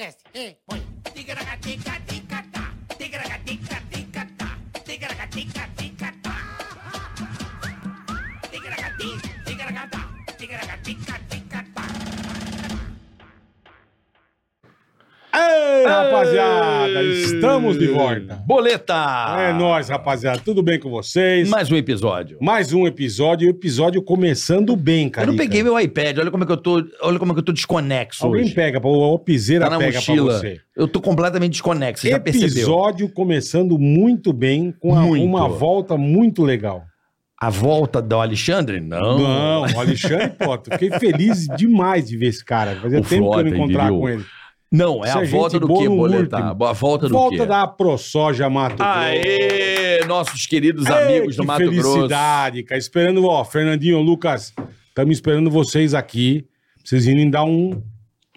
Ticaracast, 0.00 0.20
ei, 0.32 0.56
põe. 0.64 0.80
Ticaracatica-ticatá, 1.12 1.12
ticaracatica-ticatá, 1.12 2.29
rapaziada, 15.90 17.02
estamos 17.02 17.78
de 17.78 17.88
volta. 17.88 18.42
Boleta! 18.46 18.94
É 19.38 19.52
nóis, 19.52 19.88
rapaziada. 19.88 20.40
Tudo 20.44 20.62
bem 20.62 20.78
com 20.78 20.88
vocês? 20.90 21.48
Mais 21.48 21.70
um 21.70 21.76
episódio. 21.76 22.38
Mais 22.40 22.72
um 22.72 22.86
episódio, 22.86 23.48
episódio 23.48 24.02
começando 24.02 24.74
bem, 24.76 25.06
Eu 25.06 25.10
cara. 25.10 25.26
não 25.26 25.36
peguei 25.36 25.62
meu 25.62 25.78
iPad, 25.78 26.18
olha 26.18 26.30
como 26.30 26.44
é 26.44 26.46
que 26.46 26.52
eu 26.52 26.56
tô, 26.56 26.84
olha 27.02 27.18
como 27.18 27.32
é 27.32 27.34
que 27.34 27.40
eu 27.40 27.44
tô 27.44 27.52
desconexo 27.52 28.24
Alguém 28.24 28.44
hoje. 28.44 28.54
pega, 28.54 28.80
o 28.82 29.18
Piseira 29.18 29.64
Tá 29.64 29.70
na 29.72 29.78
pega 29.78 29.98
mochila. 29.98 30.26
pra 30.30 30.38
você. 30.38 30.60
Eu 30.76 30.88
tô 30.88 31.00
completamente 31.00 31.52
desconexo, 31.52 32.02
você 32.02 32.10
já 32.10 32.20
percebeu? 32.20 32.48
Episódio 32.48 33.08
começando 33.08 33.78
muito 33.78 34.32
bem, 34.32 34.72
com 34.78 34.94
a- 34.96 35.02
Muito. 35.02 35.24
uma 35.24 35.48
volta 35.48 35.96
muito 35.96 36.42
legal. 36.42 36.82
A 37.42 37.48
volta 37.48 38.02
do 38.02 38.16
Alexandre? 38.16 38.80
Não. 38.80 39.18
Não, 39.18 39.62
o 39.62 39.80
Alexandre, 39.80 40.32
pô, 40.38 40.54
eu 40.54 40.62
fiquei 40.78 40.90
feliz 40.98 41.46
demais 41.56 42.06
de 42.06 42.16
ver 42.16 42.26
esse 42.26 42.44
cara. 42.44 42.76
Fazia 42.76 42.98
O 43.00 43.02
tempo 43.02 43.30
que 43.30 43.38
eu 43.38 43.44
não 43.44 43.54
encontrava 43.54 43.90
com 43.90 44.08
ele. 44.08 44.24
Não, 44.72 45.04
é 45.04 45.10
a 45.10 45.22
é 45.22 45.26
volta 45.26 45.58
do 45.58 45.66
boa 45.66 45.80
quê, 45.80 45.88
no 45.88 45.96
Boleta? 45.96 46.36
último. 46.36 46.64
A 46.64 46.72
volta 46.72 47.08
do 47.08 47.14
Volta 47.14 47.38
quê? 47.38 47.46
da 47.46 47.66
ProSoja 47.66 48.48
Mato 48.48 48.76
Grosso. 48.76 48.88
Aê, 48.90 50.04
nossos 50.06 50.46
queridos 50.46 50.86
Ei, 50.86 50.92
amigos 50.92 51.34
que 51.34 51.42
do 51.42 51.46
Mato 51.46 51.64
Grosso. 51.70 51.92
felicidade, 51.92 52.62
cara. 52.62 52.78
Esperando, 52.78 53.24
ó, 53.26 53.44
Fernandinho, 53.44 54.00
Lucas, 54.00 54.54
estamos 54.88 55.12
esperando 55.16 55.50
vocês 55.50 55.92
aqui. 55.92 56.46
Vocês 56.84 57.06
irem 57.06 57.28
dar 57.28 57.44
um, 57.44 57.82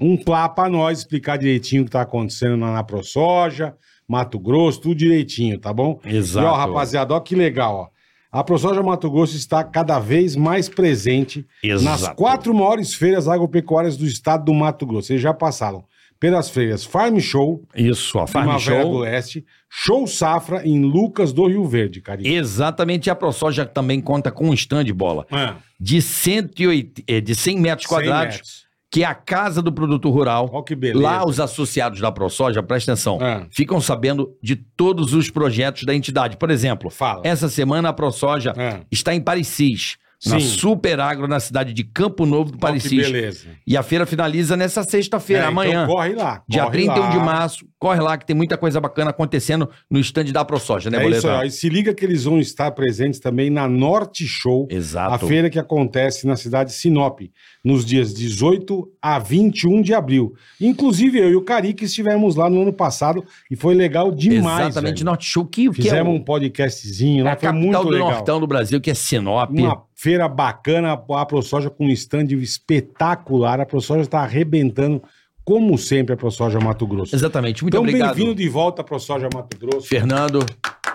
um 0.01 0.17
plá 0.17 0.49
pra 0.49 0.67
nós, 0.67 0.99
explicar 0.99 1.37
direitinho 1.37 1.83
o 1.83 1.85
que 1.85 1.91
tá 1.91 2.01
acontecendo 2.01 2.57
na, 2.57 2.73
na 2.73 2.83
ProSoja, 2.83 3.75
Mato 4.07 4.39
Grosso, 4.39 4.81
tudo 4.81 4.95
direitinho, 4.95 5.59
tá 5.59 5.71
bom? 5.71 5.99
Exato. 6.03 6.45
E 6.45 6.49
ó, 6.49 6.53
rapaziada, 6.55 7.13
ó 7.13 7.19
que 7.19 7.35
legal, 7.35 7.75
ó. 7.75 7.93
A 8.31 8.43
ProSoja 8.43 8.81
Mato 8.81 9.09
Grosso 9.11 9.35
está 9.37 9.63
cada 9.63 9.99
vez 9.99 10.35
mais 10.35 10.67
presente 10.67 11.45
nas 11.63 12.01
Exato. 12.01 12.15
quatro 12.15 12.51
maiores 12.55 12.95
feiras 12.95 13.27
agropecuárias 13.27 13.95
do 13.95 14.07
estado 14.07 14.45
do 14.45 14.53
Mato 14.55 14.87
Grosso. 14.87 15.07
Vocês 15.09 15.21
já 15.21 15.31
passaram 15.35 15.83
pelas 16.19 16.49
feiras 16.49 16.83
Farm 16.85 17.19
Show, 17.19 17.63
Isso, 17.75 18.17
a 18.19 18.25
Farm 18.27 18.45
Primavera 18.47 18.83
do 18.83 18.91
Show. 18.91 18.95
Oeste, 19.01 19.45
Show 19.69 20.07
Safra 20.07 20.65
em 20.67 20.81
Lucas 20.83 21.33
do 21.33 21.45
Rio 21.47 21.65
Verde, 21.65 21.99
carinho. 22.01 22.33
Exatamente, 22.33 23.07
e 23.07 23.09
a 23.09 23.15
ProSoja 23.15 23.65
também 23.65 23.99
conta 23.99 24.31
com 24.31 24.49
um 24.49 24.53
stand 24.53 24.85
de 24.85 24.93
bola 24.93 25.25
Ah, 25.31 25.55
de, 25.79 26.01
108, 26.01 27.03
eh, 27.07 27.19
de 27.21 27.35
100 27.35 27.59
metros 27.59 27.87
100 27.87 27.97
quadrados, 27.97 28.35
metros. 28.35 28.63
que 28.91 29.03
é 29.03 29.05
a 29.07 29.15
casa 29.15 29.61
do 29.61 29.71
produto 29.71 30.09
rural. 30.09 30.49
Ó 30.53 30.61
que 30.61 30.75
beleza. 30.75 31.01
Lá, 31.03 31.25
os 31.25 31.39
associados 31.39 31.99
da 31.99 32.11
ProSoja, 32.11 32.61
presta 32.63 32.91
atenção, 32.93 33.17
Ah. 33.21 33.45
ficam 33.51 33.81
sabendo 33.81 34.35
de 34.41 34.55
todos 34.55 35.13
os 35.13 35.29
projetos 35.29 35.83
da 35.83 35.95
entidade. 35.95 36.37
Por 36.37 36.49
exemplo, 36.51 36.89
Fala. 36.89 37.21
essa 37.25 37.49
semana 37.49 37.89
a 37.89 37.93
ProSoja 37.93 38.53
Ah. 38.55 38.81
está 38.91 39.13
em 39.15 39.19
Parecis, 39.21 39.97
na 40.25 40.39
Sim. 40.39 40.45
Super 40.47 40.99
Agro, 40.99 41.27
na 41.27 41.39
cidade 41.39 41.73
de 41.73 41.83
Campo 41.83 42.25
Novo 42.25 42.51
do 42.51 42.57
que 42.57 42.61
Parecis. 42.61 42.91
beleza. 42.91 43.47
E 43.67 43.75
a 43.75 43.83
feira 43.83 44.05
finaliza 44.05 44.55
nessa 44.55 44.83
sexta-feira, 44.83 45.43
É, 45.43 45.47
amanhã. 45.47 45.83
Então 45.83 45.95
corre 45.95 46.13
lá. 46.13 46.41
Dia 46.47 46.63
corre 46.63 46.71
31 46.85 47.09
de 47.09 47.17
lá. 47.17 47.23
março, 47.23 47.65
corre 47.77 47.99
lá 47.99 48.17
que 48.17 48.25
tem 48.25 48.35
muita 48.35 48.57
coisa 48.57 48.79
bacana 48.79 49.09
acontecendo 49.09 49.69
no 49.89 49.99
stand 49.99 50.25
da 50.25 50.45
ProSoja, 50.45 50.89
né, 50.89 50.97
É 50.97 51.01
Boleta? 51.01 51.17
isso 51.19 51.29
aí. 51.29 51.47
E 51.47 51.51
se 51.51 51.67
liga 51.69 51.93
que 51.93 52.05
eles 52.05 52.23
vão 52.23 52.39
estar 52.39 52.71
presentes 52.71 53.19
também 53.19 53.49
na 53.49 53.67
Norte 53.67 54.25
Show, 54.25 54.67
Exato. 54.69 55.13
a 55.13 55.17
feira 55.19 55.49
que 55.49 55.59
acontece 55.59 56.25
na 56.25 56.35
cidade 56.37 56.69
de 56.71 56.75
Sinop, 56.77 57.19
nos 57.63 57.85
dias 57.85 58.13
18 58.13 58.89
a 59.01 59.19
21 59.19 59.81
de 59.81 59.93
abril. 59.93 60.33
Inclusive, 60.59 61.19
eu 61.19 61.29
e 61.31 61.35
o 61.35 61.41
Carica 61.41 61.83
estivemos 61.83 62.35
lá 62.35 62.49
no 62.49 62.61
ano 62.61 62.73
passado 62.73 63.23
e 63.51 63.55
foi 63.55 63.73
legal 63.75 64.11
demais. 64.11 64.67
Exatamente, 64.67 64.95
velho. 64.99 65.05
Norte 65.05 65.25
Show, 65.25 65.45
que, 65.45 65.69
que 65.69 65.81
é, 65.81 65.83
Fizemos 65.83 66.13
o- 66.13 66.15
um 66.15 66.23
podcastzinho 66.23 67.21
é 67.21 67.23
lá, 67.25 67.31
a 67.33 67.35
foi 67.35 67.49
capital 67.49 67.61
muito 67.61 67.83
do 67.83 67.89
legal. 67.89 68.11
Nortão 68.11 68.39
do 68.39 68.47
Brasil, 68.47 68.79
que 68.79 68.89
é 68.89 68.93
Sinop. 68.93 69.49
Uma 69.51 69.83
feira 69.95 70.27
bacana, 70.27 70.93
a 70.93 71.25
ProSoja 71.25 71.69
com 71.69 71.85
um 71.85 71.89
stand 71.89 72.27
espetacular. 72.33 73.59
A 73.59 73.65
ProSoja 73.65 74.01
está 74.01 74.19
arrebentando, 74.19 75.01
como 75.43 75.77
sempre, 75.77 76.13
a 76.13 76.17
ProSoja 76.17 76.59
Mato 76.59 76.85
Grosso. 76.87 77.15
Exatamente, 77.15 77.63
muito 77.63 77.73
Então, 77.75 77.81
obrigado. 77.83 78.15
bem-vindo 78.15 78.35
de 78.35 78.47
volta 78.49 78.81
à 78.81 78.85
ProSoja 78.85 79.27
Mato 79.33 79.57
Grosso. 79.57 79.87
Fernando, 79.87 80.39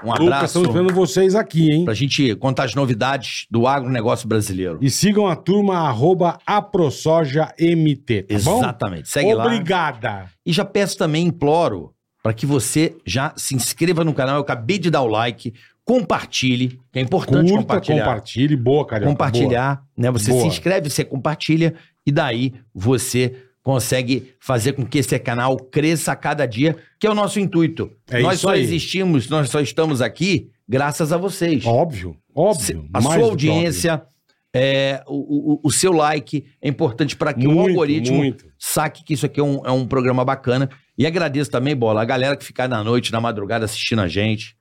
um 0.03 0.07
Lucas, 0.11 0.21
abraço 0.23 0.45
estamos 0.47 0.69
esperando 0.69 0.95
vocês 0.95 1.35
aqui, 1.35 1.71
hein? 1.73 1.85
pra 1.85 1.93
gente 1.95 2.35
contar 2.37 2.65
as 2.65 2.75
novidades 2.75 3.47
do 3.51 3.67
agronegócio 3.67 4.29
brasileiro. 4.29 4.79
E 4.81 4.89
sigam 4.91 5.27
a 5.27 5.35
turma 5.37 5.79
arroba 5.79 6.39
AproSojaMT, 6.47 8.23
tá 8.23 8.39
bom? 8.45 8.59
Exatamente, 8.59 9.09
segue 9.09 9.35
lá. 9.35 9.45
Obrigada. 9.45 10.27
E 10.45 10.53
já 10.53 10.65
peço 10.65 10.97
também, 10.97 11.27
imploro, 11.27 11.93
para 12.23 12.33
que 12.33 12.47
você 12.47 12.97
já 13.07 13.33
se 13.37 13.55
inscreva 13.55 14.05
no 14.05 14.15
canal. 14.15 14.37
Eu 14.37 14.43
acabei 14.43 14.79
de 14.79 14.91
dar 14.91 15.03
o 15.03 15.07
like, 15.07 15.53
compartilhe, 15.89 16.79
que 16.93 16.99
é 16.99 17.03
importante 17.03 17.49
Curta, 17.51 17.63
compartilhar. 17.63 18.05
compartilhe. 18.05 18.57
Boa, 18.57 18.87
Carioca. 18.87 19.11
compartilhar, 19.11 19.83
né? 19.97 20.11
Você 20.11 20.31
Boa. 20.31 20.43
se 20.43 20.47
inscreve, 20.49 20.91
você 20.91 21.03
compartilha 21.03 21.75
e 22.07 22.13
daí 22.13 22.53
você 22.75 23.35
consegue 23.63 24.35
fazer 24.39 24.75
com 24.75 24.85
que 24.85 24.99
esse 24.99 25.19
canal 25.19 25.57
cresça 25.57 26.13
a 26.13 26.17
cada 26.17 26.45
dia, 26.47 26.77
que 27.01 27.07
é 27.07 27.11
o 27.11 27.15
nosso 27.15 27.41
intuito. 27.41 27.91
É 28.11 28.21
nós 28.21 28.41
só 28.41 28.51
aí. 28.51 28.61
existimos, 28.63 29.29
nós 29.31 29.49
só 29.49 29.61
estamos 29.61 30.03
aqui 30.03 30.51
graças 30.69 31.11
a 31.11 31.17
vocês. 31.17 31.65
Boa. 31.65 31.77
Óbvio, 31.77 32.17
óbvio. 32.35 32.87
a 32.93 33.01
sua 33.01 33.17
audiência, 33.17 34.03
é, 34.55 35.03
o, 35.07 35.55
o- 35.55 35.61
o 35.65 35.71
seu 35.71 35.93
like 35.93 36.45
é 36.61 36.69
importante 36.69 37.17
para 37.17 37.33
que 37.33 37.47
Muito, 37.47 37.59
o 37.61 37.69
algoritmo 37.71 38.19
muito. 38.19 38.45
saque 38.59 39.03
que 39.03 39.15
isso 39.15 39.25
aqui 39.25 39.41
é 39.41 39.43
um, 39.43 39.65
é 39.67 39.71
um 39.73 39.87
programa 39.87 40.23
bacana. 40.23 40.69
E 40.99 41.07
agradeço 41.07 41.51
também, 41.51 41.75
Bola, 41.75 42.03
a 42.03 42.05
galera 42.05 42.37
que 42.37 42.45
fica 42.45 42.69
na 42.69 42.85
noite, 42.85 43.11
na 43.13 43.21
madrugada 43.21 43.65
assistindo 43.65 44.01
a 44.03 44.09
gente. 44.09 44.57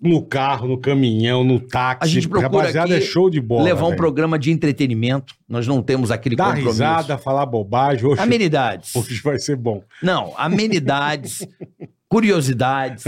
No 0.00 0.22
carro, 0.22 0.68
no 0.68 0.78
caminhão, 0.78 1.42
no 1.42 1.58
táxi. 1.58 1.98
A 2.02 2.06
gente 2.06 2.28
procura 2.28 2.58
Rapaziada, 2.58 2.94
aqui 2.94 3.02
é 3.04 3.06
show 3.06 3.28
de 3.28 3.40
bola. 3.40 3.64
levar 3.64 3.82
um 3.84 3.88
velho. 3.88 3.96
programa 3.96 4.38
de 4.38 4.50
entretenimento. 4.52 5.34
Nós 5.48 5.66
não 5.66 5.82
temos 5.82 6.10
aquele 6.10 6.36
Dar 6.36 6.44
compromisso. 6.46 6.70
risada, 6.70 7.18
falar 7.18 7.44
bobagem. 7.46 8.06
Hoje, 8.06 8.20
Amenidades. 8.20 8.94
hoje 8.94 9.20
vai 9.22 9.38
ser 9.38 9.56
bom. 9.56 9.82
Não, 10.02 10.32
amenidades, 10.36 11.46
curiosidades. 12.08 13.04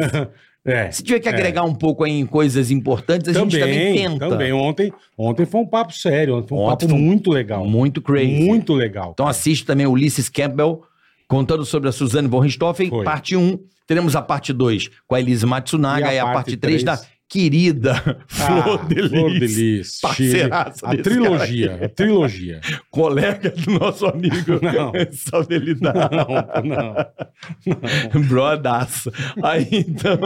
É. 0.64 0.90
Se 0.90 1.02
tiver 1.02 1.20
que 1.20 1.28
agregar 1.28 1.64
um 1.64 1.74
pouco 1.74 2.04
aí 2.04 2.12
em 2.12 2.26
coisas 2.26 2.70
importantes, 2.70 3.28
a 3.34 3.38
gente 3.40 3.58
também 3.58 3.94
tenta. 3.94 4.28
Também. 4.28 4.52
Ontem, 4.52 4.92
ontem 5.16 5.46
foi 5.46 5.60
um 5.62 5.66
papo 5.66 5.92
sério. 5.94 6.36
Ontem 6.36 6.48
foi 6.48 6.58
um 6.58 6.62
Ontem 6.62 6.86
papo 6.86 6.90
foi 6.90 6.98
muito 7.00 7.30
legal. 7.30 7.64
Muito 7.64 8.02
crazy. 8.02 8.44
Muito 8.44 8.74
legal. 8.74 9.10
Então 9.14 9.26
assiste 9.26 9.64
também 9.64 9.86
o 9.86 9.92
Ulisses 9.92 10.28
Campbell, 10.28 10.82
contando 11.26 11.64
sobre 11.64 11.88
a 11.88 11.92
Suzane 11.92 12.28
von 12.28 12.40
Richthofen, 12.40 12.90
Foi. 12.90 13.04
parte 13.04 13.34
1. 13.36 13.58
Teremos 13.90 14.14
a 14.14 14.22
parte 14.22 14.52
2 14.52 14.88
com 15.04 15.16
a 15.16 15.20
Elise 15.20 15.44
Matsunaga 15.44 16.12
E 16.12 16.14
e 16.14 16.18
a 16.20 16.22
a, 16.22 16.26
parte 16.26 16.56
parte 16.56 16.56
3 16.58 16.84
da? 16.84 17.00
Querida 17.30 17.94
Flor 18.26 18.80
Ah, 18.82 18.86
de 18.88 19.08
Flor 19.08 19.30
de 19.30 19.38
Lis, 19.38 19.56
Lis. 19.56 20.00
parceiraça 20.00 20.86
A 20.86 20.96
trilogia. 20.96 21.78
A 21.84 21.88
trilogia. 21.88 22.60
colega 22.90 23.50
do 23.50 23.78
nosso 23.78 24.04
amigo 24.06 24.58
Não. 24.60 24.92
Sabelidade. 25.12 25.98
Não, 26.16 26.64
não. 26.64 28.20
Brodaço. 28.28 29.12
Aí 29.42 29.68
então. 29.70 30.18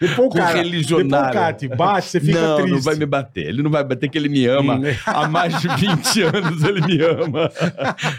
Depois 0.00 0.28
o 0.28 0.30
cara, 0.30 0.58
religionário. 0.58 1.08
depois 1.08 1.30
o 1.30 1.32
cara 1.32 1.52
te 1.54 1.68
bate, 1.68 2.06
você 2.08 2.20
fica 2.20 2.40
não, 2.40 2.56
triste. 2.56 2.72
não 2.72 2.80
vai 2.82 2.94
me 2.96 3.06
bater. 3.06 3.46
Ele 3.48 3.62
não 3.62 3.70
vai 3.70 3.82
bater, 3.84 4.08
que 4.10 4.18
ele 4.18 4.28
me 4.28 4.44
ama. 4.46 4.74
Hum. 4.76 4.82
Há 5.06 5.28
mais 5.28 5.58
de 5.60 5.68
20 5.68 6.22
anos 6.22 6.62
ele 6.62 6.80
me 6.82 7.02
ama. 7.02 7.50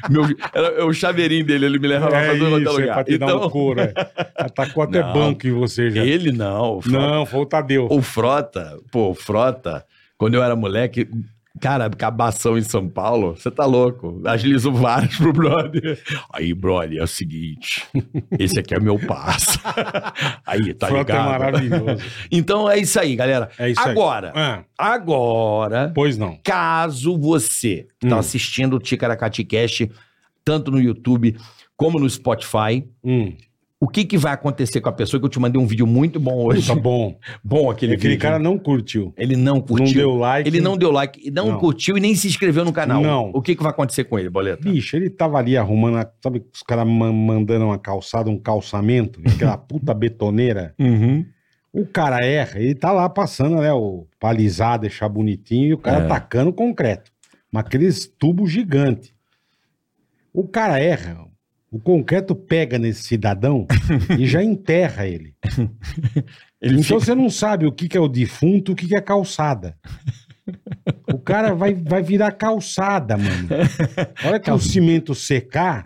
Meu, 0.09 0.23
era, 0.53 0.67
é 0.79 0.83
o 0.83 0.91
chaveirinho 0.93 1.45
dele, 1.45 1.65
ele 1.67 1.79
me 1.79 1.87
leva 1.87 2.09
lá 2.09 2.17
É 2.21 2.29
pra 2.29 2.37
todo 2.39 2.49
quanto 2.49 2.67
é 2.67 2.71
lugar. 2.71 2.93
pra 2.95 3.03
te 3.03 3.17
dar 3.17 3.25
um 3.27 3.29
Então, 3.37 3.49
couro. 3.49 3.79
É. 3.81 3.93
Atacou 4.35 4.83
até 4.83 5.01
Não. 5.01 5.13
banco 5.13 5.45
em 5.47 5.51
você 5.51 5.91
já. 5.91 6.03
ele 6.03 6.31
não. 6.31 6.81
Frota, 6.81 6.97
Não, 6.97 7.25
foi 7.25 7.39
o 7.41 7.45
Tadeu. 7.45 7.87
o 7.89 7.98
Frota, 8.01 8.77
pô, 8.91 9.09
o 9.09 9.15
Frota, 9.15 9.85
quando 10.17 10.33
eu 10.35 10.43
era 10.43 10.55
moleque, 10.55 11.07
cara, 11.61 11.89
cabação 11.89 12.57
em 12.57 12.61
São 12.61 12.87
Paulo, 12.87 13.35
você 13.35 13.49
tá 13.51 13.65
louco. 13.65 14.21
Agilizo 14.25 14.71
vários 14.71 15.17
pro 15.17 15.33
brother. 15.33 16.01
Aí, 16.33 16.53
brother, 16.53 16.99
é 16.99 17.03
o 17.03 17.07
seguinte, 17.07 17.85
esse 18.37 18.59
aqui 18.59 18.73
é 18.75 18.79
meu 18.79 18.97
passo. 18.99 19.59
Aí, 20.45 20.73
tá 20.73 20.87
Frota 20.87 21.11
é 21.13 21.15
ligado? 21.17 21.29
maravilhoso. 21.29 22.03
Então 22.31 22.69
é 22.69 22.77
isso 22.77 22.99
aí, 22.99 23.15
galera. 23.15 23.49
É 23.57 23.69
isso 23.69 23.81
aí. 23.81 23.91
Agora, 23.91 24.31
Ah, 24.35 24.63
agora, 24.77 25.91
pois 25.93 26.17
não. 26.17 26.37
caso 26.43 27.17
você 27.17 27.87
está 28.01 28.15
Hum. 28.15 28.19
assistindo 28.19 28.75
o 28.75 28.79
Ticaracati 28.79 29.43
Cast, 29.43 29.91
tanto 30.45 30.71
no 30.71 30.79
YouTube 30.79 31.35
como 31.75 31.99
no 31.99 32.09
Spotify, 32.09 32.85
Hum, 33.03 33.33
o 33.81 33.87
que, 33.87 34.03
que 34.03 34.17
vai 34.17 34.33
acontecer 34.33 34.81
com 34.81 34.89
a 34.89 34.91
pessoa 34.91 35.19
que 35.21 35.25
eu 35.25 35.29
te 35.29 35.39
mandei 35.39 35.61
um 35.61 35.65
vídeo 35.65 35.87
muito 35.87 36.19
bom 36.19 36.43
hoje? 36.45 36.67
tá 36.67 36.75
bom. 36.75 37.17
Bom 37.43 37.69
aquele, 37.71 37.93
Aquele 37.93 38.15
vídeo. 38.15 38.21
cara 38.21 38.37
não 38.37 38.57
curtiu. 38.59 39.13
Ele 39.17 39.35
não 39.37 39.61
curtiu. 39.61 39.85
Não 39.85 39.93
deu 39.93 40.15
like. 40.15 40.49
Ele 40.49 40.59
não 40.59 40.77
deu 40.77 40.91
like, 40.91 41.31
não, 41.31 41.47
Não. 41.53 41.59
curtiu 41.59 41.97
e 41.97 42.01
nem 42.01 42.13
se 42.13 42.27
inscreveu 42.27 42.65
no 42.65 42.73
canal. 42.73 43.01
Não. 43.01 43.31
O 43.33 43.41
que, 43.41 43.55
que 43.55 43.63
vai 43.63 43.71
acontecer 43.71 44.03
com 44.03 44.19
ele, 44.19 44.29
Boleta? 44.29 44.69
Bicho, 44.69 44.97
ele 44.97 45.09
tava 45.09 45.37
ali 45.37 45.55
arrumando, 45.55 45.97
a- 45.97 46.11
sabe, 46.21 46.43
os 46.53 46.61
caras 46.61 46.85
ma- 46.85 47.13
mandando 47.13 47.65
uma 47.65 47.79
calçada, 47.79 48.29
um 48.29 48.37
calçamento, 48.37 49.21
aquela 49.25 49.57
puta 49.57 49.93
betoneira. 49.93 50.73
Uhum. 50.77 51.25
O 51.71 51.85
cara 51.85 52.25
erra, 52.25 52.59
ele 52.59 52.75
tá 52.75 52.91
lá 52.91 53.07
passando, 53.07 53.57
né, 53.61 53.71
o 53.71 54.05
palizar, 54.19 54.77
deixar 54.79 55.07
bonitinho, 55.07 55.67
e 55.67 55.73
o 55.73 55.77
cara 55.77 56.03
É. 56.03 56.07
tacando 56.07 56.51
concreto. 56.51 57.11
Mas 57.51 57.65
aqueles 57.65 58.07
tubos 58.07 58.51
gigantes. 58.51 59.13
O 60.33 60.47
cara 60.47 60.79
erra, 60.79 61.25
O 61.71 61.79
concreto 61.79 62.33
pega 62.35 62.79
nesse 62.79 63.03
cidadão 63.03 63.67
e 64.17 64.25
já 64.25 64.43
enterra 64.43 65.05
ele. 65.07 65.33
Ele 66.61 66.81
então 66.81 66.83
fica- 66.83 66.99
você 66.99 67.15
não 67.15 67.29
sabe 67.29 67.65
o 67.65 67.71
que, 67.71 67.87
que 67.87 67.95
é 67.97 68.01
o 68.01 68.07
defunto, 68.09 68.73
o 68.73 68.75
que, 68.75 68.85
que 68.85 68.95
é 68.95 68.99
calçada. 68.99 69.77
O 71.13 71.17
cara 71.19 71.53
vai, 71.55 71.73
vai 71.73 72.01
virar 72.01 72.31
calçada, 72.33 73.15
mano. 73.15 73.47
A 74.21 74.27
hora 74.27 74.39
que 74.41 74.51
o 74.51 74.59
cimento 74.59 75.15
secar, 75.15 75.85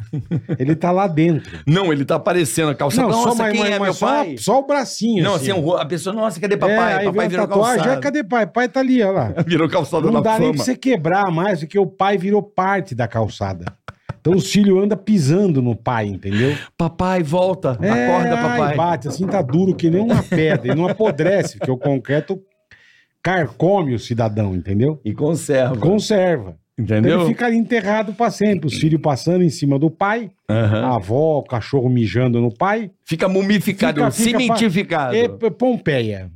ele 0.58 0.76
tá 0.76 0.90
lá 0.92 1.06
dentro. 1.06 1.60
Não, 1.68 1.92
ele 1.94 2.04
tá 2.06 2.16
aparecendo 2.16 2.70
a 2.72 2.76
calçada. 2.76 3.08
Nossa, 3.10 3.44
mas- 3.44 3.52
quem 3.52 3.60
mas- 3.62 3.70
é 3.70 3.78
mas 3.78 3.88
meu 3.88 3.94
só, 3.94 4.08
pai? 4.08 4.36
só 4.40 4.60
o 4.62 4.66
bracinho. 4.66 5.24
Não, 5.24 5.36
assim. 5.36 5.52
assim, 5.52 5.72
a 5.78 5.86
pessoa, 5.86 6.16
nossa, 6.16 6.40
cadê 6.40 6.56
É, 6.56 6.58
papai? 6.58 6.94
aí 6.94 7.06
papai 7.06 7.28
virou 7.30 7.48
tatuagem, 7.48 7.76
calçada. 7.78 7.98
ah, 8.00 8.02
cadê 8.02 8.24
pai? 8.24 8.48
Pai 8.48 8.68
tá 8.70 8.80
ali, 8.80 9.04
olha 9.04 9.12
lá. 9.12 9.34
Virou 9.46 9.70
calçada 9.70 10.10
Não 10.10 10.22
dá 10.24 10.32
nem 10.40 10.48
fama. 10.48 10.54
pra 10.56 10.64
você 10.64 10.76
quebrar 10.76 11.30
mais, 11.30 11.60
porque 11.60 11.78
o 11.78 11.86
pai 11.86 12.18
virou 12.18 12.42
parte 12.42 12.96
da 12.96 13.08
calçada. 13.08 13.66
Então 14.24 14.36
os 14.38 14.50
filhos 14.50 14.82
andam 14.82 14.98
pisando 14.98 15.62
no 15.62 15.76
pai, 15.76 16.08
entendeu? 16.08 16.56
Papai, 16.78 17.22
volta. 17.22 17.78
É, 17.82 18.06
Acorda, 18.08 18.36
ai, 18.40 18.58
papai. 18.58 18.78
bate 18.78 19.08
assim, 19.10 19.28
tá 19.28 19.42
duro 19.42 19.76
que 19.76 19.90
nem 19.90 20.00
uma 20.00 20.24
pedra. 20.24 20.72
E 20.72 20.76
não 20.76 20.88
apodrece, 20.88 21.58
porque 21.58 21.70
o 21.70 21.76
concreto 21.78 22.40
carcome 23.22 23.94
o 23.94 24.00
cidadão, 24.00 24.56
entendeu? 24.56 25.02
E 25.04 25.14
conserva. 25.14 25.76
Conserva. 25.76 26.56
Então 26.78 26.98
Entendeu? 26.98 27.20
ele 27.20 27.28
fica 27.30 27.46
ali 27.46 27.58
enterrado 27.58 28.14
pra 28.14 28.32
sempre. 28.32 28.66
Os 28.68 28.76
filhos 28.76 29.02
passando 29.02 29.44
em 29.44 29.50
cima 29.50 29.78
do 29.78 29.92
pai, 29.92 30.32
Aham. 30.54 30.86
a 30.86 30.96
avó, 30.96 31.40
o 31.40 31.44
cachorro 31.44 31.90
mijando 31.90 32.40
no 32.42 32.54
pai. 32.54 32.92
Fica 33.06 33.28
mumificado, 33.28 34.00
Fica- 34.00 34.12
fica 34.12 34.40
cimentificado. 34.40 35.16
E 35.16 35.28
P- 35.30 35.52
Pompeia. 35.52 36.30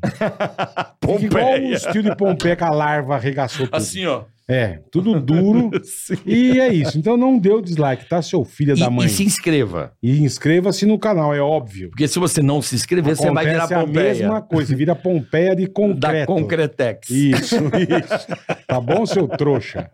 Fica 1.19 1.25
igual 1.25 1.53
o 1.59 1.73
estilo 1.73 2.03
de 2.03 2.15
Pompeia 2.15 2.55
que 2.55 2.63
a 2.63 2.69
larva 2.69 3.15
arregaçou 3.15 3.65
tudo. 3.67 3.75
Assim, 3.75 4.05
ó. 4.05 4.23
É, 4.49 4.79
tudo 4.93 5.19
duro. 5.19 5.69
E 6.25 6.57
é 6.57 6.69
isso. 6.73 6.97
Então 6.97 7.17
não 7.17 7.37
dê 7.37 7.51
o 7.51 7.59
dislike, 7.61 8.07
tá, 8.07 8.21
seu 8.21 8.45
filho 8.45 8.77
E, 8.77 8.79
da 8.79 8.89
mãe? 8.89 9.05
e 9.05 9.09
se 9.09 9.21
inscreva. 9.25 9.91
E 10.01 10.23
inscreva-se 10.23 10.85
no 10.85 10.97
canal, 10.97 11.35
é 11.35 11.41
óbvio. 11.41 11.89
Porque 11.89 12.07
se 12.07 12.17
você 12.17 12.41
não 12.41 12.61
se 12.61 12.73
inscrever, 12.75 13.13
você 13.13 13.29
vai 13.29 13.45
virar 13.45 13.65
Acontece 13.65 13.73
a 13.73 13.85
Pompeia. 13.85 14.13
mesma 14.13 14.41
coisa, 14.41 14.73
vira 14.75 14.95
Pompeia 14.95 15.53
de 15.53 15.65
Da 15.67 15.71
concreto. 15.73 16.27
Concretex. 16.27 17.09
Isso, 17.09 17.55
isso. 17.57 18.27
Tá 18.65 18.79
bom, 18.79 19.05
seu 19.05 19.27
trouxa? 19.27 19.89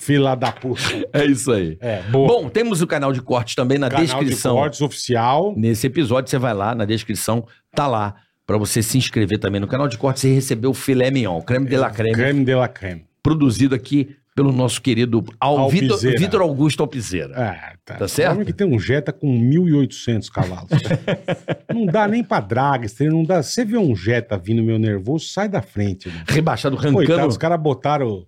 Fila 0.00 0.34
da 0.34 0.50
puta. 0.50 0.82
É 1.12 1.24
isso 1.24 1.52
aí. 1.52 1.78
É, 1.80 2.02
boa. 2.10 2.26
Bom, 2.26 2.48
temos 2.48 2.82
o 2.82 2.88
canal 2.88 3.12
de 3.12 3.22
cortes 3.22 3.54
também 3.54 3.61
na 3.64 3.88
Canal 3.88 4.04
descrição. 4.04 4.54
de 4.54 4.60
cortes 4.60 4.80
oficial. 4.80 5.54
Nesse 5.56 5.86
episódio, 5.86 6.30
você 6.30 6.38
vai 6.38 6.54
lá 6.54 6.74
na 6.74 6.84
descrição, 6.84 7.46
tá 7.74 7.86
lá. 7.86 8.14
Pra 8.44 8.58
você 8.58 8.82
se 8.82 8.98
inscrever 8.98 9.38
também 9.38 9.60
no 9.60 9.68
canal 9.68 9.86
de 9.86 9.96
cortes 9.96 10.24
e 10.24 10.34
receber 10.34 10.66
o 10.66 10.74
filé 10.74 11.10
mignon, 11.10 11.38
o 11.38 11.42
creme 11.42 11.66
de 11.68 11.76
la 11.76 11.90
creme, 11.90 12.12
Creme 12.12 12.44
de 12.44 12.54
la 12.54 12.66
creme. 12.68 13.04
produzido 13.22 13.74
aqui 13.74 14.16
pelo 14.34 14.50
nosso 14.50 14.80
querido 14.82 15.24
Al 15.38 15.68
Vitor, 15.70 15.92
Alpizeira. 15.92 16.18
Vitor 16.18 16.40
Augusto 16.40 16.82
Alpizeira. 16.82 17.34
É, 17.34 17.76
tá. 17.84 17.94
Tá 17.96 18.08
certo? 18.08 18.32
Homem 18.32 18.46
que 18.46 18.52
tem 18.52 18.66
um 18.66 18.78
Jetta 18.80 19.12
com 19.12 19.28
1.800 19.28 20.28
cavalos. 20.30 20.70
não 21.72 21.86
dá 21.86 22.08
nem 22.08 22.24
pra 22.24 22.40
dragster, 22.40 23.10
não 23.10 23.24
dá. 23.24 23.42
Você 23.42 23.64
vê 23.64 23.76
um 23.78 23.94
Jetta 23.94 24.36
vindo 24.38 24.62
meio 24.62 24.78
nervoso, 24.78 25.26
sai 25.26 25.48
da 25.48 25.62
frente. 25.62 26.08
Mano. 26.08 26.24
Rebaixado, 26.28 26.76
arrancando. 26.76 26.96
Coitado, 27.06 27.28
os 27.28 27.36
caras 27.36 27.60
botaram 27.60 28.24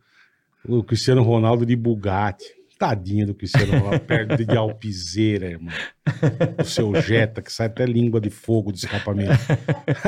o, 0.69 0.78
o 0.78 0.84
Cristiano 0.84 1.22
Ronaldo 1.22 1.64
de 1.66 1.75
Bugatti. 1.75 2.44
Tadinho 2.88 3.26
do 3.28 3.34
Cristiano 3.34 3.78
Ronaldo, 3.78 4.00
perto 4.04 4.44
de 4.44 4.56
Alpizeira, 4.56 5.46
irmão. 5.46 5.72
O 6.60 6.64
seu 6.64 6.94
Jetta, 7.00 7.40
que 7.40 7.50
sai 7.50 7.66
até 7.69 7.86
língua 7.86 8.20
de 8.20 8.28
fogo 8.28 8.70
de 8.70 8.78
escapamento. 8.81 9.32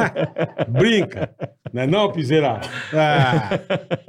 Brinca, 0.68 1.30
não 1.72 1.82
é 1.82 1.86
não, 1.86 2.00
Alpizeira? 2.00 2.60
Ah, 2.92 3.58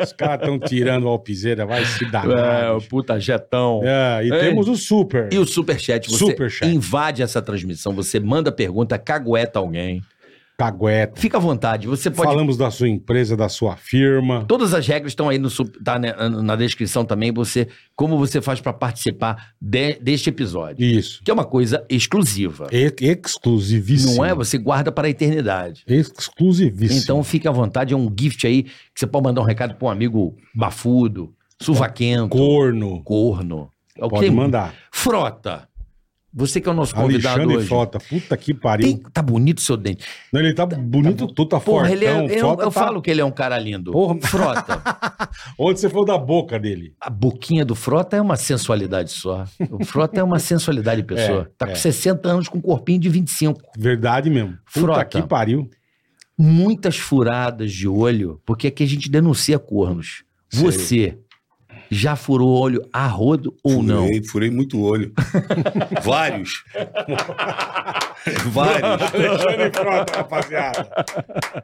os 0.03 0.11
caras 0.11 0.41
estão 0.41 0.59
tirando 0.59 1.05
o 1.05 1.07
Alpizeira, 1.07 1.65
vai 1.65 1.85
se 1.85 2.03
É, 2.05 2.09
danar. 2.09 2.75
o 2.75 2.81
puta 2.81 3.17
jetão. 3.19 3.81
É, 3.85 4.25
e 4.25 4.31
Ei. 4.33 4.39
temos 4.39 4.67
o 4.67 4.75
Super. 4.75 5.29
E 5.31 5.37
o 5.37 5.45
Superchat, 5.45 6.09
você 6.09 6.17
Superchat. 6.25 6.69
invade 6.69 7.21
essa 7.23 7.41
transmissão, 7.41 7.93
você 7.93 8.19
manda 8.19 8.51
pergunta, 8.51 8.97
cagueta 8.97 9.59
alguém. 9.59 10.01
Cagueta. 10.57 11.21
Fica 11.21 11.37
à 11.37 11.39
vontade, 11.39 11.85
você 11.85 12.09
pode... 12.09 12.27
Falamos 12.27 12.57
da 12.57 12.71
sua 12.71 12.89
empresa, 12.89 13.37
da 13.37 13.47
sua 13.47 13.75
firma. 13.77 14.43
Todas 14.47 14.73
as 14.73 14.87
regras 14.87 15.11
estão 15.11 15.29
aí 15.29 15.37
no, 15.37 15.51
sub- 15.51 15.71
tá 15.83 15.99
né, 15.99 16.13
na 16.43 16.55
descrição 16.55 17.05
também, 17.05 17.31
você 17.31 17.67
como 17.95 18.17
você 18.17 18.41
faz 18.41 18.59
para 18.59 18.73
participar 18.73 19.51
de- 19.61 19.99
deste 20.01 20.29
episódio. 20.29 20.83
Isso. 20.83 21.21
Que 21.23 21.29
é 21.29 21.33
uma 21.33 21.45
coisa 21.45 21.85
exclusiva. 21.87 22.67
E- 22.71 22.91
exclusivíssimo. 22.99 24.15
Não 24.17 24.25
é? 24.25 24.33
Você 24.33 24.57
guarda 24.57 24.91
para 24.91 25.07
a 25.07 25.09
eternidade. 25.11 25.83
Exclusivíssimo. 25.87 26.99
Então 27.01 27.23
fique 27.23 27.47
à 27.47 27.51
vontade, 27.51 27.93
é 27.93 27.97
um 27.97 28.11
gift 28.19 28.47
aí 28.47 28.63
que 28.63 28.71
você 28.95 29.05
pode 29.05 29.25
mandar 29.25 29.41
um 29.41 29.45
recado 29.45 29.75
para 29.75 29.87
um 29.87 29.91
amigo 29.91 30.35
bafudo, 30.55 31.33
suvaquento, 31.61 32.29
corno. 32.29 33.03
corno. 33.03 33.69
É 33.95 34.05
o 34.05 34.09
Pode 34.09 34.25
que- 34.25 34.31
mandar. 34.31 34.73
Frota. 34.91 35.67
Você 36.33 36.59
que 36.61 36.67
é 36.67 36.71
o 36.71 36.75
nosso 36.75 36.93
convidado 36.93 37.35
Alexandre 37.35 37.57
hoje. 37.57 37.67
Frota, 37.67 37.99
puta 37.99 38.37
que 38.37 38.53
pariu. 38.53 38.85
Tem- 38.85 38.97
tá 38.97 39.21
bonito 39.21 39.57
o 39.59 39.61
seu 39.61 39.75
dente. 39.77 40.05
Não, 40.31 40.39
ele 40.41 40.53
tá 40.53 40.65
bonito, 40.65 41.25
tudo 41.27 41.49
tá 41.49 41.59
Porra, 41.59 41.87
fortão. 41.87 41.95
ele 41.95 42.05
é, 42.05 42.35
eu, 42.35 42.39
Frota 42.39 42.63
eu 42.63 42.71
tá- 42.71 42.79
falo 42.79 43.01
que 43.01 43.09
ele 43.09 43.21
é 43.21 43.25
um 43.25 43.31
cara 43.31 43.57
lindo. 43.57 43.91
Porra. 43.91 44.19
Frota. 44.21 44.81
Onde 45.57 45.79
você 45.79 45.89
falou 45.89 46.05
da 46.05 46.17
boca 46.17 46.59
dele? 46.59 46.93
A 47.01 47.09
boquinha 47.09 47.63
do 47.65 47.73
Frota 47.75 48.17
é 48.17 48.21
uma 48.21 48.35
sensualidade 48.35 49.09
só. 49.11 49.45
O 49.71 49.83
Frota 49.85 50.19
é 50.19 50.23
uma 50.23 50.37
sensualidade 50.37 51.01
de 51.01 51.07
pessoa. 51.15 51.43
É, 51.49 51.51
tá 51.57 51.65
é. 51.67 51.69
com 51.69 51.75
60 51.75 52.29
anos 52.29 52.47
com 52.49 52.57
um 52.57 52.61
corpinho 52.61 52.99
de 52.99 53.09
25. 53.09 53.59
Verdade 53.77 54.29
mesmo. 54.29 54.51
Puta 54.71 54.79
Frota. 54.79 55.05
que 55.05 55.21
pariu. 55.23 55.69
Muitas 56.37 56.97
furadas 56.97 57.71
de 57.71 57.87
olho, 57.87 58.39
porque 58.45 58.67
aqui 58.67 58.83
a 58.83 58.87
gente 58.87 59.09
denuncia 59.09 59.57
cornos. 59.57 60.23
Sei. 60.49 60.61
Você 60.63 61.17
já 61.89 62.15
furou 62.15 62.49
olho 62.49 62.81
a 62.91 63.07
rodo 63.07 63.55
ou 63.63 63.81
não? 63.83 64.05
Furei, 64.05 64.23
furei 64.23 64.49
muito 64.49 64.81
olho. 64.81 65.11
Vários. 66.03 66.63
Vários. 68.47 68.83
Alexandre 69.13 69.71
Frota, 69.73 70.17
rapaziada. 70.17 70.89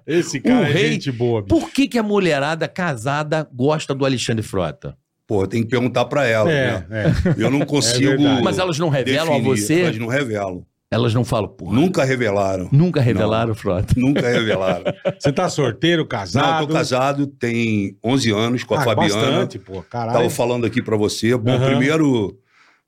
Esse 0.07 0.37
O 0.37 0.43
cara 0.43 0.67
é 0.69 0.71
rei- 0.71 0.91
gente 0.93 1.11
boa, 1.11 1.41
bicho. 1.41 1.49
Por 1.59 1.69
que, 1.71 1.87
que 1.87 1.97
a 1.97 2.03
mulherada 2.03 2.67
casada 2.67 3.47
gosta 3.53 3.93
do 3.93 4.05
Alexandre 4.05 4.43
Frota? 4.43 4.95
Pô, 5.25 5.47
tem 5.47 5.63
que 5.63 5.69
perguntar 5.69 6.05
pra 6.05 6.25
ela, 6.25 6.51
É, 6.51 6.71
né? 6.71 6.85
é. 6.89 7.43
Eu 7.43 7.49
não 7.49 7.61
consigo. 7.65 8.09
verdade. 8.11 8.43
Mas 8.43 8.59
elas 8.59 8.77
não 8.77 8.89
revelam 8.89 9.33
a 9.33 9.37
definir. 9.37 9.57
você? 9.57 9.81
Elas 9.81 9.97
não 9.97 10.07
revelam. 10.07 10.65
Elas 10.93 11.13
não 11.13 11.25
falam, 11.25 11.47
porra. 11.49 11.73
Nunca 11.73 12.03
revelaram. 12.03 12.69
Nunca 12.71 13.01
revelaram, 13.01 13.55
Frota. 13.55 13.93
Nunca 13.97 14.21
revelaram. 14.29 14.83
Você 15.19 15.31
tá 15.31 15.49
sorteiro, 15.49 16.03
Não, 16.03 16.07
casado? 16.07 16.61
eu 16.63 16.67
tô 16.67 16.73
casado, 16.73 17.25
tem 17.27 17.97
11 18.03 18.31
anos 18.31 18.63
com 18.63 18.75
a 18.75 18.81
Ah, 18.81 18.83
Fabiana. 18.83 19.13
Bastante, 19.21 19.57
pô. 19.59 19.81
Caralho. 19.89 20.17
Tava 20.19 20.29
falando 20.29 20.65
aqui 20.65 20.81
pra 20.83 20.95
você. 20.95 21.35
Bom, 21.35 21.51
Aham. 21.51 21.65
primeiro, 21.65 22.37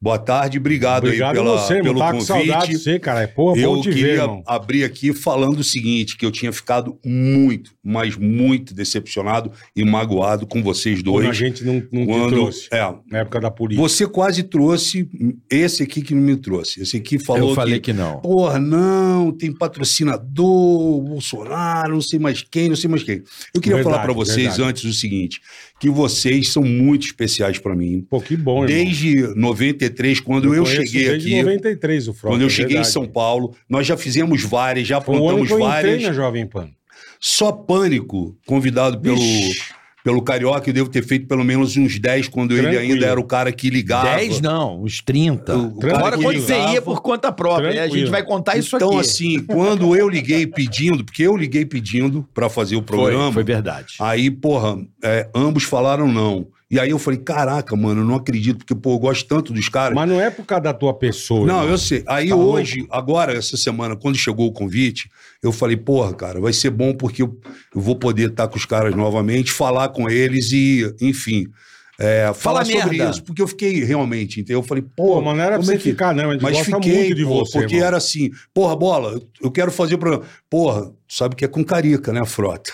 boa 0.05 0.19
tarde, 0.19 0.59
obrigado, 0.59 1.05
Obrigado 1.05 1.35
aí 1.37 1.43
pela, 1.43 1.57
você, 1.57 1.81
pelo 1.81 1.97
Tá 1.99 2.11
com 2.11 2.21
saudade 2.21 2.47
de 2.47 2.53
convite. 2.53 2.77
você, 2.77 2.99
cara. 2.99 3.21
É, 3.23 3.27
Porra, 3.27 3.57
Eu 3.59 3.73
bom 3.75 3.81
te 3.81 3.89
ver, 3.89 3.95
queria 3.95 4.11
irmão. 4.21 4.43
abrir 4.45 4.83
aqui 4.83 5.11
falando 5.13 5.59
o 5.59 5.63
seguinte, 5.63 6.15
que 6.15 6.23
eu 6.23 6.31
tinha 6.31 6.53
ficado 6.53 6.97
muito, 7.03 7.71
mas 7.83 8.15
muito 8.15 8.71
decepcionado 8.73 9.51
e 9.75 9.83
magoado 9.83 10.45
com 10.45 10.61
vocês 10.61 11.01
Quando 11.01 11.17
a 11.19 11.23
dois. 11.23 11.35
gente 11.37 11.63
não, 11.63 11.81
não 11.91 12.01
te 12.05 12.05
Quando, 12.05 12.29
trouxe. 12.33 12.67
é, 12.71 12.93
Na 13.09 13.19
época 13.19 13.41
da 13.41 13.49
política. 13.49 13.81
você 13.87 14.05
quase 14.05 14.43
trouxe 14.43 15.09
esse 15.49 15.81
aqui 15.81 16.01
que 16.03 16.13
não 16.13 16.21
me 16.21 16.35
trouxe. 16.37 16.81
Esse 16.83 16.97
aqui 16.97 17.17
falou 17.17 17.49
eu 17.49 17.55
falei 17.55 17.79
que, 17.79 17.91
que 17.91 17.93
não. 17.97 18.19
porra, 18.21 18.59
não, 18.59 19.31
tem 19.31 19.51
patrocinador, 19.51 21.01
Bolsonaro, 21.01 21.93
não 21.93 22.01
sei 22.01 22.19
mais 22.19 22.43
quem, 22.43 22.69
não 22.69 22.75
sei 22.75 22.89
mais 22.89 23.01
quem. 23.03 23.23
Eu 23.53 23.59
queria 23.61 23.77
Verdade, 23.77 23.83
falar 23.95 24.03
pra 24.05 24.13
vocês 24.13 24.37
verdade. 24.37 24.61
antes 24.63 24.83
o 24.83 24.93
seguinte, 24.93 25.41
que 25.79 25.89
vocês 25.89 26.49
são 26.49 26.63
muito 26.63 27.05
especiais 27.05 27.59
pra 27.59 27.75
mim. 27.75 28.05
Pô, 28.09 28.21
que 28.21 28.35
bom, 28.37 28.63
irmão. 28.63 28.65
Desde 28.67 29.27
93, 29.35 30.19
quando 30.19 30.53
eu, 30.55 30.63
conheço 30.63 30.85
cheguei 30.85 31.09
desde 31.09 31.33
aqui, 31.33 31.43
93 31.43 32.07
o 32.07 32.13
Frota. 32.13 32.33
quando 32.35 32.41
eu 32.41 32.47
é 32.47 32.49
cheguei 32.49 32.67
verdade. 32.75 32.89
em 32.89 32.91
São 32.91 33.05
Paulo, 33.07 33.53
nós 33.69 33.85
já 33.85 33.97
fizemos 33.97 34.41
várias, 34.43 34.87
já 34.87 35.01
Foi 35.01 35.17
o 35.17 35.29
ano 35.29 35.45
que 35.45 35.51
eu 35.53 35.59
entrei 35.59 35.69
várias. 35.69 36.03
na 36.03 36.13
Jovem 36.13 36.45
Pan. 36.47 36.69
Só 37.19 37.51
Pânico, 37.51 38.37
convidado 38.45 38.99
pelo, 38.99 39.17
Vixe. 39.17 39.61
Pelo 40.05 40.21
Carioca, 40.21 40.69
eu 40.69 40.73
devo 40.73 40.87
ter 40.87 41.03
feito 41.03 41.25
pelo 41.25 41.43
menos 41.43 41.75
uns 41.75 41.97
10 41.97 42.27
quando 42.27 42.51
ele 42.51 42.61
Tranquilo. 42.61 42.93
ainda 42.93 43.05
era 43.07 43.19
o 43.19 43.23
cara 43.23 43.51
que 43.51 43.71
ligava. 43.71 44.15
10 44.15 44.39
não, 44.39 44.83
uns 44.83 45.01
30. 45.01 45.57
O- 45.57 45.65
o 45.69 45.79
cara 45.79 45.97
Agora 45.97 46.17
quando 46.19 46.39
você 46.39 46.53
ia 46.73 46.79
por 46.79 47.01
conta 47.01 47.31
própria, 47.31 47.71
né? 47.73 47.79
a 47.79 47.87
gente 47.87 48.11
vai 48.11 48.21
contar 48.23 48.55
isso 48.55 48.75
então, 48.75 48.91
aqui. 48.91 48.99
assim, 48.99 49.39
quando 49.39 49.95
eu 49.95 50.07
liguei 50.07 50.45
pedindo, 50.45 51.03
porque 51.03 51.23
eu 51.23 51.35
liguei 51.35 51.65
pedindo 51.65 52.23
pra 52.35 52.47
fazer 52.49 52.75
o 52.75 52.83
programa, 52.83 53.23
foi, 53.25 53.33
foi 53.33 53.43
verdade. 53.43 53.95
aí, 53.99 54.29
porra, 54.29 54.77
é, 55.03 55.27
ambos 55.33 55.63
falaram 55.63 56.07
não. 56.07 56.45
E 56.69 56.79
aí 56.79 56.89
eu 56.89 56.97
falei, 56.99 57.19
caraca, 57.19 57.75
mano, 57.75 58.01
eu 58.01 58.05
não 58.05 58.15
acredito, 58.15 58.57
porque, 58.57 58.73
pô, 58.75 58.93
eu 58.93 58.99
gosto 58.99 59.27
tanto 59.27 59.53
dos 59.53 59.69
caras. 59.69 59.95
Mas 59.95 60.09
não 60.09 60.19
é 60.19 60.29
por 60.31 60.45
causa 60.45 60.63
da 60.63 60.73
tua 60.73 60.93
pessoa. 60.95 61.45
Não, 61.47 61.57
irmão. 61.59 61.69
eu 61.69 61.77
sei. 61.77 62.03
Aí 62.07 62.29
Tá 62.29 62.35
hoje, 62.35 62.85
agora, 62.91 63.33
essa 63.33 63.55
semana, 63.55 63.95
quando 63.95 64.17
chegou 64.17 64.47
o 64.47 64.51
convite, 64.51 65.09
eu 65.45 65.51
falei, 65.51 65.77
porra, 65.77 66.13
cara, 66.13 66.39
vai 66.39 66.51
ser 66.53 66.69
bom 66.69 66.93
porque 66.93 67.21
eu, 67.21 67.39
eu 67.73 67.81
vou 67.81 67.95
poder 67.95 68.29
estar 68.29 68.47
com 68.47 68.57
os 68.57 68.65
caras 68.65 68.95
novamente, 68.95 69.51
falar 69.51 69.89
com 69.89 70.09
eles 70.09 70.51
e, 70.51 70.93
enfim, 71.01 71.45
é, 71.99 72.31
falar 72.33 72.65
Fala 72.65 72.65
sobre 72.65 72.97
merda. 72.97 73.11
isso. 73.11 73.23
Porque 73.23 73.41
eu 73.41 73.47
fiquei 73.47 73.83
realmente, 73.83 74.41
entendeu? 74.41 74.59
Eu 74.59 74.63
falei, 74.63 74.83
Pô, 74.83 75.15
pô, 75.15 75.21
mas 75.21 75.37
não 75.37 75.43
era 75.43 75.51
pra 75.51 75.57
como 75.59 75.65
você 75.67 75.75
é 75.75 75.77
que- 75.77 75.89
ficar, 75.91 76.13
não. 76.13 76.29
A 76.29 76.33
gente 76.33 76.41
Mas 76.41 76.57
gosta 76.57 76.75
fiquei, 76.75 76.97
muito 76.97 77.15
de 77.15 77.23
pô, 77.23 77.45
você, 77.45 77.59
porque 77.59 77.75
irmão. 77.75 77.87
era 77.87 77.97
assim, 77.97 78.31
porra, 78.53 78.75
bola, 78.75 79.11
eu- 79.13 79.27
eu 79.43 79.51
quero 79.51 79.71
fazer 79.71 79.95
o 79.95 79.97
programa. 79.97 80.25
Porra, 80.49 80.91
sabe 81.07 81.35
que 81.35 81.45
é 81.45 81.47
com 81.47 81.63
carica, 81.63 82.11
né, 82.11 82.25
Frota? 82.25 82.73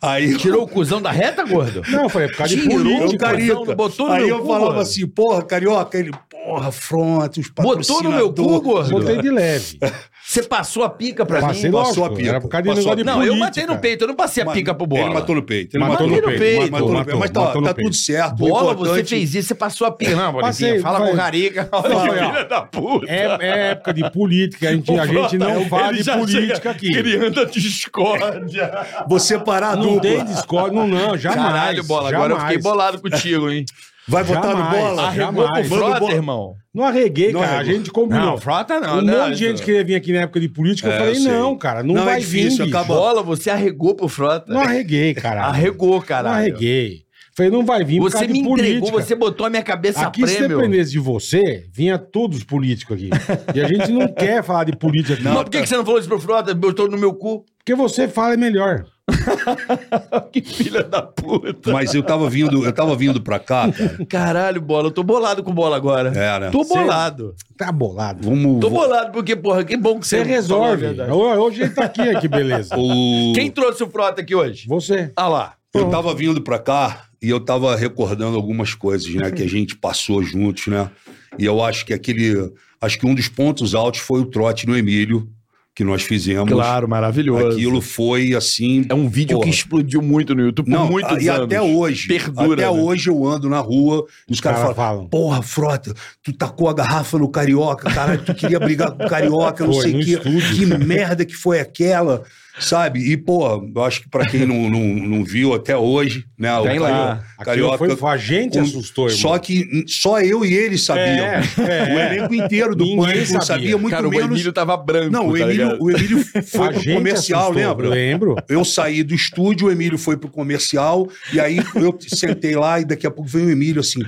Aí 0.00 0.36
Tirou 0.36 0.62
o 0.62 0.68
cuzão 0.68 1.02
da 1.02 1.10
reta, 1.10 1.42
gordo? 1.44 1.82
Não, 1.90 2.04
eu 2.04 2.08
falei, 2.08 2.28
por 2.28 2.36
causa 2.36 2.54
de 2.54 2.62
Tirou 2.62 2.76
política. 2.78 3.06
o 3.06 3.18
carica. 3.18 3.54
Carica. 3.54 3.74
Botou 3.74 4.06
no 4.06 4.12
Aí 4.12 4.26
meu 4.26 4.36
eu 4.36 4.42
cu, 4.42 4.46
falava 4.46 4.66
mano. 4.66 4.80
assim, 4.80 5.06
porra, 5.08 5.42
carioca, 5.42 5.98
ele, 5.98 6.12
porra, 6.48 6.72
Frota, 6.72 7.40
os 7.40 7.48
Botou 7.48 8.02
no 8.02 8.10
meu 8.10 8.32
cu, 8.32 8.60
gordo? 8.60 8.90
Botei 8.90 9.20
de 9.20 9.30
leve. 9.30 9.78
Você 10.26 10.42
passou 10.42 10.82
a 10.84 10.90
pica 10.90 11.24
pra 11.24 11.40
Passei 11.40 11.70
mim? 11.70 11.76
passou 11.76 12.02
lógico, 12.02 12.04
a 12.04 12.10
pica, 12.16 12.28
Era 12.28 12.40
por 12.40 12.48
causa 12.48 12.62
de 12.62 12.68
passou 12.68 12.82
negócio 12.82 12.96
de 12.98 13.04
Não, 13.04 13.12
eu 13.22 13.28
política. 13.28 13.44
matei 13.46 13.66
no 13.66 13.78
peito, 13.80 14.04
eu 14.04 14.08
não 14.08 14.14
passei 14.14 14.42
a 14.42 14.46
pica 14.46 14.74
pro 14.74 14.86
bola. 14.86 15.02
Ele 15.04 15.14
matou 15.14 15.34
no 15.34 15.42
peito. 15.42 15.76
Ele 15.76 15.84
Matou 15.84 16.06
matou, 16.06 16.08
no 16.08 16.16
no 16.16 16.22
peito, 16.22 16.38
peito. 16.38 16.72
matou, 16.72 16.88
Matou 16.88 16.88
no 16.88 16.94
matou, 16.94 17.04
peito. 17.06 17.18
Mas 17.18 17.30
tá, 17.30 17.40
matou 17.40 17.62
tá 17.62 17.74
peito. 17.74 17.86
tudo 17.90 17.96
certo. 17.96 18.34
Bola, 18.36 18.74
você 18.74 19.04
fez 19.04 19.34
isso, 19.34 19.48
você 19.48 19.54
passou 19.54 19.86
a 19.86 19.90
pica. 19.90 20.14
Não, 20.16 20.34
Passei, 20.34 20.66
Boletinha, 20.68 20.82
fala 20.82 20.98
vai. 20.98 21.08
com 21.08 21.14
o 21.14 21.16
Carica. 21.16 21.68
Olha, 21.72 21.88
Não, 22.22 22.30
filha 22.30 22.44
da 22.44 22.60
puta. 22.62 23.06
É, 23.10 23.38
é 23.40 23.70
época 23.70 23.94
de 23.94 24.10
política, 24.10 24.68
a 24.68 24.72
gente, 24.72 24.98
a 24.98 25.06
gente 25.06 25.38
não 25.38 25.64
fala 25.66 25.92
de 25.94 26.04
política 26.04 26.70
aqui. 26.70 26.92
Criando 26.92 27.40
a 27.40 27.44
discórdia. 27.46 28.86
Você 29.08 29.38
parar 29.38 29.70
a 29.70 29.76
Não 29.76 29.98
tem 29.98 30.22
discórdia, 30.24 30.78
não, 30.78 30.86
não, 30.86 31.16
jamais. 31.16 31.42
Caralho, 31.42 31.84
bola, 31.84 32.08
agora 32.10 32.34
eu 32.34 32.40
fiquei 32.40 32.58
bolado 32.58 33.00
contigo, 33.00 33.50
hein? 33.50 33.64
Vai 34.08 34.24
botar 34.24 34.54
no 34.54 34.70
bola. 34.70 35.02
Arregou 35.08 35.32
pro 35.32 35.42
Jamais. 35.44 35.68
frota, 35.68 36.00
Bola. 36.00 36.12
irmão. 36.14 36.54
Não 36.74 36.84
arreguei, 36.84 37.32
Não 37.32 37.40
cara, 37.40 37.52
arregou. 37.56 37.72
a 37.72 37.76
gente 37.76 37.90
combinou. 37.90 38.26
Não, 38.26 38.38
frota 38.38 38.80
não, 38.80 38.98
um 38.98 39.02
né? 39.02 39.16
monte 39.18 39.30
de 39.36 39.36
gente 39.46 39.62
queria 39.62 39.84
vir 39.84 39.94
aqui 39.96 40.12
na 40.12 40.20
época 40.20 40.40
de 40.40 40.48
política, 40.48 40.88
eu 40.88 40.92
É, 40.92 40.98
falei, 40.98 41.16
eu 41.16 41.22
não, 41.42 41.58
cara, 41.58 41.82
não, 41.82 41.94
Não, 41.94 42.02
é 42.02 42.04
vai 42.06 42.20
difícil, 42.20 42.64
vir, 42.64 42.70
acaba- 42.74 42.94
Bola, 42.94 43.22
você 43.22 43.50
arregou 43.50 43.94
pro 43.94 44.08
frota. 44.08 44.52
Não 44.52 44.60
arreguei, 44.60 45.12
cara. 45.14 45.44
Arregou, 45.44 45.96
Não 45.96 46.00
caralho. 46.00 46.36
arreguei. 46.54 47.06
Falei, 47.36 47.52
não 47.52 47.64
vai 47.64 47.84
vir 47.84 47.98
por 48.00 48.10
Você 48.10 48.18
causa 48.18 48.26
me 48.26 48.32
de 48.32 48.38
entregou, 48.48 48.56
política. 48.90 49.00
você 49.06 49.14
botou 49.14 49.46
a 49.46 49.50
minha 49.50 49.62
cabeça 49.62 50.00
a 50.00 50.06
Aqui, 50.08 50.26
se 50.26 50.36
prêmio. 50.38 50.56
dependesse 50.58 50.90
de 50.90 50.98
você, 50.98 51.66
vinha 51.72 51.96
todos 51.96 52.38
os 52.38 52.44
políticos 52.44 52.96
aqui. 52.96 53.10
E 53.54 53.60
a 53.60 53.68
gente 53.68 53.92
não 53.92 54.08
quer 54.12 54.42
falar 54.42 54.64
de 54.64 54.72
política 54.76 55.14
aqui. 55.14 55.22
Mas 55.22 55.34
por 55.34 55.48
que, 55.50 55.60
que 55.60 55.66
você 55.68 55.76
não 55.76 55.84
falou 55.84 56.00
isso 56.00 56.08
pro 56.08 56.18
frota? 56.18 56.52
Botou 56.52 56.90
no 56.90 56.98
meu 56.98 57.14
cu? 57.14 57.44
Porque 57.58 57.76
você 57.76 58.08
fala 58.08 58.34
é 58.34 58.36
melhor. 58.36 58.84
que 60.32 60.42
filha 60.42 60.82
da 60.82 61.02
puta. 61.02 61.72
Mas 61.72 61.94
eu 61.94 62.02
tava 62.02 62.28
vindo, 62.28 62.64
eu 62.64 62.72
tava 62.72 62.94
vindo 62.94 63.20
pra 63.20 63.38
cá, 63.38 63.70
cara. 63.70 64.06
Caralho, 64.06 64.60
bola, 64.60 64.88
eu 64.88 64.90
tô 64.90 65.02
bolado 65.02 65.42
com 65.42 65.52
bola 65.52 65.76
agora. 65.76 66.10
É, 66.10 66.40
né? 66.40 66.50
Tô 66.50 66.64
bolado. 66.64 67.34
Tá 67.56 67.72
bolado. 67.72 68.28
Vamos. 68.28 68.60
Tô 68.60 68.70
bolado 68.70 69.12
porque, 69.12 69.34
porra, 69.34 69.64
que 69.64 69.76
bom 69.76 69.98
que 69.98 70.06
você, 70.06 70.18
falou 70.18 70.32
resolve. 70.32 70.76
verdade. 70.76 71.10
Hoje 71.10 71.62
ele 71.62 71.70
tá 71.70 71.84
aqui, 71.84 72.20
que 72.20 72.28
beleza. 72.28 72.76
O... 72.76 73.32
Quem 73.34 73.50
trouxe 73.50 73.82
o 73.82 73.90
frota 73.90 74.20
aqui 74.20 74.34
hoje? 74.34 74.66
Você. 74.68 75.12
Ah 75.16 75.28
lá. 75.28 75.54
Eu 75.74 75.90
tava 75.90 76.14
vindo 76.14 76.42
pra 76.42 76.58
cá 76.58 77.04
e 77.22 77.28
eu 77.28 77.40
tava 77.40 77.76
recordando 77.76 78.36
algumas 78.36 78.74
coisas, 78.74 79.12
né, 79.14 79.30
que 79.30 79.42
a 79.42 79.48
gente 79.48 79.76
passou 79.76 80.22
juntos, 80.22 80.66
né? 80.66 80.90
E 81.38 81.44
eu 81.44 81.62
acho 81.62 81.84
que 81.84 81.92
aquele, 81.92 82.52
acho 82.80 82.98
que 82.98 83.06
um 83.06 83.14
dos 83.14 83.28
pontos 83.28 83.74
altos 83.74 84.00
foi 84.00 84.20
o 84.20 84.26
trote 84.26 84.66
no 84.66 84.76
Emílio 84.76 85.28
que 85.78 85.84
nós 85.84 86.02
fizemos. 86.02 86.52
maravilhoso. 86.88 87.54
Aquilo 87.54 87.80
foi 87.80 88.34
assim. 88.34 88.84
É 88.88 88.94
um 88.94 89.08
vídeo 89.08 89.36
Porra. 89.36 89.48
que 89.48 89.54
explodiu 89.54 90.02
muito 90.02 90.34
no 90.34 90.42
YouTube 90.42 90.66
por 90.66 90.72
Não, 90.72 90.88
muitos 90.88 91.22
e 91.22 91.28
anos. 91.28 91.44
até 91.44 91.62
hoje. 91.62 92.08
Perdura, 92.08 92.64
até 92.64 92.74
né? 92.74 92.82
hoje 92.82 93.08
eu 93.08 93.24
ando 93.24 93.48
na 93.48 93.60
rua 93.60 94.04
e 94.28 94.32
os 94.32 94.40
caras 94.40 94.58
caras 94.58 94.74
falam, 94.74 94.96
falam. 94.96 95.08
Porra, 95.08 95.40
Frota, 95.40 95.94
tu 96.20 96.32
tacou 96.32 96.68
a 96.68 96.74
garrafa 96.74 97.16
no 97.16 97.28
Carioca, 97.28 97.88
caralho, 97.94 98.20
tu 98.24 98.34
queria 98.34 98.58
brigar 98.58 98.90
com 98.90 99.04
o 99.04 99.08
Carioca, 99.08 99.64
não 99.64 99.72
Foi, 99.72 99.82
sei 99.82 99.94
o 99.94 100.00
estúdio. 100.00 100.40
Que 100.56 100.66
merda 100.84 101.24
que 101.24 101.36
foi 101.36 101.60
aquela, 101.60 102.24
sabe? 102.60 103.00
E, 103.10 103.16
pô, 103.16 103.68
eu 103.74 103.82
acho 103.84 104.02
que 104.02 104.08
pra 104.08 104.24
quem 104.26 104.46
não, 104.46 104.68
não, 104.70 104.80
não 104.80 105.24
viu 105.24 105.54
até 105.54 105.76
hoje, 105.76 106.24
né? 106.38 106.56
o 106.58 106.62
Tem 106.64 106.78
lá. 106.78 107.22
Aquilo 107.38 107.76
foi, 107.96 108.10
a 108.10 108.16
gente 108.16 108.54
com- 108.58 108.64
assustou, 108.64 109.06
irmão. 109.08 109.20
Só 109.20 109.38
que 109.38 109.84
só 109.86 110.20
eu 110.20 110.44
e 110.44 110.52
ele 110.52 110.76
sabíamos. 110.78 111.58
É, 111.58 111.62
é. 111.90 111.94
O 111.94 111.98
elenco 111.98 112.34
inteiro 112.34 112.74
do 112.74 112.84
Pânico 112.96 113.26
sabia. 113.26 113.40
sabia, 113.42 113.78
muito 113.78 113.94
Cara, 113.94 114.06
o 114.08 114.10
menos. 114.10 114.30
Emílio 114.30 114.52
tava 114.52 114.76
branco, 114.76 115.10
Não, 115.12 115.28
o 115.28 115.32
tá 115.32 115.44
Emílio, 115.44 115.64
ligado? 115.66 115.82
o 115.82 115.90
Emílio 115.90 116.18
A 116.34 116.42
foi 116.42 116.68
pro 116.70 116.80
gente 116.80 116.94
comercial, 116.94 117.42
assustou, 117.50 117.68
lembra? 117.68 117.88
Lembro. 117.88 118.36
Eu 118.48 118.64
saí 118.64 119.02
do 119.02 119.14
estúdio, 119.14 119.68
o 119.68 119.70
Emílio 119.70 119.98
foi 119.98 120.16
pro 120.16 120.28
comercial, 120.30 121.08
e 121.32 121.40
aí 121.40 121.58
eu 121.74 121.96
sentei 122.08 122.56
lá 122.56 122.80
e 122.80 122.84
daqui 122.84 123.06
a 123.06 123.10
pouco 123.10 123.28
veio 123.30 123.46
o 123.46 123.50
Emílio 123.50 123.80
assim: 123.80 124.00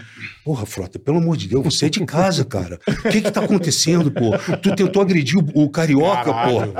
Porra, 0.44 0.66
Frota, 0.66 0.98
pelo 0.98 1.18
amor 1.18 1.36
de 1.36 1.48
Deus, 1.48 1.62
você 1.64 1.86
é 1.86 1.88
de 1.88 2.04
casa, 2.04 2.44
cara. 2.44 2.78
O 2.88 3.08
que 3.08 3.20
que 3.20 3.30
tá 3.30 3.40
acontecendo, 3.44 4.10
pô? 4.10 4.30
Tu 4.58 4.74
tentou 4.74 5.02
agredir 5.02 5.38
o, 5.38 5.44
o 5.64 5.70
carioca, 5.70 6.32
pô. 6.32 6.60
velho. 6.60 6.74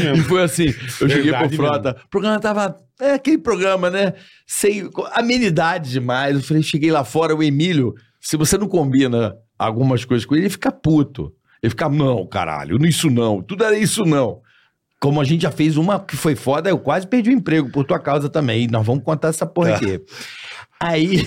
Verdade 0.00 0.08
E 0.08 0.16
mesmo. 0.18 0.28
foi 0.28 0.42
assim, 0.42 0.66
eu 1.00 1.08
cheguei 1.08 1.32
pro 1.32 1.48
Verdade 1.48 1.56
Frota, 1.56 1.96
o 2.04 2.08
programa 2.08 2.40
tava, 2.40 2.76
é 3.00 3.12
aquele 3.12 3.38
programa, 3.38 3.90
né, 3.90 4.14
sem 4.46 4.88
amenidade 5.12 5.90
demais, 5.90 6.36
eu 6.36 6.42
falei, 6.42 6.62
cheguei 6.62 6.90
lá 6.90 7.04
fora, 7.04 7.34
o 7.34 7.42
Emílio, 7.42 7.94
se 8.20 8.36
você 8.36 8.58
não 8.58 8.68
combina 8.68 9.34
algumas 9.58 10.04
coisas 10.04 10.26
com 10.26 10.34
ele, 10.34 10.44
ele 10.44 10.50
fica 10.50 10.70
puto, 10.72 11.32
ele 11.62 11.70
fica, 11.70 11.88
não, 11.88 12.26
caralho, 12.26 12.78
não 12.78 12.86
isso 12.86 13.10
não, 13.10 13.42
tudo 13.42 13.64
era 13.64 13.76
isso 13.76 14.04
não. 14.04 14.40
Como 15.02 15.18
a 15.18 15.24
gente 15.24 15.42
já 15.42 15.50
fez 15.50 15.78
uma 15.78 15.98
que 15.98 16.14
foi 16.14 16.36
foda, 16.36 16.68
eu 16.68 16.78
quase 16.78 17.06
perdi 17.06 17.30
o 17.30 17.32
emprego 17.32 17.70
por 17.70 17.84
tua 17.84 17.98
causa 17.98 18.28
também, 18.28 18.64
e 18.64 18.68
nós 18.68 18.84
vamos 18.84 19.02
contar 19.02 19.28
essa 19.28 19.46
porra 19.46 19.76
aqui. 19.76 19.98
Aí, 20.82 21.26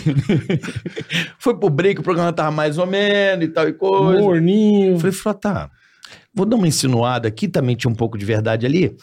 foi 1.38 1.56
pro 1.56 1.70
break, 1.70 2.00
o 2.00 2.04
programa 2.04 2.34
tava 2.34 2.50
mais 2.50 2.80
ou 2.80 2.88
menos 2.88 3.46
e 3.46 3.48
tal 3.50 3.68
e 3.68 3.74
coisa. 3.74 4.20
Morninho. 4.20 4.98
Falei, 4.98 5.12
Frota, 5.12 5.70
vou 6.34 6.46
dar 6.46 6.56
uma 6.56 6.68
insinuada 6.68 7.28
aqui, 7.28 7.48
também 7.48 7.76
tinha 7.76 7.92
um 7.92 7.96
pouco 7.96 8.18
de 8.18 8.26
verdade 8.26 8.66
ali. 8.66 8.96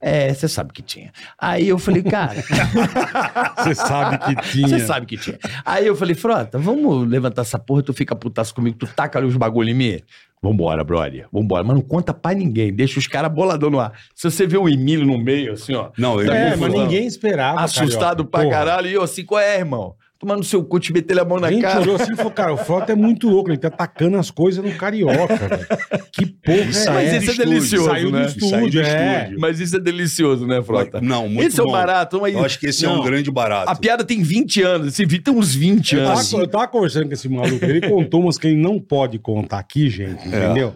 É, 0.00 0.32
você 0.32 0.46
sabe 0.46 0.72
que 0.72 0.80
tinha. 0.80 1.10
Aí 1.36 1.68
eu 1.68 1.76
falei, 1.76 2.04
cara, 2.04 2.36
Você 3.58 3.74
sabe 3.74 4.18
que 4.36 4.42
tinha. 4.52 4.68
você 4.68 4.78
sabe 4.86 5.06
que 5.06 5.16
tinha. 5.16 5.38
Aí 5.64 5.86
eu 5.86 5.96
falei, 5.96 6.14
Frota, 6.14 6.56
vamos 6.58 7.08
levantar 7.08 7.42
essa 7.42 7.58
porra, 7.58 7.82
tu 7.82 7.92
fica 7.92 8.14
putaço 8.14 8.54
comigo, 8.54 8.76
tu 8.78 8.86
taca 8.86 9.18
ali 9.18 9.26
os 9.26 9.36
bagulho 9.36 9.70
em 9.70 9.74
mim. 9.74 10.00
Vambora, 10.40 10.84
brother, 10.84 11.26
vambora. 11.32 11.64
Mas 11.64 11.74
não 11.74 11.82
conta 11.82 12.14
pra 12.14 12.32
ninguém, 12.32 12.72
deixa 12.72 12.98
os 13.00 13.08
caras 13.08 13.32
boladão 13.32 13.70
no 13.70 13.80
ar. 13.80 13.92
Se 14.14 14.30
você 14.30 14.46
vê 14.46 14.56
o 14.56 14.68
Emílio 14.68 15.04
no 15.04 15.18
meio, 15.18 15.54
assim, 15.54 15.74
ó, 15.74 15.90
Não, 15.98 16.20
eu 16.20 16.30
É, 16.32 16.50
Tá 16.52 16.56
mas 16.56 16.58
confusão. 16.60 16.80
ninguém 16.84 17.06
esperava. 17.06 17.60
assustado 17.62 18.24
Carioca. 18.24 18.30
pra 18.30 18.40
Porra. 18.42 18.52
caralho, 18.54 18.86
e 18.88 18.94
eu 18.94 19.02
assim, 19.02 19.24
qual 19.24 19.40
é, 19.40 19.58
irmão? 19.58 19.94
Tomando 20.20 20.42
seu 20.42 20.64
cu, 20.64 20.80
te 20.80 20.92
meter 20.92 21.16
a 21.20 21.24
mão 21.24 21.38
na 21.38 21.48
gente 21.48 21.62
cara. 21.62 21.80
olhou 21.80 21.94
assim 21.94 22.12
e 22.12 22.16
falou, 22.16 22.32
cara, 22.32 22.52
o 22.52 22.56
Frota 22.56 22.90
é 22.90 22.96
muito 22.96 23.28
louco, 23.28 23.50
ele 23.50 23.56
tá 23.58 23.68
atacando 23.68 24.16
as 24.16 24.32
coisas 24.32 24.64
no 24.64 24.72
Carioca, 24.74 25.36
velho. 25.36 25.66
Que 26.12 26.26
porra 26.26 26.58
Isso 26.58 26.88
é 26.88 26.92
Mas 26.92 27.08
essa? 27.08 27.16
isso 27.18 27.28
é 27.30 27.32
estúdio, 27.34 27.44
delicioso, 27.46 27.84
Saiu 27.88 28.10
né? 28.10 28.24
do 28.24 28.28
Saiu 28.30 28.50
do 28.50 28.56
estúdio, 28.56 28.80
é. 28.82 29.18
estúdio. 29.22 29.40
Mas 29.40 29.60
isso 29.60 29.76
é 29.76 29.80
delicioso, 29.80 30.44
né, 30.44 30.60
Frota? 30.60 31.00
Não, 31.00 31.28
muito 31.28 31.46
Esse 31.46 31.60
é 31.60 31.62
o 31.62 31.66
bom. 31.66 31.72
barato. 31.72 32.20
Mas... 32.20 32.34
Eu 32.34 32.44
acho 32.44 32.58
que 32.58 32.66
esse 32.66 32.84
é 32.84 32.88
um 32.88 32.96
Não. 32.96 33.04
grande 33.04 33.30
barato. 33.30 33.70
A 33.70 33.76
piada 33.76 34.02
tem 34.04 34.20
20 34.20 34.60
anos, 34.62 34.88
esse 34.88 35.04
vídeo 35.06 35.22
tem 35.22 35.32
uns 35.34 35.54
20 35.54 35.92
Eu 35.94 36.00
tava, 36.02 36.12
anos. 36.14 36.32
eu 36.32 36.48
tava 36.48 36.66
conversando 36.66 37.06
com 37.06 37.12
esse 37.12 37.28
maluco, 37.28 37.64
ele 37.64 37.88
contou 37.88 38.20
umas 38.20 38.36
que 38.36 38.48
ele 38.48 38.56
não 38.56 38.80
pode 38.80 39.20
contar 39.20 39.60
aqui, 39.60 39.88
gente, 39.88 40.26
entendeu? 40.26 40.74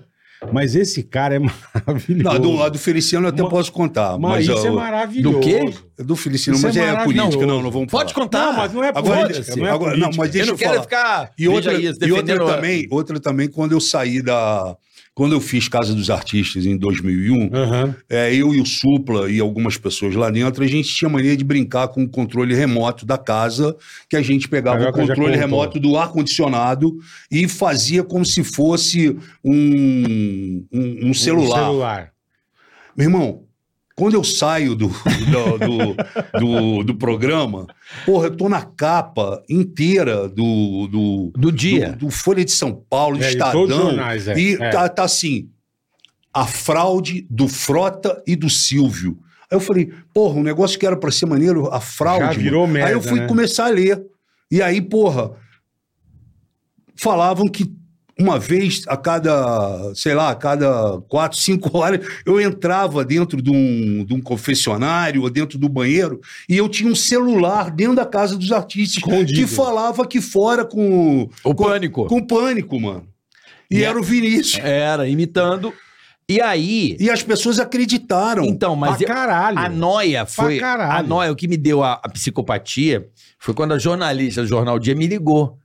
Mas 0.51 0.75
esse 0.75 1.03
cara 1.03 1.37
é 1.37 1.39
maravilhoso. 1.87 2.25
Não, 2.25 2.41
do, 2.41 2.63
a 2.63 2.69
do 2.69 2.79
Feliciano 2.79 3.27
eu 3.27 3.31
até 3.31 3.43
Ma- 3.43 3.49
posso 3.49 3.71
contar. 3.73 4.19
Mas, 4.19 4.47
Mas, 4.47 4.57
isso 4.59 4.67
é 4.67 4.71
ó, 4.71 4.75
maravilhoso. 4.75 5.39
do 5.39 5.41
quê? 5.41 5.75
do 5.99 6.17
Feliciano, 6.17 6.57
Isso 6.57 6.67
mas 6.67 6.77
é 6.77 6.81
é, 6.81 6.87
maravilhoso. 6.93 7.29
política, 7.29 7.47
não, 7.47 7.63
não 7.63 7.71
vamos 7.71 7.91
falar. 7.91 8.03
Pode 8.05 8.15
contar. 8.15 8.47
Não, 8.47 8.53
mas 8.55 8.73
não 8.73 8.83
é 8.85 8.89
Agora, 8.89 9.21
política, 9.29 9.57
não 9.57 9.67
é 9.67 9.71
agora, 9.71 9.97
não, 9.97 10.11
mas 10.17 10.31
deixa 10.31 10.39
eu 10.39 10.49
eu, 10.49 10.53
não 10.53 10.59
quero 10.59 10.71
falar. 10.73 10.83
ficar. 10.83 11.31
E 11.39 11.49
outra, 11.49 11.75
isso, 11.75 12.05
e 12.05 12.13
outra 12.13 12.39
também, 12.45 12.87
outra 12.91 13.21
também, 13.21 13.49
quando 13.49 13.73
eu 13.73 13.81
saí 13.81 14.21
da. 14.21 14.77
Quando 15.15 15.33
eu 15.33 15.41
fiz 15.41 15.69
Casa 15.69 15.95
dos 15.95 16.09
Artistas 16.09 16.65
em 16.65 16.77
2001, 16.77 17.55
Aham. 17.55 17.97
é, 18.09 18.35
eu 18.35 18.55
e 18.55 18.61
o 18.61 18.65
Supla 18.65 19.31
e 19.31 19.41
algumas 19.41 19.77
pessoas 19.77 20.15
lá 20.15 20.31
dentro, 20.31 20.65
a 20.65 20.67
gente 20.67 20.89
tinha 20.89 21.09
mania 21.09 21.37
de 21.37 21.45
brincar 21.45 21.89
com 21.89 22.03
o 22.03 22.09
controle 22.09 22.55
remoto 22.55 23.05
da 23.05 23.19
casa, 23.19 23.77
que 24.09 24.17
a 24.17 24.23
gente 24.23 24.49
pegava 24.49 24.89
o 24.89 24.93
controle 24.93 25.37
remoto 25.37 25.79
do 25.79 25.99
ar-condicionado 25.99 26.97
e 27.31 27.47
fazia 27.47 28.03
como 28.03 28.25
se 28.25 28.43
fosse 28.43 29.15
um, 29.45 30.65
um, 30.73 31.11
um 31.11 31.15
celular. 31.15 31.61
Um 31.61 31.65
celular. 31.65 32.13
Meu 32.97 33.07
irmão, 33.07 33.45
quando 33.95 34.15
eu 34.15 34.25
saio 34.25 34.75
do, 34.75 34.89
do, 34.89 35.59
do, 35.59 36.41
do- 36.41 36.85
do 36.85 36.95
programa, 36.95 37.67
porra, 38.07 38.27
eu 38.29 38.37
tô 38.37 38.49
na 38.49 38.63
capa 38.63 39.43
inteira 39.49 40.29
do, 40.29 40.89
do, 40.89 41.33
Do 41.37 41.53
dia. 41.53 41.93
do, 41.93 42.07
do 42.07 42.11
Folha 42.11 42.45
de 42.45 42.51
São 42.53 42.75
Paulo, 42.89 43.19
do 43.19 43.25
É, 43.25 43.31
de 43.31 43.39
todos 43.39 43.55
os 43.55 43.71
Estadão. 43.71 43.91
jornais, 43.91 44.29
é. 44.29 44.39
E 44.39 44.55
É. 44.55 44.71
tá, 44.71 44.89
tá 44.89 45.05
assim: 45.05 45.49
a 46.33 46.47
fraude 46.47 47.27
do 47.31 47.47
Frota 47.49 48.23
e 48.27 48.35
do 48.35 48.49
Silvio. 48.49 49.19
Aí 49.51 49.57
eu 49.57 49.61
falei, 49.61 49.93
porra, 50.15 50.37
um 50.39 50.43
negócio 50.43 50.79
que 50.79 50.87
era 50.87 50.97
pra 50.97 51.11
ser 51.11 51.27
maneiro, 51.27 51.69
a 51.69 51.79
fraude. 51.81 52.25
Já 52.25 52.33
virou 52.33 52.63
mano. 52.63 52.73
merda, 52.73 52.89
Aí 52.89 52.95
eu 52.95 53.03
fui 53.03 53.21
né? 53.21 53.27
começar 53.27 53.67
a 53.67 53.71
ler. 53.71 54.03
E 54.51 54.63
aí, 54.63 54.81
porra, 54.81 55.33
falavam 56.97 57.49
que 57.49 57.71
uma 58.23 58.39
vez 58.39 58.83
a 58.87 58.97
cada, 58.97 59.93
sei 59.95 60.15
lá, 60.15 60.31
a 60.31 60.35
cada 60.35 61.01
quatro, 61.09 61.39
cinco 61.39 61.77
horas, 61.77 62.07
eu 62.25 62.41
entrava 62.41 63.05
dentro 63.05 63.43
de 63.43 63.51
um, 63.51 64.05
de 64.05 64.15
um 64.15 64.21
confessionário 64.21 65.23
ou 65.23 65.31
dentro 65.31 65.59
do 65.59 65.69
banheiro 65.69 66.21
e 66.49 66.57
eu 66.57 66.69
tinha 66.69 66.91
um 66.91 66.95
celular 66.95 67.71
dentro 67.71 67.97
da 67.97 68.07
casa 68.07 68.37
dos 68.37 68.53
artistas 68.53 68.97
Escondido. 68.99 69.39
que 69.39 69.47
falava 69.47 70.03
aqui 70.05 70.21
fora 70.21 70.65
com, 70.65 71.29
O 71.45 71.55
com, 71.55 71.65
pânico. 71.65 72.07
com 72.07 72.25
pânico, 72.25 72.81
mano. 72.81 73.07
E 73.71 73.79
E 73.79 73.85
era 73.85 73.99
o 73.99 74.03
Vinícius. 74.03 74.63
Era, 74.65 75.09
imitando. 75.09 75.73
E 76.29 76.41
aí. 76.41 76.97
E 77.01 77.11
as 77.11 77.23
pessoas 77.23 77.59
acreditaram. 77.59 78.45
Então, 78.45 78.77
mas 78.77 78.99
pra 78.99 79.07
caralho. 79.07 79.59
a 79.59 79.69
noia 79.69 80.25
foi. 80.25 80.59
caralho. 80.59 80.93
A 80.93 81.03
noia, 81.03 81.33
o 81.33 81.37
que 81.37 81.49
me 81.49 81.57
deu 81.57 81.83
a, 81.83 81.95
a 81.95 82.09
psicopatia 82.09 83.07
foi 83.39 83.53
quando 83.55 83.73
a 83.73 83.79
jornalista 83.79 84.43
do 84.43 84.49
Jornal 84.49 84.79
Dia 84.79 84.95
me 84.95 85.07
ligou. 85.07 85.59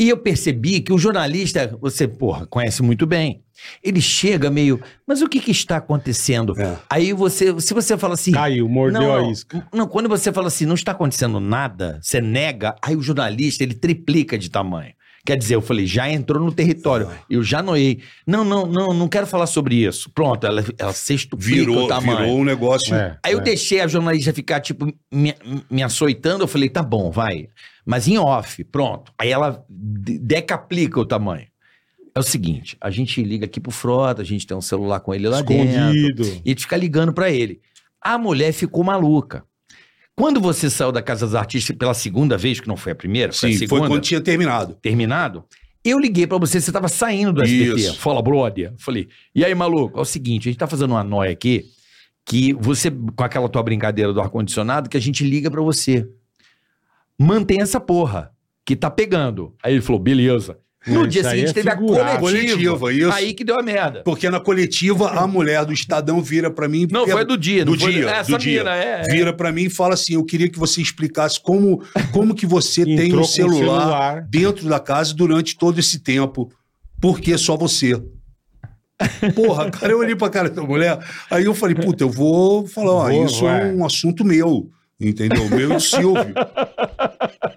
E 0.00 0.08
eu 0.08 0.16
percebi 0.16 0.80
que 0.80 0.94
o 0.94 0.98
jornalista, 0.98 1.76
você, 1.78 2.08
porra, 2.08 2.46
conhece 2.46 2.82
muito 2.82 3.06
bem. 3.06 3.44
Ele 3.84 4.00
chega 4.00 4.48
meio, 4.48 4.80
mas 5.06 5.20
o 5.20 5.28
que, 5.28 5.38
que 5.38 5.50
está 5.50 5.76
acontecendo? 5.76 6.58
É. 6.58 6.78
Aí 6.88 7.12
você, 7.12 7.60
se 7.60 7.74
você 7.74 7.98
fala 7.98 8.14
assim. 8.14 8.32
Caiu, 8.32 8.66
mordeu 8.66 9.02
não, 9.02 9.14
a 9.14 9.30
isca. 9.30 9.62
Não, 9.70 9.86
quando 9.86 10.08
você 10.08 10.32
fala 10.32 10.46
assim, 10.46 10.64
não 10.64 10.74
está 10.74 10.92
acontecendo 10.92 11.38
nada, 11.38 12.00
você 12.00 12.18
nega, 12.18 12.74
aí 12.80 12.96
o 12.96 13.02
jornalista 13.02 13.62
ele 13.62 13.74
triplica 13.74 14.38
de 14.38 14.48
tamanho. 14.48 14.94
Quer 15.30 15.36
dizer, 15.36 15.54
eu 15.54 15.62
falei, 15.62 15.86
já 15.86 16.10
entrou 16.10 16.42
no 16.44 16.50
território. 16.50 17.08
Eu 17.30 17.40
já 17.40 17.62
noiei. 17.62 18.00
Não, 18.26 18.44
não, 18.44 18.66
não, 18.66 18.92
não 18.92 19.06
quero 19.06 19.28
falar 19.28 19.46
sobre 19.46 19.76
isso. 19.76 20.10
Pronto, 20.10 20.44
ela, 20.44 20.64
ela 20.76 20.92
sextuplica 20.92 21.54
Virou, 21.54 21.84
o 21.84 21.86
tamanho. 21.86 22.18
virou 22.18 22.38
um 22.40 22.44
negócio. 22.44 22.92
É, 22.92 23.16
Aí 23.24 23.32
eu 23.32 23.38
é. 23.38 23.42
deixei 23.42 23.80
a 23.80 23.86
jornalista 23.86 24.32
ficar, 24.32 24.58
tipo, 24.58 24.92
me, 25.08 25.32
me 25.70 25.84
açoitando. 25.84 26.42
Eu 26.42 26.48
falei, 26.48 26.68
tá 26.68 26.82
bom, 26.82 27.12
vai. 27.12 27.46
Mas 27.86 28.08
em 28.08 28.18
off, 28.18 28.64
pronto. 28.64 29.12
Aí 29.16 29.30
ela 29.30 29.64
de- 29.70 30.18
decaplica 30.18 30.98
o 30.98 31.06
tamanho. 31.06 31.46
É 32.12 32.18
o 32.18 32.24
seguinte, 32.24 32.76
a 32.80 32.90
gente 32.90 33.22
liga 33.22 33.44
aqui 33.46 33.60
pro 33.60 33.70
Frota, 33.70 34.22
a 34.22 34.24
gente 34.24 34.44
tem 34.44 34.56
um 34.56 34.60
celular 34.60 34.98
com 34.98 35.14
ele 35.14 35.28
lá 35.28 35.42
dentro. 35.42 35.64
Escondido. 35.78 36.24
E 36.44 36.48
a 36.48 36.48
gente 36.48 36.62
fica 36.62 36.76
ligando 36.76 37.12
pra 37.12 37.30
ele. 37.30 37.60
A 38.02 38.18
mulher 38.18 38.50
ficou 38.52 38.82
maluca. 38.82 39.44
Quando 40.20 40.38
você 40.38 40.68
saiu 40.68 40.92
da 40.92 41.00
Casa 41.00 41.24
dos 41.24 41.34
Artistas 41.34 41.74
pela 41.74 41.94
segunda 41.94 42.36
vez, 42.36 42.60
que 42.60 42.68
não 42.68 42.76
foi 42.76 42.92
a 42.92 42.94
primeira, 42.94 43.32
foi 43.32 43.48
a 43.48 43.52
Sim, 43.52 43.58
foi 43.60 43.66
segunda, 43.68 43.88
quando 43.88 44.02
tinha 44.02 44.20
terminado. 44.20 44.74
terminado, 44.74 45.44
eu 45.82 45.98
liguei 45.98 46.26
pra 46.26 46.36
você, 46.36 46.60
você 46.60 46.70
tava 46.70 46.88
saindo 46.88 47.32
do 47.32 47.42
SBT. 47.42 47.80
Isso. 47.80 47.98
Fala, 47.98 48.20
brother. 48.20 48.74
Falei, 48.76 49.08
e 49.34 49.42
aí, 49.42 49.54
maluco? 49.54 49.98
É 49.98 50.02
o 50.02 50.04
seguinte, 50.04 50.46
a 50.46 50.52
gente 50.52 50.58
tá 50.58 50.66
fazendo 50.66 50.90
uma 50.90 51.02
noia 51.02 51.32
aqui, 51.32 51.64
que 52.26 52.52
você, 52.52 52.90
com 52.90 53.24
aquela 53.24 53.48
tua 53.48 53.62
brincadeira 53.62 54.12
do 54.12 54.20
ar-condicionado, 54.20 54.90
que 54.90 54.96
a 54.98 55.00
gente 55.00 55.24
liga 55.24 55.50
pra 55.50 55.62
você. 55.62 56.06
Mantém 57.18 57.62
essa 57.62 57.80
porra, 57.80 58.30
que 58.66 58.76
tá 58.76 58.90
pegando. 58.90 59.54
Aí 59.62 59.72
ele 59.72 59.80
falou, 59.80 59.98
beleza. 59.98 60.58
No 60.86 61.00
Não, 61.00 61.06
dia 61.06 61.22
seguinte 61.22 61.50
é 61.50 61.52
teve 61.52 61.68
a 61.68 61.76
figurado. 61.76 62.20
coletiva. 62.20 62.78
Coletiva, 62.78 62.92
isso. 62.92 63.12
Aí 63.12 63.34
que 63.34 63.44
deu 63.44 63.58
a 63.58 63.62
merda. 63.62 64.02
Porque 64.02 64.30
na 64.30 64.40
coletiva, 64.40 65.10
a 65.10 65.26
mulher 65.26 65.64
do 65.66 65.74
Estadão 65.74 66.22
vira 66.22 66.50
pra 66.50 66.66
mim. 66.68 66.88
Não, 66.90 67.04
é- 67.04 67.10
foi 67.10 67.24
do 67.24 67.36
dia. 67.36 67.66
do 67.66 67.72
não 67.72 67.78
foi 67.78 67.92
dia, 67.92 68.08
Essa 68.10 68.32
do 68.32 68.38
dia. 68.38 68.58
mina, 68.64 68.74
é. 68.74 69.02
é. 69.06 69.12
Vira 69.12 69.32
pra 69.32 69.52
mim 69.52 69.64
e 69.64 69.70
fala 69.70 69.92
assim: 69.92 70.14
eu 70.14 70.24
queria 70.24 70.48
que 70.48 70.58
você 70.58 70.80
explicasse 70.80 71.38
como, 71.38 71.82
como 72.12 72.34
que 72.34 72.46
você 72.46 72.84
tem 72.96 73.14
um 73.14 73.24
celular, 73.24 73.58
celular. 73.58 74.22
dentro 74.30 74.66
da 74.70 74.80
casa 74.80 75.12
durante 75.14 75.56
todo 75.58 75.78
esse 75.78 75.98
tempo. 75.98 76.50
Por 76.98 77.20
que 77.20 77.36
só 77.36 77.56
você? 77.58 78.00
Porra, 79.34 79.70
cara, 79.70 79.92
eu 79.92 79.98
olhei 79.98 80.14
pra 80.14 80.28
cara 80.28 80.50
da 80.50 80.62
mulher, 80.62 80.98
aí 81.30 81.44
eu 81.46 81.54
falei, 81.54 81.74
puta, 81.74 82.04
eu 82.04 82.10
vou 82.10 82.66
falar, 82.66 82.92
ó, 82.92 83.08
Vou, 83.08 83.24
isso 83.24 83.46
é 83.48 83.72
um 83.72 83.84
assunto 83.84 84.24
meu, 84.24 84.68
entendeu? 85.00 85.48
Meu 85.48 85.72
e 85.72 85.74
do 85.74 85.80
Silvio. 85.80 86.34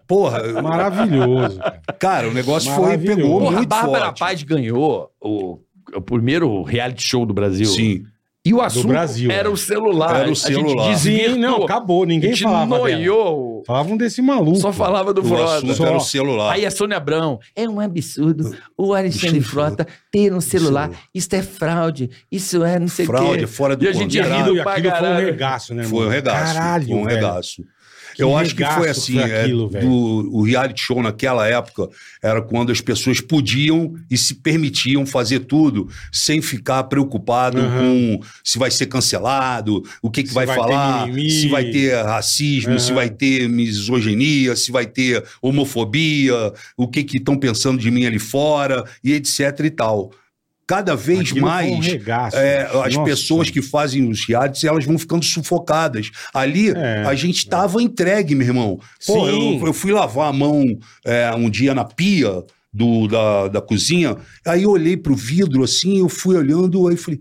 Porra, 0.07 0.61
Maravilhoso. 0.61 1.57
cara. 1.59 1.81
cara, 1.99 2.29
o 2.29 2.33
negócio 2.33 2.71
foi, 2.73 2.97
pegou 2.97 3.39
Porra, 3.39 3.49
a 3.49 3.57
muito 3.57 3.69
Bárbara 3.69 4.05
forte. 4.05 4.19
Paz 4.19 4.43
ganhou 4.43 5.11
o, 5.21 5.59
o 5.95 6.01
primeiro 6.01 6.61
reality 6.63 7.03
show 7.03 7.25
do 7.25 7.33
Brasil. 7.33 7.65
Sim. 7.65 8.05
E 8.45 8.53
o 8.53 8.61
assunto 8.61 8.89
Brasil, 8.89 9.31
era 9.31 9.47
é. 9.47 9.51
o 9.51 9.55
celular. 9.55 10.19
Era 10.19 10.29
o 10.29 10.33
A 10.33 10.35
celular. 10.35 10.93
gente 10.97 11.29
Sim, 11.31 11.37
não, 11.37 11.63
acabou. 11.63 12.03
A 12.03 12.05
Ninguém 12.05 12.31
gente 12.31 12.43
falava 12.43 12.65
dela. 12.75 12.89
noiou. 12.89 13.63
Falavam 13.65 13.95
desse 13.95 14.21
maluco. 14.21 14.57
Só 14.59 14.73
falava 14.73 15.13
do 15.13 15.21
O 15.21 15.23
Frota. 15.23 15.55
assunto 15.55 15.73
Só. 15.75 15.85
era 15.85 15.95
o 15.95 15.99
celular. 16.01 16.51
Aí 16.53 16.65
a 16.65 16.71
Sônia 16.71 16.97
Abrão, 16.97 17.39
é 17.55 17.69
um 17.69 17.79
absurdo 17.79 18.53
o 18.77 18.93
Alexandre 18.93 19.39
Frota 19.39 19.87
ter 20.11 20.33
um 20.33 20.41
celular. 20.41 20.89
Isso 21.15 21.29
é 21.31 21.41
fraude, 21.41 22.09
isso 22.29 22.65
é 22.65 22.77
não 22.77 22.89
sei 22.89 23.05
o 23.05 23.07
Fraude, 23.07 23.39
quê. 23.39 23.47
fora 23.47 23.77
do 23.77 23.85
E 23.85 23.87
a 23.87 23.93
gente 23.93 24.19
rindo 24.19 24.33
Aquilo, 24.33 24.63
pra 24.63 24.73
aquilo 24.73 24.91
foi 24.97 25.09
um 25.09 25.15
regaço, 25.25 25.73
né, 25.73 25.83
irmão? 25.83 25.97
Foi 25.99 26.07
um 26.07 26.11
regaço. 26.11 26.53
Caralho, 26.53 26.85
foi 26.87 26.95
um 26.95 27.03
velho. 27.05 27.15
regaço. 27.15 27.63
Que 28.15 28.21
Eu 28.23 28.37
acho 28.37 28.55
que 28.55 28.63
foi 28.65 28.89
assim, 28.89 29.13
foi 29.19 29.29
é, 29.31 29.41
aquilo, 29.43 29.67
velho. 29.69 29.87
do- 29.89 30.29
o 30.35 30.43
reality 30.43 30.81
show 30.81 31.01
naquela 31.01 31.47
época 31.47 31.89
era 32.21 32.41
quando 32.41 32.71
as 32.71 32.79
pessoas 32.79 33.19
podiam 33.19 33.93
e 34.09 34.17
se 34.17 34.35
permitiam 34.35 35.05
fazer 35.05 35.39
tudo 35.41 35.89
sem 36.11 36.41
ficar 36.41 36.83
preocupado 36.83 37.59
Uhum. 37.59 38.17
com 38.19 38.25
se 38.43 38.59
vai 38.59 38.69
ser 38.71 38.85
cancelado, 38.85 39.83
o 40.01 40.09
que, 40.11 40.21
que 40.23 40.29
Se 40.29 40.35
vai, 40.35 40.45
vai 40.45 40.55
falar, 40.55 41.07
se 41.13 41.47
vai 41.47 41.65
ter 41.71 41.95
racismo, 42.03 42.79
se 42.79 42.89
Uhum. 42.89 42.95
vai 42.95 43.09
ter 43.09 43.49
misoginia, 43.49 44.55
se 44.55 44.71
vai 44.71 44.85
ter 44.85 45.23
homofobia, 45.41 46.53
o 46.77 46.87
que 46.87 47.03
que 47.03 47.17
estão 47.17 47.37
pensando 47.37 47.79
de 47.79 47.89
mim 47.89 48.05
ali 48.05 48.19
fora 48.19 48.83
e 49.03 49.13
etc 49.13 49.59
e 49.63 49.69
tal. 49.69 50.11
Cada 50.65 50.95
vez 50.95 51.19
Aquilo 51.19 51.39
foi 51.41 51.41
um 51.41 51.45
mais 51.45 51.85
regaço. 51.85 52.37
é, 52.37 52.63
as 52.85 52.93
Nossa. 52.95 53.03
pessoas 53.03 53.49
que 53.49 53.61
fazem 53.61 54.09
os 54.09 54.25
realities, 54.25 54.63
elas 54.63 54.85
vão 54.85 54.97
ficando 54.97 55.23
sufocadas. 55.25 56.09
Ali, 56.33 56.69
É. 56.69 57.03
a 57.05 57.13
gente 57.15 57.47
tava 57.49 57.81
entregue, 57.83 58.33
meu 58.33 58.47
irmão. 58.47 58.79
Pô, 59.05 59.27
eu, 59.27 59.65
eu 59.67 59.73
fui 59.73 59.91
lavar 59.91 60.29
a 60.29 60.33
mão 60.33 60.63
é, 61.05 61.29
um 61.35 61.49
dia 61.49 61.75
na 61.75 61.83
pia 61.83 62.41
do, 62.73 63.07
da, 63.07 63.47
da 63.49 63.61
cozinha, 63.61 64.15
aí 64.47 64.63
eu 64.63 64.71
olhei 64.71 64.95
pro 64.97 65.15
vidro 65.15 65.63
assim, 65.63 65.99
eu 65.99 66.09
fui 66.09 66.35
olhando, 66.35 66.87
aí 66.87 66.97
falei, 66.97 67.19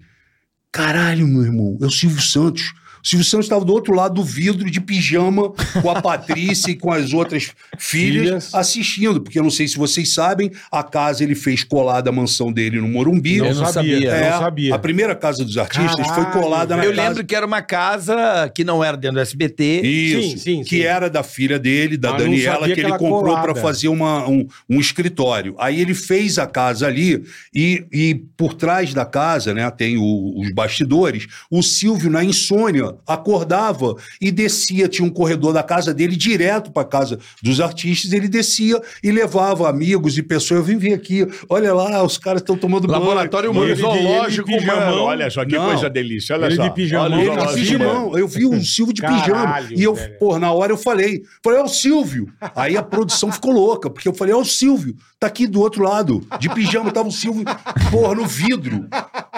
caralho, 0.70 1.26
meu 1.26 1.42
irmão, 1.42 1.76
é 1.82 1.86
o 1.86 1.90
Silvio 1.90 2.22
Santos. 2.22 2.62
O 3.04 3.08
Silvio 3.08 3.24
Santos 3.26 3.46
estava 3.46 3.64
do 3.64 3.72
outro 3.72 3.94
lado 3.94 4.14
do 4.14 4.24
vidro, 4.24 4.70
de 4.70 4.80
pijama, 4.80 5.50
com 5.82 5.90
a 5.90 6.00
Patrícia 6.02 6.70
e 6.70 6.76
com 6.76 6.92
as 6.92 7.12
outras 7.12 7.50
filhas, 7.78 8.24
Filhas. 8.24 8.54
assistindo, 8.54 9.20
porque 9.20 9.38
eu 9.38 9.42
não 9.42 9.50
sei 9.50 9.66
se 9.66 9.76
vocês 9.76 10.14
sabem, 10.14 10.50
a 10.70 10.82
casa 10.84 11.24
ele 11.24 11.34
fez 11.34 11.64
colada 11.64 12.10
a 12.10 12.12
mansão 12.12 12.52
dele 12.52 12.80
no 12.80 12.86
Morumbi. 12.88 13.38
Não, 13.38 13.46
Eu 13.46 13.54
não 13.56 13.66
sabia, 13.66 13.94
sabia. 13.94 14.10
É, 14.10 14.30
não 14.30 14.38
sabia. 14.38 14.74
A 14.74 14.78
primeira 14.78 15.14
casa 15.16 15.44
dos 15.44 15.58
artistas 15.58 16.06
Caralho, 16.06 16.30
foi 16.32 16.40
colada 16.40 16.76
na 16.76 16.84
Eu 16.84 16.90
casa. 16.94 17.08
lembro 17.08 17.24
que 17.26 17.34
era 17.34 17.44
uma 17.46 17.60
casa 17.62 18.50
que 18.54 18.62
não 18.62 18.84
era 18.84 18.96
dentro 18.96 19.16
do 19.16 19.20
SBT. 19.20 19.80
Isso, 19.82 20.22
Sim, 20.22 20.36
sim, 20.36 20.62
que 20.62 20.76
sim. 20.76 20.82
era 20.82 21.10
da 21.10 21.22
filha 21.22 21.58
dele, 21.58 21.96
da 21.96 22.12
Mas 22.12 22.22
não 22.22 22.30
Daniela, 22.30 22.66
que 22.68 22.74
que 22.74 22.80
ele 22.82 22.90
comprou 22.98 23.34
para 23.40 23.54
fazer 23.56 23.88
uma, 23.88 24.28
um, 24.28 24.46
um 24.70 24.78
escritório. 24.78 25.54
Aí 25.58 25.80
ele 25.80 25.94
fez 25.94 26.38
a 26.38 26.46
casa 26.46 26.86
ali 26.86 27.22
e, 27.54 27.84
e 27.92 28.14
por 28.36 28.54
trás 28.54 28.94
da 28.94 29.04
casa, 29.04 29.52
né, 29.52 29.68
tem 29.70 29.96
o- 29.96 30.40
os 30.40 30.52
bastidores. 30.52 31.26
O 31.50 31.62
Silvio, 31.62 32.10
na 32.10 32.22
insônia, 32.22 32.91
acordava 33.06 33.94
e 34.20 34.30
descia, 34.30 34.88
tinha 34.88 35.06
um 35.06 35.10
corredor 35.10 35.52
da 35.52 35.62
casa 35.62 35.92
dele 35.94 36.16
direto 36.16 36.70
para 36.70 36.84
casa 36.84 37.18
dos 37.42 37.60
artistas. 37.60 38.12
Ele 38.12 38.28
descia 38.28 38.80
e 39.02 39.10
levava 39.10 39.68
amigos 39.68 40.16
e 40.18 40.22
pessoas. 40.22 40.60
Eu 40.60 40.64
vim 40.64 40.76
ver 40.76 40.94
aqui, 40.94 41.26
olha 41.48 41.72
lá, 41.74 42.02
os 42.02 42.18
caras 42.18 42.42
estão 42.42 42.56
tomando 42.56 42.86
banho. 42.86 43.00
Laboratório 43.00 43.52
de- 43.52 43.74
zoológico, 43.74 44.48
pijamão. 44.48 44.76
mano. 44.90 45.02
Olha 45.02 45.30
só 45.30 45.44
que 45.44 45.56
Não. 45.56 45.66
coisa 45.66 45.88
delícia. 45.90 46.34
Olha 46.36 46.46
Ele 46.46 46.56
só. 46.56 46.62
de 46.68 46.74
pijamão. 46.74 47.06
Olha 47.18 47.20
Ele 47.42 47.46
de 47.46 47.54
pijamão. 47.54 48.18
Eu 48.18 48.28
vi 48.28 48.44
o 48.46 48.60
Silvio 48.64 48.94
de 48.94 49.02
Caralho, 49.02 49.22
pijama. 49.22 49.66
E 49.76 49.82
eu, 49.82 49.94
velho. 49.94 50.18
pô, 50.18 50.38
na 50.38 50.52
hora 50.52 50.72
eu 50.72 50.76
falei. 50.76 51.22
Falei, 51.42 51.60
é 51.60 51.62
o 51.62 51.68
Silvio. 51.68 52.28
Aí 52.54 52.76
a 52.76 52.82
produção 52.82 53.30
ficou 53.32 53.52
louca, 53.52 53.88
porque 53.90 54.08
eu 54.08 54.14
falei, 54.14 54.32
é 54.34 54.36
o 54.36 54.44
Silvio. 54.44 54.94
Tá 55.18 55.26
aqui 55.28 55.46
do 55.46 55.60
outro 55.60 55.84
lado, 55.84 56.26
de 56.40 56.48
pijama. 56.48 56.90
Tava 56.90 57.08
o 57.08 57.12
Silvio, 57.12 57.44
porra, 57.90 58.14
no 58.14 58.26
vidro. 58.26 58.86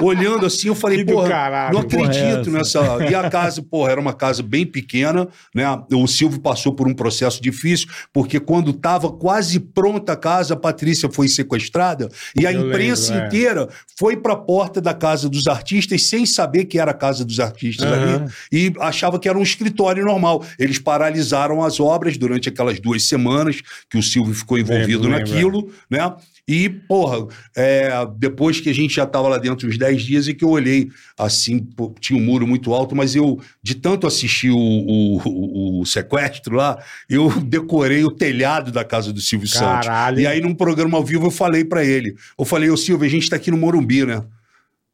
Olhando 0.01 0.45
assim, 0.45 0.69
eu 0.69 0.75
falei, 0.75 1.05
porra, 1.05 1.29
caralho, 1.29 1.75
não 1.75 1.83
porra, 1.85 2.13
é 2.13 2.31
acredito 2.31 2.51
nessa. 2.51 2.81
E 3.09 3.15
a 3.15 3.31
casa, 3.31 3.63
porra, 3.63 3.93
era 3.93 4.01
uma 4.01 4.13
casa 4.13 4.43
bem 4.43 4.67
pequena, 4.67 5.29
né? 5.55 5.65
O 5.93 6.07
Silvio 6.09 6.41
passou 6.41 6.75
por 6.75 6.89
um 6.89 6.95
processo 6.95 7.41
difícil, 7.41 7.89
porque 8.13 8.41
quando 8.41 8.73
tava 8.73 9.13
quase 9.13 9.61
pronta 9.61 10.15
a 10.15 10.17
casa, 10.17 10.55
a 10.55 10.57
Patrícia 10.57 11.09
foi 11.09 11.29
sequestrada 11.29 12.09
e 12.37 12.45
a 12.47 12.53
Eu 12.53 12.67
imprensa 12.67 13.13
lembro, 13.13 13.25
é. 13.25 13.29
inteira 13.29 13.69
foi 13.97 14.17
pra 14.17 14.35
porta 14.35 14.81
da 14.81 14.93
casa 14.93 15.29
dos 15.29 15.47
artistas 15.47 16.09
sem 16.09 16.27
saber 16.27 16.65
que 16.65 16.79
era 16.79 16.91
a 16.91 16.95
casa 16.95 17.25
dos 17.25 17.39
artistas 17.39 17.87
Aham. 17.87 18.25
ali 18.25 18.33
e 18.51 18.73
achava 18.81 19.19
que 19.19 19.29
era 19.29 19.39
um 19.39 19.43
escritório 19.43 20.05
normal. 20.05 20.45
Eles 20.59 20.79
paralisaram 20.79 21.63
as 21.63 21.79
obras 21.79 22.19
durante 22.19 22.49
aquelas 22.49 22.81
duas 22.81 23.05
semanas 23.05 23.63
que 23.89 23.97
o 23.97 24.03
Silvio 24.03 24.35
ficou 24.35 24.59
envolvido 24.59 25.05
Lembro, 25.05 25.19
lembro, 25.19 25.33
naquilo, 25.33 25.71
né? 25.89 26.15
E, 26.47 26.69
porra, 26.69 27.27
é, 27.57 27.91
depois 28.19 28.61
que 28.61 28.69
a 28.69 28.73
gente 28.75 28.95
já 28.95 29.05
estava 29.05 29.29
lá 29.29 29.39
dentro 29.39 29.67
uns 29.67 29.79
10 29.79 30.03
dias 30.03 30.29
e 30.29 30.35
que 30.35 30.45
eu 30.45 30.51
olhei 30.51 30.91
assim, 31.19 31.59
pô, 31.59 31.95
tinha 31.99 32.19
um 32.19 32.23
muro 32.23 32.47
muito 32.47 32.75
alto, 32.75 32.95
mas 32.95 33.17
eu, 33.17 33.41
de 33.63 33.75
tanto 33.75 34.07
assistir 34.07 34.51
o, 34.51 34.59
o- 34.59 35.81
o- 35.81 35.87
sequestro 35.87 36.57
lá, 36.57 36.79
eu 37.09 37.29
decorei 37.41 38.05
o 38.05 38.11
telhado 38.11 38.71
da 38.71 38.85
casa 38.85 39.11
do 39.13 39.21
Silvio 39.23 39.49
Santos. 39.49 39.87
Caralho. 39.87 40.21
E 40.21 40.27
aí, 40.27 40.41
num 40.41 40.55
programa 40.55 40.99
ao 40.99 41.05
vivo, 41.05 41.27
eu 41.27 41.31
falei 41.31 41.65
pra 41.65 41.83
ele: 41.85 42.15
Eu 42.39 42.45
falei, 42.45 42.69
ô 42.69 42.77
Silvio, 42.77 43.07
a 43.07 43.11
gente 43.11 43.31
tá 43.31 43.37
aqui 43.37 43.51
no 43.51 43.57
Morumbi, 43.57 44.05
né? 44.05 44.23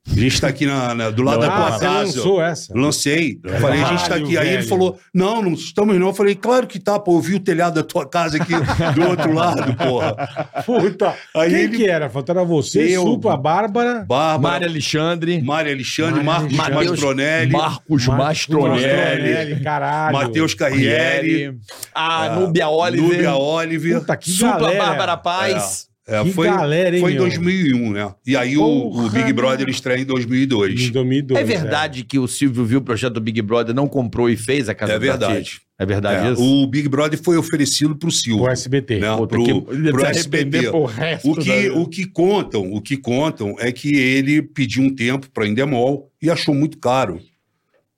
A 0.09 0.19
gente 0.19 0.41
tá 0.41 0.49
aqui 0.49 0.65
na- 0.67 0.95
na- 0.95 1.11
do 1.11 1.23
lado 1.23 1.41
da 1.41 1.47
Ah, 1.47 1.57
tua 1.57 1.71
você 1.79 1.85
casa. 1.85 1.99
lançou 2.03 2.43
essa. 2.43 2.73
Lancei. 2.75 3.39
Falei, 3.61 3.83
a 3.83 3.85
gente 3.85 4.09
tá 4.09 4.15
aqui. 4.17 4.37
Aí 4.39 4.49
ele 4.49 4.57
velho. 4.57 4.69
falou: 4.69 4.99
Não, 5.15 5.43
não 5.43 5.53
estamos 5.53 5.95
não. 6.01 6.09
Eu 6.09 6.15
falei, 6.15 6.35
claro 6.35 6.67
que 6.67 6.81
tá, 6.81 6.99
pô. 6.99 7.17
Eu 7.19 7.21
vi 7.21 7.35
o 7.35 7.41
telhado 7.41 7.75
da 7.75 7.83
tua 7.83 8.09
casa 8.09 8.39
aqui 8.39 8.53
do 8.95 9.09
outro 9.09 9.33
lado, 9.33 9.75
porra. 9.77 10.17
Puta. 10.65 11.15
Aí 11.37 11.51
Quem 11.51 11.59
ele- 11.61 11.77
que 11.77 11.87
era? 11.87 12.09
Faltou 12.09 12.35
era 12.35 12.45
você, 12.45 12.97
Eu. 12.97 13.03
Supla, 13.03 13.37
Bárbara. 13.37 14.05
Bárbara, 14.09 14.39
Mário 14.39 14.69
Alexandre. 14.69 15.43
Mário 15.43 15.71
Alexandre, 15.73 16.25
Marcos. 16.25 16.53
Mastronelli, 16.55 17.53
Marcos 17.53 18.07
Mastronelli. 18.07 19.61
Caralho. 19.63 20.17
Matheus 20.17 20.55
Carriere, 20.55 21.59
A 21.95 22.31
Núbia 22.31 22.69
Oliver. 22.69 23.07
Núbia 23.11 23.35
Oliver. 23.37 24.01
Puta, 24.01 24.17
que 24.17 24.31
Supla 24.31 24.59
galera. 24.59 24.85
Bárbara 24.87 25.17
Paz. 25.19 25.87
É, 25.87 25.90
Que 26.25 26.33
foi, 26.33 26.47
galera, 26.49 26.95
hein, 26.97 27.01
foi 27.01 27.13
em 27.13 27.15
meu? 27.15 27.23
2001, 27.25 27.93
né? 27.93 28.15
E 28.27 28.37
aí 28.37 28.57
o, 28.57 28.63
o 28.65 29.09
Big 29.11 29.33
Brother 29.33 29.69
estreia 29.69 30.01
em 30.01 30.05
2002. 30.05 30.81
Em 30.81 30.91
2002. 30.91 31.41
É 31.41 31.45
verdade 31.45 32.03
que 32.05 32.19
o 32.19 32.27
Silvio 32.27 32.65
viu 32.65 32.79
o 32.81 32.83
projeto 32.83 33.15
do 33.15 33.21
Big 33.21 33.41
Brother, 33.43 33.75
não 33.75 33.87
comprou 33.87 34.29
e 34.29 34.37
fez 34.37 34.69
a 34.69 34.75
casa 34.75 34.93
É 34.95 34.99
verdade. 34.99 35.33
artistas? 35.37 35.61
É 35.79 35.87
verdade 35.87 36.27
É, 36.29 36.33
isso? 36.33 36.43
o 36.43 36.67
Big 36.67 36.89
Brother 36.89 37.19
foi 37.23 37.37
oferecido 37.39 37.97
pro 37.97 38.11
Silvio. 38.11 38.45
O 38.45 38.49
SBT. 38.51 38.99
né? 38.99 39.17
Puta, 39.17 39.29
pro, 39.29 39.45
que- 39.45 39.91
pro 39.93 40.05
SBT. 40.05 40.63
pro 40.71 40.85
resto 40.85 41.31
O 41.31 41.37
que, 41.37 41.69
da 41.71 41.75
o 41.79 41.87
que 41.87 42.05
contam, 42.07 42.73
o 42.73 42.81
que 42.83 42.97
contam 42.99 43.57
é 43.59 43.73
que 43.73 43.95
ele 43.97 44.43
pediu 44.43 44.83
um 44.83 44.95
tempo 44.95 45.31
para 45.31 45.47
Endemol 45.49 46.11
e 46.21 46.29
achou 46.31 46.55
muito 46.55 46.77
caro. 46.79 47.19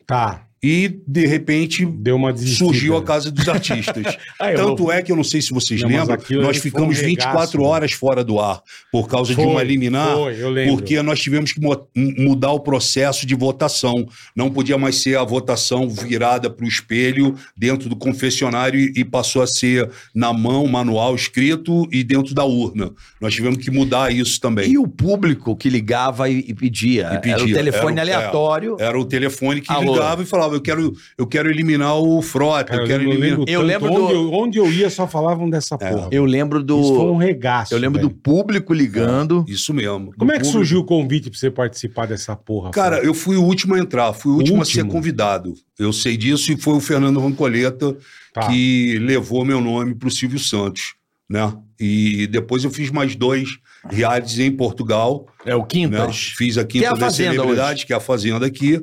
Tá. 0.07 0.46
E 0.62 1.01
de 1.07 1.27
repente 1.27 1.85
Deu 1.85 2.14
uma 2.16 2.33
desistida. 2.33 2.64
surgiu 2.66 2.96
a 2.96 3.03
Casa 3.03 3.31
dos 3.31 3.48
Artistas. 3.48 4.16
Ah, 4.38 4.53
Tanto 4.55 4.85
vou- 4.85 4.92
é 4.92 5.01
que 5.03 5.11
eu 5.12 5.16
não 5.16 5.22
sei 5.25 5.40
se 5.40 5.51
vocês 5.53 5.81
Não, 5.83 5.88
lembram, 5.88 6.16
nós 6.42 6.57
ficamos 6.59 6.98
um 6.98 7.01
regaço, 7.01 7.07
24 7.07 7.61
né? 7.62 7.66
horas 7.68 7.92
fora 7.92 8.25
do 8.25 8.40
ar 8.40 8.61
por 8.90 9.07
causa 9.09 9.31
de 9.31 9.37
Foi, 9.37 9.46
uma 9.46 9.62
liminar. 9.62 10.16
foi. 10.16 10.35
Porque 10.68 11.01
nós 11.03 11.20
tivemos 11.20 11.53
que 11.53 11.61
mudar 11.94 12.51
o 12.53 12.61
processo 12.61 13.25
de 13.27 13.35
votação. 13.37 14.07
Não 14.35 14.51
podia 14.51 14.77
mais 14.77 14.96
ser 14.96 15.16
a 15.16 15.22
votação 15.25 15.88
virada 15.88 16.51
para 16.51 16.64
o 16.64 16.68
espelho 16.68 17.37
dentro 17.57 17.88
do 17.88 17.94
confessionário 17.96 18.81
e, 18.96 19.05
passou 19.05 19.42
a 19.42 19.46
ser 19.46 19.88
na 20.14 20.33
mão, 20.33 20.66
manual 20.66 21.14
escrito 21.14 21.87
e 21.92 22.03
dentro 22.03 22.35
da 22.35 22.44
urna. 22.44 22.90
Nós 23.20 23.35
tivemos 23.35 23.59
que 23.59 23.70
mudar 23.70 24.12
isso 24.12 24.40
também. 24.40 24.70
E 24.72 24.79
o 24.79 24.88
público 24.88 25.55
que 25.57 25.68
ligava 25.68 26.29
e, 26.29 26.38
e 26.48 26.55
pedia? 26.55 27.11
E 27.14 27.18
pedia. 27.18 27.35
Era 27.35 27.44
o 27.44 27.53
telefone 27.53 27.92
Era 27.92 28.11
o- 28.11 28.14
aleatório. 28.14 28.77
Era 28.81 28.98
o 28.98 29.05
telefone 29.05 29.61
que 29.61 29.72
Alô. 29.72 29.92
ligava 29.94 30.22
e 30.22 30.27
falava: 30.27 30.52
eu 30.55 30.61
quero, 30.61 30.93
eu 31.19 31.27
quero 31.27 31.51
eliminar 31.51 31.97
o 31.99 32.21
Frota, 32.23 32.65
Cara, 32.65 32.83
eu 32.83 32.87
quero 32.87 33.03
eu 33.03 33.09
eliminar. 33.11 33.38
lembro, 33.38 33.45
Eu 33.53 33.62
lembro 33.62 33.93
onde, 33.93 34.07
do- 34.07 34.12
eu, 34.12 34.33
onde 34.33 34.59
eu 34.59 34.73
ia 34.73 34.88
só 34.91 35.07
falavam 35.09 35.49
dessa 35.51 35.77
porra. 35.79 36.09
Eu 36.11 36.25
lembro 36.25 36.59
Isso 36.61 36.95
foi 36.95 37.05
um 37.07 37.12
do. 37.12 37.17
regaço. 37.17 37.75
Eu 37.75 37.79
lembro 37.79 38.01
velho. 38.01 38.09
do 38.11 38.15
público 38.15 38.73
ligando. 38.73 39.45
Isso 39.49 39.73
mesmo. 39.75 40.12
Como 40.17 40.31
é 40.31 40.35
que 40.35 40.41
Do 40.41 40.45
público. 40.45 40.53
surgiu 40.53 40.81
o 40.81 40.85
convite 40.85 41.31
pra 41.31 41.38
você 41.38 41.51
participar 41.51 42.07
dessa 42.07 42.35
porra? 42.37 42.71
Cara, 42.71 42.97
Fred? 42.97 43.07
eu 43.09 43.15
fui 43.15 43.37
o 43.37 43.43
último 43.43 43.75
a 43.75 43.79
entrar, 43.79 44.12
fui 44.12 44.33
o 44.33 44.37
último, 44.37 44.62
a 44.62 44.65
ser 44.65 44.79
Último? 44.81 44.93
convidado. 44.93 45.55
Eu 45.79 45.93
sei 45.93 46.17
disso 46.17 46.53
e 46.53 46.57
foi 46.57 46.75
o 46.75 46.81
Fernando 46.81 47.19
Rancoleta 47.21 47.97
Tá. 48.33 48.47
que 48.49 48.99
levou 49.01 49.45
meu 49.45 49.61
nome 49.61 49.95
para 49.95 50.09
o 50.09 50.11
Silvio 50.11 50.38
Santos, 50.38 50.95
né? 51.29 51.53
E 51.79 52.27
depois 52.29 52.65
eu 52.65 52.71
fiz 52.71 52.91
mais 52.91 53.15
dois 53.17 53.59
realities 53.91 54.38
em 54.38 54.51
Portugal, 54.53 55.27
É 55.45 55.55
o 55.57 55.61
né? 55.61 55.67
Quintas. 55.69 56.33
Fiz 56.37 56.57
a 56.57 56.65
Quinta 56.65 56.79
Que 56.79 56.85
é 56.85 56.88
a 56.88 56.93
das 56.93 57.01
Fazenda 57.01 57.33
Celebridades, 57.35 57.85
que 57.85 57.93
é 57.93 57.97
a 57.97 58.01
Fazenda 58.01 58.47
aqui, 58.47 58.81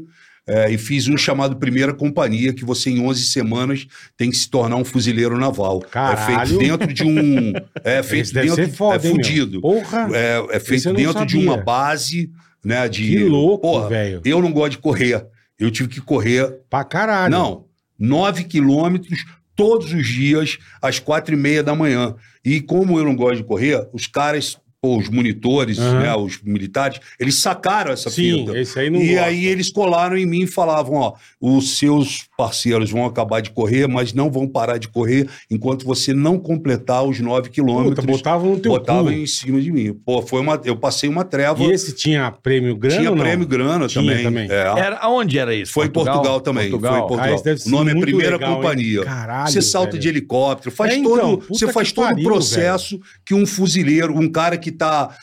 é, 0.49 0.71
e 0.71 0.77
fiz 0.77 1.07
um 1.07 1.15
chamado 1.15 1.55
Primeira 1.57 1.93
Companhia, 1.93 2.51
que 2.53 2.65
você 2.65 2.89
em 2.89 2.99
11 3.05 3.23
semanas 3.25 3.85
tem 4.17 4.29
que 4.31 4.35
se 4.37 4.49
tornar 4.49 4.75
um 4.77 4.83
fuzileiro 4.83 5.37
naval. 5.37 5.81
É 5.85 5.87
Caralho. 5.89 6.47
feito 6.47 6.59
dentro 6.59 6.93
de 6.93 7.03
um... 7.03 7.53
É 7.83 7.99
Esse 7.99 8.09
feito 8.09 8.33
deve 8.33 8.47
dentro... 8.47 8.65
ser 8.65 8.71
foda, 8.71 9.07
é 9.07 9.11
fudido. 9.11 9.61
Porra, 9.61 10.09
É, 10.13 10.45
é 10.57 10.59
feito 10.59 10.91
dentro 10.93 11.25
de 11.25 11.33
sabia. 11.35 11.49
uma 11.51 11.57
base, 11.57 12.31
né? 12.65 12.89
De, 12.89 13.07
que 13.07 13.23
louco, 13.23 13.87
velho. 13.87 14.21
eu 14.25 14.41
não 14.41 14.51
gosto 14.51 14.71
de 14.71 14.77
correr. 14.79 15.25
Eu 15.59 15.69
tive 15.71 15.89
que 15.89 16.01
correr, 16.01 16.51
Pra 16.69 16.83
caralho. 16.83 17.31
não, 17.31 17.65
nove 17.97 18.43
quilômetros 18.45 19.25
todos 19.55 19.91
os 19.93 20.07
dias, 20.07 20.57
às 20.81 20.99
quatro 20.99 21.33
e 21.33 21.37
meia 21.37 21.61
da 21.61 21.75
manhã. 21.75 22.15
E 22.45 22.61
como 22.61 22.97
eu 22.97 23.03
não 23.03 23.13
gosto 23.15 23.37
de 23.37 23.43
correr, 23.43 23.87
os 23.91 24.07
caras, 24.07 24.57
pô, 24.81 24.97
os 24.97 25.09
monitores, 25.09 25.77
Aham. 25.77 25.99
né, 25.99 26.15
os 26.15 26.41
militares, 26.41 26.99
eles 27.19 27.35
sacaram 27.35 27.91
essa 27.91 28.09
Sim, 28.09 28.45
fita. 28.45 28.57
esse 28.57 28.79
aí 28.79 28.89
não 28.89 29.01
E 29.01 29.09
gosta. 29.09 29.25
aí 29.25 29.45
eles 29.45 29.71
colaram 29.71 30.17
em 30.17 30.25
mim 30.25 30.43
e 30.43 30.47
falavam, 30.47 30.95
ó, 30.95 31.13
os 31.39 31.77
seus 31.77 32.28
parceiros 32.39 32.89
vão 32.89 33.05
acabar 33.05 33.41
de 33.41 33.49
correr, 33.49 33.85
mas 33.85 34.13
não 34.13 34.31
vão 34.31 34.47
parar 34.47 34.77
de 34.77 34.87
correr 34.87 35.27
enquanto 35.51 35.85
você 35.85 36.13
não 36.13 36.39
completar 36.39 37.03
os 37.03 37.19
nove 37.19 37.49
Puta, 37.49 37.49
quilômetros. 37.51 38.05
botavam 38.05 38.51
no 38.51 38.59
teu 38.61 38.71
Botavam 38.71 39.03
cu. 39.07 39.11
em 39.11 39.27
cima 39.27 39.59
de 39.59 39.69
mim. 39.69 39.93
Pô, 39.93 40.21
foi 40.21 40.39
uma, 40.39 40.57
eu 40.63 40.77
passei 40.77 41.09
uma 41.09 41.25
treva. 41.25 41.61
E 41.61 41.69
esse 41.69 41.93
tinha 41.93 42.31
prêmio 42.31 42.77
grana 42.77 42.95
Tinha 42.97 43.09
ou 43.09 43.15
não? 43.17 43.23
prêmio 43.25 43.45
grana 43.45 43.87
Tinha 43.89 44.05
também. 44.05 44.23
também. 44.23 44.47
É. 44.49 44.79
Era, 44.79 44.97
aonde 45.01 45.37
era 45.37 45.53
isso? 45.53 45.73
Foi 45.73 45.87
em 45.87 45.89
Portugal, 45.89 46.39
também. 46.39 46.69
Portugal. 46.69 46.93
Foi 46.93 46.99
em 47.03 47.07
Portugal. 47.07 47.43
Ah, 47.45 47.67
o 47.67 47.69
nome 47.69 47.91
é 47.91 47.99
Primeira 47.99 48.37
legal, 48.37 48.49
hein? 48.51 48.55
Companhia. 48.55 49.03
Caralho, 49.03 49.51
você 49.51 49.61
salta 49.61 49.91
velho. 49.91 50.01
de 50.01 50.07
helicóptero, 50.07 50.73
faz 50.73 50.93
É, 50.93 50.95
então, 50.95 51.35
todo, 51.35 51.45
você 51.49 51.73
faz 51.73 51.91
todo 51.91 52.17
o 52.17 52.23
processo 52.23 52.97
que 53.25 53.33
um 53.33 53.45
fuzileiro, 53.45 54.17
um 54.17 54.31
cara 54.31 54.57
que 54.57 54.69
está 54.69 55.13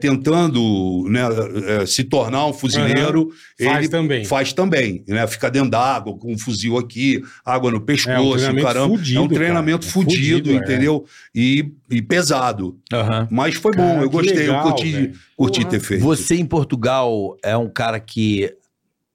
tentando 0.00 1.06
né, 1.08 1.22
é, 1.82 1.86
se 1.86 2.04
tornar 2.04 2.46
um 2.46 2.52
fuzileiro, 2.52 3.30
Faz 3.58 3.78
ele 3.78 3.88
também. 3.88 4.24
faz 4.24 4.52
também, 4.52 5.02
né? 5.08 5.26
Fica 5.26 5.50
dentro 5.50 5.70
d'água, 5.70 6.16
com 6.16 6.32
um 6.32 6.38
fuzil 6.38 6.76
aqui, 6.76 7.22
água 7.44 7.70
no 7.70 7.80
pescoço, 7.80 8.32
treinamento 8.32 8.66
caramba. 8.66 8.96
fudido, 8.96 9.18
é 9.18 9.22
um 9.22 9.28
treinamento 9.28 9.86
cara. 9.86 9.90
É 9.90 9.92
fudido, 9.92 10.36
fudido, 10.36 10.50
é. 10.52 10.54
entendeu? 10.56 11.04
E, 11.34 11.72
e 11.90 12.02
pesado. 12.02 12.78
Aham. 12.92 13.28
Mas 13.30 13.54
foi 13.54 13.72
Cara, 13.72 13.94
bom, 13.94 14.02
eu 14.02 14.10
gostei, 14.10 14.36
legal, 14.36 14.66
eu 14.66 14.72
curti, 14.72 15.12
curti 15.36 15.60
Porra. 15.60 15.70
ter 15.70 15.80
feito. 15.80 16.02
Você 16.02 16.34
em 16.34 16.44
Portugal 16.44 17.36
é 17.42 17.56
um 17.56 17.68
cara 17.68 17.98
que 17.98 18.52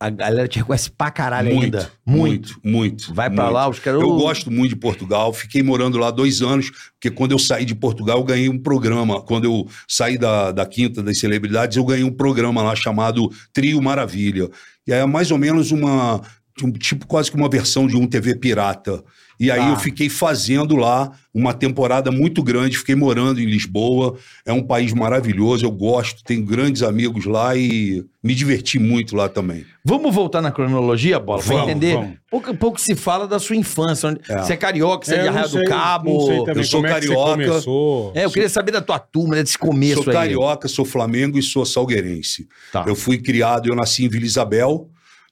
a 0.02 0.10
galera 0.10 0.48
te 0.48 0.58
reconhece 0.58 0.90
pra 0.90 1.12
caralho 1.12 1.54
muito, 1.54 1.78
ainda. 1.78 1.92
muito, 2.04 2.60
muito. 2.64 3.14
Vai 3.14 3.30
pra 3.30 3.44
muito. 3.44 3.54
lá, 3.54 3.70
os 3.70 3.78
caras. 3.78 4.02
Eu 4.02 4.16
gosto 4.16 4.50
muito 4.50 4.72
de 4.72 4.76
Portugal, 4.76 5.32
fiquei 5.32 5.62
morando 5.62 6.00
lá 6.00 6.10
dois 6.10 6.42
anos, 6.42 6.72
porque 6.94 7.12
quando 7.12 7.34
eu 7.34 7.40
saí 7.40 7.66
de 7.66 7.76
Portugal, 7.76 8.18
eu 8.18 8.24
ganhei 8.24 8.50
um 8.50 8.58
programa. 8.58 9.22
Quando 9.22 9.46
eu 9.46 9.68
saí 9.88 10.18
da, 10.18 10.52
da 10.52 10.66
Quinta 10.66 11.04
das 11.04 11.20
Celebridades, 11.20 11.78
eu 11.78 11.86
ganhei 11.86 12.04
um 12.04 12.12
programa 12.12 12.64
lá 12.64 12.76
chamado 12.76 13.30
Trio 13.54 13.80
Maravilha. 13.80 14.50
E 14.88 14.92
é 14.92 15.06
mais 15.06 15.30
ou 15.30 15.38
menos 15.38 15.72
uma. 15.72 16.20
um 16.64 16.72
tipo 16.72 17.06
quase 17.06 17.30
que 17.30 17.38
uma 17.38 17.48
versão 17.48 17.86
de 17.86 17.96
um 17.96 18.08
TV 18.08 18.36
pirata. 18.36 19.04
E 19.42 19.50
aí 19.50 19.60
Tá. 19.60 19.70
eu 19.70 19.76
fiquei 19.78 20.08
fazendo 20.08 20.76
lá 20.76 21.12
uma 21.34 21.52
temporada 21.52 22.12
muito 22.12 22.44
grande, 22.44 22.78
fiquei 22.78 22.94
morando 22.94 23.42
em 23.42 23.46
Lisboa. 23.46 24.16
É 24.46 24.54
um 24.54 24.62
país 24.62 24.94
maravilhoso, 24.94 25.66
eu 25.66 25.72
gosto, 25.72 26.24
tenho 26.24 26.46
grandes 26.46 26.84
amigos 26.84 27.26
lá 27.26 27.56
e 27.56 28.06
me 28.24 28.36
diverti 28.36 28.78
muito 28.78 29.16
lá 29.16 29.28
também. 29.28 29.66
Vamos 29.84 30.14
voltar 30.14 30.44
na 30.44 30.52
cronologia, 30.52 31.18
Bola, 31.20 31.42
pra 31.42 31.56
Vamos, 31.56 31.70
entender. 31.72 31.96
vamos. 31.96 32.18
Pouco, 32.30 32.56
pouco 32.56 32.80
se 32.80 32.96
fala 32.96 33.28
da 33.28 33.40
sua 33.40 33.56
infância. 33.56 34.10
Onde... 34.10 34.20
É. 34.30 34.38
Você 34.44 34.54
é 34.54 34.58
carioca, 34.58 35.06
você 35.08 35.16
é, 35.16 35.18
É, 35.18 35.22
de 35.24 35.28
Arraia 35.30 35.48
do 35.48 35.64
Cabo. 35.64 36.14
Não 36.14 36.20
sei 36.28 36.38
também 36.46 36.58
Eu 36.58 36.64
sou 36.64 36.82
como 36.82 36.94
é 36.94 37.00
que 37.00 37.08
você 37.08 37.16
carioca. 37.16 38.20
É, 38.20 38.26
eu 38.26 38.30
queria 38.32 38.50
saber 38.50 38.72
da 38.72 38.82
tua 38.82 39.00
turma, 39.00 39.36
desse 39.36 39.58
começo 39.58 40.04
sou 40.04 40.12
aí. 40.12 40.18
carioca, 40.20 40.68
sou 40.68 40.86
Flamengo 40.86 41.40
e 41.40 41.42
sou 41.42 41.66
salgueirense. 41.66 42.48
Tá. 42.72 42.84
Eu 42.88 42.96
fui 42.96 43.18
criado, 43.18 43.68
eu 43.70 43.76
nasci 43.76 44.06
em 44.06 44.08
Vila 44.08 44.24
Isabel, 44.26 44.88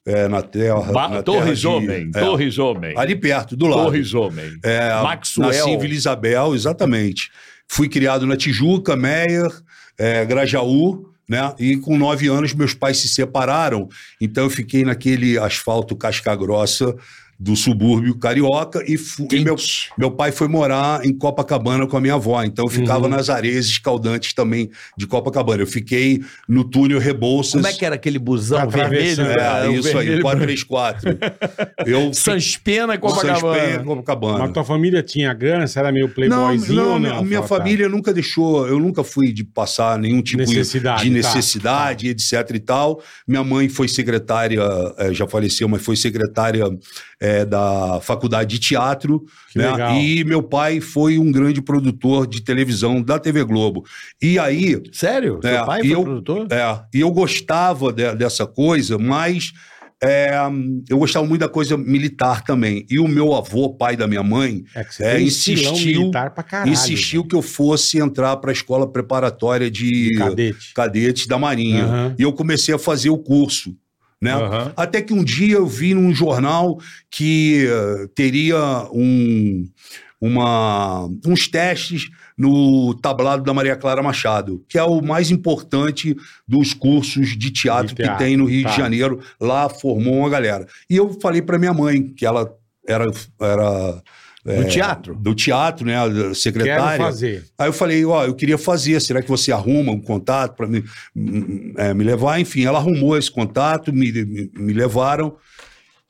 é, 0.06 0.28
na 0.28 0.42
terra. 0.42 0.80
Ba- 0.92 1.08
na 1.08 1.22
Torres 1.22 1.42
terra 1.42 1.54
de- 1.54 1.66
Homem, 1.66 2.10
é, 2.14 2.20
Torres 2.20 2.58
Homem. 2.58 2.94
Ali 2.96 3.16
perto, 3.16 3.56
do 3.56 3.66
lado. 3.66 3.84
Torres 3.84 4.14
Homem. 4.14 4.50
É, 4.62 5.02
Maxwell. 5.02 5.48
Nasci 5.48 5.70
em 5.70 5.78
Vila 5.78 5.94
Isabel, 5.94 6.54
exatamente. 6.54 7.30
Fui 7.68 7.88
criado 7.88 8.26
na 8.26 8.36
Tijuca, 8.36 8.96
Meyer, 8.96 9.50
é, 9.98 10.24
Grajaú, 10.24 11.06
né? 11.28 11.54
E 11.58 11.76
com 11.76 11.96
nove 11.96 12.26
anos 12.28 12.52
meus 12.52 12.74
pais 12.74 12.96
se 12.98 13.08
separaram, 13.08 13.88
então 14.20 14.44
eu 14.44 14.50
fiquei 14.50 14.84
naquele 14.84 15.38
asfalto 15.38 15.94
casca 15.94 16.34
grossa 16.34 16.94
do 17.42 17.56
subúrbio 17.56 18.18
carioca 18.18 18.84
e, 18.86 18.96
e 19.34 19.40
meu, 19.42 19.56
meu 19.96 20.10
pai 20.10 20.30
foi 20.30 20.46
morar 20.46 21.02
em 21.06 21.12
Copacabana 21.16 21.86
com 21.86 21.96
a 21.96 22.00
minha 22.00 22.12
avó, 22.14 22.42
então 22.44 22.66
eu 22.66 22.68
ficava 22.70 23.04
Uhum. 23.04 23.08
nas 23.08 23.30
areias 23.30 23.64
escaldantes 23.64 24.34
também 24.34 24.70
de 24.94 25.06
Copacabana. 25.06 25.62
Eu 25.62 25.66
fiquei 25.66 26.20
no 26.46 26.64
túnel 26.64 26.98
Rebouças. 26.98 27.52
Como 27.62 27.66
é 27.66 27.72
que 27.72 27.82
era 27.86 27.94
aquele 27.94 28.18
busão 28.18 28.58
Tá 28.58 28.66
vermelho? 28.66 29.22
É, 29.22 29.68
o 29.68 29.72
isso 29.72 29.88
aí, 29.96 30.06
vermelho- 30.20 30.22
434. 30.22 31.18
Eu 31.86 32.12
Sanspena 32.12 32.94
e 32.94 32.98
Sans 33.00 33.14
Copacabana. 33.14 33.58
Penha, 33.58 33.78
Copacabana. 33.84 34.38
Mas 34.40 34.52
tua 34.52 34.64
família 34.64 35.02
tinha 35.02 35.32
grana? 35.32 35.66
Você 35.66 35.78
era 35.78 35.90
meio 35.90 36.08
Não, 36.08 36.14
playboyzinho 36.14 36.74
não, 36.82 36.92
ou 36.92 36.98
minha, 37.00 37.14
não? 37.14 37.24
minha 37.24 37.42
Fala, 37.42 37.48
tá. 37.48 37.56
família 37.64 37.88
nunca 37.88 38.12
deixou, 38.12 38.68
eu 38.68 38.78
nunca 38.78 39.02
fui 39.02 39.32
de 39.32 39.44
passar 39.44 39.98
nenhum 39.98 40.20
tipo 40.20 40.38
Necessidade, 40.42 41.04
de 41.04 41.08
tá, 41.08 41.14
necessidade, 41.16 42.08
etc 42.08 42.50
e 42.54 42.60
tal. 42.60 43.02
Minha 43.26 43.42
mãe 43.42 43.68
foi 43.70 43.88
secretária, 43.88 44.60
eh, 44.98 45.14
já 45.14 45.26
faleceu, 45.26 45.66
mas 45.68 45.82
foi 45.82 45.96
secretária 45.96 46.66
eh, 47.20 47.44
da 47.44 48.00
faculdade 48.00 48.50
de 48.58 48.58
teatro, 48.66 49.22
Que 49.52 49.58
né? 49.58 49.70
legal. 49.70 49.94
E 49.96 50.24
meu 50.24 50.42
pai 50.42 50.80
foi 50.80 51.18
um 51.18 51.30
grande 51.30 51.60
produtor 51.60 52.26
de 52.26 52.40
televisão 52.42 53.02
da 53.02 53.18
TV 53.18 53.44
Globo. 53.44 53.84
E 54.22 54.38
aí, 54.38 54.80
Sério? 54.92 55.38
Seu 55.42 55.50
É, 55.50 55.64
pai 55.66 55.80
foi 55.82 55.90
eu- 55.94 56.02
produtor? 56.02 56.46
é, 56.50 56.82
e 56.94 57.00
eu 57.00 57.10
gostava 57.10 57.92
de- 57.92 58.14
dessa 58.14 58.46
coisa, 58.46 58.96
mas 58.96 59.52
é, 60.02 60.30
eu 60.88 60.96
gostava 60.96 61.26
muito 61.26 61.42
da 61.42 61.48
coisa 61.48 61.76
militar 61.76 62.42
também. 62.42 62.86
E 62.90 62.98
o 62.98 63.06
meu 63.06 63.34
avô, 63.34 63.68
pai 63.74 63.96
da 63.98 64.06
minha 64.06 64.22
mãe, 64.22 64.64
É 64.74 64.86
É, 65.00 65.20
insistiu- 65.20 66.10
caralho. 66.10 66.72
insistiu 66.72 67.22
que 67.22 67.36
eu 67.36 67.42
fosse 67.42 67.98
entrar 67.98 68.34
para 68.38 68.50
a 68.50 68.52
escola 68.54 68.90
preparatória 68.90 69.70
de. 69.70 70.08
De 70.10 70.14
cadete. 70.16 70.72
cadetes 70.74 71.26
da 71.26 71.38
Marinha. 71.38 71.84
Aham. 71.84 72.14
E 72.18 72.22
eu 72.22 72.32
comecei 72.32 72.74
a 72.74 72.78
fazer 72.78 73.10
o 73.10 73.18
curso. 73.18 73.74
Né? 74.20 74.32
Aham. 74.32 74.72
Até 74.76 75.00
que 75.00 75.14
um 75.14 75.24
dia 75.24 75.56
eu 75.56 75.66
vi 75.66 75.94
num 75.94 76.14
jornal 76.14 76.78
que 77.10 77.66
eh, 77.66 78.06
teria 78.14 78.86
um, 78.92 79.66
uma, 80.20 81.08
uns 81.26 81.48
testes 81.48 82.10
no 82.36 82.94
tablado 82.94 83.42
da 83.42 83.54
Maria 83.54 83.76
Clara 83.76 84.02
Machado, 84.02 84.62
que 84.68 84.78
é 84.78 84.82
o 84.82 85.00
mais 85.00 85.30
importante 85.30 86.14
dos 86.46 86.74
cursos 86.74 87.36
de 87.36 87.50
teatro, 87.50 87.88
De 87.88 87.94
teatro, 87.94 88.18
que 88.18 88.24
tem 88.24 88.36
no 88.36 88.44
Rio 88.44 88.64
tá. 88.64 88.70
de 88.70 88.76
Janeiro. 88.76 89.20
Lá 89.40 89.68
formou 89.68 90.18
uma 90.18 90.28
galera. 90.28 90.66
E 90.88 90.96
eu 90.96 91.18
falei 91.20 91.40
para 91.40 91.58
minha 91.58 91.72
mãe, 91.72 92.02
que 92.02 92.26
ela 92.26 92.50
era. 92.86 93.06
era 93.40 94.02
Do 94.44 94.68
teatro? 94.68 95.14
do 95.14 95.34
teatro, 95.34 95.86
né? 95.86 95.96
a 95.98 96.08
Quero 96.08 96.34
Secretária. 96.34 97.04
fazer. 97.04 97.44
Aí 97.58 97.68
eu 97.68 97.72
falei, 97.72 98.04
ó, 98.04 98.24
eu 98.24 98.34
queria 98.34 98.56
fazer, 98.56 98.98
será 99.00 99.20
que 99.20 99.28
você 99.28 99.52
arruma 99.52 99.92
um 99.92 100.00
contato 100.00 100.56
para 100.56 100.66
me, 100.66 100.82
hum, 101.14 101.74
é, 101.76 101.92
me 101.92 102.02
levar? 102.02 102.40
Enfim, 102.40 102.64
ela 102.64 102.78
arrumou 102.78 103.18
esse 103.18 103.30
contato, 103.30 103.92
me, 103.92 104.10
me, 104.12 104.50
me 104.56 104.72
levaram. 104.72 105.36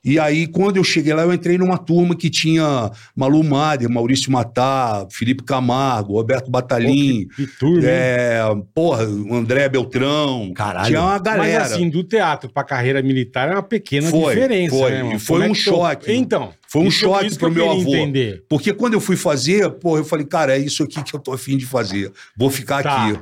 E 0.03 0.17
aí, 0.17 0.47
quando 0.47 0.77
eu 0.77 0.83
cheguei 0.83 1.13
lá, 1.13 1.21
eu 1.21 1.31
entrei 1.31 1.59
numa 1.59 1.77
turma 1.77 2.15
que 2.15 2.27
tinha 2.27 2.89
Malu 3.15 3.43
Mader, 3.43 3.87
Maurício 3.87 4.31
Matar, 4.31 5.05
Felipe 5.11 5.43
Camargo, 5.43 6.13
Roberto 6.13 6.49
Batalhin, 6.49 7.27
Que 7.35 7.45
turma, 7.45 7.77
hein? 7.83 7.85
é, 7.87 8.41
porra, 8.73 9.05
o 9.07 9.35
André 9.35 9.69
Beltrão. 9.69 10.51
Caralho. 10.55 10.87
Tinha 10.87 11.01
uma 11.03 11.19
galera. 11.19 11.59
Mas 11.63 11.71
assim, 11.73 11.87
do 11.87 12.03
teatro 12.03 12.49
pra 12.51 12.63
carreira 12.63 12.99
militar 13.03 13.49
é 13.49 13.53
uma 13.53 13.61
pequena 13.61 14.09
Foi, 14.09 14.33
diferença, 14.33 14.75
foi. 14.75 14.91
né? 14.91 15.15
E 15.15 15.19
foi 15.19 15.41
é 15.45 15.49
um 15.49 15.53
tu- 15.53 15.55
choque. 15.59 16.11
Então. 16.11 16.51
Foi 16.67 16.81
um 16.81 16.87
isso- 16.87 16.99
choque 16.99 17.25
isso 17.27 17.35
que 17.35 17.39
pro 17.45 17.49
eu 17.49 17.53
meu 17.53 17.69
avô. 17.71 17.95
entender. 17.95 18.43
Porque 18.49 18.73
quando 18.73 18.93
eu 18.93 19.01
fui 19.01 19.15
fazer, 19.15 19.69
pô, 19.71 19.97
eu 19.97 20.03
falei, 20.03 20.25
cara, 20.25 20.55
é 20.57 20.59
isso 20.59 20.81
aqui 20.81 21.03
que 21.03 21.13
eu 21.15 21.19
tô 21.19 21.31
afim 21.33 21.57
de 21.57 21.65
fazer. 21.67 22.11
Vou 22.35 22.49
ficar 22.49 22.81
Tá. 22.81 23.07
aqui. 23.07 23.19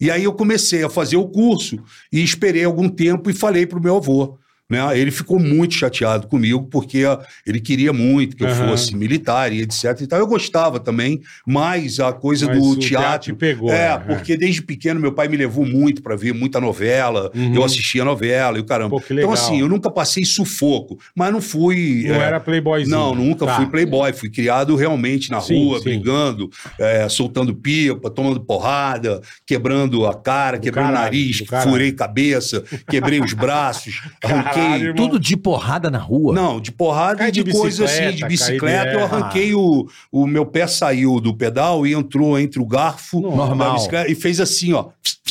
E 0.00 0.10
aí 0.10 0.24
eu 0.24 0.32
comecei 0.32 0.82
a 0.82 0.88
fazer 0.88 1.16
o 1.16 1.28
curso 1.28 1.76
e 2.10 2.22
esperei 2.22 2.64
algum 2.64 2.88
tempo 2.88 3.28
e 3.28 3.34
falei 3.34 3.66
pro 3.66 3.80
meu 3.82 3.96
avô. 3.98 4.38
Né? 4.72 4.98
Ele 4.98 5.10
ficou 5.10 5.38
muito 5.38 5.74
chateado 5.74 6.26
comigo, 6.26 6.66
porque 6.70 7.02
ele 7.46 7.60
queria 7.60 7.92
muito 7.92 8.34
que 8.34 8.42
eu 8.42 8.48
Aham. 8.48 8.68
fosse 8.68 8.96
militar 8.96 9.52
e 9.52 9.60
etc. 9.60 10.00
E 10.00 10.06
tal. 10.06 10.18
Eu 10.18 10.26
gostava 10.26 10.80
também, 10.80 11.20
mas 11.46 12.00
a 12.00 12.10
coisa 12.12 12.46
Mas 12.46 12.58
do 12.58 12.64
o 12.70 12.76
teatro 12.78 13.32
te 13.32 13.38
pegou, 13.38 13.70
é, 13.70 13.92
é. 13.92 13.98
porque 13.98 14.36
desde 14.36 14.62
pequeno 14.62 14.98
meu 14.98 15.12
pai 15.12 15.28
me 15.28 15.36
levou 15.36 15.66
muito 15.66 16.02
para 16.02 16.16
ver 16.16 16.32
muita 16.32 16.58
novela, 16.60 17.30
Uhum. 17.34 17.54
eu 17.54 17.62
assistia 17.64 18.02
novela 18.04 18.56
e 18.56 18.60
o 18.60 18.64
caramba. 18.64 18.90
Pô. 18.98 19.02
Então, 19.10 19.30
assim, 19.32 19.60
eu 19.60 19.68
nunca 19.68 19.90
passei 19.90 20.24
sufoco, 20.24 20.98
mas 21.14 21.30
não 21.32 21.40
fui. 21.42 22.04
Não 22.08 22.14
é, 22.16 22.18
era 22.24 22.40
playboyzinho. 22.40 22.96
não, 22.96 23.14
nunca 23.14 23.44
Tá. 23.44 23.56
fui 23.56 23.66
playboy. 23.66 24.12
Fui 24.14 24.30
criado 24.30 24.74
realmente 24.74 25.30
na 25.30 25.40
Sim, 25.40 25.64
rua, 25.66 25.78
sim. 25.78 25.84
brigando, 25.84 26.48
é, 26.78 27.08
soltando 27.08 27.54
pipa, 27.54 28.08
tomando 28.10 28.40
porrada, 28.40 29.20
quebrando 29.46 30.06
a 30.06 30.14
cara, 30.14 30.56
Do 30.56 30.62
quebrando 30.62 30.90
o 30.90 30.92
nariz, 30.92 31.42
furei 31.62 31.92
cabeça, 31.92 32.62
quebrei 32.88 33.20
os 33.20 33.32
braços, 33.34 34.00
arranquei. 34.24 34.61
Caralho, 34.62 34.84
irmão. 34.88 35.06
Tudo 35.08 35.18
de 35.20 35.36
porrada 35.36 35.90
na 35.90 35.98
rua? 35.98 36.34
Não, 36.34 36.60
de 36.60 36.70
porrada 36.72 37.18
Cai 37.18 37.28
e 37.28 37.32
de, 37.32 37.42
de 37.44 37.52
coisa 37.52 37.84
assim, 37.84 38.10
de 38.12 38.24
bicicleta. 38.26 38.90
de- 38.90 38.94
Eu 38.96 39.04
arranquei 39.04 39.54
o. 39.54 39.86
O 40.10 40.26
meu 40.26 40.44
pé 40.46 40.66
saiu 40.66 41.20
do 41.20 41.34
pedal 41.34 41.86
e 41.86 41.92
entrou 41.94 42.38
entre 42.38 42.60
o 42.60 42.66
garfo 42.66 43.20
Normal. 43.20 43.56
da 43.56 43.74
bicicleta 43.74 44.10
e 44.10 44.14
fez 44.14 44.40
assim, 44.40 44.72
ó. 44.72 44.86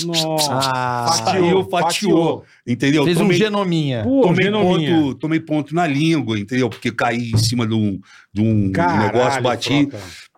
Nossa. 0.06 1.24
Saiu, 1.26 1.68
fatiou. 1.70 2.44
Entendeu? 2.66 3.04
fez 3.04 3.18
um 3.18 3.22
Tomei- 3.22 3.38
genominha. 3.38 4.04
Pô, 4.04 4.22
tomei 4.22 4.46
genominha. 4.46 4.96
ponto, 4.96 5.16
tomei 5.16 5.40
ponto 5.40 5.76
na 5.76 5.86
língua, 5.88 6.40
entendeu? 6.40 6.70
Porque 6.70 6.92
caí 6.92 7.32
em 7.32 7.38
cima 7.38 7.68
de 7.68 7.74
um, 7.74 8.00
de 8.34 8.42
um 8.42 8.72
Caralho, 8.72 9.02
negócio, 9.14 9.42
bati. 9.42 9.90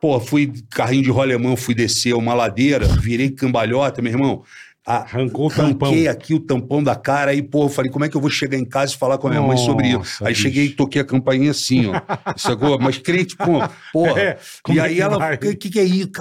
Pô, 0.01 0.19
fui 0.19 0.51
carrinho 0.69 1.03
de 1.03 1.09
rolemão, 1.11 1.55
fui 1.55 1.73
descer 1.75 2.13
uma 2.13 2.33
ladeira, 2.33 2.85
virei 2.87 3.29
cambalhota, 3.29 4.01
meu 4.01 4.11
irmão. 4.11 4.43
Arrancou 4.85 5.47
o 5.47 5.49
tampão. 5.49 5.87
Arranquei 5.87 6.07
aqui 6.09 6.33
o 6.33 6.39
tampão 6.39 6.83
da 6.83 6.95
cara 6.95 7.31
aí, 7.31 7.41
pô, 7.41 7.63
eu 7.63 7.69
falei, 7.69 7.89
como 7.89 8.03
é 8.03 8.09
que 8.09 8.17
eu 8.17 8.21
vou 8.21 8.29
chegar 8.29 8.57
em 8.57 8.65
casa 8.65 8.93
e 8.93 8.97
falar 8.97 9.17
com 9.17 9.27
a 9.27 9.29
minha 9.29 9.41
mãe 9.41 9.57
sobre 9.57 9.87
isso? 9.87 9.97
Nossa, 9.97 10.27
Aí 10.27 10.33
bicho. 10.33 10.41
cheguei 10.41 10.65
e 10.65 10.69
toquei 10.71 11.01
a 11.01 11.05
campainha 11.05 11.51
assim, 11.51 11.87
ó. 11.87 12.01
Sacou? 12.35 12.77
Mas 12.79 12.97
crente, 12.97 13.35
pô, 13.35 13.61
porra. 13.91 14.13
É, 14.23 14.37
e 14.69 14.79
é 14.79 14.81
aí 14.81 14.95
que 14.95 15.01
ela, 15.01 15.33
o 15.33 15.37
que, 15.37 15.69
que 15.69 15.79
é 15.79 15.83
isso? 15.83 16.11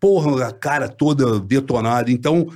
Porra, 0.00 0.48
a 0.48 0.52
cara 0.52 0.88
toda 0.88 1.38
detonada. 1.40 2.10
Então, 2.10 2.48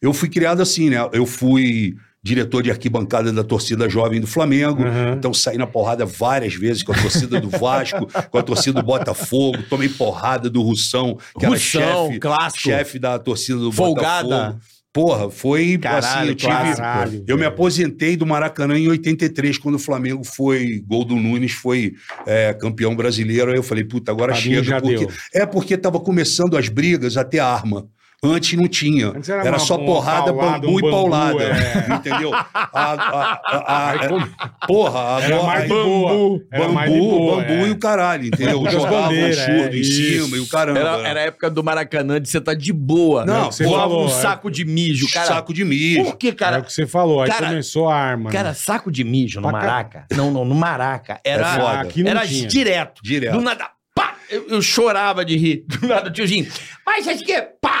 eu 0.00 0.12
fui 0.12 0.28
criado 0.28 0.62
assim, 0.62 0.90
né? 0.90 0.96
Eu 1.12 1.26
fui 1.26 1.94
diretor 2.22 2.62
de 2.62 2.70
arquibancada 2.70 3.32
da 3.32 3.44
torcida 3.44 3.88
jovem 3.88 4.20
do 4.20 4.26
Flamengo. 4.26 4.82
Uhum. 4.82 5.14
Então, 5.14 5.32
saí 5.32 5.56
na 5.56 5.66
porrada 5.66 6.04
várias 6.04 6.54
vezes 6.54 6.82
com 6.82 6.92
a 6.92 6.94
torcida 7.00 7.40
do 7.40 7.48
Vasco, 7.48 8.08
com 8.30 8.38
a 8.38 8.42
torcida 8.42 8.80
do 8.80 8.86
Botafogo. 8.86 9.58
Tomei 9.68 9.88
porrada 9.88 10.50
do 10.50 10.62
Russão, 10.62 11.18
que 11.38 11.46
Russão, 11.46 11.82
era 11.82 12.06
chefe, 12.06 12.18
clássico. 12.18 12.62
chefe 12.62 12.98
da 12.98 13.18
torcida 13.18 13.58
do 13.58 13.72
Folgada. 13.72 14.28
Botafogo. 14.28 14.77
Porra, 14.98 15.30
foi 15.30 15.78
Caralho, 15.78 16.04
assim, 16.04 16.28
eu 16.30 16.34
tive... 16.34 16.52
Caralho, 16.52 17.24
Eu 17.28 17.38
me 17.38 17.44
aposentei 17.44 18.16
do 18.16 18.26
Maracanã 18.26 18.76
em 18.76 18.88
83, 18.88 19.56
quando 19.56 19.76
o 19.76 19.78
Flamengo 19.78 20.24
foi, 20.24 20.82
gol 20.84 21.04
do 21.04 21.14
Nunes, 21.14 21.52
foi 21.52 21.94
é, 22.26 22.52
campeão 22.52 22.96
brasileiro. 22.96 23.52
Aí 23.52 23.56
eu 23.56 23.62
falei, 23.62 23.84
puta, 23.84 24.10
agora 24.10 24.34
chega. 24.34 24.80
Porque... 24.80 24.96
deu. 24.96 25.12
É 25.32 25.46
porque 25.46 25.76
tava 25.76 26.00
começando 26.00 26.56
as 26.56 26.68
brigas 26.68 27.16
a 27.16 27.22
ter 27.22 27.38
arma. 27.38 27.88
Antes 28.20 28.58
não 28.58 28.66
tinha. 28.66 29.08
Antes 29.08 29.28
era 29.28 29.46
era 29.46 29.58
só 29.60 29.78
porrada, 29.78 30.32
paulada, 30.34 30.58
bambu 30.66 30.74
um 30.74 30.78
e 30.78 30.82
bambu, 30.82 30.90
paulada. 30.96 31.44
é. 31.44 31.94
Entendeu? 31.94 32.34
A, 32.34 32.46
a- 32.52 33.40
a- 33.46 33.90
a- 33.92 34.08
como- 34.08 34.28
porra, 34.66 35.22
Era 35.22 35.36
agora. 35.36 35.42
mais 35.46 35.62
aí- 35.62 35.68
de 35.68 35.74
boa. 35.74 36.40
Era 36.50 36.62
Bambu, 36.64 36.74
mais 36.74 36.92
de 36.92 36.98
boa, 36.98 37.36
bambu 37.36 37.52
é. 37.52 37.68
e 37.68 37.70
o 37.70 37.78
caralho, 37.78 38.26
entendeu? 38.26 38.64
Jogava 38.70 38.96
um 38.96 39.02
bandeiras, 39.02 39.36
churro 39.36 39.50
é, 39.52 39.68
em 39.76 39.80
isso. 39.80 40.22
cima 40.24 40.36
e 40.36 40.40
o 40.40 40.48
caramba. 40.48 40.78
Era, 40.80 41.08
era 41.08 41.20
a 41.20 41.22
época 41.24 41.48
do 41.48 41.62
Maracanã 41.62 42.20
de 42.20 42.28
você 42.28 42.38
estar 42.38 42.54
de 42.54 42.72
boa. 42.72 43.24
Não, 43.24 43.44
né? 43.44 43.52
você 43.52 43.62
falou, 43.64 44.04
um 44.04 44.08
é. 44.08 44.10
saco 44.10 44.50
de 44.50 44.64
mijo, 44.64 45.08
cara. 45.12 45.26
Saco 45.26 45.54
de 45.54 45.64
mijo. 45.64 46.02
Por 46.02 46.16
que, 46.16 46.28
É 46.28 46.32
cara? 46.32 46.58
o 46.58 46.64
que 46.64 46.72
você 46.72 46.86
falou. 46.88 47.22
Aí 47.22 47.30
Cara- 47.30 47.46
começou 47.50 47.88
a 47.88 47.94
arma. 47.96 48.30
Cara, 48.30 48.48
né? 48.48 48.54
saco 48.54 48.90
de 48.90 49.04
mijo 49.04 49.40
no. 49.40 49.50
Maraca. 49.52 50.06
Não, 50.10 50.30
não, 50.32 50.44
no 50.44 50.56
Maraca. 50.56 51.20
Era, 51.24 51.42
É 51.54 51.60
foda. 51.60 51.80
Aqui 51.82 52.02
não 52.02 52.10
era 52.10 52.26
tinha. 52.26 52.48
direto. 52.48 53.00
Direto. 53.00 53.34
Do 53.36 53.40
nada, 53.42 53.70
pá! 53.94 54.14
Eu, 54.28 54.46
eu 54.48 54.60
chorava 54.60 55.24
de 55.24 55.36
rir. 55.36 55.64
Do 55.68 55.86
nada, 55.86 56.10
tiozinho. 56.10 56.46
Mas 56.84 57.06
acho 57.06 57.22
que 57.24 57.32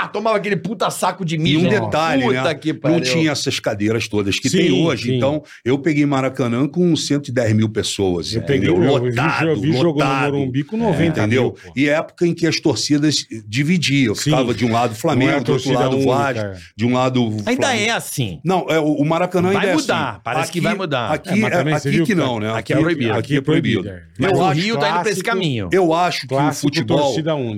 pá! 0.02 0.08
Tomava 0.08 0.36
aquele 0.36 0.56
puta 0.56 0.90
saco 0.90 1.24
de 1.24 1.34
E 1.34 1.38
mijo. 1.38 1.60
um 1.60 1.68
detalhe, 1.68 2.22
Puta 2.24 2.42
né? 2.42 2.54
que 2.54 2.72
não 2.72 2.80
pariu. 2.80 3.00
tinha 3.00 3.30
essas 3.32 3.58
cadeiras 3.60 4.08
todas 4.08 4.38
que 4.38 4.48
Sim, 4.48 4.58
tem 4.58 4.86
hoje. 4.86 5.04
sim. 5.10 5.16
Então, 5.16 5.42
eu 5.64 5.78
peguei 5.78 6.06
Maracanã 6.06 6.66
com 6.68 6.94
110 6.94 7.52
mil 7.54 7.68
pessoas. 7.68 8.34
Eu 8.34 8.42
peguei, 8.42 8.70
entendeu? 8.70 8.84
eu 8.94 9.00
vi, 9.02 9.08
lotado, 9.10 9.48
eu 9.48 9.60
vi 9.60 9.72
jogando 9.72 9.82
no 9.84 9.92
lotado. 9.92 10.32
Morumbi 10.34 10.64
com 10.64 10.76
90 10.76 11.20
entendeu? 11.20 11.42
mil. 11.64 11.72
E 11.76 11.88
época 11.88 12.26
em 12.26 12.34
que 12.34 12.46
as 12.46 12.58
torcidas 12.60 13.26
dividiam. 13.46 14.14
Sim. 14.14 14.24
Ficava 14.30 14.54
de 14.54 14.64
um 14.64 14.72
lado 14.72 14.90
Não 14.90 14.96
é 14.96 15.00
Flamengo, 15.00 15.36
a 15.36 15.38
do 15.40 15.52
outro 15.52 15.72
lado 15.72 16.00
Vasco, 16.04 16.40
é. 16.40 16.56
de 16.76 16.84
um 16.86 16.92
lado 16.94 17.22
Ainda 17.46 17.62
Flamengo. 17.66 17.84
é 17.84 17.90
assim. 17.90 18.40
Não, 18.44 18.66
é, 18.68 18.78
o 18.78 19.04
Maracanã 19.04 19.48
Vai 19.52 19.56
ainda 19.56 19.68
é 19.72 19.74
mudar, 19.74 20.10
assim. 20.12 20.20
parece 20.24 20.52
que 20.52 20.60
vai 20.60 20.74
mudar. 20.74 21.10
Aqui, 21.12 21.44
É, 21.44 21.48
é- 21.48 21.72
aqui 21.74 22.02
que 22.04 22.14
não, 22.14 22.38
né? 22.40 22.52
aqui 22.52 22.72
é 22.72 22.76
proibido. 22.78 23.12
Aqui 23.14 23.36
é 23.36 23.40
proibido. 23.40 23.88
é. 23.88 24.02
Mas 24.18 24.32
o 24.38 24.48
Rio 24.50 24.78
tá 24.78 24.90
indo 24.90 25.00
pra 25.02 25.10
esse 25.10 25.22
caminho. 25.22 25.68
eu 25.72 25.92
acho 25.94 26.26
que 26.26 26.34
o 26.34 26.52
futebol... 26.52 27.14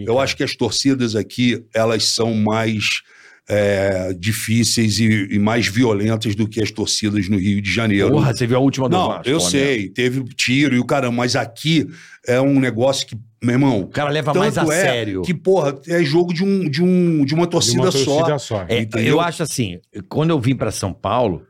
Eu 0.07 0.19
acho 0.19 0.37
que 0.37 0.43
as 0.45 0.55
torcidas 0.55 1.17
aqui, 1.17 1.63
elas 1.75 2.05
são 2.05 2.30
mais 2.35 3.03
é, 3.49 4.13
difíceis 4.17 5.01
e, 5.01 5.29
e 5.33 5.39
mais 5.39 5.67
violentas 5.67 6.35
do 6.37 6.47
que 6.49 6.63
as 6.63 6.71
torcidas 6.71 7.29
no 7.29 7.37
Rio 7.37 7.61
de 7.61 7.73
Janeiro. 7.73 8.11
Porra, 8.11 8.33
você 8.33 8.47
viu 8.47 8.57
a 8.57 8.61
última 8.61 8.89
do 8.89 8.97
Não, 8.97 9.09
Vasco, 9.09 9.29
eu 9.29 9.39
né? 9.39 9.45
sei, 9.45 9.89
teve 9.89 10.23
tiro 10.37 10.77
e 10.77 10.79
o 10.79 10.85
caramba, 10.85 11.17
mas 11.17 11.35
aqui 11.35 11.87
é 12.27 12.41
um 12.41 12.61
negócio 12.61 13.07
que, 13.07 13.17
meu 13.43 13.55
irmão, 13.55 13.81
O 13.81 13.89
cara 13.89 14.11
leva 14.11 14.33
mais 14.33 14.57
a 14.57 14.63
é 14.63 14.67
sério. 14.67 15.23
que, 15.23 15.35
porra, 15.35 15.77
é 15.89 16.05
jogo 16.05 16.33
de, 16.33 16.45
um, 16.45 16.69
de, 16.69 16.83
um, 16.83 17.25
de 17.25 17.35
uma 17.35 17.45
De 17.45 17.51
torcida, 17.51 17.83
uma 17.83 17.91
só. 17.91 18.05
torcida 18.05 18.39
só. 18.39 18.65
É, 18.69 18.83
Entendeu? 18.83 19.15
eu 19.17 19.21
acho 19.21 19.43
assim, 19.43 19.81
quando 20.09 20.31
eu 20.31 20.39
vim 20.39 20.55
pra 20.55 20.71
São 20.71 20.93
Paulo, 20.93 21.43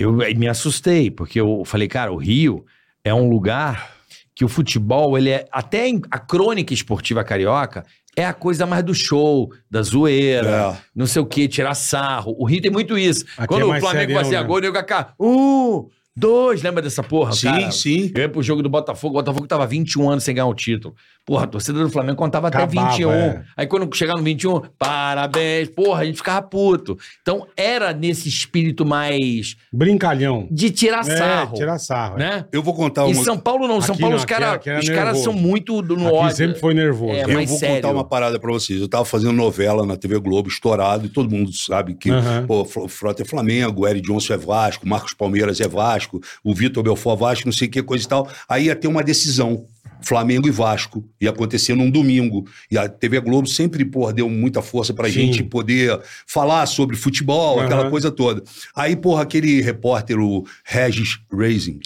eu 0.00 0.12
me 0.12 0.48
assustei, 0.48 1.10
porque 1.12 1.40
eu 1.40 1.62
falei, 1.64 1.86
cara, 1.86 2.10
o 2.12 2.16
Rio 2.16 2.64
é 3.04 3.14
um 3.14 3.28
lugar 3.28 4.00
que 4.34 4.44
o 4.44 4.48
futebol, 4.48 5.18
ele 5.18 5.28
é. 5.28 5.46
Até 5.52 5.86
a 6.10 6.18
crônica 6.18 6.72
esportiva 6.72 7.22
carioca 7.22 7.84
é 8.16 8.24
a 8.24 8.32
coisa 8.32 8.66
mais 8.66 8.84
do 8.84 8.94
show, 8.94 9.52
da 9.70 9.82
zoeira, 9.82 10.74
É. 10.76 10.76
não 10.94 11.06
sei 11.06 11.22
o 11.22 11.26
quê, 11.26 11.46
tirar 11.48 11.74
sarro. 11.74 12.34
O 12.38 12.44
Rio 12.44 12.60
tem 12.60 12.70
muito 12.70 12.98
isso. 12.98 13.24
Aqui 13.36 13.46
quando 13.48 13.62
é 13.72 13.76
o 13.76 13.80
Flamengo 13.80 14.12
fazia 14.14 14.40
né? 14.40 14.46
gol, 14.46 14.56
o 14.56 14.60
nego 14.60 14.82
cá, 14.84 15.14
um, 15.18 15.88
dois, 16.16 16.62
lembra 16.62 16.82
dessa 16.82 17.02
porra? 17.02 17.32
Sim, 17.32 17.46
cara? 17.48 17.70
sim. 17.70 18.12
Eu 18.14 18.22
ia 18.22 18.28
pro 18.28 18.42
jogo 18.42 18.62
do 18.62 18.68
Botafogo, 18.68 19.14
o 19.14 19.18
Botafogo 19.22 19.46
tava 19.46 19.66
21 19.66 20.10
anos 20.10 20.24
sem 20.24 20.34
ganhar 20.34 20.46
o 20.46 20.54
título. 20.54 20.94
Porra, 21.30 21.44
a 21.44 21.46
torcida 21.46 21.78
do 21.78 21.88
Flamengo 21.88 22.16
contava 22.16 22.48
até 22.48 22.58
Acabava, 22.58 22.90
21. 22.90 23.12
é. 23.12 23.44
Aí 23.56 23.64
quando 23.68 23.88
chegava 23.94 24.18
no 24.18 24.24
21, 24.24 24.62
parabéns, 24.76 25.68
porra, 25.68 26.02
a 26.02 26.04
gente 26.04 26.16
ficava 26.16 26.42
puto. 26.42 26.98
Então 27.22 27.46
era 27.56 27.92
nesse 27.92 28.28
espírito 28.28 28.84
mais 28.84 29.54
Brincalhão. 29.72 30.48
de 30.50 30.70
tirar 30.70 31.04
sarro, 31.04 31.54
É, 31.54 31.58
tirar 31.58 31.78
sarro. 31.78 32.16
é. 32.16 32.18
né? 32.18 32.44
Eu 32.50 32.64
vou 32.64 32.74
contar 32.74 33.06
Em 33.08 33.14
uma. 33.14 33.22
São 33.22 33.38
Paulo 33.38 33.68
não, 33.68 33.80
São 33.80 33.92
Aqui 33.92 34.00
Paulo 34.00 34.16
não, 34.16 34.18
os 34.18 34.24
caras 34.24 34.64
caras 34.64 34.88
nervoso. 34.88 35.22
são 35.22 35.32
muito 35.32 35.80
do 35.82 35.96
no 35.96 36.08
Aqui 36.08 36.16
ódio. 36.16 36.36
sempre 36.36 36.58
foi 36.58 36.74
nervoso. 36.74 37.12
É, 37.12 37.22
Eu 37.22 37.46
vou 37.46 37.58
sério. 37.58 37.76
contar 37.76 37.92
uma 37.94 38.04
parada 38.04 38.36
pra 38.40 38.50
vocês. 38.50 38.80
Eu 38.80 38.88
tava 38.88 39.04
fazendo 39.04 39.32
novela 39.32 39.86
na 39.86 39.96
TV 39.96 40.18
Globo, 40.18 40.48
estourado, 40.48 41.06
e 41.06 41.08
todo 41.08 41.30
mundo 41.30 41.52
sabe 41.52 41.94
que 41.94 42.10
Aham. 42.10 42.44
pô, 42.48 42.64
Fro- 42.64 42.88
Frota 42.88 43.22
é 43.22 43.24
Flamengo, 43.24 43.82
o 43.82 43.86
Eric 43.88 44.04
Johnson 44.04 44.34
é 44.34 44.36
Vasco, 44.36 44.88
Marcos 44.88 45.14
Palmeiras 45.14 45.60
é 45.60 45.68
Vasco, 45.68 46.20
o 46.42 46.52
Vitor 46.52 46.82
Belfort 46.82 47.16
é 47.16 47.20
Vasco, 47.20 47.46
não 47.46 47.52
sei 47.52 47.68
o 47.68 47.70
que, 47.70 47.82
coisa 47.84 48.04
e 48.04 48.08
tal. 48.08 48.28
Aí 48.48 48.64
ia 48.64 48.74
ter 48.74 48.88
uma 48.88 49.04
decisão. 49.04 49.64
Flamengo 50.02 50.48
e 50.48 50.50
Vasco. 50.50 51.04
Ia 51.20 51.30
acontecer 51.30 51.74
num 51.74 51.90
domingo. 51.90 52.46
E 52.70 52.78
a 52.78 52.88
TV 52.88 53.20
Globo 53.20 53.46
sempre, 53.46 53.84
porra, 53.84 54.12
deu 54.12 54.28
muita 54.28 54.62
força 54.62 54.94
pra 54.94 55.08
Sim. 55.08 55.12
gente 55.12 55.42
poder 55.42 56.00
falar 56.26 56.66
sobre 56.66 56.96
futebol, 56.96 57.58
Aham. 57.58 57.66
aquela 57.66 57.90
coisa 57.90 58.10
toda. 58.10 58.42
Aí, 58.74 58.96
porra, 58.96 59.22
aquele 59.22 59.60
repórter, 59.60 60.18
o 60.18 60.46
Regis 60.64 61.18
Racing? 61.32 61.80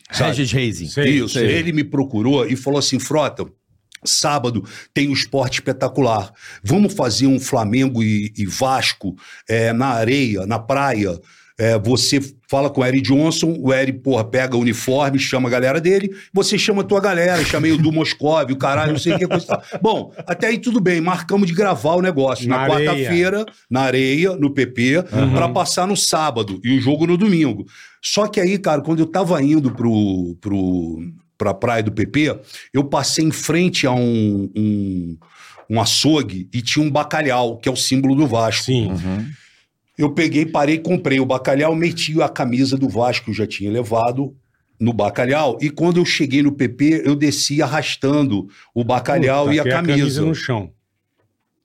Regis. 0.53 0.93
Sei, 0.93 1.11
Isso, 1.11 1.39
sei. 1.39 1.47
ele 1.47 1.73
me 1.73 1.85
procurou 1.85 2.47
e 2.47 2.57
falou 2.57 2.79
assim: 2.79 2.99
Frota. 2.99 3.45
Sábado 4.07 4.63
tem 4.93 5.09
um 5.09 5.15
esporte 5.15 5.55
espetacular. 5.55 6.31
Vamos 6.63 6.93
fazer 6.93 7.27
um 7.27 7.41
Flamengo 7.41 8.03
e, 8.03 8.31
e 8.37 8.45
Vasco 8.45 9.17
é, 9.49 9.73
na 9.73 9.87
areia, 9.87 10.45
na 10.45 10.59
praia. 10.59 11.19
É, 11.57 11.79
você 11.79 12.21
fala 12.51 12.69
com 12.69 12.81
o 12.81 12.85
Eric 12.85 13.03
Johnson, 13.03 13.57
o 13.61 13.73
Eric, 13.73 14.01
porra, 14.01 14.25
pega 14.25 14.57
o 14.57 14.61
uniforme, 14.61 15.21
chama 15.21 15.49
a 15.49 15.53
galera 15.53 15.81
dele, 15.81 16.11
você 16.33 16.59
chama 16.59 16.83
a 16.83 16.85
tua 16.85 17.01
galera, 17.01 17.45
chamei 17.45 17.71
o 17.71 17.79
do 17.79 17.93
Moscov, 17.93 18.51
o 18.51 18.57
caralho, 18.57 18.93
não 18.93 18.99
sei 18.99 19.15
o 19.15 19.19
que 19.19 19.27
coisa. 19.27 19.63
Bom, 19.81 20.13
até 20.27 20.49
aí 20.49 20.59
tudo 20.59 20.81
bem, 20.81 21.01
marcamos 21.01 21.47
de 21.47 21.55
gravar 21.55 21.95
o 21.95 22.03
negócio 22.03 22.49
na, 22.49 22.59
Na 22.59 22.69
quarta-feira, 22.69 23.47
na 23.71 23.83
areia, 23.83 24.37
no 24.37 24.51
PP, 24.51 25.05
pra 25.33 25.49
passar 25.49 25.87
no 25.87 25.97
sábado 25.97 26.61
e 26.65 26.77
o 26.77 26.81
jogo 26.81 27.07
no 27.07 27.17
domingo. 27.17 27.65
Só 28.03 28.27
que 28.27 28.41
aí, 28.41 28.59
cara, 28.59 28.83
quando 28.83 28.99
eu 28.99 29.07
tava 29.07 29.41
indo 29.41 29.71
pro, 29.71 30.37
pro, 30.41 30.99
pra 31.39 31.55
praia 31.55 31.85
do 31.85 31.93
PP, 31.93 32.37
eu 32.73 32.83
passei 32.85 33.25
em 33.25 33.31
frente 33.31 33.87
a 33.87 33.93
um, 33.93 34.51
um, 34.57 35.17
um 35.71 35.81
açougue 35.81 36.49
e 36.53 36.61
tinha 36.61 36.85
um 36.85 36.91
bacalhau, 36.91 37.59
que 37.59 37.69
é 37.69 37.73
o 37.73 37.77
símbolo 37.77 38.17
do 38.17 38.27
Vasco. 38.27 38.65
Sim. 38.65 38.91
Eu 39.97 40.13
peguei, 40.13 40.45
parei, 40.45 40.79
comprei 40.79 41.21
o 41.21 41.27
bacalhau, 41.27 41.75
meti 41.75 42.21
a 42.21 42.29
camisa 42.29 42.77
do 42.77 42.89
Vasco 42.89 43.27
que 43.27 43.31
eu 43.31 43.35
já 43.35 43.47
tinha 43.47 43.71
levado 43.71 44.35
no 44.79 44.93
bacalhau. 44.93 45.57
E 45.61 45.71
quando 45.71 45.99
eu 45.99 46.05
cheguei 46.05 46.43
no 46.43 46.53
PP, 46.53 47.03
eu 47.05 47.15
desci 47.15 47.63
arrastando 47.63 48.49
o 48.75 48.83
bacalhau 48.83 49.45
Puta, 49.45 49.57
e 49.57 49.61
a 49.61 49.63
que 49.63 49.69
é 49.69 49.73
camisa. 49.73 50.23
no 50.23 50.35
chão. 50.35 50.73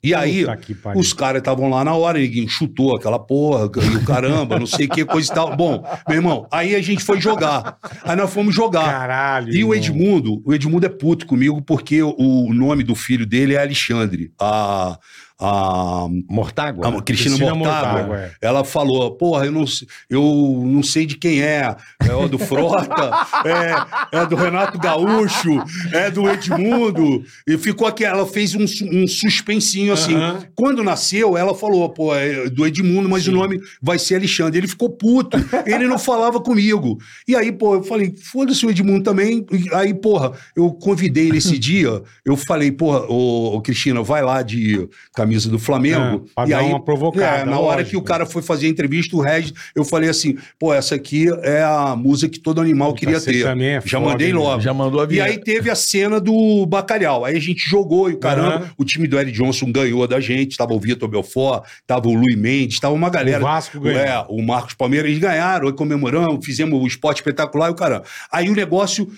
E 0.01 0.13
aí, 0.13 0.45
Puta 0.45 0.97
os 0.97 1.11
caras 1.11 1.39
estavam 1.39 1.69
lá 1.69 1.83
na 1.83 1.93
hora, 1.93 2.19
ninguém 2.19 2.47
chutou 2.47 2.95
aquela 2.95 3.19
porra, 3.19 3.65
e 3.65 3.97
o 3.97 4.05
caramba, 4.05 4.57
não 4.57 4.65
sei 4.65 4.85
o 4.85 4.89
que, 4.89 5.03
coisa 5.03 5.29
e 5.29 5.35
tal. 5.35 5.57
Bom, 5.57 5.83
meu 6.07 6.17
irmão, 6.17 6.47
aí 6.49 6.73
a 6.73 6.81
gente 6.81 7.03
foi 7.03 7.19
jogar. 7.19 7.77
Aí 8.03 8.15
nós 8.15 8.31
fomos 8.31 8.55
jogar. 8.55 8.85
Caralho. 8.85 9.53
E 9.53 9.63
o 9.63 9.73
irmão. 9.73 9.75
Edmundo, 9.75 10.41
o 10.45 10.53
Edmundo 10.53 10.85
é 10.85 10.89
puto 10.89 11.25
comigo 11.25 11.61
porque 11.61 12.01
o 12.01 12.53
nome 12.53 12.83
do 12.83 12.95
filho 12.95 13.25
dele 13.25 13.55
é 13.55 13.61
Alexandre. 13.61 14.31
A, 14.39 14.97
a, 15.39 16.07
Mortágua? 16.27 16.87
a 16.87 17.01
Cristina, 17.01 17.35
Cristina 17.35 17.55
Mortágua. 17.55 17.91
Mortágua, 17.91 18.17
é. 18.17 18.31
Ela 18.41 18.63
falou, 18.63 19.11
porra, 19.11 19.45
eu 19.45 19.51
não, 19.51 19.65
eu 20.09 20.63
não 20.65 20.83
sei 20.83 21.05
de 21.05 21.15
quem 21.15 21.41
é. 21.41 21.75
É 22.01 22.27
do 22.27 22.37
Frota, 22.37 23.11
é, 24.11 24.17
é 24.17 24.25
do 24.25 24.35
Renato 24.35 24.77
Gaúcho, 24.77 25.63
é 25.93 26.11
do 26.11 26.29
Edmundo. 26.29 27.23
E 27.47 27.57
ficou 27.57 27.87
aqui, 27.87 28.03
ela 28.03 28.25
fez 28.25 28.53
um, 28.55 28.65
um 28.91 29.07
suspensinho 29.07 29.93
assim. 29.93 30.15
Quando 30.55 30.83
nasceu, 30.83 31.37
ela 31.37 31.55
falou, 31.55 31.87
pô, 31.89 32.13
é 32.13 32.49
do 32.49 32.65
Edmundo, 32.65 33.07
mas 33.07 33.27
o 33.27 33.31
nome 33.31 33.59
vai 33.81 33.97
ser 33.97 34.15
Alexandre. 34.15 34.59
Ele 34.59 34.67
ficou 34.67 34.89
puto, 34.89 35.37
ele 35.65 35.87
não 35.87 35.97
falava 35.97 36.39
comigo. 36.41 36.99
E 37.27 37.35
aí, 37.35 37.51
pô, 37.51 37.75
eu 37.75 37.83
falei, 37.83 38.13
foda-se 38.15 38.65
o 38.65 38.69
Edmundo 38.69 39.03
também. 39.03 39.45
E 39.51 39.73
aí, 39.73 39.93
porra, 39.93 40.33
eu 40.55 40.71
convidei 40.71 41.27
ele 41.27 41.37
esse 41.37 41.57
dia, 41.57 42.01
eu 42.25 42.35
falei, 42.35 42.71
porra, 42.71 43.05
ô, 43.07 43.55
ô, 43.55 43.61
Cristina, 43.61 44.01
vai 44.01 44.21
lá 44.23 44.41
de 44.41 44.87
camisa 45.29 45.49
do 45.49 45.59
Flamengo. 45.59 46.25
É, 46.27 46.31
pra 46.33 46.45
e 46.45 46.49
dar 46.49 46.59
aí, 46.59 46.65
uma 46.67 46.79
provocada, 46.83 47.41
é, 47.41 47.45
na 47.45 47.59
hora 47.59 47.77
lógico. 47.77 47.89
que 47.91 47.97
o 47.97 48.01
cara 48.01 48.25
foi 48.25 48.41
fazer 48.41 48.65
a 48.67 48.69
entrevista, 48.69 49.15
o 49.15 49.21
Regis, 49.21 49.53
eu 49.75 49.85
falei 49.85 50.09
assim, 50.09 50.37
pô, 50.57 50.73
essa 50.73 50.95
aqui 50.95 51.27
é 51.43 51.61
a 51.61 51.95
música 51.95 52.31
que 52.31 52.39
todo 52.39 52.59
animal 52.61 52.89
Puta, 52.89 52.99
queria 52.99 53.21
ter. 53.21 53.43
também 53.43 53.69
é 53.75 53.81
Já 53.85 53.99
foda, 53.99 54.11
mandei 54.11 54.33
logo. 54.33 54.61
Já 54.61 54.73
mandou 54.73 55.01
a 55.01 55.03
E 55.03 55.07
vinheta. 55.07 55.29
aí 55.29 55.37
teve 55.37 55.69
a 55.69 55.75
cena 55.75 56.19
do 56.19 56.65
bacalhau. 56.65 57.23
Aí 57.25 57.35
a 57.37 57.39
gente 57.39 57.69
jogou 57.69 58.09
e 58.09 58.13
o 58.13 58.17
caramba, 58.17 58.55
Aham. 58.55 58.69
o 58.77 58.83
time 58.83 59.07
do 59.07 59.19
Eric 59.19 59.37
Johnson 59.37 59.71
ganhou 59.71 60.07
da 60.07 60.19
gente. 60.19 60.57
Tava 60.57 60.73
o 60.73 60.79
Vitor 60.79 61.07
Belfort, 61.07 61.63
tava 61.85 62.07
o 62.07 62.13
Luiz 62.13 62.35
Mendes, 62.35 62.79
tava 62.79 62.93
uma 62.95 63.09
galera. 63.09 63.39
O 63.39 63.43
Vasco 63.43 63.79
ganhou. 63.79 63.99
É, 64.01 64.25
o 64.29 64.41
Marcos 64.41 64.73
Palmeiras, 64.73 65.09
eles 65.09 65.19
ganharam, 65.21 65.67
aí 65.67 65.73
comemoramos, 65.73 66.43
fizemos 66.45 66.81
o 66.81 66.87
esporte 66.87 67.17
espetacular 67.17 67.67
e 67.67 67.71
o 67.71 67.75
caramba. 67.75 68.03
Aí 68.31 68.49
o 68.49 68.55
negócio 68.55 69.09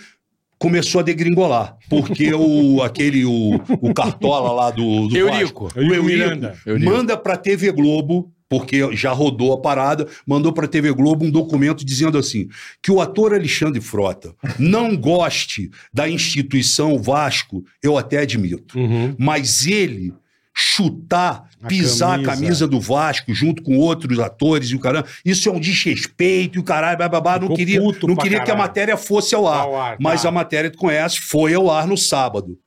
começou 0.61 0.99
a 0.99 1.03
degringolar, 1.03 1.75
porque 1.89 2.31
o, 2.35 2.83
aquele, 2.83 3.25
o, 3.25 3.55
o 3.81 3.91
Cartola 3.95 4.51
lá 4.51 4.69
do, 4.69 5.07
do 5.07 5.17
Eurico. 5.17 5.63
Vasco, 5.63 5.79
Eurico 5.79 6.01
o 6.01 6.05
Miranda. 6.05 6.55
Eurico. 6.63 6.91
manda 6.91 7.17
pra 7.17 7.35
TV 7.35 7.71
Globo, 7.71 8.31
porque 8.47 8.95
já 8.95 9.11
rodou 9.11 9.53
a 9.53 9.59
parada, 9.59 10.07
mandou 10.23 10.53
pra 10.53 10.67
TV 10.67 10.93
Globo 10.93 11.25
um 11.25 11.31
documento 11.31 11.83
dizendo 11.83 12.15
assim: 12.15 12.47
que 12.79 12.91
o 12.91 13.01
ator 13.01 13.33
Alexandre 13.33 13.81
Frota 13.81 14.35
não 14.59 14.95
goste 14.95 15.71
da 15.91 16.07
instituição 16.07 17.01
Vasco, 17.01 17.63
eu 17.81 17.97
até 17.97 18.19
admito. 18.19 18.77
Uhum. 18.77 19.15
Mas 19.17 19.65
ele 19.65 20.13
chutar, 20.53 21.49
A 21.61 21.67
pisar 21.67 22.17
camisa. 22.17 22.31
a 22.31 22.35
camisa 22.35 22.67
do 22.67 22.79
Vasco 22.79 23.33
junto 23.33 23.63
com 23.63 23.77
outros 23.77 24.19
atores 24.19 24.69
e 24.69 24.75
o 24.75 24.79
caramba, 24.79 25.07
isso 25.23 25.47
é 25.47 25.51
um 25.51 25.59
desrespeito 25.59 26.57
e 26.57 26.61
o 26.61 26.63
caralho, 26.63 26.97
bababá, 26.97 27.39
não 27.39 27.53
queria, 27.53 27.79
não 27.81 28.15
queria 28.15 28.43
que 28.43 28.51
a 28.51 28.55
matéria 28.55 28.97
fosse 28.97 29.33
ao 29.33 29.47
ar. 29.47 29.61
Ao 29.61 29.75
ar, 29.75 29.97
mas 29.99 30.23
tá. 30.23 30.29
a 30.29 30.31
matéria, 30.31 30.69
tu 30.69 30.77
conhece, 30.77 31.19
foi 31.19 31.53
ao 31.53 31.69
ar 31.69 31.87
no 31.87 31.97
sábado. 31.97 32.57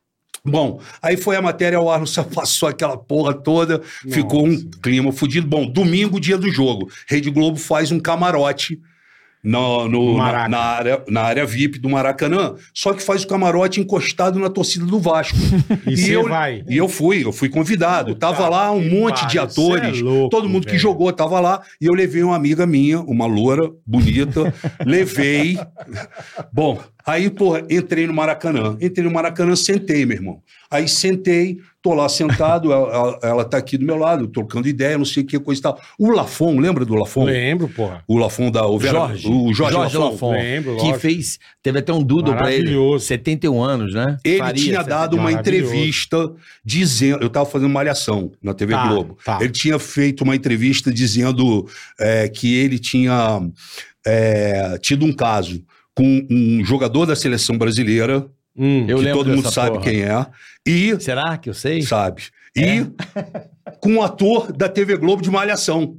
Bom, 0.47 0.79
aí 1.01 1.17
foi 1.17 1.37
a 1.37 1.43
matéria 1.43 1.79
ao 1.79 1.91
ar, 1.91 2.07
sábado, 2.07 2.35
passou 2.37 2.69
aquela 2.69 2.97
porra 2.97 3.35
toda, 3.35 3.81
ficou 4.11 4.45
um 4.45 4.53
Nossa. 4.53 4.69
clima 4.83 5.13
fudido. 5.13 5.47
Bom, 5.47 5.67
domingo, 5.67 6.21
dia 6.21 6.39
do 6.39 6.51
jogo, 6.51 6.91
Rede 7.07 7.31
Globo 7.31 7.59
faz 7.59 7.91
um 7.93 8.01
camarote 8.01 8.79
no, 9.45 9.87
no- 9.89 10.17
na, 10.17 10.49
na 10.49 10.59
área, 10.59 11.03
na 11.09 11.21
área 11.23 11.45
VIP 11.47 11.79
do 11.79 11.89
Maracanã, 11.91 12.55
só 12.73 12.93
que 12.95 13.03
faz 13.03 13.23
o 13.25 13.29
camarote 13.29 13.81
encostado 13.81 14.39
na 14.39 14.49
torcida 14.49 14.87
do 14.87 14.99
Vasco. 14.99 15.37
E 15.87 15.97
você 15.97 16.17
eu, 16.17 16.27
vai. 16.29 16.65
E 16.69 16.77
eu 16.79 16.89
fui, 16.89 17.25
eu 17.25 17.33
fui 17.33 17.49
convidado. 17.49 18.15
tava 18.15 18.49
lá 18.49 18.73
um 18.73 18.89
monte 18.89 19.27
de 19.27 19.39
atores, 19.39 19.99
é 19.99 20.03
louco, 20.03 20.31
todo 20.31 20.49
mundo 20.49 20.67
que 20.67 20.79
jogou 20.79 21.13
tava 21.13 21.39
lá, 21.41 21.61
e 21.81 21.87
eu 21.87 21.93
levei 21.95 22.23
uma 22.23 22.35
amiga 22.37 22.67
minha, 22.67 23.01
uma 23.01 23.27
loura, 23.27 23.71
bonita, 23.87 24.53
levei. 24.85 25.59
Bom, 26.53 26.81
aí, 27.07 27.31
pô, 27.31 27.57
entrei 27.71 28.07
no 28.07 28.15
Maracanã. 28.15 28.77
Entrei 28.81 29.05
no 29.05 29.13
Maracanã, 29.13 29.55
sentei, 29.57 30.05
meu 30.07 30.17
irmão. 30.17 30.41
Aí 30.71 30.89
sentei, 30.89 31.59
tô 31.81 31.95
lá 31.95 32.09
sentado, 32.09 32.73
ela, 32.73 32.93
ela, 32.93 33.19
ela 33.23 33.45
tá 33.45 33.59
aqui 33.59 33.79
do 33.79 33.85
meu 33.85 33.97
lado, 33.97 34.27
trocando 34.27 34.67
ideia, 34.67 34.99
não 34.99 35.05
sei 35.05 35.23
o 35.23 35.27
que, 35.27 35.39
coisa 35.39 35.61
e 35.61 35.63
tal. 35.63 35.81
O 35.97 36.11
Lafon, 36.11 36.59
lembra 36.59 36.85
do 36.85 36.95
Lafon? 36.97 37.25
Lembro, 37.27 37.69
porra. 37.69 38.03
O 38.09 38.19
Lafon 38.19 38.51
da... 38.51 38.67
O, 38.67 38.77
Vera- 38.77 38.99
Jorge. 38.99 39.29
o 39.29 39.53
Jorge, 39.55 39.75
Jorge 39.75 39.97
Lafon. 39.99 40.11
Lafon. 40.11 40.33
Lembro, 40.33 40.77
que 40.77 40.83
lógico. 40.83 40.99
fez. 40.99 41.39
Teve 41.63 41.79
até 41.79 41.93
um 41.93 42.03
doodle 42.03 42.35
pra 42.35 42.51
ele. 42.51 42.65
Maravilhoso. 42.65 43.05
71 43.07 43.63
anos, 43.63 43.95
né? 43.95 44.17
Ele 44.25 44.39
Faria, 44.39 44.63
tinha 44.65 44.79
71. 44.83 44.89
dado 44.89 45.17
uma 45.17 45.31
entrevista 45.31 46.33
dizendo. 46.65 47.21
Eu 47.23 47.29
estava 47.29 47.47
fazendo 47.47 47.69
malhação 47.71 48.33
na 48.43 48.53
TV 48.53 48.73
Tá, 48.73 48.89
Globo. 48.89 49.17
tá. 49.25 49.39
Ele 49.41 49.53
tinha 49.53 49.79
feito 49.79 50.25
uma 50.25 50.35
entrevista 50.35 50.93
dizendo 50.93 51.69
é, 52.01 52.29
que 52.29 52.57
ele 52.57 52.79
tinha 52.81 53.41
é, 54.05 54.77
tido 54.81 55.05
um 55.05 55.13
caso 55.13 55.63
com 55.95 56.27
um 56.31 56.65
jogador 56.65 57.07
da 57.07 57.17
seleção 57.17 57.57
brasileira, 57.57 58.29
Hum. 58.57 58.87
Eu 58.89 58.99
que 58.99 59.05
lembro 59.05 59.25
todo 59.25 59.35
mundo 59.35 59.51
sabe 59.51 59.71
porra. 59.79 59.83
quem 59.83 60.03
é, 60.03 60.27
e. 60.65 61.01
Será 61.01 61.37
que 61.37 61.51
eu 61.51 61.55
sei? 61.55 61.83
Sabe? 61.83 62.23
É. 62.57 62.77
E 62.77 62.87
com 63.81 63.95
um 63.95 64.03
ator 64.03 64.53
da 64.53 64.69
TV 64.69 64.97
Globo 64.97 65.23
de 65.23 65.31
Malhação. 65.31 65.97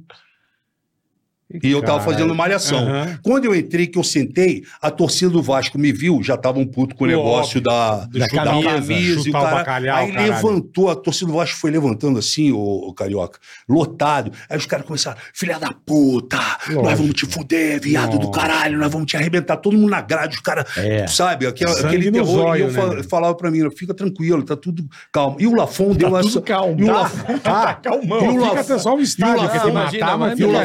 E 1.62 1.70
eu 1.70 1.80
tava 1.80 2.00
fazendo 2.00 2.34
malhação. 2.34 2.78
Aham. 2.78 3.18
Quando 3.22 3.44
eu 3.44 3.54
entrei, 3.54 3.86
que 3.86 3.96
eu 3.96 4.02
sentei, 4.02 4.64
a 4.82 4.90
torcida 4.90 5.30
do 5.30 5.40
Vasco 5.40 5.78
me 5.78 5.92
viu, 5.92 6.20
já 6.20 6.36
tava 6.36 6.58
um 6.58 6.66
puto 6.66 6.96
com 6.96 7.04
o 7.04 7.06
negócio 7.06 7.60
da, 7.60 8.04
Do 8.06 8.18
Da 8.18 8.28
chutar 8.28 8.44
da 8.44 8.50
camisa, 8.50 8.92
e 8.92 9.12
o 9.12 9.22
chutar 9.22 9.38
o 9.38 9.42
cara- 9.44 9.56
bacalhau, 9.56 9.96
aí 9.96 10.12
caralho. 10.12 10.32
levantou, 10.32 10.90
a 10.90 10.96
torcida 10.96 11.30
do 11.30 11.36
Vasco 11.36 11.56
foi 11.58 11.70
levantando 11.70 12.18
assim, 12.18 12.50
o, 12.50 12.92
Carioca, 12.94 13.38
lotado. 13.68 14.32
Aí 14.50 14.58
os 14.58 14.66
caras 14.66 14.84
começaram, 14.86 15.16
filha 15.32 15.56
da 15.58 15.72
puta, 15.72 16.36
nós 16.36 16.74
Lógico. 16.74 16.96
vamos 16.96 17.14
te 17.14 17.26
fuder, 17.26 17.80
viado 17.80 18.18
do 18.18 18.26
Nossa. 18.26 18.40
caralho, 18.40 18.78
nós 18.78 18.90
vamos 18.90 19.06
te 19.08 19.16
arrebentar, 19.16 19.56
todo 19.58 19.76
mundo 19.76 19.90
na 19.90 20.00
grade, 20.00 20.34
os 20.34 20.40
caras, 20.42 20.64
É. 20.76 21.06
sabe, 21.06 21.46
aquele 21.46 22.06
no 22.06 22.12
terror. 22.12 22.26
zóio, 22.26 22.70
e 22.70 22.76
eu 22.76 22.94
né, 22.96 23.02
falava 23.04 23.36
pra 23.36 23.52
mim, 23.52 23.60
fica 23.70 23.94
tranquilo, 23.94 24.42
tá 24.42 24.56
tudo 24.56 24.84
calmo. 25.12 25.36
E 25.38 25.46
o 25.46 25.54
Lafon 25.54 25.92
deu 25.94 26.10
tudo 26.10 26.26
essa... 26.28 26.40
calmo. 26.40 26.80
E 26.80 26.82
o 26.82 26.86
Tá. 26.86 26.92
Lafon, 26.92 27.38
Tá, 27.38 27.74
calmão. 27.74 28.16
E 28.26 28.28
o 28.28 28.32
Fica 28.32 28.42
Lafon- 28.44 28.58
até 28.60 28.78
só 28.78 28.96
o 28.96 29.00
estádio, 29.00 29.42
mas 29.44 29.52
e 29.54 29.56
o 29.56 29.90
fica- 29.90 30.14
Lafon 30.16 30.34
deu 30.34 30.56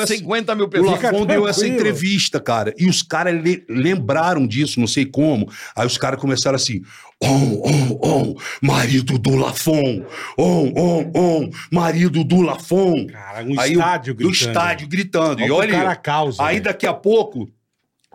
essa- 0.00 0.06
50 0.14 0.28
mil 0.54 0.66
o 0.66 0.68
pessoas. 0.68 0.94
Fica 0.96 1.10
Lafon 1.12 1.26
deu 1.26 1.46
essa 1.48 1.66
entrevista, 1.66 2.40
cara. 2.40 2.72
E 2.78 2.88
os 2.88 3.02
caras 3.02 3.40
le- 3.42 3.64
lembraram 3.68 4.46
disso, 4.46 4.80
não 4.80 4.86
sei 4.86 5.04
como. 5.06 5.48
Aí 5.76 5.86
os 5.86 5.96
caras 5.98 6.20
começaram 6.20 6.56
assim: 6.56 6.82
on, 7.22 7.60
on, 7.64 7.98
on, 8.02 8.34
marido 8.62 9.18
do 9.18 9.34
Lafon. 9.36 10.04
On, 10.38 10.72
on, 10.76 11.10
on, 11.14 11.50
marido 11.72 12.22
do 12.24 12.40
Lafon. 12.40 13.06
Cara, 13.06 13.44
um 13.44 13.58
Aí 13.60 13.70
o- 13.70 13.78
estádio 13.80 14.14
Do 14.14 14.28
gritando. 14.28 14.48
estádio 14.48 14.88
gritando. 14.88 15.42
Olha 15.42 15.46
e 15.46 15.50
o 15.50 15.54
olha 15.54 15.68
o 15.68 15.76
cara 15.76 15.90
aí, 15.90 15.96
causa, 15.96 16.42
aí 16.42 16.54
velho. 16.54 16.64
daqui 16.64 16.86
a 16.86 16.94
pouco. 16.94 17.48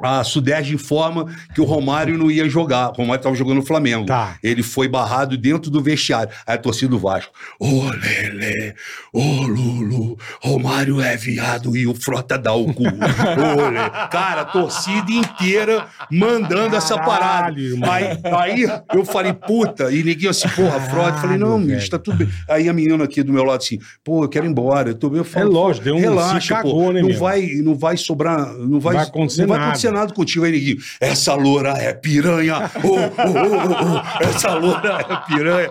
A 0.02 0.24
Sudeste 0.24 0.74
informa 0.74 1.28
que 1.54 1.62
o 1.62 1.66
Romário 1.66 2.18
não 2.18 2.30
ia 2.32 2.50
jogar. 2.50 2.90
O 2.90 2.94
Romário 2.94 3.20
estava 3.20 3.36
jogando 3.36 3.58
no 3.58 3.66
Flamengo. 3.66 4.06
Tá. 4.08 4.38
Ele 4.42 4.64
foi 4.64 4.88
barrado 4.88 5.38
dentro 5.38 5.70
do 5.70 5.82
vestiário. 5.82 6.34
Aí 6.48 6.56
a 6.56 6.58
torcida 6.58 6.90
do 6.90 6.98
Vasco. 6.98 7.32
Ô, 7.60 7.84
Lele, 7.90 8.74
ô, 9.14 9.22
Lulu, 9.44 10.18
Romário 10.42 11.00
é 11.00 11.16
viado 11.16 11.78
e 11.78 11.86
o 11.86 11.94
Frota 11.94 12.38
dá 12.40 12.54
o 12.54 12.74
cu. 12.74 12.84
Lele. 12.84 13.90
Cara, 14.12 14.42
a 14.42 14.46
torcida 14.46 15.12
inteira 15.12 15.86
mandando 16.12 16.76
essa 16.76 16.98
parada. 16.98 17.54
Aí, 17.56 18.06
aí 18.36 18.66
eu 18.96 19.06
falei, 19.06 19.32
puta, 19.34 19.92
e 19.92 20.04
ninguém 20.04 20.30
assim, 20.30 20.50
porra, 20.50 20.80
Frota. 20.82 21.18
Eu 21.18 21.22
falei, 21.22 21.38
não, 21.38 21.64
bicho, 21.64 21.90
tá 21.92 22.00
tudo 22.00 22.18
bem. 22.18 22.30
Aí 22.50 22.68
a 22.68 22.74
menina 22.74 23.04
aqui 23.04 23.22
do 23.22 23.32
meu 23.32 23.44
lado 23.44 23.62
assim, 23.62 23.78
pô, 24.04 24.24
eu 24.24 24.30
quero 24.30 24.46
ir 24.46 24.50
embora. 24.50 24.90
Eu 24.90 24.96
tô 24.96 25.10
bem, 25.10 25.20
eu 25.20 25.24
falo, 25.24 25.46
É 25.46 25.50
lógico, 25.54 25.86
deu 25.86 25.96
um- 25.96 26.00
relaxa, 26.00 26.56
cagou, 26.56 26.86
pô, 26.86 26.92
né, 26.92 27.02
não 27.02 27.14
vai, 27.14 27.46
não 27.64 27.76
vai 27.76 27.96
sobrar, 27.96 28.54
não 28.54 28.80
vai, 28.80 28.96
Vai 28.96 29.04
acontecer 29.06 29.42
não 29.42 29.48
vai 29.50 29.60
acontecer 29.60 29.83
nada 29.83 29.83
contigo 30.14 30.46
aí, 30.46 30.52
Neguinho. 30.52 30.78
Essa 31.00 31.34
loura 31.36 31.70
é 31.72 31.94
piranha. 31.94 32.70
Ô, 32.84 32.88
ô, 32.88 32.98
ô, 32.98 34.24
essa 34.28 34.54
loura 34.56 35.00
é 35.10 35.16
piranha. 35.34 35.70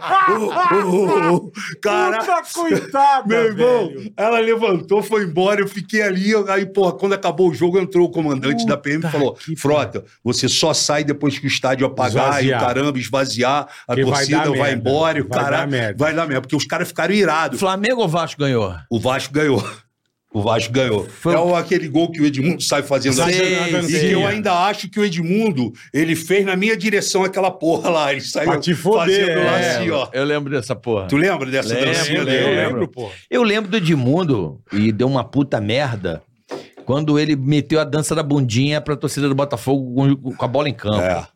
Cara, 1.82 2.18
Puta 2.18 2.42
coitada, 2.52 3.26
meu 3.26 3.44
irmão, 3.44 3.88
velho. 3.88 4.12
ela 4.16 4.38
levantou, 4.40 5.02
foi 5.02 5.24
embora, 5.24 5.60
eu 5.60 5.68
fiquei 5.68 6.02
ali, 6.02 6.32
aí, 6.48 6.66
porra, 6.66 6.92
quando 6.92 7.12
acabou 7.14 7.50
o 7.50 7.54
jogo, 7.54 7.78
entrou 7.78 8.06
o 8.06 8.10
comandante 8.10 8.66
da 8.66 8.76
PM 8.76 8.98
e 8.98 9.02
Puta 9.02 9.12
falou, 9.12 9.36
Frota, 9.56 10.04
você 10.22 10.48
só 10.48 10.72
sai 10.74 11.04
depois 11.04 11.38
que 11.38 11.46
o 11.46 11.48
estádio 11.48 11.86
apagar 11.86 12.42
e 12.42 12.46
Esvaziar. 12.46 12.62
o 12.62 12.66
caramba, 12.66 12.98
esvaziar, 12.98 13.68
a 13.86 13.94
Que 13.94 14.04
vai 14.04 14.12
torcida 14.14 14.38
vai, 14.50 14.50
merda. 14.58 14.72
embora 14.72 15.18
e 15.18 15.20
o 15.22 15.28
Vai 15.28 15.38
cara 15.44 15.56
dar 15.58 15.66
merda. 15.66 16.04
vai 16.04 16.14
dar 16.14 16.26
merda, 16.26 16.40
porque 16.42 16.56
os 16.56 16.64
caras 16.64 16.88
ficaram 16.88 17.14
irados. 17.14 17.58
Flamengo 17.60 18.00
ou 18.02 18.08
Vasco 18.08 18.40
ganhou? 18.40 18.74
O 18.90 18.98
Vasco 19.00 19.32
ganhou. 19.32 19.62
O 20.34 20.40
Vasco 20.40 20.72
ganhou. 20.72 21.06
Foi- 21.20 21.34
É 21.34 21.56
aquele 21.56 21.88
gol 21.88 22.10
que 22.10 22.20
o 22.20 22.24
Edmundo 22.24 22.62
sai 22.62 22.82
fazendo 22.82 23.14
Sai 23.14 23.32
assim. 23.32 23.76
a 23.76 23.82
E 23.82 24.00
que 24.00 24.10
eu 24.12 24.26
ainda 24.26 24.52
acho 24.66 24.88
que 24.88 24.98
o 24.98 25.04
Edmundo, 25.04 25.72
ele 25.92 26.16
fez 26.16 26.44
na 26.46 26.56
minha 26.56 26.74
direção 26.76 27.22
aquela 27.22 27.50
porra 27.50 27.90
lá. 27.90 28.12
Ele 28.12 28.22
saiu 28.22 28.50
Pra 28.50 28.58
te 28.60 28.74
foder, 28.74 29.26
fazendo 29.26 29.44
lá 29.44 29.58
é. 29.60 29.76
assim, 29.76 29.90
ó. 29.90 30.08
Eu 30.12 30.24
lembro 30.24 30.50
dessa 30.50 30.74
porra. 30.74 31.06
Tu 31.06 31.16
lembra 31.16 31.50
dessa 31.50 31.74
Lembro, 31.74 31.92
dancinha 31.92 32.18
Eu 32.18 32.24
dele? 32.24 32.46
lembro. 32.46 32.62
lembro, 32.80 32.88
pô. 32.88 33.10
Eu 33.30 33.42
lembro 33.42 33.70
do 33.70 33.76
Edmundo 33.76 34.60
e 34.72 34.90
deu 34.90 35.06
uma 35.06 35.22
puta 35.22 35.60
merda 35.60 36.22
quando 36.86 37.18
ele 37.18 37.36
meteu 37.36 37.78
a 37.78 37.84
dança 37.84 38.14
da 38.14 38.22
bundinha 38.22 38.80
pra 38.80 38.96
torcida 38.96 39.28
do 39.28 39.34
Botafogo 39.34 39.94
com, 39.94 40.32
com 40.34 40.44
a 40.44 40.48
bola 40.48 40.68
em 40.68 40.74
campo. 40.74 41.00
É. 41.00 41.26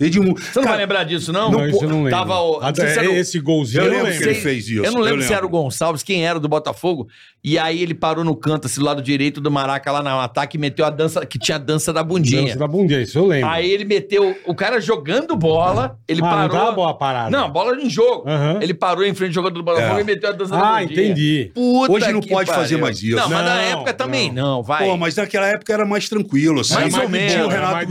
Edmundo. 0.00 0.40
Você 0.40 0.50
não 0.60 0.62
Cara, 0.62 0.76
vai 0.76 0.84
lembrar 0.84 1.04
disso, 1.04 1.32
não? 1.32 1.50
Não, 1.50 1.66
isso 1.68 1.82
eu 1.84 1.88
não 1.88 1.96
lembro. 2.04 2.10
Tava 2.10 2.38
o, 2.40 2.60
não 2.60 2.72
se 2.74 2.80
era 2.82 3.10
o- 3.10 3.14
Esse 3.14 3.40
golzinho 3.40 3.80
Eu 3.82 3.86
eu 3.86 3.90
lembro 3.90 4.06
lembro. 4.06 4.18
que 4.22 4.28
ele 4.28 4.34
fez 4.40 4.68
isso. 4.68 4.84
Eu 4.84 4.92
não 4.92 5.00
lembro 5.00 5.20
eu 5.22 5.26
se 5.26 5.32
era 5.34 5.44
o 5.44 5.48
Gonçalves, 5.48 6.04
quem 6.04 6.24
era 6.24 6.38
do 6.38 6.48
Botafogo. 6.48 7.08
E 7.42 7.58
aí 7.58 7.82
ele 7.82 7.94
parou 7.94 8.22
no 8.24 8.36
canto, 8.36 8.66
assim, 8.66 8.78
do 8.78 8.86
lado 8.86 9.02
direito 9.02 9.40
do 9.40 9.50
Maraca, 9.50 9.90
lá 9.90 10.00
no 10.02 10.20
ataque, 10.20 10.56
e 10.56 10.60
meteu 10.60 10.84
a 10.84 10.90
dança, 10.90 11.26
que 11.26 11.38
tinha 11.38 11.56
a 11.56 11.58
dança 11.58 11.92
da 11.92 12.02
bundinha. 12.04 12.42
Dança 12.42 12.58
da 12.58 12.68
bundinha, 12.68 13.00
isso 13.00 13.18
eu 13.18 13.26
lembro. 13.26 13.48
Aí 13.48 13.68
ele 13.70 13.84
meteu 13.84 14.36
o 14.46 14.54
cara 14.54 14.80
jogando 14.80 15.34
bola, 15.36 15.98
ele 16.06 16.20
ah, 16.20 16.24
não 16.24 16.30
parou. 16.30 16.56
tava 16.58 16.72
boa 16.72 16.90
a 16.90 16.94
parada. 16.94 17.30
Não, 17.30 17.50
bola 17.50 17.74
em 17.80 17.90
jogo. 17.90 18.28
Aham. 18.28 18.58
Ele 18.60 18.74
parou 18.74 19.04
em 19.04 19.14
frente 19.14 19.30
ao 19.30 19.34
jogador 19.34 19.54
do 19.56 19.64
Botafogo 19.64 19.98
É. 19.98 20.02
e 20.02 20.04
meteu 20.04 20.28
a 20.30 20.32
dança 20.32 20.52
da 20.52 20.60
Ah, 20.76 20.80
bundinha. 20.80 21.02
entendi. 21.06 21.50
Puta 21.54 21.92
Hoje 21.92 22.12
não 22.12 22.20
que 22.20 22.28
pode 22.28 22.46
pariu. 22.48 22.62
fazer 22.62 22.76
mais 22.76 23.02
isso. 23.02 23.16
Não, 23.16 23.28
mas 23.28 23.44
na 23.44 23.54
Não, 23.54 23.60
época 23.62 23.94
também 23.94 24.32
não. 24.32 24.56
não, 24.58 24.62
vai. 24.62 24.84
Pô, 24.86 24.96
mas 24.96 25.16
naquela 25.16 25.46
época 25.48 25.72
era 25.72 25.84
mais 25.84 26.08
tranquilo, 26.08 26.60
assim. 26.60 26.74
Mais 26.74 26.94
ou 26.94 27.08
menos, 27.08 27.32
Tinha 27.32 27.46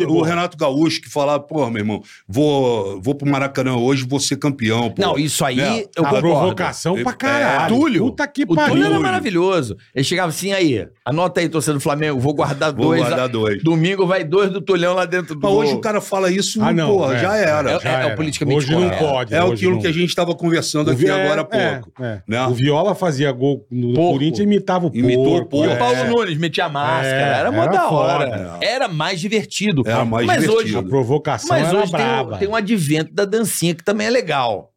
o. 0.08 0.22
Renato 0.22 0.56
Gaúcho 0.58 1.02
que 1.02 1.10
falava, 1.10 1.40
pô, 1.42 1.70
meu 1.70 1.80
irmão, 1.82 1.97
vou, 2.28 3.02
vou 3.02 3.16
pro 3.16 3.28
Maracanã 3.30 3.76
hoje, 3.76 4.06
vou 4.08 4.20
ser 4.20 4.38
campeão. 4.38 4.90
Pô. 4.92 5.02
Não, 5.02 5.18
isso 5.18 5.44
aí 5.44 5.56
Né? 5.58 5.84
eu 5.96 6.04
a 6.06 6.10
concordo. 6.10 6.20
provocação 6.28 6.96
pra 7.04 7.12
É, 7.12 7.16
caralho. 7.16 7.76
Túlio. 7.76 8.04
Puta 8.06 8.28
que 8.28 8.44
O 8.44 8.56
pariu. 8.56 8.74
Túlio 8.76 8.86
era 8.88 9.00
maravilhoso. 9.00 9.78
Ele 9.94 10.04
chegava 10.04 10.30
assim, 10.30 10.52
aí, 10.52 10.88
anota 11.06 11.40
aí, 11.40 11.50
torcedor 11.50 11.80
do 11.80 11.84
Flamengo, 11.84 12.20
vou 12.20 12.34
guardar 12.34 12.74
Vou 12.74 12.86
dois. 12.88 13.02
guardar 13.02 13.28
dois. 13.30 13.64
Domingo 13.64 14.06
vai 14.06 14.24
dois 14.24 14.50
do 14.52 14.62
Tulhão 14.62 14.94
lá 14.94 15.06
dentro 15.06 15.36
do 15.36 15.42
Mas 15.42 15.52
hoje 15.52 15.74
o 15.74 15.80
cara 15.82 16.00
fala 16.02 16.32
isso, 16.32 16.62
Ah, 16.64 16.72
não. 16.74 16.96
pô, 16.96 17.12
é, 17.12 17.20
já 17.20 17.36
era. 17.36 17.72
É- 17.72 17.80
já 17.80 17.90
é 17.90 18.04
o 18.04 18.06
era. 18.08 18.16
politicamente 18.16 18.58
Hoje 18.58 18.72
não 18.72 18.84
correto. 18.84 19.04
pode. 19.06 19.34
É 19.34 19.44
hoje 19.44 19.54
aquilo 19.54 19.72
não. 19.74 19.82
que 19.82 19.88
a 19.88 19.92
gente 19.92 20.10
estava 20.10 20.36
conversando 20.36 20.90
O 20.90 20.92
aqui 20.92 21.10
agora 21.10 21.48
há 21.52 21.58
é, 21.58 21.76
pouco. 21.80 22.04
é. 22.04 22.22
né? 22.28 22.46
O 22.48 22.54
Viola 22.54 22.96
fazia 22.96 23.32
gol 23.32 23.66
no 23.72 23.94
Porco. 23.94 24.12
Corinthians 24.14 24.40
e 24.40 24.44
imitava 24.44 24.88
o 24.88 24.92
Imitou 24.94 25.38
o 25.38 25.46
porco. 25.46 25.66
E 25.66 25.70
é. 25.70 25.74
o 25.74 25.78
Paulo 25.78 26.06
Nunes 26.06 26.38
metia 26.38 26.70
máscara. 26.70 27.08
É, 27.08 27.40
era 27.40 27.52
mó 27.52 27.64
era 27.64 27.72
da 27.72 27.90
hora. 27.90 28.58
Era 28.62 28.88
mais 28.88 29.20
divertido. 29.20 29.84
Era 29.86 30.04
mais 30.06 30.26
mas 30.26 30.42
divertido. 30.42 30.78
A 30.78 30.80
Hoje, 30.82 30.90
provocação 30.90 31.50
mas 31.58 31.68
era 31.68 31.78
hoje 31.96 32.04
tem, 32.04 32.06
um- 32.36 32.38
tem 32.40 32.48
um 32.48 32.56
advento 32.56 33.14
da 33.14 33.26
dancinha 33.26 33.74
que 33.76 33.84
também 33.84 34.08
é 34.08 34.10
legal. 34.10 34.72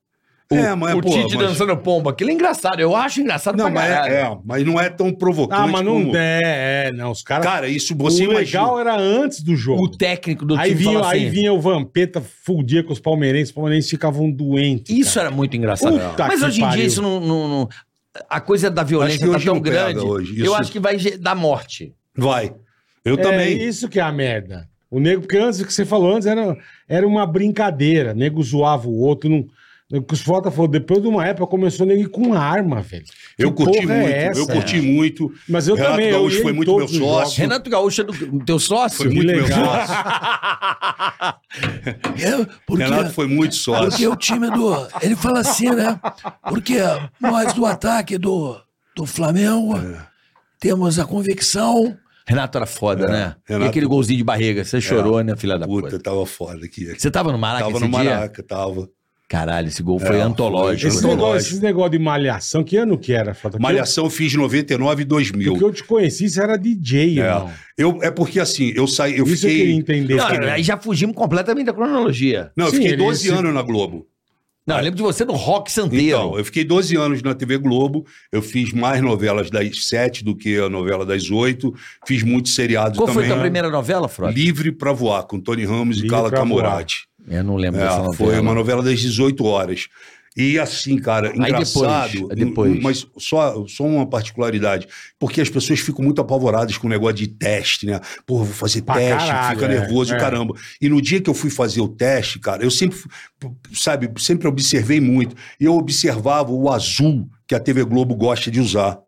O, 0.53 0.57
É, 0.57 0.75
mas, 0.75 0.95
o 0.97 1.01
pô, 1.01 1.11
Tite 1.11 1.37
mas- 1.37 1.47
dançando 1.47 1.77
pomba, 1.77 2.11
aquilo 2.11 2.29
é 2.31 2.33
engraçado. 2.33 2.81
Eu 2.81 2.97
acho 2.97 3.21
engraçado 3.21 3.57
Não, 3.57 3.67
pra 3.67 3.75
mas 3.75 3.89
caralho. 3.89 4.13
é, 4.13 4.21
é, 4.23 4.39
mas 4.45 4.67
não 4.67 4.81
é 4.81 4.91
tão 4.91 5.13
provocante 5.15 5.61
Ah, 5.63 5.67
mas 5.69 5.85
não 5.85 6.03
como... 6.03 6.17
é, 6.17 6.89
é, 6.89 6.93
não. 6.93 7.13
Os 7.13 7.23
caras. 7.23 7.47
Cara, 7.47 7.69
isso 7.69 7.95
o 7.95 7.97
você 7.97 8.25
imagina. 8.25 8.41
legal 8.41 8.81
era 8.81 8.97
antes 8.99 9.43
do 9.43 9.55
jogo. 9.55 9.85
O 9.85 9.89
técnico 9.89 10.45
do 10.45 10.57
Aí 10.57 10.71
time 10.73 10.83
vinha, 10.83 10.99
assim, 11.01 11.09
aí 11.09 11.29
vinha 11.31 11.53
o 11.53 11.61
Vampeta, 11.61 12.21
fudia 12.45 12.83
com 12.83 12.93
os 12.93 12.99
palmeirenses, 12.99 13.51
os 13.51 13.55
palmeirenses 13.55 13.89
ficavam 13.89 14.29
doentes. 14.29 14.93
Isso 14.99 15.15
cara. 15.15 15.29
era 15.29 15.37
muito 15.37 15.57
engraçado. 15.57 15.97
Puta 15.97 16.27
Mas 16.27 16.43
hoje 16.43 16.59
em 16.59 16.65
pariu. 16.65 16.77
dia 16.79 16.87
isso 16.87 17.01
não, 17.01 17.21
não- 17.21 17.49
não- 17.49 17.69
A 18.29 18.41
coisa 18.41 18.69
da 18.69 18.83
violência 18.83 19.31
tá 19.31 19.39
tão 19.39 19.61
grande. 19.61 20.01
hoje. 20.01 20.45
Eu 20.45 20.53
acho 20.57 20.73
que 20.73 20.81
vai 20.81 20.97
dar 20.97 21.37
morte. 21.37 21.95
Vai. 22.13 22.53
Eu 23.05 23.15
É 23.15 23.19
também. 23.19 23.57
isso 23.63 23.89
que 23.89 24.01
é 24.01 24.03
a 24.03 24.11
merda. 24.11 24.69
O 24.91 24.99
nego, 24.99 25.21
porque 25.23 25.37
antes 25.39 25.61
o 25.61 25.65
que 25.67 25.73
você 25.73 25.85
falou 25.85 26.15
antes 26.15 26.27
era, 26.27 26.57
era 26.89 27.07
uma 27.07 27.25
brincadeira. 27.27 28.13
O 28.13 28.15
nego 28.17 28.43
zoava 28.43 28.89
o 28.89 28.99
outro. 28.99 29.31
Não, 29.31 29.47
o 29.99 30.03
que 30.03 30.15
os 30.15 30.21
Frota 30.21 30.51
falou, 30.53 30.69
depois 30.69 31.03
de 31.03 31.09
uma 31.09 31.27
época 31.27 31.47
começou 31.49 31.85
o 31.85 31.89
nego 31.89 32.03
ir 32.03 32.09
com 32.09 32.33
arma, 32.35 32.81
velho. 32.81 33.05
Eu 33.39 33.53
Que 33.53 33.65
curti 33.65 33.79
é 33.79 33.87
muito. 33.87 34.09
essa? 34.09 34.41
eu 34.41 34.47
curti 34.47 34.81
muito. 34.81 35.33
Mas 35.49 35.67
eu 35.69 35.75
Renato 35.75 35.93
também. 35.95 36.11
Gaúcho 36.13 36.43
foi 36.43 36.53
muito 36.53 36.77
meu 36.77 36.87
sócio. 36.89 36.99
jogos. 37.05 37.37
Renato 37.37 37.71
Gaúcho 37.71 38.01
é 38.01 38.05
do 38.05 38.45
teu 38.45 38.59
sócio? 38.59 38.99
Foi 38.99 39.09
muito 39.09 39.27
meu 39.27 39.47
sócio. 39.47 39.95
Eu, 42.19 42.47
porque, 42.67 42.85
Renato 42.85 43.11
foi 43.11 43.27
muito 43.27 43.55
sócio. 43.55 43.89
porque 43.91 44.07
o 44.07 44.17
time 44.17 44.51
do. 44.51 44.89
Ele 45.03 45.17
fala 45.17 45.41
assim, 45.41 45.71
né? 45.71 45.99
Porque 46.49 46.77
nós 47.21 47.53
do 47.53 47.67
ataque 47.67 48.17
do, 48.19 48.57
do 48.95 49.07
Flamengo 49.07 49.75
temos 50.61 50.99
a 50.99 51.05
convicção. 51.05 51.97
Renato 52.27 52.59
era 52.59 52.67
foda, 52.67 53.05
É, 53.07 53.09
né? 53.11 53.37
E 53.49 53.53
Renato- 53.53 53.71
aquele 53.71 53.87
golzinho 53.87 54.19
de 54.19 54.25
barriga. 54.25 54.65
Você 54.65 54.81
chorou, 54.81 55.23
né, 55.23 55.37
filha 55.37 55.59
da 55.59 55.67
Puta, 55.67 55.89
puta? 55.91 56.03
tava 56.03 56.25
foda 56.27 56.65
aqui. 56.65 56.87
Você 56.99 57.11
tava 57.11 57.33
no 57.33 57.39
Maraca 57.39 57.65
Tava 57.65 57.77
esse 57.79 57.85
no 57.89 57.91
dia? 57.99 58.15
Maraca, 58.15 58.43
tava. 58.43 58.89
Caralho, 59.29 59.69
esse 59.69 59.81
gol 59.81 60.01
foi 60.01 60.17
É, 60.19 60.21
antológico. 60.23 60.89
Esse 60.89 60.99
antológico. 60.99 61.25
negócio, 61.25 61.47
esses 61.49 61.61
negócio 61.61 61.91
de 61.93 61.99
malhação, 62.01 62.65
que 62.65 62.77
ano 62.77 62.99
que 62.99 63.13
era, 63.13 63.33
Frota? 63.33 63.61
Malhação 63.61 64.05
eu 64.07 64.11
fiz 64.11 64.35
99 64.35 65.03
e 65.03 65.05
eu- 65.05 65.09
2000. 65.09 65.53
Porque 65.53 65.65
eu 65.65 65.73
te 65.73 65.85
conheci, 65.85 66.29
você 66.29 66.43
era 66.43 66.57
DJ, 66.57 67.21
É. 67.21 67.23
irmão. 67.27 67.51
Eu, 67.79 68.01
é 68.03 68.11
porque 68.11 68.41
assim, 68.41 68.73
eu 68.75 68.89
saí, 68.89 69.17
eu 69.17 69.25
Isso 69.25 69.47
eu 69.47 69.51
queria 69.51 69.65
fiquei. 69.67 69.77
entender. 69.79 70.17
Não, 70.17 70.27
aí 70.53 70.65
já 70.65 70.77
fugimos 70.77 71.15
completamente 71.15 71.67
da 71.67 71.73
cronologia. 71.73 72.51
Não, 72.57 72.65
eu 72.67 72.71
Sim, 72.73 72.77
fiquei 72.79 72.93
ele- 72.95 73.05
12 73.05 73.29
esse- 73.29 73.39
anos 73.39 73.55
na 73.55 73.63
Globo. 73.63 74.05
Não, 74.67 74.77
eu 74.77 74.83
lembro 74.85 74.97
de 74.97 75.03
você 75.03 75.25
no 75.25 75.33
Rock 75.33 75.73
Santeiro. 75.73 76.07
Então, 76.07 76.39
eu 76.39 76.45
fiquei 76.45 76.65
12 76.65 76.95
anos 76.97 77.23
na 77.23 77.35
TV 77.35 77.59
Globo. 77.59 78.07
Eu 78.31 78.41
fiz 78.43 78.73
mais 78.73 79.03
novelas 79.03 79.51
das 79.51 79.87
7 79.89 80.23
do 80.23 80.37
que 80.37 80.59
a 80.59 80.69
novela 80.69 81.05
das 81.05 81.31
8. 81.31 81.75
Fiz 82.07 82.23
muitos 82.23 82.55
seriados 82.55 82.97
Qual 82.99 83.09
foi 83.09 83.23
também. 83.25 83.31
tua 83.31 83.41
primeira 83.41 83.71
novela, 83.71 84.07
Frota? 84.09 84.33
Livre 84.33 84.71
pra 84.71 84.93
Voar, 84.93 85.25
com 85.25 85.41
Tony 85.41 85.65
Ramos 85.65 85.97
Livre 85.97 86.09
e 86.09 86.11
Carla 86.11 86.31
Camurati. 86.31 87.07
Eu 87.29 87.43
não 87.45 87.57
lembro 87.57 87.81
dessa 87.81 87.95
É, 87.95 88.03
novela. 88.03 88.15
foi 88.17 88.39
uma 88.41 88.55
novela 88.55 88.83
das 88.83 89.01
18 89.01 89.45
horas. 89.45 89.89
E 90.41 90.59
assim, 90.59 90.97
cara, 90.97 91.37
engraçado. 91.37 92.29
depois, 92.29 92.39
depois. 92.39 92.81
Mas 92.81 93.07
só, 93.19 93.67
só 93.67 93.85
uma 93.85 94.07
particularidade. 94.07 94.89
Porque 95.19 95.39
as 95.39 95.51
pessoas 95.51 95.81
ficam 95.81 96.03
muito 96.03 96.19
apavoradas 96.19 96.79
com 96.79 96.87
o 96.87 96.91
negócio 96.91 97.17
de 97.17 97.29
teste, 97.29 97.85
né? 97.85 98.01
Pô, 98.25 98.39
vou 98.39 98.47
fazer 98.47 98.81
Pra 98.81 98.95
teste, 98.95 99.29
caralho, 99.29 99.61
fica 99.61 99.67
é, 99.71 99.81
nervoso, 99.81 100.15
é. 100.15 100.19
caramba. 100.19 100.55
E 100.81 100.89
no 100.89 101.03
dia 101.03 101.21
que 101.21 101.29
eu 101.29 101.35
fui 101.35 101.51
fazer 101.51 101.83
o 101.83 101.89
teste, 101.89 102.39
cara, 102.39 102.63
eu 102.63 102.71
sempre, 102.71 102.99
sabe, 103.75 104.11
sempre 104.17 104.49
observei 104.49 104.99
muito. 104.99 105.37
E 105.61 105.67
eu 105.67 105.75
observava 105.75 106.51
o 106.51 106.71
azul 106.71 107.29
que 107.47 107.55
a 107.55 107.61
TV 107.61 107.85
Globo 107.85 108.15
gosta 108.15 108.51
de 108.51 108.61
usar. 108.61 108.99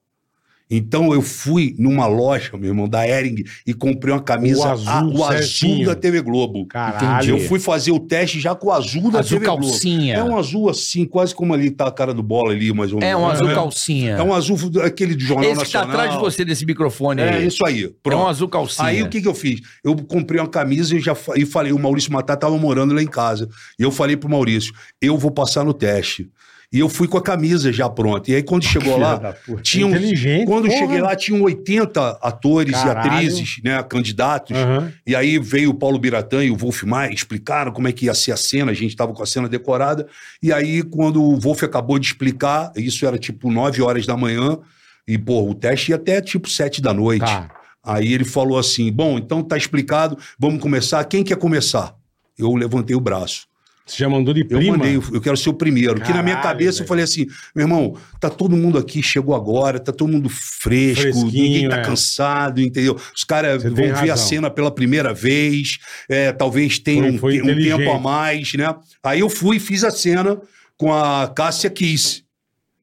Então 0.75 1.12
eu 1.12 1.20
fui 1.20 1.75
numa 1.79 2.07
loja, 2.07 2.51
meu 2.57 2.70
irmão, 2.70 2.89
da 2.89 3.07
Ering 3.07 3.45
e 3.66 3.75
comprei 3.75 4.14
uma 4.14 4.23
camisa 4.23 4.61
O 4.61 4.70
azul 4.73 4.89
a- 4.89 5.05
o 5.05 5.25
azul 5.25 5.85
da 5.85 5.95
TV 5.95 6.23
Globo. 6.23 6.64
Caralho. 6.66 7.37
Eu 7.37 7.41
fui 7.41 7.59
fazer 7.61 7.93
o 7.93 8.01
teste 8.01 8.41
já 8.41 8.55
com 8.55 8.68
o 8.68 8.73
azul 8.73 9.11
da 9.11 9.18
Azul 9.18 9.39
TV 9.39 9.47
Globo. 9.51 9.66
calcinha. 9.68 10.14
É 10.16 10.25
um 10.25 10.37
azul 10.39 10.70
assim, 10.70 11.05
quase 11.05 11.35
como 11.35 11.53
ali 11.53 11.70
tá 11.70 11.89
a 11.89 11.93
cara 11.93 12.14
do 12.14 12.23
bola 12.23 12.53
ali, 12.53 12.73
mais 12.73 12.91
ou 12.91 13.01
menos. 13.01 13.12
É 13.12 13.16
um 13.16 13.29
azul 13.29 13.51
é. 13.51 13.55
calcinha. 13.55 14.11
É 14.12 14.23
um 14.23 14.33
azul 14.33 14.59
aquele 14.83 15.14
de 15.14 15.27
jornal 15.27 15.51
Esse 15.53 15.64
que 15.66 15.70
tá 15.73 15.81
nacional. 15.81 16.01
atrás 16.01 16.12
de 16.14 16.18
você 16.25 16.45
desse 16.45 16.64
microfone 16.64 17.20
É 17.20 17.35
aí. 17.35 17.47
isso 17.47 17.66
aí. 17.66 17.85
É 17.85 17.87
um 17.89 17.93
Pronto. 18.03 18.27
azul 18.29 18.49
calcinha. 18.49 18.89
Aí 18.89 19.03
o 19.03 19.11
que, 19.11 19.20
que 19.20 19.29
eu 19.29 19.35
fiz? 19.35 19.61
Eu 19.85 19.95
comprei 19.97 20.41
uma 20.41 20.49
camisa 20.49 20.97
e 20.97 21.01
já 21.01 21.14
e 21.37 21.45
falei, 21.45 21.73
o 21.73 21.79
Maurício 21.79 22.11
Matar 22.11 22.35
estava 22.35 22.57
morando 22.57 22.95
lá 22.95 23.03
em 23.03 23.07
casa. 23.07 23.47
E 23.79 23.83
eu 23.83 23.91
falei 23.91 24.16
pro 24.16 24.29
Maurício, 24.31 24.73
eu 25.03 25.18
vou 25.18 25.31
passar 25.31 25.64
no 25.64 25.75
teste. 25.75 26.31
E 26.73 26.79
eu 26.79 26.89
fui 26.89 27.07
com 27.07 27.18
a 27.18 27.23
camisa 27.23 27.70
já 27.70 27.89
pronta. 27.89 28.31
E 28.31 28.35
aí 28.35 28.43
quando 28.43 28.64
chegou 28.66 28.95
Filha 28.95 29.07
lá, 29.07 29.35
tinham 29.62 29.91
Inteligente, 29.91 30.47
quando 30.47 30.66
porra. 30.66 30.79
cheguei 30.79 31.01
lá 31.01 31.14
tinham 31.14 31.43
80 31.43 32.18
atores 32.23 32.73
Caralho. 32.73 33.07
e 33.07 33.16
atrizes, 33.16 33.61
né, 33.62 33.83
candidatos. 33.83 34.57
Aham. 34.57 34.93
E 35.07 35.14
aí 35.14 35.39
veio 35.39 35.70
o 35.70 35.75
Paulo 35.75 35.99
Biratã 35.99 36.43
e 36.43 36.51
o 36.51 36.57
Wolf 36.57 36.83
Maia, 36.85 37.12
explicaram 37.12 37.73
como 37.73 37.89
é 37.89 37.93
que 37.93 38.07
ia 38.07 38.14
ser 38.14 38.33
a 38.33 38.37
cena, 38.37 38.70
a 38.70 38.75
gente 38.75 38.91
estava 38.91 39.12
com 39.12 39.23
a 39.23 39.27
cena 39.27 39.49
decorada. 39.49 40.07
E 40.43 40.53
aí, 40.53 40.83
quando 40.83 41.23
o 41.23 41.39
Wolf 41.39 41.62
acabou 41.62 41.99
de 41.99 42.07
explicar, 42.07 42.73
isso 42.77 43.07
era 43.07 43.18
tipo 43.18 43.51
9 43.51 43.83
horas 43.83 44.07
da 44.07 44.16
manhã, 44.16 44.59
e, 45.07 45.18
pô, 45.18 45.49
o 45.49 45.55
teste 45.55 45.91
ia 45.91 45.97
até 45.97 46.20
tipo 46.20 46.49
7 46.49 46.81
da 46.81 46.95
noite. 46.95 47.27
Tá. 47.27 47.51
Aí 47.85 48.12
ele 48.12 48.25
falou 48.25 48.59
assim: 48.59 48.91
bom, 48.93 49.18
então 49.18 49.43
tá 49.43 49.57
explicado, 49.57 50.16
vamos 50.39 50.62
começar. 50.62 51.05
Quem 51.05 51.25
quer 51.25 51.37
começar? 51.37 51.95
Eu 52.39 52.55
levantei 52.55 52.95
o 52.95 53.01
braço. 53.01 53.47
Você 53.85 53.97
já 53.99 54.09
mandou 54.09 54.33
de 54.33 54.43
Eu 54.43 54.47
prima? 54.47 54.76
mandei, 54.76 54.97
eu 54.97 55.20
quero 55.20 55.37
ser 55.37 55.49
o 55.51 55.55
primeiro. 55.55 56.01
que 56.01 56.12
na 56.12 56.22
minha 56.22 56.37
Caralho, 56.37 56.43
cabeça 56.59 56.72
velho. 56.78 56.85
eu 56.85 56.89
falei 56.89 57.05
assim: 57.05 57.26
meu 57.55 57.64
irmão, 57.64 57.97
tá 58.20 58.30
todo 58.30 58.57
mundo 58.57 58.78
aqui, 58.78 59.03
chegou 59.03 59.35
agora, 59.35 59.80
tá 59.80 59.93
todo 59.93 60.11
mundo 60.11 60.28
fresco, 60.28 61.03
Fresquinho, 61.03 61.26
ninguém 61.33 61.68
tá 61.68 61.78
é. 61.78 61.83
cansado, 61.85 62.61
entendeu? 62.61 62.97
Os 63.14 63.24
caras 63.24 63.62
vão 63.62 63.74
ver 63.74 63.91
a 63.93 63.97
razão. 64.12 64.16
cena 64.28 64.51
pela 64.51 64.70
primeira 64.70 65.12
vez, 65.12 65.78
é, 66.09 66.30
talvez 66.33 66.78
tenha 66.78 67.03
Foi- 67.18 67.41
um, 67.41 67.43
foi 67.43 67.43
um 67.43 67.57
tempo 67.59 67.91
a 67.93 67.99
mais, 67.99 68.53
né? 68.55 68.72
Aí 69.03 69.20
eu 69.20 69.28
fui 69.28 69.57
e 69.57 69.61
fiz 69.61 69.83
a 69.83 69.91
cena 69.91 70.41
com 70.76 70.93
a 70.93 71.26
Cássia 71.28 71.68
Kiss. 71.68 72.22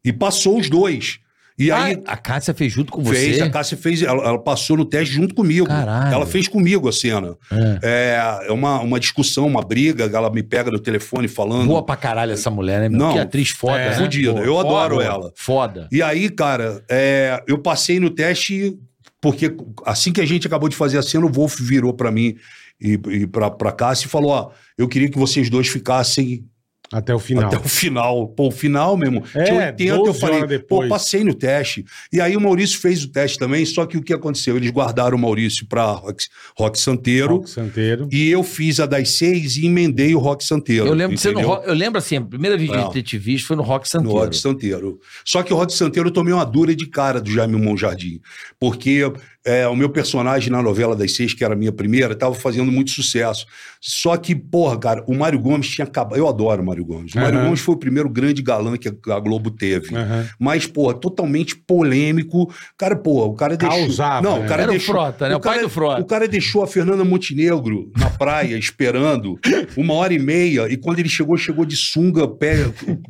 E 0.04 0.12
passou 0.14 0.60
os 0.60 0.70
dois. 0.70 1.20
E 1.60 1.70
aí. 1.70 2.01
Ah, 2.05 2.14
a 2.14 2.18
Cássia 2.18 2.53
fez 2.53 2.72
junto 2.72 2.89
com 2.89 3.03
Fez, 3.03 3.36
você? 3.36 3.43
a 3.43 3.49
Cássia 3.49 3.78
fez, 3.78 4.01
ela, 4.01 4.24
ela 4.26 4.39
passou 4.39 4.78
no 4.78 4.86
teste 4.86 5.14
junto 5.14 5.36
comigo. 5.36 5.68
Caralho. 5.68 6.14
Ela 6.14 6.26
fez 6.26 6.47
comigo 6.47 6.88
a 6.88 6.93
cena. 6.93 7.36
É, 7.84 8.45
é 8.47 8.51
uma, 8.53 8.80
uma 8.80 8.97
discussão, 8.97 9.45
uma 9.45 9.62
briga, 9.62 10.05
ela 10.05 10.32
me 10.32 10.41
pega 10.41 10.72
no 10.72 10.80
telefone 10.80 11.28
falando. 11.28 11.68
Boa 11.68 11.84
pra 11.84 11.97
caralho 11.97 12.32
essa 12.32 12.49
mulher, 12.49 12.80
né? 12.80 12.88
meu? 12.88 12.97
Não, 12.97 13.12
que 13.14 13.20
atriz 13.20 13.49
foda, 13.49 13.78
é, 13.78 13.89
né? 13.89 13.95
fudida. 13.95 14.34
Pô, 14.34 14.39
Eu 14.39 14.57
adoro 14.57 14.95
foda, 14.95 15.05
ela. 15.05 15.32
Foda. 15.36 15.88
E 15.91 16.01
aí, 16.01 16.30
cara, 16.30 16.82
é, 16.89 17.43
eu 17.45 17.57
passei 17.57 17.99
no 17.99 18.10
teste, 18.10 18.80
porque 19.20 19.53
assim 19.86 20.14
que 20.14 20.22
a 20.22 20.26
gente 20.26 20.47
acabou 20.47 20.70
de 20.70 20.78
fazer 20.78 20.97
a 20.97 21.01
cena, 21.01 21.26
o 21.26 21.32
Wolf 21.32 21.60
virou 21.60 21.93
pra 21.93 22.10
mim 22.10 22.38
e, 22.80 22.93
e 22.93 23.28
pra, 23.28 23.51
pra 23.51 23.74
Cássia 23.74 24.07
e 24.07 24.10
falou: 24.10 24.32
Ó, 24.32 24.51
eu 24.78 24.88
queria 24.88 25.10
que 25.10 25.18
vocês 25.18 25.49
dois 25.49 25.68
ficassem 25.68 26.45
Até 26.92 27.14
o 27.14 27.20
final. 27.20 27.46
Até 27.46 27.58
o 27.58 27.64
final. 27.70 28.28
Pô, 28.30 28.48
o 28.48 28.52
final 28.52 28.98
mesmo. 28.98 29.24
É, 29.36 29.44
Tinha 29.44 29.66
80, 29.68 29.84
eu 29.84 30.04
12 30.06 30.20
falei, 30.20 30.36
horas 30.38 30.50
pô, 30.50 30.58
depois. 30.58 30.90
passei 30.90 31.24
no 31.24 31.34
teste. 31.34 31.86
E 32.12 32.20
aí 32.20 32.36
o 32.36 32.42
Maurício 32.42 32.80
fez 32.80 33.04
o 33.04 33.12
teste 33.12 33.38
também, 33.38 33.66
só 33.66 33.86
que 33.86 33.98
o 33.98 34.02
que 34.02 34.14
aconteceu? 34.14 34.58
Eles 34.58 34.72
guardaram 34.72 35.16
o 35.16 35.20
Maurício 35.20 35.68
pra 35.68 35.84
Rock, 35.92 36.26
Rock 36.58 36.80
Santeiro. 36.80 37.38
Rock 37.38 37.50
Santeiro. 37.50 38.10
E 38.12 38.30
eu 38.30 38.44
fiz 38.44 38.80
a 38.80 38.86
das 38.86 39.12
seis 39.18 39.58
e 39.58 39.68
emendei 39.68 40.16
o 40.16 40.20
Rock 40.20 40.44
Santeiro. 40.44 40.88
Eu 40.88 40.94
lembro 40.94 41.18
ser 41.18 41.34
no 41.34 41.40
Eu 41.42 41.74
lembro 41.74 42.00
assim, 42.00 42.18
a 42.18 42.22
primeira 42.22 42.58
vez 42.58 42.70
de 42.72 42.92
ter 42.92 43.04
te 43.04 43.18
visto 43.18 43.48
foi 43.48 43.56
no 43.56 43.64
Rock 43.64 43.86
No 43.86 43.92
Santeiro. 43.92 44.18
Rock 44.18 44.36
Santeiro. 44.36 45.00
Só 45.24 45.44
que 45.44 45.54
o 45.54 45.56
Rock 45.56 45.74
Santeiro 45.74 46.10
eu 46.10 46.14
tomei 46.14 46.34
uma 46.34 46.46
dura 46.46 46.76
de 46.76 46.88
cara 46.88 47.22
do 47.22 47.30
Jaime 47.32 47.56
Monjardim. 47.56 48.20
Porque 48.60 49.12
é, 49.46 49.68
o 49.68 49.76
meu 49.76 49.90
personagem 49.90 50.52
na 50.52 50.62
novela 50.62 50.96
das 50.96 51.16
seis, 51.16 51.34
que 51.34 51.44
era 51.44 51.54
a 51.54 51.58
minha 51.58 51.72
primeira, 51.72 52.14
estava 52.14 52.36
fazendo 52.36 52.72
muito 52.72 52.92
sucesso. 52.92 53.46
Só 53.82 54.18
que, 54.18 54.36
porra, 54.36 54.78
cara, 54.78 55.04
o 55.08 55.16
Mário 55.16 55.40
Gomes 55.40 55.70
tinha 55.70 55.86
acabado. 55.86 56.18
Eu 56.18 56.28
adoro 56.28 56.62
o 56.62 56.66
Mário 56.66 56.84
Gomes. 56.86 57.14
O 57.16 57.18
Mário 57.20 57.38
Aham. 57.40 57.46
Gomes 57.46 57.62
foi 57.62 57.76
o 57.76 57.78
primeiro 57.78 58.10
grande 58.10 58.42
galã 58.42 58.76
que 58.78 58.90
a 58.90 59.20
Globo 59.20 59.50
teve. 59.50 59.96
Aham. 59.96 60.28
Mas, 60.38 60.68
porra, 60.68 60.94
totalmente 60.94 61.56
polêmico. 61.56 62.54
Cara, 62.78 62.96
porra, 62.98 63.28
o 63.28 63.34
cara 63.34 63.56
deixou. 63.56 63.78
Causava, 63.80 64.22
Não, 64.22 64.40
né? 64.40 64.46
o 64.46 64.48
cara 64.50 64.62
Era 64.64 64.72
o 64.72 64.74
deixou. 64.74 64.94
Frota, 64.96 65.30
né? 65.30 65.36
O 65.36 65.40
pai 65.40 65.54
cara- 65.56 65.64
do 65.66 65.70
Frota. 65.70 66.02
O 66.02 66.06
cara 66.06 66.28
deixou 66.28 66.62
a 66.62 66.68
Fernanda 66.68 67.06
Montenegro 67.06 67.92
na 67.98 68.10
praia 68.10 68.56
esperando 68.60 69.40
uma 69.78 69.94
hora 69.94 70.14
e 70.14 70.20
meia. 70.20 70.68
E 70.70 70.76
quando 70.76 71.00
ele 71.00 71.10
chegou, 71.10 71.38
chegou 71.38 71.64
de 71.66 71.78
sunga, 71.78 72.28
pé, 72.28 72.66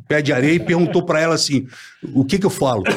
pé 0.08 0.22
de 0.22 0.32
areia 0.32 0.54
e 0.54 0.60
perguntou 0.60 1.04
pra 1.04 1.20
ela 1.20 1.34
assim: 1.34 1.66
o 2.14 2.24
que 2.24 2.38
que 2.38 2.46
eu 2.46 2.50
falo? 2.50 2.84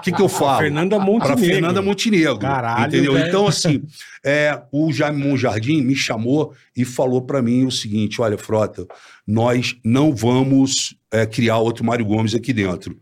O 0.00 0.02
que 0.02 0.12
que 0.12 0.22
eu 0.22 0.28
falo? 0.28 0.58
Fernanda 0.58 0.96
Pra 0.96 1.04
Montenegro. 1.04 1.44
Fernanda 1.44 1.82
Montenegro. 1.82 2.38
Caralho, 2.38 2.86
Entendeu? 2.88 3.12
velho. 3.14 3.28
Então, 3.28 3.46
assim, 3.46 3.82
é, 4.24 4.60
o 4.72 4.92
Jaime 4.92 5.22
Monjardim 5.22 5.82
me 5.82 5.94
chamou 5.94 6.52
e 6.76 6.84
falou 6.84 7.22
pra 7.22 7.40
mim 7.42 7.64
o 7.66 7.70
seguinte: 7.70 8.20
olha, 8.20 8.36
Frota, 8.38 8.86
nós 9.26 9.76
não 9.84 10.14
vamos 10.14 10.96
é, 11.12 11.26
criar 11.26 11.58
outro 11.58 11.84
Mário 11.84 12.04
Gomes 12.04 12.34
aqui 12.34 12.52
dentro. 12.52 12.98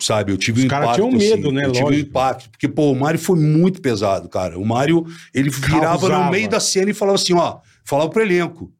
Sabe, 0.00 0.32
eu 0.32 0.36
tive 0.36 0.58
Os 0.58 0.64
um 0.64 0.66
impacto. 0.66 0.94
tinham 0.94 1.12
medo, 1.12 1.46
assim, 1.46 1.54
né? 1.54 1.62
Eu 1.64 1.70
tive 1.72 1.84
um 1.84 1.88
Lógico. 1.90 2.08
impacto. 2.08 2.50
Porque, 2.50 2.66
pô, 2.68 2.90
o 2.90 2.96
Mário 2.98 3.20
foi 3.20 3.38
muito 3.38 3.80
pesado, 3.80 4.28
cara. 4.28 4.58
O 4.58 4.66
Mário, 4.66 5.06
ele 5.32 5.48
virava 5.48 6.00
Causava. 6.00 6.24
no 6.24 6.30
meio 6.32 6.48
da 6.48 6.58
cena 6.58 6.90
e 6.90 6.94
falava 6.94 7.14
assim: 7.14 7.34
ó, 7.34 7.58
falava 7.84 8.10
pro 8.10 8.20
elenco. 8.22 8.72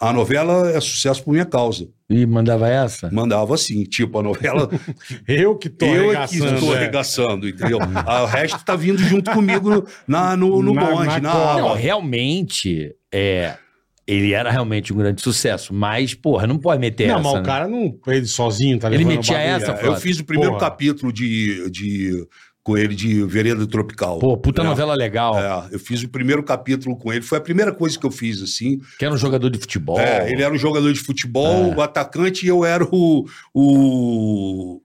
A 0.00 0.12
novela 0.12 0.68
é 0.72 0.80
sucesso 0.80 1.22
por 1.22 1.30
minha 1.30 1.46
causa. 1.46 1.88
E 2.12 2.26
mandava 2.26 2.68
essa? 2.68 3.10
Mandava 3.10 3.54
assim, 3.54 3.84
tipo, 3.84 4.18
a 4.18 4.22
novela 4.22 4.68
Eu 5.26 5.56
que 5.56 5.68
tô 5.68 5.86
eu 5.86 6.10
é 6.12 6.26
que 6.26 6.36
arregaçando. 6.36 6.54
estou 6.54 6.74
é. 6.74 6.76
arregaçando, 6.78 7.48
entendeu? 7.48 7.78
Ah, 8.06 8.22
o 8.22 8.26
resto 8.26 8.64
tá 8.64 8.76
vindo 8.76 8.98
junto 8.98 9.30
comigo 9.30 9.70
no, 9.70 9.86
na, 10.06 10.36
no, 10.36 10.62
no 10.62 10.74
Na- 10.74 10.84
bonde, 10.84 11.06
na 11.06 11.20
na. 11.20 11.56
Não, 11.58 11.74
realmente, 11.74 12.94
é, 13.12 13.56
ele 14.06 14.32
era 14.32 14.50
realmente 14.50 14.92
um 14.92 14.96
grande 14.96 15.22
sucesso, 15.22 15.72
mas, 15.72 16.12
porra, 16.14 16.46
não 16.46 16.58
pode 16.58 16.80
meter 16.80 17.08
Não, 17.08 17.14
essa. 17.14 17.22
mas 17.22 17.32
o 17.32 17.36
né? 17.36 17.42
cara 17.44 17.68
não. 17.68 17.98
Ele 18.08 18.26
sozinho 18.26 18.78
tá 18.78 18.88
Ele 18.88 18.98
levando 18.98 19.14
metia 19.16 19.34
o 19.36 19.38
bagulho. 19.38 19.54
essa, 19.56 19.76
Frota. 19.76 19.86
eu 19.86 19.96
fiz 20.00 20.18
o 20.20 20.24
primeiro 20.24 20.52
Porra. 20.54 20.64
capítulo 20.70 21.12
de, 21.12 21.70
de 21.70 22.26
com 22.64 22.78
ele 22.78 22.94
de 22.94 23.24
Vereda 23.24 23.66
Tropical. 23.66 24.18
Pô, 24.20 24.36
puta 24.36 24.62
É. 24.62 24.64
novela 24.64 24.94
legal. 24.94 25.36
É, 25.38 25.74
eu 25.74 25.78
fiz 25.80 26.02
o 26.02 26.08
primeiro 26.08 26.42
capítulo 26.44 26.96
com 26.96 27.12
ele. 27.12 27.22
Foi 27.22 27.38
a 27.38 27.40
primeira 27.40 27.72
coisa 27.72 27.98
que 27.98 28.06
eu 28.06 28.10
fiz, 28.10 28.40
assim. 28.40 28.78
Que 28.98 29.04
era 29.04 29.12
um 29.12 29.16
jogador 29.18 29.50
de 29.50 29.58
futebol. 29.58 29.98
É, 29.98 30.30
ele 30.30 30.42
era 30.42 30.54
um 30.54 30.58
jogador 30.58 30.92
de 30.92 31.00
futebol, 31.00 31.72
É. 31.72 31.76
o 31.76 31.80
atacante, 31.82 32.44
e 32.46 32.48
eu 32.48 32.64
era 32.64 32.84
o. 32.84 33.26
o 33.54 34.80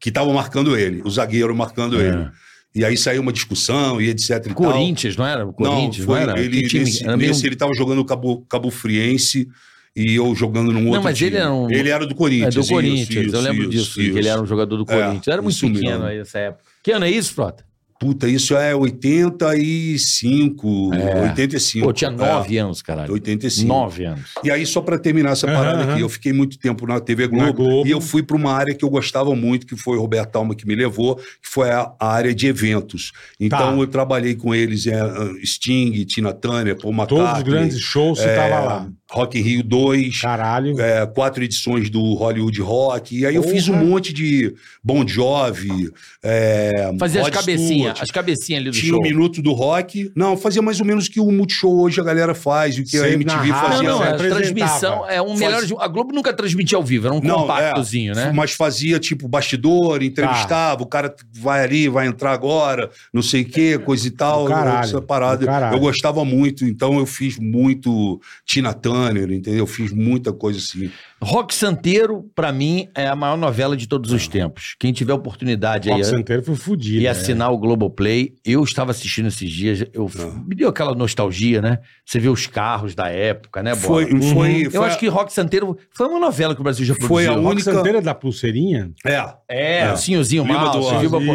que 0.00 0.10
tava 0.10 0.32
marcando 0.32 0.76
ele, 0.76 1.00
o 1.04 1.10
zagueiro 1.10 1.54
marcando 1.54 2.00
É. 2.00 2.08
ele. 2.08 2.30
E 2.74 2.84
aí 2.84 2.96
saiu 2.96 3.20
uma 3.22 3.32
discussão 3.32 4.00
e 4.00 4.08
etc 4.08 4.30
e 4.30 4.40
tal. 4.48 4.54
Corinthians, 4.54 5.16
não 5.16 5.26
era? 5.26 5.46
O 5.46 5.52
Corinthians, 5.52 6.06
não, 6.06 6.14
não, 6.16 6.22
foi 6.24 6.30
era? 6.32 6.40
ele, 6.40 6.66
time? 6.66 6.84
nesse, 6.84 7.04
Era 7.04 7.16
meio- 7.16 7.28
nesse 7.30 7.46
ele 7.46 7.54
tava 7.54 7.72
jogando 7.74 8.02
Cabo, 8.04 8.44
Cabo 8.48 8.70
Friense 8.70 9.46
e 9.94 10.14
eu 10.14 10.34
jogando 10.34 10.72
num 10.72 10.86
outro 10.88 11.02
mas 11.04 11.18
time. 11.18 11.30
ele 11.30 11.36
era 11.36 11.52
um- 11.52 11.70
Ele 11.70 11.88
era 11.90 12.06
do 12.06 12.14
É, 12.14 12.16
Corinthians. 12.16 12.54
do 12.54 12.60
isso, 12.62 12.70
Corinthians, 12.72 13.10
eu 13.14 13.22
isso, 13.24 13.40
lembro 13.42 13.62
isso, 13.64 13.70
disso, 13.70 13.94
que 13.94 14.02
isso. 14.08 14.18
ele 14.18 14.26
era 14.28 14.42
um 14.42 14.46
jogador 14.46 14.76
do 14.82 14.90
É, 14.90 14.96
Corinthians. 14.96 15.28
era 15.28 15.42
muito 15.42 15.54
isso 15.54 15.70
pequeno 15.70 16.04
aí 16.06 16.18
nessa 16.18 16.38
época. 16.38 16.64
Que 16.82 16.92
ano 16.92 17.04
é 17.04 17.10
isso, 17.10 17.34
Frota? 17.34 17.64
Puta, 18.00 18.26
isso 18.28 18.56
é 18.56 18.74
85, 18.74 20.90
É. 20.94 21.22
85. 21.30 21.86
Pô, 21.86 21.92
tinha 21.92 22.10
nove 22.10 22.58
anos, 22.58 22.82
caralho. 22.82 23.12
85. 23.12 23.68
Nove 23.68 24.04
anos. 24.04 24.30
E 24.42 24.50
aí, 24.50 24.66
só 24.66 24.80
pra 24.80 24.98
terminar 24.98 25.32
essa 25.32 25.46
parada 25.46 25.82
aham. 25.82 25.92
aqui, 25.92 26.00
eu 26.02 26.08
fiquei 26.08 26.32
muito 26.32 26.58
tempo 26.58 26.84
na 26.86 26.98
TV 27.00 27.26
Globo, 27.28 27.44
Na 27.46 27.52
Globo. 27.52 27.86
e 27.86 27.90
eu 27.92 28.00
fui 28.00 28.22
pra 28.22 28.36
uma 28.36 28.52
área 28.52 28.74
que 28.74 28.84
eu 28.84 28.90
gostava 28.90 29.34
muito, 29.36 29.66
que 29.66 29.76
foi 29.76 29.96
o 29.96 30.00
Roberto 30.00 30.34
Alma 30.36 30.54
que 30.54 30.66
me 30.66 30.74
levou, 30.74 31.16
que 31.16 31.48
foi 31.48 31.70
a, 31.70 31.92
a 31.98 32.12
área 32.12 32.34
de 32.34 32.46
eventos. 32.48 33.12
Então, 33.38 33.58
Tá. 33.76 33.80
eu 33.80 33.86
trabalhei 33.86 34.34
com 34.34 34.52
eles, 34.54 34.86
é, 34.86 34.98
Sting, 35.44 36.04
Tina 36.04 36.32
Turner, 36.32 36.76
Paul 36.76 36.92
McCartney. 36.92 37.18
Todos 37.24 37.38
os 37.38 37.42
grandes 37.44 37.80
shows 37.80 38.18
você 38.18 38.28
é, 38.28 38.34
tava 38.36 38.60
lá. 38.64 38.88
Rock 39.12 39.38
in 39.38 39.42
Rio 39.42 39.62
2, 39.62 40.20
Caralho. 40.20 40.80
é, 40.80 41.06
quatro 41.06 41.44
edições 41.44 41.90
do 41.90 42.14
Hollywood 42.14 42.60
Rock. 42.62 43.18
E 43.18 43.26
aí 43.26 43.34
eu 43.34 43.42
Porra. 43.42 43.54
fiz 43.54 43.68
um 43.68 43.76
monte 43.76 44.12
de 44.12 44.54
Bon 44.82 45.06
Jovi. 45.06 45.90
É, 46.22 46.92
Fazia 46.98 47.20
as 47.22 47.30
cabecinhas, 47.30 48.00
as 48.00 48.10
cabecinhas 48.10 48.60
ali 48.62 48.70
do 48.70 48.76
Tinha 48.76 48.90
show. 48.92 48.98
o 48.98 49.02
Minuto 49.02 49.42
do 49.42 49.52
Rock. 49.52 50.10
Não, 50.16 50.36
fazia 50.36 50.62
mais 50.62 50.80
ou 50.80 50.86
menos 50.86 51.06
o 51.06 51.10
que 51.10 51.20
o 51.20 51.30
Multishow 51.30 51.80
hoje 51.80 52.00
a 52.00 52.04
galera 52.04 52.34
faz, 52.34 52.78
o 52.78 52.84
que 52.84 52.96
a 52.96 53.00
Você 53.02 53.12
MTV 53.14 53.48
narrava, 53.48 53.68
fazia. 53.72 53.88
Não, 53.88 53.98
não, 53.98 54.06
Você 54.06 54.26
a 54.26 54.30
transmissão 54.30 55.08
é 55.08 55.20
um 55.20 55.36
Faz- 55.36 55.40
melhor. 55.40 55.62
A 55.82 55.88
Globo 55.88 56.12
nunca 56.14 56.32
transmitia 56.32 56.78
ao 56.78 56.84
vivo, 56.84 57.06
era 57.08 57.14
um 57.14 57.20
Não, 57.20 57.40
compactozinho, 57.40 58.12
é, 58.12 58.14
né? 58.16 58.32
Mas 58.34 58.52
fazia 58.52 58.98
tipo 58.98 59.28
bastidor, 59.28 60.02
entrevistava, 60.02 60.82
o 60.82 60.86
cara 60.86 61.14
vai 61.34 61.62
ali, 61.64 61.88
vai 61.88 62.06
entrar 62.06 62.32
agora, 62.32 62.90
não 63.12 63.20
sei 63.22 63.42
o 63.42 63.44
quê, 63.44 63.78
coisa 63.78 64.06
e 64.06 64.10
tal. 64.10 64.46
Caralho, 64.46 64.84
essa 64.84 65.02
parada. 65.02 65.46
Eu 65.72 65.80
gostava 65.80 66.24
muito, 66.24 66.64
então 66.64 66.98
eu 66.98 67.04
fiz 67.06 67.36
muito 67.38 68.20
Tina 68.46 68.72
Turner, 68.72 69.01
entendeu? 69.34 69.60
Eu 69.60 69.66
fiz 69.66 69.92
muita 69.92 70.32
coisa 70.32 70.58
assim. 70.58 70.90
Rock 71.22 71.54
Santeiro, 71.54 72.24
pra 72.34 72.52
mim, 72.52 72.88
é 72.96 73.06
a 73.06 73.14
maior 73.14 73.36
novela 73.36 73.76
de 73.76 73.86
todos 73.86 74.10
os 74.10 74.26
tempos. 74.26 74.74
Quem 74.78 74.92
tiver 74.92 75.12
oportunidade 75.14 75.88
aí 75.88 75.94
Rock 75.94 76.06
Santeiro 76.06 76.42
foi 76.42 76.56
fudido. 76.56 76.98
e 77.00 77.04
né? 77.04 77.10
assinar 77.10 77.52
o 77.52 77.58
Globoplay, 77.58 78.34
eu 78.44 78.62
estava 78.64 78.90
assistindo 78.90 79.28
esses 79.28 79.50
dias, 79.50 79.84
eu 79.92 80.10
Ah. 80.18 80.42
me 80.46 80.54
deu 80.54 80.68
aquela 80.68 80.94
nostalgia, 80.94 81.62
né? 81.62 81.78
Você 82.04 82.18
vê 82.18 82.28
os 82.28 82.46
carros 82.46 82.94
da 82.94 83.08
época, 83.08 83.62
né, 83.62 83.74
Bola? 83.74 83.82
Foi, 84.06 84.06
foi, 84.20 84.66
Eu 84.66 84.70
foi, 84.72 84.86
acho 84.88 84.98
que 84.98 85.06
Rock 85.08 85.32
Santeiro 85.32 85.76
foi 85.96 86.08
uma 86.08 86.18
novela 86.18 86.54
que 86.54 86.60
o 86.60 86.64
Brasil 86.64 86.84
já 86.84 86.94
produziu. 86.94 87.14
Foi 87.16 87.26
a 87.26 87.32
Rock 87.32 87.46
única- 87.46 87.72
Santeiro 87.72 87.98
é 87.98 88.00
da 88.00 88.14
pulseirinha? 88.14 88.90
É, 89.06 89.22
É, 89.48 89.78
É. 89.80 89.92
o 89.92 89.96
Senhorzinho 89.96 90.42
Lima 90.44 90.54
Mal, 90.64 90.80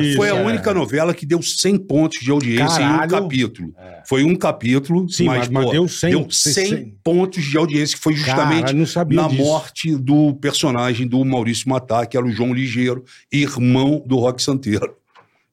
Isso, 0.02 0.16
Foi 0.18 0.30
a 0.30 0.36
é. 0.36 0.46
única 0.46 0.74
novela 0.74 1.14
que 1.14 1.26
deu 1.26 1.42
100 1.42 1.78
pontos 1.78 2.20
de 2.20 2.30
audiência 2.32 2.82
em 2.82 2.86
um 2.86 2.98
Caralho. 2.98 3.12
capítulo. 3.12 3.74
Foi 4.08 4.24
um 4.24 4.36
capítulo, 4.36 5.08
Sim, 5.10 5.26
mas- 5.26 5.48
mas 5.48 5.66
pô, 5.66 5.72
deu 5.72 5.88
100, 5.88 6.10
deu 6.12 6.28
100 6.32 6.54
100. 6.68 6.98
pontos 7.04 7.44
de 7.44 7.58
audiência, 7.58 7.96
que 7.96 8.04
foi 8.04 8.14
justamente 8.14 8.74
Cara, 8.74 8.74
na 9.10 9.28
disso. 9.28 9.44
morte 9.44 9.77
do 10.00 10.34
personagem 10.36 11.08
do 11.08 11.24
Maurício 11.24 11.70
Matar, 11.70 12.06
que 12.08 12.18
era 12.18 12.26
o 12.26 12.32
João 12.32 12.54
Ligeiro, 12.54 13.04
irmão 13.32 14.04
do 14.06 14.18
Rock 14.18 14.42
Santeiro. 14.42 14.96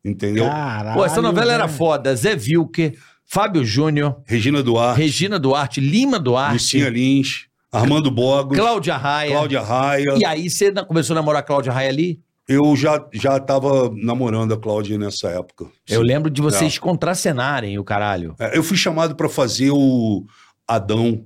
Entendeu? 0.05 0.45
Caralho. 0.47 0.95
Pô, 0.99 1.05
essa 1.05 1.23
novela 1.23 1.53
era 1.53 1.67
foda. 1.69 2.15
Zé 2.15 2.37
Vilker, 2.37 2.95
Fábio 3.25 3.65
Júnior, 3.65 4.21
Regina 4.27 4.63
Duarte, 4.63 5.01
Regina 5.01 5.39
Duarte, 5.39 5.81
Lima 5.81 6.19
Duarte, 6.19 6.53
Lucinha 6.55 6.89
Lins, 6.91 7.47
Armando 7.73 8.11
Bogos, 8.11 8.57
Cláudia 8.57 8.97
Raia. 8.97 9.31
Cláudia 9.33 9.63
Raia. 9.63 10.15
E 10.19 10.25
aí 10.27 10.51
você 10.51 10.71
na- 10.71 10.85
começou 10.85 11.15
a 11.15 11.17
namorar 11.21 11.41
a 11.41 11.43
Cláudia 11.45 11.73
Raia 11.73 11.89
ali? 11.89 12.21
Eu 12.47 12.77
já, 12.77 13.03
já 13.15 13.41
tava 13.41 13.91
namorando 13.97 14.53
a 14.53 14.59
Cláudia 14.59 14.99
nessa 14.99 15.29
época. 15.29 15.65
Eu 15.89 16.03
Sim. 16.03 16.07
lembro 16.07 16.31
de 16.31 16.43
vocês 16.43 16.79
contracenarem 16.79 17.79
o 17.79 17.85
caralho. 17.85 18.35
É, 18.39 18.59
Eu 18.59 18.63
fui 18.63 18.77
chamado 18.77 19.17
para 19.17 19.31
fazer 19.31 19.71
o 19.73 20.27
Adão 20.69 21.25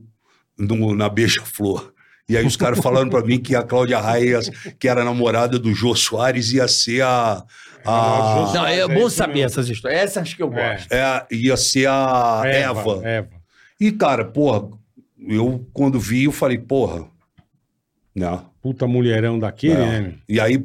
no- 0.57 0.95
na 0.95 1.09
Beija-Flor. 1.09 1.93
E 2.29 2.37
aí 2.37 2.47
os 2.47 2.57
caras 2.57 2.79
falaram 2.81 3.09
para 3.09 3.25
mim 3.25 3.39
que 3.41 3.57
a 3.57 3.63
Cláudia 3.63 3.99
Raia, 3.99 4.41
que 4.79 4.87
era 4.87 5.03
namorada 5.05 5.59
do 5.59 5.73
Jô 5.75 5.95
Soares, 5.95 6.53
ia 6.53 6.69
ser 6.69 7.03
a... 7.03 7.43
a 7.87 8.53
Não, 8.55 8.67
é 8.67 8.81
é 8.81 8.89
bom 8.89 9.09
saber 9.09 9.41
essas 9.41 9.69
histórias. 9.69 10.01
Essas 10.03 10.23
acho 10.25 10.37
que 10.37 10.43
eu 10.43 10.53
É. 10.55 10.75
gosto. 10.75 10.93
é, 10.93 11.27
ia 11.31 11.57
ser 11.57 11.89
a 11.89 12.43
Eva. 12.45 13.01
Eva. 13.07 13.29
E, 13.81 13.91
cara, 13.93 14.25
porra, 14.25 14.69
eu 15.27 15.67
quando 15.73 15.99
vi, 15.99 16.25
eu 16.25 16.33
falei, 16.33 16.59
porra, 16.59 17.07
né? 18.15 18.41
Puta 18.61 18.87
mulherão 18.87 19.39
daquele, 19.39 19.75
É. 19.81 20.01
né? 20.01 20.15
E 20.29 20.39
aí, 20.41 20.63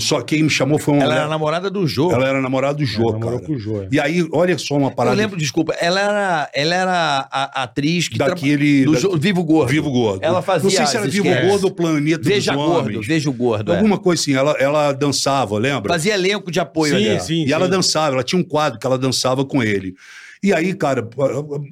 só 0.00 0.20
quem 0.20 0.42
me 0.42 0.50
chamou 0.50 0.78
foi 0.78 0.94
uma 0.94 1.02
Ela 1.02 1.10
mulher- 1.12 1.20
era 1.22 1.28
namorada 1.30 1.70
do 1.70 1.86
Jô. 1.86 2.10
ela 2.10 2.28
era 2.28 2.40
namorada 2.40 2.74
do 2.78 2.84
Jô, 2.84 3.02
Ela 3.02 3.12
namorou 3.12 3.38
cara. 3.38 3.46
com 3.46 3.52
o 3.54 3.58
Jô. 3.58 3.82
é. 3.82 3.88
E 3.92 4.00
aí, 4.00 4.26
olha 4.32 4.58
só 4.58 4.76
uma 4.76 4.88
Eu 4.88 4.94
parada 4.94 5.16
lembro, 5.16 5.36
desculpa, 5.36 5.74
ela 5.80 6.00
era, 6.00 6.50
ela 6.52 6.74
era 6.74 7.28
a, 7.30 7.60
a 7.60 7.62
atriz 7.62 8.08
que 8.08 8.18
daquele... 8.18 8.84
do 8.84 8.92
da- 8.92 8.98
Jô- 8.98 9.16
Vivo 9.16 9.44
Gordo. 9.44 9.70
Vivo 9.70 9.90
Gordo. 9.90 10.24
Ela 10.24 10.42
fazia 10.42 10.64
Não 10.64 10.70
sei 10.76 10.86
se 10.86 10.96
era 10.96 11.06
Vivo. 11.08 11.28
Gordo 11.48 11.64
ou 11.64 11.70
Planeta 11.70 12.22
Veja 12.22 12.52
dos 12.52 12.60
Gordo, 12.60 12.80
Homens. 12.88 13.06
Veja 13.06 13.30
o 13.30 13.32
Gordo. 13.32 13.72
é. 13.72 13.76
Alguma 13.76 13.98
coisa 13.98 14.20
assim, 14.20 14.34
ela, 14.34 14.52
ela 14.58 14.92
dançava, 14.92 15.56
lembra? 15.58 15.92
Fazia 15.92 16.14
elenco 16.14 16.50
de 16.50 16.58
apoio 16.58 16.98
Sim, 16.98 17.08
ali. 17.10 17.20
sim. 17.20 17.44
e 17.46 17.52
ela 17.52 17.68
dançava, 17.68 18.14
ela 18.16 18.24
tinha 18.24 18.40
um 18.40 18.44
quadro 18.44 18.78
que 18.80 18.86
ela 18.86 18.98
dançava 18.98 19.44
com 19.44 19.62
ele. 19.62 19.94
E 20.46 20.52
aí, 20.52 20.74
cara, 20.74 21.08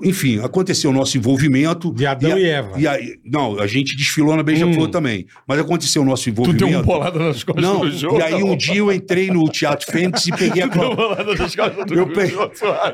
enfim, 0.03 0.41
aconteceu 0.43 0.91
o 0.91 0.93
nosso 0.93 1.17
envolvimento. 1.17 1.93
De 1.95 2.07
Adão 2.07 2.33
a- 2.33 2.41
e 2.41 2.45
Eva. 2.45 2.73
E 2.77 2.89
aí, 2.89 3.15
não, 3.25 3.61
a 3.61 3.67
gente 3.69 3.97
desfilou 3.97 4.35
na 4.37 4.43
Beija-Flor 4.43 4.89
Hum. 4.89 4.91
também. 4.91 5.27
Mas 5.47 5.61
aconteceu 5.61 6.03
o 6.03 6.05
nosso 6.05 6.25
Tu 6.25 6.31
envolvimento. 6.31 6.65
tem 6.67 6.77
um 6.77 6.83
bolada 6.83 7.19
nas 7.19 7.45
costas 7.45 7.63
Não, 7.65 7.81
do 7.81 7.91
jogo. 7.93 8.19
e 8.19 8.23
aí 8.23 8.43
um 8.43 8.57
dia 8.57 8.77
eu 8.79 8.93
entrei 8.93 9.31
no 9.31 9.45
Teatro 9.49 9.87
Fênix 9.93 10.27
e 10.27 10.33
peguei 10.37 10.63
a 10.65 10.69
Clá- 10.69 10.93
bolada 10.95 11.35
nas 11.35 11.55
costas 11.55 11.87
do 11.87 11.95
eu, 11.95 12.07
pe- 12.09 12.35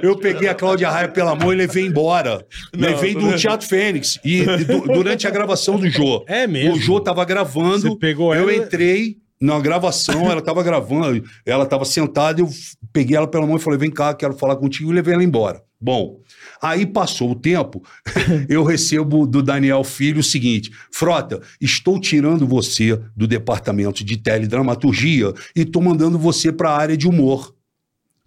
eu 0.03 0.16
peguei 0.16 0.49
a 0.49 0.55
Cláudia 0.55 0.91
Raia 0.91 1.09
pela 1.09 1.35
mão 1.35 1.51
e 1.53 1.57
levei 1.57 1.87
embora. 1.87 2.45
Não, 2.76 2.89
levei 2.89 3.14
do. 3.14 3.35
Teatro 3.37 3.66
Fênix. 3.66 4.18
E, 4.22 4.41
e 4.43 4.64
du- 4.64 4.83
durante 4.83 5.26
a 5.26 5.31
gravação 5.31 5.78
do 5.78 5.89
Jô. 5.89 6.22
É 6.28 6.47
mesmo? 6.47 6.74
O 6.74 6.78
Jô 6.78 7.01
tava 7.01 7.24
gravando. 7.24 7.89
Você 7.89 7.97
pegou 7.97 8.35
eu 8.35 8.51
ela- 8.51 8.55
entrei 8.55 9.16
na 9.41 9.59
gravação, 9.59 10.31
ela 10.31 10.43
tava 10.43 10.62
gravando. 10.62 11.24
Ela 11.47 11.64
tava 11.64 11.87
sentada, 11.87 12.43
eu 12.43 12.49
peguei 12.93 13.16
ela 13.16 13.26
pela 13.26 13.47
mão 13.47 13.57
e 13.57 13.61
falei: 13.61 13.78
vem 13.78 13.91
cá, 13.91 14.12
quero 14.12 14.35
falar 14.37 14.57
contigo, 14.57 14.91
e 14.91 14.95
levei 14.95 15.14
ela 15.14 15.24
embora. 15.24 15.62
Bom, 15.81 16.20
aí 16.61 16.85
passou 16.85 17.31
o 17.31 17.35
tempo, 17.35 17.83
eu 18.51 18.62
recebo 18.62 19.26
do 19.26 19.43
Daniel 19.43 19.83
Filho 19.83 20.20
o 20.20 20.22
seguinte: 20.22 20.70
Frota, 20.93 21.41
estou 21.59 21.99
tirando 21.99 22.47
você 22.47 23.01
do 23.16 23.26
departamento 23.26 24.05
de 24.05 24.18
teledramaturgia 24.18 25.33
e 25.57 25.62
estou 25.62 25.81
mandando 25.81 26.18
você 26.18 26.53
para 26.53 26.70
a 26.70 26.76
área 26.76 26.97
de 26.97 27.09
humor. 27.09 27.55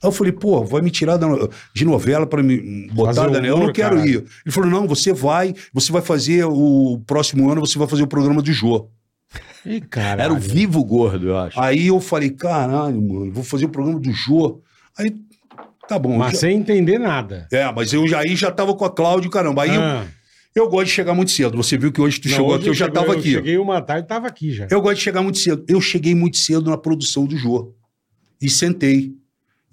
Aí 0.02 0.08
eu 0.08 0.12
falei, 0.12 0.34
pô, 0.34 0.66
vai 0.66 0.82
me 0.82 0.92
tirar 0.92 1.18
de 1.74 1.86
novela 1.86 2.26
para 2.28 2.44
me 2.44 2.88
botar, 2.88 3.14
Fazer 3.14 3.32
Daniel? 3.32 3.54
Eu 3.54 3.58
não 3.58 3.64
humor, 3.64 3.74
quero 3.74 3.96
caralho. 3.96 4.12
ir. 4.12 4.26
Ele 4.46 4.52
falou, 4.54 4.70
não, 4.70 4.88
você 4.88 5.14
vai, 5.14 5.54
você 5.72 5.92
vai 5.94 6.02
fazer 6.02 6.44
o 6.44 7.02
próximo 7.06 7.50
ano, 7.50 7.62
você 7.62 7.80
vai 7.80 7.88
fazer 7.88 8.04
o 8.04 8.08
programa 8.08 8.42
do 8.42 8.52
Jô. 8.52 8.90
Ih, 9.66 9.80
caralho. 9.80 10.22
Era 10.22 10.34
o 10.34 10.40
Vivo 10.40 10.84
Gordo, 10.84 11.30
eu 11.30 11.38
acho. 11.38 11.58
Aí 11.58 11.88
eu 11.88 12.02
falei, 12.02 12.32
caralho, 12.32 13.02
mano, 13.02 13.32
vou 13.32 13.44
fazer 13.44 13.66
o 13.66 13.70
programa 13.70 14.00
do 14.00 14.12
Jô. 14.12 14.60
Aí, 14.98 15.16
tá 15.94 16.00
bom. 16.00 16.18
Mas 16.18 16.34
já- 16.34 16.38
sem 16.40 16.58
entender 16.58 16.98
nada. 17.00 17.48
É, 17.52 17.72
mas 17.72 17.94
eu 17.94 18.08
já, 18.08 18.20
aí 18.20 18.36
já 18.36 18.52
tava 18.52 18.74
com 18.76 18.86
a 18.86 18.90
Cláudia, 18.90 19.30
caramba. 19.30 19.64
Aí 19.64 19.74
eu- 19.76 19.82
Ah. 19.82 20.06
eu, 20.56 20.70
gosto 20.70 20.86
de 20.88 20.92
chegar 20.92 21.14
muito 21.14 21.32
cedo. 21.32 21.56
Você 21.58 21.78
viu 21.78 21.92
que 21.92 22.02
hoje 22.02 22.20
tu 22.20 22.28
Não, 22.28 22.36
chegou 22.36 22.50
hoje 22.52 22.60
aqui, 22.60 22.70
eu 22.70 22.74
já 22.74 22.86
chegou- 22.86 23.02
tava 23.02 23.14
Eu 23.14 23.20
aqui. 23.20 23.32
cheguei 23.32 23.58
uma 23.58 23.82
tarde 23.82 24.06
e 24.06 24.08
tava 24.08 24.28
aqui 24.28 24.52
já. 24.52 24.68
Eu 24.70 24.82
gosto 24.82 24.98
de 24.98 25.02
chegar 25.04 25.22
muito 25.22 25.38
cedo. 25.40 25.64
Eu 25.68 25.80
cheguei 25.82 26.14
muito 26.16 26.38
cedo 26.38 26.70
na 26.70 26.78
produção 26.78 27.26
do 27.26 27.36
Jô. 27.38 27.74
E 28.42 28.50
sentei. 28.50 29.14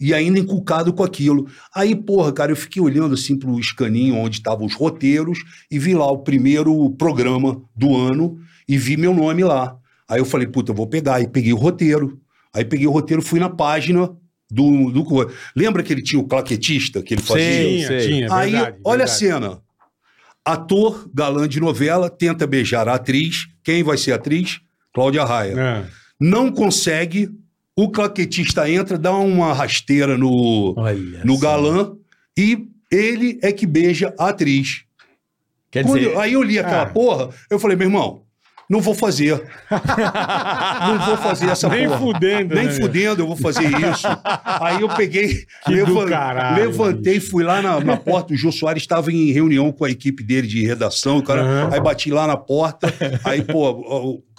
E 0.03 0.15
ainda 0.15 0.39
encucado 0.39 0.93
com 0.95 1.03
aquilo. 1.03 1.47
Aí, 1.75 1.95
porra, 1.95 2.33
cara, 2.33 2.51
eu 2.53 2.57
fiquei 2.57 2.81
olhando 2.81 3.13
assim 3.15 3.37
pro 3.39 3.59
escaninho 3.61 4.15
onde 4.17 4.39
estavam 4.39 4.65
os 4.65 4.75
roteiros 4.75 5.41
e 5.71 5.79
vi 5.79 5.95
lá 5.95 6.11
o 6.11 6.19
primeiro 6.19 6.89
programa 6.93 7.61
do 7.77 7.95
ano 7.95 8.39
e 8.67 8.79
vi 8.79 8.97
meu 8.97 9.13
nome 9.13 9.45
lá. 9.45 9.77
Aí 10.09 10.19
eu 10.19 10.25
falei, 10.25 10.47
puta, 10.47 10.73
eu 10.73 10.75
vou 10.77 10.87
pegar. 10.87 11.17
Aí 11.17 11.27
peguei 11.29 11.53
o 11.53 11.57
roteiro. 11.57 12.19
Aí 12.55 12.65
peguei 12.65 12.87
o 12.87 12.91
roteiro, 12.91 13.21
fui 13.23 13.39
na 13.39 13.51
página 13.51 14.11
do. 14.51 14.91
do... 14.91 15.31
Lembra 15.55 15.83
que 15.83 15.93
ele 15.93 16.03
tinha 16.03 16.21
o 16.21 16.27
claquetista 16.27 17.03
que 17.03 17.15
ele 17.15 17.23
fazia? 17.23 17.45
Sim, 17.45 17.77
Tinha, 17.77 17.87
sei. 17.87 18.07
tinha, 18.09 18.35
Aí, 18.35 18.51
verdade, 18.53 18.77
olha 18.85 18.99
verdade. 19.07 19.11
a 19.11 19.15
cena. 19.31 19.63
Ator, 20.45 21.09
galã 21.15 21.47
de 21.49 21.61
novela, 21.61 22.09
tenta 22.09 22.47
beijar 22.47 22.89
a 22.89 22.95
atriz. 22.95 23.47
Quem 23.63 23.83
vai 23.83 23.97
ser 23.99 24.13
a 24.13 24.17
atriz? 24.17 24.61
Cláudia 24.93 25.25
Raia. 25.25 25.55
Ah. 25.59 25.85
Não 26.19 26.51
consegue. 26.51 27.29
O 27.77 27.91
claquetista 27.91 28.69
entra, 28.69 28.99
dá 28.99 29.15
uma 29.15 29.53
rasteira 29.53 30.19
no, 30.19 30.75
Olha. 30.77 31.23
no 31.25 31.39
galã 31.39 31.95
e 32.37 32.67
ele 32.91 33.39
é 33.43 33.53
que 33.53 33.65
beija 33.67 34.13
a 34.19 34.29
atriz. 34.31 34.83
Quer 35.71 35.85
Quando 35.85 35.99
dizer, 35.99 36.13
eu- 36.13 36.21
aí 36.21 36.33
eu 36.33 36.43
li 36.43 36.59
aquela 36.59 36.83
Ah. 36.83 36.87
porra, 36.87 37.31
eu 37.49 37.59
falei, 37.59 37.77
meu 37.77 37.87
irmão, 37.87 38.23
não 38.71 38.81
vou 38.81 38.95
fazer. 38.95 39.43
não 40.87 40.99
vou 41.07 41.17
fazer 41.17 41.49
essa 41.51 41.69
Nem 41.69 41.87
porra. 41.89 41.99
fudendo, 41.99 42.55
Nem 42.55 42.67
né, 42.67 42.73
fudendo 42.73 43.23
eu 43.23 43.27
vou 43.27 43.37
fazer 43.37 43.65
isso. 43.65 44.07
Aí 44.61 44.81
eu 44.81 44.89
peguei, 44.89 45.45
levan- 45.67 46.09
caralho, 46.09 46.65
levantei, 46.65 47.19
fui 47.21 47.43
lá 47.43 47.61
na, 47.61 47.81
na 47.81 47.97
porta. 47.97 48.33
O 48.33 48.37
Jô 48.37 48.53
Soares 48.53 48.83
estava 48.83 49.11
em 49.13 49.33
reunião 49.33 49.73
com 49.73 49.85
a 49.85 49.91
equipe 49.91 50.23
dele 50.23 50.47
de 50.47 50.65
redação. 50.65 51.19
O 51.19 51.23
cara, 51.23 51.43
Aham. 51.43 51.71
Aí 51.73 51.81
bati 51.81 52.11
lá 52.11 52.27
na 52.27 52.37
porta. 52.37 52.93
Aí, 53.25 53.43
pô, 53.43 53.65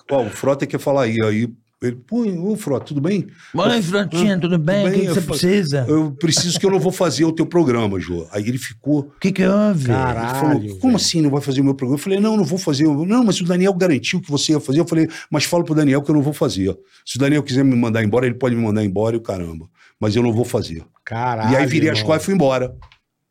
ó, 0.10 0.16
ó, 0.16 0.22
o 0.24 0.30
Frota 0.30 0.66
quer 0.66 0.80
falar 0.80 1.04
aí. 1.04 1.18
Aí 1.24 1.48
ele, 1.82 1.96
pô, 1.96 2.24
ô 2.24 2.56
Frota, 2.56 2.86
tudo 2.86 3.02
bem? 3.02 3.26
Mãe, 3.52 3.82
Frotinha, 3.82 4.38
tudo 4.40 4.60
bem? 4.60 4.88
O 4.88 4.92
que, 4.92 5.00
que 5.00 5.08
você 5.08 5.22
precisa? 5.22 5.84
Eu 5.88 6.12
preciso 6.12 6.60
que 6.60 6.66
eu 6.66 6.70
não 6.70 6.80
vou 6.80 6.92
fazer 6.92 7.26
o 7.26 7.32
teu 7.32 7.44
programa, 7.44 8.00
Jô. 8.00 8.28
Aí 8.32 8.48
ele 8.48 8.60
ficou. 8.60 9.00
O 9.00 9.20
que 9.20 9.32
que 9.32 9.44
houve? 9.44 9.88
Caralho. 9.88 10.20
Ele 10.20 10.40
falou, 10.40 10.80
como 10.80 10.94
velho. 10.94 10.96
assim 10.96 11.22
não 11.22 11.32
vai 11.32 11.42
fazer 11.42 11.60
o 11.60 11.64
meu 11.64 11.74
programa? 11.74 12.00
Eu 12.00 12.04
falei, 12.04 12.20
não, 12.20 12.38
não 12.38 12.44
vou 12.44 12.60
fazer. 12.60 12.84
Não, 12.84 13.24
mas 13.24 13.42
o 13.42 13.46
Daniel 13.46 13.74
garantiu 13.74 14.22
que 14.22 14.30
você 14.30 14.52
ia 14.52 14.60
fazer. 14.60 14.80
Eu 14.80 14.88
falei, 14.88 15.10
mas 15.32 15.44
fala 15.46 15.64
pro 15.64 15.74
Daniel 15.74 16.04
que 16.04 16.12
eu 16.12 16.16
não 16.16 16.22
vou 16.22 16.34
fazer. 16.34 16.78
Se 17.04 17.16
o 17.18 17.20
Daniel 17.20 17.42
quiser 17.42 17.66
me 17.66 17.76
mandar 17.76 18.04
embora, 18.04 18.28
ele 18.28 18.36
pode 18.36 18.56
me 18.56 18.62
mandar 18.62 18.86
embora 18.86 19.16
e 19.16 19.18
o 19.18 19.22
caramba. 19.22 19.68
Mas 20.00 20.16
eu 20.16 20.22
não 20.22 20.32
vou 20.32 20.46
fazer. 20.46 20.86
Caralho. 21.04 21.52
e 21.52 21.56
aí 21.56 21.66
virei 21.66 21.90
as 21.90 22.04
costas 22.04 22.22
e 22.22 22.26
fui 22.26 22.36
embora. 22.36 22.76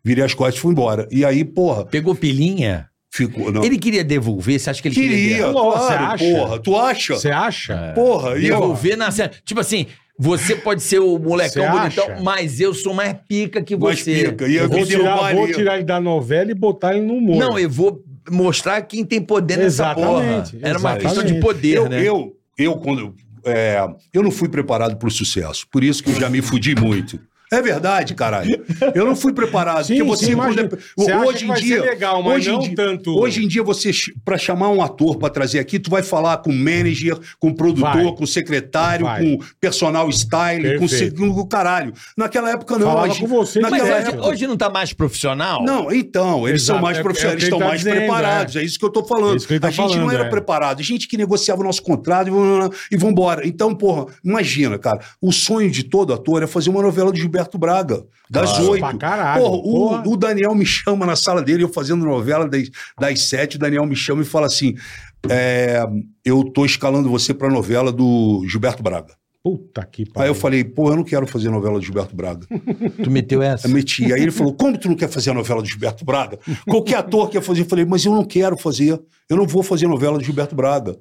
Virei 0.02 0.24
as 0.24 0.34
costas 0.34 0.56
e 0.56 0.60
fui 0.60 0.72
embora. 0.72 1.06
E 1.08 1.24
aí, 1.24 1.44
porra, 1.44 1.84
pegou 1.84 2.16
pilinha? 2.16 2.89
Ficou. 3.10 3.52
Não. 3.52 3.64
Ele 3.64 3.78
queria 3.78 4.04
devolver? 4.04 4.58
Você 4.58 4.70
acha 4.70 4.80
que 4.80 4.88
ele 4.88 4.94
queria, 4.94 5.10
queria, 5.16 5.46
devolver? 5.46 5.72
Claro, 5.78 6.04
acha? 6.04 6.24
porra. 6.24 6.58
Tu 6.60 6.76
acha? 6.76 7.14
Você 7.16 7.30
acha? 7.30 7.92
Porra, 7.94 8.38
e 8.38 8.46
eu, 8.46 8.54
devolver 8.60 8.96
na 8.96 9.10
cena? 9.10 9.30
Tipo 9.44 9.60
assim, 9.60 9.86
você 10.18 10.54
pode 10.56 10.82
ser 10.82 10.98
o 11.00 11.18
molecão 11.18 11.64
Você 11.64 11.78
bonitão, 11.78 12.04
acha? 12.12 12.22
mas 12.22 12.60
eu 12.60 12.72
sou 12.74 12.92
mais 12.94 13.14
pica 13.28 13.62
que 13.62 13.76
mais 13.76 14.00
você. 14.00 14.30
pica. 14.30 14.46
E 14.46 14.56
eu 14.56 14.64
Eu 14.64 14.68
vou 14.68 14.84
tirar, 14.86 15.02
derrubar 15.02 15.34
vou 15.34 15.46
tirar 15.52 15.74
ele 15.76 15.84
da 15.84 16.00
novela 16.00 16.50
e 16.50 16.54
botar 16.54 16.94
ele 16.96 17.06
no 17.06 17.14
humor. 17.14 17.36
Não, 17.36 17.58
eu 17.58 17.68
vou 17.70 18.02
mostrar 18.30 18.82
quem 18.82 19.04
tem 19.04 19.20
poder 19.20 19.56
nessa 19.56 19.94
porra. 19.94 20.22
Exatamente, 20.22 20.58
Era 20.62 20.78
uma 20.78 20.90
exatamente. 20.90 21.02
questão 21.02 21.24
de 21.24 21.40
poder, 21.40 21.76
eu, 21.76 21.88
né? 21.88 22.02
eu, 22.06 22.36
eu, 22.58 22.74
quando. 22.76 23.14
é, 23.44 23.82
eu 24.12 24.22
não 24.22 24.30
fui 24.30 24.48
preparado 24.48 24.96
para 24.96 25.08
o 25.08 25.10
sucesso. 25.10 25.66
Por 25.72 25.82
isso 25.82 26.02
que 26.04 26.10
eu 26.10 26.20
já 26.20 26.28
me 26.28 26.42
fudi 26.42 26.74
muito. 26.74 27.18
É 27.52 27.60
verdade, 27.60 28.14
caralho. 28.14 28.64
Eu 28.94 29.04
não 29.04 29.16
fui 29.16 29.32
preparado. 29.32 29.84
Sim, 29.84 29.96
porque 29.98 30.08
você, 30.10 30.26
sim, 30.26 30.34
Você 30.96 31.10
acha 31.12 31.26
hoje 31.26 31.44
em 31.50 31.54
dia, 31.54 31.82
legal, 31.82 32.22
mas 32.22 32.36
hoje 32.36 32.48
em 32.48 32.52
não 32.52 32.58
dia, 32.60 32.74
tanto- 32.76 33.18
Hoje 33.18 33.44
em 33.44 33.48
dia 33.48 33.62
você 33.62 33.90
para 34.24 34.38
chamar 34.38 34.68
um 34.68 34.80
ator 34.82 35.16
para 35.18 35.30
trazer 35.30 35.58
aqui, 35.58 35.78
tu 35.78 35.90
vai 35.90 36.02
falar 36.02 36.36
com 36.38 36.52
manager, 36.52 37.18
com 37.40 37.52
produtor, 37.52 37.92
Vai. 37.92 38.14
com 38.14 38.24
secretário, 38.26 39.04
Vai. 39.06 39.22
com 39.24 39.38
personal 39.60 40.08
style, 40.10 40.78
com, 40.78 40.86
se- 40.86 40.98
Perfeito. 41.10 41.20
com 41.20 41.28
o 41.40 41.46
caralho. 41.46 41.92
Naquela 42.16 42.50
época 42.50 42.78
não. 42.78 42.86
Falava 42.86 43.08
gente- 43.08 43.20
com 43.20 43.26
você 43.26 43.60
Mas 43.60 43.70
naquela 43.72 43.98
hoje, 43.98 44.08
época, 44.08 44.26
hoje 44.28 44.46
não 44.46 44.56
tá 44.56 44.70
mais 44.70 44.92
profissional? 44.92 45.64
não, 45.64 45.90
então, 45.92 46.46
eles 46.48 46.62
Exato, 46.62 46.78
são 46.78 46.82
mais 46.84 46.98
é- 46.98 47.02
profissionais, 47.02 47.34
é 47.34 47.36
eles 47.36 47.44
estão 47.44 47.58
tá 47.58 47.64
mais 47.66 47.80
dizendo, 47.80 47.96
preparados. 47.96 48.56
É. 48.56 48.62
isso 48.62 48.78
que 48.78 48.84
eu 48.84 48.90
tô 48.90 49.04
falando. 49.04 49.42
É 49.50 49.58
tá 49.58 49.68
a 49.68 49.70
gente 49.70 49.80
não 49.86 49.88
falando, 49.94 50.12
era 50.12 50.24
é. 50.26 50.28
preparado, 50.30 50.80
a 50.80 50.82
gente 50.84 51.08
que 51.08 51.16
negociava 51.16 51.60
o 51.60 51.64
nosso 51.64 51.82
contrato 51.82 52.28
e 52.28 52.30
vamos- 52.30 52.76
e 52.92 52.96
vambora. 52.96 53.46
Então, 53.46 53.74
porra, 53.74 54.06
imagina, 54.24 54.78
cara, 54.78 55.00
o 55.20 55.32
sonho 55.32 55.68
de 55.70 55.82
todo 55.82 56.12
ator 56.12 56.42
é 56.42 56.46
fazer 56.46 56.70
uma 56.70 56.82
novela 56.82 57.10
do 57.10 57.18
Gilberto 57.18 57.39
Braga, 57.58 58.04
das 58.30 58.50
Claro, 58.50 58.70
oito. 58.70 58.80
pra 58.80 58.94
caralho, 58.94 59.42
Porra, 59.42 59.56
o- 59.56 59.62
porra. 59.62 60.02
O, 60.08 60.16
Daniel 60.16 60.54
me 60.54 60.66
chama 60.66 61.06
na 61.06 61.16
sala 61.16 61.42
dele, 61.42 61.62
eu 61.64 61.68
fazendo 61.68 62.04
novela 62.04 62.48
das, 62.48 62.68
das 62.98 63.22
sete, 63.22 63.56
o 63.56 63.58
Daniel 63.58 63.86
me 63.86 63.96
chama 63.96 64.22
e 64.22 64.24
fala 64.24 64.46
assim: 64.46 64.74
é, 65.28 65.82
eu 66.24 66.44
tô 66.44 66.64
escalando 66.64 67.08
você 67.10 67.32
pra 67.34 67.48
novela 67.50 67.92
do 67.92 68.44
Gilberto 68.48 68.82
Braga. 68.82 69.14
Puta 69.42 69.82
que 69.86 70.04
pariu. 70.04 70.22
Aí 70.24 70.28
eu 70.30 70.34
falei, 70.34 70.62
pô, 70.62 70.90
eu 70.90 70.96
não 70.96 71.02
quero 71.02 71.26
fazer 71.26 71.48
novela 71.48 71.78
do 71.78 71.84
Gilberto 71.84 72.14
Braga. 72.14 72.46
Tu 73.02 73.10
meteu 73.10 73.40
essa? 73.40 73.66
Eu 73.66 73.70
meti. 73.72 74.12
Aí 74.12 74.20
ele 74.20 74.30
falou: 74.30 74.52
Como 74.52 74.76
tu 74.78 74.86
não 74.88 74.94
quer 74.94 75.08
fazer 75.08 75.30
a 75.30 75.34
novela 75.34 75.62
do 75.62 75.68
Gilberto 75.68 76.04
Braga? 76.04 76.38
Qualquer 76.68 76.96
ator 76.96 77.30
quer 77.30 77.40
fazer. 77.42 77.62
Eu 77.62 77.66
falei: 77.66 77.84
Mas 77.86 78.04
eu 78.04 78.12
não 78.12 78.22
quero 78.24 78.56
fazer. 78.58 79.00
Eu 79.30 79.36
não 79.38 79.46
vou 79.46 79.62
fazer 79.62 79.86
novela 79.86 80.18
do 80.18 80.24
Gilberto 80.24 80.54
Braga. 80.54 80.94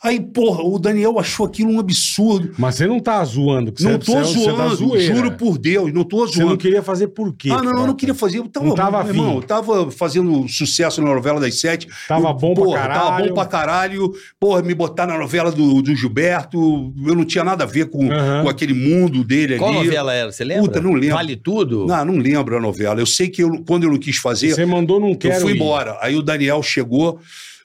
Aí, 0.00 0.20
porra, 0.20 0.62
o 0.62 0.78
Daniel 0.78 1.18
achou 1.18 1.44
aquilo 1.44 1.72
um 1.72 1.80
absurdo. 1.80 2.52
Mas 2.56 2.76
você 2.76 2.86
não 2.86 3.00
tá 3.00 3.24
zoando. 3.24 3.72
que 3.72 3.82
não 3.82 3.92
você, 3.92 3.98
tô 3.98 4.12
você, 4.12 4.38
você 4.38 4.44
tá 4.46 4.52
zoando, 4.68 4.76
zoeira. 4.76 5.14
juro 5.16 5.32
por 5.32 5.58
Deus, 5.58 5.92
não 5.92 6.04
tô 6.04 6.18
Você 6.18 6.38
não 6.38 6.46
zoando. 6.50 6.58
queria 6.60 6.82
fazer 6.84 7.08
por 7.08 7.34
quê? 7.34 7.50
ah, 7.50 7.60
não, 7.60 7.72
eu 7.80 7.86
não 7.88 7.94
queria 7.96 8.14
fazer. 8.14 8.38
Eu 8.38 8.46
tava, 8.46 8.66
Não 8.66 8.74
tava 8.76 9.02
meu 9.02 9.12
irmão, 9.12 9.34
eu 9.36 9.42
tava 9.42 9.90
fazendo 9.90 10.46
sucesso 10.48 11.02
na 11.02 11.12
novela 11.12 11.40
das 11.40 11.58
sete. 11.58 11.88
Tava 12.06 12.28
Eu, 12.28 12.34
bom 12.34 12.54
pra 12.54 12.62
porra, 12.64 12.78
caralho. 12.78 13.00
Tava 13.00 13.28
bom 13.28 13.34
pra 13.34 13.44
caralho. 13.46 14.12
Porra, 14.38 14.62
me 14.62 14.72
botar 14.72 15.04
na 15.04 15.18
novela 15.18 15.50
do, 15.50 15.82
do 15.82 15.94
Gilberto. 15.96 16.94
Eu 17.04 17.14
não 17.16 17.24
tinha 17.24 17.42
nada 17.42 17.64
a 17.64 17.66
ver 17.66 17.90
com, 17.90 18.08
Aham. 18.12 18.44
com 18.44 18.48
aquele 18.48 18.74
mundo 18.74 19.24
dele 19.24 19.56
Qual 19.58 19.70
ali. 19.70 19.84
novela 19.86 20.12
era? 20.14 20.30
Você 20.30 20.44
lembra? 20.44 20.62
Puta, 20.62 20.80
não 20.80 20.92
lembro. 20.92 21.16
Vale 21.16 21.34
tudo? 21.34 21.86
Não, 21.86 22.04
não 22.04 22.18
lembro 22.18 22.56
a 22.56 22.60
novela. 22.60 23.00
Eu 23.00 23.06
sei 23.06 23.28
que 23.28 23.42
eu, 23.42 23.64
quando 23.66 23.82
eu 23.82 23.90
não 23.90 23.98
quis 23.98 24.16
fazer, 24.18 24.54
Você 24.54 24.64
mandou 24.64 25.00
não 25.00 25.12
quero 25.16 25.34
eu 25.34 25.40
fui 25.40 25.52
ir. 25.52 25.56
embora. 25.56 25.98
Aí 26.00 26.14
o 26.14 26.22
Daniel 26.22 26.62
chegou, 26.62 27.18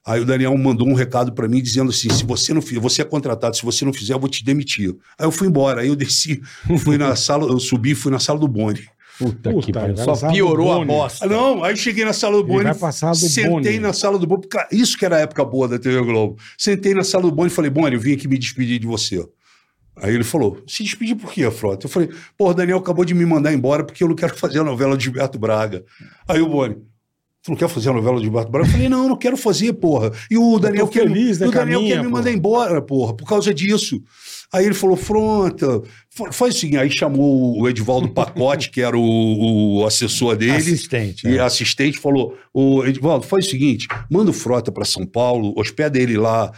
aí 0.06 0.22
o 0.22 0.26
Daniel 0.26 0.58
mandou 0.58 0.88
um 0.88 0.94
recado 0.94 1.34
pra 1.34 1.48
mim 1.48 1.62
dizendo 1.62 1.90
assim: 1.90 2.10
se 2.10 2.26
você 2.26 2.54
não 2.54 2.62
fizer, 2.62 2.80
você 2.80 3.02
é 3.02 3.06
contratado, 3.06 3.56
se 3.56 3.64
você 3.64 3.86
não 3.86 3.94
fizer, 3.94 4.14
eu 4.14 4.20
vou 4.20 4.30
te 4.30 4.44
demitir. 4.44 4.96
Aí 5.18 5.26
eu 5.26 5.32
fui 5.32 5.48
embora, 5.48 5.82
aí 5.82 5.88
eu 5.88 5.96
desci, 5.96 6.42
fui 6.80 6.98
na 6.98 7.16
sala, 7.18 7.46
eu 7.52 7.60
subi 7.60 7.92
e 7.92 7.96
fui 7.96 8.12
na 8.12 8.20
sala 8.20 8.40
do 8.40 8.48
Boni. 8.48 8.82
Puta, 9.18 9.52
Puta, 9.52 9.66
que 9.66 9.72
pariu. 9.72 9.96
Só 9.98 10.32
piorou 10.32 10.72
a 10.72 10.84
bosta. 10.84 11.26
Ah, 11.26 11.30
não, 11.30 11.64
aí 11.64 11.78
cheguei 11.78 12.04
na 12.04 12.14
sala 12.14 12.38
do 12.38 12.44
Boni, 12.44 12.70
do 12.72 13.16
sentei 13.16 13.48
Boni. 13.48 13.80
na 13.80 13.94
sala 13.94 14.18
do 14.18 14.26
Boni, 14.26 14.42
porque 14.42 14.76
isso 14.76 14.98
que 14.98 15.06
era 15.06 15.18
a 15.18 15.20
época 15.20 15.46
boa 15.46 15.68
da 15.68 15.78
TV 15.78 16.02
Globo. 16.02 16.38
Sentei 16.58 16.94
na 16.94 17.04
sala 17.04 17.24
do 17.24 17.32
Boni 17.32 17.50
e 17.50 17.54
falei: 17.54 17.70
Boni, 17.70 17.96
eu 17.96 18.02
vim 18.02 18.14
aqui 18.14 18.28
me 18.28 18.38
despedir 18.38 18.80
de 18.80 18.88
você. 18.88 19.24
Aí 19.96 20.14
ele 20.14 20.24
falou: 20.24 20.62
se 20.68 20.84
despedir 20.84 21.16
por 21.16 21.32
quê, 21.32 21.50
Frota? 21.52 21.86
Eu 21.86 21.90
falei: 21.90 22.10
pô, 22.38 22.50
o 22.50 22.54
Daniel 22.54 22.80
acabou 22.80 23.06
de 23.06 23.14
me 23.14 23.26
mandar 23.26 23.54
embora 23.54 23.84
porque 23.84 24.04
eu 24.04 24.08
não 24.08 24.16
quero 24.16 24.34
fazer 24.38 24.60
a 24.60 24.64
novela 24.64 24.98
de 24.98 25.04
Gilberto 25.04 25.38
Braga. 25.38 25.84
Aí 26.28 26.42
o 26.42 26.50
Boni. 26.50 26.78
Tu 27.44 27.52
não 27.52 27.58
quer 27.58 27.68
fazer 27.68 27.90
a 27.90 27.94
novela 27.94 28.16
de 28.18 28.24
Gilberto 28.24 28.50
Braga? 28.50 28.68
Eu 28.68 28.72
falei, 28.72 28.88
não, 28.88 29.10
não 29.10 29.18
quero 29.18 29.36
fazer, 29.36 29.74
porra. 29.74 30.14
E 30.32 30.38
o 30.38 30.58
Daniel, 30.60 30.88
quer, 30.88 31.02
feliz, 31.02 31.40
né, 31.40 31.48
o 31.48 31.52
Daniel 31.52 31.80
Caminha, 31.80 31.96
quer 31.98 32.02
me 32.02 32.10
mandar 32.10 32.32
embora, 32.32 32.82
porra, 32.82 33.14
por 33.14 33.28
causa 33.28 33.54
disso. 33.54 34.02
Aí 34.54 34.66
ele 34.66 34.74
falou, 34.74 34.96
Fronta, 34.96 35.82
fa- 36.10 36.32
faz 36.32 36.56
o 36.56 36.60
seguinte. 36.60 36.78
Aí 36.78 36.90
chamou 36.90 37.60
o 37.60 37.68
Edivaldo 37.68 38.08
Pacote, 38.08 38.70
que 38.70 38.82
era 38.82 38.98
o, 38.98 39.80
o 39.80 39.86
assessor 39.86 40.38
dele. 40.38 40.54
Assistente. 40.54 41.28
E 41.28 41.38
é. 41.38 41.42
assistente 41.42 41.98
falou: 42.00 42.38
Ô, 42.54 42.86
Edivaldo, 42.86 43.26
faz 43.26 43.46
o 43.46 43.50
seguinte: 43.50 43.88
manda 44.10 44.30
o 44.30 44.34
Frota 44.34 44.72
para 44.72 44.86
São 44.86 45.06
Paulo, 45.06 45.54
hospeda 45.58 46.00
ele 46.00 46.16
lá 46.16 46.52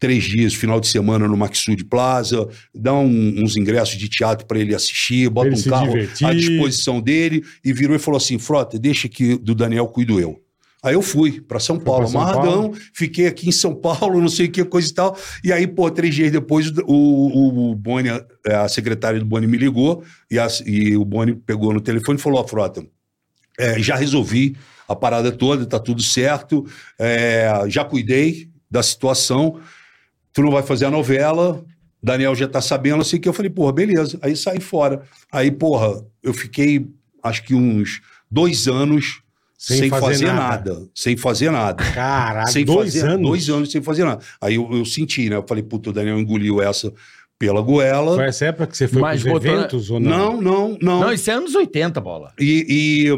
três 0.00 0.24
dias, 0.24 0.54
final 0.54 0.80
de 0.80 0.88
semana, 0.88 1.28
no 1.28 1.36
Maxud 1.36 1.84
Plaza, 1.84 2.48
dá 2.74 2.92
um- 2.94 3.34
uns 3.44 3.54
ingressos 3.56 3.96
de 3.96 4.08
teatro 4.08 4.46
para 4.46 4.58
ele 4.58 4.74
assistir, 4.74 5.28
bota 5.28 5.48
Ele 5.48 5.56
um 5.56 5.62
carro 5.62 5.92
divertir. 5.92 6.26
à 6.26 6.32
disposição 6.34 7.00
dele 7.00 7.44
e 7.64 7.72
virou 7.72 7.94
e 7.94 7.98
falou 7.98 8.16
assim: 8.16 8.38
Frota, 8.38 8.78
deixa 8.78 9.08
que 9.08 9.36
do 9.38 9.54
Daniel 9.54 9.86
cuido 9.86 10.18
eu. 10.18 10.40
Aí 10.82 10.94
eu 10.94 11.02
fui 11.02 11.42
para 11.42 11.60
São 11.60 11.78
Paulo, 11.78 12.08
São 12.08 12.18
amarradão, 12.22 12.72
fiquei 12.94 13.26
aqui 13.26 13.50
em 13.50 13.52
São 13.52 13.74
Paulo, 13.74 14.18
não 14.18 14.30
sei 14.30 14.46
o 14.46 14.50
que, 14.50 14.64
coisa 14.64 14.88
e 14.90 14.94
tal. 14.94 15.14
E 15.44 15.52
aí, 15.52 15.66
pô, 15.66 15.90
três 15.90 16.14
dias 16.14 16.32
depois, 16.32 16.70
o, 16.70 16.82
o, 16.86 17.70
o 17.72 17.74
Boni, 17.74 18.08
a 18.48 18.66
secretária 18.66 19.20
do 19.20 19.26
Boni 19.26 19.46
me 19.46 19.58
ligou 19.58 20.02
e, 20.30 20.38
a- 20.38 20.48
e 20.64 20.96
o 20.96 21.04
Boni 21.04 21.34
pegou 21.34 21.74
no 21.74 21.80
telefone 21.82 22.18
e 22.18 22.22
falou: 22.22 22.40
Ó, 22.40 22.46
Frota, 22.48 22.82
é, 23.58 23.78
já 23.78 23.94
resolvi 23.94 24.56
a 24.88 24.96
parada 24.96 25.30
toda, 25.30 25.66
tá 25.66 25.78
tudo 25.78 26.02
certo, 26.02 26.64
é, 26.98 27.50
já 27.68 27.84
cuidei 27.84 28.48
da 28.70 28.82
situação, 28.82 29.60
tu 30.32 30.42
não 30.42 30.50
vai 30.50 30.62
fazer 30.62 30.86
a 30.86 30.90
novela, 30.90 31.64
Daniel 32.02 32.34
já 32.34 32.48
tá 32.48 32.60
sabendo, 32.60 32.98
não 32.98 33.04
sei 33.04 33.18
o 33.18 33.22
que. 33.22 33.28
Eu 33.28 33.32
falei, 33.32 33.50
porra, 33.50 33.72
beleza. 33.72 34.18
Aí 34.22 34.34
saí 34.36 34.60
fora. 34.60 35.02
Aí, 35.30 35.50
porra, 35.50 36.02
eu 36.22 36.32
fiquei, 36.32 36.86
acho 37.22 37.42
que 37.44 37.54
uns 37.54 38.00
dois 38.30 38.66
anos 38.68 39.20
Sem 39.58 39.78
sem, 39.80 39.90
fazer 39.90 40.04
fazer, 40.06 40.26
nada. 40.26 40.72
nada. 40.74 40.86
Sem 40.94 41.16
fazer 41.16 41.50
nada. 41.50 41.84
Caralho, 41.92 42.48
sem 42.50 42.64
dois 42.64 42.94
fazer, 42.94 43.06
anos. 43.06 43.26
Dois 43.28 43.48
anos 43.50 43.70
sem 43.70 43.82
fazer 43.82 44.04
nada. 44.04 44.22
Aí 44.40 44.54
eu, 44.54 44.68
eu 44.72 44.84
senti, 44.86 45.28
né? 45.28 45.36
Eu 45.36 45.44
falei, 45.46 45.62
puta, 45.62 45.90
o 45.90 45.92
Daniel 45.92 46.18
engoliu 46.18 46.62
essa 46.62 46.90
pela 47.38 47.60
goela. 47.62 48.14
Foi 48.16 48.24
essa 48.26 48.46
época 48.46 48.66
que 48.68 48.76
você 48.76 48.86
foi 48.88 49.00
Mas 49.02 49.22
pros 49.22 49.32
botou- 49.34 49.50
eventos 49.58 49.90
ou 49.90 49.98
não? 50.00 50.10
Não, 50.10 50.40
não, 50.42 50.78
não. 50.80 51.00
Não, 51.00 51.12
isso 51.12 51.30
é 51.30 51.34
anos 51.34 51.54
80, 51.54 52.00
bola. 52.00 52.32
E, 52.38 53.10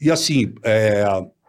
e, 0.00 0.06
e 0.06 0.10
assim, 0.10 0.52
é, 0.62 1.02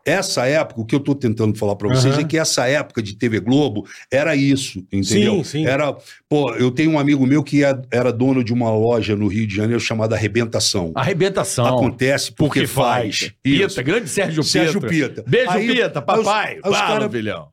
essa 0.05 0.45
época, 0.45 0.81
o 0.81 0.85
que 0.85 0.95
eu 0.95 0.99
estou 0.99 1.13
tentando 1.15 1.57
falar 1.57 1.75
para 1.75 1.87
vocês 1.89 2.13
Aham. 2.15 2.21
é 2.21 2.25
que 2.25 2.37
essa 2.37 2.67
época 2.67 3.01
de 3.01 3.15
TV 3.15 3.39
Globo 3.39 3.85
era 4.11 4.35
isso, 4.35 4.79
entendeu? 4.91 5.35
Sim, 5.37 5.43
sim. 5.43 5.65
Era, 5.65 5.95
pô, 6.29 6.53
eu 6.55 6.71
tenho 6.71 6.91
um 6.91 6.99
amigo 6.99 7.25
meu 7.27 7.43
que 7.43 7.63
é- 7.63 7.79
era 7.91 8.11
dono 8.11 8.43
de 8.43 8.51
uma 8.53 8.71
loja 8.71 9.15
no 9.15 9.27
Rio 9.27 9.45
de 9.47 9.55
Janeiro 9.55 9.79
chamada 9.79 10.15
Arrebentação. 10.15 10.91
Arrebentação. 10.95 11.65
Acontece 11.65 12.31
porque, 12.31 12.65
faz. 12.67 13.15
Isso. 13.15 13.31
Pita, 13.43 13.81
grande 13.81 14.09
Sérgio, 14.09 14.43
Sérgio 14.43 14.81
Pita. 14.81 15.09
Pita. 15.09 15.23
Beijo, 15.27 15.49
Aí- 15.51 15.67
Pita, 15.67 15.99
aí 15.99 16.05
papai. 16.05 16.51
aí 16.53 16.57
os 16.71 16.77
Fala, 16.77 16.87
cara- 16.99 17.09
filhão. 17.09 17.47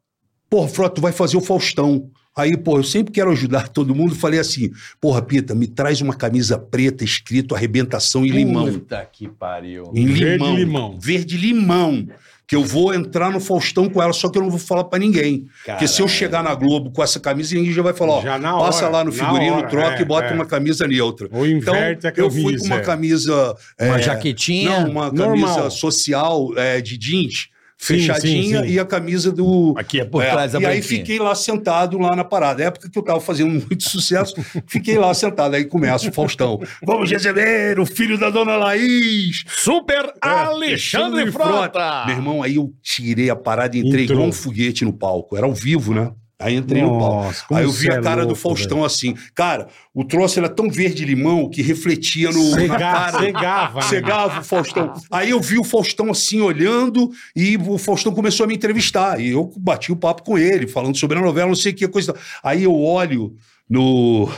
Porra, 0.50 0.68
Frota, 0.68 0.94
tu 0.94 1.00
vai 1.02 1.12
fazer 1.12 1.36
o 1.36 1.40
Faustão. 1.42 2.10
Aí, 2.34 2.56
pô, 2.56 2.78
eu 2.78 2.84
sempre 2.84 3.12
quero 3.12 3.30
ajudar 3.32 3.68
todo 3.68 3.94
mundo. 3.94 4.14
Falei 4.14 4.38
assim, 4.40 4.70
porra, 5.00 5.20
Pita, 5.20 5.54
me 5.54 5.66
traz 5.66 6.00
uma 6.00 6.14
camisa 6.14 6.56
preta 6.56 7.02
escrito 7.04 7.54
Arrebentação 7.54 8.24
em 8.24 8.30
limão. 8.30 8.72
Puta 8.72 9.04
que 9.12 9.28
pariu. 9.28 9.90
Em 9.94 10.06
Verde 10.06 10.22
limão. 10.44 10.56
limão. 10.56 10.98
Verde 11.00 11.36
limão. 11.36 12.08
Que 12.48 12.56
eu 12.56 12.64
vou 12.64 12.94
entrar 12.94 13.30
no 13.30 13.38
Faustão 13.40 13.88
com 13.90 14.02
ela, 14.02 14.12
só 14.12 14.28
que 14.28 14.38
eu 14.38 14.42
não 14.42 14.48
vou 14.48 14.58
falar 14.58 14.84
pra 14.84 14.98
ninguém. 14.98 15.46
Porque 15.66 15.86
se 15.86 16.00
eu 16.00 16.08
chegar 16.08 16.42
na 16.42 16.54
Globo 16.54 16.90
com 16.90 17.02
essa 17.02 17.20
camisa, 17.20 17.54
ninguém 17.54 17.72
já 17.72 17.82
vai 17.82 17.92
falar, 17.92 18.14
ó, 18.14 18.22
Já 18.22 18.38
na 18.38 18.56
passa 18.56 18.86
hora, 18.86 18.96
lá 18.96 19.04
no 19.04 19.12
figurino, 19.12 19.58
hora, 19.58 19.68
troca 19.68 19.98
é, 19.98 20.00
e 20.00 20.04
bota 20.04 20.28
é. 20.28 20.32
uma 20.34 20.46
camisa 20.46 20.88
neutra. 20.88 21.28
Ou 21.30 21.46
inverte 21.46 22.06
a 22.06 22.10
então, 22.10 22.24
eu 22.24 22.30
fui 22.30 22.44
camisa, 22.44 22.60
com 22.60 22.66
uma 22.66 22.76
é. 22.76 22.80
camisa... 22.80 23.56
Uma 23.78 23.98
é, 23.98 24.02
jaquetinha. 24.02 24.80
Não, 24.80 24.90
uma 24.90 25.12
Normal. 25.12 25.54
camisa 25.54 25.70
social 25.70 26.48
é, 26.56 26.80
de 26.80 26.96
jeans, 26.96 27.50
fechadinha, 27.78 28.60
sim, 28.62 28.66
sim. 28.66 28.72
e 28.74 28.78
a 28.78 28.84
camisa 28.84 29.30
do... 29.30 29.72
Aqui 29.76 30.00
é 30.00 30.04
por 30.04 30.22
É, 30.22 30.30
trás 30.30 30.52
da 30.52 30.60
e 30.60 30.66
aí 30.66 30.78
branquinha. 30.80 30.98
fiquei 31.00 31.18
lá 31.18 31.34
sentado 31.34 31.96
lá 31.98 32.14
na 32.16 32.24
parada. 32.24 32.62
época 32.64 32.90
que 32.90 32.98
eu 32.98 33.02
tava 33.02 33.20
fazendo 33.20 33.50
muito 33.66 33.88
sucesso, 33.88 34.34
fiquei 34.66 34.98
lá 34.98 35.14
sentado. 35.14 35.54
Aí 35.54 35.64
começa 35.64 36.08
o 36.08 36.12
Faustão. 36.12 36.60
Vamos 36.84 37.10
receber 37.10 37.78
o 37.78 37.86
filho 37.86 38.18
da 38.18 38.30
dona 38.30 38.56
Laís. 38.56 39.44
Super 39.46 40.12
Alexandre 40.20 41.20
Alexandre 41.22 41.32
Frota. 41.32 42.04
Meu 42.06 42.16
irmão, 42.16 42.42
aí 42.42 42.56
eu 42.56 42.72
tirei 42.82 43.30
a 43.30 43.36
parada 43.36 43.76
e 43.76 43.80
entrei 43.80 44.04
Entrou. 44.04 44.16
igual 44.18 44.28
um 44.28 44.32
foguete 44.32 44.84
no 44.84 44.92
palco. 44.92 45.36
Era 45.36 45.46
ao 45.46 45.54
vivo, 45.54 45.94
né? 45.94 46.10
Aí 46.40 46.54
entrei 46.54 46.82
no 46.82 46.98
palco. 46.98 47.24
Nossa, 47.24 47.44
Aí 47.50 47.64
eu 47.64 47.70
vi 47.72 47.90
a 47.90 47.94
é 47.96 48.00
cara 48.00 48.20
do 48.22 48.28
louco, 48.28 48.40
Faustão 48.40 48.84
assim. 48.84 49.16
Cara, 49.34 49.66
o 49.92 50.04
troço 50.04 50.38
era 50.38 50.48
tão 50.48 50.70
verde-limão 50.70 51.50
que 51.50 51.62
refletia 51.62 52.30
no, 52.30 52.42
Cega- 52.54 52.78
cara. 52.78 53.18
Cegava. 53.18 53.80
né? 53.80 53.86
Cegava 53.86 54.40
o 54.40 54.44
Faustão. 54.44 54.92
Aí 55.10 55.30
eu 55.30 55.40
vi 55.40 55.58
o 55.58 55.64
Faustão 55.64 56.10
assim 56.12 56.40
olhando 56.40 57.10
e 57.34 57.56
o 57.56 57.76
Faustão 57.76 58.14
começou 58.14 58.44
a 58.44 58.46
me 58.46 58.54
entrevistar. 58.54 59.20
E 59.20 59.30
eu 59.30 59.52
bati 59.56 59.90
o 59.90 59.96
papo 59.96 60.22
com 60.22 60.38
ele, 60.38 60.68
falando 60.68 60.96
sobre 60.96 61.18
a 61.18 61.20
novela, 61.22 61.48
não 61.48 61.56
sei 61.56 61.72
o 61.72 61.74
que 61.74 61.88
coisa. 61.88 62.14
Aí 62.42 62.62
eu 62.62 62.74
olho 62.80 63.34
no. 63.68 64.30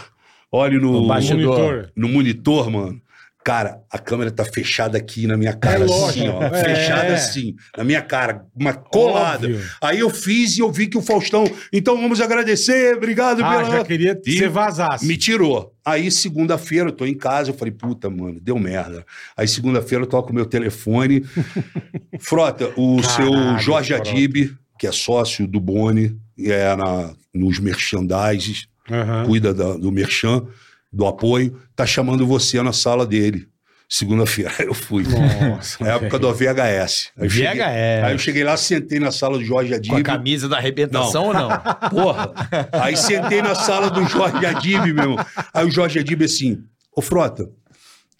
Olho 0.51 0.80
no, 0.80 0.92
No. 1.03 1.07
Monitor. 1.07 1.90
no 1.94 2.09
monitor, 2.09 2.70
mano. 2.70 3.01
Cara, 3.43 3.80
a 3.91 3.99
câmera 3.99 4.30
tá 4.30 4.45
fechada 4.45 4.99
aqui 4.99 5.26
na 5.26 5.34
minha 5.34 5.55
cara, 5.55 5.80
É 5.80 5.84
assim, 5.84 6.28
ó. 6.28 6.43
É. 6.43 6.62
Fechada 6.62 7.14
assim, 7.14 7.55
na 7.76 7.82
minha 7.82 8.03
cara, 8.03 8.45
uma 8.55 8.74
colada. 8.74 9.47
Óbvio. 9.47 9.64
Aí 9.80 9.99
eu 10.01 10.11
fiz 10.11 10.59
e 10.59 10.61
eu 10.61 10.70
vi 10.70 10.86
que 10.88 10.99
o 10.99 11.03
Faustão. 11.03 11.45
Então 11.72 11.97
vamos 11.97 12.20
agradecer, 12.20 12.95
obrigado 12.97 13.43
Ah, 13.43 13.51
pela. 13.51 13.70
já 13.78 13.84
queria 13.84 14.14
que 14.14 14.36
você 14.36 14.47
vazasse. 14.47 15.07
Me 15.07 15.16
tirou. 15.16 15.74
Aí, 15.82 16.11
segunda-feira, 16.11 16.91
eu 16.91 16.93
tô 16.93 17.07
em 17.07 17.16
casa, 17.16 17.51
eu 17.51 17.55
falei, 17.55 17.72
puta, 17.72 18.11
mano, 18.11 18.38
deu 18.43 18.59
merda. 18.59 19.05
Aí, 19.34 19.49
segunda-feira, 19.49 20.05
eu 20.05 20.09
toco 20.09 20.34
meu 20.34 20.45
telefone. 20.45 21.24
Frota, 22.20 22.70
o 22.76 23.03
seu 23.03 23.30
Caralho, 23.30 23.59
Jorge 23.59 23.95
Frota. 23.95 24.11
Adib, 24.11 24.55
que 24.78 24.86
é 24.86 24.93
sócio 24.93 25.47
do 25.47 25.61
Boni, 25.61 26.16
é 26.38 26.74
na, 26.76 27.12
nos 27.34 27.59
merchandises, 27.59 28.66
Aham. 28.91 29.24
cuida 29.26 29.55
da- 29.55 29.76
do 29.76 29.91
merchan, 29.91 30.45
do 30.93 31.07
apoio, 31.07 31.57
tá 31.76 31.86
chamando 31.86 32.26
você 32.26 32.62
na 32.62 32.72
sala 32.72 33.07
dele. 33.07 33.47
Segunda-feira, 33.88 34.53
eu 34.62 34.72
fui. 34.72 35.05
Nossa, 35.05 35.82
Na 35.84 35.95
época 35.95 36.16
do 36.18 36.32
VHS. 36.32 37.11
Aí 37.16 37.26
eu 37.26 37.30
cheguei- 37.30 37.55
VHS. 37.55 38.05
Aí 38.05 38.12
eu 38.12 38.18
cheguei 38.18 38.45
lá, 38.45 38.57
sentei 38.57 39.01
na 39.01 39.11
sala 39.11 39.36
do 39.38 39.45
Jorge 39.45 39.74
Adib. 39.74 39.91
Com 39.91 39.97
a 39.97 40.03
camisa 40.03 40.49
da 40.49 40.59
arrebentação 40.59 41.26
ou 41.26 41.34
não? 41.34 41.49
Porra. 41.91 42.32
Aí 42.72 42.97
sentei 42.97 43.43
na 43.43 43.55
sala 43.57 43.91
do 43.91 44.05
Jorge 44.07 44.47
Adib, 44.47 44.93
meu 44.93 45.05
irmão. 45.05 45.16
Aí 45.53 45.66
o 45.66 45.70
Jorge 45.70 45.99
Adib 45.99 46.22
assim, 46.24 46.62
ô 46.95 47.03
Frota, 47.03 47.51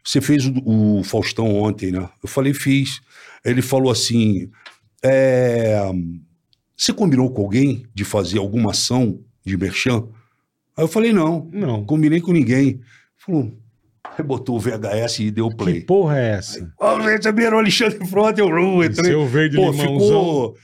você 0.05 0.21
fez 0.21 0.45
o, 0.47 0.99
o 0.99 1.05
Faustão 1.05 1.55
ontem, 1.57 1.93
né? 1.93 2.09
Eu 2.23 2.29
falei, 2.29 2.53
fiz. 2.53 3.01
Ele 3.45 3.63
falou 3.63 3.93
assim, 3.93 4.51
é, 5.05 5.81
você 6.77 6.93
combinou 6.93 7.31
com 7.33 7.43
alguém 7.43 7.87
de 7.95 8.05
fazer 8.05 8.39
alguma 8.39 8.71
ação 8.73 9.21
de 9.45 9.57
merchan? 9.57 10.05
Aí 10.81 10.85
eu 10.85 10.89
falei, 10.89 11.13
não, 11.13 11.47
Não. 11.53 11.85
combinei 11.85 12.23
com 12.23 12.33
ninguém. 12.33 12.81
Falou, 13.19 13.53
aí 14.03 14.25
botou 14.25 14.57
o 14.57 14.59
VHS 14.59 15.19
e 15.19 15.31
deu 15.31 15.45
o 15.45 15.51
Que 15.51 15.57
play. 15.57 15.81
porra 15.83 16.19
é 16.19 16.31
essa? 16.31 16.73
Vamos 16.81 17.05
receber 17.05 17.53
o 17.53 17.59
Alexandre 17.59 18.07
Frota, 18.09 18.41
eu 18.41 18.47
uh, 18.49 18.83
entrei. 18.83 19.11
Seu 19.11 19.27
verde 19.27 19.57
Pô, 19.57 19.71
limãozão. 19.71 19.99
ficou 19.99 20.57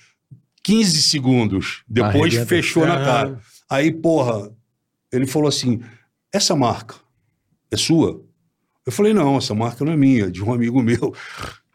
15 0.64 1.02
segundos. 1.02 1.82
Depois 1.86 2.34
fechou 2.48 2.86
na 2.86 2.96
cara. 2.96 3.38
Aí, 3.68 3.92
porra, 3.92 4.50
ele 5.12 5.26
falou 5.26 5.48
assim: 5.50 5.82
essa 6.32 6.56
marca 6.56 6.94
é 7.70 7.76
sua? 7.76 8.24
Eu 8.86 8.92
falei, 8.92 9.12
não, 9.12 9.36
essa 9.36 9.54
marca 9.54 9.84
não 9.84 9.92
é 9.92 9.96
minha, 9.98 10.24
é 10.24 10.30
de 10.30 10.42
um 10.42 10.50
amigo 10.50 10.82
meu, 10.82 11.12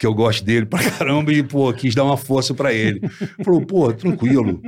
que 0.01 0.07
eu 0.07 0.15
gosto 0.15 0.43
dele 0.43 0.65
pra 0.65 0.79
caramba, 0.89 1.31
e, 1.31 1.43
pô, 1.43 1.71
quis 1.71 1.93
dar 1.93 2.03
uma 2.03 2.17
força 2.17 2.55
pra 2.55 2.73
ele. 2.73 2.99
Falou, 3.45 3.63
pô, 3.63 3.93
tranquilo. 3.93 4.59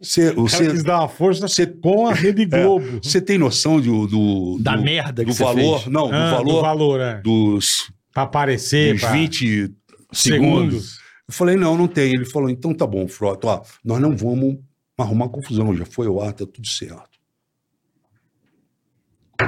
Você, 0.00 0.30
O 0.30 0.46
cara 0.46 0.48
você, 0.48 0.70
quis 0.70 0.82
dar 0.82 1.00
uma 1.00 1.08
força 1.08 1.46
você- 1.46 1.66
com 1.66 2.06
a 2.06 2.14
Rede 2.14 2.46
Globo. 2.46 2.98
você 3.02 3.20
tem 3.20 3.36
noção 3.36 3.78
do, 3.78 4.06
do, 4.06 4.58
Da 4.58 4.74
do- 4.76 4.82
merda 4.82 5.22
que 5.22 5.30
do 5.30 5.36
você 5.36 5.44
valor? 5.44 5.80
fez. 5.80 5.92
Não, 5.92 6.08
do 6.08 6.14
Ah, 6.14 6.30
valor 6.30 6.54
do 6.54 6.60
valor, 6.62 7.00
é. 7.02 7.20
dos, 7.20 7.92
Pra 8.14 8.22
aparecer, 8.22 8.92
dos 8.94 9.02
pra... 9.02 9.12
20 9.12 9.70
segundos. 10.14 10.98
Eu 11.28 11.34
falei, 11.34 11.56
não, 11.56 11.76
não 11.76 11.86
tem. 11.86 12.14
Ele 12.14 12.24
falou, 12.24 12.48
então 12.48 12.72
tá 12.72 12.86
bom, 12.86 13.06
Frota, 13.06 13.46
ó, 13.48 13.62
nós 13.84 14.00
não 14.00 14.16
vamos 14.16 14.56
arrumar 14.96 15.28
confusão, 15.28 15.76
já 15.76 15.84
foi 15.84 16.06
ao 16.06 16.22
ar, 16.22 16.32
tá 16.32 16.46
tudo 16.46 16.66
certo. 16.66 17.10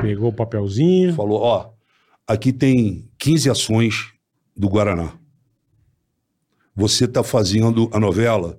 Pegou 0.02 0.28
o 0.28 0.32
papelzinho. 0.34 1.14
Falou, 1.14 1.40
ó, 1.40 1.70
aqui 2.26 2.52
tem 2.52 3.08
15 3.18 3.48
ações 3.48 4.12
do 4.54 4.68
Guaraná. 4.68 5.14
Você 6.74 7.06
tá 7.06 7.22
fazendo 7.22 7.88
a 7.92 8.00
novela, 8.00 8.58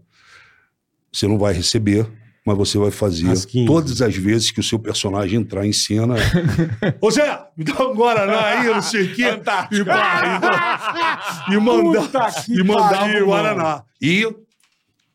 você 1.12 1.28
não 1.28 1.38
vai 1.38 1.54
receber, 1.54 2.08
mas 2.46 2.58
você 2.58 2.78
vai 2.78 2.92
fazer 2.92 3.30
As 3.32 3.46
15. 3.46 3.66
todas 3.66 4.02
as 4.02 4.16
vezes 4.16 4.52
que 4.52 4.60
o 4.60 4.64
seu 4.64 4.78
personagem 4.78 5.40
entrar 5.40 5.66
em 5.66 5.74
cena. 5.74 6.16
Ô 7.02 7.10
Zé, 7.10 7.40
me 7.58 7.64
dá 7.64 7.88
um 7.88 7.96
Guaraná 7.96 8.46
aí, 8.46 8.66
eu 8.68 8.76
não 8.76 8.82
sei 8.82 9.06
o 9.06 9.16
quê. 9.16 9.24
E, 9.26 9.38
pá, 9.38 9.70
e, 11.50 11.54
e, 11.54 11.58
manda- 11.60 12.02
Puta 12.02 12.32
que 12.46 12.54
e 12.60 12.64
mandava 12.64 13.08
o 13.18 13.26
Guaraná. 13.26 13.84
E 14.02 14.28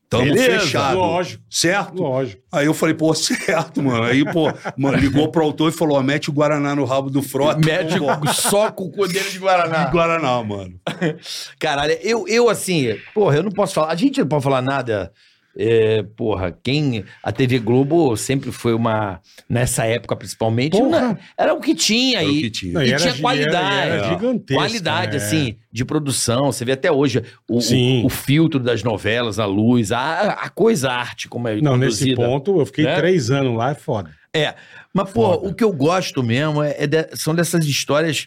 Tamo 0.09 0.25
Beleza, 0.25 0.61
fechado. 0.61 0.97
lógico. 0.97 1.45
Certo? 1.51 2.03
Lógico. 2.03 2.43
Aí 2.51 2.65
eu 2.65 2.73
falei, 2.73 2.95
pô, 2.95 3.13
certo, 3.15 3.83
mano. 3.83 4.05
Aí, 4.05 4.25
pô, 4.25 4.51
mano, 4.77 4.97
ligou 4.97 5.31
pro 5.31 5.45
autor 5.45 5.69
e 5.69 5.77
falou: 5.77 5.99
ó, 5.99 6.03
mete 6.03 6.31
o 6.31 6.33
Guaraná 6.33 6.75
no 6.75 6.85
rabo 6.87 7.11
do 7.11 7.21
Frota. 7.23 7.61
Mete 7.65 7.99
Pô, 7.99 8.33
só 8.33 8.71
com 8.71 8.85
o 8.85 8.91
codeiro 8.91 9.31
de 9.31 9.39
Guaraná. 9.39 9.85
Guaraná, 9.91 10.43
mano. 10.43 10.81
Caralho, 11.59 11.93
eu, 12.03 12.27
eu 12.27 12.49
assim, 12.49 12.97
porra, 13.13 13.37
eu 13.37 13.43
não 13.43 13.51
posso 13.51 13.75
falar. 13.75 13.93
A 13.93 13.97
gente 13.97 14.19
não 14.21 14.27
pode 14.27 14.43
falar 14.45 14.63
nada. 14.63 15.13
É, 15.59 16.05
porra, 16.17 16.57
quem. 16.63 17.05
A 17.23 17.33
TV 17.33 17.59
Globo 17.59 18.17
sempre 18.17 18.53
foi 18.53 18.73
uma. 18.73 19.21
Nessa 19.49 19.85
época, 19.85 20.15
principalmente, 20.15 20.81
na- 20.81 21.19
era 21.37 21.53
o 21.53 21.61
que 21.61 21.75
tinha. 21.75 22.21
Era 22.21 22.29
o 22.29 22.33
e, 22.33 22.41
que 22.43 22.51
tinha. 22.51 22.73
Não, 22.75 22.83
e 22.83 22.87
e 22.89 22.93
era 22.93 23.01
tinha 23.03 23.15
qualidade. 23.21 23.91
era 23.91 24.09
gigantesca, 24.09 24.55
Qualidade, 24.63 25.15
é. 25.15 25.17
assim, 25.17 25.57
de 25.73 25.85
produção. 25.85 26.53
Você 26.53 26.65
vê 26.65 26.73
até 26.73 26.93
hoje 26.93 27.23
o, 27.49 27.59
o, 27.59 28.07
o 28.07 28.09
filtro 28.09 28.61
das 28.61 28.83
novelas, 28.85 29.39
a 29.41 29.47
luz, 29.47 29.91
a, 29.91 30.31
a 30.33 30.49
coisa, 30.49 30.91
a 30.91 30.97
arte, 30.97 31.29
como 31.29 31.49
é 31.49 31.61
Não, 31.61 31.77
nesse 31.77 32.15
ponto, 32.15 32.61
eu 32.61 32.65
fiquei 32.67 32.85
Né? 32.85 32.97
três 32.97 33.31
anos 33.31 33.57
lá, 33.57 33.73
é 33.73 33.75
foda. 33.75 34.11
É. 34.33 34.55
Mas, 34.95 35.11
pô, 35.11 35.33
Foda. 35.35 35.49
o 35.49 35.55
que 35.55 35.65
eu 35.65 35.73
gosto 35.73 36.23
mesmo 36.23 36.63
é, 36.63 36.77
é 36.79 36.87
de- 36.87 37.09
são 37.17 37.35
dessas 37.35 37.65
histórias 37.67 38.27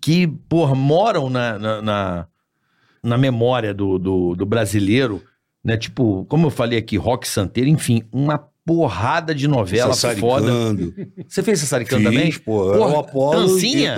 que, 0.00 0.26
porra, 0.48 0.74
moram 0.74 1.28
na, 1.28 1.58
na, 1.58 1.82
na, 1.82 2.26
na 3.02 3.18
memória 3.18 3.72
do, 3.74 3.98
do, 3.98 4.34
do 4.34 4.46
brasileiro, 4.46 5.22
né? 5.64 5.76
Tipo, 5.76 6.24
como 6.28 6.46
eu 6.46 6.50
falei 6.50 6.78
aqui, 6.78 6.96
Rock 6.96 7.26
Santeiro, 7.28 7.68
enfim, 7.68 8.02
uma 8.12 8.38
porrada 8.64 9.34
de 9.34 9.48
novela 9.48 9.92
foda. 9.94 10.52
Você 11.28 11.42
fez 11.42 11.58
Sassaricando 11.60 12.04
também? 12.04 12.26
Fiz, 12.26 12.38
pô. 12.38 12.72
Porra, 12.72 12.74
era 12.74 12.96
o 12.96 12.98
Apolo 13.00 13.40
Dancinha? 13.48 13.80
e 13.80 13.86
a 13.88 13.94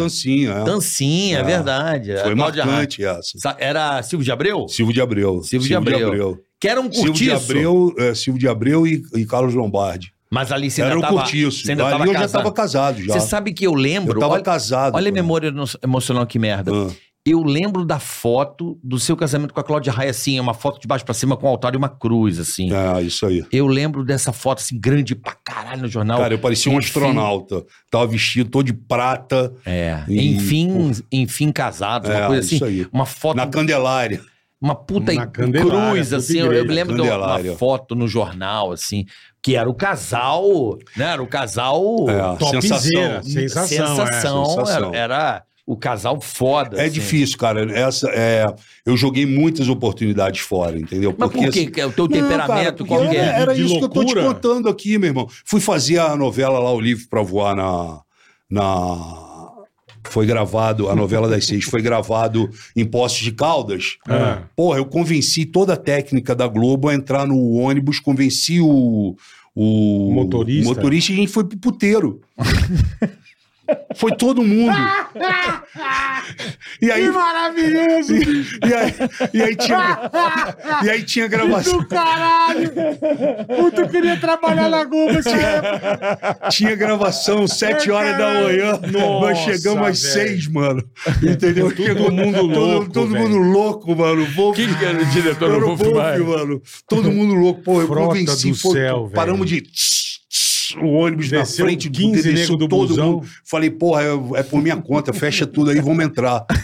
Dancinha. 0.64 1.30
é. 1.30 1.36
É, 1.36 1.40
É. 1.40 1.42
verdade. 1.42 2.12
A 2.12 2.22
Foi 2.24 2.34
Cláudia 2.34 2.64
marcante 2.64 3.04
essa. 3.04 3.38
Sa- 3.38 3.56
Era 3.58 4.02
Silvio 4.02 4.24
de 4.24 4.32
Abreu? 4.32 4.66
Silvio 4.68 4.94
de 4.94 5.00
Abreu. 5.02 5.42
Silvio 5.42 5.68
de 5.68 5.74
Abreu. 5.74 6.38
Que 6.58 6.68
era 6.68 6.80
um 6.80 6.90
Silvio 6.90 7.12
de 7.12 7.28
curtiço. 7.28 7.52
Abreu, 7.52 7.94
é, 7.98 8.14
Silvio 8.14 8.40
de 8.40 8.48
Abreu 8.48 8.86
e, 8.86 9.02
e 9.14 9.26
Carlos 9.26 9.52
Lombardi. 9.54 10.14
Mas 10.30 10.50
ali 10.50 10.70
você 10.70 10.80
Era 10.80 10.94
ainda 10.94 10.98
o 10.98 11.02
tava, 11.10 11.20
curtiço. 11.20 11.62
você 11.64 11.72
ainda 11.72 11.86
Ali 11.94 12.08
eu 12.08 12.14
já 12.14 12.28
tava 12.28 12.50
casado 12.50 13.02
já. 13.02 13.12
Você 13.12 13.20
sabe 13.20 13.52
que 13.52 13.66
eu 13.66 13.74
lembro... 13.74 14.16
eu 14.16 14.20
tava 14.20 14.32
olha, 14.34 14.42
casado. 14.42 14.94
olha 14.96 15.10
a 15.10 15.12
memória 15.12 15.52
emocional 15.82 16.26
que 16.26 16.38
merda. 16.38 16.72
Ah. 16.74 16.90
Eu 17.26 17.42
lembro 17.42 17.86
da 17.86 17.98
foto 17.98 18.78
do 18.84 19.00
seu 19.00 19.16
casamento 19.16 19.54
com 19.54 19.58
a 19.58 19.64
Cláudia 19.64 19.90
Raia, 19.90 20.10
assim, 20.10 20.36
é 20.36 20.40
uma 20.42 20.52
foto 20.52 20.78
de 20.78 20.86
baixo 20.86 21.06
pra 21.06 21.14
cima 21.14 21.38
com 21.38 21.46
um 21.46 21.48
altar 21.48 21.72
e 21.72 21.76
uma 21.78 21.88
cruz, 21.88 22.38
assim. 22.38 22.70
É, 22.70 23.00
isso 23.00 23.24
aí. 23.24 23.42
Eu 23.50 23.66
lembro 23.66 24.04
dessa 24.04 24.30
foto, 24.30 24.58
assim, 24.58 24.78
grande 24.78 25.14
pra 25.14 25.32
caralho 25.42 25.80
no 25.82 25.88
jornal. 25.88 26.18
Cara, 26.18 26.34
eu 26.34 26.38
parecia 26.38 26.70
um 26.70 26.76
Enfim. 26.76 26.86
astronauta. 26.86 27.64
Tava 27.90 28.06
vestido 28.06 28.50
todo 28.50 28.66
de 28.66 28.74
prata. 28.74 29.54
É, 29.64 30.02
E, 30.06 30.34
enfim, 30.34 30.92
enfim 31.10 31.50
casados, 31.50 32.10
uma 32.10 32.18
É, 32.18 32.26
coisa 32.26 32.40
assim. 32.44 32.56
isso 32.56 32.64
aí. 32.66 32.86
Uma 32.92 33.06
foto, 33.06 33.36
Na 33.38 33.46
Candelária. 33.46 34.20
uma 34.60 34.74
puta 34.74 35.12
cruz, 35.26 36.12
assim. 36.12 36.40
Eu, 36.40 36.52
eu 36.52 36.64
igreja, 36.64 36.68
me 36.68 36.74
lembro 36.74 36.94
de 36.94 37.08
uma 37.08 37.56
foto 37.56 37.94
no 37.94 38.06
jornal, 38.06 38.70
assim, 38.70 39.06
que 39.42 39.56
era 39.56 39.68
o 39.70 39.74
casal, 39.74 40.78
né? 40.94 41.12
Era 41.12 41.22
o 41.22 41.26
casal... 41.26 41.80
É, 42.06 42.36
Topzera, 42.36 43.22
sensação. 43.22 43.22
sensação. 43.22 43.66
sensação, 43.66 44.42
é. 44.42 44.44
sensação. 44.46 44.94
Era, 44.94 44.96
era 44.98 45.42
o 45.66 45.76
casal 45.76 46.20
foda. 46.20 46.76
É 46.78 46.84
assim. 46.84 46.94
difícil, 46.94 47.38
cara. 47.38 47.70
Essa, 47.72 48.08
é, 48.10 48.44
eu 48.84 48.96
joguei 48.96 49.24
muitas 49.24 49.68
oportunidades 49.68 50.40
fora, 50.40 50.78
entendeu? 50.78 51.14
Mas 51.16 51.30
por 51.30 51.44
assim, 51.44 51.70
quê? 51.70 51.84
O 51.84 51.92
teu 51.92 52.06
temperamento, 52.06 52.84
porque 52.84 52.94
qual 52.94 53.08
que 53.08 53.16
era, 53.16 53.38
é? 53.38 53.40
era 53.40 53.54
De 53.54 53.64
isso 53.64 53.78
que 53.78 53.84
eu 53.84 53.88
tô 53.88 54.04
te 54.04 54.14
loucura? 54.14 54.34
contando 54.34 54.68
aqui, 54.68 54.98
meu 54.98 55.08
irmão. 55.08 55.28
Fui 55.44 55.60
fazer 55.60 55.98
a 55.98 56.14
novela 56.16 56.58
lá, 56.58 56.72
o 56.72 56.80
livro 56.80 57.06
pra 57.08 57.22
voar 57.22 57.56
na. 57.56 58.00
na... 58.50 59.24
Foi 60.06 60.26
gravado, 60.26 60.90
a 60.90 60.94
novela 60.94 61.26
das 61.26 61.46
seis 61.46 61.64
foi 61.64 61.80
gravado 61.80 62.50
em 62.76 62.84
Poços 62.84 63.20
de 63.20 63.32
Caldas. 63.32 63.96
Ah. 64.06 64.42
Porra, 64.54 64.76
eu 64.76 64.84
convenci 64.84 65.46
toda 65.46 65.72
a 65.72 65.78
técnica 65.78 66.34
da 66.34 66.46
Globo 66.46 66.90
a 66.90 66.94
entrar 66.94 67.26
no 67.26 67.52
ônibus, 67.52 68.00
convenci 68.00 68.60
o. 68.60 69.16
O 69.56 70.10
Motorista. 70.12 70.68
o 70.68 70.74
motorista 70.74 71.12
e 71.12 71.14
a 71.14 71.18
gente 71.18 71.30
foi 71.30 71.44
pro 71.44 71.56
puteiro. 71.56 72.20
Foi 73.96 74.12
todo 74.16 74.42
mundo. 74.42 74.74
E 76.80 76.90
aí, 76.90 77.08
maravilhoso! 77.10 78.14
e 78.14 78.74
aí, 78.74 78.94
e 79.32 79.42
aí 79.42 79.56
tinha, 79.56 80.10
e 80.82 80.90
aí 80.90 81.02
tinha 81.02 81.26
gravação. 81.26 81.78
Do 81.78 81.86
caralho! 81.86 82.70
Puta, 83.56 83.80
eu 83.82 83.88
queria 83.88 84.16
trabalhar 84.18 84.68
na 84.68 84.84
Globo 84.84 85.12
época. 85.12 86.48
Tinha 86.50 86.74
gravação 86.74 87.46
sete 87.46 87.90
horas 87.90 88.16
da 88.18 88.34
manhã. 88.42 88.80
Nossa, 88.92 89.20
nós 89.20 89.38
chegamos 89.38 89.88
às 89.88 89.98
seis, 89.98 90.46
mano. 90.48 90.82
Entendeu? 91.22 91.70
Todo 91.70 91.84
Chegou 91.84 92.10
mundo 92.10 92.38
todo, 92.38 92.54
louco, 92.60 92.92
Todo 92.92 93.12
velho. 93.12 93.28
mundo 93.28 93.38
louco, 93.38 93.96
mano. 93.96 94.26
Wolf, 94.34 94.56
Quem 94.56 94.74
que 94.74 94.84
era 94.84 95.00
o 95.02 95.06
diretor 95.06 95.60
do 95.60 95.66
Wolf 95.66 95.80
Wolf, 95.80 96.18
mano. 96.38 96.62
Todo 96.88 97.10
mundo 97.12 97.34
louco. 97.34 97.62
Pô, 97.62 97.80
eu 97.80 97.86
Frota 97.86 98.06
convenci. 98.08 98.50
do 98.50 98.56
foi- 98.56 98.72
céu, 98.72 99.02
velho. 99.04 99.14
paramos 99.14 99.48
de... 99.48 99.62
O 100.80 100.86
ônibus 100.94 101.28
Desceu 101.30 101.64
na 101.64 101.70
frente 101.70 101.88
15 101.90 102.32
desceu 102.32 102.56
do 102.56 102.68
todo 102.68 102.88
busão. 102.88 103.12
mundo. 103.12 103.26
Falei, 103.44 103.70
porra, 103.70 104.02
é, 104.02 104.40
é 104.40 104.42
por 104.42 104.60
minha 104.62 104.76
conta, 104.76 105.12
fecha 105.12 105.46
tudo 105.46 105.70
aí, 105.70 105.80
vamos 105.80 106.04
entrar. 106.04 106.44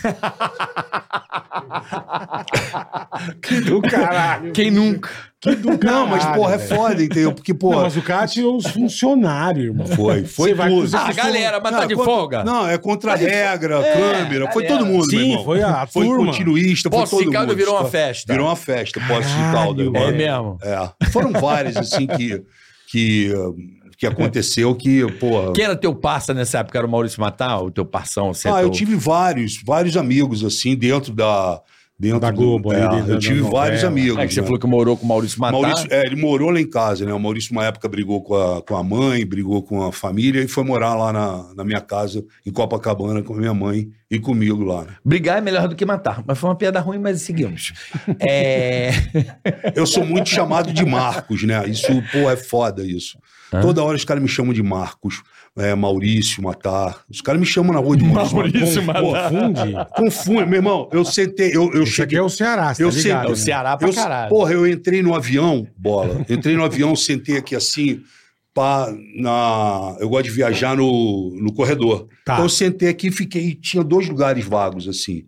Do 3.67 3.81
caralho. 3.83 4.53
Quem 4.53 4.71
nunca? 4.71 5.11
Que 5.41 5.55
do 5.55 5.79
caralho. 5.79 6.01
Não, 6.01 6.07
mas 6.07 6.25
porra, 6.37 6.55
é 6.55 6.59
foda, 6.59 7.03
entendeu? 7.03 7.33
Porque, 7.33 7.53
Não, 7.53 7.59
porra. 7.59 7.83
mas 7.83 7.97
o 7.97 8.03
cara 8.03 8.27
tirou 8.27 8.57
os 8.57 8.67
funcionários, 8.67 9.67
irmão. 9.67 9.87
Foi, 9.87 10.25
foi 10.25 10.53
vai 10.55 10.69
tudo. 10.69 10.95
Ah, 10.97 11.13
galera, 11.13 11.61
mas 11.63 11.73
tá 11.73 11.81
Não, 11.81 11.87
de 11.87 11.93
é 11.95 11.97
contra- 11.97 12.13
folga? 12.13 12.45
Não, 12.45 12.69
é 12.69 12.79
contra 12.79 13.13
a 13.13 13.17
regra, 13.17 13.77
É, 13.79 13.93
câmera. 13.93 14.51
Foi 14.53 14.67
todo 14.67 14.85
mundo, 14.85 15.05
Sim, 15.09 15.17
meu 15.17 15.27
irmão. 15.29 15.45
foi 15.45 15.63
a 15.63 15.87
Foi 15.87 16.05
turma. 16.05 16.27
continuista, 16.27 16.91
foi 16.91 16.99
Poço 17.01 17.19
todo 17.25 17.33
mundo. 17.33 17.57
virou 17.57 17.77
uma 17.77 17.87
festa. 17.89 18.33
Virou 18.33 18.49
uma 18.49 18.57
festa, 18.57 19.01
Poço 19.01 19.29
de 19.29 19.35
Caralho, 19.35 19.93
Caldas. 19.93 20.03
É 20.03 20.13
mesmo? 20.13 20.59
É. 20.63 21.07
Foram 21.11 21.33
várias, 21.33 21.77
assim, 21.77 22.07
que, 22.07 22.43
que, 22.91 23.33
que 24.01 24.07
aconteceu 24.07 24.74
que, 24.74 25.07
porra... 25.18 25.53
Quem 25.53 25.64
era 25.66 25.76
teu 25.76 25.94
parça 25.94 26.32
nessa 26.32 26.59
época? 26.61 26.78
Era 26.78 26.86
o 26.86 26.90
Maurício 26.90 27.20
Matar, 27.20 27.61
o 27.62 27.70
teu 27.70 27.84
parção? 27.84 28.28
É 28.30 28.48
Ah, 28.48 28.55
teu- 28.55 28.62
eu 28.62 28.70
tive 28.70 28.96
vários, 28.96 29.61
vários 29.62 29.94
amigos, 29.94 30.42
assim, 30.42 30.74
dentro 30.74 31.12
da... 31.12 31.61
Dentro 31.98 32.18
Da 32.18 32.30
do- 32.30 32.36
Globo, 32.38 32.72
é, 32.72 32.80
ali, 32.82 33.03
da- 33.03 33.12
eu 33.12 33.18
tive 33.18 33.42
vários 33.42 33.82
novela. 33.82 33.88
amigos. 33.88 34.18
É 34.18 34.26
que 34.26 34.32
você 34.32 34.40
né? 34.40 34.46
falou 34.46 34.59
que 34.59 34.66
morou 34.66 34.96
com 34.96 35.05
o 35.05 35.07
Maurício 35.11 35.38
Matar. 35.38 35.61
Maurício, 35.61 35.86
é, 35.92 36.07
ele 36.07 36.16
morou 36.16 36.48
lá 36.48 36.59
em 36.59 36.66
casa, 36.66 37.05
né? 37.05 37.12
O 37.12 37.20
Maurício, 37.20 37.53
uma 37.53 37.62
época, 37.66 37.86
brigou 37.90 38.22
com 38.22 38.34
a, 38.34 38.62
com 38.62 38.74
a 38.74 38.82
mãe, 38.82 39.26
brigou 39.26 39.62
com 39.62 39.82
a 39.86 39.92
família 39.92 40.40
e 40.42 40.48
foi 40.48 40.64
morar 40.64 40.94
lá 40.94 41.12
na, 41.12 41.53
na 41.55 41.62
minha 41.62 41.82
casa, 41.82 42.24
em 42.46 42.51
Copacabana, 42.51 43.22
com 43.22 43.34
a 43.34 43.36
minha 43.36 43.53
mãe 43.53 43.86
e 44.11 44.18
comigo 44.18 44.64
lá. 44.64 44.84
né? 44.84 44.94
Brigar 45.05 45.36
é 45.36 45.40
melhor 45.42 45.68
do 45.68 45.76
que 45.76 45.84
matar. 45.84 46.24
Mas 46.26 46.38
foi 46.38 46.48
uma 46.48 46.57
piada 46.57 46.80
ruim, 46.80 46.96
mas 46.98 47.20
seguimos. 47.20 47.74
É... 48.18 48.92
Eu 49.76 49.84
sou 49.84 50.03
muito 50.07 50.30
chamado 50.30 50.72
de 50.72 50.86
Marcos, 50.86 51.42
né? 51.42 51.68
Isso, 51.68 51.86
pô, 52.11 52.30
é 52.30 52.36
foda 52.36 52.82
isso. 52.82 53.18
Toda 53.51 53.82
hora 53.82 53.96
os 53.96 54.05
caras 54.05 54.22
me 54.22 54.28
chamam 54.28 54.53
de 54.53 54.62
Marcos, 54.62 55.22
é, 55.57 55.74
Maurício, 55.74 56.42
Matar. 56.42 57.03
Os 57.11 57.20
caras 57.20 57.40
me 57.40 57.46
chamam 57.46 57.72
na 57.72 57.80
rua 57.80 57.96
de 57.96 58.05
Maurício, 58.05 58.36
Maurício 58.36 58.82
Matar. 58.84 59.30
Confunde. 59.30 59.76
Confunde, 59.96 60.46
meu 60.46 60.59
irmão. 60.59 60.88
Eu 60.92 61.05
sentei, 61.05 61.48
eu, 61.48 61.64
eu 61.72 61.82
Esse 61.82 62.03
aqui 62.03 62.12
cheguei. 62.12 62.18
é 62.18 62.22
o 62.22 62.28
Ceará, 62.28 62.72
você 62.74 62.84
Eu 62.84 62.90
tá 62.90 62.96
ligado? 62.96 63.28
É 63.28 63.32
o? 63.32 63.36
Ceará 63.36 63.76
pra 63.76 63.88
Eu, 63.88 63.92
caralho. 63.94 64.28
porra, 64.28 64.53
eu 64.53 64.68
entrei 64.68 65.03
no 65.03 65.14
avião, 65.14 65.66
bola. 65.76 66.24
Entrei 66.28 66.55
no 66.57 66.64
avião, 66.64 66.94
sentei 66.94 67.36
aqui 67.38 67.57
assim, 67.57 68.01
pá, 68.55 68.86
na. 69.16 69.96
Eu 69.98 70.09
gosto 70.09 70.24
de 70.24 70.30
viajar 70.30 70.76
no, 70.76 71.36
no 71.40 71.53
corredor. 71.53 72.07
Tá. 72.24 72.34
Então 72.34 72.44
eu 72.44 72.48
sentei 72.48 72.88
aqui 72.88 73.09
e 73.09 73.12
fiquei. 73.12 73.55
Tinha 73.55 73.82
dois 73.82 74.09
lugares 74.09 74.44
vagos, 74.44 74.86
assim. 74.88 75.24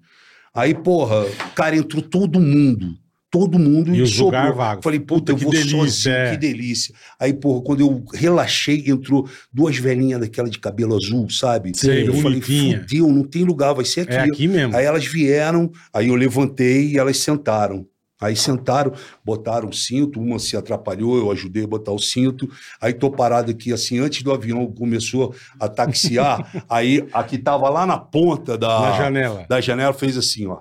Aí, 0.54 0.74
porra, 0.74 1.24
cara, 1.54 1.74
entrou 1.76 2.02
todo 2.02 2.38
mundo. 2.38 2.94
Todo 3.32 3.58
mundo 3.58 3.94
E 3.94 4.02
os 4.02 4.10
sobrou. 4.10 4.26
lugar 4.26 4.52
vago. 4.52 4.82
Falei, 4.82 5.00
puta, 5.00 5.32
Puta, 5.32 5.32
eu 5.32 5.36
vou 5.38 5.50
delícia, 5.50 5.78
sozinho, 5.78 6.14
é. 6.14 6.30
que 6.32 6.36
delícia. 6.36 6.94
Aí, 7.18 7.32
porra, 7.32 7.62
quando 7.64 7.80
eu 7.80 8.04
relaxei, 8.12 8.84
entrou 8.86 9.26
duas 9.50 9.74
velhinhas 9.78 10.20
daquela 10.20 10.50
de 10.50 10.58
cabelo 10.58 10.94
azul, 10.94 11.30
sabe? 11.30 11.72
Sei, 11.74 12.02
eu 12.06 12.12
falei, 12.12 12.40
bonitinha. 12.40 12.80
fudeu, 12.80 13.08
não 13.08 13.24
tem 13.24 13.42
lugar, 13.42 13.72
vai 13.72 13.86
ser 13.86 14.02
aqui. 14.02 14.12
É 14.12 14.20
aqui 14.20 14.46
mesmo. 14.46 14.76
Aí 14.76 14.84
elas 14.84 15.06
vieram, 15.06 15.72
aí 15.94 16.08
eu 16.08 16.14
levantei 16.14 16.88
e 16.90 16.98
elas 16.98 17.16
sentaram. 17.16 17.86
Aí 18.20 18.36
sentaram, 18.36 18.92
botaram 19.24 19.70
o 19.70 19.72
cinto, 19.72 20.20
uma 20.20 20.38
se 20.38 20.54
atrapalhou, 20.54 21.16
eu 21.16 21.30
ajudei 21.32 21.64
a 21.64 21.66
botar 21.66 21.90
o 21.92 21.98
cinto. 21.98 22.46
Aí 22.82 22.92
tô 22.92 23.10
parado 23.10 23.50
aqui, 23.50 23.72
assim, 23.72 23.98
antes 23.98 24.22
do 24.22 24.30
avião 24.30 24.66
começou 24.70 25.34
a 25.58 25.68
taxiar, 25.70 26.52
aí 26.68 27.02
a 27.14 27.24
que 27.24 27.38
tava 27.38 27.68
lá 27.70 27.86
na 27.86 27.96
ponta 27.98 28.58
da, 28.58 28.78
Na 28.78 28.92
janela. 28.98 29.46
da 29.48 29.58
janela 29.58 29.94
fez 29.94 30.18
assim, 30.18 30.46
ó. 30.46 30.58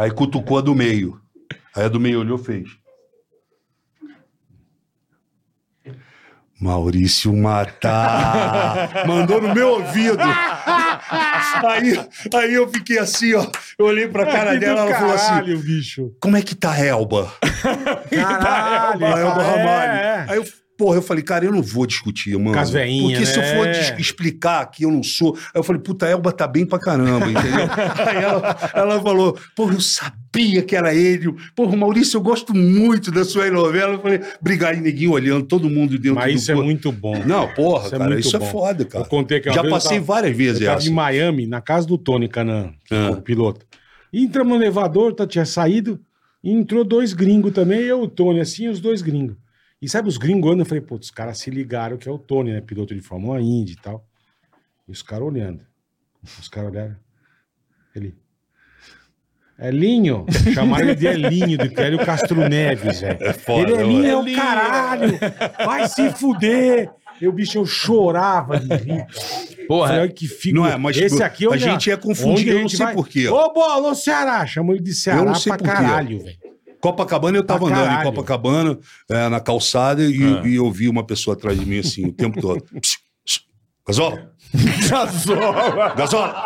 Aí 0.00 0.10
cutucou 0.10 0.56
a 0.56 0.62
do 0.62 0.74
meio. 0.74 1.20
Aí 1.76 1.84
a 1.84 1.88
do 1.88 2.00
meio 2.00 2.20
olhou 2.20 2.38
e 2.38 2.42
fez. 2.42 2.70
Maurício 6.58 7.36
Matar. 7.36 9.04
Mandou 9.06 9.42
no 9.42 9.54
meu 9.54 9.72
ouvido. 9.72 10.22
Aí, 10.22 12.08
aí 12.34 12.54
eu 12.54 12.66
fiquei 12.72 12.98
assim, 12.98 13.34
ó. 13.34 13.46
Eu 13.78 13.84
olhei 13.84 14.08
pra 14.08 14.24
cara 14.24 14.52
Que 14.52 14.56
do 14.56 14.60
dela, 14.60 14.80
ela 14.80 14.94
falou 14.94 15.14
assim: 15.14 15.28
Caralho, 15.28 15.58
bicho. 15.58 16.16
Como 16.18 16.34
é 16.34 16.40
que 16.40 16.54
tá 16.54 16.72
a 16.72 16.82
Elba? 16.82 17.30
Caralho. 18.10 19.04
A 19.04 19.20
Elba 19.20 19.42
é, 19.42 19.50
Ramalho. 19.50 19.92
é. 19.92 20.26
Aí 20.30 20.36
eu, 20.38 20.46
porra, 20.80 20.96
eu 20.96 21.02
falei, 21.02 21.22
cara, 21.22 21.44
eu 21.44 21.52
não 21.52 21.62
vou 21.62 21.84
discutir, 21.86 22.34
mano. 22.38 22.52
Com 22.54 22.58
as 22.58 22.70
veinhas, 22.70 23.10
Porque 23.18 23.26
se 23.26 23.36
eu 23.38 23.42
né? 23.42 23.54
for 23.54 23.68
dis- 23.68 24.00
explicar 24.06 24.64
que 24.70 24.86
eu 24.86 24.90
não 24.90 25.02
sou. 25.02 25.34
Aí 25.36 25.40
eu 25.56 25.62
falei, 25.62 25.82
puta, 25.82 26.06
a 26.06 26.08
Elba 26.08 26.32
tá 26.32 26.48
bem 26.48 26.64
pra 26.64 26.78
caramba, 26.78 27.26
entendeu? 27.30 27.68
Aí 28.08 28.16
ela, 28.24 28.70
ela 28.72 29.02
falou, 29.02 29.36
porra, 29.54 29.74
eu 29.74 29.80
sabia 29.80 30.62
que 30.62 30.74
era 30.74 30.94
ele. 30.94 31.34
Porra, 31.54 31.76
Maurício, 31.76 32.16
eu 32.16 32.22
gosto 32.22 32.54
muito 32.54 33.10
da 33.10 33.24
sua 33.26 33.50
novela. 33.50 33.92
Eu 33.92 34.00
falei, 34.00 34.20
obrigado, 34.40 34.78
e 34.78 34.80
neguinho 34.80 35.10
olhando, 35.12 35.44
todo 35.44 35.68
mundo 35.68 35.98
dentro 35.98 36.14
Mas 36.14 36.32
do 36.32 36.38
isso 36.38 36.50
é 36.50 36.54
muito 36.54 36.90
bom. 36.90 37.22
Não, 37.26 37.46
porra, 37.48 37.84
Isso 37.86 37.94
é 37.94 37.98
cara, 37.98 38.10
muito 38.10 38.26
isso 38.26 38.38
bom. 38.38 38.46
é 38.46 38.48
foda, 38.50 38.84
cara. 38.86 39.04
Eu 39.04 39.08
contei 39.08 39.40
que 39.40 39.52
Já 39.52 39.62
passei 39.62 39.98
tava- 39.98 40.06
várias 40.14 40.34
vezes 40.34 40.60
Eu 40.62 40.68
tava 40.68 40.78
essa. 40.78 40.88
em 40.88 40.92
Miami, 40.94 41.46
na 41.46 41.60
casa 41.60 41.86
do 41.86 41.98
Tony 41.98 42.26
Canan, 42.26 42.70
Ah. 42.90 43.10
o 43.10 43.20
piloto. 43.20 43.66
Entramos 44.12 44.56
no 44.56 44.64
elevador, 44.64 45.12
tá, 45.14 45.26
tinha 45.26 45.44
saído, 45.44 46.00
e 46.42 46.50
entrou 46.50 46.84
dois 46.84 47.12
gringos 47.12 47.52
também, 47.52 47.80
eu 47.80 48.00
e 48.00 48.04
o 48.04 48.08
Tony, 48.08 48.40
assim, 48.40 48.66
os 48.68 48.80
dois 48.80 49.02
gringos. 49.02 49.36
E 49.80 49.88
sabe, 49.88 50.08
os 50.08 50.18
gringos 50.18 50.46
olhando, 50.48 50.60
eu 50.60 50.66
falei, 50.66 50.82
putz, 50.82 51.06
os 51.06 51.10
caras 51.10 51.38
se 51.38 51.50
ligaram 51.50 51.96
que 51.96 52.08
é 52.08 52.12
o 52.12 52.18
Tony, 52.18 52.52
né? 52.52 52.60
Piloto 52.60 52.94
de 52.94 53.00
Fórmula 53.00 53.40
Indy 53.40 53.72
e 53.72 53.76
tal. 53.76 54.04
E 54.86 54.92
os 54.92 55.02
caras 55.02 55.26
olhando. 55.26 55.62
Os 56.38 56.48
caras 56.48 56.70
olharam. 56.70 56.96
Ele. 57.96 58.14
Elinho. 59.58 60.26
Chamaram 60.54 60.86
ele 60.86 60.94
de 60.94 61.06
Elinho, 61.06 61.58
do 61.58 61.80
Hélio 61.80 62.04
Castro 62.04 62.48
Neves, 62.48 63.00
velho. 63.00 63.18
É 63.22 63.32
foda, 63.32 63.70
ele, 63.72 63.82
Elinho 63.82 64.06
é 64.06 64.16
o 64.16 64.36
caralho. 64.36 65.18
Vai 65.64 65.88
se 65.88 66.10
fuder. 66.12 66.90
Eu, 67.20 67.32
bicho, 67.32 67.58
eu 67.58 67.66
chorava 67.66 68.58
de 68.58 68.74
rir. 68.74 69.06
Porra, 69.68 69.88
Falei, 69.88 70.02
olha 70.04 70.12
que 70.12 70.26
fico. 70.26 70.56
Não 70.56 70.66
é, 70.66 70.76
mas 70.78 70.96
Esse 70.96 71.22
aqui 71.22 71.44
eu 71.44 71.52
a 71.52 71.56
já- 71.58 71.72
gente 71.72 71.90
é 71.90 71.96
confundido, 71.96 72.32
onde 72.32 72.50
a 72.50 72.54
eu 72.54 72.60
não 72.62 72.68
sei 72.70 72.78
vai- 72.86 72.94
por 72.94 73.06
quê. 73.08 73.28
Ô, 73.28 73.52
bola, 73.52 73.90
ô 73.90 73.94
Ceará. 73.94 74.46
Chamou 74.46 74.74
ele 74.74 74.82
de 74.82 74.94
Ceará 74.94 75.20
Eu 75.20 75.24
não 75.26 75.34
sei 75.34 75.52
pra 75.54 75.66
caralho, 75.74 76.22
velho. 76.24 76.38
Copacabana, 76.80 77.36
eu 77.38 77.44
tava 77.44 77.66
andando 77.66 78.00
em. 78.00 78.02
Copacabana, 78.04 78.78
é, 79.10 79.28
na 79.28 79.38
calçada, 79.40 80.02
e, 80.02 80.22
Ah. 80.22 80.42
e 80.46 80.54
eu 80.56 80.70
vi 80.70 80.88
uma 80.88 81.04
pessoa 81.04 81.36
atrás 81.36 81.58
de 81.58 81.66
mim 81.66 81.78
assim, 81.78 82.06
o 82.06 82.12
tempo 82.12 82.40
todo. 82.40 82.64
Gasola! 83.86 84.30
Gasola. 84.88 85.94
Gasola! 85.94 86.44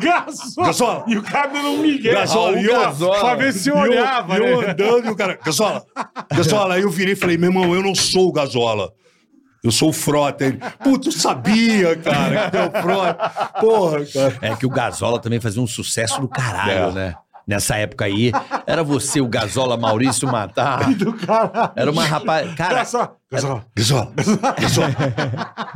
Gasola. 0.00 0.64
Gasola! 0.66 1.04
E 1.06 1.16
o 1.16 1.22
cara 1.22 1.46
dando 1.48 1.68
um 1.68 1.78
migué. 1.78 2.12
Gasola, 2.12 2.50
Raul 2.52 2.58
e 2.60 2.64
eu, 2.66 2.80
Gasola. 2.80 3.20
Pra 3.20 3.34
ver 3.34 3.52
se 3.52 3.68
eu- 3.68 3.76
olhava, 3.76 4.34
e 4.34 4.38
eu, 4.38 4.60
né? 4.62 4.70
andando 4.70 5.06
e 5.06 5.10
o 5.10 5.16
cara, 5.16 5.38
Gasola! 5.44 5.84
Gasola! 6.34 6.74
Aí 6.74 6.82
eu 6.82 6.90
virei 6.90 7.12
e 7.14 7.16
falei, 7.16 7.36
meu 7.38 7.50
irmão, 7.50 7.74
eu 7.74 7.82
não 7.82 7.94
sou 7.94 8.28
o 8.28 8.32
Gasola. 8.32 8.92
Eu 9.62 9.70
sou 9.70 9.88
o 9.88 9.92
Frota. 9.92 10.44
Ele, 10.44 10.58
Puta, 10.82 11.08
eu 11.08 11.12
sabia, 11.12 11.96
cara, 11.96 12.50
que 12.50 12.56
é 12.56 12.66
o 12.66 12.82
Frota. 12.82 13.30
Porra, 13.60 14.04
cara. 14.06 14.38
É 14.42 14.56
que 14.56 14.66
o 14.66 14.70
Gasola 14.70 15.18
também 15.20 15.40
fazia 15.40 15.62
um 15.62 15.66
sucesso 15.66 16.20
do 16.20 16.28
caralho, 16.28 16.90
É. 16.90 16.92
né? 16.92 17.14
Nessa 17.46 17.76
época 17.76 18.06
aí, 18.06 18.32
era 18.66 18.82
você, 18.82 19.20
o 19.20 19.28
Gasola, 19.28 19.76
Maurício 19.76 20.26
Matar. 20.26 20.80
Era 21.76 21.90
uma 21.90 22.04
rapaz. 22.04 22.54
Cara, 22.54 22.76
Gasola. 22.76 23.16
Gasola. 23.30 23.64
Gasola! 23.76 24.12
Gasola! 24.60 24.94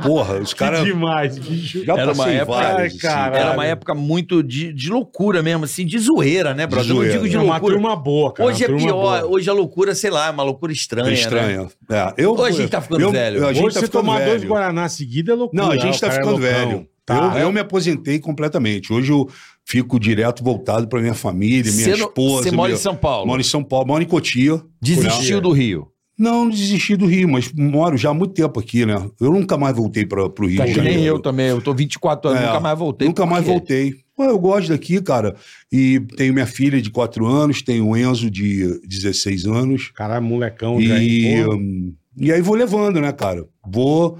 Porra, 0.01 0.35
os 0.39 0.53
Que 0.53 0.59
caras... 0.59 0.83
demais, 0.83 1.37
bicho. 1.37 1.83
Já 1.85 1.93
Era 1.95 2.13
uma 2.13 2.29
época- 2.29 2.57
Ai, 2.57 2.87
assim. 2.87 3.07
era 3.07 3.51
uma 3.53 3.65
época 3.65 3.93
muito 3.93 4.41
de, 4.41 4.71
de 4.73 4.89
loucura 4.89 5.43
mesmo, 5.43 5.65
assim, 5.65 5.85
de 5.85 5.99
zoeira, 5.99 6.53
né, 6.53 6.65
brother? 6.65 6.89
Eu 6.89 6.95
não 6.95 7.01
zoeira. 7.01 7.13
digo 7.17 7.29
de 7.29 7.35
É 7.35 7.39
uma 7.39 7.51
loucura. 7.53 7.73
turma 7.75 7.95
boa, 7.95 8.33
cara. 8.33 8.49
Hoje 8.49 8.63
é 8.63 8.67
uma 8.67 8.77
pior, 8.77 8.91
boa. 8.93 9.25
hoje 9.27 9.49
a 9.49 9.53
loucura, 9.53 9.93
sei 9.93 10.09
lá, 10.09 10.27
é 10.27 10.31
uma 10.31 10.43
loucura 10.43 10.71
estranha. 10.71 11.07
É 11.07 11.11
Né? 11.11 11.13
estranho. 11.19 11.71
É, 11.89 12.13
eu, 12.17 12.31
Hoje 12.33 12.43
a 12.43 12.61
gente 12.61 12.69
tá 12.71 12.81
ficando 12.81 13.01
eu- 13.01 13.11
velho. 13.11 13.45
A 13.45 13.53
gente 13.53 13.65
Hoje 13.65 13.73
tá 13.75 13.79
você 13.81 13.87
tomar 13.87 14.21
dois. 14.25 14.43
Guaraná 14.43 14.87
seguida 14.89 15.33
é 15.33 15.35
loucura. 15.35 15.61
Não, 15.63 15.71
a 15.71 15.77
gente 15.77 15.97
o 15.97 15.99
tá 15.99 16.07
é 16.07 16.11
ficando 16.11 16.31
loucão. 16.31 16.49
velho. 16.49 16.87
Tá. 17.05 17.33
Eu, 17.35 17.39
eu 17.41 17.51
me 17.51 17.59
aposentei 17.59 18.19
completamente. 18.19 18.93
Hoje 18.93 19.11
eu 19.11 19.27
fico 19.69 19.99
direto 19.99 20.43
voltado 20.43 20.87
pra 20.87 20.99
minha 20.99 21.13
família, 21.13 21.71
minha 21.71 21.95
não- 21.95 22.07
esposa. 22.07 22.43
você 22.43 22.51
mora 22.51 22.69
meu- 22.69 22.77
em 22.77 22.81
São 22.81 22.95
Paulo? 22.95 23.27
Moro 23.27 23.39
em 23.39 23.43
São 23.43 23.63
Paulo, 23.63 23.87
moro 23.87 24.01
em 24.03 24.07
Cotia. 24.07 24.61
Desistiu 24.81 25.39
do 25.39 25.51
Rio. 25.51 25.87
Não, 26.17 26.43
não 26.43 26.49
desisti 26.49 26.97
do 26.97 27.05
Rio, 27.05 27.29
mas 27.29 27.49
moro 27.53 27.95
já 27.95 28.09
há 28.09 28.13
muito 28.13 28.33
tempo 28.33 28.59
aqui, 28.59 28.85
né? 28.85 28.95
Eu 29.21 29.31
nunca 29.31 29.57
mais 29.57 29.73
voltei 29.75 30.05
para 30.05 30.29
pro 30.29 30.47
Rio 30.47 30.57
Tá 30.57 30.65
de 30.65 30.71
que 30.71 30.75
Janeiro. 30.77 30.97
nem 30.99 31.07
eu 31.07 31.19
também, 31.19 31.47
eu 31.47 31.61
tô 31.61 31.73
24 31.73 32.29
anos, 32.31 32.41
É, 32.43 32.45
nunca 32.47 32.59
mais 32.59 32.77
voltei. 32.79 33.07
Nunca 33.07 33.25
mais 33.25 33.45
voltei. 33.45 33.93
Eu 34.17 34.37
gosto 34.37 34.67
daqui, 34.67 35.01
cara. 35.01 35.33
E 35.71 36.01
tenho 36.17 36.33
minha 36.33 36.45
filha 36.45 36.81
de 36.81 36.89
4 36.89 37.25
anos, 37.25 37.61
tenho 37.61 37.87
o 37.87 37.95
Enzo 37.95 38.29
de 38.29 38.81
16 38.85 39.45
anos. 39.45 39.91
Caralho, 39.95 40.25
molecão 40.25 40.81
já. 40.81 40.97
E, 41.01 41.45
hum, 41.47 41.93
e 42.17 42.33
aí 42.33 42.41
vou 42.41 42.55
levando, 42.55 42.99
né, 42.99 43.13
cara? 43.13 43.45
Vou, 43.65 44.17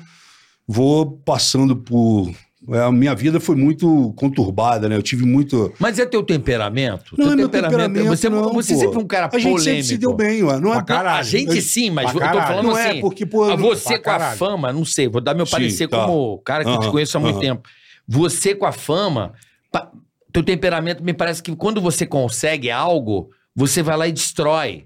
vou 0.66 1.06
passando 1.26 1.76
por. 1.76 2.32
É, 2.74 2.84
a 2.84 2.92
minha 2.92 3.14
vida 3.16 3.40
foi 3.40 3.56
muito 3.56 4.14
conturbada, 4.16 4.88
né? 4.90 4.96
Eu 4.96 5.02
tive 5.02 5.26
muito. 5.26 5.74
Mas 5.80 5.98
é 6.00 6.06
teu 6.06 6.24
temperamento? 6.24 7.16
Não 7.18 7.26
teu 7.26 7.34
é 7.34 7.36
meu 7.36 7.50
temperamento, 7.50 8.08
Você, 8.08 8.30
não, 8.30 8.54
você 8.54 8.74
pô. 8.74 8.80
sempre 8.80 8.94
foi 8.96 9.04
um 9.04 9.08
cara 9.08 9.26
A 9.26 9.30
polêmico. 9.30 9.58
gente 9.60 9.64
sempre 9.66 9.84
se 9.84 9.98
deu 9.98 10.14
bem, 10.14 10.44
ué. 10.44 10.60
Não 10.60 10.74
é 10.74 10.84
Pra. 10.84 11.16
A 11.16 11.24
gente 11.24 11.56
Eu- 11.56 11.62
sim, 11.62 11.90
mas 11.90 12.14
eu 12.14 12.20
tô 12.20 12.26
falando 12.42 12.66
Não 12.68 12.76
assim. 12.76 12.98
é, 12.98 13.02
porque, 13.02 13.26
pô. 13.26 13.44
a 13.46 13.56
você 13.56 13.98
com 14.00 14.10
a 14.12 14.20
fama, 14.32 14.72
não 14.74 14.86
sei, 14.86 15.08
vou 15.08 15.22
dar 15.22 15.34
meu 15.34 15.46
Sim, 15.46 15.52
parecer 15.52 15.88
tá. 15.88 16.06
como 16.06 16.38
cara 16.40 16.64
que 16.64 16.70
eu 16.70 16.80
te 16.80 16.84
Aham, 16.84 16.92
conheço 16.92 17.18
há 17.18 17.20
muito 17.20 17.36
aham. 17.36 17.42
tempo. 17.42 17.70
Você 18.08 18.56
com 18.56 18.66
a 18.66 18.72
fama, 18.72 19.34
pa- 19.72 19.92
teu 20.34 20.44
temperamento 20.44 21.04
me 21.04 21.14
parece 21.14 21.42
que 21.44 21.56
quando 21.56 21.80
você 21.82 22.06
consegue 22.06 22.70
algo, 22.72 23.30
você 23.56 23.82
vai 23.84 23.98
lá 23.98 24.08
e 24.08 24.12
destrói. 24.12 24.86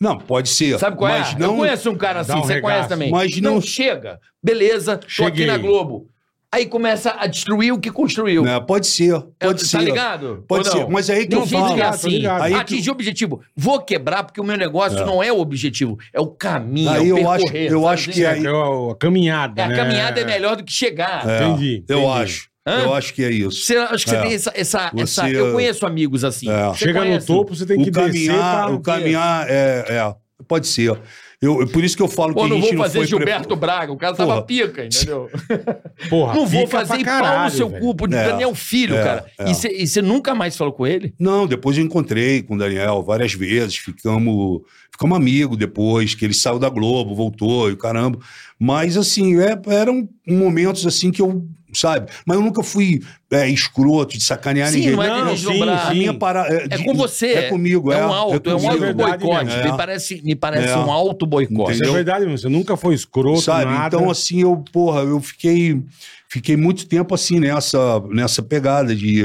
Não, 0.00 0.18
pode 0.18 0.48
ser. 0.48 0.78
Sabe 0.78 0.96
qual 0.96 1.10
mas 1.10 1.34
é? 1.34 1.38
Não, 1.38 1.52
Eu 1.52 1.56
conheço 1.56 1.88
um 1.90 1.96
cara 1.96 2.20
assim, 2.20 2.32
um 2.32 2.42
você 2.42 2.54
regaço. 2.54 2.62
conhece 2.72 2.88
também. 2.88 3.10
Mas 3.10 3.40
não- 3.40 3.60
chega. 3.60 4.18
Beleza, 4.42 4.98
tô 4.98 5.06
Cheguei. 5.08 5.44
aqui 5.44 5.46
na 5.46 5.56
Globo. 5.56 6.08
Aí 6.54 6.66
começa 6.66 7.16
a 7.18 7.26
destruir 7.26 7.72
o 7.72 7.78
que 7.80 7.90
construiu. 7.90 8.44
pode 8.66 8.86
ser. 8.86 9.20
Pode 9.40 9.62
É, 9.62 9.64
ser. 9.64 9.76
Tá 9.78 9.82
ligado? 9.82 10.44
Pode 10.46 10.68
ser. 10.68 10.80
não? 10.80 10.90
Mas 10.90 11.10
aí 11.10 11.22
que 11.24 11.28
Tem 11.30 11.38
eu 11.40 11.46
falo. 11.46 11.74
que 11.74 11.80
é 11.80 11.84
Tô 11.84 11.90
assim. 11.90 12.26
Aí 12.26 12.52
que- 12.54 12.60
atingir 12.60 12.90
o 12.90 12.92
objetivo. 12.92 13.40
Vou 13.56 13.80
quebrar 13.80 14.22
porque 14.22 14.40
o 14.40 14.44
meu 14.44 14.56
negócio 14.56 15.04
não 15.04 15.20
é 15.22 15.32
o 15.32 15.38
objetivo, 15.40 15.98
é 16.12 16.20
o 16.20 16.28
caminho, 16.28 16.90
Aí 16.90 17.08
é 17.10 17.12
o 17.12 17.18
eu 17.18 17.30
acho- 17.30 17.56
eu 17.56 17.88
acho 17.88 18.10
assim? 18.10 18.20
que 18.20 18.24
É, 18.24 18.30
aí- 18.30 18.40
que 18.40 18.46
é 18.46 18.50
a, 18.50 18.94
caminhada, 19.00 19.60
É, 19.60 19.64
a 19.64 19.68
né? 19.68 19.76
caminhada 19.76 20.20
é 20.20 20.24
melhor 20.24 20.54
do 20.56 20.62
que 20.64 20.72
chegar. 20.72 21.28
É, 21.28 21.44
Entendi, 21.44 21.84
Eu 21.88 21.98
entendi. 22.00 22.12
acho. 22.22 22.48
Hã? 22.66 22.80
Eu 22.82 22.94
acho 22.94 23.12
que 23.12 23.22
é 23.24 23.30
isso. 23.30 23.64
Você, 23.66 23.76
acho 23.76 24.04
que 24.04 24.10
você 24.10 24.16
É. 24.16 24.22
tem 24.22 24.32
essa, 24.34 24.52
essa, 24.54 24.90
essa- 24.96 25.22
Você- 25.26 25.36
Eu 25.36 25.52
conheço 25.52 25.84
amigos 25.84 26.24
assim. 26.24 26.48
É. 26.50 26.68
Você 26.68 26.86
Chega 26.86 27.00
conhece? 27.00 27.28
no 27.30 27.36
topo, 27.38 27.54
você 27.54 27.66
tem 27.66 27.76
que 27.82 27.88
o 27.90 27.92
descer 27.92 28.06
caminhar, 28.30 28.64
pra... 28.66 28.74
o 28.74 28.80
caminhar 28.80 29.46
é, 29.50 29.84
é, 29.88 30.14
pode 30.48 30.66
ser. 30.66 30.98
Eu, 31.42 31.66
por 31.68 31.84
isso 31.84 31.96
que 31.96 32.02
eu 32.02 32.08
falo 32.08 32.32
Pô, 32.32 32.40
que 32.40 32.46
a 32.46 32.48
não 32.48 32.56
gente 32.56 32.64
vou 32.66 32.74
não 32.74 32.82
fazer 32.84 32.98
foi 32.98 33.06
Gilberto 33.06 33.48
pre- 33.48 33.56
Braga, 33.56 33.92
o 33.92 33.96
cara 33.96 34.14
Porra. 34.14 34.28
tava 34.28 34.42
pica, 34.42 34.84
entendeu? 34.84 35.28
Porra, 36.08 36.34
não 36.34 36.46
vou 36.46 36.66
fazer 36.66 36.94
e 37.00 37.04
pau 37.04 37.14
no 37.16 37.22
caralho, 37.22 37.54
seu 37.54 37.68
velho. 37.68 37.94
cu 37.94 38.08
de 38.08 38.14
É. 38.16 38.24
Daniel 38.28 38.54
Filho, 38.54 38.94
É, 38.96 39.02
cara. 39.02 39.26
é. 39.38 39.50
E 39.50 39.86
você- 39.86 40.02
nunca 40.02 40.34
mais 40.34 40.56
falou 40.56 40.72
com 40.72 40.86
ele? 40.86 41.14
Não, 41.18 41.46
depois 41.46 41.76
eu 41.76 41.84
encontrei 41.84 42.42
com 42.42 42.54
o 42.54 42.58
Daniel 42.58 43.02
várias 43.02 43.34
vezes, 43.34 43.76
ficamos, 43.76 44.60
ficamos 44.90 45.16
amigos 45.16 45.56
depois, 45.58 46.14
que 46.14 46.24
ele 46.24 46.34
saiu 46.34 46.58
da 46.58 46.68
Globo, 46.68 47.14
voltou 47.14 47.68
e 47.68 47.72
o 47.72 47.76
caramba. 47.76 48.18
Mas 48.58 48.96
assim, 48.96 49.38
é, 49.40 49.58
eram 49.66 50.08
momentos 50.26 50.86
assim 50.86 51.10
que 51.10 51.20
eu, 51.20 51.44
sabe? 51.74 52.10
Mas 52.26 52.36
eu 52.36 52.42
nunca 52.42 52.62
fui 52.62 53.00
é, 53.30 53.48
escroto 53.48 54.16
de 54.16 54.22
sacanear 54.24 54.68
Sim, 54.70 54.76
ninguém. 54.80 54.96
não 54.96 55.02
é 55.02 55.08
Não, 55.24 55.36
sim, 55.36 55.62
A 55.62 55.90
minha 55.92 56.14
para... 56.14 56.46
É 56.70 56.78
com 56.82 56.94
você. 56.94 57.26
É 57.32 57.48
comigo, 57.48 57.92
é. 57.92 57.98
É 57.98 58.06
um 58.06 58.12
alto, 58.12 58.50
é, 58.50 58.54
um 58.54 58.68
alto 58.70 58.94
boicote. 58.94 59.44
mesmo. 59.46 59.62
Me 59.62 59.68
É. 59.70 59.76
parece, 59.76 60.22
me 60.22 60.34
parece 60.34 60.68
É. 60.68 60.76
um 60.76 60.90
alto 60.90 61.26
boicote. 61.26 61.72
Isso 61.72 61.84
é 61.84 61.90
verdade 61.92 62.24
mesmo. 62.24 62.38
Você 62.38 62.48
nunca 62.48 62.76
foi 62.76 62.94
escroto, 62.94 63.40
sabe? 63.42 63.66
nada. 63.66 63.96
Então, 63.96 64.10
assim, 64.10 64.42
eu, 64.42 64.56
porra, 64.72 65.00
eu 65.00 65.20
fiquei, 65.20 65.82
fiquei 66.28 66.56
muito 66.56 66.86
tempo 66.86 67.14
assim 67.14 67.40
nessa, 67.40 68.00
nessa 68.10 68.42
pegada 68.42 68.94
de. 68.94 69.22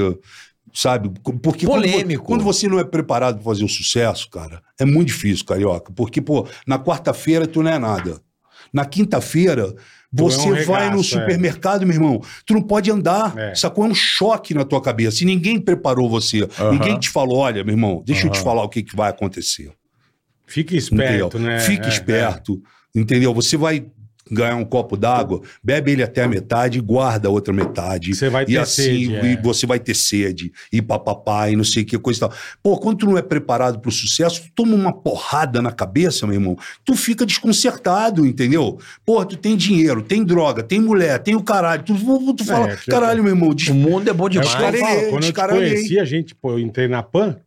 Sabe? 0.71 1.11
Porque 1.41 1.65
quando 1.65 1.81
Polêmico. 1.81 2.23
Quando, 2.25 2.43
você 2.43 2.67
não 2.67 2.77
é 2.79 2.83
preparado 2.83 3.35
para 3.37 3.43
fazer 3.43 3.63
o 3.65 3.67
sucesso, 3.69 4.29
cara, 4.29 4.61
é 4.79 4.85
muito 4.85 5.07
difícil, 5.07 5.43
carioca. 5.43 5.91
Porque, 5.95 6.21
pô, 6.21 6.47
na 6.67 6.77
quarta-feira 6.77 7.47
tu 7.47 7.63
não 7.63 7.71
é 7.71 7.79
nada. 7.79 8.21
Na 8.71 8.85
quinta-feira, 8.85 9.73
Tu 10.15 10.23
é 10.23 10.25
um 10.25 10.29
você 10.31 10.65
vai 10.65 10.89
regaço, 10.89 10.91
no 10.95 10.99
é. 11.01 11.03
supermercado, 11.03 11.85
meu 11.85 11.95
irmão, 11.95 12.21
tu 12.45 12.53
não 12.55 12.61
pode 12.63 12.89
andar. 12.89 13.37
É. 13.37 13.53
Sacou? 13.53 13.85
É 13.85 13.89
um 13.89 13.93
choque 13.95 14.53
na 14.55 14.65
tua 14.65 14.81
cabeça. 14.81 15.23
E 15.23 15.25
ninguém 15.25 15.59
preparou 15.59 16.09
você. 16.09 16.47
Ninguém 16.71 16.97
te 16.97 17.09
falou: 17.09 17.37
olha, 17.37 17.63
meu 17.63 17.73
irmão, 17.73 18.01
deixa 18.05 18.25
eu 18.27 18.31
te 18.31 18.39
falar 18.39 18.63
o 18.63 18.69
que, 18.69 18.81
que 18.81 18.95
vai 18.95 19.09
acontecer. 19.09 19.71
Fica 20.47 20.75
esperto, 20.75 21.37
Entendeu? 21.37 21.47
né? 21.47 21.59
Fique 21.59 21.85
É, 21.85 21.89
esperto, 21.89 22.59
entendeu? 22.95 23.31
Você 23.35 23.55
vai 23.55 23.85
ganhar 24.31 24.55
um 24.55 24.65
copo 24.65 24.95
d'água, 24.95 25.41
bebe 25.63 25.91
ele 25.91 26.03
até 26.03 26.23
a 26.23 26.27
metade 26.27 26.77
e 26.77 26.81
guarda 26.81 27.27
a 27.27 27.31
outra 27.31 27.53
metade. 27.53 28.13
Você 28.15 28.29
vai 28.29 28.43
e 28.43 28.47
ter 28.47 28.57
assim, 28.57 28.83
sede, 28.83 29.11
e 29.11 29.33
é. 29.33 29.41
você 29.41 29.65
vai 29.65 29.79
ter 29.79 29.95
sede, 29.95 30.51
e 30.71 30.81
papapá, 30.81 31.49
e 31.49 31.55
não 31.55 31.63
sei 31.63 31.83
o 31.83 31.85
que, 31.85 31.97
coisa 31.97 32.17
e 32.17 32.21
tal. 32.21 32.33
Pô, 32.61 32.77
quando 32.77 32.99
tu 32.99 33.05
não 33.05 33.17
é 33.17 33.21
preparado 33.21 33.79
pro 33.79 33.91
sucesso, 33.91 34.41
tu 34.43 34.51
toma 34.55 34.75
uma 34.75 34.93
porrada 34.93 35.61
na 35.61 35.71
cabeça, 35.71 36.25
meu 36.25 36.35
irmão, 36.35 36.57
tu 36.85 36.95
fica 36.95 37.25
desconcertado, 37.25 38.25
entendeu? 38.25 38.77
Porra, 39.05 39.25
tu 39.25 39.37
tem 39.37 39.55
dinheiro, 39.55 40.01
tem 40.01 40.23
droga, 40.23 40.63
tem 40.63 40.79
mulher, 40.79 41.19
tem 41.19 41.35
o 41.35 41.43
caralho, 41.43 41.83
tu, 41.83 41.95
tu 42.33 42.45
fala, 42.45 42.71
É, 42.71 42.75
caralho, 42.89 43.23
meu 43.23 43.33
irmão, 43.33 43.53
des- 43.53 43.69
O 43.69 43.73
mundo 43.73 44.09
é 44.09 44.13
bom 44.13 44.27
É 44.27 44.29
demais. 44.31 44.49
Descaralhei, 44.49 44.81
falo, 44.81 45.09
Quando 45.09 45.23
eu 45.25 45.33
te 45.33 45.47
conheci, 45.47 45.99
a 45.99 46.05
gente, 46.05 46.35
pô, 46.35 46.51
eu 46.51 46.59
entrei 46.59 46.87
na 46.87 47.01
PAN 47.03 47.37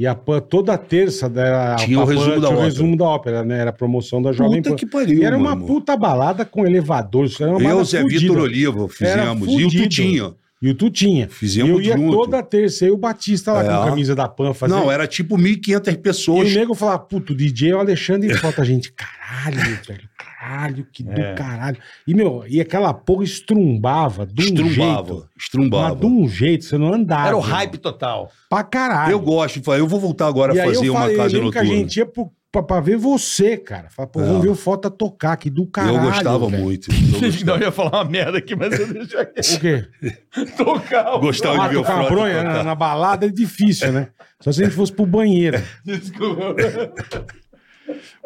e 0.00 0.06
a 0.06 0.14
PAN 0.14 0.40
toda 0.40 0.78
terça 0.78 1.28
da, 1.28 1.76
Tinha 1.76 1.98
a 1.98 2.02
o 2.02 2.06
PAN 2.06 2.12
resumo 2.14 2.30
da 2.30 2.34
tinha 2.40 2.48
o 2.48 2.52
ópera. 2.52 2.64
resumo 2.64 2.96
da 2.96 3.04
ópera, 3.04 3.44
né? 3.44 3.58
Era 3.60 3.68
a 3.68 3.72
promoção 3.72 4.22
da 4.22 4.32
Jovem 4.32 4.62
puta 4.62 4.70
Pan. 4.70 4.76
que 4.76 4.86
pariu, 4.86 5.18
E 5.20 5.24
era 5.24 5.36
uma 5.36 5.54
mano. 5.54 5.66
puta 5.66 5.94
balada 5.94 6.42
com 6.46 6.64
elevadores. 6.66 7.38
Era 7.38 7.50
uma 7.54 7.68
Eu, 7.70 7.84
Zé. 7.84 8.02
Vitor 8.02 8.38
Oliva, 8.38 8.88
fizemos, 8.88 9.46
e 9.48 9.64
o 9.64 9.70
fudido. 9.70 10.36
E 10.62 10.68
o 10.68 10.74
Tutinha. 10.74 11.26
Fizemos 11.26 11.70
e 11.70 11.72
eu 11.72 11.80
ia 11.80 11.96
junto. 11.96 12.12
toda 12.14 12.42
terça, 12.42 12.84
eu 12.84 12.88
e 12.88 12.92
o 12.92 12.96
Batista 12.98 13.50
lá 13.52 13.62
É. 13.64 13.66
com 13.66 13.72
a 13.72 13.84
camisa 13.86 14.14
da 14.14 14.28
Pan 14.28 14.52
fazer. 14.52 14.74
Não, 14.74 14.92
era 14.92 15.06
tipo 15.06 15.38
1.500 15.38 15.92
E 15.94 15.96
pessoas. 15.96 16.50
o 16.50 16.54
nego 16.54 16.74
falava, 16.74 16.98
puto, 16.98 17.32
o 17.32 17.36
DJ 17.36 17.70
é 17.70 17.76
o 17.76 17.78
Alexandre 17.78 18.30
e 18.30 18.36
falta 18.36 18.60
a 18.60 18.64
gente. 18.64 18.92
Caralho, 18.92 19.58
velho, 19.86 20.08
caralho, 20.18 20.86
que 20.92 21.02
do 21.02 21.18
É. 21.18 21.34
caralho. 21.34 21.78
E, 22.06 22.12
meu, 22.14 22.44
e 22.46 22.60
aquela 22.60 22.92
porra 22.92 23.24
estrumbava 23.24 24.26
de 24.26 24.42
um 24.42 24.44
Estrumbava, 24.46 25.06
jeito. 25.06 25.14
Mas 25.34 25.42
estrumbava. 25.44 25.96
de 25.96 26.06
um 26.06 26.28
jeito, 26.28 26.64
você 26.66 26.76
não 26.76 26.92
andava. 26.92 27.28
Era 27.28 27.36
o 27.38 27.40
hype 27.40 27.78
total. 27.78 28.30
Pra 28.50 28.62
caralho. 28.62 29.12
Eu 29.12 29.20
gosto, 29.20 29.62
eu 29.72 29.86
vou 29.86 29.98
voltar 29.98 30.26
agora 30.26 30.54
E 30.54 30.60
a 30.60 30.64
aí 30.64 30.74
fazer 30.74 30.88
eu 30.88 30.92
uma 30.92 31.00
falei, 31.00 31.14
eu 31.16 31.18
casa 31.22 31.36
lembro 31.36 31.52
que 31.52 31.58
a 31.58 31.62
noturna. 31.62 31.82
gente 31.82 31.96
ia 31.96 32.04
pro, 32.06 32.30
pra, 32.52 32.62
pra 32.62 32.80
ver 32.80 32.96
você, 32.96 33.56
cara. 33.56 33.88
Fala, 33.90 34.08
pô, 34.08 34.20
É. 34.20 34.24
vamos 34.24 34.42
ver 34.42 34.48
o 34.48 34.54
Fota 34.54 34.90
tocar, 34.90 35.36
que 35.36 35.48
do 35.50 35.66
caralho. 35.66 35.96
eu 35.98 36.02
gostava 36.02 36.48
velho. 36.48 36.62
muito. 36.62 36.90
Eu 36.90 36.96
Não, 37.12 37.20
gostava, 37.20 37.58
eu 37.58 37.64
ia 37.66 37.72
falar 37.72 37.90
uma 37.90 38.04
merda 38.04 38.38
aqui, 38.38 38.54
mas 38.56 38.78
eu 38.78 38.86
deixo 38.92 39.18
aqui. 39.18 39.40
O 39.40 39.60
quê? 39.60 39.88
Tocar. 40.56 41.14
o- 41.14 41.20
gostava 41.20 41.62
Ah, 41.64 41.68
de 41.68 41.74
ver 41.74 41.76
o 41.78 41.82
tocar 41.82 41.94
uma 41.94 42.04
Frota 42.06 42.14
bronha 42.22 42.36
tocar. 42.38 42.52
na, 42.54 42.62
na 42.64 42.74
balada 42.74 43.26
é 43.26 43.30
difícil, 43.30 43.92
né? 43.92 44.08
Só 44.40 44.50
se 44.52 44.62
a 44.62 44.64
gente 44.64 44.74
fosse 44.76 44.92
pro 44.92 45.04
banheiro. 45.06 45.62
Desculpa. 45.84 46.54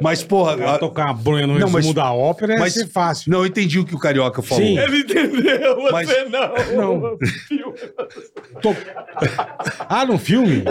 Mas, 0.00 0.22
porra, 0.22 0.74
a- 0.74 0.78
tocar 0.78 1.06
uma 1.06 1.14
bronha 1.14 1.46
no 1.46 1.58
Não, 1.58 1.70
mas- 1.70 1.92
da 1.94 2.12
ópera 2.12 2.56
mas- 2.58 2.74
ser 2.74 2.86
fácil. 2.88 3.30
não, 3.30 3.40
eu 3.40 3.46
entendi 3.46 3.78
o 3.78 3.84
que 3.84 3.94
o 3.94 3.98
Carioca 3.98 4.42
falou. 4.42 4.64
Sim. 4.64 4.78
Ele 4.78 4.98
entendeu, 5.00 5.76
você 5.80 5.92
Mas- 5.92 6.08
não. 6.30 7.00
Não. 7.00 7.18
Tô- 8.60 8.74
Ah, 9.88 10.04
no 10.04 10.18
filme? 10.18 10.64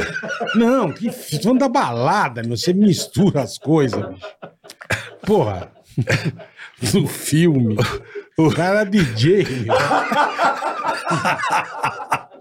Não, 0.55 0.91
que 0.91 1.11
fi- 1.11 1.41
falando 1.41 1.59
da 1.59 1.69
balada, 1.69 2.41
meu. 2.43 2.57
Você 2.57 2.73
mistura 2.73 3.41
as 3.41 3.57
coisas, 3.57 3.99
bicho. 4.07 4.27
Porra. 5.25 5.71
No 6.93 7.07
filme. 7.07 7.75
O 8.37 8.49
cara 8.51 8.81
é 8.81 8.85
DJ, 8.85 9.43
meu. 9.63 9.75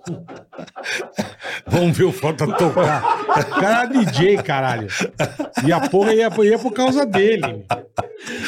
Vamos 1.66 1.96
ver 1.96 2.04
o 2.04 2.12
Frota 2.12 2.46
tocar. 2.46 3.02
O 3.28 3.60
cara 3.60 3.84
é 3.84 3.86
DJ, 3.86 4.42
caralho. 4.42 4.88
E 5.64 5.72
a 5.72 5.88
porra 5.88 6.14
ia, 6.14 6.30
ia 6.44 6.58
por 6.58 6.72
causa 6.72 7.06
dele. 7.06 7.64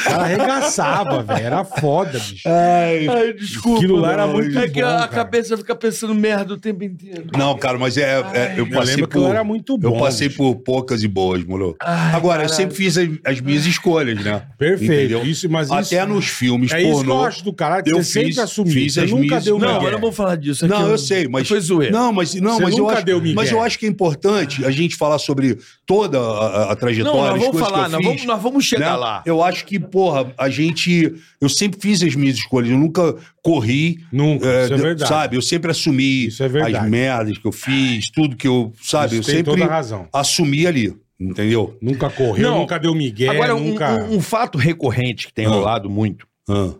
Cara 0.03 0.23
arregaçava, 0.23 1.23
velho. 1.23 1.45
Era 1.45 1.63
foda, 1.63 2.17
bicho. 2.19 2.47
Ai, 2.47 3.33
desculpa. 3.33 3.77
Aquilo 3.79 3.97
lá 3.97 4.11
era 4.13 4.25
não. 4.27 4.33
muito 4.33 4.57
É 4.57 4.67
que 4.69 4.81
bom, 4.81 4.87
a 4.87 4.91
cara. 4.99 5.07
cabeça 5.07 5.57
fica 5.57 5.75
pensando 5.75 6.13
merda 6.15 6.53
o 6.53 6.57
tempo 6.57 6.83
inteiro. 6.83 7.25
Não, 7.37 7.57
cara, 7.57 7.77
mas 7.77 7.97
é, 7.97 8.19
é- 8.33 8.53
eu 8.57 8.65
Eu 8.65 8.69
passei 8.71 8.95
lembro 8.95 9.07
que 9.09 9.13
por. 9.17 9.23
eu 9.25 9.29
era 9.29 9.43
muito 9.43 9.77
bom. 9.77 9.87
eu 9.95 9.99
passei 9.99 10.27
bicho. 10.27 10.37
por 10.37 10.55
poucas 10.55 11.03
e 11.03 11.07
boas, 11.07 11.43
moro? 11.43 11.75
Ai, 11.81 12.13
Agora, 12.15 12.43
eu 12.43 12.47
caralho. 12.47 12.49
sempre 12.55 12.75
fiz 12.75 12.97
as, 12.97 13.09
as 13.25 13.41
minhas 13.41 13.65
escolhas, 13.65 14.23
né? 14.23 14.43
Perfeito. 14.57 14.93
Entendeu? 14.93 15.25
Isso, 15.25 15.49
mas 15.49 15.71
Até 15.71 15.97
isso, 15.99 16.07
nos 16.07 16.25
filmes 16.27 16.71
É 16.71 16.81
isso 16.81 16.85
que 16.85 16.91
eu 16.93 16.95
pornô. 17.05 17.23
acho 17.25 17.43
do 17.43 17.53
caralho, 17.53 17.83
que 17.83 17.91
eu 17.91 17.97
você 17.97 18.03
sempre 18.13 18.29
fiz- 18.29 18.39
assumiu. 18.39 18.73
fiz 18.73 18.93
Você 18.93 19.01
as 19.01 19.11
nunca 19.11 19.23
minhas- 19.23 19.43
deu 19.43 19.59
Não, 19.59 19.83
eu 19.83 19.91
não 19.91 19.99
vou 19.99 20.11
falar 20.11 20.35
disso. 20.35 20.67
Não, 20.67 20.89
eu 20.89 20.97
sei, 20.97 21.27
mas. 21.27 21.47
Foi 21.47 21.59
zoeira. 21.59 21.91
Não, 21.91 22.11
mas, 22.11 22.33
não, 22.35 22.55
Você 22.57 22.63
mas 22.63 22.73
eu 22.77 22.83
nunca 22.83 22.93
acho. 22.99 23.05
Mas 23.35 23.51
eu 23.51 23.61
acho 23.61 23.77
que 23.79 23.85
é 23.85 23.89
importante 23.89 24.65
a 24.65 24.71
gente 24.71 24.95
falar 24.95 25.19
sobre 25.19 25.57
toda 25.85 26.19
a, 26.19 26.75
trajetória. 26.75 27.19
Não, 27.19 27.27
nós 27.31 27.41
vamos 27.41 27.59
falar, 27.59 27.85
eu 27.85 27.89
nós 28.25 28.41
vamos, 28.41 28.65
chegar 28.65 28.95
lá. 28.95 29.21
Eu 29.25 29.43
acho 29.43 29.64
que, 29.65 29.79
porra, 29.79 30.33
a 30.37 30.47
gente. 30.49 31.13
Eu 31.41 31.49
sempre 31.49 31.79
fiz 31.81 32.01
as 32.03 32.15
minhas 32.15 32.37
escolhas, 32.37 32.69
eu 32.71 32.77
nunca 32.77 33.15
corri. 33.43 33.99
Nunca, 34.11 34.47
é, 34.47 34.63
isso 34.65 34.73
é 34.73 34.77
verdade. 34.77 35.09
Sabe, 35.09 35.35
eu 35.35 35.41
sempre 35.41 35.71
assumi 35.71 36.27
Isso 36.27 36.43
é 36.43 36.47
verdade. 36.47 36.75
as 36.77 36.89
merdas 36.89 37.37
que 37.37 37.45
eu 37.47 37.51
fiz, 37.51 38.09
tudo 38.11 38.35
que 38.35 38.47
eu. 38.47 38.71
Sabe, 38.81 39.15
Isso 39.17 39.21
eu 39.21 39.25
tem 39.25 39.35
sempre 39.37 39.51
toda 39.53 39.65
a 39.65 39.67
razão. 39.67 40.07
assumi 40.13 40.65
ali. 40.67 40.95
Entendeu? 41.19 41.77
Nunca 41.81 42.09
correu, 42.09 42.49
Não. 42.51 42.59
nunca 42.59 42.77
deu 42.77 42.93
migué, 42.93 43.29
Agora, 43.29 43.55
um, 43.55 43.69
nunca... 43.69 44.03
um- 44.03 44.17
um 44.17 44.21
fato 44.21 44.57
recorrente 44.57 45.27
que 45.27 45.33
tem 45.33 45.45
Ah. 45.45 45.49
rolado 45.49 45.89
muito 45.89 46.27
Ah, 46.49 46.73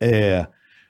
é 0.00 0.46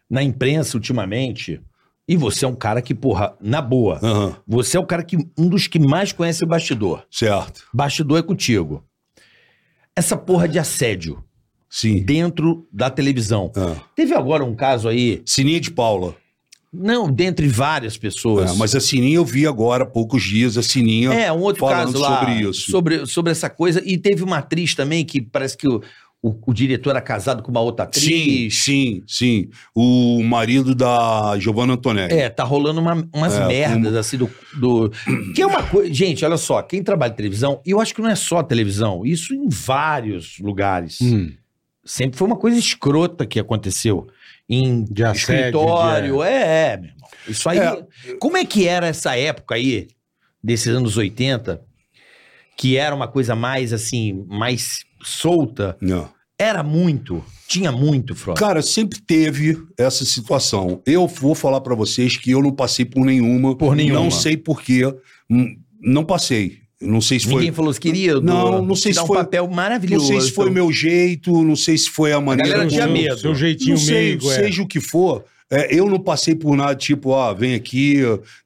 na 0.08 0.22
imprensa 0.22 0.76
ultimamente, 0.76 1.60
e 2.06 2.16
você 2.16 2.44
é 2.44 2.48
um 2.48 2.54
cara 2.54 2.80
que, 2.80 2.94
porra, 2.94 3.34
na 3.40 3.60
boa, 3.60 3.98
aham, 4.02 4.36
você 4.46 4.76
é 4.76 4.80
o 4.80 4.86
cara 4.86 5.02
que 5.02 5.16
um 5.36 5.48
dos 5.48 5.66
que 5.66 5.80
mais 5.80 6.12
conhece 6.12 6.44
o 6.44 6.46
bastidor. 6.46 7.04
certo. 7.10 7.64
Bastidor 7.74 8.20
é 8.20 8.22
contigo. 8.22 8.84
Essa 9.96 10.16
porra 10.16 10.46
de 10.48 10.58
assédio 10.60 11.22
Sim. 11.74 12.02
dentro 12.02 12.66
da 12.70 12.90
televisão. 12.90 13.50
Ah. 13.56 13.76
Teve 13.96 14.12
agora 14.14 14.44
um 14.44 14.54
caso 14.54 14.88
aí, 14.88 15.22
Sininha 15.24 15.58
de 15.58 15.70
Paula. 15.70 16.14
não, 16.70 17.10
dentre 17.10 17.48
várias 17.48 17.96
pessoas. 17.96 18.52
É, 18.52 18.56
mas 18.56 18.74
a 18.74 18.80
Sininha 18.80 19.16
eu 19.16 19.24
vi 19.24 19.46
agora 19.46 19.84
há 19.84 19.86
poucos 19.86 20.22
dias, 20.22 20.58
a 20.58 20.62
Sininha. 20.62 21.12
É, 21.14 21.32
um 21.32 21.40
outro 21.40 21.60
falando 21.60 21.92
caso 21.94 21.98
lá 21.98 22.18
sobre 22.20 22.34
isso. 22.50 22.70
Sobre, 22.70 23.06
sobre 23.06 23.32
essa 23.32 23.48
coisa. 23.48 23.82
E 23.86 23.96
teve 23.96 24.22
uma 24.22 24.38
atriz 24.38 24.74
também 24.74 25.02
que 25.04 25.20
parece 25.22 25.56
que 25.56 25.66
o, 25.66 25.80
o, 26.22 26.34
o 26.46 26.52
diretor 26.54 26.90
era 26.90 27.00
casado 27.00 27.42
com 27.42 27.50
uma 27.50 27.60
outra 27.60 27.84
atriz. 27.84 28.04
Sim, 28.04 28.50
sim, 28.50 29.02
sim. 29.06 29.48
O 29.74 30.22
marido 30.22 30.74
da 30.74 31.36
Giovanna 31.38 31.72
Antonelli. 31.72 32.12
É, 32.14 32.28
tá 32.28 32.44
rolando 32.44 32.80
uma- 32.80 33.08
umas 33.14 33.34
É, 33.34 33.46
merdas 33.48 33.94
assim 33.94 34.16
do, 34.18 34.30
do. 34.58 34.90
Que 35.34 35.40
é 35.42 35.46
uma 35.46 35.62
coisa. 35.62 35.92
Gente, 35.92 36.22
olha 36.24 36.36
só, 36.36 36.60
quem 36.62 36.82
trabalha 36.82 37.12
em 37.12 37.16
televisão, 37.16 37.60
eu 37.66 37.80
acho 37.80 37.94
que 37.94 38.00
não 38.02 38.08
é 38.10 38.14
só 38.14 38.42
televisão, 38.42 39.04
isso 39.06 39.34
em 39.34 39.48
vários 39.48 40.38
lugares. 40.38 40.98
Hum, 41.02 41.32
Sempre 41.84 42.16
foi 42.18 42.26
uma 42.26 42.36
coisa 42.36 42.58
escrota 42.58 43.26
que 43.26 43.40
aconteceu. 43.40 44.06
Em 44.48 44.84
De 44.84 45.04
assédio, 45.04 45.34
escritório, 45.34 46.22
é, 46.22 46.72
é, 46.72 46.76
meu 46.76 46.90
irmão. 46.90 47.08
Isso 47.28 47.48
aí. 47.48 47.58
É. 47.58 47.86
Como 48.20 48.36
é 48.36 48.44
que 48.44 48.66
era 48.66 48.86
essa 48.86 49.16
época 49.16 49.54
aí, 49.54 49.88
desses 50.42 50.68
anos 50.68 50.96
80, 50.96 51.62
que 52.56 52.76
era 52.76 52.94
uma 52.94 53.08
coisa 53.08 53.34
mais 53.34 53.72
assim, 53.72 54.24
mais 54.28 54.84
solta? 55.02 55.76
Não. 55.80 56.10
Era 56.38 56.62
muito. 56.62 57.24
Tinha 57.46 57.70
muito, 57.70 58.14
Frota. 58.14 58.40
Cara, 58.40 58.62
sempre 58.62 59.00
teve 59.00 59.56
essa 59.78 60.04
situação. 60.04 60.82
Eu 60.86 61.06
vou 61.06 61.34
falar 61.34 61.60
pra 61.60 61.74
vocês 61.74 62.16
que 62.16 62.30
eu 62.30 62.42
não 62.42 62.52
passei 62.52 62.84
por 62.84 63.04
nenhuma. 63.04 63.56
Por 63.56 63.76
nenhuma. 63.76 64.00
Não 64.00 64.10
sei 64.10 64.36
porquê. 64.36 64.82
Hum, 65.30 65.56
Não 65.80 66.04
passei. 66.04 66.61
Não 66.82 67.00
sei 67.00 67.18
se 67.20 67.28
Ninguém 67.28 67.48
foi. 67.48 67.56
falou 67.56 67.72
se 67.72 67.80
queria. 67.80 68.20
Não, 68.20 68.60
não 68.62 68.74
sei 68.76 68.92
se 68.92 68.96
dar 68.96 69.04
um 69.04 69.06
foi- 69.06 69.16
papel 69.18 69.46
Não 69.46 69.54
maravilhoso. 69.54 70.06
sei 70.06 70.20
se 70.20 70.32
foi 70.32 70.50
meu 70.50 70.72
jeito, 70.72 71.42
não 71.42 71.56
sei 71.56 71.78
se 71.78 71.88
foi 71.90 72.12
a 72.12 72.20
maneira. 72.20 72.50
galera 72.50 72.68
como- 72.68 72.70
tinha 72.70 72.86
medo. 72.88 73.18
Seu 73.18 73.34
jeitinho 73.34 73.70
Não 73.70 73.76
sei, 73.76 73.94
meigo, 73.94 74.30
é. 74.30 74.34
seja 74.34 74.62
o 74.62 74.66
que 74.66 74.80
for. 74.80 75.24
é, 75.54 75.68
eu 75.70 75.86
não 75.86 76.00
passei 76.00 76.34
por 76.34 76.56
nada, 76.56 76.74
tipo, 76.74 77.10
ó, 77.10 77.34
vem 77.34 77.54
aqui, 77.54 77.98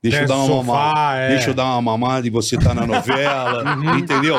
deixa 0.03 0.23
eu 0.23 0.27
dar 0.27 0.35
uma 0.39 0.49
no 0.49 0.55
sofá, 0.57 0.73
mamada, 0.73 1.19
é. 1.21 1.29
deixa 1.29 1.51
eu 1.51 1.55
dar 1.55 1.65
uma 1.67 1.81
mamada 1.83 2.27
e 2.27 2.31
você 2.31 2.57
tá 2.59 2.75
na 2.75 2.85
novela, 2.85 3.63
entendeu? 3.97 4.35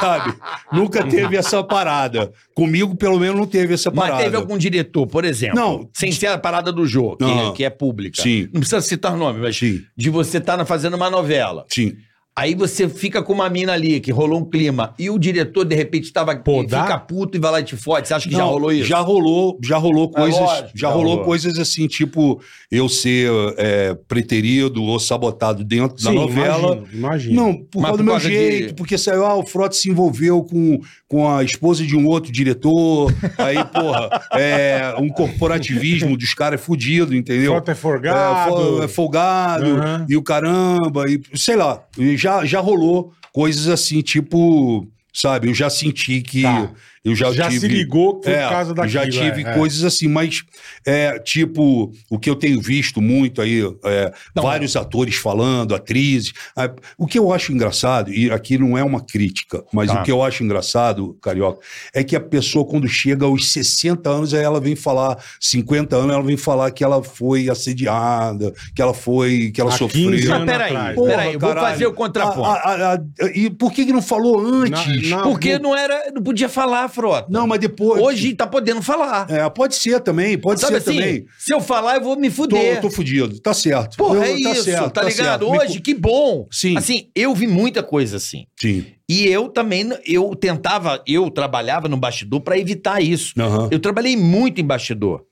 Sabe? 0.00 0.32
Nunca 0.72 1.04
teve 1.04 1.36
essa 1.36 1.62
parada. 1.62 2.32
Comigo, 2.54 2.96
pelo 2.96 3.18
menos, 3.20 3.36
não 3.36 3.46
teve 3.46 3.74
essa 3.74 3.90
Mas 3.90 4.06
parada. 4.06 4.22
teve 4.24 4.34
algum 4.34 4.56
diretor, 4.56 5.06
por 5.06 5.26
exemplo, 5.26 5.56
Não. 5.56 5.90
sem 5.92 6.10
ser 6.10 6.28
a 6.28 6.38
parada 6.38 6.72
do 6.72 6.86
jogo, 6.86 7.18
que, 7.18 7.24
Não. 7.24 7.52
que 7.52 7.62
é 7.64 7.68
pública. 7.68 8.22
Sim. 8.22 8.48
Não 8.50 8.60
precisa 8.60 8.80
citar 8.80 9.14
nome, 9.14 9.38
mas 9.40 9.54
Sim, 9.58 9.82
de 9.94 10.08
você 10.08 10.38
estar 10.38 10.64
fazendo 10.64 10.94
uma 10.94 11.10
novela. 11.10 11.66
sim. 11.68 11.96
Aí 12.38 12.54
você 12.54 12.86
fica 12.86 13.22
com 13.22 13.32
uma 13.32 13.48
mina 13.48 13.72
ali, 13.72 13.98
que 13.98 14.12
rolou 14.12 14.40
um 14.40 14.44
clima, 14.44 14.92
e 14.98 15.08
o 15.08 15.18
diretor, 15.18 15.64
de 15.64 15.74
repente, 15.74 16.12
tava, 16.12 16.36
Podar? 16.36 16.82
fica 16.82 16.98
puto 16.98 17.38
e 17.38 17.40
vai 17.40 17.50
lá 17.50 17.60
e 17.60 17.64
te 17.64 17.76
fode. 17.76 18.06
Você 18.06 18.12
acha 18.12 18.28
que 18.28 18.32
já 18.34 18.42
Não, 18.42 18.50
rolou 18.50 18.70
isso? 18.70 18.84
Já 18.86 19.00
rolou, 19.00 19.58
já 19.64 19.78
rolou 19.78 20.10
É 20.14 20.20
coisas, 20.20 20.40
lógico, 20.40 20.68
já 20.74 20.88
já 20.88 20.94
rolou 20.94 21.10
rolou. 21.12 21.24
coisas 21.24 21.58
assim, 21.58 21.86
tipo 21.86 22.38
eu 22.70 22.88
ser 22.90 23.30
é, 23.56 23.94
preterido 24.06 24.82
ou 24.82 24.98
sabotado 25.00 25.64
dentro 25.64 25.96
da 25.96 26.10
Sim, 26.10 26.16
novela. 26.16 26.58
imagino, 26.74 26.88
imagino. 26.92 27.34
Não, 27.36 27.54
por 27.54 27.80
Mas 27.80 27.82
causa 27.82 27.92
por 27.92 27.96
do 27.96 28.04
meu 28.04 28.12
causa 28.14 28.28
de- 28.28 28.34
jeito, 28.34 28.74
porque 28.74 28.98
saiu, 28.98 29.24
ah, 29.24 29.34
o 29.36 29.46
Frota 29.46 29.74
se 29.74 29.88
envolveu 29.90 30.42
com, 30.44 30.78
com 31.08 31.28
a 31.32 31.44
esposa 31.44 31.84
de 31.86 31.96
um 31.96 32.06
outro 32.06 32.32
diretor, 32.32 33.14
aí, 33.38 33.62
porra, 33.64 34.08
é, 34.32 34.94
um 34.98 35.08
corporativismo 35.08 36.16
dos 36.16 36.34
caras 36.34 36.60
é 36.60 36.62
fudido, 36.62 37.14
entendeu? 37.14 37.52
Frota 37.52 37.72
é 37.72 37.74
forgado. 37.74 38.82
É, 38.82 38.84
é 38.84 38.88
folgado, 38.88 39.76
Aham. 39.76 40.06
e 40.08 40.16
o 40.16 40.22
caramba, 40.22 41.04
e 41.08 41.20
sei 41.34 41.56
lá, 41.56 41.84
e 41.96 42.16
já, 42.16 42.44
já 42.44 42.60
rolou 42.60 43.12
coisas 43.32 43.68
assim, 43.68 44.00
tipo, 44.02 44.88
sabe, 45.12 45.48
eu 45.48 45.54
já 45.54 45.70
senti 45.70 46.22
que 46.22 46.42
Tá. 46.42 46.70
Eu 47.06 47.14
já, 47.14 47.32
Já 47.32 47.48
tive... 47.48 47.60
se 47.60 47.68
ligou 47.68 48.18
que 48.20 48.24
foi 48.26 48.34
É, 48.34 48.42
por 48.42 48.50
causa 48.50 48.74
daquilo. 48.74 48.92
já 48.92 49.08
tive 49.08 49.44
é, 49.44 49.50
é. 49.50 49.54
coisas 49.54 49.84
assim, 49.84 50.08
mas 50.08 50.42
é, 50.86 51.18
tipo, 51.20 51.92
o 52.10 52.18
que 52.18 52.28
eu 52.28 52.34
tenho 52.36 52.60
visto 52.60 53.00
muito 53.00 53.40
aí, 53.40 53.62
é, 53.84 54.12
Não, 54.34 54.42
vários 54.42 54.74
atores 54.76 55.14
falando, 55.16 55.74
atrizes. 55.74 56.32
é, 56.58 56.70
o 56.98 57.06
que 57.06 57.18
eu 57.18 57.32
acho 57.32 57.52
engraçado, 57.52 58.10
e 58.12 58.30
aqui 58.30 58.58
não 58.58 58.76
é 58.76 58.82
uma 58.84 59.00
crítica, 59.04 59.62
mas 59.72 59.88
Tá. 59.90 60.00
o 60.00 60.04
que 60.04 60.10
eu 60.10 60.22
acho 60.22 60.42
engraçado, 60.44 61.16
Carioca, 61.22 61.60
é 61.94 62.02
que 62.04 62.16
a 62.16 62.20
pessoa, 62.20 62.64
quando 62.66 62.88
chega 62.88 63.24
aos 63.24 63.52
60 63.52 64.10
anos, 64.10 64.34
aí 64.34 64.42
ela 64.42 64.60
vem 64.60 64.74
falar, 64.76 65.16
50 65.40 65.94
anos, 65.96 66.12
ela 66.12 66.22
vem 66.24 66.36
falar 66.36 66.70
que 66.72 66.82
ela 66.82 67.02
foi 67.02 67.48
assediada, 67.48 68.52
que 68.74 68.82
ela 68.82 68.94
foi, 68.94 69.50
que 69.54 69.60
ela 69.60 69.72
Há 69.72 69.76
sofreu. 69.78 70.10
15 70.10 70.28
Mas 70.28 70.36
anos 70.36 70.46
peraí, 70.52 70.70
atrás. 70.76 70.94
Porra, 70.94 71.08
peraí, 71.10 71.34
eu 71.34 71.40
vou 71.40 71.54
fazer 71.54 71.86
o 71.86 71.92
contraponto. 71.92 72.44
A- 72.44 72.54
a- 72.54 72.94
a- 72.94 73.00
e 73.34 73.50
por 73.50 73.72
que, 73.72 73.84
que 73.86 73.92
não 73.92 74.02
falou 74.02 74.40
antes? 74.40 75.10
Na- 75.10 75.18
na- 75.18 75.22
Porque 75.22 75.58
não 75.58 75.76
era, 75.76 76.10
não 76.14 76.22
podia 76.22 76.48
falar, 76.48 76.88
Frota. 76.96 77.28
Não, 77.30 77.46
mas 77.46 77.60
depois. 77.60 78.02
Hoje 78.02 78.34
tá 78.34 78.46
podendo 78.46 78.80
falar. 78.82 79.30
É, 79.30 79.48
pode 79.50 79.74
ser 79.76 80.00
também, 80.00 80.38
pode 80.38 80.60
Sabe 80.60 80.80
ser 80.80 80.90
assim? 80.90 80.98
também. 80.98 81.26
Se 81.38 81.52
eu 81.52 81.60
falar, 81.60 81.96
eu 81.96 82.00
vou 82.02 82.16
me 82.16 82.28
Tô, 82.30 82.34
fuder. 82.34 82.80
tô 82.80 82.90
fudido, 82.90 83.38
tá 83.38 83.52
certo. 83.52 83.96
Porra, 83.98 84.16
Eu- 84.16 84.22
é 84.22 84.40
tá 84.42 84.50
isso, 84.52 84.64
certo, 84.64 84.90
tá, 84.90 85.02
ligado? 85.02 85.46
certo. 85.46 85.50
Me 85.52 85.58
Hoje, 85.58 85.80
que 85.80 85.92
bom. 85.94 86.48
Sim. 86.50 86.76
Assim, 86.76 87.10
eu 87.14 87.34
vi 87.34 87.46
muita 87.46 87.82
coisa 87.82 88.16
assim. 88.16 88.46
Sim. 88.58 88.86
E 89.08 89.26
eu 89.28 89.48
também, 89.50 89.88
eu 90.06 90.34
tentava, 90.34 91.02
eu 91.06 91.30
trabalhava 91.30 91.86
no 91.88 91.96
bastidor 91.96 92.40
pra 92.40 92.58
evitar 92.58 93.00
isso. 93.02 93.34
Aham. 93.38 93.68
Eu 93.70 93.78
trabalhei 93.78 94.16
muito 94.16 94.60
em 94.60 94.64
bastidor. 94.64 95.22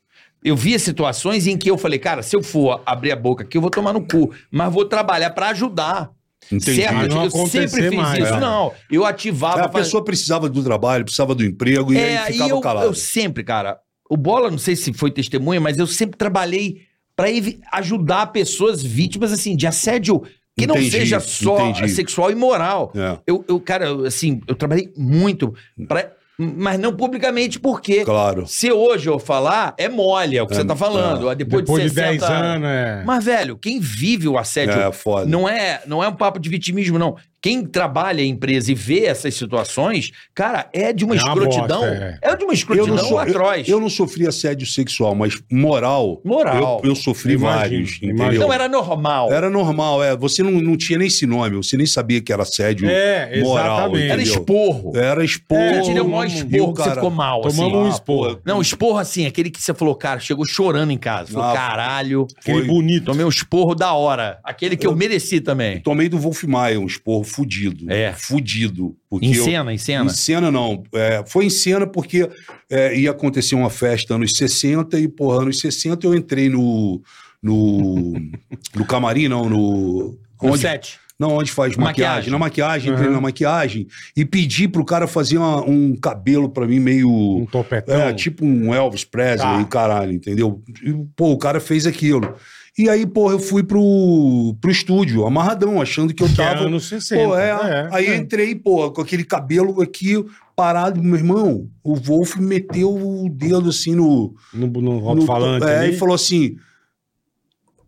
eu 0.44 0.54
via 0.54 0.78
situações 0.78 1.46
em 1.46 1.56
que 1.56 1.70
eu 1.70 1.78
falei, 1.78 1.98
cara, 1.98 2.22
se 2.22 2.36
eu 2.36 2.42
for 2.42 2.82
abrir 2.84 3.10
a 3.12 3.16
boca 3.16 3.42
aqui, 3.44 3.56
eu 3.56 3.62
vou 3.62 3.70
tomar 3.70 3.94
no 3.94 4.06
cu, 4.06 4.30
mas 4.50 4.70
vou 4.70 4.84
trabalhar 4.84 5.30
pra 5.30 5.48
ajudar. 5.48 6.10
Entendi. 6.53 6.76
Certo? 6.82 7.09
Não 7.14 7.24
eu 7.24 7.31
sempre 7.47 7.68
fiz 7.68 7.90
mais, 7.94 8.24
isso, 8.24 8.35
é. 8.35 8.40
não. 8.40 8.73
Eu 8.90 9.05
ativava. 9.05 9.62
a 9.62 9.68
pessoa 9.68 10.05
precisava 10.05 10.48
do 10.48 10.62
trabalho, 10.62 11.05
precisava 11.05 11.35
do 11.35 11.44
emprego 11.44 11.93
e 11.93 11.98
É, 11.98 12.18
aí 12.18 12.31
e 12.31 12.32
ficava 12.35 12.51
eu, 12.51 12.60
calado. 12.60 12.86
eu 12.86 12.94
sempre, 12.94 13.43
cara, 13.44 13.78
o 14.10 14.16
Bola, 14.16 14.51
não 14.51 14.59
sei 14.59 14.77
se 14.77 14.93
foi 14.93 15.10
testemunha, 15.10 15.60
mas 15.60 15.78
eu 15.78 15.86
sempre 15.86 16.16
trabalhei 16.18 16.82
pra 17.16 17.31
evi- 17.31 17.60
ajudar 17.73 18.27
pessoas 18.28 18.82
vítimas, 18.82 19.32
assim, 19.32 19.56
de 19.56 19.66
assédio 19.66 20.23
que 20.56 20.66
não 20.66 20.77
Entendi, 20.77 20.90
seja 20.93 21.18
só 21.18 21.68
entendi. 21.70 21.89
sexual 21.89 22.31
e 22.31 22.35
moral. 22.35 22.93
É, 22.94 23.18
Eu, 23.27 23.44
eu, 23.48 23.59
cara, 23.60 23.86
eu, 23.86 24.05
assim, 24.05 24.40
eu 24.47 24.55
trabalhei 24.55 24.93
muito, 24.97 25.52
pra, 25.89 26.12
mas 26.39 26.78
não 26.81 26.94
publicamente, 26.94 27.61
porque 27.61 28.05
claro. 28.05 28.47
se 28.47 28.70
hoje 28.73 29.09
eu 29.09 29.19
falar, 29.19 29.74
é 29.78 29.89
mole, 29.89 30.36
é 30.36 30.43
o 30.43 30.47
que 30.47 30.55
É, 30.55 30.56
você 30.56 30.65
tá 30.65 30.74
falando. 30.74 31.35
Depois, 31.35 31.62
Depois 31.62 31.82
de 31.82 31.89
de 31.89 31.94
60 31.94 32.11
10 32.11 32.23
anos, 32.23 32.69
é. 32.69 33.02
Mas, 33.05 33.24
velho, 33.24 33.56
quem 33.56 33.78
vive 33.78 34.27
o 34.27 34.36
assédio 34.36 34.74
É 34.74 34.93
foda. 34.93 35.27
não 35.27 35.48
é, 35.48 35.82
não 35.86 36.02
é 36.02 36.09
um 36.09 36.15
papo 36.15 36.39
de 36.40 36.48
vitimismo, 36.48 36.98
não. 36.98 37.16
Quem 37.44 37.62
trabalha 37.62 38.22
em 38.22 38.30
empresa 38.30 38.72
e 38.72 38.74
vê 38.74 39.04
essas 39.04 39.34
situações, 39.34 40.10
cara, 40.34 40.66
é 40.72 40.94
de 40.94 41.04
uma 41.04 41.14
É 41.14 41.18
uma 41.22 41.28
escrotidão. 41.28 41.80
bosta, 41.82 42.18
é. 42.22 42.36
de 42.36 42.42
uma 42.44 42.52
eu 42.52 42.54
escrotidão 42.54 42.96
não, 42.96 43.04
sou, 43.04 43.18
atroz. 43.18 43.68
eu, 43.68 43.74
eu 43.76 43.80
não 43.82 43.90
sofri 43.90 44.26
assédio 44.26 44.66
sexual, 44.66 45.14
mas 45.14 45.38
moral, 45.52 46.22
Moral. 46.24 46.80
Eu, 46.82 46.88
eu 46.90 46.96
sofri 46.96 47.34
Imagino, 47.34 47.58
vários, 47.60 47.98
imagino. 48.00 48.22
entendeu? 48.24 48.40
Não 48.40 48.50
era 48.50 48.66
normal. 48.66 49.30
Era 49.30 49.50
normal, 49.50 50.02
é. 50.02 50.16
Você 50.16 50.42
não, 50.42 50.52
não 50.52 50.74
tinha 50.74 50.98
nem 50.98 51.08
esse 51.08 51.26
nome, 51.26 51.54
você 51.56 51.76
nem 51.76 51.84
sabia 51.84 52.18
que 52.22 52.32
era 52.32 52.44
assédio 52.44 52.88
É, 52.88 53.38
moral. 53.42 53.76
exatamente. 53.88 54.10
Era 54.10 54.22
esporro. 54.22 54.96
Era 54.96 55.22
esporro. 55.22 55.60
Eu 55.60 55.82
tirei 55.82 56.00
o 56.00 56.08
maior 56.08 56.26
esporro 56.26 56.70
o 56.70 56.72
que 56.74 56.82
você 56.82 56.90
ficou 56.94 57.10
mal, 57.10 57.40
Tomamos 57.42 57.62
assim. 57.66 57.76
um 57.76 57.84
Ah, 57.84 57.90
esporro. 57.90 58.34
pô, 58.36 58.40
Não, 58.46 58.62
esporro 58.62 58.96
assim, 58.98 59.26
aquele 59.26 59.50
que 59.50 59.60
você 59.60 59.74
falou, 59.74 59.94
cara, 59.94 60.18
chegou 60.18 60.46
chorando 60.46 60.92
em 60.92 60.98
casa. 60.98 61.30
Falou, 61.32 61.48
Ah, 61.50 61.52
caralho, 61.52 62.26
Aquele 62.38 62.60
Foi. 62.60 62.66
bonito. 62.66 63.04
tomei 63.04 63.22
um 63.26 63.28
esporro 63.28 63.74
da 63.74 63.92
hora. 63.92 64.38
Aquele 64.42 64.78
que 64.78 64.86
eu, 64.86 64.92
Eu- 64.92 64.96
mereci 64.96 65.42
também. 65.42 65.80
Tomei 65.80 66.08
do 66.08 66.16
Wolf 66.18 66.42
Maia, 66.44 66.80
um 66.80 66.86
esporro 66.86 67.22
fudido. 67.35 67.90
É. 67.90 68.12
Fudido. 68.12 68.97
Porque 69.09 69.27
Em 69.27 69.35
eu- 69.35 69.44
cena, 69.44 69.73
em 69.73 69.78
cena. 69.78 70.05
Em 70.05 70.15
cena, 70.15 70.51
não. 70.51 70.82
É, 70.94 71.23
foi 71.27 71.47
em 71.47 71.51
cena 71.51 71.86
porque 71.86 72.28
é, 72.70 72.97
ia 72.98 73.11
acontecer 73.11 73.55
uma 73.55 73.70
festa 73.70 74.15
anos 74.15 74.32
60 74.36 74.98
e, 74.98 75.09
porra, 75.09 75.43
anos 75.43 75.59
60 75.61 76.06
eu 76.06 76.15
entrei 76.15 76.48
no. 76.48 77.02
No, 77.43 78.12
no 78.74 78.85
camarim, 78.86 79.28
não, 79.28 79.48
no. 79.48 80.19
No 80.43 80.51
Onde, 80.51 80.59
set. 80.61 80.98
não, 81.19 81.31
onde 81.36 81.51
faz 81.52 81.74
maquiagem. 81.77 81.85
Maquiagem. 82.05 82.31
Na 82.32 82.39
maquiagem, 82.39 82.93
entrei 82.93 83.06
Uhum. 83.09 83.15
na 83.15 83.20
maquiagem 83.20 83.86
e 84.16 84.24
pedi 84.24 84.66
pro 84.69 84.85
cara 84.85 85.06
fazer 85.06 85.39
uma- 85.39 85.62
um 85.62 85.94
cabelo 85.97 86.48
pra 86.48 86.66
mim 86.66 86.81
meio. 86.81 87.09
Um 87.11 87.47
topetão. 87.47 87.94
É, 87.94 88.12
tipo 88.12 88.44
um 88.44 88.74
Elvis 88.74 89.05
Presley, 89.05 89.59
Tá. 89.59 89.65
caralho, 89.65 90.12
entendeu? 90.12 90.62
E, 90.82 90.93
pô, 91.16 91.32
o 91.32 91.39
cara 91.39 91.61
fez 91.61 91.86
aquilo. 91.86 92.35
E 92.76 92.88
aí, 92.88 93.06
pô, 93.06 93.30
eu 93.30 93.38
fui 93.38 93.62
pro, 93.62 94.56
pro 94.60 94.70
estúdio, 94.70 95.24
amarradão, 95.24 95.80
achando 95.80 96.12
que 96.12 96.22
eu 96.24 96.26
Que 96.26 96.32
é 96.32 96.36
tava. 96.36 96.64
anos 96.64 96.88
60. 96.88 97.24
Pô, 97.24 97.38
é, 97.38 97.51
é, 97.51 97.88
aí 97.92 98.06
é. 98.06 98.16
entrei, 98.16 98.55
pô, 98.56 98.90
com 98.90 99.01
aquele 99.01 99.24
cabelo 99.24 99.80
aqui 99.80 100.24
parado, 100.56 101.01
meu 101.01 101.16
irmão. 101.16 101.70
O 101.84 101.94
Wolf 101.94 102.36
meteu 102.36 102.92
o 102.92 103.28
dedo 103.30 103.68
assim 103.68 103.94
no. 103.94 104.34
No, 104.52 104.66
no 104.66 105.09
alto-falante 105.09 105.64
é, 105.66 105.78
ali. 105.78 105.94
e 105.94 105.96
falou 105.96 106.16
assim: 106.16 106.56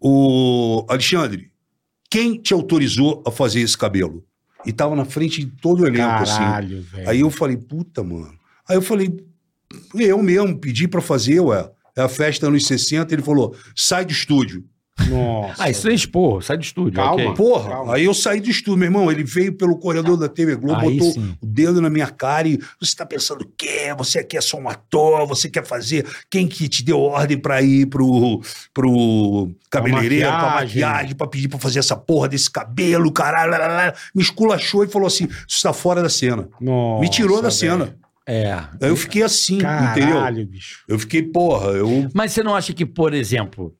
O 0.00 0.86
Alexandre, 0.88 1.50
quem 2.08 2.40
te 2.40 2.54
autorizou 2.54 3.24
a 3.26 3.30
fazer 3.30 3.60
esse 3.60 3.76
cabelo? 3.76 4.24
E 4.64 4.72
tava 4.72 4.96
na 4.96 5.04
frente 5.04 5.44
de 5.44 5.50
todo 5.60 5.82
o 5.82 5.86
elenco, 5.86 6.22
assim. 6.22 6.38
Caralho, 6.38 6.82
velho. 6.82 7.08
Aí 7.08 7.20
eu 7.20 7.30
falei, 7.30 7.56
puta, 7.56 8.02
mano. 8.02 8.36
Aí 8.68 8.76
eu 8.76 8.82
falei, 8.82 9.16
eu 9.94 10.20
mesmo 10.22 10.58
pedi 10.58 10.88
pra 10.88 11.00
fazer, 11.00 11.40
ué. 11.40 11.70
É 11.96 12.02
a 12.02 12.08
festa 12.08 12.46
anos 12.46 12.66
60, 12.66 13.14
ele 13.14 13.22
falou, 13.22 13.56
sai 13.74 14.04
do 14.04 14.12
estúdio. 14.12 14.64
Nossa. 15.08 15.62
Ah, 15.64 15.70
isso 15.70 15.88
é 15.88 15.94
esporro, 15.94 16.40
sai 16.40 16.56
do 16.56 16.62
estúdio. 16.64 16.94
Calma. 16.94 17.22
ok. 17.22 17.34
Porra, 17.34 17.68
Calma. 17.70 17.94
aí 17.94 18.04
eu 18.04 18.14
saí 18.14 18.40
do 18.40 18.48
estúdio, 18.50 18.78
meu 18.78 18.86
irmão. 18.86 19.10
Ele 19.10 19.22
veio 19.22 19.52
pelo 19.52 19.78
corredor 19.78 20.16
da 20.16 20.28
TV 20.28 20.56
Globo, 20.56 20.80
Aí 20.80 20.96
botou 20.98 21.12
sim. 21.12 21.36
o 21.40 21.46
dedo 21.46 21.80
na 21.80 21.90
minha 21.90 22.08
cara 22.08 22.48
e 22.48 22.58
você 22.80 22.96
tá 22.96 23.04
pensando 23.04 23.42
o 23.42 23.52
quê? 23.56 23.94
Você 23.98 24.18
aqui 24.18 24.36
é 24.36 24.40
só 24.40 24.56
um 24.58 24.68
ator, 24.68 25.26
você 25.26 25.48
quer 25.50 25.64
fazer. 25.66 26.06
Quem 26.30 26.48
que 26.48 26.68
te 26.68 26.82
deu 26.82 26.98
ordem 27.00 27.38
pra 27.38 27.60
ir 27.62 27.86
pro, 27.86 28.40
pro 28.72 29.50
cabeleireiro, 29.70 30.26
pra 30.28 30.38
maquiagem. 30.38 30.80
maquiagem, 30.82 31.14
pra 31.16 31.26
pedir 31.26 31.48
pra 31.48 31.58
fazer 31.58 31.78
essa 31.78 31.96
porra 31.96 32.28
desse 32.28 32.50
cabelo, 32.50 33.12
caralho? 33.12 33.50
lá, 33.52 33.58
lá, 33.58 33.66
lá. 33.68 33.94
Me 34.14 34.22
esculachou 34.22 34.82
e 34.84 34.88
falou 34.88 35.06
assim: 35.06 35.28
isso 35.46 35.62
tá 35.62 35.72
fora 35.72 36.02
da 36.02 36.08
cena. 36.08 36.48
Nossa, 36.60 37.00
Me 37.02 37.08
tirou 37.10 37.40
da 37.42 37.50
cena. 37.50 37.96
É. 38.28 38.52
Aí 38.82 38.88
eu 38.88 38.96
fiquei 38.96 39.22
assim, 39.22 39.56
entendeu? 39.58 40.14
Caralho, 40.16 40.44
bicho. 40.46 40.82
Eu 40.88 40.98
fiquei, 40.98 41.22
porra, 41.22 41.68
eu. 41.68 42.08
Mas 42.12 42.32
você 42.32 42.42
não 42.42 42.56
acha 42.56 42.72
que, 42.72 42.84
por 42.84 43.14
exemplo, 43.14 43.72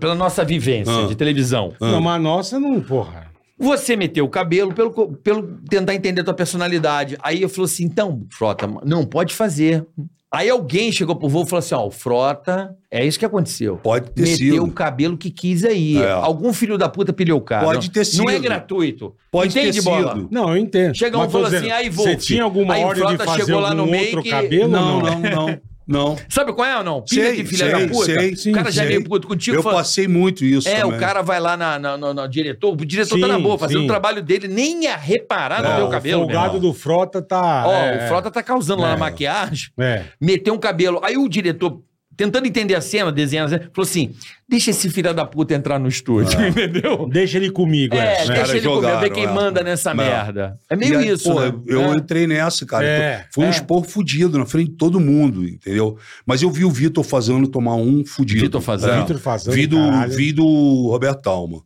pela 0.00 0.14
nossa 0.14 0.44
vivência 0.44 0.92
Ah. 1.04 1.06
de 1.06 1.14
televisão, 1.14 1.72
Ah. 1.80 1.92
Não, 1.92 2.00
mas 2.00 2.16
a 2.16 2.18
nossa 2.18 2.58
não, 2.60 2.80
porra. 2.80 3.26
você 3.58 3.94
meteu 3.96 4.24
o 4.24 4.28
cabelo 4.28 4.72
pelo, 4.74 4.90
pelo 5.16 5.58
tentar 5.68 5.94
entender 5.94 6.20
a 6.20 6.24
tua 6.24 6.34
personalidade. 6.34 7.16
Aí 7.22 7.42
eu 7.42 7.48
falou 7.48 7.66
assim, 7.66 7.84
então, 7.84 8.22
Frota, 8.30 8.68
não 8.84 9.04
pode 9.04 9.34
fazer. 9.34 9.86
Aí 10.34 10.48
alguém 10.48 10.90
chegou 10.90 11.14
pro 11.14 11.28
voo 11.28 11.42
e 11.44 11.46
falou 11.46 11.58
assim, 11.58 11.74
ó, 11.74 11.86
o 11.86 11.90
Frota, 11.90 12.74
é 12.90 13.04
isso 13.04 13.18
que 13.18 13.24
aconteceu. 13.26 13.76
Pode 13.76 14.12
ter 14.12 14.22
Meteu 14.22 14.36
sido. 14.36 14.64
o 14.64 14.72
cabelo 14.72 15.14
que 15.14 15.30
quis 15.30 15.62
aí. 15.62 15.98
É. 15.98 16.10
Algum 16.10 16.54
filho 16.54 16.78
da 16.78 16.88
puta 16.88 17.12
pilhou 17.12 17.38
o 17.38 17.42
cara. 17.42 17.62
Pode 17.66 17.88
não, 17.88 17.92
ter 17.92 18.16
Não 18.16 18.30
é 18.30 18.32
sido. 18.32 18.42
gratuito. 18.42 19.14
Pode 19.30 19.50
Entende, 19.58 19.76
ter 19.78 19.84
bola? 19.84 20.14
sido. 20.14 20.28
Não, 20.30 20.48
eu 20.48 20.56
entendo. 20.56 20.94
Chega 20.96 21.18
um 21.18 21.26
e 21.26 21.28
falou 21.30 21.44
dizendo, 21.50 21.64
assim, 21.66 21.70
aí, 21.70 21.90
Você 21.90 22.08
Wolf. 22.12 22.22
tinha 22.24 22.42
alguma 22.44 22.72
Aí 22.74 22.82
o 22.82 22.86
ordem 22.86 23.02
de 23.08 23.08
Frota 23.16 23.24
fazer 23.26 23.44
chegou 23.44 23.60
lá 23.60 23.68
algum 23.72 23.82
no 23.84 23.90
meio 23.90 24.06
outro 24.06 24.22
que- 24.22 24.30
cabelo? 24.30 24.68
Não, 24.68 24.96
ou 24.96 25.02
não, 25.02 25.20
não, 25.20 25.60
não. 25.86 26.16
Sabe 26.28 26.52
qual 26.52 26.66
é 26.66 26.78
ou 26.78 26.84
não? 26.84 27.02
Pilha 27.02 27.24
Sei, 27.26 27.36
de 27.42 27.44
filha 27.48 27.70
sei, 27.76 27.86
da 27.86 27.92
puta. 27.92 28.36
sei, 28.36 28.52
o 28.52 28.54
cara 28.54 28.70
já 28.70 28.82
é 28.82 28.86
sei. 28.86 28.96
meio 28.96 29.08
puto 29.08 29.26
contigo. 29.28 29.56
Eu 29.56 29.62
fala, 29.62 29.76
passei 29.76 30.06
muito 30.08 30.44
isso. 30.44 30.68
É, 30.68 30.80
também. 30.80 30.96
o 30.96 31.00
cara 31.00 31.22
vai 31.22 31.40
lá 31.40 31.56
na, 31.56 31.78
na- 31.78 31.96
no- 31.96 32.14
no 32.14 32.28
diretor, 32.28 32.72
o 32.72 32.76
diretor 32.76 33.18
tá 33.20 33.26
Sim, 33.26 33.32
na 33.32 33.38
boa, 33.38 33.58
fazendo 33.58 33.78
sim. 33.80 33.84
o 33.84 33.88
trabalho 33.88 34.22
dele, 34.22 34.48
nem 34.48 34.84
ia 34.84 34.96
reparar 34.96 35.62
no 35.62 35.68
É, 35.68 35.76
meu 35.76 35.86
O 35.86 35.90
cabelo. 35.90 36.26
meu 36.26 36.34
folgado 36.36 36.60
do 36.60 36.72
Frota 36.72 37.20
tá... 37.20 37.64
Ó, 37.66 37.72
é, 37.74 38.04
o 38.04 38.08
Frota 38.08 38.30
tá 38.30 38.42
causando 38.42 38.82
lá 38.82 38.88
É. 38.88 38.92
na 38.92 38.96
maquiagem, 38.98 39.70
É. 39.78 40.04
meteu 40.20 40.54
um 40.54 40.58
cabelo. 40.58 41.00
Aí 41.02 41.16
o 41.16 41.28
diretor, 41.28 41.80
tentando 42.22 42.46
entender 42.46 42.74
a 42.74 42.80
cena, 42.80 43.10
desenhando, 43.10 43.46
a 43.46 43.58
cena, 43.58 43.70
falou 43.74 43.88
assim: 43.88 44.12
deixa 44.48 44.70
esse 44.70 44.88
filho 44.88 45.12
da 45.12 45.24
puta 45.24 45.54
entrar 45.54 45.78
no 45.78 45.88
estúdio, 45.88 46.38
entendeu? 46.46 47.08
Deixa 47.10 47.36
ele 47.36 47.50
comigo, 47.50 47.94
É, 47.96 48.22
é. 48.22 48.26
deixa 48.26 48.52
ele 48.52 48.60
jogaram, 48.60 49.00
ver 49.00 49.10
quem 49.10 49.24
é. 49.24 49.32
manda 49.32 49.62
nessa 49.62 49.90
É. 49.90 49.94
merda. 49.94 50.56
É 50.70 50.76
meio 50.76 50.98
aí, 50.98 51.08
isso, 51.08 51.32
pô, 51.32 51.40
né? 51.40 51.52
Eu 51.66 51.82
É. 51.92 51.96
entrei 51.96 52.26
nessa, 52.26 52.64
cara. 52.64 52.86
É, 52.86 53.24
Foi 53.32 53.44
um 53.44 53.48
é. 53.48 53.50
esporro 53.50 53.82
fudido 53.84 54.38
na 54.38 54.46
frente 54.46 54.70
de 54.70 54.76
todo 54.76 55.00
mundo, 55.00 55.44
entendeu? 55.46 55.98
Mas 56.24 56.42
eu 56.42 56.50
vi 56.50 56.64
o 56.64 56.70
Vitor 56.70 57.02
fazendo 57.04 57.48
tomar 57.48 57.74
um 57.74 58.04
fudido. 58.06 58.42
Vitor 58.42 58.60
Fazano. 58.60 58.92
É. 58.92 59.00
Vitor 59.00 59.18
Fazano, 59.18 59.56
Vi 59.56 59.66
do, 59.66 59.78
vi 60.08 60.32
do 60.32 60.88
Roberto 60.90 61.26
Alma. 61.28 61.60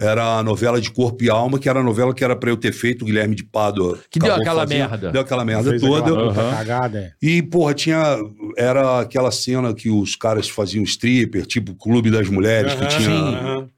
Era 0.00 0.38
a 0.38 0.42
novela 0.42 0.80
de 0.80 0.90
Corpo 0.90 1.22
e 1.22 1.28
Alma, 1.28 1.58
que 1.58 1.68
era 1.68 1.80
a 1.80 1.82
novela 1.82 2.14
que 2.14 2.24
era 2.24 2.34
pra 2.34 2.48
eu 2.48 2.56
ter 2.56 2.72
feito, 2.72 3.02
o 3.02 3.04
Guilherme 3.04 3.34
de 3.36 3.44
Pádua. 3.44 3.98
Que 4.10 4.18
deu 4.18 4.34
aquela 4.34 4.62
fazendo. 4.62 4.78
merda. 4.78 5.10
Deu 5.12 5.20
aquela 5.20 5.44
merda 5.44 5.68
Fez 5.70 5.82
toda. 5.82 6.00
aquela 6.10 6.30
Aham. 6.30 6.56
cagada, 6.56 6.98
é. 6.98 7.12
E, 7.20 7.42
porra, 7.42 7.74
tinha. 7.74 8.16
Era 8.56 9.00
aquela 9.00 9.30
cena 9.30 9.74
que 9.74 9.90
os 9.90 10.16
caras 10.16 10.48
faziam 10.48 10.82
stripper, 10.84 11.44
tipo 11.44 11.74
Clube 11.74 12.10
das 12.10 12.28
Mulheres, 12.30 12.72
que 12.74 12.84
Aham, 12.84 12.88
tinha. 12.98 13.68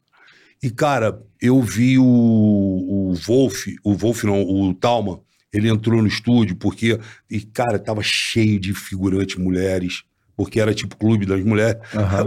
E, 0.62 0.70
cara, 0.70 1.20
eu 1.40 1.60
vi 1.60 1.98
o, 1.98 2.04
o 2.04 3.14
Wolf, 3.26 3.66
o 3.82 3.94
Wolf 3.94 4.22
não, 4.22 4.42
o 4.42 4.72
Talma, 4.72 5.18
ele 5.52 5.68
entrou 5.68 6.00
no 6.00 6.06
estúdio 6.06 6.54
porque, 6.54 7.00
e, 7.28 7.40
cara, 7.40 7.80
tava 7.80 8.00
cheio 8.00 8.60
de 8.60 8.72
figurantes 8.72 9.36
mulheres, 9.36 10.04
porque 10.36 10.60
era 10.60 10.72
tipo 10.72 10.96
Clube 10.96 11.26
das 11.26 11.42
Mulheres. 11.42 11.80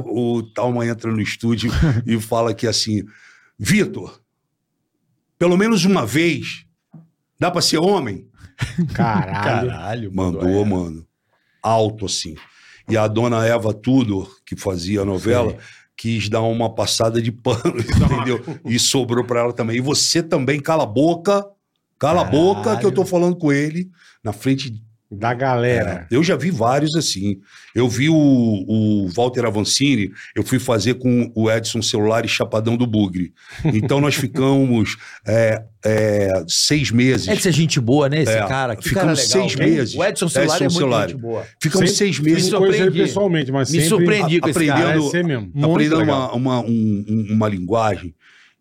O 0.05 0.43
Talma 0.43 0.85
entra 0.85 1.09
no 1.13 1.21
estúdio 1.21 1.71
e 2.05 2.19
fala 2.19 2.53
que 2.53 2.67
assim, 2.67 3.03
Vitor, 3.57 4.21
pelo 5.37 5.57
menos 5.57 5.85
uma 5.85 6.05
vez, 6.05 6.65
dá 7.39 7.49
pra 7.49 7.61
ser 7.61 7.77
homem? 7.77 8.27
Caralho. 8.93 9.69
Caralho, 9.69 10.11
Mandou, 10.13 10.47
é. 10.47 10.65
mano. 10.65 11.05
Alto, 11.61 12.05
assim. 12.05 12.35
E 12.89 12.95
a 12.95 13.07
dona 13.07 13.45
Eva 13.45 13.73
Tudor, 13.73 14.29
que 14.45 14.55
fazia 14.55 15.01
a 15.01 15.05
novela, 15.05 15.57
quis 15.97 16.29
dar 16.29 16.41
uma 16.41 16.73
passada 16.73 17.21
de 17.21 17.31
pano, 17.31 17.79
entendeu? 17.79 18.41
E 18.65 18.77
sobrou 18.77 19.23
pra 19.23 19.41
ela 19.41 19.53
também. 19.53 19.77
E 19.77 19.81
você 19.81 20.21
também, 20.21 20.59
cala 20.59 20.83
a 20.83 20.87
boca, 20.87 21.45
cala 21.97 22.21
a 22.21 22.25
boca, 22.25 22.77
que 22.77 22.85
eu 22.85 22.91
tô 22.91 23.05
falando 23.05 23.35
com 23.37 23.51
ele 23.51 23.89
na 24.23 24.31
frente 24.31 24.69
de 24.69 24.83
Da 25.17 25.33
galera. 25.33 26.07
é, 26.11 26.15
eu 26.15 26.23
já 26.23 26.35
vi 26.35 26.51
vários 26.51 26.95
assim. 26.95 27.39
Eu 27.73 27.87
vi 27.89 28.09
o, 28.09 28.15
o 28.15 29.07
Walter 29.15 29.45
Avancini, 29.45 30.11
eu 30.35 30.43
fui 30.43 30.59
fazer 30.59 30.95
com 30.95 31.31
o 31.35 31.49
Edson 31.51 31.81
Celular 31.81 32.23
e 32.25 32.27
Chapadão 32.27 32.77
do 32.77 32.85
Bugre. 32.87 33.33
Então 33.65 33.99
nós 33.99 34.15
ficamos 34.15 34.97
é, 35.27 35.63
é, 35.83 36.43
seis 36.47 36.91
meses. 36.91 37.27
É 37.27 37.35
de 37.35 37.41
ser 37.41 37.51
gente 37.51 37.79
boa, 37.79 38.07
né, 38.09 38.21
esse 38.21 38.31
É, 38.31 38.47
cara? 38.47 38.75
Que 38.75 38.89
ficamos 38.89 39.19
cara 39.19 39.27
legal. 39.27 39.49
seis 39.49 39.55
Quem? 39.55 39.69
meses. 39.75 39.95
O 39.95 40.03
Edson 40.03 40.29
Celular 40.29 40.53
é 40.53 40.55
Edson 40.55 40.63
muito 40.65 40.77
Celulari. 40.77 41.11
gente 41.11 41.21
boa. 41.21 41.45
Ficamos 41.61 41.89
Sempre- 41.91 41.97
seis 41.97 42.19
meses 42.19 42.49
Não 42.51 42.59
conheço 42.59 42.75
ele 42.77 42.83
surpreendi. 42.85 43.07
pessoalmente, 43.09 43.51
mas 43.51 43.71
Me 43.71 43.81
surpreendi 43.81 44.39
com 44.39 44.49
esse 44.49 44.69
aprendendo- 44.69 45.11
cara. 45.11 45.23
Mesmo. 45.23 45.51
Muito 45.53 45.71
aprendendo 45.71 46.03
uma, 46.03 46.31
uma, 46.33 46.59
um- 46.61 47.05
um- 47.07 47.27
uma 47.33 47.47
linguagem. 47.49 48.13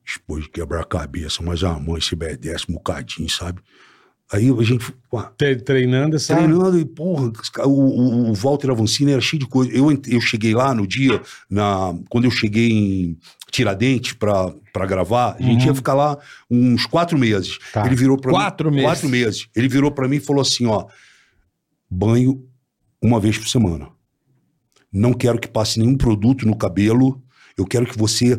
Depois 0.07 0.45
de 0.45 0.51
quebrar 0.51 0.83
a 0.83 0.85
cabeça, 0.85 1.43
mas 1.43 1.65
a 1.65 1.73
mãe 1.79 1.99
se 2.01 2.13
obedece 2.15 2.67
um 2.69 2.75
bocadinho, 2.75 3.29
sabe? 3.31 3.61
Aí 4.35 4.51
a 4.51 4.63
gente, 4.63 4.91
pô, 5.09 5.23
Tre- 5.39 5.57
Treinando 5.57 6.17
essa. 6.17 6.35
treinando 6.35 6.79
e, 6.79 6.85
porra, 6.85 7.31
o, 7.67 8.31
o, 8.31 8.35
Walter 8.35 8.71
Avancini 8.71 9.13
era 9.13 9.21
cheio 9.21 9.39
de 9.41 9.47
coisa. 9.47 9.71
Eu, 9.73 9.91
eu 10.09 10.21
cheguei 10.21 10.53
lá 10.55 10.75
no 10.75 10.87
dia, 10.87 11.23
na, 11.49 11.95
quando 12.11 12.25
eu 12.25 12.31
cheguei 12.31 12.71
em 12.73 13.19
Tiradentes 13.53 14.15
pra, 14.15 14.53
pra 14.73 14.87
gravar, 14.87 15.37
a 15.39 15.43
gente 15.43 15.65
ia 15.67 15.75
ficar 15.75 15.95
lá 15.95 16.19
uns 16.51 16.85
quatro 16.87 17.17
meses. 17.17 17.59
Tá. 17.73 17.87
Ele 17.87 17.95
virou 17.95 18.19
pra 18.19 18.33
Quatro 18.33 18.71
mim. 18.71 18.79
meses. 18.79 18.91
Quatro 18.91 19.09
meses. 19.09 19.49
Ele 19.55 19.69
virou 19.69 19.93
pra 19.93 20.09
mim 20.09 20.17
e 20.17 20.21
falou 20.21 20.43
assim: 20.43 20.67
ó, 20.67 20.87
banho 21.89 22.45
uma 23.01 23.21
vez 23.21 23.39
por 23.39 23.47
semana. 23.49 23.89
Não 24.93 25.13
quero 25.13 25.39
que 25.39 25.49
passe 25.49 25.79
nenhum 25.79 25.97
produto 25.97 26.47
no 26.47 26.57
cabelo. 26.57 27.23
Eu 27.57 27.65
quero 27.65 27.87
que 27.87 27.97
você 27.97 28.39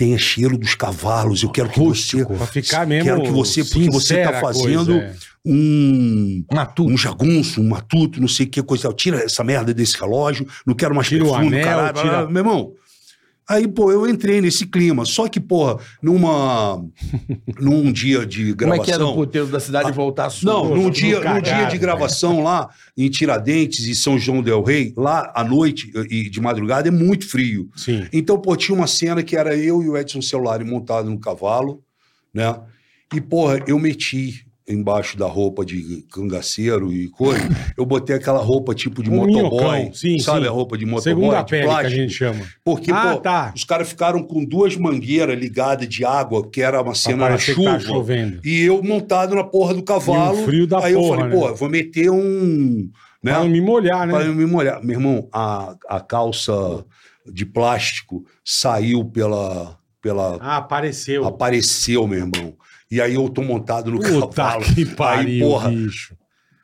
tenha 0.00 0.16
cheiro 0.16 0.56
dos 0.56 0.74
cavalos. 0.74 1.42
Eu 1.42 1.50
quero 1.50 1.68
que 1.68 1.78
você. 1.78 2.24
Pra 2.24 2.46
ficar 2.46 2.86
mesmo. 2.86 3.04
Quero 3.04 3.22
que 3.22 3.30
você, 3.30 3.62
porque 3.62 3.90
você 3.90 4.22
tá 4.22 4.40
fazendo 4.40 4.86
coisa, 4.86 4.98
é. 4.98 5.14
um 5.44 6.42
Matuto. 6.50 6.90
um 6.90 6.96
jagunço, 6.96 7.60
um 7.60 7.68
matuto, 7.68 8.18
não 8.18 8.26
sei 8.28 8.46
o 8.46 8.48
que, 8.48 8.62
coisa. 8.62 8.90
Tira 8.94 9.18
essa 9.18 9.44
merda 9.44 9.74
desse 9.74 10.00
relógio, 10.00 10.46
não 10.66 10.74
quero 10.74 10.94
mais 10.94 11.06
Tira 11.06 11.22
o 11.22 11.28
perfume, 11.28 11.48
anel, 11.48 11.64
caralho. 11.64 12.00
tira-. 12.00 12.26
Meu 12.30 12.40
irmão, 12.40 12.72
aí, 13.50 13.66
pô, 13.66 13.90
eu 13.90 14.08
entrei 14.08 14.40
nesse 14.40 14.66
clima. 14.66 15.04
Só 15.04 15.28
que, 15.28 15.40
porra, 15.40 15.78
numa... 16.00 16.82
num 17.60 17.92
dia 17.92 18.24
de 18.24 18.54
Como 18.54 18.72
é 18.72 18.78
que 18.78 18.92
no 18.92 18.98
gravação... 18.98 19.14
puteiro 19.14 19.46
da 19.48 19.60
cidade 19.60 19.92
voltar 19.92 20.30
sujo? 20.30 20.46
Não, 20.46 20.74
num 20.74 20.88
dia, 20.90 21.20
num 21.20 21.42
dia 21.42 21.64
de 21.66 21.76
gravação 21.76 22.42
lá 22.42 22.70
em 22.96 23.08
Tiradentes 23.10 23.86
e 23.86 23.94
São 23.94 24.18
João 24.18 24.42
del 24.42 24.62
Rei, 24.62 24.94
lá 24.96 25.32
à 25.34 25.42
noite 25.42 25.92
e 26.08 26.30
de 26.30 26.40
madrugada 26.40 26.88
é 26.88 26.90
muito 26.90 27.28
frio. 27.28 27.68
Sim. 27.76 28.06
Então, 28.12 28.38
pô, 28.40 28.54
tinha 28.56 28.76
uma 28.76 28.86
cena 28.86 29.22
que 29.22 29.36
era 29.36 29.56
eu 29.56 29.82
e 29.82 29.88
o 29.88 29.96
Edson 29.96 30.22
Celulari 30.22 30.64
montado 30.64 31.10
no 31.10 31.18
cavalo, 31.18 31.82
né? 32.32 32.56
E, 33.12 33.20
porra, 33.20 33.62
eu 33.66 33.78
meti 33.78 34.46
embaixo 34.70 35.16
da 35.18 35.26
roupa 35.26 35.64
de 35.64 36.04
cangaceiro 36.12 36.92
e 36.92 37.08
coisa, 37.10 37.40
eu 37.76 37.84
botei 37.84 38.16
aquela 38.16 38.38
roupa 38.40 38.74
tipo 38.74 39.02
de 39.02 39.10
Um 39.10 39.16
motoboy, 39.16 39.90
sim, 39.92 40.18
sabe 40.18 40.42
sim. 40.42 40.46
a 40.48 40.50
roupa 40.50 40.78
de 40.78 40.86
motoboy, 40.86 41.02
Segunda 41.14 41.42
de 41.42 41.50
pele 41.50 41.62
que 41.62 41.68
a 41.68 41.72
plástico? 41.72 41.96
gente 42.00 42.12
chama. 42.14 42.40
Porque, 42.64 42.92
Ah, 42.92 43.12
pô, 43.14 43.20
tá. 43.20 43.52
os 43.54 43.64
caras 43.64 43.88
ficaram 43.88 44.22
com 44.22 44.44
duas 44.44 44.76
mangueiras 44.76 45.38
ligadas 45.38 45.88
de 45.88 46.04
água, 46.04 46.48
que 46.48 46.62
era 46.62 46.78
uma 46.78 46.84
Pra 46.92 46.94
cena 46.94 47.16
na 47.24 47.30
tá 47.30 47.38
chuva. 47.38 47.80
chovendo. 47.80 48.40
E 48.44 48.62
eu 48.62 48.82
montado 48.82 49.34
na 49.34 49.44
porra 49.44 49.74
do 49.74 49.82
cavalo. 49.82 50.38
E 50.38 50.42
um 50.42 50.44
frio 50.44 50.66
da 50.66 50.84
aí 50.84 50.92
eu 50.92 51.00
porra, 51.00 51.16
falei, 51.18 51.34
né? 51.34 51.40
pô, 51.40 51.48
eu 51.48 51.56
vou 51.56 51.68
meter 51.68 52.10
um. 52.10 52.88
Né, 53.22 53.32
Pra 53.32 53.40
não 53.40 53.48
me 53.50 53.60
molhar, 53.60 54.06
né? 54.06 54.12
para 54.14 54.24
eu 54.24 54.34
me 54.34 54.46
molhar. 54.46 54.82
Meu 54.82 54.96
irmão, 54.98 55.28
a, 55.32 55.74
a 55.88 56.00
calça 56.00 56.52
de 57.30 57.44
plástico 57.44 58.24
saiu 58.44 59.04
pela. 59.04 59.76
pela 60.00 60.38
Ah, 60.40 60.56
apareceu. 60.56 61.24
apareceu, 61.26 62.06
meu 62.06 62.18
irmão. 62.20 62.54
E 62.90 63.00
aí 63.00 63.14
eu 63.14 63.28
tô 63.28 63.42
montado 63.42 63.90
no 63.90 63.98
Puta 64.00 64.34
cavalo. 64.34 64.64
que 64.64 64.80
aí, 64.80 64.86
pariu, 64.86 65.46
porra, 65.48 65.70
bicho. 65.70 66.16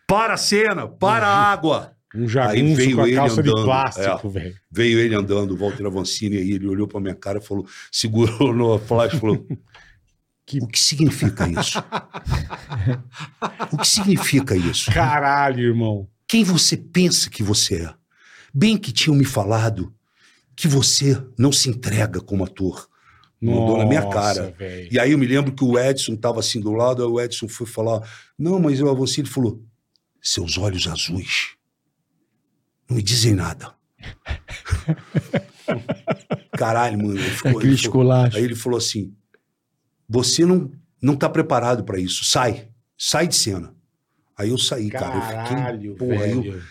para 0.07 0.35
a 0.35 0.37
cena, 0.37 0.87
para 0.89 1.27
a 1.27 1.51
água. 1.53 1.93
Um 2.15 2.27
Aí 2.41 2.75
veio 2.75 2.97
com 2.97 3.03
a 3.03 3.07
ele 3.09 3.17
calça 3.17 3.43
de 3.43 3.51
andando, 3.51 3.65
plástico, 3.65 4.31
velho. 4.31 4.55
Veio 4.71 4.99
ele 4.99 5.15
andando, 5.15 5.51
o 5.53 5.57
Walter 5.57 5.85
Avancini, 5.87 6.39
aí 6.39 6.53
ele 6.53 6.67
olhou 6.67 6.89
pra 6.89 6.99
minha 6.99 7.15
cara 7.15 7.39
e 7.39 7.43
falou, 7.43 7.67
segurou 7.93 8.55
no 8.55 8.79
flash 8.79 9.13
e 9.15 9.21
falou: 9.21 9.47
Que- 10.47 10.61
O 10.61 10.67
que 10.67 10.79
significa 10.81 11.47
isso? 11.49 11.79
o 13.73 13.79
que 13.79 13.87
significa 13.89 14.57
isso? 14.57 14.91
Caralho, 14.93 15.61
irmão. 15.61 16.09
Quem 16.27 16.43
você 16.45 16.77
pensa 16.77 17.29
que 17.31 17.43
você 17.43 17.83
é? 17.83 17.95
Bem 18.55 18.77
que 18.79 18.93
tinham 18.93 19.17
me 19.17 19.25
falado 19.25 19.93
que 20.57 20.67
você 20.67 21.23
não 21.39 21.53
se 21.53 21.69
entrega 21.69 22.21
como 22.21 22.45
ator. 22.45 22.89
Mandou 23.41 23.77
na 23.79 23.85
minha 23.85 24.01
Nossa, 24.01 24.15
cara. 24.19 24.55
velho. 24.59 24.89
E 24.91 24.99
aí 24.99 25.13
eu 25.13 25.19
me 25.19 25.27
lembro 25.27 25.53
que 25.53 25.63
o 25.63 25.79
Edson 25.79 26.15
estava 26.15 26.41
assim 26.41 26.59
do 26.61 26.73
lado, 26.73 27.03
aí 27.05 27.09
o 27.09 27.21
Edson 27.21 27.47
foi 27.49 27.67
falar: 27.67 28.01
Não, 28.39 28.59
mas 28.59 28.81
o 28.81 28.89
Avancini 28.89 29.29
falou: 29.29 29.63
Seus 30.23 30.57
olhos 30.57 30.87
azuis 30.87 31.55
não 32.89 32.97
me 32.97 33.03
dizem 33.03 33.35
nada. 33.35 33.75
Caralho, 36.57 36.99
mano. 36.99 37.19
Ele 37.19 37.31
ficou, 37.31 37.59
Aquele 37.59 37.73
ele 37.75 37.79
falou- 37.79 38.13
aí 38.13 38.45
ele 38.45 38.55
falou 38.55 38.79
assim: 38.79 39.13
Você 40.09 40.47
não, 40.47 40.71
não 41.03 41.17
tá 41.17 41.29
preparado 41.29 41.85
para 41.85 41.99
isso. 41.99 42.25
Sai. 42.25 42.69
Sai 42.97 43.27
de 43.29 43.35
cena. 43.37 43.75
Aí 44.39 44.49
eu 44.51 44.59
saí, 44.59 44.89
cara. 44.91 45.15
Eu 45.17 45.21
Caralho, 45.21 45.93
fiquei, 45.93 46.09
porra, 46.09 46.25
aí 46.25 46.31
eu 46.33 46.43
velho. 46.43 46.63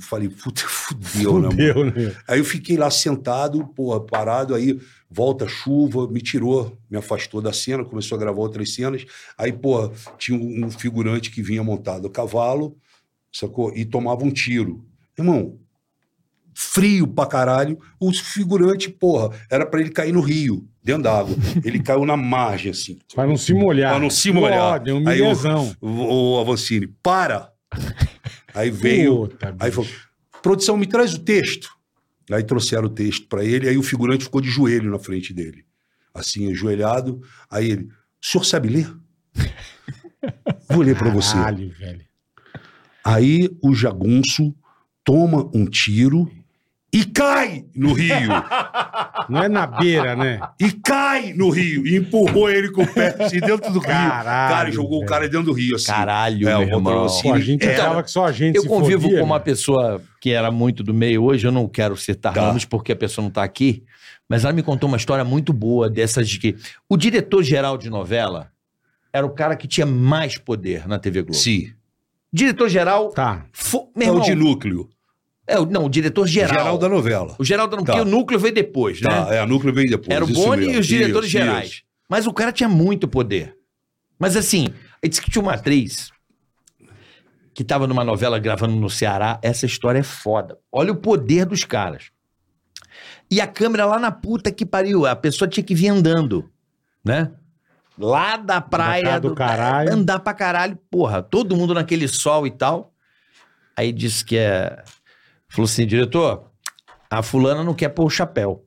falei, 0.00 0.28
puta, 0.28 0.60
fudeu, 0.66 1.34
né, 1.40 1.48
mano? 1.48 1.50
Fudeu, 1.50 1.84
né? 1.86 2.16
Aí 2.28 2.38
eu 2.38 2.44
fiquei 2.44 2.76
lá 2.76 2.90
sentado, 2.90 3.64
porra, 3.68 4.00
parado, 4.04 4.54
aí 4.54 4.78
volta 5.10 5.46
chuva, 5.46 6.08
me 6.08 6.20
tirou, 6.20 6.76
me 6.90 6.96
afastou 6.98 7.40
da 7.40 7.52
cena, 7.52 7.84
começou 7.84 8.16
a 8.16 8.20
gravar 8.20 8.40
outras 8.40 8.74
cenas. 8.74 9.04
Aí, 9.38 9.52
porra, 9.52 9.92
tinha 10.18 10.38
um 10.38 10.70
figurante 10.70 11.30
que 11.30 11.42
vinha 11.42 11.62
montado 11.62 12.06
a 12.06 12.10
cavalo, 12.10 12.76
sacou? 13.32 13.72
E 13.74 13.84
tomava 13.84 14.24
um 14.24 14.30
tiro. 14.30 14.84
Irmão, 15.18 15.58
frio 16.52 17.06
pra 17.06 17.26
caralho, 17.26 17.78
o 18.00 18.12
figurante, 18.12 18.90
porra, 18.90 19.30
era 19.50 19.66
pra 19.66 19.80
ele 19.80 19.90
cair 19.90 20.12
no 20.12 20.20
rio, 20.20 20.66
dentro 20.82 21.02
da 21.02 21.18
água. 21.18 21.36
Ele 21.64 21.80
caiu 21.80 22.04
na 22.04 22.16
margem, 22.16 22.70
assim. 22.70 22.98
Pra 23.14 23.26
não 23.26 23.36
se 23.36 23.52
molhar. 23.52 23.92
Pra 23.92 24.00
não 24.00 24.10
se 24.10 24.32
molhar. 24.32 24.78
Pô, 24.78 24.84
deu 24.84 24.96
um 24.96 25.08
Aí 25.08 25.20
milhazão. 25.20 25.74
O, 25.80 26.34
o 26.34 26.40
Avancini, 26.40 26.86
para! 27.02 27.52
Aí 28.54 28.70
veio, 28.70 29.28
Puta, 29.28 29.54
Aí 29.60 29.70
falou: 29.70 29.90
produção, 30.42 30.76
me 30.76 30.86
traz 30.86 31.12
o 31.12 31.18
texto. 31.18 31.75
Aí 32.30 32.42
trouxeram 32.42 32.86
o 32.86 32.90
texto 32.90 33.28
pra 33.28 33.44
ele, 33.44 33.68
aí 33.68 33.78
o 33.78 33.82
figurante 33.82 34.24
ficou 34.24 34.40
de 34.40 34.48
joelho 34.48 34.90
na 34.90 34.98
frente 34.98 35.32
dele. 35.32 35.64
Assim, 36.12 36.50
ajoelhado. 36.50 37.20
Aí 37.50 37.70
ele: 37.70 37.84
o 37.84 38.26
senhor 38.26 38.44
sabe 38.44 38.68
ler? 38.68 38.96
Vou 40.68 40.82
ler 40.82 40.96
pra 40.96 41.10
você. 41.10 41.34
Caralho, 41.34 41.70
velho. 41.70 42.04
Aí 43.04 43.48
o 43.62 43.74
jagunço 43.74 44.54
toma 45.04 45.48
um 45.54 45.64
tiro 45.66 46.28
e 46.98 47.04
cai 47.04 47.64
no 47.74 47.92
rio. 47.92 48.12
Não 49.28 49.42
é 49.42 49.48
na 49.48 49.66
beira, 49.66 50.14
né? 50.16 50.40
e 50.60 50.70
cai 50.72 51.32
no 51.32 51.50
rio. 51.50 51.86
E 51.86 51.96
empurrou 51.96 52.48
ele 52.48 52.70
com 52.70 52.82
o 52.82 52.86
pé 52.86 53.14
assim, 53.18 53.40
dentro 53.40 53.72
do 53.72 53.78
rio. 53.80 53.88
Caralho, 53.88 54.54
Cara, 54.54 54.70
jogou 54.70 54.96
o 54.96 55.00
velho. 55.00 55.08
cara 55.10 55.28
dentro 55.28 55.46
do 55.46 55.52
rio. 55.52 55.76
Assim. 55.76 55.86
Caralho, 55.86 56.48
É, 56.48 56.56
o 56.56 56.58
meu 56.60 56.68
irmão. 56.76 57.06
Pô, 57.22 57.32
a 57.34 57.40
gente 57.40 57.66
É. 57.66 57.74
achava 57.74 58.02
que 58.02 58.10
só 58.10 58.24
a 58.26 58.32
gente 58.32 58.56
Eu 58.56 58.62
se 58.62 58.68
convivo 58.68 59.02
fodia, 59.02 59.18
com 59.18 59.24
uma 59.26 59.38
né? 59.38 59.44
pessoa 59.44 60.00
que 60.20 60.30
era 60.30 60.50
muito 60.50 60.82
do 60.84 60.94
meio 60.94 61.22
hoje, 61.24 61.46
eu 61.46 61.52
não 61.52 61.68
quero 61.68 61.96
citar 61.96 62.32
Tá. 62.32 62.40
nomes 62.46 62.64
porque 62.64 62.92
a 62.92 62.96
pessoa 62.96 63.22
não 63.24 63.30
tá 63.30 63.42
aqui, 63.42 63.82
mas 64.28 64.44
ela 64.44 64.52
me 64.52 64.62
contou 64.62 64.88
uma 64.88 64.96
história 64.96 65.24
muito 65.24 65.52
boa 65.52 65.90
dessas 65.90 66.28
de 66.28 66.38
que 66.38 66.56
o 66.88 66.96
diretor-geral 66.96 67.76
de 67.76 67.90
novela 67.90 68.50
era 69.12 69.26
o 69.26 69.30
cara 69.30 69.56
que 69.56 69.66
tinha 69.68 69.86
mais 69.86 70.38
poder 70.38 70.86
na 70.88 70.98
TV 70.98 71.22
Globo. 71.22 71.34
Sim. 71.36 71.72
Diretor-geral... 72.32 73.10
Tá. 73.10 73.44
fo- 73.52 73.90
É 73.96 73.98
Meu 74.00 74.08
o 74.08 74.16
irmão, 74.16 74.24
de 74.26 74.34
núcleo. 74.34 74.88
É, 75.46 75.58
o- 75.58 75.66
não, 75.66 75.84
o 75.86 75.88
diretor-geral. 75.88 76.58
Geral 76.58 76.78
da 76.78 76.88
novela. 76.88 77.36
O 77.38 77.44
geral 77.44 77.66
da... 77.68 77.76
Tá. 77.78 77.84
Porque 77.84 78.00
o 78.00 78.04
núcleo 78.04 78.38
veio 78.40 78.54
depois, 78.54 79.00
né? 79.00 79.08
Tá, 79.08 79.34
é, 79.34 79.40
a 79.40 79.46
núcleo 79.46 79.72
veio 79.72 79.88
depois. 79.88 80.10
Era 80.10 80.24
o 80.24 80.28
Boni 80.28 80.72
e 80.72 80.78
os 80.78 80.86
diretores 80.86 81.28
Isso, 81.28 81.38
gerais. 81.38 81.68
isso. 81.70 81.82
Mas 82.08 82.26
o 82.26 82.32
cara 82.32 82.52
tinha 82.52 82.68
muito 82.68 83.06
poder. 83.08 83.56
Mas 84.18 84.36
assim, 84.36 84.68
ele 85.02 85.10
disse 85.10 85.20
que 85.22 85.30
tinha 85.30 85.42
uma 85.42 85.54
atriz 85.54 86.10
que 87.52 87.64
tava 87.64 87.86
numa 87.86 88.04
novela 88.04 88.38
gravando 88.38 88.76
no 88.76 88.90
Ceará. 88.90 89.38
Essa 89.42 89.66
história 89.66 89.98
é 90.00 90.02
foda. 90.02 90.58
Olha 90.70 90.92
o 90.92 90.96
poder 90.96 91.46
dos 91.46 91.64
caras. 91.64 92.10
E 93.30 93.40
a 93.40 93.46
câmera 93.46 93.86
lá 93.86 93.98
na 93.98 94.10
puta 94.12 94.50
que 94.52 94.64
pariu. 94.64 95.06
A 95.06 95.16
pessoa 95.16 95.48
tinha 95.48 95.64
que 95.64 95.74
vir 95.74 95.88
andando, 95.88 96.48
né? 97.04 97.32
Lá 97.98 98.36
da 98.36 98.60
praia. 98.60 99.04
casa 99.04 99.20
do 99.20 99.34
caralho. 99.34 99.92
Andar 99.92 100.18
pra 100.20 100.34
caralho. 100.34 100.78
Porra, 100.90 101.22
todo 101.22 101.56
mundo 101.56 101.72
naquele 101.74 102.06
sol 102.08 102.46
e 102.46 102.50
tal. 102.50 102.92
Aí 103.76 103.90
disse 103.92 104.24
que 104.24 104.36
é... 104.36 104.82
Falou 105.56 105.64
assim, 105.64 105.86
diretor, 105.86 106.50
a 107.10 107.22
fulana 107.22 107.64
não 107.64 107.72
quer 107.72 107.88
pôr 107.88 108.04
o 108.04 108.10
chapéu. 108.10 108.66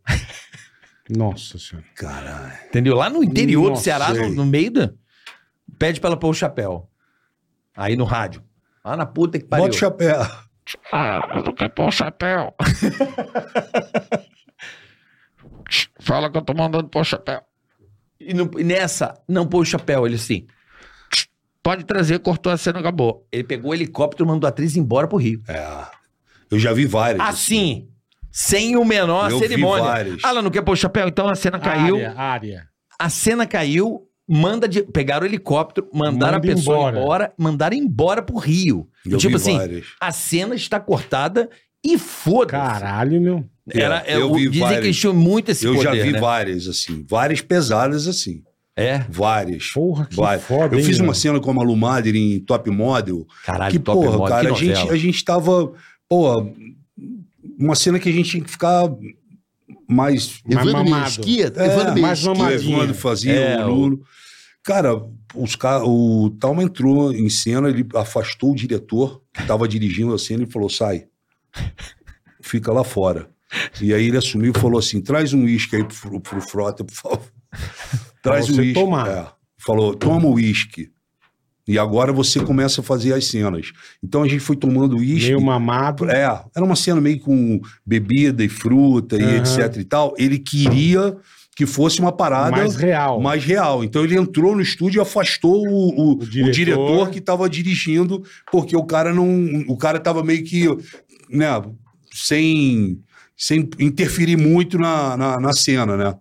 Nossa 1.07 1.59
senhora. 1.59 1.85
Caralho. 1.95 2.53
Entendeu? 2.67 2.95
Lá 2.95 3.11
no 3.11 3.23
interior 3.23 3.65
do 3.65 3.69
Nossa, 3.69 3.83
Ceará, 3.83 4.11
no, 4.11 4.29
no 4.29 4.45
meio 4.45 4.71
da. 4.71 4.91
Pede 5.77 5.99
pra 5.99 6.07
ela 6.09 6.17
pôr 6.17 6.29
o 6.29 6.33
chapéu. 6.33 6.89
Aí 7.77 7.95
no 7.95 8.05
rádio. 8.05 8.43
Lá 8.83 8.97
na 8.97 9.05
puta 9.05 9.37
que 9.37 9.45
pariu. 9.45 9.65
Bota 9.65 9.75
o 9.75 9.79
chapéu. 9.79 10.19
Ah, 10.91 11.41
não 11.45 11.53
quer 11.53 11.69
pôr 11.69 11.87
o 11.87 11.91
chapéu. 11.91 12.55
Fala 15.99 16.31
que 16.31 16.37
eu 16.37 16.41
tô 16.41 16.53
mandando 16.53 16.87
pôr 16.89 17.01
o 17.01 17.05
chapéu. 17.05 17.41
E, 18.19 18.33
no- 18.33 18.49
e 18.59 18.63
nessa, 18.63 19.13
não 19.27 19.45
pôs 19.47 19.67
o 19.67 19.71
chapéu. 19.71 20.05
Ele 20.07 20.15
assim. 20.15 20.47
Pode 21.61 21.83
trazer, 21.85 22.19
cortou 22.19 22.51
a 22.51 22.57
cena, 22.57 22.79
acabou. 22.79 23.27
Ele 23.31 23.43
pegou 23.43 23.71
o 23.71 23.75
helicóptero 23.75 24.25
e 24.25 24.27
mandou 24.31 24.47
a 24.47 24.49
atriz 24.49 24.75
embora 24.75 25.07
pro 25.07 25.17
Rio. 25.17 25.41
É. 25.47 25.98
Eu 26.51 26.59
já 26.59 26.73
vi 26.73 26.85
várias. 26.85 27.21
Assim. 27.27 27.87
Sem 28.31 28.75
o 28.77 28.85
menor 28.85 29.31
Eu 29.31 29.39
vi 29.39 29.47
cerimônia. 29.47 29.83
várias. 29.83 30.19
Ah, 30.23 30.29
ela 30.29 30.41
não 30.41 30.51
quer 30.51 30.61
pôr 30.61 30.73
o 30.73 30.75
chapéu, 30.75 31.07
então 31.07 31.27
a 31.27 31.35
cena 31.35 31.59
caiu. 31.59 31.95
Área, 31.95 32.13
área. 32.17 32.63
A 32.99 33.09
cena 33.09 33.45
caiu. 33.45 34.05
Manda 34.31 34.67
de, 34.67 34.83
pegaram 34.83 35.23
o 35.25 35.27
helicóptero, 35.27 35.89
mandaram 35.91 36.33
Manda 36.33 36.51
a 36.51 36.55
pessoa 36.55 36.77
embora. 36.77 36.99
embora. 36.99 37.33
mandaram 37.35 37.75
embora 37.75 38.21
pro 38.21 38.37
Rio. 38.37 38.87
Eu 39.03 39.17
tipo 39.17 39.29
vi 39.31 39.35
assim, 39.37 39.57
várias. 39.57 39.85
a 39.99 40.11
cena 40.11 40.53
está 40.53 40.79
cortada 40.79 41.49
e 41.83 41.97
foda-se. 41.97 42.51
Caralho, 42.79 43.19
meu. 43.19 43.43
Era, 43.67 44.03
É, 44.05 44.13
é, 44.13 44.17
eu 44.17 44.29
o- 44.29 44.35
vi 44.35 44.41
dizem 44.47 44.59
várias. 44.59 44.79
que 44.81 44.85
eles 44.85 44.97
tinham 44.99 45.15
muito 45.15 45.49
esse 45.49 45.65
Eu 45.65 45.73
poder, 45.73 45.83
já 45.97 46.03
vi 46.03 46.11
né? 46.11 46.19
várias, 46.19 46.67
assim. 46.67 47.03
Várias 47.09 47.41
pesadas, 47.41 48.07
assim. 48.07 48.43
É? 48.77 48.99
Várias. 49.09 49.71
Porra, 49.71 50.05
que 50.05 50.15
Várias. 50.15 50.43
foda, 50.45 50.75
Eu 50.75 50.79
hein, 50.79 50.85
fiz 50.85 50.99
uma 50.99 51.15
cena 51.15 51.39
com 51.39 51.49
a 51.49 51.53
Malu 51.55 51.75
Mader 51.75 52.15
em 52.15 52.39
Top 52.39 52.69
Model. 52.69 53.25
Caralho, 53.43 53.71
que, 53.71 53.79
top 53.79 53.99
porra, 54.05 54.17
model, 54.19 54.35
cara, 54.35 54.49
a 54.49 54.53
que 54.53 54.59
gente, 54.59 54.75
novela. 54.77 54.93
a 54.93 54.97
gente 54.97 55.25
tava. 55.25 55.73
Pô, 56.09 56.51
uma 57.57 57.75
cena 57.75 57.99
que 57.99 58.09
a 58.09 58.11
gente 58.11 58.31
tinha 58.31 58.43
que 58.43 58.49
ficar 58.49 58.89
mais. 59.87 60.41
Mais 60.43 60.67
Evandro 60.67 60.73
mamado. 60.73 61.05
Mesquia, 61.05 61.53
É, 61.55 61.65
Evandro 61.65 62.01
mais 62.01 62.23
mamadinho. 62.23 62.77
Evandro 62.77 62.95
fazia, 62.95 63.31
É, 63.31 63.65
o 63.65 63.69
Lulo. 63.69 64.03
Cara, 64.63 65.01
os 65.33 65.55
ca... 65.55 65.83
o 65.83 66.31
Talma 66.39 66.63
entrou 66.63 67.13
em 67.13 67.29
cena, 67.29 67.69
ele 67.69 67.87
afastou 67.95 68.51
o 68.51 68.55
diretor 68.55 69.21
que 69.33 69.41
estava 69.41 69.67
dirigindo 69.67 70.13
a 70.13 70.19
cena 70.19 70.43
e 70.43 70.51
falou: 70.51 70.69
sai, 70.69 71.05
fica 72.41 72.71
lá 72.71 72.83
fora. 72.83 73.29
E 73.81 73.93
aí 73.93 74.07
ele 74.07 74.17
assumiu 74.17 74.51
e 74.55 74.59
falou 74.59 74.79
assim: 74.79 75.01
traz 75.01 75.33
um 75.33 75.43
uísque 75.43 75.75
aí 75.75 75.83
pro, 75.83 76.19
pro 76.19 76.41
Frota, 76.41 76.83
por 76.83 76.93
favor. 76.93 77.31
Traz 78.21 78.49
um 78.49 78.57
uísque. 78.59 78.79
É. 79.07 79.27
Falou: 79.57 79.95
toma 79.95 80.27
o 80.27 80.33
uísque. 80.33 80.91
E 81.69 81.77
agora 81.77 82.11
você 82.11 82.39
começa 82.39 82.81
a 82.81 82.83
fazer 82.83 83.13
as 83.13 83.25
cenas. 83.27 83.71
Então 84.03 84.23
a 84.23 84.27
gente 84.27 84.39
foi 84.41 84.55
tomando 84.55 84.97
uísque. 84.97 85.27
Meio 85.29 85.41
mamado. 85.41 86.09
É, 86.09 86.23
era 86.55 86.65
uma 86.65 86.75
cena 86.75 86.99
meio 86.99 87.19
com 87.19 87.61
bebida 87.85 88.43
e 88.43 88.49
fruta 88.49 89.15
e 89.15 89.23
Aham. 89.23 89.37
etc 89.37 89.77
e 89.77 89.83
tal. 89.83 90.13
Ele 90.17 90.39
queria 90.39 91.15
que 91.55 91.65
fosse 91.65 91.99
uma 91.99 92.11
parada 92.11 92.51
mais 92.51 92.75
real. 92.75 93.21
mais 93.21 93.43
real. 93.43 93.83
Então 93.83 94.03
ele 94.03 94.15
entrou 94.17 94.55
no 94.55 94.61
estúdio 94.61 94.99
e 94.99 95.01
afastou 95.01 95.67
o, 95.67 95.89
o- 95.89 96.09
O 96.09 96.11
o 96.13 96.17
diretor. 96.25 96.51
diretor. 96.51 97.09
que 97.11 97.19
estava 97.19 97.49
dirigindo, 97.49 98.23
porque 98.51 98.75
o 98.75 98.83
cara 98.83 99.13
não. 99.13 99.27
O 99.67 99.77
cara 99.77 99.99
tava 99.99 100.23
meio 100.23 100.43
que. 100.43 100.65
Né, 101.29 101.47
sem, 102.11 102.99
sem 103.37 103.69
interferir 103.79 104.35
muito 104.37 104.79
na, 104.79 105.15
na, 105.15 105.39
na 105.39 105.53
cena, 105.53 105.95
né? 105.95 106.15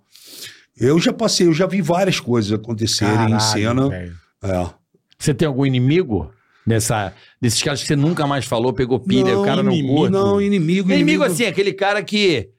Eu 0.77 0.99
já 1.01 1.13
passei, 1.13 1.47
eu 1.47 1.53
já 1.55 1.67
vi 1.67 1.81
várias 1.81 2.21
coisas 2.21 2.53
acontecerem 2.53 3.15
em 3.15 3.17
Caralho, 3.31 3.41
cena. 3.41 3.89
velho. 3.89 4.15
É. 4.43 4.71
Você 5.19 5.35
tem 5.35 5.49
algum 5.49 5.67
inimigo 5.67 6.31
nessa, 6.67 7.13
desses 7.41 7.63
caras 7.63 7.81
que 7.81 7.87
você 7.87 7.97
nunca 7.97 8.27
mais 8.27 8.45
falou, 8.45 8.73
pegou 8.73 9.01
pilha 9.01 9.31
e 9.31 9.35
o 9.35 9.45
cara 9.45 9.63
não 9.63 9.73
inimigo, 9.73 9.95
curte? 9.97 10.13
Não, 10.13 10.41
inimigo, 10.41 10.93
Inimigo 10.93 11.25
assim, 11.25 11.45
aquele 11.45 11.73
cara 11.73 12.03
que 12.03 12.51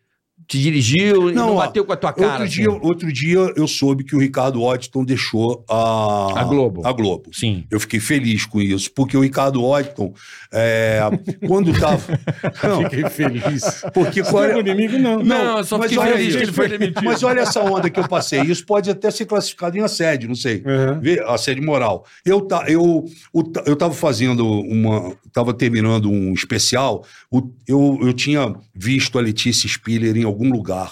te 0.49 0.59
dirigiu 0.59 1.29
e 1.29 1.33
não, 1.33 1.49
Não, 1.49 1.55
bateu 1.57 1.85
com 1.85 1.93
a 1.93 1.95
tua 1.95 2.11
cara. 2.11 2.27
Outro, 2.31 2.43
assim. 2.45 2.53
dia, 2.55 2.71
outro 2.71 3.13
dia 3.13 3.53
eu 3.55 3.67
soube 3.67 4.03
que 4.03 4.15
o 4.15 4.19
Ricardo 4.19 4.63
Odton 4.63 5.05
deixou 5.05 5.63
a, 5.69 6.39
A 6.41 6.43
Globo. 6.43 6.81
A 6.87 6.91
Globo. 6.91 7.29
Sim. 7.31 7.65
Eu 7.69 7.79
fiquei 7.79 7.99
feliz 7.99 8.47
com 8.47 8.59
isso, 8.59 8.91
porque 8.95 9.15
o 9.15 9.21
Ricardo 9.21 9.63
Odton, 9.63 10.11
é, 10.51 10.99
quando 11.47 11.71
tava. 11.79 12.01
Não, 12.67 12.81
Fiquei 12.81 13.07
feliz. 13.09 13.83
porque 13.93 14.23
qual 14.23 14.43
tem 14.47 14.55
é- 14.55 14.59
inimigo? 14.59 14.97
Não. 14.97 15.21
Não, 15.23 15.57
eu 15.59 15.63
só 15.63 15.77
mas 15.77 15.91
fiquei 15.91 16.03
olha 16.03 16.17
feliz 16.17 16.35
que 16.35 16.41
ele 16.41 16.51
foi 16.51 16.67
demitido. 16.67 17.03
Mas 17.03 17.21
olha 17.21 17.41
essa 17.41 17.61
onda 17.61 17.87
que 17.87 17.99
eu 17.99 18.07
passei. 18.07 18.41
Isso 18.41 18.65
pode 18.65 18.89
até 18.89 19.11
ser 19.11 19.27
classificado 19.27 19.77
em 19.77 19.81
assédio, 19.81 20.27
não 20.27 20.35
sei. 20.35 20.63
Uhum. 20.65 21.31
Assédio 21.31 21.63
moral. 21.63 22.05
Eu, 22.25 22.41
ta, 22.41 22.65
eu, 22.67 23.05
o 23.31 23.43
eu 23.67 23.75
tava 23.75 23.93
fazendo 23.93 24.43
uma. 24.47 25.13
Tava 25.31 25.53
terminando 25.53 26.09
um 26.09 26.33
especial. 26.33 27.05
o- 27.31 27.51
eu, 27.67 27.99
eu 28.01 28.13
tinha 28.13 28.55
visto 28.73 29.19
a 29.19 29.21
Letícia 29.21 29.69
Spiller 29.69 30.17
em 30.17 30.23
algum 30.23 30.38
lugar. 30.43 30.91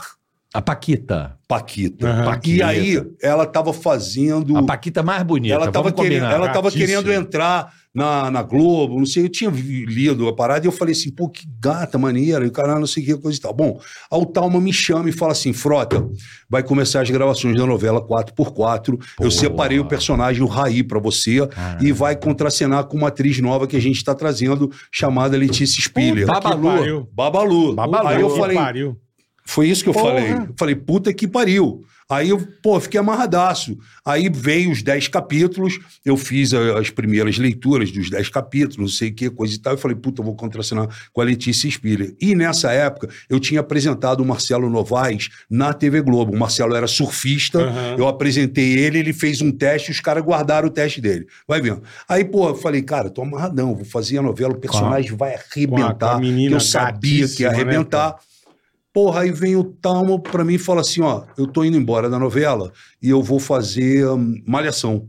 A 0.53 0.61
Paquita. 0.61 1.37
Paquita. 1.47 2.07
E 2.07 2.25
Paquita. 2.25 2.65
aí, 2.65 3.01
ela 3.21 3.45
tava 3.45 3.73
fazendo. 3.73 4.57
A 4.57 4.63
Paquita 4.63 5.03
mais 5.03 5.21
bonita. 5.23 5.53
ela 5.53 5.71
tava, 5.71 5.89
vamos 5.89 6.01
querendo, 6.01 6.25
ela 6.25 6.49
tava 6.49 6.71
querendo 6.71 7.11
entrar 7.11 7.71
na, 7.97 8.29
na 8.29 8.43
Globo, 8.43 8.99
não 8.99 9.07
sei, 9.07 9.23
eu 9.23 9.29
tinha 9.29 9.49
lido 9.49 10.27
a 10.27 10.35
parada 10.35 10.63
e 10.63 10.67
eu 10.67 10.71
falei 10.71 10.93
assim, 10.93 11.09
pô, 11.09 11.27
que 11.27 11.47
gata 11.59 11.97
maneira, 11.97 12.45
e 12.45 12.47
o 12.47 12.51
cara 12.51 12.79
não 12.79 12.85
sei 12.85 13.01
o 13.01 13.05
que, 13.07 13.17
coisa 13.17 13.39
e 13.39 13.41
tal. 13.41 13.51
Bom, 13.53 13.79
a 14.11 14.25
Talma 14.25 14.61
me 14.61 14.71
chama 14.71 15.09
e 15.09 15.11
fala 15.11 15.31
assim, 15.31 15.51
Frota, 15.51 16.07
vai 16.47 16.61
começar 16.61 17.01
as 17.01 17.09
gravações 17.09 17.57
da 17.57 17.65
novela 17.65 17.99
4x4, 17.99 18.99
eu 19.19 19.31
separei 19.31 19.79
o 19.79 19.85
personagem, 19.85 20.43
o 20.43 20.45
Raí, 20.45 20.83
pra 20.83 20.99
você, 20.99 21.39
e 21.81 21.91
vai 21.91 22.15
contracenar 22.15 22.83
com 22.85 22.97
uma 22.97 23.07
atriz 23.07 23.39
nova 23.39 23.65
que 23.65 23.75
a 23.75 23.81
gente 23.81 24.03
tá 24.03 24.13
trazendo, 24.13 24.71
chamada 24.91 25.35
Letícia 25.35 25.81
Spiller. 25.81 26.27
Babalu. 26.27 26.63
pariu. 26.63 27.09
Babalu. 27.11 27.73
Babalu. 27.73 28.07
Aí 28.07 28.21
eu 28.21 28.29
falei, 28.29 28.57
pariu. 28.57 28.97
Foi 29.47 29.67
isso 29.69 29.83
que 29.83 29.89
eu 29.89 29.93
Porra. 29.93 30.05
falei. 30.15 30.31
Eu 30.33 30.53
falei, 30.57 30.75
puta 30.75 31.13
que 31.13 31.27
pariu. 31.27 31.83
Aí 32.09 32.29
eu, 32.29 32.41
pô, 32.63 32.79
fiquei 32.79 32.97
amarradaço. 32.97 33.77
Aí 34.05 34.29
veio 34.33 34.71
os 34.71 34.81
10 34.81 35.09
capítulos, 35.09 35.77
eu 36.05 36.15
fiz 36.15 36.53
a- 36.53 36.79
as 36.79 36.89
primeiras 36.89 37.37
leituras 37.37 37.91
dos 37.91 38.09
10 38.09 38.29
capítulos, 38.29 38.77
não 38.77 38.87
sei 38.87 39.09
o 39.09 39.13
que, 39.13 39.29
coisa 39.29 39.53
e 39.55 39.57
tal. 39.57 39.73
Eu 39.73 39.77
falei, 39.77 39.97
puta, 39.97 40.21
eu 40.21 40.25
vou 40.25 40.33
contracenar 40.33 40.87
com 41.11 41.19
a 41.19 41.25
Letícia 41.25 41.69
Spiller. 41.69 42.15
E 42.21 42.33
nessa 42.33 42.71
época, 42.71 43.09
eu 43.29 43.41
tinha 43.41 43.59
apresentado 43.59 44.21
o 44.21 44.25
Marcelo 44.25 44.69
Novaes 44.69 45.27
na 45.49 45.73
TV 45.73 45.99
Globo. 46.01 46.33
O 46.33 46.39
Marcelo 46.39 46.73
era 46.75 46.87
surfista, 46.87 47.59
Aham. 47.59 47.95
eu 47.97 48.07
apresentei 48.07 48.77
ele, 48.77 48.99
ele 48.99 49.11
fez 49.11 49.41
um 49.41 49.51
teste, 49.51 49.91
os 49.91 49.99
caras 49.99 50.23
guardaram 50.23 50.69
o 50.69 50.71
teste 50.71 51.01
dele. 51.01 51.27
Vai 51.45 51.59
vendo. 51.61 51.83
Aí, 52.07 52.23
pô, 52.23 52.47
eu 52.47 52.55
falei, 52.55 52.81
cara, 52.83 53.09
tô 53.09 53.21
amarradão, 53.21 53.75
vou 53.75 53.83
fazer 53.83 54.17
a 54.17 54.21
novela, 54.21 54.53
o 54.53 54.57
personagem 54.59 55.13
vai 55.17 55.35
arrebentar. 55.35 56.11
com 56.11 56.17
a 56.17 56.19
menina 56.21 56.55
eu 56.55 56.59
sabia 56.61 57.27
que 57.27 57.43
ia 57.43 57.49
né, 57.49 57.55
arrebentar. 57.55 58.15
Porra, 58.97 59.21
aí 59.21 59.31
vem 59.31 59.55
o 59.55 59.63
Talmo 59.63 60.19
pra 60.19 60.43
mim 60.43 60.55
e 60.55 60.57
fala 60.57 60.81
assim: 60.81 61.01
ó, 61.01 61.23
eu 61.37 61.45
tô 61.45 61.63
indo 61.63 61.77
embora 61.77 62.09
da 62.09 62.17
novela 62.17 62.73
e 62.99 63.07
eu 63.07 63.21
vou 63.21 63.39
fazer 63.39 64.07
hum, 64.07 64.41
Malhação. 64.43 65.07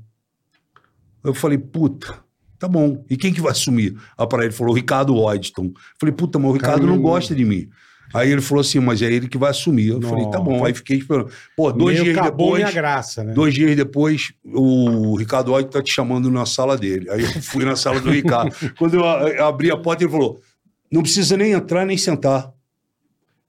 Eu 1.24 1.32
falei, 1.32 1.56
puta, 1.56 2.18
tá 2.58 2.68
bom. 2.68 3.02
E 3.08 3.16
quem 3.16 3.32
que 3.32 3.40
vai 3.40 3.52
assumir? 3.52 3.96
A 4.18 4.26
para 4.26 4.44
ele 4.44 4.52
falou, 4.52 4.74
Ricardo 4.74 5.16
Odton. 5.16 5.72
Falei, 5.98 6.14
puta, 6.14 6.38
mas 6.38 6.50
o 6.50 6.52
Ricardo 6.52 6.82
não 6.82 6.96
Caramba. 6.96 7.08
gosta 7.08 7.34
de 7.34 7.46
mim. 7.46 7.66
Aí 8.12 8.30
ele 8.30 8.42
falou 8.42 8.60
assim, 8.60 8.78
mas 8.78 9.00
é 9.00 9.06
ele 9.06 9.26
que 9.26 9.38
vai 9.38 9.52
assumir. 9.52 9.88
Eu 9.88 10.02
falei, 10.02 10.28
tá 10.28 10.38
bom. 10.38 10.66
Aí 10.66 10.74
fiquei 10.74 10.98
esperando. 10.98 11.30
Pô, 11.56 11.72
dois 11.72 11.98
Meio 11.98 12.12
dias 12.12 12.26
depois. 12.26 12.62
minha 12.62 12.70
graça, 12.70 13.24
né? 13.24 13.32
Dois 13.32 13.54
dias 13.54 13.74
depois, 13.74 14.34
o 14.44 15.16
Ricardo 15.16 15.50
Odton 15.50 15.70
tá 15.70 15.82
te 15.82 15.90
chamando 15.90 16.30
na 16.30 16.44
sala 16.44 16.76
dele. 16.76 17.08
Aí 17.08 17.22
eu 17.22 17.40
fui 17.40 17.64
na 17.64 17.74
sala 17.74 18.02
do 18.02 18.10
Ricardo. 18.10 18.54
Quando 18.78 18.96
eu 18.96 19.42
abri 19.42 19.70
a 19.70 19.78
porta, 19.78 20.04
ele 20.04 20.12
falou: 20.12 20.38
não 20.92 21.00
precisa 21.00 21.38
nem 21.38 21.52
entrar 21.52 21.86
nem 21.86 21.96
sentar. 21.96 22.52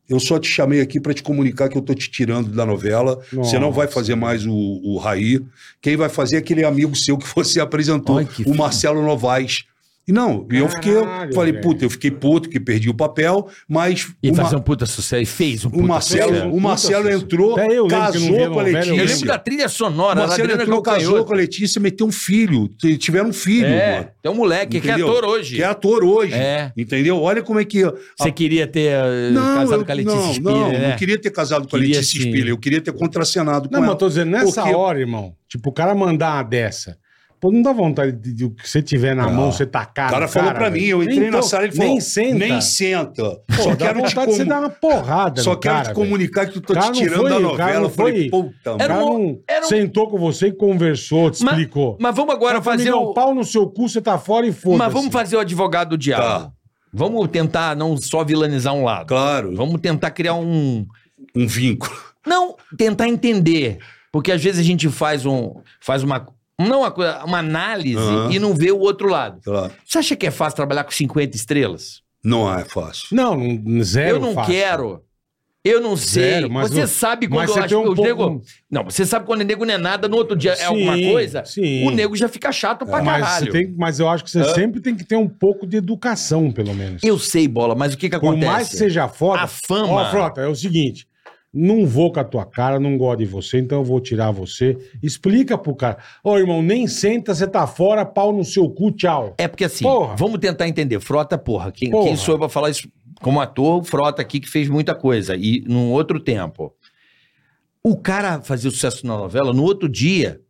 Eu 0.10 0.19
só 0.19 0.40
te 0.40 0.49
chamei 0.49 0.81
aqui 0.81 0.99
para 0.99 1.14
te 1.14 1.22
comunicar 1.22 1.69
que 1.69 1.77
eu 1.77 1.81
tô 1.81 1.94
te 1.94 2.10
tirando 2.10 2.49
da 2.49 2.65
novela. 2.65 3.22
Você 3.31 3.60
não 3.60 3.72
vai 3.72 3.86
Nossa. 3.86 3.94
fazer 3.95 4.15
mais 4.15 4.45
o, 4.45 4.53
o 4.53 4.98
Raí. 4.98 5.40
Quem 5.81 5.95
vai 5.95 6.10
fazer 6.10 6.38
é 6.38 6.40
aquele 6.40 6.65
amigo 6.65 6.95
seu 6.95 7.18
que 7.18 7.27
você 7.36 7.60
apresentou, 7.60 8.18
Ai, 8.18 8.26
que 8.26 8.44
o 8.44 8.56
Marcelo 8.56 9.03
Novaes. 9.03 9.65
E 10.10 10.11
não, 10.11 10.48
e 10.52 10.57
eu 10.57 10.68
fiquei, 10.68 10.91
eu 10.95 11.03
Caralho, 11.03 11.34
falei, 11.36 11.52
velho. 11.52 11.64
puta, 11.64 11.86
eu 11.86 11.90
fiquei 11.91 12.10
puto 12.10 12.49
que 12.49 12.60
perdi 12.60 12.90
o 12.90 12.95
papel, 12.95 13.48
mas 13.68 14.07
E 14.23 14.31
o, 14.31 14.34
fazer 14.34 14.56
um 14.56 14.60
puta 14.61 14.88
sucesso. 14.88 15.22
E 15.22 15.26
fez 15.27 15.64
um 15.65 15.69
puta 15.69 15.84
o 15.84 15.88
Marcelo, 15.88 16.34
sucesso. 16.34 16.49
o 16.49 16.60
Marcelo 16.60 17.03
Puta 17.03 17.15
entrou, 17.15 17.57
não 17.57 17.88
casou 17.88 18.27
com 18.49 18.60
a 18.60 18.64
novela, 18.64 18.80
eu 18.80 18.86
Eu 18.88 18.95
Letícia. 18.95 19.06
lembro 19.14 19.27
da 19.27 19.38
trilha 19.38 19.69
sonora, 19.69 20.19
O 20.23 20.27
Marcelo 20.27 20.52
entrou, 20.52 20.81
casou 20.81 21.23
com 21.26 21.34
a 21.34 21.36
Letícia, 21.36 21.80
meteu 21.80 22.07
um 22.07 22.11
filho. 22.11 22.68
Tiveram 22.98 23.30
um 23.30 23.34
filho, 23.34 23.68
É, 23.68 23.95
mano. 23.98 24.07
tem 24.23 24.31
um 24.31 24.36
moleque 24.36 24.81
que 24.81 24.90
é 24.90 24.94
Entendeu? 24.94 25.10
ator 25.11 25.26
hoje. 25.26 25.56
Que 25.57 25.61
é 25.61 25.65
ator 25.68 26.03
hoje. 26.03 26.34
É. 26.34 26.72
Entendeu? 26.76 27.22
Olha 27.22 27.44
como 27.44 27.60
é 27.60 27.65
que. 27.65 27.84
a- 27.84 27.94
Você 28.18 28.31
queria 28.31 28.65
ter 28.65 28.90
eh, 28.91 29.31
casado 29.36 29.73
eu- 29.81 29.86
com 29.86 29.91
a 29.91 29.95
Letícia 29.95 30.18
não, 30.19 30.34
Spiller, 30.34 30.53
não, 30.56 30.72
né? 30.72 30.90
não 30.90 30.98
queria 30.98 31.19
ter 31.19 31.30
casado 31.30 31.61
com 31.68 31.77
Queria 31.77 31.98
a 31.98 31.99
Letícia 31.99 32.19
sim. 32.19 32.30
Spiller. 32.30 32.48
Eu 32.49 32.57
queria 32.57 32.81
ter 32.81 32.94
contracenado 32.94 33.69
com 33.69 33.73
Não, 33.76 33.81
mas 33.81 33.88
ela. 33.90 33.95
eu 33.95 33.99
tô 33.99 34.07
dizendo, 34.07 34.31
nessa 34.31 34.64
hora, 34.76 34.99
irmão, 34.99 35.36
tipo, 35.48 35.69
o 35.69 35.72
cara 35.72 35.94
mandar 35.94 36.34
uma 36.38 36.41
dessa. 36.44 36.98
Pô, 37.40 37.52
não 37.53 37.61
dá 37.61 37.72
vontade 37.72 38.11
de, 38.11 38.34
de 38.34 38.45
o 38.45 38.52
que 38.52 38.70
você 38.70 38.82
tiver 38.82 39.16
na 39.16 39.24
Não. 39.28 39.34
mão, 39.34 39.52
você 39.52 39.66
tacar 39.66 40.10
O 40.10 40.11
cara 40.11 40.26
no 40.26 40.32
falou 40.32 40.52
pra 40.53 40.70
velho. 40.70 40.82
mim, 40.82 40.88
eu 40.90 41.02
entrei 41.03 41.28
Então, 41.28 41.40
na 41.40 41.41
sala 41.41 41.64
e 41.64 41.68
ele 41.68 41.76
falou: 41.76 41.91
Nem 41.91 42.02
senta. 42.02 42.36
Nem 42.38 42.61
senta. 42.61 43.24
Pô, 43.48 43.64
só 43.64 43.70
dá 43.70 43.76
quero 43.78 44.02
te, 44.02 44.07
vontade 44.10 44.32
de 44.32 44.38
você 44.38 44.45
dar 44.45 44.60
uma 44.60 44.70
porrada 44.70 45.41
só 45.41 45.56
quero 45.56 45.76
cara, 45.76 45.86
te 45.86 45.88
velho. 45.88 45.95
comunicar 45.95 46.45
que 46.48 46.57
eu 46.57 46.61
tô 46.61 46.74
O 46.74 46.76
cara 46.76 46.91
te 46.91 46.99
tirando 46.99 47.22
foi- 47.22 47.30
da 47.30 47.38
o 47.38 47.41
cara 47.41 47.49
novela. 47.52 47.76
não 47.80 47.84
Eu 47.86 47.90
falei, 47.90 48.30
foi- 48.30 48.44
puta, 48.44 48.72
O 48.72 48.76
Era 48.76 48.88
cara 48.94 49.06
um- 49.06 49.20
não 49.24 49.40
era 49.48 49.66
um- 49.66 49.70
sentou 49.70 50.10
com 50.10 50.18
você 50.18 50.48
e 50.48 50.52
conversou, 50.52 51.32
te 51.32 51.44
Mas- 51.44 51.53
explicou. 51.53 51.98
Mas 51.99 52.16
vamos 52.16 52.36
agora 52.36 52.53
Cara, 52.53 52.64
fazer 52.64 52.90
amigão, 52.90 53.03
o... 53.06 53.14
pau 53.14 53.34
no 53.34 53.45
seu 53.45 53.68
cu, 53.68 53.88
você 53.88 54.02
tá 54.02 54.18
fora 54.18 54.45
e 54.45 54.52
foda 54.52 54.78
Mas 54.78 54.91
vamos 54.91 55.11
fazer 55.14 55.38
o 55.38 55.40
advogado 55.40 55.90
do 55.91 55.98
diabo. 55.98 56.24
Tá. 56.24 56.52
Vamos 56.91 57.28
tentar 57.30 57.76
não 57.76 57.95
só 57.95 58.24
vilanizar 58.26 58.74
um 58.74 58.84
lado. 58.84 59.07
Claro, 59.07 59.56
Vamos 59.56 59.80
tentar 59.80 60.11
criar 60.11 60.34
um... 60.34 60.86
um 61.36 61.48
vínculo. 61.48 61.95
Não, 62.28 62.56
tentar 62.78 63.07
entender. 63.07 63.78
Porque 64.11 64.32
às 64.32 64.44
vezes 64.44 64.60
a 64.60 64.64
gente 64.64 64.90
faz 64.90 65.26
um... 65.26 65.53
Faz 65.80 66.02
uma... 66.03 66.28
Não 66.60 66.80
uma, 66.81 66.91
coisa- 66.91 67.23
uma 67.23 67.40
análise 67.40 67.98
Aham. 67.98 68.30
e 68.31 68.38
não 68.40 68.53
vê 68.53 68.72
o 68.72 68.80
outro 68.80 69.07
lado. 69.07 69.40
Claro. 69.44 69.72
Você 69.86 69.98
acha 69.98 70.15
que 70.15 70.27
é 70.27 70.31
fácil 70.31 70.56
trabalhar 70.57 70.84
com 70.84 70.91
50 70.91 71.36
estrelas? 71.36 72.02
Não 72.23 72.53
é 72.53 72.65
fácil. 72.65 73.07
Não, 73.15 73.36
não- 73.38 73.84
zero 73.84 74.18
eu 74.18 74.19
não 74.19 74.34
fácil. 74.34 74.53
quero. 74.53 75.03
Eu 75.64 75.81
não 75.81 75.98
sei. 75.98 76.23
Zero, 76.23 76.49
mas 76.49 76.69
você 76.72 76.80
não- 76.81 76.88
sabe 76.88 77.27
quando 77.27 77.40
mas 77.40 77.49
eu 77.49 77.53
você 77.56 77.60
acho 77.61 77.77
um 77.80 77.84
que 77.84 77.90
os 77.90 77.95
pouco- 77.95 78.07
nego. 78.10 78.41
Não, 78.72 78.84
você 78.86 79.06
sabe 79.06 79.26
quando 79.26 79.41
o 79.41 79.44
nego 79.44 79.65
não 79.65 79.73
é 79.73 79.77
nada, 79.77 80.07
no 80.07 80.15
outro 80.15 80.36
dia 80.36 80.53
é 80.53 80.64
alguma 80.64 80.95
Sim, 80.95 81.11
coisa. 81.11 81.44
sim. 81.45 81.86
O 81.86 81.91
nego 81.91 82.15
já 82.15 82.30
fica 82.30 82.49
chato 82.52 82.86
pra 82.86 83.03
Mas, 83.03 83.22
caralho. 83.23 83.52
tem- 83.52 83.73
mas 83.77 83.99
eu 83.99 84.07
acho 84.07 84.23
que 84.23 84.31
você 84.31 84.44
sempre 84.53 84.80
tem 84.81 84.95
que 84.95 85.03
ter 85.03 85.18
um 85.18 85.27
pouco 85.27 85.68
de 85.68 85.76
educação, 85.76 86.49
pelo 86.49 86.73
menos. 86.73 87.03
Eu 87.03 87.19
sei, 87.19 87.45
bola, 87.45 87.76
mas 87.76 87.94
o 87.94 87.98
que 87.98 88.10
que 88.10 88.18
Por 88.18 88.27
acontece? 88.30 88.52
mais 88.52 88.69
que 88.69 88.77
seja 88.77 89.07
foda. 89.10 89.41
A 89.41 89.48
fama. 89.48 89.91
Ó, 89.94 90.10
Frota, 90.10 90.40
é 90.41 90.48
o 90.48 90.56
seguinte. 90.56 91.06
Não 91.51 91.85
vou 91.85 92.11
com 92.13 92.19
a 92.19 92.23
tua 92.23 92.45
cara, 92.45 92.80
não 92.80 92.95
gosto 92.97 93.19
de 93.19 93.26
você, 93.26 93.57
então 93.57 93.80
eu 93.80 93.84
vou 93.84 93.99
tirar 93.99 94.30
você. 94.31 94.77
Explica 95.01 95.57
pro 95.57 95.76
cara. 95.76 95.97
Ô, 96.23 96.38
irmão, 96.38 96.61
nem 96.61 96.85
senta, 96.88 97.34
você 97.34 97.47
tá 97.47 97.65
fora, 97.65 98.05
pau 98.05 98.31
no 98.31 98.43
seu 98.45 98.69
cu, 98.69 98.91
tchau. 98.91 99.34
É 99.38 99.47
porque 99.47 99.63
assim, 99.63 99.84
Porra. 99.84 100.15
vamos 100.15 100.39
tentar 100.39 100.67
entender. 100.67 100.99
Frota, 100.99 101.38
porra. 101.38 101.71
Quem, 101.71 101.89
Porra. 101.89 102.05
quem 102.05 102.15
sou 102.15 102.35
eu 102.35 102.39
pra 102.39 102.49
falar 102.49 102.69
isso 102.69 102.88
como 103.21 103.41
ator? 103.41 103.84
Frota 103.84 104.21
aqui 104.21 104.39
que 104.39 104.47
fez 104.47 104.69
muita 104.69 104.93
coisa. 104.93 105.35
E 105.35 105.63
num 105.67 105.91
outro 105.91 106.19
tempo. 106.19 106.71
O 107.84 107.97
cara 107.97 108.41
fazia 108.41 108.69
sucesso 108.69 109.07
na 109.07 109.17
novela, 109.17 109.51
no 109.53 109.63
outro 109.63 109.89
dia, 109.89 110.41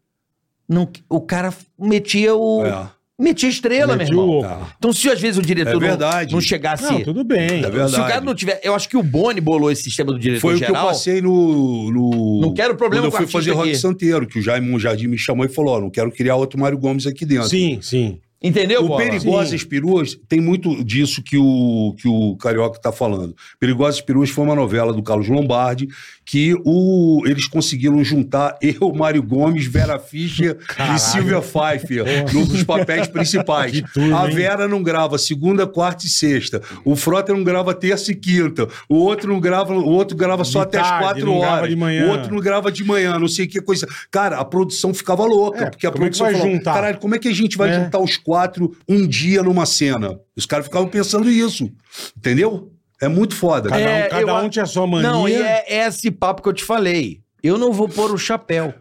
não, 0.67 0.87
o 1.07 1.21
cara 1.21 1.53
metia 1.79 2.35
o. 2.35 2.65
É. 2.65 2.89
Metia 3.19 3.49
estrela, 3.49 3.97
Meti 3.97 4.11
meu 4.13 4.21
irmão. 4.23 4.39
louco. 4.49 4.67
Então, 4.77 4.93
se 4.93 5.09
às 5.09 5.19
vezes 5.19 5.37
o 5.37 5.41
diretor 5.41 5.71
É 5.71 5.73
não- 5.73 5.79
verdade. 5.81 6.33
não, 6.33 6.39
chegasse. 6.39 6.83
Não, 6.83 7.01
tudo 7.03 7.23
bem. 7.25 7.59
É 7.63 7.69
verdade. 7.69 7.91
se 7.91 7.99
o 7.99 8.05
cara 8.07 8.21
não 8.21 8.33
tiver. 8.33 8.61
Eu 8.63 8.73
acho 8.73 8.87
que 8.87 8.95
o 8.95 9.03
Boni 9.03 9.41
bolou 9.41 9.69
esse 9.69 9.83
sistema 9.83 10.13
do 10.13 10.17
diretor 10.17 10.39
Foi 10.41 10.55
o 10.55 10.57
que 10.57 10.63
eu 10.63 10.67
geral. 10.67 10.87
passei 10.87 11.21
no, 11.21 11.91
no. 11.91 12.39
Não 12.41 12.53
quero 12.53 12.75
problema 12.75 13.03
Quando 13.03 13.13
eu 13.13 13.17
com 13.17 13.17
fui 13.17 13.27
fazer 13.27 13.51
Rock. 13.51 13.75
Santeiro, 13.75 14.25
que 14.25 14.39
o 14.39 14.41
Jaime 14.41 14.79
Jardim 14.79 15.07
me 15.07 15.17
chamou 15.17 15.45
e 15.45 15.49
falou: 15.49 15.75
ó, 15.75 15.81
não 15.81 15.89
quero 15.89 16.09
criar 16.11 16.37
outro 16.37 16.57
Mário 16.57 16.77
Gomes 16.77 17.05
aqui 17.05 17.25
dentro. 17.25 17.49
Sim, 17.49 17.79
sim. 17.81 18.19
Entendeu, 18.41 18.85
O 18.85 18.87
Bola? 18.87 19.03
Perigosas 19.03 19.63
Peruas 19.65 20.17
tem 20.29 20.39
muito 20.39 20.81
disso 20.83 21.21
que 21.21 21.37
o, 21.37 21.93
que 21.97 22.07
o 22.07 22.37
Carioca 22.37 22.77
está 22.77 22.91
falando. 22.91 23.35
Perigosas 23.59 23.99
Peruas 23.99 24.29
foi 24.29 24.45
uma 24.45 24.55
novela 24.55 24.93
do 24.93 25.03
Carlos 25.03 25.27
Lombardi 25.27 25.87
que 26.25 26.55
o, 26.63 27.21
eles 27.25 27.47
conseguiram 27.47 28.03
juntar 28.03 28.55
eu, 28.61 28.93
Mário 28.93 29.21
Gomes, 29.23 29.65
Vera 29.65 29.97
Fischer 29.99 30.55
Caralho. 30.67 30.95
e 30.95 30.99
Silvia 30.99 31.41
Pfeiffer 31.41 32.05
nos 32.33 32.63
papéis 32.63 33.07
principais. 33.07 33.81
Turma, 33.93 34.21
a 34.23 34.29
hein? 34.29 34.35
Vera 34.35 34.67
não 34.67 34.81
grava 34.83 35.17
segunda, 35.17 35.65
quarta 35.67 36.05
e 36.05 36.09
sexta. 36.09 36.61
O 36.85 36.95
Frota 36.95 37.33
não 37.33 37.43
grava 37.43 37.73
terça 37.73 38.11
e 38.11 38.15
quinta. 38.15 38.67
O 38.87 38.95
outro 38.95 39.27
não 39.33 39.39
grava, 39.39 39.73
o 39.73 39.89
outro 39.89 40.15
grava 40.15 40.45
só 40.45 40.59
De 40.59 40.67
até 40.67 40.77
tarde, 40.79 40.93
as 40.93 40.99
quatro 41.03 41.33
horas. 41.33 41.73
O 41.73 42.09
outro 42.11 42.33
não 42.33 42.39
grava 42.41 42.71
de 42.71 42.83
manhã, 42.83 43.17
não 43.17 43.27
sei 43.27 43.47
que 43.47 43.59
coisa. 43.59 43.87
Cara, 44.11 44.37
a 44.37 44.45
produção 44.45 44.93
ficava 44.93 45.25
louca, 45.25 45.65
É, 45.65 45.69
porque 45.71 45.87
a 45.87 45.91
como 45.91 46.05
é 46.05 46.09
que 46.09 46.15
produção 46.17 46.27
vai 46.27 46.35
falou, 46.39 46.55
juntar? 46.57 46.73
caralho, 46.75 46.97
como 46.99 47.15
é 47.15 47.19
que 47.19 47.27
a 47.27 47.33
gente 47.33 47.57
vai 47.57 47.69
É. 47.71 47.83
juntar 47.83 47.99
os 47.99 48.17
quatro 48.29 48.77
um 48.87 49.07
dia 49.07 49.41
numa 49.41 49.65
cena? 49.65 50.19
Os 50.35 50.45
caras 50.45 50.67
ficavam 50.67 50.87
pensando 50.87 51.29
isso, 51.31 51.67
entendeu? 52.15 52.71
É 53.01 53.07
muito 53.07 53.33
foda. 53.35 53.69
Cada, 53.69 53.81
É, 53.81 54.05
um, 54.05 54.09
cada 54.09 54.21
eu 54.21 54.35
um 54.45 54.49
tinha 54.49 54.63
a 54.63 54.67
sua 54.67 54.85
mania. 54.85 55.09
Não, 55.09 55.27
e 55.27 55.33
é, 55.33 55.65
é 55.67 55.87
esse 55.87 56.11
papo 56.11 56.43
que 56.43 56.49
eu 56.49 56.53
te 56.53 56.63
falei. 56.63 57.21
Eu 57.41 57.57
não 57.57 57.71
vou 57.73 57.89
pôr 57.89 58.11
o 58.11 58.17
chapéu. 58.17 58.73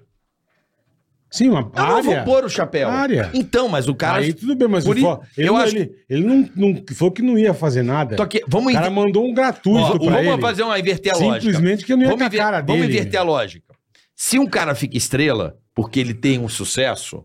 Sim, 1.30 1.50
uma 1.50 1.60
Eu 1.60 1.70
não 1.74 1.96
área. 1.96 2.02
vou 2.02 2.24
pôr 2.24 2.44
o 2.44 2.48
chapéu. 2.48 2.88
Área. 2.88 3.30
Então, 3.34 3.68
mas 3.68 3.86
o 3.88 3.94
cara. 3.94 4.18
Aí 4.18 4.32
tudo 4.32 4.54
bem, 4.56 4.66
mas 4.68 4.84
Por 4.84 4.96
o 4.96 4.98
i- 4.98 5.02
fo- 5.02 5.20
ele, 5.36 5.48
eu 5.48 5.52
não, 5.54 5.60
acho 5.60 5.76
ele, 5.76 5.92
ele 6.08 6.24
não, 6.24 6.50
não 6.56 6.82
falou 6.94 7.12
que 7.12 7.22
não 7.22 7.38
ia 7.38 7.52
fazer 7.54 7.82
nada. 7.82 8.16
Tô 8.16 8.22
aqui- 8.22 8.42
vamos 8.48 8.72
o 8.72 8.76
cara 8.76 8.90
mandou 8.90 9.24
um 9.26 9.32
gratuito 9.34 9.78
Ó, 9.78 9.98
pra 9.98 10.16
vamos 10.16 10.32
ele. 10.32 10.40
fazer 10.42 10.62
uma 10.62 10.78
inverter 10.78 11.14
a 11.14 11.18
lógica. 11.18 11.40
Simplesmente 11.40 11.84
que 11.84 11.92
eu 11.92 11.96
não 11.96 12.04
ia 12.04 12.08
Vamos, 12.08 12.18
com 12.20 12.24
a 12.24 12.26
inver- 12.28 12.40
cara 12.40 12.60
dele. 12.60 12.78
vamos 12.78 12.94
inverter 12.94 13.20
a 13.20 13.22
lógica. 13.22 13.74
Se 14.16 14.38
um 14.38 14.46
cara 14.46 14.74
fica 14.74 14.96
estrela 14.96 15.56
porque 15.74 16.00
ele 16.00 16.14
tem 16.14 16.38
um 16.38 16.48
sucesso, 16.48 17.24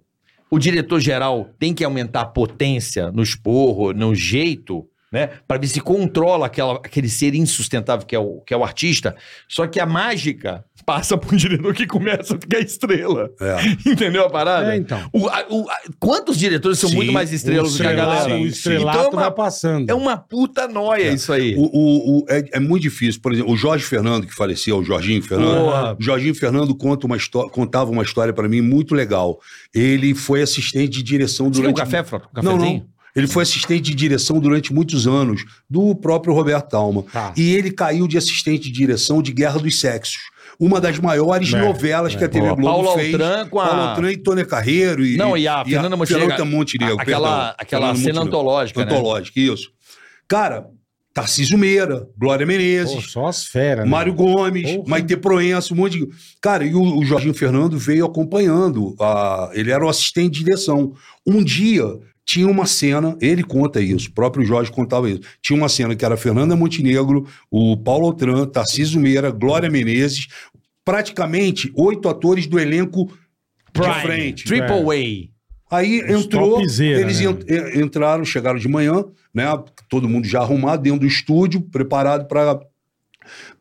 o 0.53 0.59
diretor 0.59 0.99
geral 0.99 1.49
tem 1.57 1.73
que 1.73 1.83
aumentar 1.83 2.21
a 2.21 2.25
potência 2.25 3.11
no 3.11 3.23
esporro, 3.23 3.91
no 3.91 4.13
jeito, 4.13 4.87
né? 5.13 5.29
Para 5.47 5.61
ver 5.61 5.67
se 5.67 5.79
controla 5.79 6.47
aquela, 6.47 6.73
aquele 6.77 7.07
ser 7.07 7.35
insustentável 7.35 8.05
que 8.05 8.15
é, 8.15 8.19
o, 8.19 8.41
que 8.41 8.53
é 8.53 8.57
o 8.57 8.63
artista. 8.63 9.15
Só 9.47 9.67
que 9.67 9.79
a 9.79 9.85
mágica 9.85 10.65
passa 10.85 11.15
por 11.17 11.33
um 11.33 11.37
diretor 11.37 11.73
que 11.73 11.85
começa 11.87 12.35
a 12.35 12.39
ficar 12.41 12.59
estrela. 12.59 13.29
É. 13.39 13.55
Entendeu 13.89 14.25
a 14.25 14.29
parada? 14.29 14.73
É, 14.73 14.77
então. 14.77 14.99
O- 15.13 15.29
a- 15.29 15.45
o- 15.49 15.69
a- 15.69 15.77
quantos 15.99 16.37
diretores 16.37 16.79
são 16.79 16.89
Sim, 16.89 16.95
muito 16.95 17.13
mais 17.13 17.31
estrelas 17.31 17.73
do 17.73 17.79
que 17.81 17.87
a 17.87 17.93
galera? 17.93 18.35
o 18.35 18.45
estrelato 18.47 18.97
Então 18.97 19.05
é 19.05 19.13
uma- 19.13 19.21
vai 19.21 19.31
passando. 19.31 19.89
É 19.89 19.93
uma 19.93 20.17
puta 20.17 20.67
noia 20.67 21.11
isso 21.11 21.31
aí. 21.31 21.55
O, 21.55 21.61
o- 21.61 22.19
o- 22.21 22.25
é, 22.27 22.43
é 22.53 22.59
muito 22.59 22.81
difícil. 22.81 23.21
Por 23.21 23.31
exemplo, 23.31 23.53
o 23.53 23.55
Jorge 23.55 23.85
Fernando, 23.85 24.25
que 24.25 24.33
faleceu, 24.33 24.79
o 24.79 24.83
Jorginho 24.83 25.21
Fernando. 25.21 25.63
Porra. 25.65 25.95
O 25.99 26.03
Jorginho 26.03 26.33
Fernando 26.35 26.75
conta 26.75 27.05
uma 27.05 27.17
contava 27.51 27.91
uma 27.91 28.01
história 28.03 28.33
pra 28.33 28.49
mim 28.49 28.61
muito 28.61 28.95
legal. 28.95 29.39
Ele 29.73 30.13
foi 30.15 30.41
assistente 30.41 30.89
de 30.97 31.03
direção 31.03 31.45
Você 31.47 31.61
quer 31.61 31.67
um 31.69 31.71
durante. 31.73 31.77
café, 31.77 32.03
Frota? 32.03 32.27
Um 32.35 32.41
Não, 32.43 32.51
cafezinho? 32.57 32.79
não. 32.79 32.92
Ele 33.15 33.27
foi 33.27 33.43
assistente 33.43 33.83
de 33.83 33.95
direção 33.95 34.39
durante 34.39 34.73
muitos 34.73 35.05
anos 35.07 35.43
do 35.69 35.93
próprio 35.95 36.33
Roberto 36.33 36.69
Talma. 36.69 37.03
Tá. 37.11 37.33
E 37.37 37.53
ele 37.53 37.71
caiu 37.71 38.07
de 38.07 38.17
assistente 38.17 38.63
de 38.63 38.71
direção 38.71 39.21
de 39.21 39.31
Guerra 39.31 39.59
dos 39.59 39.79
Sexos. 39.79 40.17
Uma 40.59 40.79
das 40.81 40.99
maiores 40.99 41.51
É, 41.53 41.59
novelas 41.59 42.15
que 42.15 42.23
é. 42.23 42.25
a 42.27 42.29
TV 42.29 42.47
Pô, 42.49 42.55
Globo 42.55 42.83
Paulo 42.83 42.99
fez. 42.99 43.13
Altran 43.13 43.47
com 43.49 43.59
a- 43.59 43.67
Paulo 43.67 43.81
Altran 43.81 44.11
e 44.11 44.17
Tônia 44.17 44.45
Carreiro. 44.45 45.05
E, 45.05 45.15
Não, 45.17 45.35
e 45.37 45.47
a 45.47 45.63
Fernanda 45.65 45.95
Montenegro. 45.95 46.29
Fernanda 46.29 46.45
Montenegro, 46.57 46.99
Aquela, 46.99 47.29
perdão. 47.29 47.55
aquela 47.59 47.81
Fernanda 47.87 47.99
cena 47.99 48.19
Montenegro. 48.19 48.39
antológica, 48.39 48.85
né? 48.85 48.91
Antológica, 48.91 49.39
isso. 49.39 49.69
Cara, 50.27 50.65
Tarcísio 51.13 51.57
Meira, 51.59 52.07
Glória 52.17 52.45
Pô, 52.45 52.51
Menezes, 52.51 53.11
só 53.11 53.27
as 53.27 53.45
feras. 53.45 53.85
né? 53.85 53.91
Mário 53.91 54.13
Gomes, 54.15 54.71
Porra. 54.71 54.89
Maite 54.89 55.15
Proença, 55.17 55.71
um 55.73 55.77
monte 55.77 55.99
de. 55.99 56.07
Cara, 56.41 56.65
e 56.65 56.73
o, 56.73 56.97
o 56.97 57.05
Jorginho 57.05 57.33
Fernando 57.35 57.77
veio 57.77 58.05
acompanhando. 58.05 58.95
a- 58.99 59.51
ele 59.53 59.69
era 59.71 59.85
o 59.85 59.89
assistente 59.89 60.33
de 60.39 60.43
direção. 60.43 60.93
Um 61.25 61.43
dia 61.43 61.83
tinha 62.25 62.47
uma 62.47 62.65
cena, 62.65 63.17
ele 63.21 63.43
conta 63.43 63.81
isso, 63.81 64.09
o 64.09 64.13
próprio 64.13 64.45
Jorge 64.45 64.71
contava 64.71 65.09
isso. 65.09 65.21
Tinha 65.41 65.57
uma 65.57 65.67
cena 65.69 65.95
que 65.95 66.05
era 66.05 66.15
Fernanda 66.15 66.55
Montenegro, 66.55 67.27
o 67.51 67.75
Paulo 67.77 68.05
Outran, 68.05 68.45
Tarcísio 68.47 68.99
Meira, 68.99 69.29
Glória 69.29 69.69
Menezes, 69.69 70.27
praticamente 70.85 71.71
oito 71.75 72.07
atores 72.09 72.47
do 72.47 72.59
elenco 72.59 73.07
de 73.73 74.01
frente. 74.01 74.45
Triple 74.45 75.29
A. 75.71 75.77
Aí 75.77 76.03
Os 76.03 76.25
entrou, 76.25 76.59
topzera, 76.59 77.01
eles 77.01 77.19
né? 77.19 77.25
en- 77.49 77.81
entraram, 77.81 78.23
chegaram 78.23 78.59
de 78.59 78.67
manhã, 78.67 79.03
né? 79.33 79.45
Todo 79.89 80.07
mundo 80.07 80.27
já 80.27 80.39
arrumado 80.41 80.83
dentro 80.83 80.99
do 80.99 81.07
estúdio, 81.07 81.61
preparado 81.61 82.27
para 82.27 82.59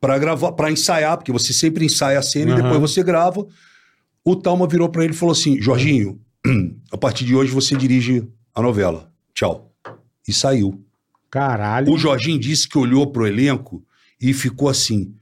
para 0.00 0.18
gravar, 0.18 0.52
para 0.52 0.72
ensaiar, 0.72 1.16
porque 1.16 1.30
você 1.30 1.52
sempre 1.52 1.84
ensaia 1.84 2.18
a 2.18 2.22
cena 2.22 2.50
e 2.50 2.52
Aham. 2.54 2.62
depois 2.62 2.80
você 2.80 3.02
grava. 3.02 3.46
O 4.24 4.34
Talma 4.36 4.66
virou 4.66 4.88
para 4.88 5.04
ele 5.04 5.12
e 5.14 5.16
falou 5.16 5.32
assim: 5.32 5.60
"Jorginho, 5.62 6.20
a 6.92 6.98
partir 6.98 7.24
de 7.24 7.34
hoje 7.34 7.52
você 7.52 7.76
dirige 7.76 8.24
a 8.54 8.62
novela. 8.62 9.10
Tchau." 9.34 9.72
E 10.26 10.32
saiu. 10.32 10.82
Caralho. 11.30 11.92
O 11.92 11.98
Jorginho 11.98 12.38
disse 12.38 12.68
que 12.68 12.76
olhou 12.78 13.06
pro 13.06 13.26
elenco 13.26 13.82
e 14.20 14.32
ficou 14.32 14.68
assim: 14.68 15.14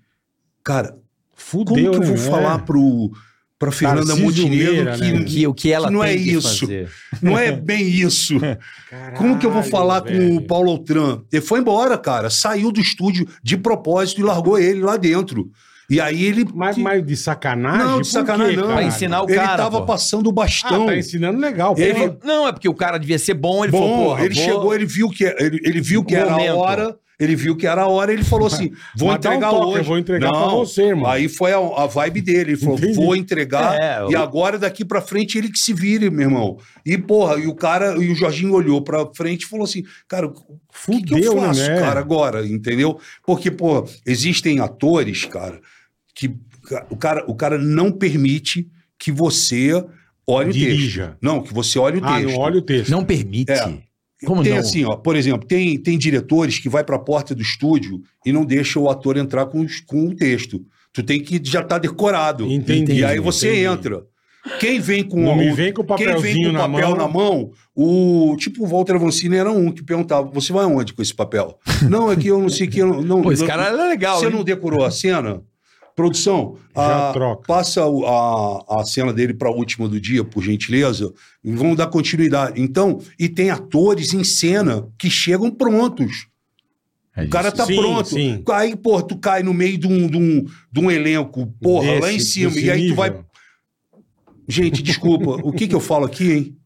"Cara, 0.64 0.96
Fudeu, 1.34 1.74
como 1.74 1.90
que 1.90 1.96
eu 1.96 2.00
né? 2.00 2.06
vou 2.06 2.16
É. 2.16 2.30
falar 2.30 2.58
pro 2.60 3.10
para 3.58 3.70
Fernanda 3.70 4.06
Tarcísio 4.06 4.24
Montenegro 4.26 4.72
Meira, 4.74 4.96
que, 4.98 5.12
né? 5.12 5.24
Que, 5.24 5.46
o 5.46 5.52
que 5.54 5.70
ela 5.70 5.88
Que 5.88 5.92
não 5.92 6.02
é 6.02 6.14
isso. 6.14 6.60
fazer. 6.60 6.90
não 7.22 7.36
é 7.38 7.52
bem 7.52 7.86
isso?" 7.86 8.34
Como 9.16 9.38
que 9.38 9.44
eu 9.46 9.50
vou 9.50 9.62
Caralho, 9.62 9.70
falar 9.70 10.00
com 10.00 10.08
velho. 10.08 10.36
o 10.36 10.46
Paulo 10.46 10.70
Altran? 10.70 11.22
Ele 11.30 11.42
foi 11.42 11.60
embora, 11.60 11.96
cara. 11.98 12.28
Saiu 12.30 12.72
do 12.72 12.80
estúdio 12.80 13.28
de 13.42 13.56
propósito 13.58 14.20
e 14.20 14.24
largou 14.24 14.58
ele 14.58 14.80
lá 14.80 14.96
dentro. 14.96 15.50
E 15.90 16.00
aí 16.00 16.24
ele. 16.24 16.46
Mas, 16.54 16.78
mas 16.78 17.04
de 17.04 17.16
sacanagem? 17.16 17.78
Não, 17.84 17.92
de 18.00 18.08
Por 18.08 18.12
sacanagem 18.12 18.54
quê, 18.54 18.60
não. 18.60 18.68
Pra 18.68 18.82
ensinar 18.84 19.22
o 19.22 19.26
ele 19.28 19.34
cara, 19.34 19.56
tava 19.64 19.80
pô. 19.80 19.86
passando 19.86 20.28
o 20.28 20.32
bastão. 20.32 20.84
Ah, 20.84 20.86
tá 20.86 20.96
ensinando 20.96 21.38
legal. 21.40 21.74
Ele- 21.76 21.94
porra. 21.94 22.16
Não, 22.24 22.46
é 22.46 22.52
porque 22.52 22.68
o 22.68 22.74
cara 22.74 22.96
devia 22.98 23.18
ser 23.18 23.34
bom, 23.34 23.64
ele 23.64 23.72
falou, 23.72 23.88
Bom, 23.88 24.04
porra, 24.04 24.24
ele 24.24 24.34
vou- 24.34 24.44
chegou, 24.44 24.74
ele 24.74 24.86
viu 24.86 25.10
que 25.10 25.24
ele, 25.24 25.60
ele 25.64 25.80
viu 25.80 26.04
que 26.04 26.14
era 26.14 26.32
a 26.32 26.54
hora. 26.54 26.96
Ele 27.18 27.36
viu 27.36 27.54
que 27.54 27.66
era 27.66 27.82
a 27.82 27.86
hora, 27.86 28.10
ele 28.14 28.24
falou 28.24 28.46
assim: 28.46 28.70
vou 28.96 29.08
Mas 29.08 29.20
dá 29.20 29.28
um 29.28 29.34
entregar 29.34 29.50
toque, 29.50 29.66
hoje. 29.66 29.78
eu 29.80 29.84
vou 29.84 29.98
entregar 29.98 30.30
pra 30.30 30.46
você, 30.52 30.82
irmão. 30.84 31.10
Aí 31.10 31.28
foi 31.28 31.52
a, 31.52 31.58
a 31.58 31.86
vibe 31.86 32.22
dele. 32.22 32.52
Ele 32.52 32.56
falou: 32.56 32.78
Entendi. 32.78 32.94
vou 32.94 33.14
entregar. 33.14 33.76
É, 33.78 34.06
e 34.08 34.14
eu- 34.14 34.22
agora, 34.22 34.58
daqui 34.58 34.86
pra 34.86 35.02
frente, 35.02 35.36
ele 35.36 35.50
que 35.50 35.58
se 35.58 35.74
vire, 35.74 36.08
meu 36.08 36.22
irmão. 36.22 36.56
E, 36.86 36.96
porra, 36.96 37.34
e 37.38 37.46
o 37.46 37.54
cara, 37.54 37.92
e 38.02 38.10
o 38.10 38.14
Jorginho 38.14 38.54
olhou 38.54 38.80
pra 38.80 39.04
frente 39.14 39.42
e 39.42 39.46
falou 39.46 39.64
assim: 39.64 39.82
cara, 40.08 40.28
o 40.28 40.32
que, 40.32 41.02
que 41.02 41.14
eu 41.22 41.36
faço, 41.36 41.60
né? 41.60 41.78
cara, 41.78 42.00
agora? 42.00 42.46
Entendeu? 42.46 42.98
Porque, 43.26 43.50
pô, 43.50 43.86
existem 44.06 44.60
atores, 44.60 45.26
cara, 45.26 45.60
que 46.14 46.34
o 46.90 46.96
cara, 46.96 47.24
o 47.28 47.34
cara 47.34 47.58
não 47.58 47.90
permite 47.90 48.68
que 48.98 49.10
você 49.10 49.72
olhe 50.26 50.50
o 50.50 50.52
Dirija. 50.52 51.06
texto. 51.08 51.18
Não, 51.22 51.42
que 51.42 51.52
você 51.54 51.78
olhe 51.78 51.98
o 52.00 52.04
Ah, 52.04 52.16
texto. 52.18 52.30
não 52.32 52.38
olha 52.38 52.58
o 52.58 52.62
texto. 52.62 52.90
Não 52.90 53.04
permite. 53.04 53.50
É. 53.52 53.78
Como 54.26 54.42
tem 54.42 54.52
não? 54.52 54.60
assim, 54.60 54.84
ó, 54.84 54.96
por 54.96 55.16
exemplo, 55.16 55.46
tem, 55.48 55.78
tem 55.78 55.96
diretores 55.96 56.58
que 56.58 56.68
vai 56.68 56.84
para 56.84 56.96
a 56.96 56.98
porta 56.98 57.34
do 57.34 57.40
estúdio 57.40 58.02
e 58.24 58.30
não 58.32 58.44
deixa 58.44 58.78
o 58.78 58.90
ator 58.90 59.16
entrar 59.16 59.46
com, 59.46 59.66
com 59.86 60.08
o 60.08 60.14
texto. 60.14 60.62
Tu 60.92 61.02
tem 61.02 61.22
que 61.22 61.40
já 61.42 61.62
tá 61.62 61.78
decorado. 61.78 62.44
Entendi, 62.46 62.92
E 62.92 63.04
aí 63.04 63.18
você 63.18 63.48
entendi. 63.48 63.64
entra. 63.64 64.02
Quem 64.58 64.80
vem 64.80 65.04
com 65.04 65.20
Não 65.22 65.50
o, 65.50 65.54
vem 65.54 65.72
com 65.72 65.82
o 65.82 65.84
quem 65.84 65.96
vem 66.06 66.06
papelzinho 66.14 66.44
com 66.44 66.48
o 66.50 66.52
na 66.52 66.58
papel 66.68 66.88
mão. 66.88 66.96
na 66.96 67.08
mão, 67.08 67.50
o 67.74 68.36
tipo 68.38 68.64
o 68.64 68.66
Walter 68.66 68.94
Avancini 68.96 69.36
era 69.36 69.50
um 69.52 69.70
que 69.70 69.82
perguntava: 69.82 70.30
"Você 70.32 70.50
vai 70.52 70.64
aonde 70.64 70.92
com 70.94 71.02
esse 71.02 71.14
papel?" 71.14 71.58
não, 71.90 72.10
é 72.10 72.16
que 72.16 72.28
eu 72.28 72.38
não 72.40 72.48
sei 72.48 72.66
que 72.66 72.78
eu 72.78 73.02
não 73.02 73.20
Pô, 73.22 73.32
esse 73.32 73.42
não- 73.42 73.48
cara 73.48 73.68
é 73.68 73.72
legal, 73.88 74.18
Você 74.18 74.26
hein? 74.26 74.32
não 74.32 74.42
decorou 74.42 74.84
a 74.84 74.90
cena? 74.90 75.42
Produção, 76.00 76.56
Já 76.74 77.10
a- 77.10 77.12
troca. 77.12 77.42
passa 77.46 77.82
a, 77.84 78.80
a 78.80 78.84
cena 78.84 79.12
dele 79.12 79.34
para 79.34 79.48
a 79.48 79.52
última 79.52 79.86
do 79.88 80.00
dia, 80.00 80.24
por 80.24 80.42
gentileza, 80.42 81.12
e 81.44 81.52
vamos 81.52 81.76
dar 81.76 81.88
continuidade. 81.88 82.60
Então, 82.60 83.00
e 83.18 83.28
tem 83.28 83.50
atores 83.50 84.14
em 84.14 84.24
cena 84.24 84.88
que 84.98 85.10
chegam 85.10 85.50
prontos. 85.50 86.26
É 87.14 87.24
O 87.24 87.28
cara 87.28 87.52
tá 87.52 87.66
Sim, 87.66 87.76
pronto. 87.76 88.08
sim. 88.08 88.42
Aí, 88.50 88.74
pô, 88.74 89.02
tu 89.02 89.18
cai 89.18 89.42
no 89.42 89.52
meio 89.52 89.76
de 89.76 89.86
um, 89.86 90.06
de 90.06 90.16
um, 90.16 90.46
de 90.72 90.80
um 90.80 90.90
elenco, 90.90 91.46
porra, 91.60 92.00
lá 92.00 92.10
em 92.10 92.16
Desse- 92.16 92.30
cima, 92.30 92.50
desse 92.50 92.64
e 92.66 92.70
aí 92.70 92.88
tu 92.88 92.94
vai. 92.94 93.10
nível. 93.10 93.24
Gente, 94.48 94.82
desculpa, 94.82 95.30
o 95.46 95.52
que 95.52 95.68
que 95.68 95.74
eu 95.74 95.80
falo 95.80 96.06
aqui, 96.06 96.32
hein? 96.32 96.56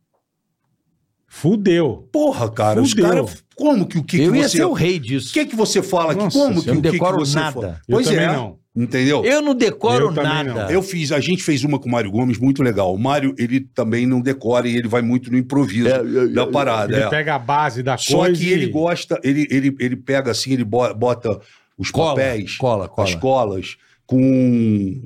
Fudeu. 1.26 2.08
Porra, 2.12 2.48
cara, 2.50 2.80
os 2.80 2.90
Fudeu. 2.90 3.06
caras. 3.08 3.44
Como 3.56 3.86
que 3.86 3.98
o 3.98 4.04
que, 4.04 4.20
eu 4.20 4.32
que 4.32 4.38
ia 4.38 4.48
você. 4.48 4.58
ser 4.58 4.64
o 4.64 4.72
rei 4.72 4.98
disso. 4.98 5.30
O 5.30 5.32
que 5.32 5.46
que 5.46 5.56
você 5.56 5.82
fala 5.82 6.12
aqui? 6.12 6.22
Nossa, 6.22 6.38
Como 6.38 6.58
eu 6.58 6.62
que 6.62 6.70
não 6.70 6.78
o 6.78 6.82
que, 6.82 6.90
que 6.92 7.34
nada. 7.34 7.52
fala? 7.52 7.80
Eu 7.88 7.94
Pois 7.96 8.06
também 8.06 8.22
é. 8.24 8.32
não. 8.32 8.58
Entendeu? 8.76 9.24
Eu 9.24 9.40
não 9.40 9.54
decoro 9.54 10.06
Eu 10.06 10.10
nada. 10.10 10.52
não. 10.52 10.70
Eu 10.70 10.82
fiz, 10.82 11.12
a 11.12 11.20
gente 11.20 11.44
fez 11.44 11.62
uma 11.62 11.78
com 11.78 11.88
o 11.88 11.92
Mário 11.92 12.10
Gomes 12.10 12.38
muito 12.38 12.60
legal. 12.60 12.92
O 12.92 12.98
Mário, 12.98 13.32
ele 13.38 13.60
também 13.60 14.04
não 14.04 14.20
decora 14.20 14.66
e 14.68 14.76
ele 14.76 14.88
vai 14.88 15.00
muito 15.00 15.30
no 15.30 15.38
improviso 15.38 15.88
da 16.32 16.44
parada. 16.48 16.92
Ele 16.92 17.04
é. 17.04 17.08
pega 17.08 17.36
a 17.36 17.38
base 17.38 17.84
da 17.84 17.96
Só 17.96 18.18
coisa 18.18 18.40
que 18.40 18.48
e- 18.48 18.52
ele 18.52 18.66
gosta, 18.66 19.20
ele, 19.22 19.46
ele, 19.48 19.76
ele 19.78 19.94
pega 19.96 20.32
assim, 20.32 20.52
ele 20.54 20.64
bo- 20.64 20.92
bota 20.92 21.40
os 21.78 21.92
Cola, 21.92 22.10
papéis, 22.16 22.56
cola, 22.56 22.88
cola. 22.88 23.08
as 23.08 23.14
colas, 23.14 23.76
com 24.06 25.02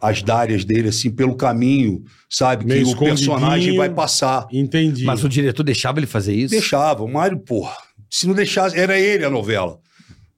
as 0.00 0.22
dárias 0.22 0.64
dele, 0.64 0.88
assim, 0.88 1.10
pelo 1.10 1.34
caminho, 1.36 2.04
sabe? 2.28 2.64
Meio 2.64 2.86
que 2.86 2.92
o 2.94 2.98
personagem 2.98 3.76
vai 3.76 3.90
passar. 3.90 4.46
Entendi. 4.52 5.04
Mas 5.04 5.22
o 5.24 5.28
diretor 5.28 5.62
deixava 5.62 5.98
ele 5.98 6.06
fazer 6.06 6.34
isso? 6.34 6.50
Deixava. 6.52 7.02
O 7.04 7.08
Mário, 7.12 7.38
porra, 7.38 7.76
se 8.10 8.26
não 8.26 8.34
deixasse, 8.34 8.78
era 8.78 8.98
ele 8.98 9.24
a 9.24 9.30
novela. 9.30 9.78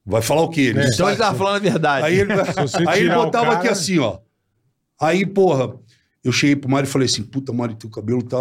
Vai 0.07 0.21
falar 0.21 0.43
o 0.43 0.49
quê? 0.51 0.61
Ele 0.63 0.81
É. 0.81 0.89
Então 0.89 1.09
ele 1.09 1.17
tava 1.17 1.37
falando 1.37 1.57
a 1.57 1.71
verdade. 1.71 2.07
Aí 2.07 2.21
ele, 2.21 2.33
aí 2.89 3.01
ele 3.01 3.15
botava 3.15 3.47
cara- 3.47 3.59
aqui 3.59 3.69
assim, 3.69 3.99
ó. 3.99 4.19
Aí, 5.01 5.25
porra, 5.25 5.75
eu 6.23 6.33
cheguei 6.33 6.57
pro 6.57 6.71
Mário 6.71 6.87
e 6.87 6.91
falei 6.91 7.07
assim: 7.07 7.23
puta, 7.23 7.53
Mário, 7.53 7.75
teu 7.77 7.91
cabelo 7.91 8.23
tá. 8.23 8.39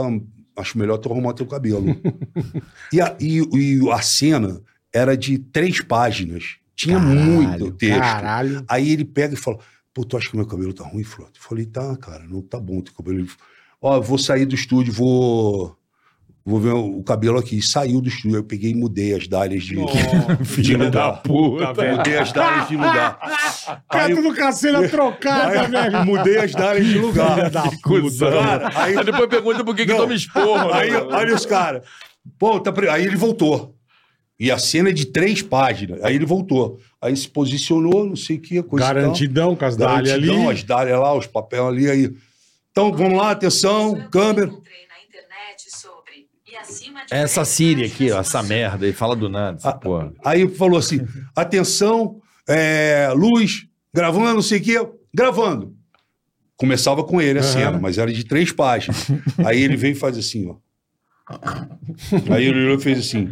Acho 0.55 0.77
melhor 0.77 0.97
tu 0.97 1.11
arrumar 1.11 1.33
teu 1.33 1.47
cabelo. 1.47 1.85
e, 2.93 3.01
a, 3.01 3.15
e, 3.19 3.39
e 3.57 3.91
a 3.91 4.01
cena 4.01 4.61
era 4.93 5.17
de 5.17 5.39
três 5.39 5.81
páginas. 5.81 6.57
Tinha 6.75 6.99
Caralho, 6.99 7.19
muito 7.19 7.71
texto. 7.71 7.99
Caralho. 7.99 8.65
Aí 8.67 8.91
ele 8.91 9.05
pega 9.05 9.33
e 9.33 9.37
fala: 9.37 9.57
Pô, 9.93 10.03
tu 10.03 10.17
acha 10.17 10.29
que 10.29 10.35
meu 10.35 10.45
cabelo 10.45 10.73
tá 10.73 10.83
ruim, 10.85 11.03
Frota? 11.03 11.31
Eu 11.35 11.41
falei: 11.41 11.65
Tá, 11.65 11.95
cara, 11.97 12.23
não 12.27 12.41
tá 12.41 12.59
bom 12.59 12.81
teu 12.81 12.93
cabelo. 12.93 13.25
Ó, 13.81 13.95
eu 13.95 14.01
vou 14.01 14.17
sair 14.17 14.45
do 14.45 14.55
estúdio, 14.55 14.93
vou. 14.93 15.77
Vou 16.45 16.59
ver 16.59 16.73
o 16.73 17.01
cabelo 17.03 17.37
aqui. 17.39 17.61
Saiu 17.61 18.01
do 18.01 18.09
estúdio. 18.09 18.37
Eu 18.39 18.43
peguei 18.43 18.71
e 18.71 18.75
mudei 18.75 19.13
as 19.15 19.27
dálias 19.29 19.63
de, 19.63 19.75
de 20.39 20.45
Filho 20.45 20.91
da 20.91 21.07
lugar. 21.07 21.21
puta. 21.23 21.73
velho. 21.73 21.97
Mudei 21.97 22.17
as 22.17 22.31
dálias 22.33 22.67
de 22.67 22.75
lugar. 22.75 23.17
Cara, 23.89 24.05
Aí, 24.05 24.15
tudo 24.15 24.35
com 24.35 24.43
a 24.43 24.51
cena 24.51 24.89
trocada, 24.89 25.63
velho. 25.67 26.05
mudei 26.05 26.37
as 26.39 26.51
dálias 26.51 26.85
de 26.85 26.97
lugar. 26.99 27.49
Da 27.49 27.63
puta. 27.81 28.29
Cara, 28.31 28.71
aí, 28.75 28.97
Aí 28.97 29.05
depois 29.05 29.29
pergunta 29.29 29.63
por 29.63 29.73
que, 29.75 29.85
que 29.85 29.91
Não. 29.93 29.99
toma 29.99 30.13
esporro. 30.13 30.67
né? 30.67 30.73
aí, 30.73 30.93
olha 30.95 31.33
os 31.33 31.45
caras. 31.45 31.83
Pô, 32.37 32.59
tá 32.59 32.71
pre- 32.73 32.89
aí 32.89 33.05
ele 33.05 33.15
voltou. 33.15 33.75
E 34.37 34.51
a 34.51 34.57
cena 34.57 34.89
é 34.89 34.91
de 34.91 35.05
três 35.05 35.41
páginas. 35.41 36.03
Aí 36.03 36.15
ele 36.15 36.25
voltou. 36.25 36.77
Aí 37.01 37.15
se 37.15 37.29
posicionou, 37.29 38.03
não 38.05 38.15
sei 38.17 38.35
o 38.35 38.41
que, 38.41 38.61
coisa 38.63 38.85
tal. 38.85 38.95
Garantidão 38.95 39.55
com 39.55 39.63
as 39.63 39.77
dálias 39.77 40.13
ali. 40.13 40.27
Garantidão, 40.27 40.49
as 40.49 40.63
dálias 40.63 40.99
lá, 40.99 41.13
os 41.15 41.27
papéis 41.27 41.63
ali. 41.63 41.89
Aí. 41.89 42.13
Então, 42.71 42.91
vamos 42.91 43.17
lá, 43.17 43.31
atenção, 43.31 43.93
câmera. 44.09 44.47
Encontrei 44.47 44.73
internet 45.07 45.69
sobre 45.69 46.27
e 46.45 46.49
acima 46.49 46.51
de 46.51 46.57
Essa 47.11 47.45
Siri 47.45 47.83
aqui, 47.85 48.11
ó, 48.11 48.19
essa 48.19 48.41
merda, 48.43 48.85
ele 48.85 48.93
fala 48.93 49.15
do 49.15 49.29
nada, 49.29 49.57
essa 49.57 49.69
Ah, 49.69 49.73
porra. 49.73 50.13
Aí 50.25 50.47
falou 50.49 50.77
assim: 50.79 51.01
atenção, 51.35 52.19
é, 52.47 53.09
luz, 53.15 53.67
gravando, 53.93 54.33
não 54.33 54.41
sei 54.41 54.59
o 54.59 54.63
quê, 54.63 54.87
gravando. 55.13 55.75
Começava 56.55 57.03
com 57.03 57.21
ele 57.21 57.39
a 57.39 57.43
cena, 57.43 57.77
mas 57.79 57.97
era 57.97 58.11
de 58.11 58.23
três 58.23 58.51
páginas. 58.51 59.07
Aí 59.45 59.61
ele 59.61 59.75
veio 59.75 59.91
e 59.93 59.95
faz 59.95 60.17
assim, 60.17 60.49
ó. 60.49 60.55
Aí 62.33 62.45
ele 62.45 62.59
olhou 62.59 62.77
e 62.77 62.81
fez 62.81 62.99
assim. 62.99 63.29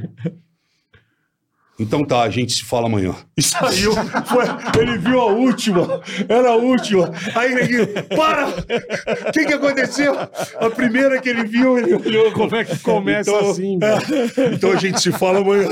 Então 1.81 2.05
tá, 2.05 2.21
a 2.21 2.29
gente 2.29 2.53
se 2.53 2.63
fala 2.63 2.85
amanhã. 2.87 3.15
E 3.37 3.41
saiu, 3.43 3.93
foi- 3.95 4.79
ele 4.79 4.99
viu 4.99 5.19
a 5.19 5.25
última, 5.25 5.99
era 6.29 6.49
a 6.49 6.55
última. 6.55 7.11
Aí 7.33 7.51
ele, 7.53 7.87
para! 8.15 8.49
O 8.49 9.31
que 9.31 9.45
que 9.45 9.53
aconteceu? 9.53 10.13
A 10.59 10.69
primeira 10.69 11.19
que 11.19 11.27
ele 11.27 11.45
viu, 11.45 11.75
ele 11.79 11.95
olhou. 11.95 12.31
Como 12.33 12.55
é 12.55 12.63
que 12.63 12.77
começa 12.79 13.31
Então, 13.31 13.49
assim, 13.49 13.79
é, 13.81 13.95
velho? 13.97 14.53
então 14.53 14.71
a 14.71 14.75
gente 14.75 15.01
se 15.01 15.11
fala 15.11 15.39
amanhã. 15.39 15.69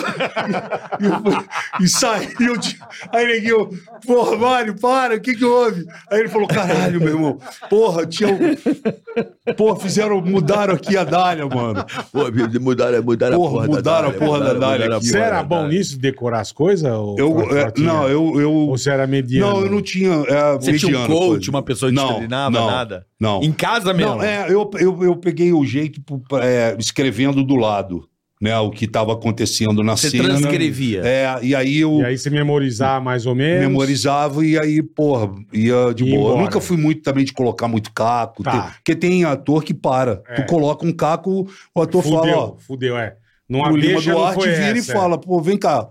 E, 0.99 1.06
eu- 1.06 1.45
e 1.81 1.88
saiu 1.88 2.57
de. 2.57 2.80
Aí 3.14 3.27
neguinho, 3.27 3.69
porra, 4.07 4.36
Mário, 4.36 4.76
para, 4.80 5.15
o 5.18 5.19
que 5.22 5.36
que 5.36 5.45
houve? 5.45 5.86
Aí 6.10 6.22
ele 6.22 6.30
falou: 6.30 6.48
caralho, 6.48 6.99
meu 6.99 7.10
irmão, 7.10 7.40
porra, 7.69 8.06
tinha. 8.07 8.30
um- 8.30 9.53
Porra, 9.56 9.80
fizeram, 9.80 10.22
mudaram 10.22 10.73
aqui 10.76 10.95
a 10.98 11.03
Dália, 11.03 11.45
mano. 11.45 11.86
Pô, 12.11 12.31
mudaram, 12.61 13.03
mudaram 13.03 13.38
Porra, 13.38 13.68
mudaram 13.68 14.10
a 14.10 14.14
porra 14.14 14.40
da 14.40 14.53
Dália. 14.53 14.99
Você 14.99 15.18
era 15.18 15.44
bom 15.44 15.68
nisso, 15.68 15.98
decorar 15.99 16.39
as 16.39 16.51
coisas? 16.51 16.89
ou- 16.91 17.17
Eu, 17.19 17.31
ou- 17.35 17.57
é, 17.57 17.71
não, 17.77 18.07
eu. 18.07 18.39
eu 18.39 18.51
Ou 18.53 18.77
você 18.77 18.89
era 18.89 19.05
mediano? 19.05 19.53
não, 19.53 19.61
eu 19.65 19.69
não 19.71 19.81
tinha. 19.81 20.11
É, 20.27 20.53
Você 20.55 20.77
tinha 20.77 20.97
um 20.97 21.01
mediano, 21.01 21.07
coach, 21.19 21.30
coisa. 21.38 21.49
uma 21.51 21.61
pessoa 21.61 21.91
que 21.91 21.97
te 21.97 22.01
Não, 22.03 22.15
treinava, 22.15 22.49
não, 22.59 22.67
nada? 22.67 23.05
Não. 23.19 23.41
Em 23.43 23.51
casa 23.51 23.93
mesmo? 23.93 24.15
Não, 24.15 24.23
é, 24.23 24.45
eu, 24.49 24.69
eu, 24.80 25.03
eu 25.03 25.15
peguei 25.17 25.51
o 25.53 25.65
jeito 25.65 26.01
é, 26.41 26.76
escrevendo 26.80 27.43
do 27.43 27.55
lado, 27.55 28.07
né? 28.41 28.57
O 28.59 28.69
que 28.71 28.85
estava 28.85 29.11
acontecendo 29.13 29.84
na 29.84 29.97
Você 29.97 30.09
cena. 30.09 30.23
transcrevia. 30.23 31.01
É, 31.03 31.39
e 31.43 31.53
aí 31.53 31.80
eu 31.80 31.99
E 31.99 32.05
aí 32.05 32.17
você 32.17 32.30
memorizar 32.30 33.01
mais 33.03 33.26
ou 33.26 33.35
menos? 33.35 33.59
memorizava 33.67 34.45
e 34.45 34.57
aí, 34.57 34.81
porra, 34.81 35.30
ia 35.53 35.93
de 35.93 36.05
Ia 36.05 36.15
boa. 36.15 36.30
Eu 36.30 36.31
embora. 36.31 36.41
nunca 36.43 36.61
fui 36.61 36.77
muito 36.77 37.01
também 37.01 37.26
de 37.26 37.34
colocar 37.34 37.67
muito 37.67 37.91
caco. 37.91 38.41
Tá. 38.43 38.51
tem- 38.51 38.71
porque 38.77 38.95
tem 38.95 39.26
ator 39.26 39.63
que 39.63 39.73
para. 39.73 40.21
É. 40.27 40.35
Tu 40.35 40.45
coloca 40.47 40.85
um 40.85 40.93
caco, 40.93 41.47
o 41.76 41.81
ator 41.81 42.01
Fudeu, 42.01 42.19
fala, 42.19 42.38
ó. 42.38 42.55
fudeu, 42.57 42.97
é. 42.97 43.15
Não 43.49 43.61
O 43.61 43.76
Lima 43.76 43.99
não 44.01 44.13
Duarte 44.13 44.35
foi 44.35 44.49
vira 44.51 44.77
essa, 44.77 44.91
e 44.91 44.95
fala, 44.95 45.17
pô, 45.17 45.41
vem 45.41 45.57
cá. 45.57 45.89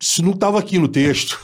Isso 0.00 0.22
não 0.22 0.32
estava 0.32 0.58
aqui 0.58 0.78
no 0.78 0.88
texto. 0.88 1.38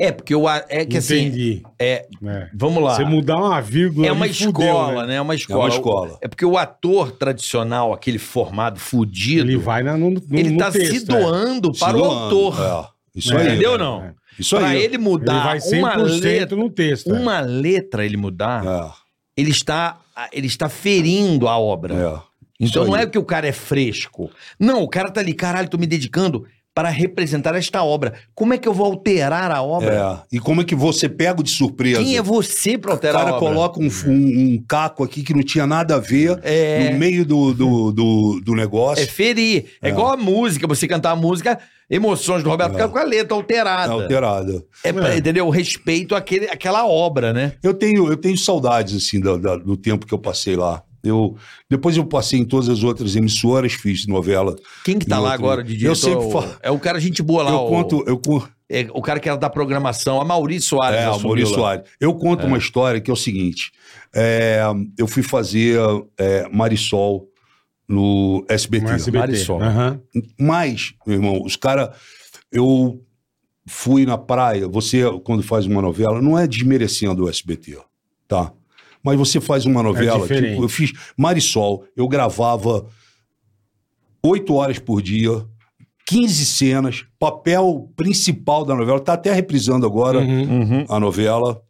É, 0.00 0.12
porque 0.12 0.32
o 0.32 0.46
a- 0.46 0.64
é 0.68 0.84
que 0.86 0.96
assim, 0.96 1.26
Entendi. 1.26 1.62
é, 1.76 2.06
É. 2.24 2.48
vamos 2.54 2.80
lá. 2.80 2.94
Você 2.94 3.04
mudar 3.04 3.36
uma 3.36 3.60
vírgula 3.60 4.06
É 4.06 4.12
uma 4.12 4.26
ali, 4.26 4.32
fudeu, 4.34 4.48
escola, 4.64 5.00
né? 5.02 5.06
né? 5.08 5.14
É 5.16 5.20
uma 5.20 5.34
É 5.34 5.36
escola. 5.36 5.64
uma 5.64 5.68
escola. 5.70 6.18
É 6.22 6.28
porque 6.28 6.44
o 6.46 6.56
ator 6.56 7.10
tradicional, 7.10 7.92
aquele 7.92 8.18
formado 8.18 8.78
fudido, 8.78 9.40
Ele 9.42 9.54
ele, 9.54 9.58
vai 9.60 9.82
na, 9.82 9.96
no, 9.96 10.10
no, 10.10 10.20
no 10.20 10.56
tá 10.56 10.70
texto, 10.70 11.00
se 11.00 11.04
doando 11.04 11.72
para 11.72 11.96
o 11.96 12.00
Se 12.00 12.06
doando. 12.08 12.14
autor. 12.36 12.60
É, 12.60 13.18
isso 13.18 13.32
É, 13.34 13.36
aí. 13.40 13.46
Entendeu 13.48 13.70
é, 13.70 13.72
ou 13.72 13.78
não? 13.78 14.04
é. 14.04 14.14
Isso 14.38 14.54
Para 14.56 14.68
aí. 14.68 14.76
ele 14.76 14.84
Ele 14.84 14.98
mudar 14.98 15.42
vai 15.44 15.58
100% 15.58 15.78
uma 15.80 15.96
letra, 15.96 16.56
no 16.56 16.70
texto. 16.70 17.12
é. 17.12 17.18
uma 17.18 17.40
letra 17.40 18.04
ele 18.06 18.16
mudar, 18.16 18.64
É, 18.64 18.90
ele 19.36 19.50
está 19.50 19.98
ele 20.32 20.46
está 20.46 20.68
ferindo 20.68 21.48
a 21.48 21.58
obra. 21.58 21.94
é. 21.94 22.27
Então 22.60 22.84
não 22.84 22.96
é 22.96 23.06
que 23.06 23.18
o 23.18 23.24
cara 23.24 23.46
é 23.46 23.52
fresco. 23.52 24.30
Não, 24.58 24.82
o 24.82 24.88
cara 24.88 25.10
tá 25.10 25.20
ali, 25.20 25.32
caralho, 25.32 25.68
tô 25.68 25.78
me 25.78 25.86
dedicando 25.86 26.44
para 26.74 26.90
representar 26.90 27.56
esta 27.56 27.82
obra. 27.82 28.14
Como 28.34 28.54
é 28.54 28.58
que 28.58 28.68
eu 28.68 28.72
vou 28.72 28.86
alterar 28.86 29.50
a 29.50 29.60
obra? 29.62 30.24
É. 30.30 30.36
E 30.36 30.38
como 30.40 30.60
é 30.60 30.64
que 30.64 30.76
você 30.76 31.08
pega 31.08 31.42
de 31.42 31.50
surpresa? 31.50 31.98
Quem 32.02 32.16
é 32.16 32.22
você 32.22 32.78
para 32.78 32.90
O 32.90 32.92
alterar 32.94 33.20
cara 33.24 33.30
a 33.30 33.36
obra? 33.36 33.48
coloca 33.48 33.80
um, 33.80 33.88
um- 34.06 34.54
um 34.54 34.64
caco 34.68 35.02
aqui 35.02 35.22
que 35.24 35.34
não 35.34 35.42
tinha 35.42 35.66
nada 35.66 35.96
a 35.96 35.98
ver 35.98 36.38
É. 36.44 36.90
no 36.90 36.98
meio 36.98 37.24
do, 37.26 37.52
do, 37.52 37.92
do, 37.92 38.40
do 38.44 38.54
negócio. 38.54 39.02
É 39.02 39.06
ferir. 39.06 39.66
É, 39.82 39.88
É. 39.88 39.90
igual 39.90 40.12
a 40.12 40.16
música, 40.16 40.68
você 40.68 40.86
cantar 40.86 41.10
a 41.10 41.16
música, 41.16 41.58
emoções 41.90 42.44
do 42.44 42.50
Roberto 42.50 42.74
É. 42.74 42.78
Carlos 42.78 42.92
com 42.92 42.98
a 42.98 43.04
letra 43.08 43.34
alterada. 43.34 43.92
É 43.92 43.94
alterada. 44.02 44.64
É, 44.84 44.90
É. 44.90 45.16
entendeu? 45.18 45.46
O 45.48 45.50
respeito 45.50 46.14
àquele, 46.14 46.46
àquela 46.46 46.86
obra, 46.86 47.32
né? 47.32 47.54
Eu 47.60 47.74
tenho, 47.74 48.08
eu 48.08 48.16
tenho 48.16 48.38
saudades, 48.38 48.94
assim, 49.04 49.18
da- 49.20 49.56
do 49.56 49.76
tempo 49.76 50.06
que 50.06 50.14
eu 50.14 50.18
passei 50.18 50.54
lá. 50.54 50.82
Eu, 51.02 51.36
depois 51.70 51.96
eu 51.96 52.04
passei 52.04 52.40
em 52.40 52.44
todas 52.44 52.68
as 52.68 52.82
outras 52.82 53.14
emissoras, 53.16 53.72
fiz 53.72 54.06
novela. 54.06 54.56
Quem 54.84 54.98
que 54.98 55.06
tá 55.06 55.16
lá 55.18 55.30
outro- 55.32 55.44
agora 55.44 55.62
de 55.64 55.72
Eu 55.72 55.78
diretor? 55.78 55.96
sempre 55.96 56.24
O- 56.26 56.30
falo- 56.30 56.56
É 56.62 56.70
o 56.70 56.78
cara 56.78 56.98
gente 57.00 57.22
boa 57.22 57.42
lá. 57.44 57.50
eu 57.52 57.56
o, 57.58 57.68
conto, 57.68 58.04
eu 58.06 58.18
conto, 58.18 58.50
é, 58.68 58.88
o 58.92 59.00
cara 59.00 59.20
que 59.20 59.28
era 59.28 59.38
da 59.38 59.48
programação, 59.48 60.20
a 60.20 60.24
Maurício 60.24 60.70
Soares. 60.70 60.98
é, 61.00 61.06
o 61.06 61.10
assumiu 61.10 61.28
Maurício. 61.28 61.54
Soares. 61.54 61.84
Eu 62.00 62.14
conto 62.14 62.46
uma 62.46 62.58
história 62.58 63.00
que 63.00 63.10
é 63.10 63.14
o 63.14 63.16
seguinte: 63.16 63.70
é, 64.14 64.60
eu 64.98 65.06
fui 65.06 65.22
fazer 65.22 65.78
é, 66.18 66.48
Marisol 66.52 67.28
no 67.88 68.44
SBT. 68.48 68.84
No 68.84 68.90
SBT. 68.92 69.18
Marisol. 69.18 69.62
Aham. 69.62 70.00
Mas, 70.38 70.94
meu 71.06 71.16
irmão, 71.16 71.42
os 71.44 71.56
caras. 71.56 71.90
Eu 72.50 73.02
fui 73.66 74.04
na 74.06 74.16
praia. 74.16 74.66
Você, 74.68 75.02
quando 75.24 75.42
faz 75.42 75.66
uma 75.66 75.82
novela, 75.82 76.20
não 76.22 76.38
é 76.38 76.46
desmerecendo 76.46 77.24
o 77.24 77.28
SBT, 77.28 77.78
tá? 78.26 78.52
Mas 79.02 79.16
você 79.18 79.40
faz 79.40 79.64
uma 79.66 79.82
novela. 79.82 80.20
diferente. 80.20 80.50
tipo, 80.52 80.64
eu 80.64 80.68
fiz 80.68 80.92
Marisol, 81.16 81.84
eu 81.96 82.06
gravava 82.08 82.86
oito 84.22 84.54
horas 84.54 84.78
por 84.78 85.00
dia, 85.00 85.44
15 86.06 86.44
cenas, 86.46 87.04
papel 87.18 87.90
principal 87.96 88.64
da 88.64 88.74
novela. 88.74 88.98
Tá 89.00 89.12
até 89.14 89.32
reprisando 89.32 89.86
agora 89.86 90.18
Uhum. 90.20 90.60
Uhum. 90.62 90.84
a 90.88 90.98
novela. 90.98 91.62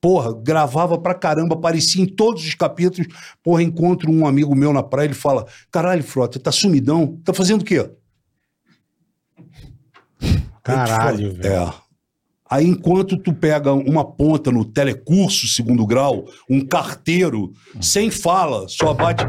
Porra, 0.00 0.32
gravava 0.32 0.98
pra 0.98 1.14
caramba, 1.14 1.54
aparecia 1.54 2.02
em 2.02 2.06
todos 2.06 2.46
os 2.46 2.54
capítulos. 2.54 3.12
Porra, 3.42 3.62
encontro 3.62 4.10
um 4.12 4.26
amigo 4.26 4.54
meu 4.54 4.72
na 4.72 4.82
praia, 4.82 5.06
ele 5.06 5.14
fala: 5.14 5.46
Caralho, 5.72 6.04
Frota, 6.04 6.38
tá 6.38 6.52
sumidão? 6.52 7.18
Tá 7.24 7.32
fazendo 7.32 7.62
o 7.62 7.64
quê? 7.64 7.90
Caralho, 10.62 11.32
tu 11.34 11.42
velho. 11.42 11.54
É. 11.54 11.85
Aí, 12.48 12.64
enquanto 12.66 13.16
tu 13.16 13.32
pega 13.32 13.72
uma 13.72 14.04
ponta 14.04 14.52
no 14.52 14.64
telecurso 14.64 15.48
segundo 15.48 15.84
grau, 15.84 16.26
um 16.48 16.60
carteiro, 16.64 17.52
sem 17.80 18.10
fala, 18.10 18.66
só 18.68 18.94
bate. 18.94 19.24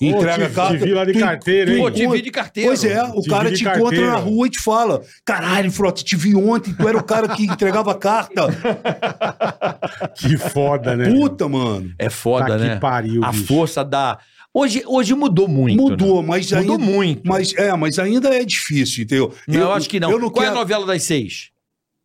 entrega 0.00 0.46
a 0.46 0.50
carta. 0.50 0.78
te 0.78 0.84
vi 0.84 0.92
lá 0.94 1.04
de 1.04 1.12
tu- 1.12 1.18
carteiro, 1.18 1.70
tu 1.70 1.76
hein? 1.76 1.82
Pô, 1.82 1.90
te 1.90 2.06
vi 2.06 2.22
de 2.22 2.30
carteiro. 2.30 2.68
Pois 2.70 2.84
é, 2.84 3.02
o 3.02 3.20
Te 3.20 3.28
cara 3.30 3.52
te 3.52 3.64
encontra 3.64 4.06
na 4.06 4.16
rua 4.16 4.46
e 4.46 4.50
te 4.50 4.60
fala: 4.60 5.02
Caralho, 5.24 5.70
Frota, 5.72 6.02
te 6.04 6.14
vi 6.16 6.34
ontem, 6.36 6.72
tu 6.72 6.86
era 6.88 6.96
o 6.98 7.02
cara 7.02 7.28
que 7.28 7.44
entregava 7.44 7.94
carta. 7.94 8.46
Que 10.16 10.36
foda, 10.36 10.96
né? 10.96 11.10
Puta, 11.10 11.48
mano. 11.48 11.92
É 11.98 12.08
foda, 12.08 12.46
Tá 12.46 12.56
que 12.58 12.64
né? 12.64 12.76
pariu, 12.76 13.24
a 13.24 13.30
bicho. 13.30 13.46
força 13.46 13.84
da. 13.84 14.18
Hoje, 14.52 14.82
hoje 14.86 15.14
mudou 15.14 15.48
muito. 15.48 15.76
Mudou, 15.80 16.22
né? 16.22 16.28
mas 16.28 16.50
Mudou 16.52 16.72
ainda. 16.76 16.84
muito. 16.84 17.22
Mas, 17.24 17.52
é, 17.54 17.74
mas 17.76 17.98
ainda 17.98 18.28
é 18.34 18.44
difícil, 18.44 19.04
entendeu? 19.04 19.34
Não, 19.48 19.60
eu, 19.60 19.72
acho 19.72 19.88
que 19.88 19.98
não. 19.98 20.10
Eu 20.10 20.18
não 20.18 20.30
Qual 20.30 20.44
é 20.44 20.48
quero... 20.48 20.56
a 20.56 20.60
novela 20.60 20.86
das 20.86 21.02
seis? 21.02 21.48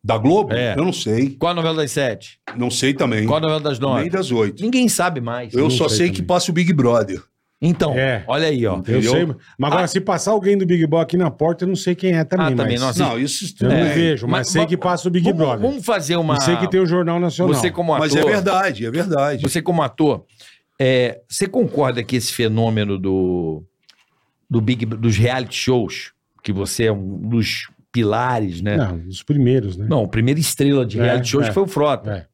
Da 0.02 0.16
Globo? 0.16 0.54
É. 0.54 0.72
Eu 0.76 0.84
não 0.84 0.92
sei. 0.92 1.30
Qual 1.38 1.52
a 1.52 1.54
novela 1.54 1.76
das 1.76 1.90
sete? 1.92 2.38
Não 2.56 2.70
sei 2.70 2.94
também. 2.94 3.26
Qual 3.26 3.36
a 3.38 3.40
novela 3.40 3.60
das 3.60 3.78
nove? 3.78 4.00
Nem 4.02 4.10
das 4.10 4.30
oito. 4.30 4.62
Ninguém 4.62 4.88
sabe 4.88 5.20
mais. 5.20 5.52
Eu 5.52 5.60
Não 5.64 5.70
só 5.70 5.88
sei 5.88 5.98
sei 5.98 6.10
que 6.10 6.22
passa 6.22 6.50
o 6.50 6.54
Big 6.54 6.72
Brother. 6.72 7.22
Então, 7.62 7.92
É. 7.94 8.24
olha 8.26 8.46
aí, 8.48 8.66
ó. 8.66 8.76
Eu 8.76 8.78
Entendeu? 8.78 9.12
sei, 9.12 9.26
mas 9.26 9.70
agora 9.70 9.84
Ah. 9.84 9.86
se 9.86 10.00
passar 10.00 10.30
alguém 10.30 10.56
do 10.56 10.64
Big 10.64 10.86
Brother 10.86 11.02
aqui 11.04 11.16
na 11.18 11.30
porta, 11.30 11.64
eu 11.64 11.68
não 11.68 11.76
sei 11.76 11.94
quem 11.94 12.12
é 12.16 12.24
também. 12.24 12.46
Ah, 12.46 12.56
também 12.56 12.72
mas... 12.72 12.80
não 12.80 12.88
assisto. 12.88 13.06
Não, 13.08 13.18
isso 13.20 13.44
Eu 13.44 13.68
tudo 13.68 13.74
não 13.74 13.84
vejo, 13.92 14.26
mas, 14.26 14.38
Mas- 14.38 14.48
sei 14.48 14.64
que 14.64 14.78
passa 14.78 15.06
o 15.06 15.10
Big 15.10 15.24
vamos, 15.26 15.38
Brother. 15.38 15.68
Vamos 15.68 15.84
fazer 15.84 16.16
uma. 16.16 16.36
E 16.36 16.40
sei 16.40 16.56
que 16.56 16.70
tem 16.70 16.80
o 16.80 16.86
Jornal 16.86 17.20
Nacional. 17.20 17.54
Você 17.54 17.70
como 17.70 17.92
ator. 17.92 18.06
Mas 18.08 18.16
é 18.16 18.24
verdade, 18.24 18.86
é 18.86 18.90
verdade. 18.90 19.42
Você 19.42 19.60
como 19.60 19.82
ator, 19.82 20.24
é, 20.80 21.20
você 21.28 21.46
concorda 21.46 22.02
que 22.02 22.16
esse 22.16 22.32
fenômeno 22.32 22.98
do, 22.98 23.62
do 24.48 24.62
Big, 24.62 24.86
dos 24.86 25.18
reality 25.18 25.54
shows, 25.56 26.12
que 26.42 26.54
você 26.54 26.84
é 26.84 26.92
um 26.92 27.18
dos 27.28 27.68
pilares, 27.92 28.60
né? 28.60 28.76
Não, 28.76 28.96
Não, 28.96 29.08
os 29.08 29.22
primeiros, 29.22 29.76
né? 29.76 29.86
a 29.90 30.08
primeira 30.08 30.38
estrela 30.40 30.84
de 30.86 30.98
É, 30.98 31.02
reality 31.04 31.28
shows 31.30 31.46
é. 31.48 31.52
foi 31.52 31.62
o 31.62 31.66
Frota. 31.66 32.10
É. 32.10 32.26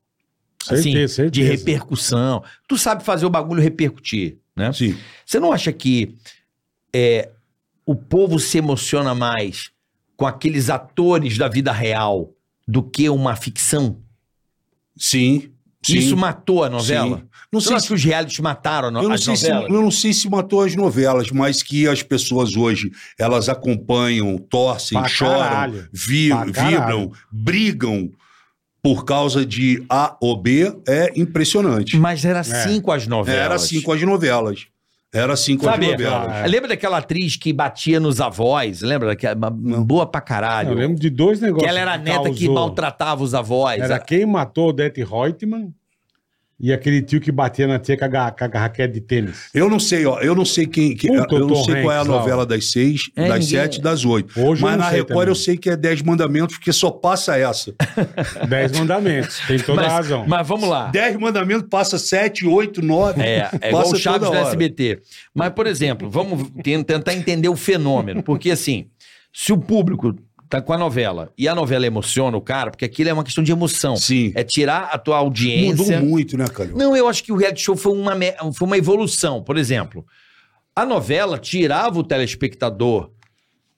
Assim, 0.72 0.82
Certeza, 0.92 1.14
certeza. 1.14 1.30
de 1.30 1.42
repercussão. 1.42 2.42
Tu 2.68 2.76
sabe 2.76 3.04
fazer 3.04 3.24
o 3.24 3.30
bagulho 3.30 3.62
repercutir, 3.62 4.38
né? 4.54 4.72
Sim. 4.72 4.96
Você 5.24 5.38
não 5.38 5.52
acha 5.52 5.72
que 5.72 6.16
é, 6.92 7.30
o 7.84 7.94
povo 7.94 8.38
se 8.40 8.58
emociona 8.58 9.14
mais 9.14 9.70
com 10.16 10.26
aqueles 10.26 10.68
atores 10.68 11.38
da 11.38 11.46
vida 11.48 11.70
real 11.70 12.32
do 12.66 12.82
que 12.82 13.08
uma 13.08 13.36
ficção? 13.36 13.98
Sim. 14.96 15.52
Sim. 15.86 15.98
Isso 15.98 16.16
matou 16.16 16.64
a 16.64 16.68
novela? 16.70 17.18
Sim. 17.18 17.28
Não 17.52 17.60
sei 17.60 17.78
se 17.80 17.94
os 17.94 18.02
realities 18.04 18.38
mataram 18.40 18.90
no- 18.90 19.00
Eu 19.02 19.08
não, 19.08 19.14
as 19.14 19.24
sei 19.24 19.36
se, 19.36 19.48
novelas? 19.48 19.70
eu 19.72 19.82
não 19.82 19.90
sei 19.90 20.12
se 20.12 20.28
matou 20.28 20.62
as 20.62 20.74
novelas, 20.74 21.30
mas 21.30 21.62
que 21.62 21.86
as 21.88 22.02
pessoas 22.02 22.56
hoje 22.56 22.90
elas 23.18 23.48
acompanham, 23.48 24.36
torcem, 24.38 24.98
Pra 24.98 25.08
choram, 25.08 25.38
caralho. 25.38 25.88
vi- 25.92 26.28
Pra 26.28 26.50
caralho. 26.52 26.76
vibram, 26.78 27.12
brigam 27.32 28.10
por 28.82 29.04
causa 29.04 29.44
de 29.44 29.84
A 29.88 30.16
ou 30.20 30.40
B 30.40 30.72
é 30.86 31.12
impressionante. 31.16 31.96
Mas 31.96 32.24
era 32.24 32.40
assim 32.40 32.80
com 32.80 32.92
as 32.92 33.06
novelas. 33.06 33.40
Era 33.40 33.54
assim 33.56 33.80
com 33.80 33.92
as 33.92 34.02
novelas. 34.02 34.66
Era 35.14 35.32
assim 35.32 35.56
com 35.56 35.64
Sabe, 35.64 35.86
as 35.86 35.92
novelas. 35.92 36.34
É. 36.34 36.46
lembra 36.46 36.68
daquela 36.68 36.98
atriz 36.98 37.36
que 37.36 37.52
batia 37.52 37.98
nos 37.98 38.20
avós? 38.20 38.82
Lembra? 38.82 39.08
Daquela, 39.08 39.50
boa 39.50 40.06
pra 40.06 40.20
caralho. 40.20 40.70
Eu 40.70 40.74
lembro 40.74 40.98
de 41.00 41.08
dois 41.08 41.40
negócios. 41.40 41.62
que 41.64 41.68
ela 41.70 41.80
era 41.80 41.94
a 41.94 41.98
neta 41.98 42.30
que 42.30 42.46
causou. 42.46 42.54
maltratava 42.54 43.22
os 43.22 43.32
avós. 43.34 43.80
Era 43.80 43.98
quem 43.98 44.26
matou 44.26 44.66
o 44.66 44.68
Odete 44.70 45.02
Reutemann 45.02 45.72
e 46.58 46.72
aquele 46.72 47.02
tio 47.02 47.20
que 47.20 47.30
batia 47.30 47.66
na 47.66 47.78
tia 47.78 47.96
com 47.98 48.04
a, 48.06 48.30
com 48.30 48.44
a 48.56 48.60
raquete 48.60 48.94
de 48.94 49.00
tênis. 49.02 49.50
Eu 49.52 49.68
não 49.68 49.78
sei, 49.78 50.06
ó. 50.06 50.20
Eu 50.20 50.34
não 50.34 50.44
sei 50.44 50.66
quem. 50.66 50.96
que- 50.96 51.06
Puta, 51.08 51.34
eu 51.34 51.46
não 51.46 51.56
sei 51.64 51.82
qual 51.82 51.92
é 51.92 51.96
a 51.96 52.00
Hanks 52.00 52.08
novela 52.12 52.42
ó. 52.42 52.44
das 52.46 52.70
seis, 52.72 53.10
É, 53.14 53.28
das 53.28 53.40
ninguém- 53.44 53.60
sete, 53.60 53.80
das 53.82 54.04
oito. 54.04 54.32
Hoje 54.40 54.62
eu 54.62 54.66
Mas 54.68 54.76
não 54.76 54.84
na 54.84 54.88
sei 54.90 54.98
Record 55.00 55.08
também. 55.18 55.28
eu 55.28 55.34
sei 55.34 55.56
que 55.58 55.68
é 55.70 55.76
Dez 55.76 56.00
Mandamentos, 56.02 56.56
porque 56.56 56.72
só 56.72 56.90
passa 56.90 57.36
essa. 57.36 57.74
Dez 58.48 58.72
mandamentos. 58.78 59.38
Tem 59.46 59.58
toda 59.58 59.82
mas, 59.82 59.92
a 59.92 59.96
razão. 59.96 60.24
Mas 60.26 60.48
vamos 60.48 60.68
lá. 60.68 60.86
Dez 60.90 61.16
Mandamentos 61.16 61.68
passa 61.68 61.98
sete, 61.98 62.46
oito, 62.46 62.80
nove. 62.82 63.20
É, 63.22 63.50
é 63.60 63.68
igual 63.68 63.86
o 63.90 63.96
Chaves 63.96 64.30
da. 64.30 64.40
SBT. 64.40 65.00
Mas, 65.34 65.50
por 65.52 65.66
exemplo, 65.66 66.08
vamos 66.10 66.48
ten- 66.62 66.82
tentar 66.82 67.14
entender 67.14 67.48
o 67.48 67.56
fenômeno. 67.56 68.22
Porque, 68.22 68.50
assim, 68.50 68.86
se 69.32 69.52
o 69.52 69.58
público 69.58 70.14
tá 70.48 70.60
com 70.60 70.72
a 70.72 70.78
novela 70.78 71.32
e 71.36 71.48
a 71.48 71.54
novela 71.54 71.86
emociona 71.86 72.36
o 72.36 72.40
cara, 72.40 72.70
porque 72.70 72.84
aquilo 72.84 73.10
é 73.10 73.12
uma 73.12 73.24
questão 73.24 73.42
de 73.42 73.52
emoção. 73.52 73.96
Sim. 73.96 74.32
É 74.34 74.44
tirar 74.44 74.90
a 74.92 74.98
tua 74.98 75.16
audiência. 75.18 75.96
Mudou 75.96 76.10
muito, 76.10 76.36
né, 76.36 76.46
Calil? 76.48 76.76
Não, 76.76 76.96
eu 76.96 77.08
acho 77.08 77.22
que 77.22 77.32
o 77.32 77.36
reality 77.36 77.62
show 77.62 77.76
foi 77.76 77.92
uma, 77.92 78.14
foi 78.52 78.66
uma 78.66 78.78
evolução. 78.78 79.42
Por 79.42 79.56
exemplo, 79.56 80.04
a 80.74 80.84
novela 80.84 81.38
tirava 81.38 81.98
o 81.98 82.04
telespectador 82.04 83.10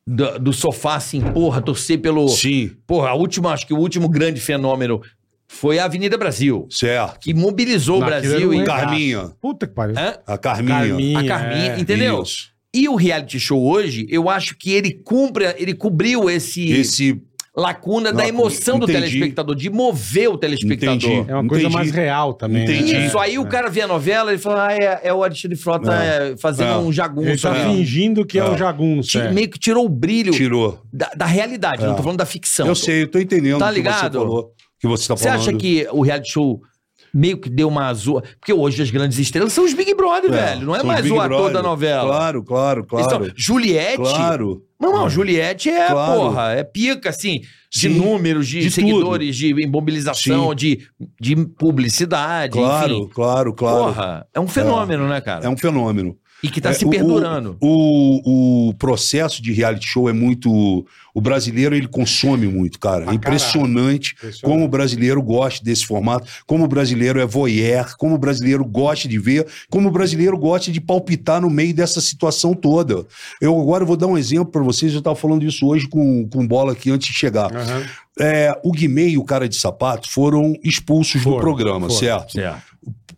do, 0.07 0.39
do 0.39 0.53
sofá, 0.53 0.97
assim, 0.97 1.21
porra, 1.21 1.61
torcer 1.61 2.01
pelo. 2.01 2.29
Sim, 2.29 2.73
Porra, 2.87 3.11
a 3.11 3.15
última, 3.15 3.53
acho 3.53 3.67
que 3.67 3.75
o 3.75 3.79
último 3.79 4.09
grande 4.09 4.41
fenômeno 4.41 5.01
foi 5.47 5.79
a 5.79 5.85
Avenida 5.85 6.17
Brasil, 6.17 6.67
certo. 6.71 7.21
que 7.21 7.33
mobilizou 7.33 8.01
Naquilo 8.01 8.17
o 8.17 8.21
Brasil 8.21 8.55
e. 8.55 8.65
Carminha. 8.65 9.33
Puta 9.41 9.67
que 9.67 9.75
pariu. 9.75 9.97
Hã? 9.99 10.19
A 10.27 10.39
Carminha. 10.39 10.79
Carminha. 10.79 11.19
A 11.19 11.25
Carminha, 11.27 11.73
é. 11.73 11.81
entendeu? 11.81 12.23
Isso. 12.23 12.58
E 12.81 12.89
o 12.89 12.95
reality 12.95 13.41
show 13.41 13.61
hoje, 13.65 14.07
eu 14.09 14.29
acho 14.29 14.57
que 14.57 14.73
ele 14.73 14.93
cumpre, 14.93 15.45
ele 15.59 15.75
cobriu 15.75 16.29
esse, 16.31 16.71
Esse. 16.71 17.21
lacuna 17.57 18.13
da 18.13 18.27
emoção 18.29 18.79
do 18.79 18.85
entendi. 18.85 19.01
telespectador, 19.01 19.57
de 19.57 19.69
mover 19.69 20.29
o 20.31 20.39
telespectador. 20.39 20.95
Entendi. 21.11 21.31
É 21.31 21.35
uma 21.35 21.49
coisa 21.49 21.63
Entendi. 21.65 21.75
mais 21.75 21.91
real 21.91 22.35
também. 22.35 22.65
né? 22.65 22.73
Entendi. 22.77 23.07
Isso, 23.07 23.19
É, 23.19 23.23
aí 23.23 23.39
o 23.39 23.43
é. 23.43 23.49
cara 23.49 23.69
vê 23.69 23.81
a 23.81 23.89
novela 23.89 24.33
e 24.33 24.39
fala, 24.39 24.69
ah, 24.69 24.73
é, 24.73 25.01
é 25.03 25.13
o 25.13 25.25
Alexandre 25.25 25.57
Frota 25.57 25.93
É. 25.93 26.33
é, 26.33 26.37
fazendo 26.37 26.69
É. 26.71 26.77
um 26.79 26.93
jagunço. 26.93 27.29
Ele 27.29 27.39
tá 27.39 27.55
fingindo 27.55 28.25
que 28.25 28.39
é, 28.39 28.43
É. 28.43 28.49
o 28.49 28.57
jagunço. 28.57 29.19
É. 29.19 29.33
Meio 29.33 29.49
que 29.51 29.59
tirou 29.59 29.85
o 29.85 29.89
brilho 29.89 30.33
Tirou. 30.33 30.81
da, 30.93 31.11
da 31.17 31.27
realidade, 31.27 31.85
não 31.85 31.97
tô 31.97 32.03
falando 32.03 32.19
da 32.19 32.27
ficção. 32.27 32.67
eu 32.67 32.77
sei, 32.77 33.03
eu 33.03 33.09
tô 33.11 33.19
entendendo 33.19 33.59
Tá 33.59 33.67
o 33.67 33.69
que 33.71 33.75
ligado? 33.75 34.13
você 34.13 34.19
falou. 34.19 34.53
Que 34.81 34.87
você 34.87 35.09
tá 35.09 35.17
Você 35.17 35.25
falando. 35.25 35.41
acha 35.41 35.53
que 35.55 35.89
o 35.91 36.03
reality 36.03 36.31
show 36.33 36.61
meio 37.13 37.39
que 37.39 37.49
deu 37.51 37.69
uma 37.69 37.93
zoa? 37.95 38.23
Porque 38.39 38.53
hoje 38.53 38.83
as 38.83 38.91
grandes 38.91 39.19
estrelas 39.19 39.53
são 39.53 39.65
os 39.65 39.73
Big 39.75 39.95
Brother, 39.95 40.31
velho. 40.31 40.67
Não 40.67 40.75
é 40.77 40.83
mais 40.83 41.11
o 41.11 41.15
ator 41.21 41.29
Brother. 41.29 41.53
da 41.55 41.63
novela. 41.63 42.05
Claro, 42.09 42.43
claro, 42.45 42.85
claro. 42.87 43.07
Então, 43.07 43.33
Juliette. 43.37 43.97
Claro. 43.97 44.63
Não, 44.81 44.93
não, 44.93 45.11
Juliette 45.11 45.69
é, 45.71 45.89
Claro. 45.89 46.21
porra, 46.21 46.53
é 46.53 46.63
pica, 46.63 47.09
assim, 47.09 47.41
de 47.69 47.81
Sim. 47.81 47.89
números, 47.99 48.47
de, 48.47 48.61
De 48.61 48.71
seguidores, 48.71 49.35
de 49.37 49.67
mobilização, 49.67 50.51
Sim. 50.51 50.55
de, 50.57 50.89
de 51.21 51.35
publicidade, 51.35 52.53
Claro, 52.53 52.93
enfim. 52.95 53.11
claro, 53.13 53.53
claro. 53.53 53.85
Porra, 53.87 54.27
é 54.33 54.39
um 54.39 54.47
fenômeno, 54.47 55.09
né, 55.09 55.21
cara? 55.21 55.45
É 55.45 55.49
um 55.49 55.57
fenômeno. 55.57 56.17
E 56.43 56.49
que 56.49 56.61
tá 56.61 56.71
É, 56.71 56.73
se 56.73 56.85
o- 56.85 56.91
perdurando. 56.91 57.57
O, 57.61 58.69
o 58.69 58.75
processo 58.75 59.43
de 59.43 59.53
reality 59.53 59.87
show 59.87 60.09
é 60.09 60.13
muito. 60.13 60.87
O 61.15 61.21
brasileiro 61.21 61.75
ele 61.75 61.89
consome 61.89 62.47
muito, 62.47 62.79
cara. 62.79 63.03
Pra 63.05 63.13
é 63.13 63.17
impressionante 63.17 64.13
Impressionante. 64.15 64.43
como 64.43 64.65
o 64.65 64.69
brasileiro 64.69 65.21
gosta 65.21 65.65
desse 65.65 65.85
formato, 65.85 66.29
como 66.47 66.65
o 66.65 66.69
brasileiro 66.69 67.19
é 67.19 67.27
voyeur, 67.27 67.97
como 67.97 68.15
o 68.15 68.19
brasileiro 68.19 68.65
gosta 68.65 69.09
de 69.09 69.19
ver, 69.19 69.45
como 69.69 69.89
o 69.89 69.91
brasileiro 69.91 70.39
gosta 70.39 70.71
de 70.71 70.81
palpitar 70.81 71.41
no 71.41 71.51
meio 71.51 71.75
dessa 71.75 72.01
situação 72.01 72.55
toda. 72.55 73.05
Eu 73.41 73.61
agora 73.61 73.85
vou 73.85 73.97
dar 73.97 74.07
um 74.07 74.17
exemplo 74.17 74.53
para 74.53 74.63
vocês. 74.63 74.93
Eu 74.93 74.99
estava 74.99 75.17
falando 75.17 75.45
isso 75.45 75.67
hoje 75.67 75.89
com, 75.89 76.29
com 76.29 76.47
bola 76.47 76.71
aqui 76.73 76.89
antes 76.91 77.09
de 77.09 77.15
chegar. 77.15 77.53
Aham. 77.53 77.83
É, 78.21 78.53
o 78.65 78.71
Guimê 78.71 79.09
e 79.11 79.19
o 79.19 79.25
cara 79.25 79.49
de 79.49 79.57
sapato 79.57 80.09
foram 80.11 80.55
expulsos 80.63 81.21
do 81.21 81.25
Foram, 81.31 81.41
programa, 81.41 81.81
foram. 81.89 81.95
certo? 82.01 82.33
Certo. 82.33 82.63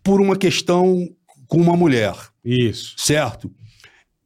Por 0.02 0.20
uma 0.22 0.36
questão 0.36 1.06
com 1.50 1.58
uma 1.58 1.76
mulher 1.76 2.14
Isso. 2.42 2.94
certo? 2.96 3.52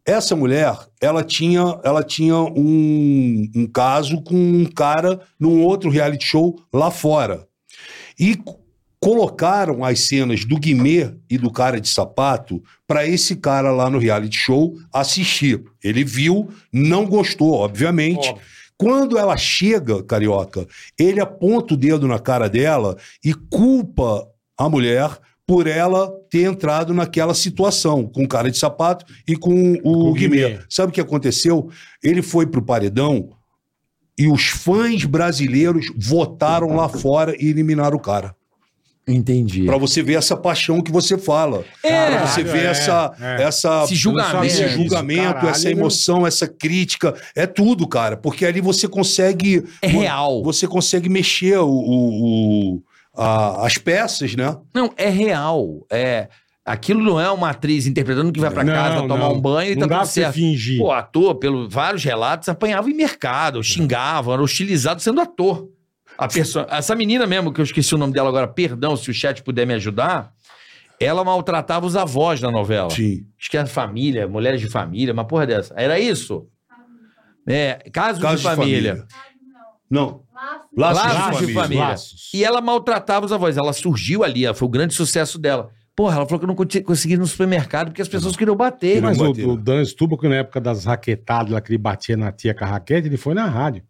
Essa 0.07 0.37
mulher, 0.37 0.77
ela 1.01 1.25
tinha, 1.25 1.81
ela 1.83 2.05
tinha 2.05 2.37
um, 2.37 3.51
um 3.57 3.67
caso 3.67 4.21
com 4.23 4.37
um 4.37 4.67
cara 4.67 5.19
num 5.41 5.63
outro 5.63 5.89
reality 5.89 6.27
show 6.27 6.61
lá 6.71 6.91
fora. 6.91 7.49
E 8.21 8.39
colocaram 9.01 9.83
as 9.83 10.01
cenas 10.01 10.45
do 10.45 10.59
Guimê 10.59 11.11
e 11.29 11.39
do 11.39 11.51
cara 11.51 11.81
de 11.81 11.89
sapato 11.89 12.63
para 12.87 13.07
esse 13.07 13.37
cara 13.37 13.73
lá 13.73 13.89
no 13.89 13.99
reality 13.99 14.37
show 14.37 14.77
assistir. 14.93 15.65
Ele 15.83 16.05
viu, 16.05 16.51
não 16.71 17.07
gostou, 17.07 17.55
obviamente. 17.55 18.29
Óbvio. 18.29 18.45
Quando 18.77 19.17
ela 19.17 19.37
chega, 19.39 20.03
carioca, 20.03 20.67
ele 20.99 21.21
aponta 21.21 21.73
o 21.73 21.77
dedo 21.79 22.07
na 22.07 22.19
cara 22.19 22.49
dela 22.49 22.97
e 23.25 23.33
culpa 23.33 24.29
a 24.59 24.69
mulher 24.69 25.19
por 25.47 25.67
ela 25.67 26.11
ter 26.31 26.43
entrado 26.45 26.95
naquela 26.95 27.35
situação 27.35 28.07
com 28.07 28.25
o 28.25 28.29
cara 28.29 28.51
de 28.51 28.57
sapato 28.59 29.05
e 29.29 29.37
com 29.37 29.75
o, 29.85 30.11
o 30.11 30.13
Guimê. 30.15 30.49
Guimê. 30.49 30.61
Sabe 30.69 30.91
o 30.91 30.93
que 30.93 31.01
aconteceu? 31.01 31.69
Ele 32.03 32.23
foi 32.23 32.47
pro 32.47 32.63
paredão 32.63 33.29
e 34.19 34.27
os 34.27 34.45
fãs 34.47 35.05
brasileiros 35.05 35.87
votaram 35.97 36.75
lá 36.75 36.89
fora 36.89 37.35
e 37.39 37.49
eliminaram 37.49 37.97
o 37.97 38.01
cara. 38.01 38.35
Entendi. 39.07 39.67
Pra 39.67 39.77
você 39.77 40.03
ver 40.03 40.15
essa 40.15 40.35
paixão 40.35 40.81
que 40.81 40.91
você 40.91 41.19
fala. 41.19 41.63
É. 41.83 42.13
Pra 42.17 42.27
você 42.27 42.43
ver 42.43 42.65
é, 42.65 42.71
essa, 42.71 43.13
é. 43.21 43.43
essa 43.43 43.85
Esse 43.85 43.95
julgamento. 43.95 44.45
esse 44.47 44.67
julgamento, 44.69 45.25
caralho, 45.25 45.49
essa 45.51 45.69
meu. 45.69 45.77
emoção, 45.77 46.27
essa 46.27 46.49
crítica, 46.49 47.15
é 47.37 47.47
tudo, 47.47 47.87
cara. 47.87 48.17
Porque 48.17 48.47
ali 48.47 48.63
você 48.63 48.89
consegue. 48.89 49.63
É 49.83 49.89
real. 49.89 50.43
Você 50.43 50.67
consegue 50.67 51.11
mexer 51.11 51.59
o, 51.59 51.69
o- 51.69 52.77
o- 52.77 52.83
a- 53.17 53.67
as 53.67 53.79
peças, 53.79 54.35
né? 54.35 54.57
Não, 54.75 54.93
é 54.97 55.09
real. 55.09 55.87
É, 55.91 56.29
aquilo 56.65 57.03
não 57.03 57.21
é 57.21 57.31
uma 57.31 57.51
atriz 57.51 57.87
interpretando 57.87 58.33
que 58.33 58.41
vai 58.41 58.51
pra 58.51 58.65
casa 58.65 58.97
Não, 58.97 59.09
tomar 59.09 59.29
não. 59.29 59.35
um 59.35 59.41
banho 59.41 59.73
e 59.73 59.77
Não 59.77 59.87
tá 59.89 59.95
dá 59.97 60.01
tudo 60.03 60.11
certo. 60.11 60.35
fingir. 60.35 60.79
Pô, 60.79 60.91
ator, 60.93 61.35
pelo 61.37 61.69
vários 61.69 62.03
relatos, 62.05 62.49
apanhava 62.49 62.89
em 62.91 62.95
mercado, 62.95 63.63
xingava, 63.63 64.33
era 64.33 64.43
hostilizado 64.43 65.01
sendo 65.01 65.21
ator. 65.21 65.69
A 66.17 66.29
pessoa, 66.29 66.67
essa 66.71 66.95
menina 66.95 67.27
mesmo, 67.27 67.53
que 67.53 67.61
eu 67.61 67.65
esqueci 67.65 67.95
o 67.95 67.99
nome 67.99 68.13
dela 68.13 68.29
agora, 68.29 68.47
perdão, 68.47 68.97
se 68.97 69.11
o 69.11 69.15
chat 69.15 69.43
puder 69.43 69.67
me 69.67 69.75
ajudar, 69.75 70.33
ela 71.01 71.25
maltratava 71.25 71.85
os 71.87 71.97
avós 71.97 72.41
na 72.41 72.53
novela. 72.53 72.89
Sim. 72.91 73.27
Acho 73.39 73.51
que 73.51 73.57
era 73.57 73.67
família, 73.67 74.29
mulheres 74.29 74.61
de 74.61 74.69
família, 74.69 75.13
uma 75.13 75.25
porra 75.25 75.45
dessa. 75.47 75.75
Era 75.77 75.99
isso? 75.99 76.47
É, 77.47 77.75
casos 77.93 78.23
Caso 78.23 78.37
de 78.37 78.43
família. 78.43 79.05
Não. 79.91 80.23
Laços, 80.77 81.03
Laços 81.03 81.41
de 81.41 81.47
de 81.47 81.53
família. 81.53 81.85
Laços. 81.85 82.31
E 82.35 82.45
ela 82.45 82.61
maltratava 82.61 83.25
os 83.27 83.33
avós. 83.33 83.57
Ela 83.57 83.73
surgiu 83.73 84.25
ali, 84.25 84.45
ela 84.45 84.55
foi 84.55 84.67
o 84.67 84.71
grande 84.71 84.95
sucesso 84.95 85.39
dela. 85.39 85.71
Porra, 85.97 86.17
ela 86.17 86.27
falou 86.27 86.41
que 86.41 86.47
não 86.47 86.57
conti- 86.57 86.81
conseguia 86.83 87.17
ir 87.17 87.21
no 87.21 87.27
supermercado 87.27 87.87
porque 87.89 88.03
as 88.03 88.09
pessoas 88.09 88.35
queriam 88.37 88.57
bater. 88.57 88.95
Queriam 88.95 89.03
Mas 89.11 89.21
o, 89.21 89.29
bater. 89.29 89.47
o 89.47 89.57
Dan 89.57 89.85
Stubach, 89.85 90.27
na 90.29 90.37
época 90.37 90.61
das 90.61 90.85
raquetadas 90.85 91.53
lá 91.53 91.61
que 91.61 91.71
ele 91.71 91.79
batia 91.79 92.17
na 92.17 92.33
tia 92.33 92.53
com 92.53 92.65
a 92.65 92.67
raquete, 92.67 93.07
ele 93.07 93.17
foi 93.17 93.33
na 93.35 93.47
rádio. 93.47 93.83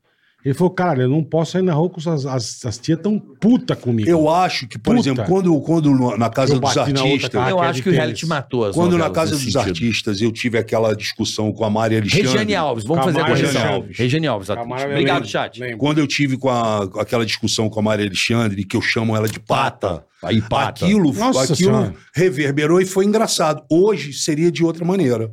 Ele 0.44 0.52
falou, 0.52 0.70
cara, 0.74 1.02
eu 1.04 1.08
não 1.08 1.24
posso 1.24 1.52
sair 1.52 1.62
na 1.62 1.72
rua 1.72 1.88
com 1.88 1.98
as, 1.98 2.26
as, 2.26 2.64
as 2.66 2.76
tias 2.78 2.98
tão 3.00 3.18
puta 3.18 3.74
comigo. 3.74 4.06
Eu 4.10 4.28
acho 4.28 4.68
que, 4.68 4.78
por 4.78 4.94
Puta. 4.94 5.08
exemplo, 5.08 5.24
quando, 5.24 5.58
quando 5.62 6.16
na 6.18 6.28
Casa 6.28 6.52
Eu 6.54 6.60
dos 6.60 6.74
bati 6.74 6.92
na 6.92 7.00
outra 7.00 7.02
Artistas. 7.14 7.30
cara. 7.30 7.50
eu 7.50 7.62
é 7.62 7.66
acho 7.66 7.82
que 7.82 7.88
o 7.88 7.92
reality 7.92 8.20
tênis. 8.20 8.28
matou 8.28 8.64
as 8.66 8.74
Quando 8.74 8.98
na 8.98 9.08
Casa 9.08 9.30
dos 9.30 9.40
sentido. 9.40 9.58
Artistas 9.60 10.20
eu 10.20 10.30
tive 10.30 10.58
aquela 10.58 10.94
discussão 10.94 11.50
com 11.50 11.64
a 11.64 11.70
Maria 11.70 11.96
Alexandre. 11.98 12.26
Regiane 12.26 12.54
Alves, 12.54 12.84
vamos 12.84 13.04
fazer 13.06 13.20
a 13.20 13.24
correção. 13.26 13.66
Alves. 13.68 13.96
Regiane 13.98 14.26
Alves, 14.26 14.48
Camargo, 14.48 14.84
eu 14.84 14.90
obrigado, 14.90 15.14
lembro, 15.14 15.28
chat. 15.30 15.60
lembro. 15.60 15.78
Quando 15.78 15.98
eu 15.98 16.06
tive 16.06 16.36
com, 16.36 16.50
a- 16.50 16.84
aquela 17.00 17.24
discussão 17.24 17.70
com 17.70 17.80
a 17.80 17.82
Maria 17.82 18.04
Alexandre, 18.04 18.64
que 18.64 18.76
eu 18.76 18.82
chamo 18.82 19.16
ela 19.16 19.26
de 19.26 19.40
pata, 19.40 20.04
Aí, 20.22 20.42
pata. 20.42 20.84
aquilo, 20.84 21.10
Nossa 21.14 21.44
aquilo 21.44 21.56
Senhora. 21.56 21.94
reverberou 22.14 22.82
e 22.82 22.84
foi 22.84 23.06
engraçado. 23.06 23.62
Hoje 23.70 24.12
seria 24.12 24.52
de 24.52 24.62
outra 24.62 24.84
maneira. 24.84 25.32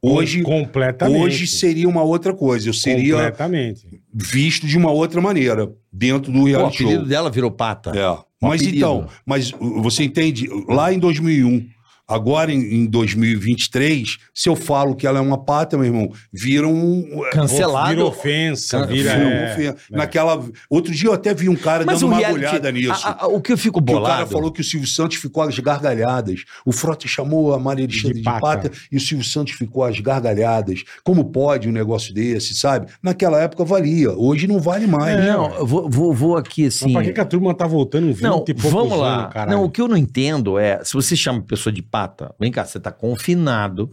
Hoje, 0.00 0.42
completamente. 0.42 1.20
hoje 1.24 1.46
seria 1.46 1.88
uma 1.88 2.02
outra 2.02 2.32
coisa. 2.32 2.68
Eu 2.68 2.72
seria 2.74 3.14
Completamente. 3.14 3.97
Visto 4.12 4.66
de 4.66 4.76
uma 4.76 4.90
outra 4.90 5.20
maneira 5.20 5.70
dentro 5.92 6.32
do 6.32 6.38
Pô, 6.38 6.44
o 6.44 6.48
reality 6.48 6.82
apelido 6.82 7.00
show. 7.00 7.08
dela 7.08 7.30
virou 7.30 7.50
pata. 7.50 7.90
É. 7.90 8.18
Mas 8.40 8.60
apelido. 8.60 8.76
então, 8.76 9.08
mas 9.26 9.50
você 9.50 10.04
entende? 10.04 10.48
Lá 10.68 10.92
em 10.92 10.98
2001, 10.98 11.66
agora 12.08 12.52
em, 12.52 12.60
em 12.82 12.86
2023, 12.86 14.18
se 14.34 14.48
eu 14.48 14.56
falo 14.56 14.94
que 14.94 15.06
ela 15.06 15.18
é 15.18 15.22
uma 15.22 15.38
pata, 15.38 15.76
meu 15.76 15.86
irmão, 15.86 16.10
vira 16.32 16.66
um. 16.66 17.22
Cancelado. 17.32 17.90
Vira 17.90 18.04
ofensa, 18.04 18.86
vira... 18.86 19.14
Vira 19.16 19.26
um- 19.26 19.68
é, 19.68 19.74
Naquela. 19.90 20.44
Outro 20.70 20.92
dia 20.92 21.08
eu 21.08 21.12
até 21.12 21.34
vi 21.34 21.48
um 21.48 21.56
cara 21.56 21.84
Mas 21.84 22.00
dando 22.00 22.10
uma 22.10 22.18
reality, 22.18 22.44
agulhada 22.44 22.72
nisso. 22.72 23.06
a- 23.06 23.24
a- 23.24 23.26
o 23.28 23.40
que 23.40 23.52
eu 23.52 23.58
fico 23.58 23.82
Que 23.82 23.90
o 23.92 23.94
bolado... 23.94 24.14
cara 24.14 24.26
falou 24.26 24.50
que 24.50 24.60
o 24.60 24.64
Silvio 24.64 24.88
Santos 24.88 25.16
ficou 25.18 25.42
às 25.42 25.58
gargalhadas. 25.58 26.44
O 26.64 26.72
Frota 26.72 27.06
chamou 27.06 27.52
a 27.54 27.58
Maria 27.58 27.84
Alexandre 27.84 28.14
De 28.14 28.18
de 28.20 28.24
pata. 28.24 28.40
pata. 28.40 28.70
e 28.90 28.96
o 28.96 29.00
Silvio 29.00 29.24
Santos 29.24 29.54
ficou 29.54 29.84
às 29.84 29.98
gargalhadas. 30.00 30.84
Como 31.04 31.24
pode 31.26 31.68
um 31.68 31.72
negócio 31.72 32.12
desse, 32.14 32.54
sabe? 32.54 32.86
Naquela 33.02 33.40
época 33.40 33.64
valia. 33.64 34.10
Hoje 34.12 34.46
não 34.46 34.60
vale 34.60 34.86
mais. 34.86 35.18
É, 35.18 35.32
Não, 35.32 35.54
eu 35.54 35.66
vou, 35.66 35.88
vou, 35.90 36.14
vou 36.14 36.36
aqui 36.36 36.64
Mas 36.64 36.76
assim... 36.76 36.92
pra 36.92 37.02
que, 37.02 37.12
que 37.12 37.20
a 37.20 37.24
turma 37.24 37.54
tá 37.54 37.66
voltando 37.66 38.06
20 38.12 38.22
Não, 38.22 38.44
e 38.48 38.54
poucos 38.54 38.70
vamos 38.72 38.98
lá. 38.98 39.30
anos, 39.34 39.52
não, 39.54 39.64
o 39.64 39.70
que 39.70 39.80
eu 39.80 39.88
não 39.88 39.96
entendo 39.96 40.58
é, 40.58 40.82
se 40.84 40.94
você 40.94 41.14
chama 41.16 41.38
a 41.40 41.42
pessoa 41.42 41.72
de 41.72 41.82
pata, 41.98 42.32
vem 42.38 42.52
cá, 42.52 42.64
você 42.64 42.78
tá 42.78 42.92
confinado, 42.92 43.90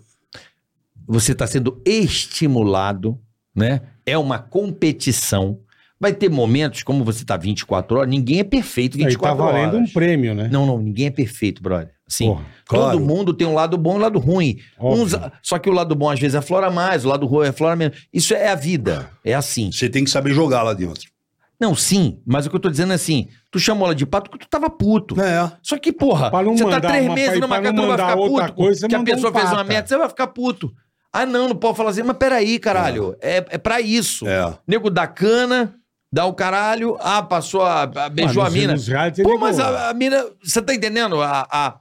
você 1.07 1.33
tá 1.33 1.47
sendo 1.47 1.81
estimulado, 1.85 3.19
né? 3.55 3.81
É 4.05 4.15
uma 4.17 4.37
competição. 4.37 5.59
Vai 5.99 6.13
ter 6.13 6.29
momentos, 6.29 6.83
como 6.83 7.03
você 7.03 7.23
tá 7.25 7.35
24 7.37 7.97
horas, 7.97 8.09
ninguém 8.09 8.39
é 8.39 8.43
perfeito 8.43 8.95
Aí 8.97 9.05
24 9.05 9.37
tá 9.37 9.43
valendo 9.43 9.75
horas. 9.77 9.89
um 9.89 9.93
prêmio, 9.93 10.35
né? 10.35 10.49
Não, 10.51 10.65
não, 10.65 10.77
ninguém 10.77 11.07
é 11.07 11.11
perfeito, 11.11 11.63
brother. 11.63 11.89
Sim. 12.07 12.27
Porra, 12.27 12.45
claro. 12.67 12.91
Todo 12.99 13.03
mundo 13.05 13.33
tem 13.33 13.47
um 13.47 13.53
lado 13.55 13.77
bom 13.77 13.93
e 13.93 13.95
um 13.95 14.01
lado 14.01 14.19
ruim. 14.19 14.57
Uns- 14.79 15.15
só 15.41 15.57
que 15.57 15.67
o 15.69 15.73
lado 15.73 15.95
bom 15.95 16.09
às 16.09 16.19
vezes 16.19 16.35
aflora 16.35 16.69
mais, 16.69 17.05
o 17.05 17.07
lado 17.07 17.25
ruim 17.25 17.47
aflora 17.47 17.75
menos. 17.75 18.05
Isso 18.13 18.33
é 18.35 18.49
a 18.49 18.55
vida. 18.55 19.09
É 19.23 19.33
assim. 19.33 19.71
Você 19.71 19.89
tem 19.89 20.03
que 20.03 20.09
saber 20.11 20.31
jogar 20.31 20.61
lá 20.61 20.73
dentro. 20.73 21.09
Não, 21.59 21.73
sim, 21.75 22.19
mas 22.25 22.45
o 22.45 22.49
que 22.49 22.55
eu 22.55 22.59
tô 22.59 22.69
dizendo 22.69 22.91
é 22.91 22.95
assim: 22.95 23.27
tu 23.51 23.57
chamou 23.59 23.85
ela 23.87 23.95
de 23.95 24.05
pato 24.05 24.29
porque 24.29 24.45
tu 24.45 24.49
tava 24.49 24.69
puto. 24.69 25.19
É. 25.21 25.51
Só 25.63 25.77
que, 25.77 25.91
porra, 25.93 26.29
Pra 26.29 26.43
não 26.43 26.57
você 26.57 26.65
tá 26.65 26.81
três 26.81 27.05
uma- 27.05 27.15
meses 27.15 27.31
pra- 27.31 27.39
numa 27.39 27.55
pra 27.55 27.63
casa, 27.63 27.73
não 27.73 27.83
tu 27.83 27.87
vai 27.87 27.97
ficar 27.97 28.17
puto. 28.47 28.53
coisa, 28.53 28.87
que 28.87 28.95
a 28.95 29.03
pessoa 29.03 29.31
um 29.31 29.33
fez 29.35 29.51
uma 29.51 29.63
merda, 29.63 29.87
você 29.87 29.97
vai 29.97 30.09
ficar 30.09 30.27
puto. 30.27 30.73
Ah, 31.13 31.25
não, 31.25 31.47
não 31.49 31.55
pode 31.55 31.77
falar 31.77 31.91
assim, 31.91 32.03
mas 32.03 32.17
peraí, 32.17 32.59
caralho. 32.59 33.15
É, 33.21 33.37
é 33.49 33.57
pra 33.57 33.79
isso. 33.79 34.27
É. 34.27 34.53
Nego 34.67 34.89
dá 34.89 35.07
cana, 35.07 35.73
dá 36.11 36.25
o 36.25 36.33
caralho, 36.33 36.97
ah, 36.99 37.23
passou 37.23 37.61
a. 37.61 37.83
a- 37.83 38.09
beijou 38.09 38.43
Ah, 38.43 38.47
a 38.47 38.49
nos- 38.49 38.87
mina. 38.87 39.13
Pô, 39.23 39.37
mas 39.37 39.57
a, 39.59 39.89
a 39.89 39.93
mina. 39.93 40.25
Você 40.43 40.61
tá 40.61 40.73
entendendo? 40.75 41.21
A, 41.21 41.47
a- 41.49 41.77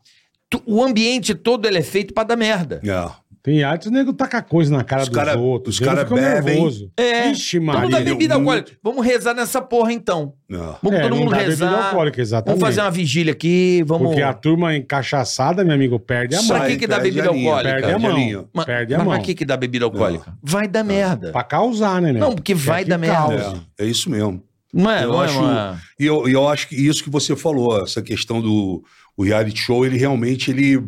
tu- 0.49 0.63
o 0.67 0.85
ambiente 0.85 1.35
todo 1.35 1.67
ele 1.67 1.79
é 1.79 1.83
feito 1.83 2.15
pra 2.15 2.23
dar 2.23 2.37
merda. 2.37 2.81
É. 2.85 3.11
Tem 3.45 3.63
artes, 3.63 3.89
o 3.89 3.91
nego 3.91 4.15
taca 4.15 4.41
coisa 4.41 4.75
na 4.75 4.83
cara 4.83 5.03
Os 5.03 5.09
dos 5.11 5.19
cara- 5.19 5.39
outros. 5.39 5.75
os 5.75 5.81
o 5.81 5.85
nego 5.85 5.95
cara 5.97 6.09
fica 6.09 6.19
bebem. 6.19 6.55
nervoso. 6.55 6.91
É. 6.97 7.31
Ixi, 7.31 7.61
Maria. 7.61 7.91
dá 7.91 8.01
bebida 8.01 8.39
muito- 8.39 8.49
alcoólica. 8.51 8.73
Vamos 8.83 9.05
rezar 9.05 9.35
nessa 9.35 9.61
porra 9.61 9.93
então. 9.93 10.33
é. 10.51 10.57
Vamos 10.57 10.93
É, 10.99 11.01
todo 11.03 11.11
não 11.11 11.17
mundo 11.19 11.31
dá 11.31 11.37
bebida 11.37 11.51
rezar. 11.67 11.85
alcoólica, 11.89 12.21
exatamente. 12.23 12.59
Vamos 12.59 12.75
fazer 12.75 12.81
uma 12.81 12.91
vigília 12.91 13.33
aqui, 13.33 13.85
vamos. 13.87 14.07
Porque 14.09 14.23
a 14.23 14.33
turma 14.33 14.75
encaixaçada, 14.75 15.63
meu 15.63 15.75
amigo, 15.75 16.01
perde 16.01 16.35
a 16.37 16.39
mão. 16.43 16.57
Pra 16.57 16.67
que 16.69 16.77
que 16.79 16.87
dá 16.87 16.99
bebida 16.99 17.29
alcoólica? 17.29 17.75
Perde 17.75 17.93
a 17.93 17.99
mão. 17.99 18.49
Mas, 18.55 18.65
Perde 18.65 18.95
a 18.95 18.97
mas 18.99 19.07
mão. 19.07 19.15
pra 19.17 19.23
que 19.25 19.35
que 19.35 19.45
dá 19.45 19.57
bebida 19.59 19.85
alcoólica? 19.85 20.33
Vai 20.43 20.67
dar 20.67 20.83
merda. 20.83 21.31
Pra 21.31 21.45
causar, 21.45 22.01
né, 22.01 22.13
meu? 22.13 22.21
Não, 22.23 22.35
porque 22.35 22.55
vai 22.55 22.83
que 22.83 22.89
dar 22.89 22.97
merda. 22.97 23.63
É, 23.79 23.85
é 23.85 23.87
isso 23.87 24.09
mesmo. 24.09 24.43
Não 24.73 24.91
é, 24.91 25.05
Eu 25.05 25.09
não 25.13 25.23
é 25.23 25.27
acho- 25.27 25.39
uma- 25.39 25.79
E 26.01 26.07
eu, 26.07 26.27
eu 26.27 26.49
acho 26.49 26.67
que 26.67 26.77
isso 26.77 27.05
que 27.05 27.11
você 27.11 27.37
falou, 27.37 27.83
essa 27.83 28.01
questão 28.01 28.41
do 28.41 28.83
o 29.17 29.23
reality 29.23 29.61
show, 29.61 29.85
ele 29.85 29.99
realmente 29.99 30.51
ele. 30.51 30.83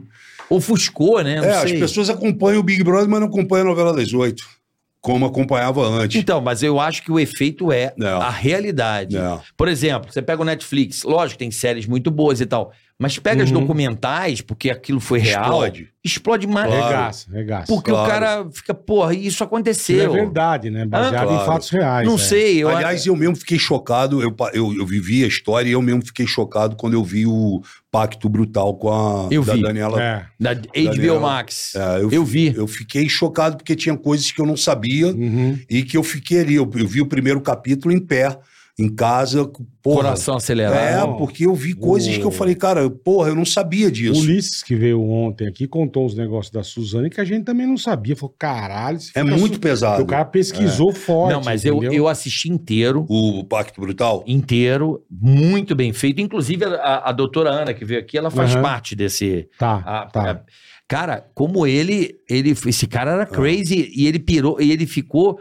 Ofuscou, 0.48 1.22
né? 1.22 1.36
Não 1.40 1.44
é, 1.48 1.56
as 1.62 1.70
sei. 1.70 1.78
pessoas 1.78 2.08
acompanham 2.10 2.60
o 2.60 2.62
Big 2.62 2.82
Brother, 2.84 3.08
mas 3.08 3.20
não 3.20 3.28
acompanham 3.28 3.66
a 3.66 3.70
novela 3.70 3.92
das 3.94 4.12
oito, 4.12 4.44
como 5.00 5.26
acompanhava 5.26 5.82
antes. 5.86 6.20
Então, 6.20 6.40
mas 6.40 6.62
eu 6.62 6.78
acho 6.80 7.02
que 7.02 7.10
o 7.10 7.18
efeito 7.18 7.72
é 7.72 7.92
É. 8.00 8.06
a 8.06 8.30
realidade. 8.30 9.16
É. 9.16 9.38
Por 9.56 9.68
exemplo, 9.68 10.12
você 10.12 10.22
pega 10.22 10.40
o 10.42 10.44
Netflix, 10.44 11.02
lógico, 11.02 11.38
tem 11.38 11.50
séries 11.50 11.86
muito 11.86 12.10
boas 12.10 12.40
e 12.40 12.46
tal, 12.46 12.72
mas 12.98 13.18
pega 13.18 13.42
as 13.44 13.50
Uhum. 13.50 13.60
documentais, 13.60 14.40
porque 14.40 14.70
aquilo 14.70 15.00
foi 15.00 15.18
real, 15.18 15.42
Explode. 15.44 15.88
explode 16.02 16.46
mais. 16.46 16.68
Claro. 16.70 16.86
Regaça, 16.86 17.30
regaça. 17.30 17.66
Porque 17.66 17.90
Claro. 17.90 18.06
o 18.06 18.10
cara 18.10 18.48
fica, 18.52 18.72
porra, 18.74 19.12
isso 19.14 19.28
Isso 19.28 19.42
é 19.42 19.46
aconteceu. 19.46 20.12
verdade, 20.12 20.70
né? 20.70 20.86
Baseado 20.86 21.14
Ah, 21.14 21.26
claro. 21.26 21.42
em 21.42 21.46
fatos 21.46 21.68
reais. 21.70 22.06
Não 22.08 22.14
é. 22.14 22.18
sei, 22.18 22.62
eu 22.62 22.68
Aliás, 22.70 23.04
eu 23.06 23.14
mesmo 23.14 23.36
fiquei 23.36 23.58
chocado, 23.58 24.22
eu, 24.22 24.34
eu, 24.54 24.72
eu 24.74 24.86
vivi 24.86 25.24
a 25.24 25.26
história 25.26 25.68
e 25.68 25.72
eu 25.72 25.82
mesmo 25.82 26.04
fiquei 26.06 26.26
chocado 26.26 26.74
quando 26.76 26.94
eu 26.94 27.04
vi 27.04 27.26
o 27.26 27.60
Pacto 27.90 28.28
Brutal 28.30 28.74
com 28.76 28.90
a 28.90 29.28
Eu 29.30 29.44
da 29.44 29.52
vi. 29.54 29.62
Daniela. 29.62 30.02
É. 30.02 30.26
da 30.40 30.54
HBO 30.54 30.70
Daniel. 30.72 31.20
Max. 31.20 31.74
É, 31.74 31.98
eu, 32.00 32.10
eu 32.10 32.24
vi. 32.24 32.54
Eu 32.56 32.66
fiquei 32.66 33.08
chocado 33.10 33.56
porque 33.58 33.76
tinha 33.76 33.96
coisas 33.96 34.30
que 34.32 34.40
eu 34.40 34.46
não 34.46 34.56
sabia 34.56 35.08
Uhum. 35.08 35.58
e 35.68 35.82
que 35.82 35.96
eu 35.98 36.02
fiquei 36.02 36.40
ali. 36.40 36.54
Eu, 36.54 36.70
eu 36.74 36.86
vi 36.88 37.00
o 37.02 37.06
primeiro 37.06 37.40
capítulo 37.42 37.92
em 37.92 38.00
pé, 38.00 38.38
em 38.78 38.94
casa. 38.94 39.50
Porra, 39.82 39.96
Coração 40.02 40.36
acelerado. 40.36 41.14
É, 41.14 41.18
porque 41.18 41.46
eu 41.46 41.54
vi 41.54 41.72
coisas 41.72 42.14
O- 42.14 42.18
que 42.20 42.24
eu 42.26 42.30
falei, 42.30 42.54
cara, 42.54 42.90
porra, 42.90 43.28
eu 43.30 43.34
não 43.34 43.44
sabia 43.44 43.86
O 43.86 43.90
disso. 43.90 44.20
Ulisses, 44.20 44.62
que 44.62 44.74
veio 44.76 45.00
ontem 45.02 45.46
aqui, 45.48 45.66
contou 45.66 46.04
uns 46.04 46.14
negócios 46.14 46.52
da 46.52 46.62
Suzane 46.62 47.08
que 47.08 47.20
a 47.20 47.24
gente 47.24 47.44
também 47.44 47.66
não 47.66 47.78
sabia. 47.78 48.14
Falou, 48.14 48.34
caralho, 48.38 48.98
É 49.14 49.22
muito 49.22 49.54
su- 49.54 49.60
pesado. 49.60 50.02
O 50.02 50.06
cara 50.06 50.24
pesquisou 50.26 50.92
forte. 50.92 51.32
Não, 51.32 51.42
mas 51.42 51.64
eu, 51.64 51.76
entendeu? 51.76 51.92
eu 51.94 52.08
assisti 52.08 52.50
inteiro. 52.50 53.06
O 53.08 53.44
Pacto 53.44 53.80
Brutal. 53.80 54.22
inteiro, 54.26 55.02
muito 55.10 55.74
bem 55.74 55.92
feito. 55.92 56.20
Inclusive, 56.20 56.64
a, 56.66 57.08
a 57.08 57.12
doutora 57.12 57.50
Ana, 57.50 57.72
que 57.72 57.84
veio 57.84 58.00
aqui, 58.00 58.18
ela 58.18 58.30
faz 58.30 58.52
Aham. 58.54 58.62
parte 58.62 58.94
desse. 58.94 59.48
Tá, 59.58 59.76
a- 59.86 60.06
tá. 60.06 60.30
a- 60.32 60.40
cara, 60.86 61.26
como 61.34 61.66
ele, 61.66 62.14
ele. 62.28 62.50
Esse 62.50 62.86
cara 62.86 63.12
era 63.12 63.24
crazy 63.26 63.90
e 63.96 64.06
ele 64.06 64.18
pirou, 64.18 64.60
e 64.60 64.70
ele 64.70 64.86
ficou 64.86 65.38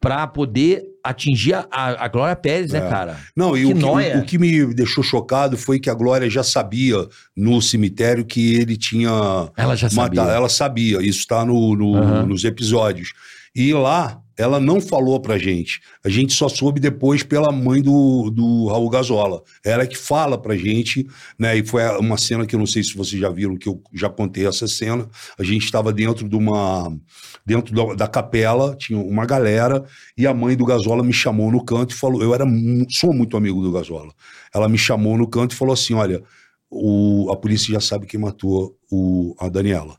pra 0.00 0.26
poder 0.28 0.84
atingir 1.10 1.54
a, 1.54 1.66
a 2.04 2.08
Glória 2.08 2.34
Pérez, 2.36 2.72
né, 2.72 2.78
É. 2.78 2.88
cara? 2.88 3.16
Não, 3.36 3.56
e 3.56 3.60
Que 3.60 3.66
o 3.66 3.74
que, 3.74 3.80
nóia. 3.80 4.16
o, 4.16 4.20
o 4.20 4.24
que 4.24 4.38
me 4.38 4.74
deixou 4.74 5.02
chocado 5.04 5.56
foi 5.56 5.78
que 5.78 5.88
a 5.90 5.94
Glória 5.94 6.28
já 6.28 6.42
sabia 6.42 6.96
no 7.36 7.60
cemitério 7.62 8.24
que 8.24 8.54
ele 8.56 8.76
tinha 8.76 9.10
Ela 9.56 9.74
já 9.76 9.88
sabia. 9.88 10.20
matado. 10.22 10.36
Ela 10.36 10.48
sabia, 10.48 10.98
isso 11.02 11.20
está 11.20 11.44
no, 11.44 11.74
no- 11.76 11.96
Aham. 11.96 12.26
nos 12.26 12.44
episódios. 12.44 13.12
E 13.54 13.72
lá, 13.72 14.22
ela 14.38 14.60
não 14.60 14.80
falou 14.80 15.20
pra 15.20 15.36
gente. 15.36 15.80
A 16.04 16.08
gente 16.08 16.32
só 16.32 16.48
soube 16.48 16.80
depois 16.80 17.24
pela 17.24 17.50
mãe 17.50 17.82
do, 17.82 18.30
do 18.30 18.68
Raul 18.68 18.88
Gazola. 18.88 19.42
Ela 19.64 19.82
é 19.82 19.86
que 19.86 19.98
fala 19.98 20.40
pra 20.40 20.56
gente, 20.56 21.04
né? 21.36 21.58
E 21.58 21.66
foi 21.66 21.82
uma 21.98 22.16
cena 22.16 22.46
que 22.46 22.54
eu 22.54 22.58
não 22.58 22.66
sei 22.66 22.84
se 22.84 22.96
vocês 22.96 23.20
já 23.20 23.28
viram, 23.28 23.56
que 23.56 23.68
eu 23.68 23.82
já 23.92 24.08
contei 24.08 24.46
essa 24.46 24.68
cena. 24.68 25.08
A 25.36 25.42
gente 25.42 25.64
estava 25.64 25.92
dentro 25.92 26.28
de 26.28 26.36
uma. 26.36 26.96
Dentro 27.44 27.74
da, 27.74 27.94
da 27.94 28.06
capela, 28.06 28.76
tinha 28.76 28.98
uma 28.98 29.24
galera, 29.24 29.82
e 30.16 30.26
a 30.26 30.34
mãe 30.34 30.54
do 30.54 30.66
Gazola 30.66 31.02
me 31.02 31.12
chamou 31.12 31.50
no 31.50 31.64
canto 31.64 31.92
e 31.92 31.98
falou: 31.98 32.22
Eu 32.22 32.32
era 32.32 32.44
sou 32.90 33.12
muito 33.12 33.36
amigo 33.36 33.60
do 33.62 33.72
Gazola. 33.72 34.12
Ela 34.54 34.68
me 34.68 34.78
chamou 34.78 35.18
no 35.18 35.26
canto 35.26 35.52
e 35.52 35.56
falou 35.56 35.72
assim: 35.72 35.94
Olha, 35.94 36.22
o, 36.70 37.30
a 37.32 37.36
polícia 37.36 37.72
já 37.72 37.80
sabe 37.80 38.06
quem 38.06 38.20
matou 38.20 38.76
o, 38.90 39.34
a 39.38 39.48
Daniela. 39.48 39.96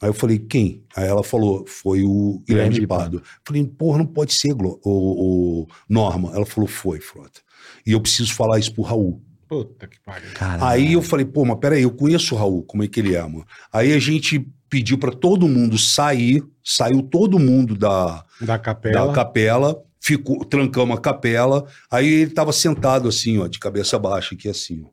Aí 0.00 0.08
eu 0.08 0.14
falei, 0.14 0.38
quem? 0.38 0.82
Aí 0.96 1.06
ela 1.06 1.22
falou, 1.22 1.64
foi 1.66 2.02
o 2.02 2.42
Guilherme 2.46 2.74
de 2.74 2.86
Pardo. 2.86 3.22
Falei, 3.44 3.64
porra, 3.66 3.98
não 3.98 4.06
pode 4.06 4.32
ser, 4.32 4.54
Glo- 4.54 4.80
o, 4.84 5.62
o 5.62 5.66
Norma. 5.88 6.32
Ela 6.34 6.46
falou, 6.46 6.66
foi, 6.68 7.00
Frota. 7.00 7.40
E 7.86 7.92
eu 7.92 8.00
preciso 8.00 8.32
falar 8.34 8.58
isso 8.58 8.72
pro 8.72 8.82
Raul. 8.82 9.22
Puta 9.48 9.86
que 9.86 9.98
pariu. 10.00 10.30
Caralho. 10.34 10.64
Aí 10.64 10.92
eu 10.92 11.02
falei, 11.02 11.26
pô, 11.26 11.44
mas 11.44 11.58
peraí, 11.58 11.82
eu 11.82 11.90
conheço 11.90 12.34
o 12.34 12.38
Raul, 12.38 12.62
como 12.62 12.82
é 12.82 12.88
que 12.88 13.00
ele 13.00 13.14
é, 13.14 13.22
mano? 13.22 13.44
Aí 13.72 13.92
a 13.92 13.98
gente 13.98 14.46
pediu 14.70 14.96
pra 14.96 15.10
todo 15.10 15.48
mundo 15.48 15.76
sair, 15.76 16.42
saiu 16.64 17.02
todo 17.02 17.38
mundo 17.38 17.74
da, 17.76 18.24
Da 18.40 18.58
capela. 18.58 19.06
da 19.08 19.12
capela, 19.12 19.82
ficou, 20.00 20.44
trancamos 20.44 20.96
a 20.96 21.00
capela, 21.00 21.66
aí 21.90 22.06
ele 22.06 22.30
tava 22.30 22.52
sentado 22.52 23.08
assim, 23.08 23.38
ó, 23.38 23.48
de 23.48 23.58
cabeça 23.58 23.98
baixa, 23.98 24.34
aqui 24.36 24.48
assim, 24.48 24.82
ó. 24.86 24.88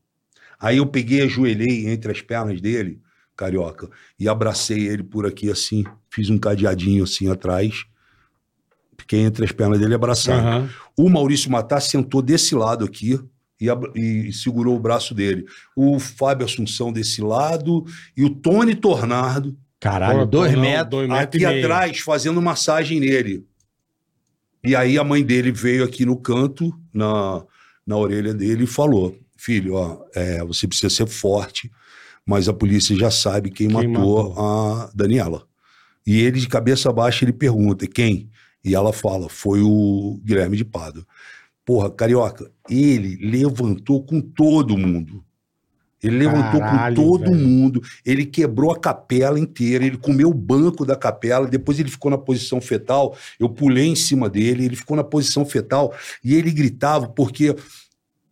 Aí 0.59 0.77
eu 0.77 0.87
peguei, 0.87 1.21
ajoelhei 1.21 1.87
entre 1.87 2.11
as 2.11 2.19
pernas 2.21 2.59
dele, 2.59 2.99
carioca, 3.37 3.89
e 4.19 4.27
abracei 4.27 4.87
ele 4.87 5.03
por 5.03 5.25
aqui 5.25 5.49
assim, 5.49 5.83
fiz 6.09 6.29
um 6.29 6.37
cadeadinho 6.37 7.03
assim 7.03 7.29
atrás, 7.29 7.85
fiquei 8.99 9.21
entre 9.21 9.45
as 9.45 9.51
pernas 9.51 9.79
dele 9.79 9.93
abraçado. 9.93 10.45
Aham. 10.45 10.69
O 10.97 11.09
Maurício 11.09 11.51
Matar 11.51 11.79
sentou 11.79 12.21
desse 12.21 12.55
lado 12.55 12.83
aqui 12.83 13.19
e, 13.61 13.67
e 14.27 14.33
segurou 14.33 14.75
o 14.75 14.79
braço 14.79 15.13
dele. 15.13 15.45
O 15.75 15.99
Fábio 15.99 16.45
Assunção 16.45 16.91
desse 16.91 17.21
lado 17.21 17.85
e 18.15 18.25
o 18.25 18.29
Tony 18.29 18.75
Tornado 18.75 19.55
Caralho, 19.79 20.19
Pô, 20.19 20.25
dois 20.25 20.53
não, 20.53 20.61
metros. 20.61 20.89
dois 20.89 21.07
metros 21.09 21.43
aqui 21.43 21.57
e 21.57 21.63
atrás 21.63 21.99
fazendo 21.99 22.41
massagem 22.41 22.99
nele. 22.99 23.45
E 24.63 24.75
aí 24.75 24.97
a 24.97 25.03
mãe 25.03 25.23
dele 25.23 25.51
veio 25.51 25.83
aqui 25.83 26.05
no 26.05 26.17
canto, 26.17 26.73
na, 26.93 27.43
na 27.85 27.95
orelha 27.95 28.33
dele, 28.33 28.63
e 28.63 28.67
falou: 28.67 29.15
Filho, 29.37 29.75
ó, 29.75 30.03
é, 30.15 30.43
você 30.43 30.67
precisa 30.67 30.89
ser 30.89 31.07
forte, 31.07 31.71
mas 32.27 32.49
a 32.49 32.53
polícia 32.53 32.93
já 32.95 33.09
sabe 33.09 33.49
quem, 33.49 33.69
Quem 33.69 33.87
matou, 33.87 34.29
matou. 34.29 34.43
a 34.45 34.91
Daniela. 34.93 35.47
E 36.05 36.19
ele, 36.19 36.39
de 36.41 36.47
cabeça 36.49 36.91
baixa, 36.91 37.23
ele 37.23 37.31
pergunta: 37.33 37.87
quem? 37.87 38.29
E 38.63 38.75
ela 38.75 38.91
fala: 38.91 39.29
foi 39.29 39.61
o 39.61 40.19
Guilherme 40.23 40.57
de 40.57 40.65
Pado. 40.65 41.07
Porra, 41.65 41.89
carioca, 41.89 42.51
ele 42.69 43.15
levantou 43.25 44.03
com 44.03 44.19
todo 44.21 44.77
mundo. 44.77 45.23
Ele 46.03 46.17
levantou 46.17 46.59
Caralho, 46.59 46.95
com 46.95 47.01
todo 47.01 47.31
velho. 47.31 47.35
mundo. 47.35 47.81
Ele 48.05 48.25
quebrou 48.25 48.71
a 48.71 48.79
capela 48.79 49.39
inteira. 49.39 49.83
Ele 49.83 49.97
comeu 49.97 50.29
o 50.29 50.33
banco 50.33 50.85
da 50.85 50.95
capela. 50.95 51.47
Depois 51.47 51.79
ele 51.79 51.89
ficou 51.89 52.11
na 52.11 52.17
posição 52.19 52.61
fetal. 52.61 53.17
Eu 53.39 53.49
pulei 53.49 53.87
em 53.87 53.95
cima 53.95 54.29
dele. 54.29 54.65
Ele 54.65 54.75
ficou 54.75 54.95
na 54.95 55.03
posição 55.03 55.43
fetal 55.45 55.93
e 56.23 56.35
ele 56.35 56.51
gritava 56.51 57.07
porque 57.09 57.55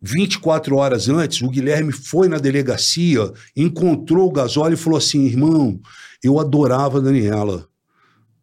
24 0.06 0.76
horas 0.76 1.08
antes 1.08 1.42
o 1.42 1.50
Guilherme 1.50 1.92
foi 1.92 2.28
na 2.28 2.38
delegacia, 2.38 3.32
encontrou 3.56 4.28
o 4.28 4.32
Gasol 4.32 4.72
e 4.72 4.76
falou 4.76 4.98
assim: 4.98 5.26
irmão, 5.26 5.80
eu 6.22 6.38
adorava 6.38 6.98
a 6.98 7.00
Daniela. 7.00 7.66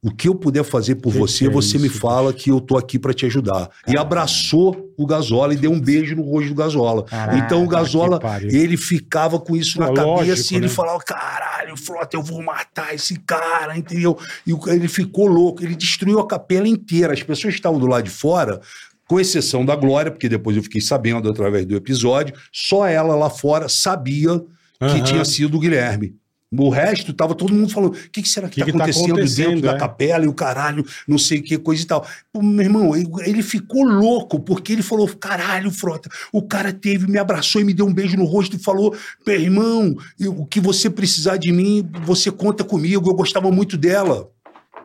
O 0.06 0.12
que 0.14 0.28
eu 0.28 0.36
puder 0.36 0.66
fazer 0.66 0.96
por 0.96 1.14
Que 1.14 1.20
você, 1.20 1.46
que 1.46 1.50
é 1.50 1.50
você 1.50 1.78
me 1.78 1.88
isso, 1.88 1.98
fala 1.98 2.34
que 2.34 2.52
eu 2.52 2.60
tô 2.60 2.78
aqui 2.78 3.00
para 3.00 3.14
te 3.14 3.26
ajudar. 3.26 3.70
E 3.88 3.98
abraçou 3.98 4.94
o 4.98 5.06
Gasola 5.06 5.54
e 5.54 5.58
deu 5.58 5.72
um 5.72 5.80
beijo 5.80 6.14
no 6.14 6.24
rosto 6.24 6.50
do 6.50 6.56
Gasola. 6.56 7.06
Então 7.38 7.64
o 7.64 7.68
Gasola, 7.70 8.20
ele 8.42 8.76
ficava 8.76 9.40
com 9.40 9.56
isso 9.56 9.80
na 9.80 9.88
Pô, 9.88 9.94
cabeça 9.94 10.26
lógico, 10.26 10.54
e 10.54 10.58
ele 10.58 10.68
né? 10.68 10.74
falava: 10.74 11.00
caralho, 11.00 11.78
Frota, 11.78 12.18
eu 12.18 12.22
vou 12.22 12.44
matar 12.44 12.94
esse 12.94 13.18
cara, 13.20 13.78
entendeu? 13.78 14.18
E 14.46 14.52
ele 14.68 14.90
ficou 14.90 15.26
louco, 15.26 15.64
ele 15.64 15.74
destruiu 15.74 16.20
a 16.20 16.28
capela 16.28 16.68
inteira. 16.68 17.14
As 17.14 17.24
pessoas 17.24 17.54
estavam 17.54 17.80
do 17.80 17.88
lado 17.88 18.04
de 18.04 18.10
fora, 18.10 18.60
com 19.08 19.20
exceção 19.20 19.66
da 19.66 19.76
Glória, 19.76 20.12
porque 20.12 20.30
depois 20.30 20.56
eu 20.56 20.64
fiquei 20.64 20.82
sabendo 20.82 21.30
através 21.30 21.66
do 21.66 21.76
episódio, 21.76 22.36
só 22.52 22.88
ela 22.88 23.16
lá 23.16 23.30
fora 23.30 23.68
sabia 23.70 24.40
que 24.80 24.86
Aham. 24.86 25.04
tinha 25.04 25.26
sido 25.26 25.58
o 25.58 25.60
Guilherme. 25.60 26.16
O 26.62 26.70
resto, 26.70 27.14
tava 27.14 27.34
todo 27.34 27.54
mundo 27.54 27.72
falando: 27.72 27.96
o 27.96 28.10
que, 28.12 28.22
que 28.22 28.30
será 28.30 28.48
que, 28.48 28.56
Que 28.56 28.60
tá 28.62 28.66
que 28.66 28.72
tá 28.72 28.78
acontecendo, 28.78 29.12
acontecendo, 29.14 29.48
dentro 29.48 29.62
da 29.64 29.74
é? 29.74 29.80
capela 29.80 30.26
e 30.26 30.28
o 30.28 30.34
caralho, 30.34 30.86
não 31.08 31.18
sei 31.18 31.40
o 31.40 31.44
que, 31.44 31.58
coisa 31.58 31.82
e 31.82 31.86
tal. 31.86 32.06
Pô, 32.32 32.42
meu 32.42 32.64
irmão, 32.64 32.96
ele, 32.96 33.42
ficou 33.42 33.84
louco, 33.84 34.40
porque 34.40 34.74
ele 34.74 34.84
falou: 34.84 35.08
caralho, 35.08 35.72
Frota, 35.72 36.10
o 36.32 36.44
cara 36.44 36.72
teve, 36.72 37.08
me 37.08 37.18
abraçou 37.18 37.60
e 37.60 37.64
me 37.64 37.74
deu 37.74 37.88
um 37.88 37.94
beijo 37.94 38.18
no 38.18 38.26
rosto 38.26 38.56
e 38.56 38.60
falou: 38.60 38.96
meu 39.26 39.40
irmão, 39.40 39.96
o 40.28 40.46
que 40.46 40.60
você 40.60 40.90
precisar 40.90 41.38
de 41.38 41.52
mim, 41.52 41.90
você 42.06 42.30
conta 42.30 42.64
comigo, 42.64 43.10
eu 43.10 43.16
gostava 43.16 43.52
muito 43.52 43.78
dela. 43.78 44.30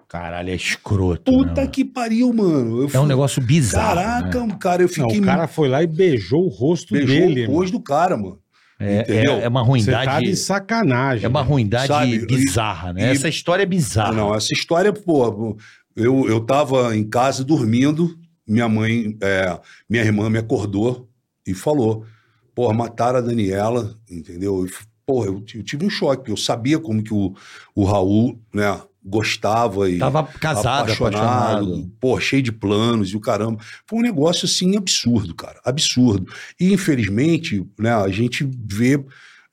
Caralho, 0.09 0.51
é 0.51 0.55
escroto. 0.55 1.31
Puta 1.31 1.61
né? 1.63 1.67
que 1.67 1.85
pariu, 1.85 2.33
mano. 2.33 2.79
Eu 2.79 2.85
É 2.85 2.87
um 2.87 2.91
fui- 2.91 3.07
negócio 3.09 3.43
bizarro. 3.43 3.97
Caraca, 3.97 4.47
né? 4.47 4.57
cara, 4.59 4.83
eu 4.83 4.87
Não, 4.87 4.95
fiquei. 4.95 5.21
o 5.21 5.25
cara 5.25 5.47
foi 5.47 5.69
lá 5.69 5.83
e 5.83 5.87
beijou 5.87 6.47
o 6.47 6.49
rosto 6.49 6.95
beijou 6.95 7.15
dele. 7.15 7.35
o 7.35 7.39
irmão. 7.45 7.57
rosto 7.57 7.73
do 7.73 7.81
cara, 7.81 8.17
mano. 8.17 8.39
É, 8.81 9.01
Entendeu? 9.03 9.33
é, 9.35 9.43
é 9.45 9.49
uma 9.49 9.63
Você 9.65 9.91
tá 9.91 9.99
ruindade. 9.99 10.27
de 10.27 10.37
sacanagem. 10.37 11.25
é 11.27 11.29
uma 11.29 11.43
ruindade 11.43 11.89
Sabe, 11.89 12.25
bizarra, 12.27 12.93
né? 12.93 13.03
e- 13.03 13.05
Essa 13.11 13.29
história 13.29 13.65
é 13.65 13.67
bizarra. 13.67 14.13
Não, 14.13 14.35
essa 14.35 14.53
história, 14.55 14.93
pô, 14.93 15.57
eu, 15.97 16.27
eu 16.29 16.41
tava 16.41 16.97
em 16.97 17.03
casa 17.05 17.45
dormindo, 17.45 18.17
minha 18.47 18.69
mãe, 18.69 19.17
é, 19.21 19.59
minha 19.91 20.03
irmã 20.05 20.31
me 20.31 20.39
acordou 20.39 21.09
e 21.47 21.53
falou, 21.53 22.07
pô, 22.55 22.73
mataram 22.73 23.19
a 23.19 23.21
Daniela, 23.21 23.95
entendeu? 24.11 24.65
Pô, 25.05 25.25
eu, 25.25 25.43
eu 25.55 25.63
tive 25.65 25.85
um 25.85 25.91
choque, 25.91 26.31
eu 26.31 26.37
sabia 26.37 26.79
como 26.79 27.03
que 27.03 27.13
o, 27.13 27.35
o 27.75 27.85
Raul, 27.85 28.41
né, 28.55 28.81
gostava 29.09 29.89
e 29.91 29.99
Tava 29.99 30.23
casado, 30.25 30.93
apaixonado. 30.93 31.91
pô, 32.01 32.21
cheio 32.21 32.43
de 32.43 32.53
planos 32.53 33.11
e 33.11 33.17
o 33.17 33.21
caramba. 33.21 33.59
Foi 33.87 33.99
um 33.99 34.03
negócio, 34.03 34.45
assim, 34.47 34.77
absurdo, 34.77 35.35
cara, 35.35 35.61
absurdo. 35.65 36.31
E, 36.61 36.73
infelizmente, 36.73 37.65
né, 37.79 37.93
a 37.95 38.09
gente 38.09 38.49
vê... 38.67 39.03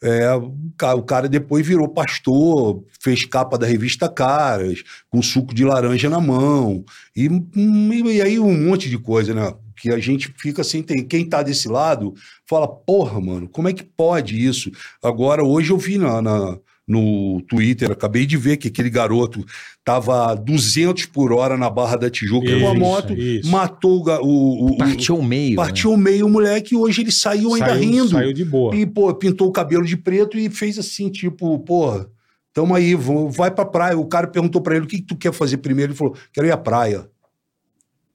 é, 0.03 0.34
o 0.36 0.53
ca- 0.77 0.94
o 0.95 1.02
cara 1.03 1.27
depois 1.27 1.65
virou 1.65 1.88
pastor, 1.88 2.84
fez 3.02 3.26
capa 3.26 3.57
da 3.57 3.65
revista 3.65 4.07
Caras, 4.10 4.84
com 5.10 5.22
suco 5.22 5.53
de 5.56 5.64
laranja 5.64 6.10
na 6.10 6.19
mão. 6.19 6.84
E, 7.15 7.27
hum, 7.30 7.91
e 7.94 8.22
aí 8.22 8.38
um 8.40 8.68
monte 8.69 8.90
de 8.90 8.98
coisa, 8.99 9.34
né? 9.34 9.53
Que 9.77 9.91
a 9.91 9.98
gente 9.99 10.34
fica 10.38 10.64
sem 10.64 10.84
ter. 10.84 11.03
Quem 11.03 11.27
tá 11.27 11.41
desse 11.44 11.68
lado 11.68 12.14
fala, 12.48 12.68
porra, 12.68 13.19
mano, 13.19 13.48
como 13.49 13.68
é 13.68 13.73
que 13.73 13.84
pode 13.84 14.36
isso? 14.45 14.69
Agora, 15.03 15.44
hoje 15.44 15.72
eu 15.72 15.77
vi 15.77 15.98
na, 15.98 16.22
na- 16.22 16.57
no 16.88 17.41
Twitter, 17.49 17.90
acabei 17.91 18.26
de 18.28 18.38
ver 18.38 18.57
que 18.57 18.68
aquele 18.68 18.90
garoto 18.91 19.44
tava 19.84 20.32
a 20.32 20.36
200 20.36 21.07
por 21.07 21.34
hora 21.34 21.57
na 21.57 21.68
Barra 21.70 21.95
da 21.95 22.10
Tijuca 22.12 22.48
com 22.48 22.53
a 22.68 22.72
Isso, 22.72 22.76
moto, 22.80 23.14
isso. 23.14 23.49
matou 23.49 24.03
o, 24.07 24.26
o, 24.28 24.66
o- 24.74 24.78
Partiu 24.78 25.18
o 25.18 25.24
meio. 25.24 25.56
partiu 25.56 25.91
o 25.94 25.98
meio 25.98 26.28
o 26.28 26.30
moleque 26.30 26.76
e 26.76 26.78
hoje 26.78 27.02
ele 27.02 27.12
saiu 27.12 27.53
ainda 27.56 27.70
Saiu- 27.70 27.80
rindo. 27.82 28.10
Saiu 28.10 28.34
de 28.34 28.45
boa. 28.45 28.76
E, 28.76 28.86
pô, 28.86 29.14
pintou 29.16 29.48
o 29.48 29.52
cabelo 29.52 29.84
de 29.84 29.98
preto 29.98 30.38
e 30.38 30.48
fez 30.49 30.78
assim, 30.78 31.10
tipo, 31.10 31.57
porra, 31.60 32.07
tamo 32.53 32.76
aí, 32.76 32.94
vai 33.32 33.49
pra 33.49 33.66
praia. 33.66 33.98
O 33.98 34.06
cara 34.06 34.28
perguntou 34.28 34.62
pra 34.62 34.76
ele, 34.76 34.86
o 34.86 34.88
que, 34.88 34.98
que 34.98 35.06
tu 35.07 35.16
quer 35.16 35.34
fazer 35.34 35.57
primeiro? 35.57 35.91
Ele 35.91 35.98
falou, 35.98 36.16
quero 36.32 36.45
ir 36.45 36.52
à 36.52 36.57
praia. 36.57 37.10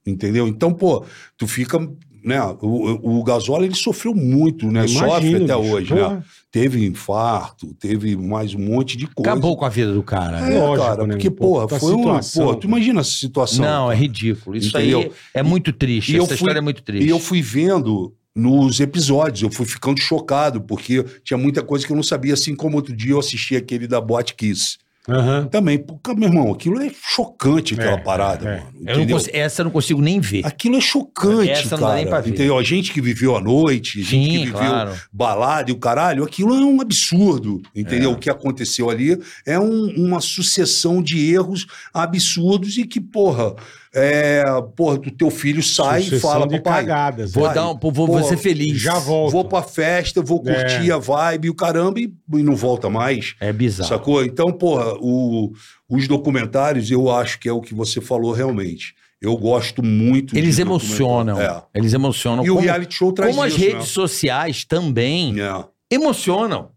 Entendeu? 0.06 0.48
Então, 0.48 0.72
pô, 0.72 1.04
tu 1.36 1.46
fica, 1.46 1.78
né, 2.24 2.40
o, 2.60 3.18
o 3.20 3.24
Gasola, 3.24 3.64
ele 3.64 3.74
sofreu 3.74 4.14
muito, 4.14 4.66
né, 4.66 4.80
Imagino, 4.86 4.98
sofre 5.08 5.36
até 5.36 5.56
bicho, 5.56 5.72
hoje, 5.74 5.94
né. 5.94 6.02
porra. 6.02 6.24
Teve 6.52 6.84
infarto, 6.84 7.72
teve 7.74 8.16
mais 8.16 8.54
um 8.54 8.58
monte 8.58 8.96
de 8.96 9.06
coisa. 9.06 9.30
Acabou 9.30 9.56
com 9.56 9.64
a 9.64 9.68
vida 9.68 9.92
do 9.92 10.02
cara. 10.02 10.38
É, 10.38 10.50
né? 10.50 10.58
Lógico, 10.58 10.88
cara, 10.88 11.06
né, 11.06 11.14
porque, 11.14 11.30
porra, 11.30 11.68
puta 11.68 11.78
foi 11.78 11.92
uma, 11.92 12.22
situação, 12.22 12.54
pô, 12.54 12.60
tu 12.60 12.66
imagina 12.66 13.00
essa 13.00 13.10
situação. 13.10 13.64
Não, 13.64 13.92
é 13.92 13.94
ridículo. 13.94 14.56
Isso 14.56 14.76
aí 14.76 14.92
Entendeu? 14.92 15.12
é 15.32 15.42
muito 15.42 15.72
triste. 15.72 16.12
E 16.12 16.16
Essa 16.16 16.26
fui- 16.26 16.34
história 16.34 16.58
é 16.58 16.62
muito 16.62 16.82
triste. 16.82 17.06
E 17.06 17.08
eu 17.08 17.20
fui 17.20 17.40
vendo 17.40 18.12
nos 18.34 18.80
episódios, 18.80 19.42
eu 19.42 19.50
fui 19.50 19.66
ficando 19.66 20.00
chocado, 20.00 20.60
porque 20.60 21.04
tinha 21.22 21.38
muita 21.38 21.62
coisa 21.62 21.86
que 21.86 21.92
eu 21.92 21.96
não 21.96 22.02
sabia, 22.02 22.34
assim 22.34 22.54
como 22.56 22.76
outro 22.76 22.94
dia 22.96 23.12
eu 23.12 23.18
assisti 23.20 23.54
aquele 23.54 23.86
da 23.86 24.00
Boate 24.00 24.34
Kiss. 24.34 24.76
Aham. 25.10 25.46
Também, 25.48 25.78
porque, 25.78 26.14
meu 26.14 26.28
irmão, 26.28 26.52
aquilo 26.52 26.80
é 26.80 26.90
chocante, 27.02 27.74
aquela 27.74 27.92
É, 27.92 27.96
parada, 27.98 28.48
é. 28.48 28.60
mano. 28.60 29.00
Eu 29.02 29.08
consigo- 29.14 29.36
essa 29.36 29.60
eu 29.60 29.64
não 29.64 29.70
consigo 29.72 30.00
nem 30.00 30.20
ver. 30.20 30.46
Aquilo 30.46 30.76
é 30.76 30.80
chocante, 30.80 31.50
Essa 31.50 31.76
não 31.76 31.80
dá 31.82 31.86
cara. 31.88 31.96
nem 31.96 32.06
pra 32.06 32.20
ver. 32.20 32.30
Entendeu? 32.30 32.56
A 32.58 32.62
gente 32.62 32.92
que 32.92 33.00
viveu 33.00 33.36
a 33.36 33.40
noite, 33.40 34.00
a 34.00 34.04
gente 34.04 34.30
que 34.30 34.38
viveu 34.46 34.52
claro. 34.58 34.94
balada 35.12 35.70
e 35.70 35.72
o 35.74 35.78
caralho, 35.78 36.24
aquilo 36.24 36.54
é 36.54 36.64
um 36.64 36.80
absurdo, 36.80 37.60
entendeu? 37.74 38.12
O 38.12 38.16
que 38.16 38.30
aconteceu 38.30 38.88
ali 38.90 39.18
é 39.46 39.58
um- 39.58 39.92
uma 39.96 40.20
sucessão 40.20 41.02
de 41.02 41.32
erros 41.32 41.66
absurdos 41.92 42.76
e 42.78 42.84
que, 42.86 43.00
porra, 43.00 43.54
é, 43.94 44.44
porra, 44.76 44.96
o 44.96 45.10
teu 45.10 45.30
filho 45.30 45.62
sai 45.62 46.02
e 46.02 46.20
fala, 46.20 46.46
papai, 46.48 46.60
cagadas. 46.84 47.32
Vou, 47.32 47.52
dar 47.52 47.70
um, 47.70 47.78
vou, 47.78 47.90
vou 47.92 48.06
pô, 48.06 48.22
ser 48.22 48.36
feliz. 48.36 48.80
Já 48.80 48.98
volto. 48.98 49.32
vou 49.32 49.44
pra 49.44 49.62
festa, 49.62 50.22
vou 50.22 50.40
curtir 50.42 50.90
É. 50.90 50.92
a 50.92 50.98
vibe 50.98 51.46
e 51.46 51.50
o 51.50 51.54
caramba 51.54 51.98
e, 52.00 52.12
e 52.34 52.42
não 52.42 52.54
volta 52.54 52.88
mais. 52.88 53.34
É 53.40 53.52
bizarro. 53.52 53.88
Sacou? 53.88 54.24
Então, 54.24 54.52
porra, 54.52 54.94
o- 55.00 55.52
os 55.88 56.06
documentários, 56.06 56.90
eu 56.90 57.10
acho 57.10 57.38
que 57.40 57.48
é 57.48 57.52
o 57.52 57.60
que 57.60 57.74
você 57.74 58.00
falou 58.00 58.32
realmente. 58.32 58.94
Eu 59.20 59.36
gosto 59.36 59.82
muito 59.82 60.36
Eles 60.38 60.56
de 60.56 60.62
emocionam. 60.62 61.34
documentário. 61.34 61.62
Eles 61.74 61.92
emocionam. 61.92 62.42
É. 62.42 62.46
E 62.46 62.50
o 62.50 62.54
como, 62.54 62.64
reality 62.66 62.94
show 62.94 63.12
traz 63.12 63.30
como 63.34 63.42
as 63.46 63.52
isso, 63.52 63.60
redes 63.60 63.88
sociais 63.88 64.64
também 64.64 65.34
né? 65.34 65.42
É, 65.42 65.94
emocionam. 65.94 66.70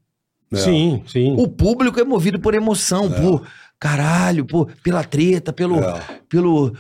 é. 0.52 0.58
Sim, 0.58 1.04
sim. 1.08 1.36
O 1.38 1.48
público 1.48 2.00
é 2.00 2.04
movido 2.04 2.40
por 2.40 2.54
emoção, 2.54 3.10
por 3.10 3.48
caralho, 3.80 4.46
por, 4.46 4.68
pela 4.84 5.04
treta, 5.04 5.54
pelo. 5.54 5.80
É. 5.80 6.02
pelo 6.28 6.74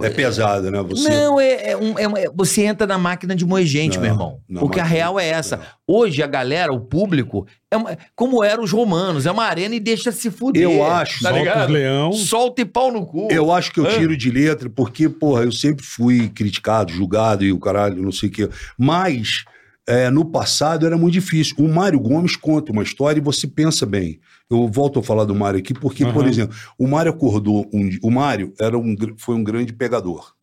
É 0.00 0.08
pesado, 0.08 0.70
né? 0.70 0.80
Você... 0.82 1.08
Não, 1.08 1.38
é, 1.38 1.70
é 1.72 1.76
um- 1.76 1.98
é 1.98 2.08
um- 2.08 2.16
é- 2.16 2.26
você 2.34 2.62
entra 2.62 2.86
na 2.86 2.96
máquina 2.96 3.36
de 3.36 3.44
moer 3.44 3.66
gente, 3.66 3.96
Não, 3.96 4.02
meu 4.02 4.10
irmão. 4.12 4.40
Porque 4.58 4.80
a 4.80 4.84
máquina- 4.84 4.84
real 4.84 5.20
é 5.20 5.28
essa. 5.28 5.56
É. 5.56 5.58
Hoje 5.86 6.22
a 6.22 6.26
galera, 6.26 6.72
o 6.72 6.80
público, 6.80 7.46
é 7.70 7.76
uma- 7.76 7.98
como 8.16 8.42
eram 8.42 8.64
os 8.64 8.72
romanos, 8.72 9.26
é 9.26 9.30
uma 9.30 9.44
arena 9.44 9.74
e 9.74 9.80
deixa 9.80 10.10
se 10.10 10.30
fuder. 10.30 10.62
Eu 10.62 10.82
acho, 10.82 11.22
tá 11.22 11.28
Solta 11.28 11.38
ligado? 11.38 11.72
leão. 11.72 12.12
Solta 12.12 12.62
e 12.62 12.64
pau 12.64 12.90
no 12.90 13.04
cu. 13.04 13.28
Eu 13.30 13.52
acho 13.52 13.70
que 13.70 13.80
eu 13.80 13.86
Hã? 13.86 13.90
tiro 13.90 14.16
de 14.16 14.30
letra, 14.30 14.70
porque, 14.70 15.10
porra, 15.10 15.42
eu 15.42 15.52
sempre 15.52 15.84
fui 15.84 16.30
criticado, 16.30 16.90
julgado 16.90 17.44
e 17.44 17.52
o 17.52 17.58
caralho, 17.60 18.02
não 18.02 18.12
sei 18.12 18.30
o 18.30 18.32
quê. 18.32 18.48
Mas 18.78 19.44
é, 19.86 20.10
no 20.10 20.24
passado 20.24 20.86
era 20.86 20.96
muito 20.96 21.14
difícil. 21.14 21.56
O 21.58 21.68
Mário 21.68 21.98
Gomes 21.98 22.36
conta 22.36 22.72
uma 22.72 22.82
história 22.82 23.20
e 23.20 23.22
você 23.22 23.46
pensa 23.46 23.84
bem. 23.84 24.20
Eu 24.48 24.68
volto 24.68 25.00
a 25.00 25.02
falar 25.02 25.24
do 25.24 25.34
Mário 25.34 25.58
aqui, 25.58 25.74
porque, 25.74 26.04
por 26.04 26.22
Aham. 26.22 26.28
exemplo, 26.28 26.56
o 26.78 26.86
Mário 26.86 27.10
acordou 27.10 27.68
um. 27.72 27.90
O 28.02 28.10
Mário 28.10 28.52
era 28.60 28.78
um, 28.78 28.94
foi 29.16 29.34
um 29.34 29.42
grande 29.42 29.72
pegador. 29.72 30.34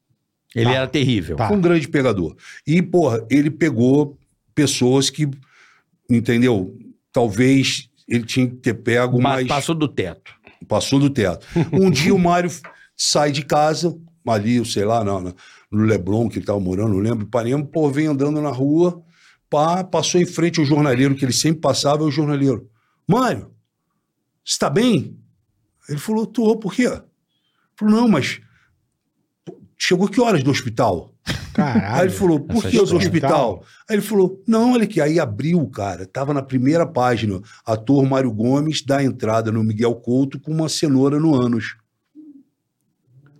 Ele 0.56 0.72
era 0.72 0.88
terrível. 0.88 1.38
Tá. 1.38 1.48
Foi 1.48 1.57
um 1.57 1.61
grande 1.61 1.88
pegador. 1.88 2.36
E, 2.66 2.82
porra, 2.82 3.26
ele 3.30 3.52
pegou 3.52 4.18
pessoas 4.53 5.10
que, 5.10 5.30
entendeu? 6.10 6.76
Talvez 7.14 7.88
ele 8.07 8.24
tinha 8.24 8.48
que 8.48 8.56
ter 8.56 8.74
pego 8.74 9.22
mais. 9.22 9.48
Passou 9.48 9.76
do 9.76 9.88
teto. 9.88 10.34
Passou 10.68 10.99
do 10.99 11.10
teto. 11.10 11.45
Um 11.72 11.90
dia 11.91 12.14
o 12.14 12.20
Mário 12.20 12.52
sai 12.98 13.32
de 13.32 13.45
casa, 13.45 13.95
ali, 14.28 14.57
eu 14.57 14.66
sei 14.66 14.86
lá, 14.86 15.03
não, 15.03 15.34
no 15.72 15.84
Leblon, 15.84 16.28
que 16.28 16.36
ele 16.36 16.44
estava 16.44 16.60
morando, 16.60 16.94
não 16.94 16.99
lembro, 16.99 17.26
Ipanema, 17.26 17.66
pô, 17.66 17.90
vem 17.90 18.07
andando 18.07 18.41
na 18.41 18.49
rua, 18.49 19.02
pá, 19.49 19.84
passou 19.84 20.21
em 20.21 20.26
frente 20.26 20.59
ao 20.59 20.65
jornaleiro, 20.65 21.15
que 21.15 21.26
ele 21.26 21.34
sempre 21.34 21.61
passava, 21.61 22.03
é 22.03 22.05
o 22.05 22.11
jornaleiro. 22.11 22.69
Mário, 23.07 23.51
você 24.45 24.53
está 24.53 24.69
bem? 24.69 25.17
Ele 25.88 25.97
falou, 25.97 26.26
tô, 26.26 26.55
por 26.57 26.73
quê? 26.73 26.84
Ele 26.84 27.01
falou, 27.76 27.95
não, 27.95 28.07
mas 28.07 28.39
chegou 29.77 30.07
que 30.07 30.21
horas 30.21 30.43
do 30.43 30.51
hospital? 30.51 31.13
Caralho. 31.53 31.95
Aí 31.95 32.01
ele 32.03 32.11
falou, 32.11 32.39
por 32.39 32.63
que 32.63 32.77
do 32.77 32.84
história. 32.84 33.07
hospital? 33.07 33.63
Aí 33.89 33.95
ele 33.95 34.01
falou, 34.01 34.41
não, 34.47 34.73
olha 34.73 34.84
aqui. 34.84 35.01
Aí 35.01 35.19
abriu, 35.19 35.65
cara, 35.67 36.05
tava 36.05 36.34
na 36.34 36.41
primeira 36.41 36.85
página, 36.85 37.41
ator 37.65 38.05
Mário 38.07 38.31
Gomes 38.31 38.84
dá 38.84 39.03
entrada 39.03 39.51
no 39.51 39.63
Miguel 39.63 39.95
Couto 39.95 40.39
com 40.39 40.51
uma 40.51 40.69
cenoura 40.69 41.19
no 41.19 41.34
ânus. 41.34 41.76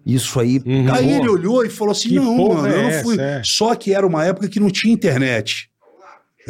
Isso 0.06 0.40
aí. 0.40 0.61
Uhum. 0.65 0.91
Aí 0.91 1.11
ele 1.11 1.30
olhou 1.30 1.64
e 1.64 1.69
falou 1.69 1.91
assim, 1.91 2.10
Que 2.10 2.15
não, 2.15 2.36
mano, 2.49 2.68
eu 2.68 2.80
é 2.80 2.84
não 2.84 3.03
fui. 3.03 3.14
essa, 3.14 3.23
é? 3.23 3.41
Só 3.44 3.76
que 3.76 3.94
era 3.94 4.06
uma 4.06 4.26
época 4.26 4.48
que 4.48 4.60
não 4.60 4.72
tinha 4.72 4.94
internet. 4.94 5.69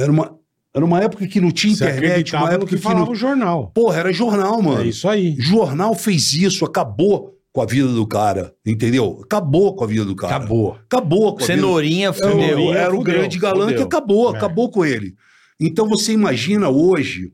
Era 0.02 0.12
uma, 0.12 0.36
era 0.74 0.86
uma 0.86 1.02
época 1.02 1.28
que 1.28 1.42
não 1.42 1.52
tinha 1.52 1.76
Você 1.76 1.84
internet, 1.84 2.36
uma 2.36 2.50
época 2.52 2.70
que 2.70 2.76
que, 2.78 2.82
falava 2.82 3.06
não... 3.06 3.12
o 3.12 3.16
jornal. 3.16 3.72
Porra, 3.74 4.00
era 4.00 4.14
jornal, 4.14 4.62
mano. 4.62 4.82
É 4.82 4.88
isso 4.88 5.08
aí. 5.10 5.36
Jornal 5.40 5.94
fez 5.94 6.34
isso, 6.34 6.64
acabou 6.66 7.36
com 7.52 7.62
a 7.62 7.66
vida 7.66 7.88
do 7.88 8.06
cara, 8.06 8.54
entendeu? 8.66 9.20
Acabou 9.24 9.76
com 9.76 9.84
a 9.84 9.88
vida 9.88 10.06
do 10.06 10.16
cara. 10.16 10.36
Acabou. 10.36 10.78
Acabou 10.86 11.36
com 11.36 11.44
a 11.44 11.48
vida 11.48 11.54
Cenourinha, 11.56 12.08
Era 12.10 12.28
o- 12.28 12.32
fudeu. 12.32 12.74
Era 12.74 12.94
o 12.94 12.98
fudeu, 12.98 13.14
grande 13.14 13.40
galã 13.40 13.64
fudeu. 13.66 13.78
que 13.78 13.84
acabou, 13.84 14.34
É. 14.34 14.38
acabou 14.38 14.70
com 14.72 14.86
ele. 14.86 15.16
Então 15.60 15.88
você 15.90 16.14
imagina 16.14 16.70
hoje 16.70 17.34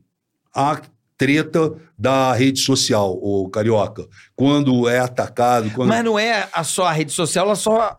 a 0.54 0.80
treta 1.18 1.72
da 1.98 2.32
rede 2.34 2.60
social, 2.60 3.12
o 3.22 3.48
carioca, 3.48 4.06
quando 4.34 4.88
é 4.88 4.98
atacado, 4.98 5.70
quando 5.70 5.88
Mas 5.88 6.04
não 6.04 6.18
é 6.18 6.46
a 6.52 6.62
só 6.64 6.86
a 6.86 6.92
rede 6.92 7.12
social, 7.12 7.46
ela 7.46 7.54
só 7.54 7.96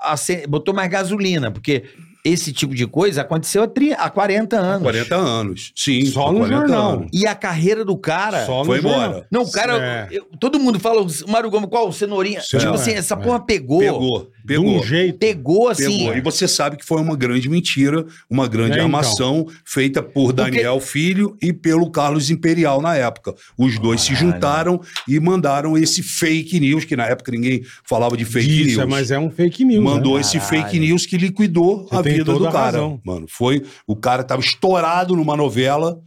botou 0.47 0.73
mais 0.73 0.89
gasolina, 0.89 1.49
porque 1.49 1.83
esse 2.23 2.51
tipo 2.51 2.73
de 2.75 2.85
coisa 2.87 3.21
aconteceu 3.21 3.63
há, 3.63 3.67
tri- 3.67 3.93
há 3.93 4.09
40 4.09 4.57
anos. 4.57 4.81
40 4.83 5.15
anos. 5.15 5.71
Sim, 5.75 6.05
Só 6.07 6.27
há 6.27 6.31
no 6.31 6.39
40 6.39 6.57
jornal. 6.67 6.91
anos. 6.93 7.09
E 7.13 7.25
a 7.27 7.33
carreira 7.35 7.83
do 7.85 7.97
cara. 7.97 8.45
Só 8.45 8.63
Foi 8.65 8.81
jornal. 8.81 9.03
embora. 9.09 9.27
Não, 9.31 9.41
o 9.43 9.51
cara. 9.51 9.77
É. 9.77 10.07
eu- 10.11 10.25
todo 10.39 10.59
mundo 10.59 10.79
fala, 10.79 11.01
o 11.01 11.07
Mário 11.29 11.49
Gomes, 11.49 11.69
qual? 11.69 11.87
O 11.87 11.93
Cenourinha. 11.93 12.41
Sim, 12.41 12.57
tipo 12.57 12.73
assim, 12.73 12.91
essa 12.91 13.13
é. 13.13 13.17
porra 13.17 13.39
pegou. 13.39 13.79
Pegou, 13.79 14.31
De 14.45 14.57
um 14.57 14.63
pegou. 14.63 14.85
jeito. 14.85 15.17
Pegou 15.19 15.69
assim. 15.69 15.97
Pegou. 15.99 16.17
E 16.17 16.21
você 16.21 16.47
sabe 16.47 16.77
que 16.77 16.85
foi 16.85 17.01
uma 17.01 17.15
grande 17.15 17.49
mentira, 17.49 18.05
uma 18.29 18.47
grande 18.47 18.71
É, 18.73 18.75
então. 18.75 18.85
armação 18.85 19.45
feita 19.65 20.01
por 20.01 20.31
Daniel 20.33 20.79
Filho 20.79 21.35
e 21.41 21.51
pelo 21.53 21.89
Carlos 21.91 22.29
Imperial 22.29 22.81
na 22.81 22.95
época. 22.95 23.33
Os 23.57 23.77
dois 23.79 24.01
se 24.01 24.15
juntaram 24.15 24.79
e 25.07 25.19
mandaram 25.19 25.77
esse 25.77 26.01
fake 26.03 26.59
news, 26.59 26.85
que 26.85 26.95
na 26.95 27.05
época 27.05 27.31
ninguém 27.31 27.63
falava 27.83 28.15
de 28.17 28.25
fake 28.25 28.47
Disso, 28.47 28.77
news. 28.79 28.89
mas 28.89 29.11
é 29.11 29.19
um 29.19 29.29
fake 29.29 29.63
news. 29.63 29.83
Mandou 29.83 30.15
né? 30.15 30.21
esse 30.21 30.39
fake 30.39 30.79
news 30.79 31.05
que 31.05 31.17
liquidou 31.17 31.87
Você 31.89 31.95
a 31.95 32.01
vida 32.09 32.33
do 32.33 32.43
cara. 32.45 32.59
razão. 32.59 33.01
Mano, 33.03 33.25
foi. 33.29 33.65
O 33.85 33.95
cara 33.95 34.23
tava 34.23 34.41
estourado 34.41 35.15
numa 35.15 35.35
novela. 35.35 35.99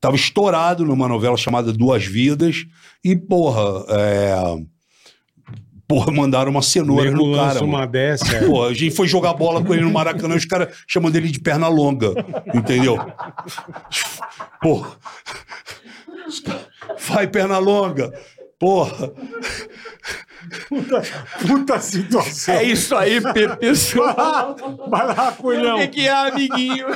Tava 0.00 0.16
estourado 0.16 0.84
numa 0.84 1.06
novela 1.06 1.36
chamada 1.36 1.72
Duas 1.72 2.04
Vidas. 2.04 2.64
E, 3.04 3.14
porra, 3.16 3.84
é. 3.88 4.34
Porra, 5.86 6.10
mandaram 6.10 6.50
uma 6.50 6.62
cenoura 6.62 7.10
Nego 7.10 7.26
no 7.26 7.36
cara. 7.36 7.62
uma 7.62 7.80
mano. 7.80 7.92
dessa. 7.92 8.34
é. 8.34 8.46
Pô, 8.46 8.64
a 8.64 8.72
gente 8.72 8.94
foi 8.94 9.06
jogar 9.06 9.34
bola 9.34 9.62
com 9.62 9.74
ele 9.74 9.82
no 9.82 9.90
Maracanã, 9.90 10.34
os 10.34 10.46
caras 10.46 10.74
chamando 10.88 11.14
ele 11.16 11.28
de 11.28 11.38
perna 11.38 11.68
longa, 11.68 12.14
entendeu? 12.54 12.96
Porra. 14.62 14.92
Vai, 16.98 17.26
perna 17.26 17.58
longa. 17.58 18.10
Porra. 18.62 19.10
Puta 21.44 21.80
situação. 21.80 22.54
É 22.54 22.62
isso 22.62 22.94
aí, 22.94 23.20
pessoal. 23.58 24.54
Vai 24.88 25.04
lá, 25.04 25.32
coelhão. 25.32 25.82
O 25.82 25.88
que, 25.88 26.06
é, 26.06 26.12
amiguinho? 26.12 26.86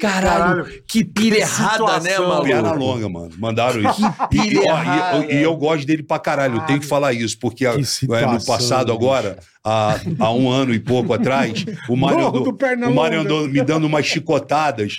Caralho, 0.00 0.64
Caralho, 0.64 0.82
que 0.88 1.04
pilha 1.04 1.36
errada, 1.38 2.00
né, 2.00 2.18
maluco? 2.18 2.42
Perna 2.42 2.72
longa, 2.72 3.08
mano. 3.08 3.30
Mandaram 3.38 3.80
isso. 3.80 4.02
Que 4.28 4.38
E, 4.38 4.40
pilha 4.48 4.60
ó, 4.62 4.80
errada. 4.80 5.18
e, 5.18 5.22
eu- 5.22 5.30
e 5.38 5.42
eu 5.44 5.56
gosto 5.56 5.86
dele 5.86 6.02
pra 6.02 6.18
caralho. 6.18 6.56
Eu 6.56 6.66
tenho 6.66 6.80
que 6.80 6.86
falar 6.86 7.12
isso, 7.12 7.38
porque 7.38 7.64
a- 7.64 7.74
é, 7.78 7.82
situação, 7.84 8.32
no 8.32 8.44
passado 8.44 8.86
bicho. 8.86 8.96
agora, 8.98 9.38
há, 9.64 10.00
há 10.18 10.32
um 10.32 10.50
ano 10.50 10.74
e 10.74 10.80
pouco 10.80 11.12
atrás, 11.12 11.64
o 11.88 11.94
Mário 11.94 12.26
andou, 12.26 12.58
o 12.88 12.92
Mário 12.92 13.20
andou 13.20 13.46
me 13.46 13.62
dando 13.62 13.84
umas 13.86 14.04
chicotadas. 14.04 14.98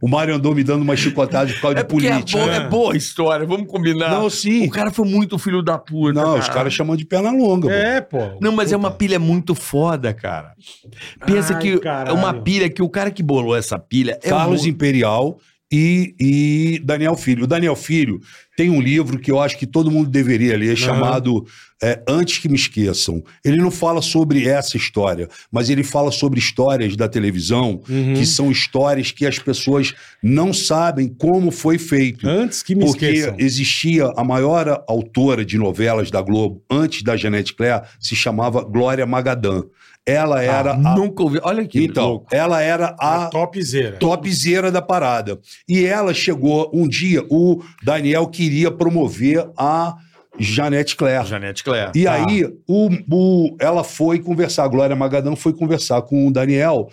O 0.00 0.08
Mário 0.08 0.34
andou 0.34 0.54
me 0.54 0.64
dando 0.64 0.82
umas 0.82 0.98
chicotadas 0.98 1.52
por 1.54 1.60
causa 1.60 1.78
É 1.78 1.82
de 1.82 1.84
é 1.84 1.84
política. 1.88 2.38
boa, 2.38 2.54
é 2.54 2.68
boa 2.68 2.94
a 2.94 2.96
história, 2.96 3.46
vamos 3.46 3.66
combinar. 3.66 4.10
Não, 4.10 4.30
sim. 4.30 4.66
O 4.66 4.70
cara 4.70 4.90
foi 4.90 5.06
muito 5.06 5.38
filho 5.38 5.62
da 5.62 5.76
puta. 5.76 6.14
Não, 6.14 6.24
cara. 6.24 6.38
os 6.38 6.48
caras 6.48 6.72
chamam 6.72 6.96
de 6.96 7.04
perna 7.04 7.30
longa. 7.30 7.70
É, 7.70 8.00
pô. 8.00 8.18
Não, 8.40 8.50
mas 8.52 8.72
é 8.72 8.76
uma 8.76 8.90
pilha 8.90 9.18
muito 9.18 9.54
foda, 9.54 10.14
cara. 10.14 10.54
Pensa 11.26 11.54
Ai, 11.54 11.60
que 11.60 11.78
caralho. 11.78 12.10
é 12.10 12.12
uma 12.18 12.32
pilha 12.32 12.70
que 12.70 12.82
o 12.82 12.88
cara 12.88 13.10
que 13.10 13.22
bolou 13.22 13.54
essa 13.56 13.78
pilha 13.78 14.18
é 14.22 14.30
Carlos 14.30 14.64
um... 14.64 14.68
Imperial 14.68 15.38
e, 15.72 16.14
e 16.18 16.80
Daniel 16.84 17.16
Filho. 17.16 17.44
O 17.44 17.46
Daniel 17.46 17.76
Filho 17.76 18.20
tem 18.56 18.68
um 18.70 18.80
livro 18.80 19.18
que 19.18 19.30
eu 19.30 19.40
acho 19.40 19.56
que 19.58 19.66
todo 19.66 19.90
mundo 19.90 20.10
deveria 20.10 20.56
ler, 20.56 20.76
chamado 20.76 21.46
é, 21.82 22.02
Antes 22.06 22.38
que 22.38 22.48
Me 22.48 22.56
Esqueçam. 22.56 23.22
Ele 23.44 23.56
não 23.56 23.70
fala 23.70 24.02
sobre 24.02 24.46
essa 24.46 24.76
história, 24.76 25.28
mas 25.50 25.70
ele 25.70 25.82
fala 25.82 26.10
sobre 26.10 26.38
histórias 26.38 26.94
da 26.96 27.08
televisão, 27.08 27.80
Uhum. 27.88 28.14
que 28.14 28.26
são 28.26 28.50
histórias 28.50 29.10
que 29.12 29.24
as 29.24 29.38
pessoas 29.38 29.94
não 30.22 30.52
sabem 30.52 31.08
como 31.08 31.50
foi 31.50 31.78
feito. 31.78 32.28
Antes 32.28 32.62
que 32.62 32.74
me 32.74 32.84
Porque 32.84 33.06
esqueçam. 33.06 33.36
existia 33.38 34.12
a 34.16 34.24
maior 34.24 34.82
autora 34.88 35.44
de 35.44 35.56
novelas 35.56 36.10
da 36.10 36.20
Globo, 36.20 36.62
antes 36.70 37.02
da 37.02 37.16
Janete 37.16 37.54
Claire, 37.54 37.84
se 37.98 38.14
chamava 38.16 38.62
Glória 38.62 39.06
Magadã. 39.06 39.62
Ela 40.06 40.42
era 40.42 40.72
a... 40.72 40.76
Nunca 40.76 41.22
ouvi. 41.22 41.38
Olha 41.42 41.62
aqui. 41.62 41.84
Então, 41.84 42.08
louco. 42.08 42.26
ela 42.34 42.60
era 42.62 42.96
A 42.98 43.26
a 43.26 43.28
topzera. 43.28 43.96
topzera 43.98 44.70
da 44.72 44.80
parada. 44.82 45.38
E 45.68 45.84
ela 45.84 46.12
chegou, 46.14 46.70
um 46.72 46.88
dia, 46.88 47.24
o 47.30 47.62
Daniel 47.84 48.26
queria 48.26 48.70
promover 48.70 49.48
a 49.56 49.94
Janete 50.38 50.96
Claire. 50.96 51.26
Janete 51.26 51.62
Claire. 51.62 51.92
E 51.94 52.04
Tá. 52.04 52.14
aí, 52.14 52.44
o, 52.66 52.88
o- 53.10 53.56
ela 53.60 53.84
foi 53.84 54.18
conversar, 54.20 54.64
a 54.64 54.68
Glória 54.68 54.96
Magadão 54.96 55.36
foi 55.36 55.52
conversar 55.52 56.00
com 56.02 56.26
o 56.26 56.32
Daniel. 56.32 56.88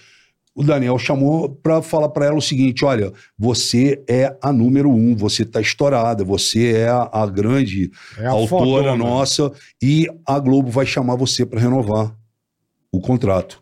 O 0.53 0.63
Daniel 0.63 0.97
chamou 0.97 1.47
para 1.49 1.84
falar 1.84 2.09
para 2.09 2.25
ela 2.25 2.35
o 2.38 2.41
seguinte: 2.41 2.84
olha, 2.84 3.13
você 3.38 4.03
é 4.09 4.35
a 4.41 4.51
número 4.51 4.89
um, 4.89 5.15
você 5.15 5.45
tá 5.45 5.61
estourada, 5.61 6.23
você 6.23 6.73
é 6.73 6.89
a, 6.89 7.25
grande 7.27 7.91
É 8.17 8.25
a 8.25 8.31
autora 8.31 8.65
fodona. 8.65 8.95
nossa 8.95 9.51
e 9.81 10.07
a 10.25 10.39
Globo 10.39 10.69
vai 10.71 10.85
chamar 10.85 11.15
você 11.15 11.45
para 11.45 11.59
renovar 11.59 12.11
o 12.91 12.99
contrato. 12.99 13.61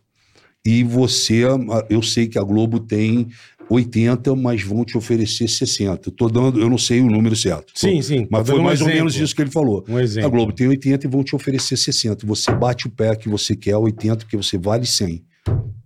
E 0.66 0.84
você, 0.84 1.42
eu 1.90 2.02
sei 2.02 2.28
que 2.28 2.40
a 2.40 2.44
Globo 2.44 2.80
tem 2.80 3.28
80, 3.70 4.36
mas 4.36 4.64
vão 4.64 4.84
te 4.84 4.98
oferecer 4.98 5.48
60. 5.48 6.10
Tô 6.12 6.28
dando, 6.28 6.60
eu 6.60 6.70
não 6.70 6.78
sei 6.78 7.02
o 7.02 7.10
número 7.10 7.36
certo. 7.36 7.72
Sim, 7.76 8.02
sim. 8.02 8.28
Mas 8.32 8.48
foi 8.48 8.60
um 8.60 8.64
mais 8.64 8.82
ou 8.82 8.88
exemplo. 8.88 9.06
menos 9.06 9.16
isso 9.16 9.36
que 9.36 9.42
ele 9.44 9.52
falou. 9.52 9.86
Um 9.88 9.98
A 9.98 10.04
exemplo. 10.04 10.32
Globo 10.32 10.54
tem 10.54 10.68
80 10.68 11.06
e 11.06 11.10
vão 11.10 11.24
te 11.24 11.36
oferecer 11.36 11.78
60. 11.78 12.26
Você 12.26 12.52
bate 12.52 12.88
o 12.88 12.90
pé 12.90 13.16
que 13.16 13.30
você 13.30 13.56
quer 13.56 13.78
80, 13.78 14.18
porque 14.26 14.38
você 14.38 14.58
vale 14.58 14.86
100. 14.86 15.24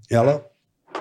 Ela 0.09 0.45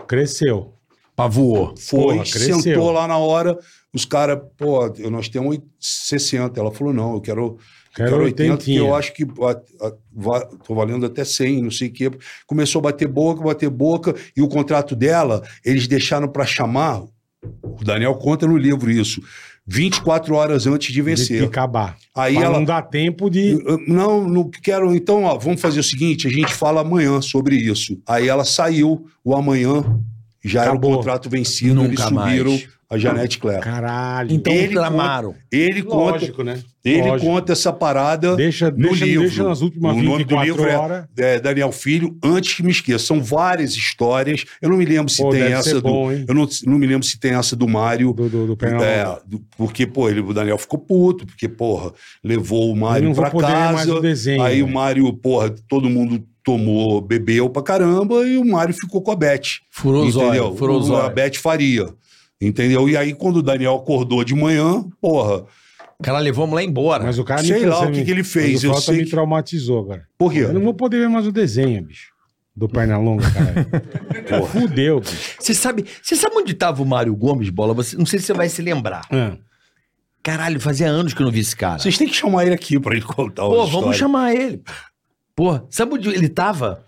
Cresceu. 0.07 0.75
Pavoou. 1.15 1.75
foi, 1.77 2.15
Porra, 2.15 2.25
sentou 2.25 2.93
lá 2.93 3.09
na 3.09 3.19
hora, 3.19 3.59
os 3.93 4.05
caras, 4.05 4.39
pô, 4.57 4.89
nós 5.11 5.29
temos 5.29 5.51
8 5.51 5.67
60. 5.81 6.61
Ela 6.61 6.71
falou, 6.71 6.93
não, 6.93 7.15
eu 7.15 7.21
quero, 7.21 7.59
Quero 7.95 8.11
quero 8.11 8.25
80, 8.25 8.57
porque 8.57 8.71
80. 8.73 8.87
eu 8.89 8.95
acho 8.95 9.13
que 9.15 9.25
a, 9.25 9.87
a, 9.87 9.93
va- 10.13 10.47
tô 10.65 10.75
valendo 10.75 11.07
até 11.07 11.25
100, 11.25 11.63
não 11.63 11.71
sei 11.71 11.89
o 11.89 11.93
quê. 11.93 12.11
Começou 12.47 12.79
a 12.81 12.83
bater 12.83 13.09
boca, 13.09 13.43
bater 13.43 13.69
boca, 13.71 14.15
e 14.37 14.43
o 14.43 14.49
contrato 14.49 14.95
dela, 14.95 15.43
eles 15.65 15.87
deixaram 15.89 16.29
para 16.29 16.45
chamar, 16.47 17.03
o 17.63 17.85
Daniel 17.85 18.15
conta 18.15 18.47
no 18.47 18.57
livro 18.57 18.91
isso, 18.91 19.21
24 19.67 20.35
horas 20.35 20.67
antes 20.67 20.93
de 20.93 21.03
vencer. 21.03 21.41
de 21.41 21.45
acabar. 21.45 21.97
Aí 22.15 22.35
Pra 22.35 22.45
ela, 22.45 22.59
não 22.59 22.65
dá 22.65 22.81
tempo 22.81 23.29
de. 23.29 23.59
Não, 23.87 24.27
não 24.27 24.49
quero. 24.51 24.95
Então, 24.95 25.25
ó, 25.25 25.37
vamos 25.37 25.61
fazer 25.61 25.81
o 25.81 25.85
seguinte: 25.85 26.27
a 26.27 26.31
gente 26.31 26.55
fala 26.55 26.81
amanhã 26.81 27.21
sobre 27.21 27.55
isso. 27.57 28.01
Aí 28.07 28.29
ela 28.29 28.45
saiu, 28.47 29.07
o 29.23 29.35
amanhã 29.37 29.85
já 30.43 30.63
Acabou. 30.63 30.91
era 30.91 30.95
o 30.95 30.97
contrato 30.99 31.29
vencido, 31.29 31.81
eles 31.85 31.91
Nunca 32.01 32.03
subiram 32.05 32.51
mais. 32.53 32.69
A 32.91 32.97
Janete 32.97 33.39
Claire. 33.39 33.61
Caralho. 33.63 34.33
Então 34.33 34.53
Ele 34.53 34.73
clamaram. 34.75 35.35
Ele 35.53 35.83
conta, 35.83 36.13
Lógico, 36.13 36.43
né? 36.43 36.59
ele 36.83 37.03
Lógico. 37.03 37.31
conta 37.31 37.53
essa 37.53 37.71
parada 37.71 38.35
Deixa, 38.35 38.71
no 38.71 38.77
deixa, 38.89 39.05
livro. 39.05 39.23
deixa 39.27 39.43
nas 39.45 39.61
últimas 39.61 39.93
o 39.93 39.97
nome 40.03 40.25
do 40.25 40.37
24 40.39 40.47
livro 40.47 40.67
é, 40.69 40.77
horas. 40.79 41.05
é 41.19 41.39
Daniel 41.39 41.71
Filho, 41.71 42.17
antes 42.25 42.55
que 42.55 42.63
me 42.63 42.71
esqueça. 42.71 43.05
São 43.05 43.23
várias 43.23 43.73
histórias. 43.75 44.45
Eu 44.63 44.71
não 44.71 44.79
me 44.79 44.87
lembro 44.87 45.13
se 45.13 45.23
Pô, 45.23 45.29
tem 45.29 45.43
essa 45.43 45.81
do. 45.83 46.13
hein? 46.13 46.25
eu 46.27 46.35
não, 46.35 46.49
não 46.65 46.79
me 46.79 46.87
lembro 46.87 47.07
se 47.07 47.21
tem 47.21 47.33
essa 47.35 47.55
do 47.55 47.69
Mário. 47.69 48.15
Do, 48.15 48.29
do, 48.29 48.47
do 48.47 48.57
Pernambuco. 48.57 48.89
É, 48.89 49.19
do- 49.27 49.43
porque, 49.59 49.87
pô, 49.87 50.09
ele, 50.09 50.21
o 50.21 50.33
Daniel 50.33 50.57
ficou 50.57 50.79
puto, 50.79 51.27
porque, 51.27 51.47
porra, 51.49 51.93
levou 52.25 52.73
o 52.73 52.77
Mário 52.77 53.15
mais 53.15 53.33
casa. 53.33 53.95
o 53.95 54.01
desenho, 54.01 54.43
aí 54.43 54.63
o 54.63 54.65
velho. 54.65 54.75
Mário, 54.75 55.13
porra, 55.13 55.55
todo 55.69 55.91
mundo 55.91 56.25
tomou, 56.43 57.03
bebeu 57.03 57.51
pra 57.51 57.63
caramba, 57.63 58.27
e 58.27 58.39
o 58.39 58.45
Mário 58.47 58.73
ficou 58.73 59.03
com 59.03 59.11
a 59.11 59.17
Beth. 59.17 59.59
Furou 59.71 60.07
os 60.07 60.17
entendeu? 60.17 60.47
olhos. 60.47 60.59
Furou 60.59 60.79
os 60.81 60.91
a. 60.91 61.11
Beth 61.11 61.35
faria. 61.37 61.87
Entendeu? 62.41 62.89
E 62.89 62.97
aí, 62.97 63.15
quando 63.15 63.37
o 63.39 63.43
Daniel 63.43 63.75
acordou 63.75 64.23
de 64.25 64.35
manhã, 64.35 64.85
porra, 65.01 65.45
O 65.99 66.03
cara 66.05 66.21
levou 66.21 66.45
a 66.45 66.47
mulher 66.47 66.65
embora. 66.65 67.03
Mas 67.03 67.19
o 67.19 67.25
cara 67.25 67.43
Sei 67.43 67.67
lá 67.67 67.81
o 67.81 67.91
que 67.91 67.99
me- 67.99 68.05
que 68.05 68.11
ele 68.13 68.23
fez, 68.23 68.63
mas 68.63 68.65
O 68.65 68.67
eu 68.69 68.75
sei 68.81 68.97
me 68.99 69.05
que- 69.05 69.11
traumatizou 69.11 69.81
agora. 69.81 70.07
por 70.17 70.33
quê? 70.33 70.41
Eu 70.41 70.53
não 70.53 70.61
vou 70.63 70.73
poder 70.75 70.99
ver 71.01 71.09
mais 71.09 71.27
o 71.27 71.33
desenho, 71.33 71.83
bicho. 71.83 72.13
Do 72.55 72.69
Pernalonga, 72.69 73.25
cara. 73.31 74.43
Fudeu, 74.47 75.01
bicho. 75.01 75.35
Você 75.41 75.53
sabe, 75.55 75.85
você 76.03 76.15
sabe 76.15 76.37
onde 76.37 76.55
tava 76.55 76.83
o 76.83 76.87
Mário 76.87 77.15
Gomes, 77.17 77.51
bola? 77.51 77.75
Você, 77.75 77.97
não 77.97 78.07
sei 78.07 78.19
se 78.21 78.27
você 78.27 78.33
vai 78.35 78.49
se 78.49 78.63
lembrar. 78.63 79.03
Ah, 79.11 79.37
Caralho, 80.23 80.61
fazia 80.61 80.89
anos 80.89 81.15
que 81.15 81.23
eu 81.23 81.25
não 81.25 81.33
vi 81.33 81.41
esse 81.41 81.57
cara. 81.57 81.79
Vocês 81.79 81.97
têm 81.99 82.07
que 82.09 82.15
chamar 82.15 82.45
ele 82.45 82.55
aqui 82.55 82.79
pra 82.79 82.93
ele 82.95 83.03
contar 83.05 83.43
Pô, 83.43 83.67
vamos 83.67 83.97
chamar 83.97 84.35
ele. 84.35 84.61
Porra, 85.35 85.65
sabe 85.71 85.95
onde 85.95 86.09
ele 86.09 86.29
tava? 86.29 86.85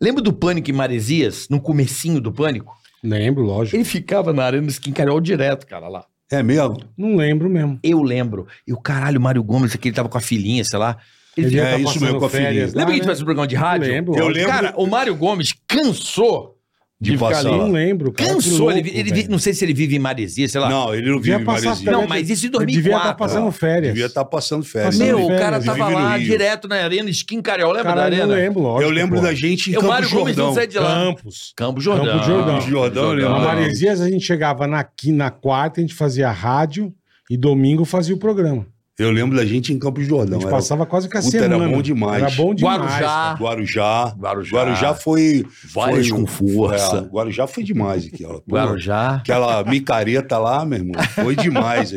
Lembra 0.00 0.22
do 0.22 0.32
Pânico 0.32 0.70
em 0.70 0.74
Maresias, 0.74 1.48
no 1.48 1.60
comecinho 1.60 2.20
do 2.20 2.32
Pânico? 2.32 2.72
Lembro, 3.02 3.42
lógico. 3.42 3.76
Ele 3.76 3.84
ficava 3.84 4.32
na 4.32 4.44
arena 4.44 4.68
Skin 4.68 4.92
Carol 4.92 5.20
direto, 5.20 5.66
cara, 5.66 5.88
lá. 5.88 6.04
É 6.30 6.42
mesmo? 6.42 6.76
Não 6.96 7.16
lembro 7.16 7.48
mesmo. 7.48 7.78
Eu 7.82 8.02
lembro. 8.02 8.46
E 8.66 8.72
o 8.72 8.80
caralho, 8.80 9.18
o 9.18 9.22
Mário 9.22 9.42
Gomes, 9.42 9.74
aquele 9.74 9.94
tava 9.94 10.08
com 10.08 10.18
a 10.18 10.20
filhinha, 10.20 10.62
sei 10.64 10.78
lá. 10.78 10.98
Ele 11.36 11.58
é 11.58 11.70
tá 11.72 11.78
isso 11.78 12.00
mesmo, 12.00 12.18
com 12.18 12.26
a 12.26 12.28
filhinha. 12.28 12.48
férias 12.48 12.74
lá, 12.74 12.80
Lembra 12.80 12.86
que 12.86 12.92
a 12.92 12.94
gente 12.96 13.06
né? 13.06 13.08
fazia 13.08 13.22
um 13.22 13.26
programa 13.26 13.46
de 13.46 13.54
rádio? 13.56 13.88
Lembro, 13.88 14.16
Eu 14.16 14.28
lembro. 14.28 14.50
Cara, 14.50 14.74
o 14.76 14.86
Mário 14.86 15.14
Gomes 15.14 15.54
cansou 15.66 16.57
De 17.00 17.12
ficar 17.12 17.26
passar 17.28 17.48
ali. 17.50 17.58
Não 17.58 17.70
lembro, 17.70 18.10
cara. 18.12 18.34
Cansou. 18.34 18.58
Louco, 18.70 18.72
ele, 18.76 18.90
ele 18.92 19.28
não 19.28 19.38
sei 19.38 19.54
se 19.54 19.64
ele 19.64 19.72
vive 19.72 19.94
em 19.94 20.00
Maresias, 20.00 20.50
sei 20.50 20.60
lá. 20.60 20.68
Não, 20.68 20.92
ele 20.92 21.08
não 21.08 21.18
Devia 21.18 21.34
vive 21.38 21.42
em 21.42 21.46
passar 21.46 21.64
Maresia. 21.66 21.84
férias. 21.84 22.00
Não, 22.02 22.08
mas 22.08 22.28
isso 22.30 22.46
em 22.46 22.48
Ele 22.48 22.66
devia 22.66 22.82
2004. 22.90 22.98
estar 23.10 23.14
passando 23.14 23.52
férias. 23.52 23.92
Devia 23.94 24.06
estar 24.06 24.24
passando 24.24 24.64
férias. 24.64 24.94
Passando 24.96 25.06
Meu, 25.06 25.18
o 25.18 25.28
férias, 25.28 25.40
cara 25.40 25.60
tava 25.62 25.88
lá 25.90 26.16
Rio. 26.16 26.26
direto 26.28 26.66
na 26.66 26.74
arena 26.76 27.08
Skin 27.10 27.40
Carol. 27.40 27.70
Lembra 27.72 27.84
da 27.84 27.94
Caralho, 27.94 28.14
arena? 28.16 28.26
não 28.26 28.34
lembro, 28.34 28.60
lógico. 28.62 28.82
Eu 28.82 28.90
lembro 28.90 29.16
pô. 29.16 29.22
da 29.22 29.32
gente 29.34 29.70
em 29.70 29.76
o 29.76 29.82
Mário 29.84 30.08
Campo 30.08 30.20
Gomes 30.20 30.36
não 30.36 30.44
Jordão. 30.46 30.54
sai 30.60 30.66
de 30.66 30.78
lá. 30.80 30.94
Campos. 31.04 31.52
Campo 31.56 31.80
Jordão. 31.80 32.06
Campo 32.18 32.24
Jordão. 32.26 32.54
Campo 32.58 32.70
Jordão, 32.70 33.18
eu 33.18 33.30
Na. 33.30 33.38
Maresias 33.38 34.00
a 34.00 34.10
gente 34.10 34.24
chegava 34.26 34.66
na, 34.66 34.82
qui- 34.82 35.12
na 35.12 35.30
quarta, 35.30 35.80
a 35.80 35.82
gente 35.82 35.94
fazia 35.94 36.28
rádio 36.32 36.92
e 37.30 37.36
domingo 37.36 37.84
fazia 37.84 38.12
o 38.14 38.18
programa. 38.18 38.66
Eu 38.98 39.12
lembro 39.12 39.36
da 39.36 39.46
gente 39.46 39.72
em 39.72 39.78
Campo 39.78 40.00
A 40.00 40.04
Jordão. 40.04 40.40
gente 40.40 40.48
Era- 40.48 40.56
passava 40.56 40.84
quase 40.84 41.08
que 41.08 41.16
a 41.16 41.20
Puta, 41.20 41.30
semana. 41.30 41.54
era 41.64 41.68
bom 41.72 41.80
demais. 41.80 42.20
Era 42.22 42.30
bom 42.32 42.52
demais. 42.52 42.78
Guarujá. 42.80 43.36
Guarujá. 43.38 44.14
Guarujá. 44.18 44.56
Guarujá 44.58 44.94
foi. 44.94 45.46
Várias 45.72 46.08
foi- 46.08 46.18
com 46.18 46.26
força. 46.26 46.96
É, 46.96 47.00
Guarujá 47.14 47.46
foi 47.46 47.62
demais 47.62 48.06
aquela. 48.12 48.40
Pô, 48.40 48.56
Guarujá. 48.56 49.14
Aquela 49.16 49.62
micareta 49.62 50.36
lá, 50.38 50.64
meu 50.64 50.78
irmão, 50.80 51.00
foi 51.14 51.36
demais. 51.36 51.94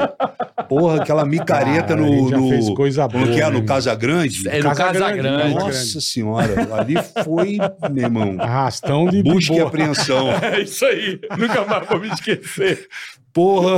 Porra, 0.70 1.02
aquela 1.02 1.26
micareta 1.26 1.88
Cara, 1.96 2.02
a 2.02 2.08
gente 2.08 2.32
no. 2.32 2.40
no 2.42 2.50
fez 2.50 2.70
coisa 2.70 3.08
boa, 3.08 3.26
que 3.26 3.32
é? 3.32 3.36
né, 3.36 3.42
No 3.42 3.48
irmão? 3.56 3.66
Casa 3.66 3.96
Grande? 3.96 4.48
É 4.48 4.58
no 4.58 4.64
Casa 4.64 4.84
Casa 4.84 4.94
Grande, 5.12 5.18
Grande. 5.22 5.54
Casa 5.56 5.66
Nossa 5.66 6.02
senhora, 6.02 6.70
ali 6.76 6.96
foi, 7.24 7.58
meu 7.92 8.04
irmão. 8.04 8.36
Arrastão 8.40 9.08
de 9.08 9.24
Busca 9.24 9.54
e 9.56 9.60
apreensão. 9.60 10.30
É 10.42 10.62
isso 10.62 10.86
aí. 10.86 11.20
Nunca 11.38 11.66
mais 11.66 11.88
vou 11.88 12.00
me 12.00 12.08
esquecer. 12.10 12.88
Porra. 13.34 13.78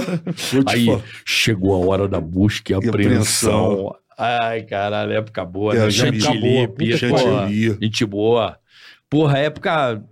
Vou 0.51 0.63
Aí 0.67 0.85
falar. 0.85 1.01
chegou 1.25 1.73
a 1.75 1.85
hora 1.87 2.07
da 2.07 2.19
busca 2.19 2.71
e 2.73 2.75
E 2.75 2.89
apreensão. 2.89 3.95
Ai, 4.17 4.61
caralho, 4.63 5.11
época 5.13 5.43
boa, 5.43 5.75
É, 5.75 5.79
né? 5.79 5.91
Chantilly, 5.91 6.67
porra, 6.67 7.49
gente 7.81 8.05
boa. 8.05 8.57
Porra, 9.09 9.39
época... 9.39 10.03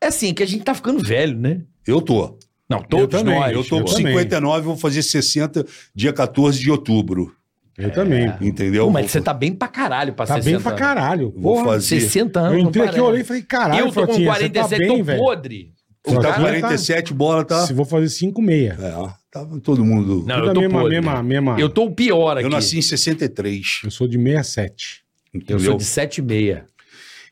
É 0.00 0.06
assim, 0.08 0.32
que 0.34 0.42
a 0.42 0.46
gente 0.46 0.64
tá 0.64 0.74
ficando 0.74 1.02
velho, 1.02 1.36
né? 1.38 1.62
Eu 1.86 2.00
tô. 2.00 2.38
Não, 2.68 2.80
todos 2.82 3.20
também, 3.20 3.38
nós. 3.38 3.52
Eu 3.52 3.64
tô 3.64 3.78
Eu 3.78 3.84
com 3.84 3.90
também. 3.92 4.06
59 4.14 4.62
vou 4.66 4.76
fazer 4.76 5.02
60 5.02 5.64
dia 5.94 6.12
14 6.12 6.58
de 6.58 6.70
outubro. 6.70 7.34
Eu 7.76 7.90
também. 7.90 8.32
Entendeu? 8.40 8.84
Pô, 8.86 8.90
mas 8.90 9.02
Vou- 9.06 9.10
você 9.10 9.20
tá 9.20 9.34
bem 9.34 9.52
pra 9.52 9.66
caralho 9.68 10.12
pra 10.14 10.26
Tá 10.26 10.34
60 10.36 10.56
bem 10.56 10.62
pra 10.62 10.72
caralho. 10.72 11.32
Vou 11.36 11.54
Porra, 11.56 11.64
fazer. 11.74 12.00
60 12.00 12.38
Eu 12.40 12.44
anos. 12.46 12.62
entrei 12.68 12.84
não 12.84 12.90
aqui, 12.90 13.00
eu 13.00 13.04
olhei 13.06 13.20
e 13.22 13.24
falei, 13.24 13.42
caralho, 13.42 13.80
Eu 13.80 13.86
tô 13.86 14.00
com 14.00 14.06
Frotinha, 14.06 14.32
você 14.32 14.48
47, 14.48 14.70
tá 14.70 14.76
bem, 14.78 14.98
tô 14.98 15.04
velho. 15.04 15.18
podre. 15.18 15.72
O 16.06 16.14
tá 16.16 16.20
cara- 16.32 16.34
com 16.34 16.40
47 16.60 17.14
bola, 17.14 17.44
tá? 17.44 17.66
Se 17.66 17.72
vou 17.72 17.84
fazer 17.86 18.08
5 18.10 18.42
meia. 18.42 18.76
É, 18.80 18.92
tava 19.30 19.58
todo 19.60 19.84
mundo. 19.84 20.22
Não, 20.26 20.36
Tudo 20.36 20.48
eu 20.50 20.54
tô 20.54 20.60
mesma, 20.60 20.80
podre. 20.80 20.96
mesma, 21.00 21.22
mesma. 21.22 21.56
Eu 21.60 21.68
tô 21.68 21.84
o 21.86 21.94
pior 21.94 22.36
aqui. 22.36 22.46
Eu 22.46 22.50
nasci 22.50 22.78
em 22.78 22.82
63. 22.82 23.80
Eu 23.84 23.90
sou 23.90 24.06
de 24.06 24.18
67. 24.18 25.02
Eu 25.32 25.40
Entendeu? 25.40 25.60
sou 25.60 25.76
de 25.76 25.84
7 25.84 26.18
e 26.18 26.22
meia. 26.22 26.68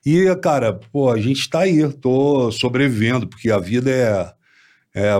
E, 0.04 0.34
cara, 0.42 0.72
pô, 0.72 1.10
a 1.10 1.20
gente 1.20 1.48
tá 1.48 1.60
aí, 1.60 1.86
tô 1.92 2.50
sobrevivendo, 2.50 3.26
porque 3.28 3.50
a 3.50 3.58
vida 3.58 3.90
é, 3.90 4.32
é 4.94 5.12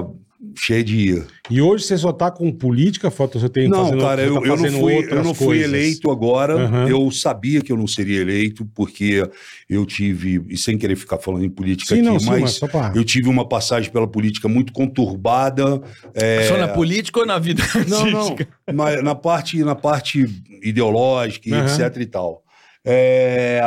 cheia 0.56 0.82
de. 0.82 1.22
E 1.50 1.60
hoje 1.60 1.84
você 1.84 1.96
só 1.96 2.12
tá 2.12 2.30
com 2.30 2.50
política, 2.52 3.10
foto 3.10 3.38
você 3.38 3.48
tem 3.48 3.68
Não, 3.68 3.84
fazendo- 3.84 4.00
cara, 4.02 4.22
você 4.22 4.28
eu, 4.28 4.34
tá 4.40 4.46
eu 4.48 4.56
não 4.56 4.80
fui, 4.80 4.94
eu 5.10 5.24
não 5.24 5.34
fui 5.34 5.46
coisas. 5.46 5.64
eleito 5.64 6.10
agora. 6.10 6.54
Aham. 6.54 6.88
Eu 6.88 7.10
sabia 7.10 7.60
que 7.60 7.70
eu 7.70 7.76
não 7.76 7.86
seria 7.86 8.20
eleito, 8.20 8.66
porque 8.74 9.22
eu 9.68 9.86
tive, 9.86 10.44
e 10.48 10.56
sem 10.56 10.76
querer 10.76 10.96
ficar 10.96 11.18
falando 11.18 11.44
em 11.44 11.50
política 11.50 11.94
Sim, 11.94 12.00
aqui, 12.00 12.10
não, 12.10 12.18
sim, 12.18 12.26
mas 12.40 12.58
pra... 12.58 12.92
eu 12.94 13.04
tive 13.04 13.28
uma 13.28 13.48
passagem 13.48 13.90
pela 13.92 14.06
política 14.08 14.48
muito 14.48 14.72
conturbada. 14.72 15.80
é, 16.14 16.42
Só 16.48 16.56
na 16.56 16.68
política 16.68 17.20
ou 17.20 17.26
na 17.26 17.38
vida 17.38 17.62
Não, 17.88 18.10
não. 18.10 18.36
Na, 18.72 19.02
na 19.02 19.14
parte, 19.14 19.62
na 19.62 19.74
parte 19.74 20.26
ideológica 20.62 21.48
e 21.48 21.52
Aham. 21.52 21.64
etc 21.66 21.96
e 22.00 22.06
tal. 22.06 22.42
É, 22.84 23.60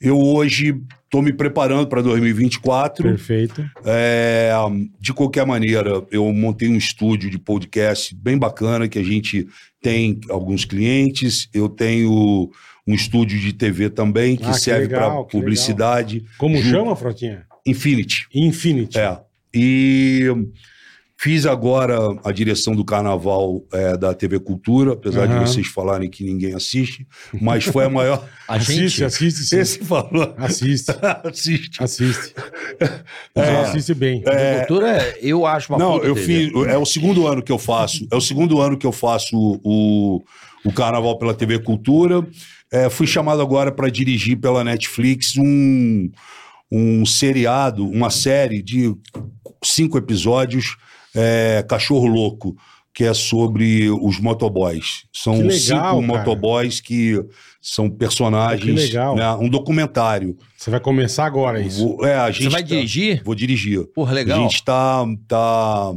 eu 0.00 0.18
hoje 0.20 0.80
estou 1.12 1.20
me 1.20 1.30
preparando 1.30 1.86
para 1.86 2.00
2024. 2.00 3.02
Perfeito. 3.06 3.62
É, 3.84 4.50
de 4.98 5.12
qualquer 5.12 5.44
maneira, 5.44 6.02
eu 6.10 6.32
montei 6.32 6.70
um 6.70 6.76
estúdio 6.76 7.28
de 7.28 7.38
podcast 7.38 8.14
bem 8.14 8.38
bacana 8.38 8.88
que 8.88 8.98
a 8.98 9.02
gente 9.02 9.46
tem 9.82 10.18
alguns 10.30 10.64
clientes. 10.64 11.50
Eu 11.52 11.68
tenho 11.68 12.50
um 12.86 12.94
estúdio 12.94 13.38
de 13.38 13.52
TV 13.52 13.90
também 13.90 14.36
que 14.38 14.46
Ah, 14.46 14.54
serve 14.54 14.84
legal, 14.86 15.26
para 15.26 15.38
publicidade. 15.38 16.24
Como 16.38 16.56
Ju- 16.56 16.70
chama, 16.70 16.96
Frotinha? 16.96 17.44
Infinity. 17.66 18.26
Infinity. 18.34 18.98
É. 18.98 19.18
E 19.54 20.26
fiz 21.22 21.46
agora 21.46 21.96
a 22.24 22.32
direção 22.32 22.74
do 22.74 22.84
carnaval 22.84 23.62
é, 23.72 23.96
da 23.96 24.12
TV 24.12 24.40
Cultura, 24.40 24.94
apesar 24.94 25.28
Aham. 25.28 25.44
de 25.44 25.50
vocês 25.50 25.68
falarem 25.68 26.10
que 26.10 26.24
ninguém 26.24 26.52
assiste, 26.52 27.06
mas 27.40 27.64
foi 27.64 27.84
a 27.84 27.88
maior. 27.88 28.26
A 28.48 28.56
assiste, 28.56 28.88
gente... 28.88 29.04
assiste, 29.04 29.44
sim. 29.44 29.58
Esse 29.58 29.78
falou. 29.78 30.34
Assiste, 30.36 30.90
assiste. 31.24 31.82
assiste. 31.82 32.34
Você 33.34 33.40
assiste 33.40 33.94
bem. 33.94 34.22
A 34.26 34.58
cultura, 34.58 35.16
eu 35.22 35.46
acho 35.46 35.72
uma 35.72 35.78
Não, 35.78 36.02
eu 36.02 36.14
TV. 36.14 36.26
fiz. 36.50 36.66
É 36.66 36.76
o 36.76 36.84
segundo 36.84 37.26
ano 37.26 37.40
que 37.40 37.52
eu 37.52 37.58
faço. 37.58 38.06
É 38.10 38.16
o 38.16 38.20
segundo 38.20 38.60
ano 38.60 38.76
que 38.76 38.86
eu 38.86 38.92
faço 38.92 39.36
o, 39.62 40.22
o 40.64 40.72
carnaval 40.72 41.16
pela 41.18 41.32
TV 41.32 41.60
Cultura. 41.60 42.26
É, 42.70 42.90
fui 42.90 43.06
chamado 43.06 43.40
agora 43.40 43.70
para 43.70 43.88
dirigir 43.88 44.38
pela 44.38 44.64
Netflix 44.64 45.36
um, 45.38 46.10
um 46.70 47.06
seriado, 47.06 47.88
uma 47.88 48.10
série 48.10 48.60
de 48.60 48.92
cinco 49.64 49.96
episódios, 49.96 50.76
é, 51.14 51.64
Cachorro 51.68 52.06
Louco, 52.06 52.56
que 52.94 53.04
é 53.04 53.14
sobre 53.14 53.88
os 53.90 54.18
motoboys. 54.20 55.04
São 55.12 55.34
legal, 55.38 55.50
cinco 55.58 55.78
cara. 55.78 56.00
motoboys 56.00 56.80
que 56.80 57.18
são 57.60 57.88
personagens. 57.88 58.62
Que 58.64 58.70
legal. 58.86 59.16
né, 59.16 59.32
um 59.34 59.48
documentário. 59.48 60.36
Você 60.58 60.70
vai 60.70 60.78
começar 60.80 61.24
agora 61.24 61.60
isso. 61.60 61.86
Vou- 61.96 62.04
é, 62.04 62.16
a 62.16 62.30
gente 62.30 62.44
Você 62.44 62.48
vai 62.50 62.62
tá- 62.62 62.68
dirigir? 62.68 63.22
Vou 63.24 63.34
dirigir. 63.34 63.84
Porra, 63.94 64.12
legal. 64.12 64.38
A 64.38 64.42
gente 64.42 64.62
tá, 64.62 65.04
tá 65.26 65.92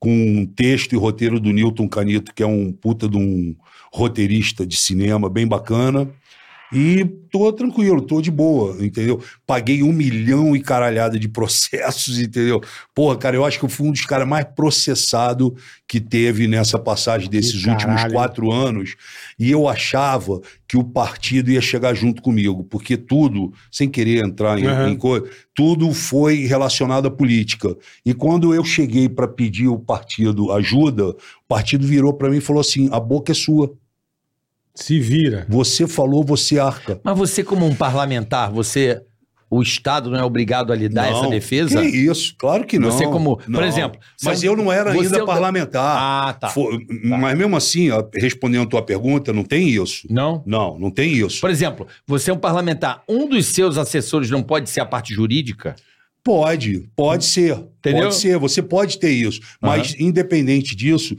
com 0.00 0.10
um 0.10 0.44
texto 0.46 0.92
e 0.94 0.96
roteiro 0.96 1.38
do 1.38 1.52
Newton 1.52 1.88
Canito, 1.88 2.34
que 2.34 2.42
é 2.42 2.46
um 2.46 2.72
puta 2.72 3.08
de 3.08 3.16
um 3.16 3.54
roteirista 3.92 4.66
de 4.66 4.76
cinema 4.76 5.28
bem 5.30 5.46
bacana. 5.46 6.08
E 6.72 7.04
tô 7.30 7.52
tranquilo, 7.52 8.02
tô 8.02 8.20
de 8.20 8.30
boa, 8.30 8.76
entendeu? 8.84 9.22
Paguei 9.46 9.82
um 9.82 9.92
milhão 9.92 10.56
e 10.56 10.60
caralhada 10.60 11.18
de 11.18 11.28
processos, 11.28 12.18
entendeu? 12.18 12.60
Porra, 12.94 13.16
cara, 13.16 13.36
eu 13.36 13.44
acho 13.44 13.58
que 13.58 13.64
eu 13.64 13.68
fui 13.68 13.86
um 13.88 13.92
dos 13.92 14.04
caras 14.04 14.26
mais 14.26 14.44
processados 14.56 15.52
que 15.86 16.00
teve 16.00 16.48
nessa 16.48 16.78
passagem 16.78 17.30
desses 17.30 17.62
Que 17.62 17.70
últimos 17.70 17.94
caralho. 17.96 18.12
quatro 18.14 18.50
anos. 18.50 18.96
E 19.38 19.50
eu 19.50 19.68
achava 19.68 20.40
que 20.66 20.76
o 20.76 20.82
partido 20.82 21.50
ia 21.50 21.60
chegar 21.60 21.94
junto 21.94 22.20
comigo, 22.20 22.64
porque 22.64 22.96
tudo, 22.96 23.52
sem 23.70 23.88
querer 23.88 24.24
entrar 24.24 24.58
em, 24.58 24.66
Aham. 24.66 24.90
em 24.90 24.96
coisa, 24.96 25.24
tudo 25.54 25.92
foi 25.94 26.46
relacionado 26.46 27.06
à 27.06 27.10
política. 27.10 27.76
E 28.04 28.12
quando 28.12 28.52
eu 28.52 28.64
cheguei 28.64 29.08
para 29.08 29.28
pedir 29.28 29.68
o 29.68 29.78
partido 29.78 30.50
ajuda, 30.50 31.10
o 31.10 31.16
partido 31.48 31.86
virou 31.86 32.12
para 32.12 32.28
mim 32.28 32.38
e 32.38 32.40
falou 32.40 32.60
assim: 32.60 32.88
a 32.90 32.98
boca 32.98 33.30
é 33.30 33.34
sua. 33.34 33.72
Se 34.76 35.00
vira. 35.00 35.44
Você 35.48 35.88
falou, 35.88 36.22
você 36.22 36.58
arca. 36.60 37.00
Mas 37.02 37.16
você, 37.18 37.42
como 37.42 37.66
um 37.66 37.74
parlamentar, 37.74 38.50
você. 38.52 39.00
O 39.48 39.62
Estado 39.62 40.10
não 40.10 40.18
é 40.18 40.24
obrigado 40.24 40.72
a 40.72 40.76
lhe 40.76 40.88
dar 40.88 41.06
essa 41.08 41.22
Não, 41.22 41.30
defesa? 41.30 41.80
Que 41.80 41.86
isso, 41.86 42.34
claro 42.36 42.66
que 42.66 42.80
não. 42.80 42.90
Você 42.90 43.04
como- 43.04 43.36
por 43.36 43.48
Não. 43.48 43.62
exemplo, 43.64 43.98
Mas 44.24 44.42
eu 44.42 44.56
não 44.56 44.72
era 44.72 44.90
ainda 44.90 45.18
é 45.18 45.24
parlamentar. 45.24 45.96
Ah, 45.96 46.32
tá. 46.32 46.48
Fo- 46.48 46.68
Mas 47.04 47.38
mesmo 47.38 47.56
assim, 47.56 47.88
respondendo 48.12 48.64
a 48.64 48.66
tua 48.66 48.82
pergunta, 48.82 49.32
não 49.32 49.44
tem 49.44 49.68
isso. 49.68 50.08
Não? 50.10 50.42
Não, 50.44 50.76
não 50.80 50.90
tem 50.90 51.12
isso. 51.12 51.40
Por 51.40 51.48
exemplo, 51.48 51.86
você 52.04 52.32
é 52.32 52.34
um 52.34 52.38
parlamentar, 52.38 53.04
um 53.08 53.28
dos 53.28 53.46
seus 53.46 53.78
assessores 53.78 54.30
não 54.30 54.42
pode 54.42 54.68
ser 54.68 54.80
a 54.80 54.84
parte 54.84 55.14
jurídica? 55.14 55.76
Pode, 56.26 56.90
pode 56.96 57.24
ser. 57.24 57.52
Entendeu? 57.78 58.02
Pode 58.02 58.16
ser, 58.16 58.36
você 58.36 58.60
pode 58.60 58.98
ter 58.98 59.10
isso. 59.10 59.40
Mas, 59.62 59.94
independente 59.96 60.74
disso, 60.74 61.16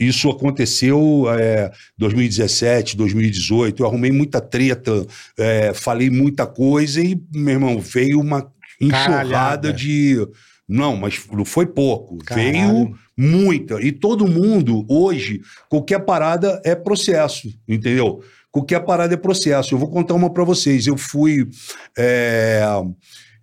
isso 0.00 0.30
aconteceu 0.30 1.26
é, 1.38 1.70
2017, 1.98 2.96
2018. 2.96 3.82
Eu 3.82 3.86
arrumei 3.86 4.10
muita 4.10 4.40
treta, 4.40 5.06
é, 5.38 5.74
falei 5.74 6.08
muita 6.08 6.46
coisa 6.46 7.02
e, 7.02 7.20
meu 7.34 7.52
irmão, 7.52 7.78
veio 7.78 8.18
uma 8.18 8.50
enxurrada 8.80 9.28
Caralhada. 9.28 9.72
de. 9.74 10.26
Não, 10.66 10.96
mas 10.96 11.20
não 11.30 11.44
foi 11.44 11.66
pouco. 11.66 12.16
Caralho. 12.24 12.50
Veio 12.50 12.98
muita. 13.14 13.78
E 13.82 13.92
todo 13.92 14.26
mundo, 14.26 14.86
hoje, 14.88 15.42
qualquer 15.68 15.98
parada 15.98 16.62
é 16.64 16.74
processo, 16.74 17.52
entendeu? 17.68 18.22
Qualquer 18.50 18.80
parada 18.80 19.12
é 19.12 19.18
processo. 19.18 19.74
Eu 19.74 19.78
vou 19.78 19.90
contar 19.90 20.14
uma 20.14 20.32
para 20.32 20.44
vocês. 20.44 20.86
Eu 20.86 20.96
fui. 20.96 21.46
é, 21.94 22.62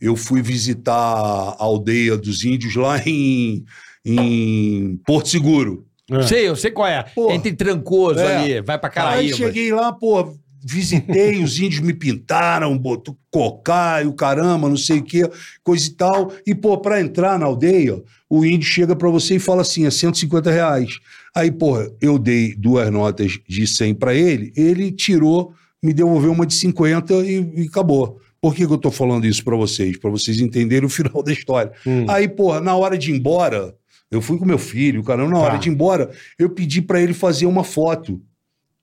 eu 0.04 0.16
fui 0.18 0.42
visitar 0.42 0.94
a 0.94 1.56
aldeia 1.64 2.18
dos 2.18 2.44
índios 2.44 2.76
lá 2.76 3.00
em, 3.08 3.64
em 4.06 5.00
Porto 5.06 5.30
Seguro. 5.30 5.86
É. 6.12 6.22
Sei, 6.24 6.48
eu 6.48 6.56
sei 6.56 6.72
qual 6.72 6.88
é. 6.88 7.04
Pô. 7.16 7.32
Entre 7.32 7.54
Trancoso 7.54 8.20
É. 8.20 8.38
ali, 8.38 8.62
vai 8.62 8.78
pra 8.78 8.90
Aí 8.90 8.94
Caraíba. 8.94 9.38
cheguei 9.38 9.72
lá, 9.74 9.94
pô, 9.94 10.36
visitei, 10.64 11.42
os 11.42 11.58
índios 11.60 11.82
me 11.82 11.94
pintaram, 11.94 12.78
botou 12.78 13.18
cocar 13.32 14.04
e 14.04 14.08
o 14.08 14.14
caramba, 14.14 14.68
não 14.70 14.78
sei 14.78 15.00
o 15.00 15.04
que, 15.04 15.24
coisa 15.64 15.88
e 15.88 15.92
tal. 15.92 16.32
E, 16.46 16.54
pô, 16.54 16.78
pra 16.78 17.00
entrar 17.02 17.40
na 17.40 17.46
aldeia, 17.46 18.02
o 18.30 18.46
índio 18.46 18.68
chega 18.68 18.96
pra 18.96 19.10
você 19.10 19.36
e 19.36 19.40
fala 19.40 19.62
assim: 19.62 19.86
é 19.86 19.92
150 19.92 20.52
reais. 20.52 21.00
Aí, 21.36 21.50
pô, 21.52 21.78
eu 22.02 22.20
dei 22.20 22.54
duas 22.56 22.92
notas 22.92 23.40
de 23.48 23.66
100 23.66 23.96
pra 23.96 24.14
ele, 24.14 24.52
ele 24.56 24.92
tirou, 24.92 25.54
me 25.82 25.94
devolveu 25.94 26.32
uma 26.32 26.46
de 26.46 26.54
50 26.54 27.14
e, 27.26 27.64
e 27.64 27.68
acabou. 27.68 28.20
Por 28.44 28.54
que, 28.54 28.68
que 28.68 28.74
eu 28.74 28.78
tô 28.78 28.92
falando 28.92 29.26
isso 29.26 29.42
pra 29.42 29.56
vocês? 29.56 29.98
Pra 29.98 30.10
vocês 30.12 30.38
entenderem 30.42 30.86
o 30.86 30.90
final 30.92 31.24
da 31.24 31.32
história. 31.32 31.72
Hum. 31.88 32.06
Aí, 32.10 32.28
pô, 32.28 32.60
na 32.60 32.76
hora 32.76 32.98
de 32.98 33.10
ir 33.10 33.16
embora, 33.16 33.74
eu 34.12 34.22
fui 34.22 34.38
com 34.38 34.44
meu 34.44 34.58
filho, 34.58 35.02
caramba, 35.02 35.32
na 35.32 35.40
hora 35.40 35.52
Tá. 35.54 35.58
de 35.60 35.70
ir 35.70 35.72
embora, 35.72 36.12
eu 36.38 36.50
pedi 36.50 36.82
pra 36.82 37.00
ele 37.02 37.14
fazer 37.14 37.46
uma 37.46 37.64
foto 37.64 38.22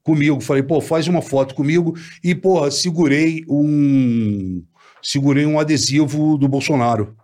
comigo. 0.03 0.41
Falei, 0.41 0.63
pô, 0.63 0.81
faz 0.81 1.07
uma 1.09 1.21
foto 1.21 1.55
comigo. 1.55 1.95
E, 2.25 2.35
pô, 2.35 2.71
segurei 2.71 3.45
um. 3.47 4.63
Segurei 5.03 5.45
um 5.45 5.61
adesivo 5.61 6.39
do 6.39 6.49
Bolsonaro. 6.49 7.15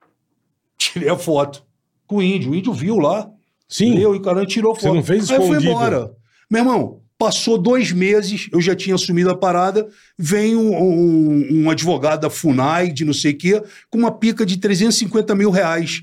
Tirei 0.78 1.10
a 1.10 1.16
foto 1.18 1.62
com 2.06 2.16
o 2.16 2.22
índio. 2.22 2.52
O 2.52 2.54
índio 2.54 2.72
viu 2.72 2.96
lá. 2.96 3.30
Sim. 3.68 3.98
Eu 3.98 4.14
e 4.14 4.18
o 4.18 4.22
cara 4.22 4.46
tirou 4.46 4.74
foto. 4.74 4.82
Você 4.88 4.92
não 4.94 5.02
fez 5.04 5.30
Aí 5.30 5.36
eu 5.36 5.42
fui 5.42 5.50
escondido? 5.58 5.72
embora. 5.72 6.10
Meu 6.50 6.60
irmão, 6.62 7.00
passou 7.18 7.56
dois 7.58 7.92
meses, 7.92 8.48
eu 8.52 8.60
já 8.60 8.74
tinha 8.74 8.94
assumido 8.94 9.30
a 9.30 9.36
parada. 9.36 9.86
Vem 10.18 10.54
um, 10.56 10.74
um- 10.76 11.62
um 11.64 11.70
advogado 11.70 12.20
da 12.22 12.30
FUNAI, 12.30 12.92
de 12.92 13.04
não 13.04 13.12
sei 13.14 13.32
o 13.32 13.38
quê, 13.38 13.62
com 13.90 13.98
uma 13.98 14.10
pica 14.12 14.44
de 14.44 14.56
350 14.58 15.34
mil 15.34 15.50
reais. 15.50 16.02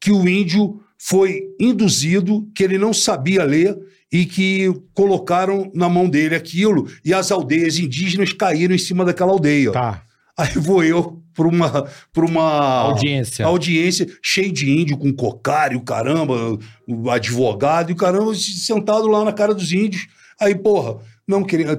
Que 0.00 0.10
o 0.12 0.28
índio 0.28 0.80
foi 0.98 1.42
induzido, 1.60 2.48
que 2.54 2.62
ele 2.64 2.78
não 2.78 2.92
sabia 2.92 3.44
ler 3.44 3.76
e 4.12 4.24
que 4.24 4.72
colocaram 4.94 5.70
na 5.74 5.88
mão 5.88 6.08
dele 6.08 6.34
aquilo 6.34 6.88
e 7.04 7.12
as 7.12 7.30
aldeias 7.30 7.78
indígenas 7.78 8.32
caíram 8.32 8.74
em 8.74 8.78
cima 8.78 9.04
daquela 9.04 9.32
aldeia. 9.32 9.72
Tá. 9.72 10.02
Aí 10.36 10.52
vou 10.54 10.84
eu 10.84 11.22
para 11.34 11.48
uma, 11.48 11.88
pra 12.12 12.24
uma 12.24 12.42
Audiência. 12.82 13.44
audiência 13.44 14.06
cheio 14.22 14.52
de 14.52 14.70
índio 14.70 14.96
com 14.96 15.12
cocário, 15.12 15.80
caramba, 15.82 16.58
o 16.86 17.10
advogado 17.10 17.90
e 17.90 17.92
o 17.92 17.96
caramba 17.96 18.34
sentado 18.34 19.06
lá 19.06 19.24
na 19.24 19.32
cara 19.32 19.54
dos 19.54 19.72
índios. 19.72 20.06
Aí, 20.40 20.54
porra, 20.54 20.98
não 21.26 21.42
queria. 21.42 21.76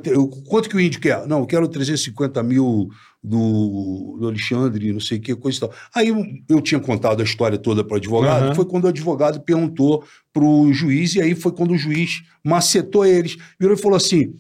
Quanto 0.48 0.70
que 0.70 0.76
o 0.76 0.80
índio 0.80 1.00
quer? 1.00 1.28
Não, 1.28 1.40
eu 1.40 1.46
quero 1.46 1.68
350 1.68 2.42
mil 2.44 2.90
do, 3.24 4.18
do 4.20 4.28
Alexandre, 4.28 4.92
não 4.92 5.00
sei 5.00 5.18
o 5.18 5.22
que, 5.22 5.36
coisa 5.36 5.58
e 5.58 5.60
tal. 5.62 5.74
Aí 5.94 6.08
eu, 6.10 6.24
eu 6.50 6.62
tinha 6.62 6.80
contado 6.80 7.22
a 7.22 7.24
história 7.24 7.58
toda 7.58 7.84
para 7.84 7.94
o 7.96 7.98
advogado, 7.98 8.46
Aham. 8.46 8.56
foi 8.56 8.66
quando 8.66 8.86
o 8.86 8.90
advogado 8.90 9.40
perguntou 9.42 10.04
para 10.34 10.44
o 10.44 10.74
juiz, 10.74 11.16
e 11.16 11.22
aí 11.22 11.36
foi 11.36 11.52
quando 11.52 11.72
o 11.72 11.78
juiz 11.78 12.24
macetou 12.44 13.06
eles. 13.06 13.38
Virou 13.60 13.76
e 13.76 13.80
falou 13.80 13.98
assim: 13.98 14.34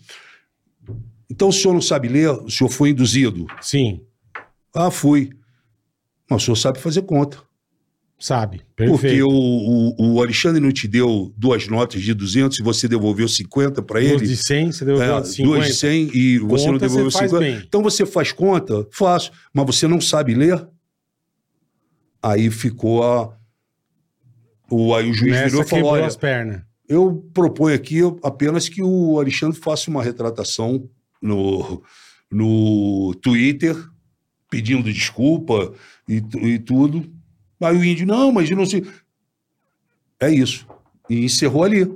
então 1.29 1.49
o 1.49 1.53
senhor 1.53 1.73
não 1.73 1.81
sabe 1.81 2.07
ler, 2.07 2.29
o 2.29 2.49
senhor 2.49 2.69
foi 2.69 2.89
induzido. 2.89 3.45
Sim. 3.61 4.01
Ah, 4.73 4.91
fui. 4.91 5.29
Mas 6.29 6.41
o 6.41 6.45
senhor 6.45 6.55
sabe 6.55 6.79
fazer 6.79 7.01
conta. 7.03 7.37
Sabe. 8.19 8.61
Porque 8.75 8.89
Perfeito. 8.99 9.27
o, 9.27 9.93
o, 9.99 10.13
o 10.15 10.21
Alexandre 10.23 10.59
não 10.59 10.71
te 10.71 10.87
deu 10.87 11.31
duas 11.37 11.67
notas 11.67 12.01
de 12.01 12.13
200 12.15 12.59
e 12.59 12.63
você 12.63 12.87
devolveu 12.87 13.27
50 13.27 13.81
para 13.83 13.99
Duas 13.99 14.11
ele. 14.13 14.27
de 14.27 14.35
100, 14.35 14.71
você 14.71 14.85
deu 14.85 15.01
É, 15.01 15.21
de 15.21 15.27
50. 15.27 15.43
duas 15.55 15.67
de 15.67 15.73
100 15.75 16.09
e 16.15 16.39
você 16.39 16.65
não 16.65 16.73
Conta, 16.73 16.85
devolveu 16.87 17.11
você 17.11 17.17
faz 17.19 17.31
50. 17.31 17.51
bem. 17.57 17.63
Então 17.67 17.83
você 17.83 18.05
faz 18.07 18.31
conta? 18.31 18.87
Faço. 18.91 19.31
Mas 19.53 19.65
você 19.67 19.87
não 19.87 20.01
sabe 20.01 20.33
ler? 20.33 20.67
Aí 22.21 22.49
ficou 22.49 23.03
a. 23.03 23.37
O, 24.69 24.93
aí 24.95 25.09
o 25.09 25.13
juiz 25.13 25.35
virou 25.43 25.59
Nessa 25.59 25.63
e 25.63 25.69
falou: 25.79 25.91
olha, 25.91 26.05
as 26.07 26.15
pernas. 26.17 26.61
eu 26.89 27.23
proponho 27.33 27.75
aqui 27.75 27.99
apenas 28.23 28.67
que 28.67 28.81
o 28.81 29.19
Alexandre 29.19 29.59
faça 29.59 29.89
uma 29.91 30.03
retratação 30.03 30.89
no, 31.21 31.83
no 32.31 33.13
Twitter, 33.21 33.75
pedindo 34.49 34.91
desculpa 34.91 35.73
e, 36.07 36.23
e 36.41 36.59
tudo. 36.59 37.05
Aí 37.61 37.75
o 37.75 37.83
índio, 37.83 38.05
não, 38.05 38.31
mas 38.31 38.49
eu 38.49 38.57
não 38.57 38.65
sei. 38.65 38.85
É 40.19 40.29
isso. 40.31 40.65
E 41.09 41.25
encerrou 41.25 41.63
ali. 41.63 41.87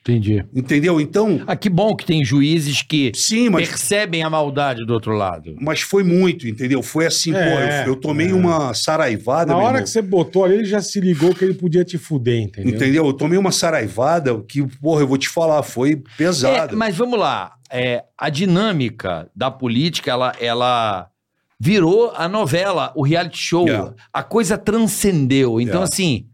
Entendi. 0.00 0.42
Entendeu? 0.54 0.98
Então, 1.00 1.42
Ah, 1.46 1.54
que 1.54 1.68
bom 1.68 1.94
que 1.94 2.06
tem 2.06 2.24
juízes 2.24 2.80
que 2.80 3.12
sim, 3.14 3.50
mas, 3.50 3.68
percebem 3.68 4.22
a 4.22 4.30
maldade 4.30 4.86
do 4.86 4.94
outro 4.94 5.12
lado. 5.12 5.54
mas 5.60 5.82
foi 5.82 6.02
muito, 6.02 6.48
entendeu? 6.48 6.82
Foi 6.82 7.04
assim, 7.04 7.34
É, 7.34 7.44
pô, 7.44 7.60
eu, 7.60 7.94
eu 7.94 7.96
tomei 7.96 8.30
é. 8.30 8.32
uma 8.32 8.72
saraivada. 8.72 9.52
Na 9.52 9.58
hora 9.58 9.66
irmão. 9.68 9.82
que 9.82 9.90
você 9.90 10.00
botou 10.00 10.44
ali, 10.44 10.54
ele 10.54 10.64
já 10.64 10.80
se 10.80 10.98
ligou 10.98 11.34
que 11.34 11.44
ele 11.44 11.52
podia 11.52 11.84
te 11.84 11.98
fuder, 11.98 12.40
entendeu? 12.40 12.74
Entendeu? 12.74 13.06
Eu 13.06 13.12
tomei 13.12 13.36
uma 13.36 13.52
saraivada 13.52 14.40
que, 14.48 14.62
porra, 14.78 15.02
eu 15.02 15.08
vou 15.08 15.18
te 15.18 15.28
falar, 15.28 15.62
foi 15.62 16.02
pesada. 16.16 16.72
É, 16.72 16.76
mas 16.76 16.96
vamos 16.96 17.18
lá. 17.18 17.56
É, 17.70 18.02
a 18.16 18.30
dinâmica 18.30 19.28
da 19.36 19.50
política, 19.50 20.10
ela, 20.10 20.32
ela 20.40 21.10
virou 21.58 22.12
a 22.14 22.28
novela, 22.28 22.92
o 22.94 23.02
reality 23.02 23.38
show. 23.38 23.68
É. 23.68 23.92
A 24.12 24.22
coisa 24.22 24.56
transcendeu. 24.56 25.60
Então, 25.60 25.80
É. 25.80 25.84
assim, 25.84 26.26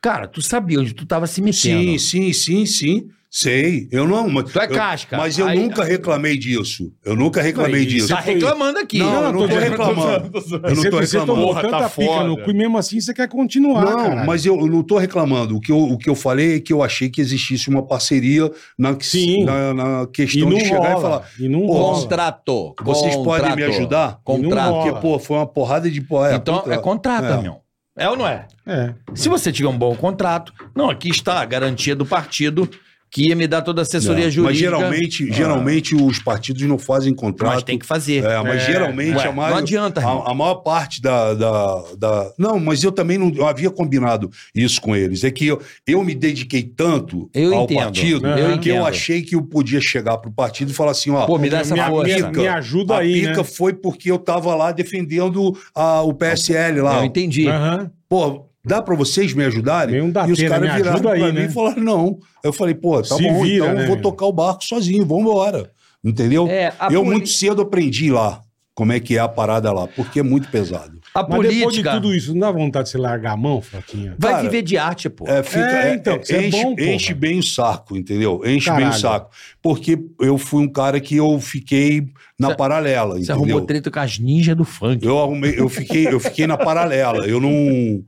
cara, 0.00 0.26
tu 0.26 0.40
sabia 0.40 0.80
onde 0.80 0.94
tu 0.94 1.04
tava 1.04 1.26
se 1.26 1.42
metendo. 1.42 1.98
Sim, 1.98 1.98
sim, 1.98 2.32
sim, 2.32 2.66
sim. 2.66 3.08
Sei. 3.38 3.86
Eu 3.92 4.08
não. 4.08 4.30
Mas, 4.30 4.50
Tu 4.50 4.58
é 4.58 4.64
eu- 4.64 4.68
casca. 4.70 5.14
Mas 5.18 5.38
eu 5.38 5.46
Aí- 5.46 5.58
nunca 5.58 5.84
reclamei 5.84 6.38
disso. 6.38 6.90
Eu 7.04 7.14
nunca 7.14 7.42
reclamei 7.42 7.80
Aí, 7.82 7.86
disso. 7.86 8.08
Tá 8.08 8.22
foi- 8.22 8.32
reclamando 8.32 8.78
aqui. 8.78 8.98
Não, 8.98 9.24
eu 9.24 9.32
não 9.34 9.40
tô 9.42 9.48
tô- 9.48 9.58
reclamando. 9.60 10.30
Eu 10.34 10.40
Você, 10.40 10.56
não 10.56 10.60
tô 10.60 10.72
você 10.72 11.18
reclamando. 11.18 11.26
tomou 11.26 11.46
Porra, 11.48 11.60
tanta 11.60 11.78
tá 11.80 11.88
pica 11.90 12.06
foda. 12.12 12.24
no 12.28 12.38
cu 12.42 12.50
e 12.50 12.54
mesmo 12.54 12.78
assim 12.78 12.98
você 12.98 13.12
quer 13.12 13.28
continuar, 13.28 13.84
Não, 13.84 13.94
caralho. 13.94 14.26
mas 14.26 14.46
eu, 14.46 14.58
eu 14.58 14.66
não 14.68 14.82
tô 14.82 14.96
reclamando. 14.96 15.54
O 15.54 15.60
que, 15.60 15.70
eu, 15.70 15.76
o 15.78 15.98
que 15.98 16.08
eu 16.08 16.14
falei 16.14 16.56
é 16.56 16.60
que 16.60 16.72
eu 16.72 16.82
achei 16.82 17.10
que 17.10 17.20
existisse 17.20 17.68
uma 17.68 17.82
parceria 17.86 18.50
na, 18.78 18.96
Sim. 18.98 19.44
na, 19.44 19.74
na 19.74 20.06
questão 20.06 20.48
não 20.48 20.56
de 20.56 20.64
chegar 20.64 20.78
rola. 20.94 20.98
e 20.98 21.02
falar. 21.02 21.30
E 21.38 21.46
não. 21.46 21.66
Contrato. 21.66 22.74
Vocês 22.82 23.16
podem 23.16 23.50
me 23.54 23.56
Contrato. 23.56 23.76
ajudar? 23.76 24.08
Não 24.12 24.20
Contrato. 24.24 24.72
Porque, 24.72 25.00
pô, 25.02 25.18
foi 25.18 25.36
uma 25.36 25.46
porrada 25.46 25.90
de. 25.90 26.00
Pô, 26.00 26.24
é, 26.24 26.36
então, 26.36 26.62
é 26.66 26.78
contrato, 26.78 27.26
É. 27.38 27.42
meu. 27.42 27.56
É 27.98 28.08
ou 28.08 28.16
não 28.16 28.26
é? 28.26 28.46
É. 28.66 28.94
Se 29.14 29.28
você 29.28 29.50
tiver 29.52 29.68
um 29.68 29.76
bom 29.76 29.94
contrato, 29.94 30.52
não, 30.74 30.88
aqui 30.90 31.08
está 31.10 31.40
a 31.40 31.44
garantia 31.44 31.94
do 31.96 32.04
partido 32.04 32.68
que 33.16 33.28
ia 33.28 33.34
me 33.34 33.46
dar 33.46 33.62
toda 33.62 33.80
a 33.80 33.82
assessoria 33.82 34.24
Não, 34.26 34.30
jurídica. 34.30 34.50
Mas 34.50 34.58
geralmente, 34.58 35.32
geralmente 35.32 35.94
os 35.94 36.18
partidos 36.18 36.60
não 36.64 36.78
fazem 36.78 37.14
contrato. 37.14 37.54
Mas 37.54 37.62
tem 37.62 37.78
que 37.78 37.86
fazer. 37.86 38.22
É, 38.22 38.42
mas 38.42 38.62
É. 38.62 38.66
geralmente 38.66 39.16
Ué, 39.16 39.26
a 39.26 39.32
maior, 39.32 39.50
não 39.52 39.56
adianta, 39.56 40.00
a, 40.06 40.30
a 40.30 40.34
maior 40.34 40.56
parte 40.56 41.00
da, 41.00 41.32
da, 41.32 41.82
da- 41.98 42.30
Não, 42.38 42.60
mas 42.60 42.84
eu 42.84 42.92
também 42.92 43.16
não 43.16 43.32
eu 43.34 43.46
havia 43.46 43.70
combinado 43.70 44.30
isso 44.54 44.82
com 44.82 44.94
eles. 44.94 45.24
É 45.24 45.30
que 45.30 45.46
eu, 45.46 45.62
eu 45.86 46.04
me 46.04 46.14
dediquei 46.14 46.62
tanto 46.62 47.30
Eu 47.32 47.54
ao 47.54 47.64
entendo. 47.64 47.78
partido 47.78 48.26
Eu 48.26 48.58
que 48.60 48.68
eu 48.68 48.84
achei 48.84 49.22
que 49.22 49.34
eu 49.34 49.40
podia 49.42 49.80
chegar 49.80 50.18
pro 50.18 50.30
partido 50.30 50.70
e 50.70 50.74
falar 50.74 50.90
assim: 50.90 51.10
ó. 51.10 51.24
Pô, 51.24 51.38
me 51.38 51.48
dá 51.48 51.60
essa 51.60 51.74
me, 51.74 51.82
força. 51.82 52.30
me, 52.30 52.36
me 52.38 52.48
ajuda 52.48 52.96
a 52.96 52.98
aí, 52.98 53.14
pica 53.22 53.38
né? 53.38 53.44
foi 53.44 53.72
porque 53.72 54.10
eu 54.10 54.18
tava 54.18 54.54
lá 54.54 54.72
defendendo 54.72 55.56
a- 55.74 56.02
o 56.02 56.12
PSL 56.12 56.82
lá. 56.82 56.98
Eu 56.98 57.04
entendi. 57.04 57.48
Aham. 57.48 57.90
Pô, 58.10 58.44
dá 58.66 58.82
pra 58.82 58.94
vocês 58.96 59.32
me 59.32 59.44
ajudarem? 59.44 60.00
Um 60.00 60.06
e 60.06 60.08
os 60.08 60.12
dateira, 60.12 60.48
caras 60.50 60.74
viraram 60.74 60.94
ajuda 60.94 61.12
aí, 61.12 61.20
pra 61.20 61.28
mim 61.32 61.38
né? 61.38 61.46
e 61.46 61.52
falaram: 61.52 61.82
não. 61.82 62.18
Eu 62.42 62.52
falei, 62.52 62.74
pô, 62.74 63.00
tá 63.02 63.16
Se 63.16 63.22
bom, 63.22 63.42
vira, 63.42 63.64
então 63.66 63.74
né, 63.76 63.82
eu 63.84 63.86
vou 63.88 63.96
tocar 63.98 64.26
o 64.26 64.32
barco 64.32 64.64
sozinho, 64.64 65.06
vamos 65.06 65.22
embora. 65.24 65.70
Entendeu? 66.04 66.46
É, 66.48 66.72
eu 66.90 67.02
poli- 67.02 67.10
muito 67.14 67.28
cedo 67.28 67.62
aprendi 67.62 68.10
lá 68.10 68.40
como 68.74 68.92
é 68.92 69.00
que 69.00 69.16
é 69.16 69.20
a 69.20 69.26
parada 69.26 69.72
lá, 69.72 69.86
porque 69.88 70.20
é 70.20 70.22
muito 70.22 70.48
pesado. 70.48 71.00
A 71.14 71.22
Mas 71.22 71.30
depois 71.30 71.48
de 71.54 71.62
política 71.62 71.92
tudo 71.92 72.14
isso, 72.14 72.32
não 72.34 72.40
dá 72.40 72.50
vontade 72.50 72.84
de 72.84 72.90
você 72.90 72.98
largar 72.98 73.32
a 73.32 73.36
mão, 73.36 73.62
Flatinha? 73.62 74.14
vai 74.18 74.32
Cara, 74.32 74.42
viver 74.42 74.60
de 74.60 74.76
arte, 74.76 75.08
pô. 75.08 75.26
É, 75.26 75.42
fica, 75.42 75.60
É, 75.64 75.88
é, 75.90 75.94
então, 75.94 76.14
é, 76.16 76.20
isso 76.20 76.34
é 76.34 76.46
enche, 76.46 76.62
bom, 76.62 76.74
enche 76.78 77.14
bem 77.14 77.38
o 77.38 77.42
saco, 77.42 77.96
entendeu? 77.96 78.42
Enche 78.44 78.68
bem 78.70 78.80
Caralho. 78.80 78.90
o 78.94 79.00
saco. 79.00 79.30
Porque 79.62 79.98
eu 80.20 80.36
fui 80.36 80.62
um 80.62 80.68
cara 80.68 81.00
que 81.00 81.16
eu 81.16 81.40
fiquei 81.40 82.06
na 82.38 82.48
Cê- 82.50 82.54
paralela, 82.56 83.14
Você 83.14 83.20
entendeu? 83.20 83.34
arrumou 83.36 83.60
treta 83.62 83.90
com 83.90 83.98
as 83.98 84.18
ninjas 84.18 84.54
do 84.54 84.64
funk. 84.66 85.04
Eu 85.06 85.18
arrumei, 85.18 85.54
eu 85.58 85.70
fiquei, 85.70 86.06
eu 86.06 86.20
fiquei 86.20 86.46
na 86.46 86.58
paralela. 86.58 87.26
Eu 87.26 87.40
não, 87.40 88.04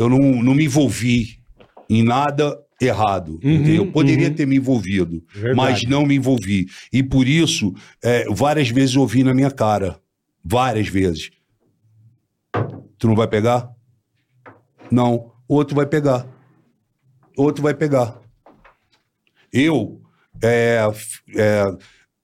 eu 0.00 0.08
não, 0.08 0.42
não 0.42 0.54
me 0.54 0.64
envolvi 0.64 1.40
em 1.88 2.02
nada 2.02 2.58
errado. 2.80 3.38
Uhum? 3.44 3.66
Eu 3.66 3.92
poderia 3.92 4.28
uhum. 4.28 4.34
ter 4.34 4.46
me 4.46 4.56
envolvido, 4.56 5.22
Verdade. 5.34 5.54
mas 5.54 5.82
não 5.82 6.06
me 6.06 6.14
envolvi. 6.14 6.66
E 6.90 7.02
por 7.02 7.28
isso, 7.28 7.74
é, 8.02 8.24
várias 8.30 8.70
vezes 8.70 8.94
eu 8.94 9.02
ouvi 9.02 9.22
na 9.22 9.34
minha 9.34 9.50
cara. 9.50 10.00
Várias 10.42 10.88
vezes. 10.88 11.30
Tu 12.98 13.06
não 13.06 13.14
vai 13.14 13.28
pegar? 13.28 13.70
Não. 14.90 15.32
Outro 15.46 15.76
vai 15.76 15.84
pegar. 15.84 16.26
Outro 17.36 17.62
vai 17.62 17.74
pegar. 17.74 18.18
Eu, 19.52 20.00
é, 20.42 20.80
é, 21.36 21.64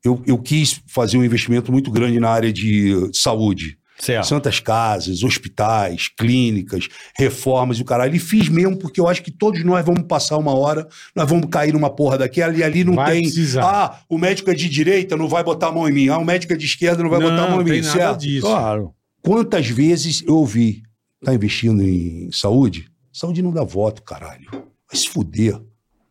eu, 0.03 0.23
eu 0.27 0.39
quis 0.39 0.81
fazer 0.87 1.19
um 1.19 1.25
investimento 1.25 1.71
muito 1.71 1.91
grande 1.91 2.19
na 2.19 2.31
área 2.31 2.53
de 2.53 3.11
saúde. 3.13 3.79
Certo. 3.99 4.27
Santas 4.27 4.61
casas, 4.61 5.23
hospitais, 5.23 6.09
clínicas, 6.09 6.89
reformas 7.17 7.79
e 7.79 7.83
o 7.83 7.85
caralho. 7.85 8.15
E 8.15 8.19
fiz 8.19 8.49
mesmo 8.49 8.77
porque 8.79 9.01
eu 9.01 9.09
acho 9.09 9.23
que 9.23 9.31
todos 9.31 9.65
nós 9.65 9.85
vamos 9.85 10.03
passar 10.03 10.37
uma 10.37 10.55
hora, 10.55 10.87
nós 11.15 11.29
vamos 11.29 11.49
cair 11.51 11.73
numa 11.73 11.89
porra 11.89 12.19
daquela 12.19 12.55
e 12.55 12.63
ali 12.63 12.85
não 12.85 12.95
Vai 12.95 13.13
tem. 13.15 13.23
precisar. 13.23 13.63
Ah, 13.65 14.01
o 14.09 14.19
médico 14.19 14.51
é 14.51 14.55
de 14.55 14.69
direita, 14.69 15.17
não 15.17 15.29
vai 15.29 15.43
botar 15.43 15.69
a 15.69 15.73
mão 15.73 15.89
em 15.89 15.93
mim. 15.93 16.09
Ah, 16.09 16.19
o 16.19 16.25
médico 16.25 16.53
é 16.53 16.57
de 16.57 16.67
esquerda, 16.67 17.03
não 17.03 17.09
vai 17.11 17.21
botar 17.21 17.45
a 17.47 17.51
mão 17.51 17.63
em 17.63 17.65
tem 17.65 17.75
mim. 17.81 17.87
nada 17.87 17.99
Certo? 17.99 18.21
disso. 18.21 18.47
Claro. 18.47 18.95
Quantas 19.23 19.67
vezes 19.69 20.23
eu 20.27 20.37
ouvi, 20.37 20.83
tá 21.25 21.33
investindo 21.35 21.83
em 21.83 22.31
saúde? 22.33 22.91
Saúde 23.13 23.41
não 23.41 23.51
dá 23.51 23.65
voto, 23.65 24.03
caralho. 24.03 24.51
Vai 24.51 24.95
se 25.01 25.09
fuder. 25.09 25.59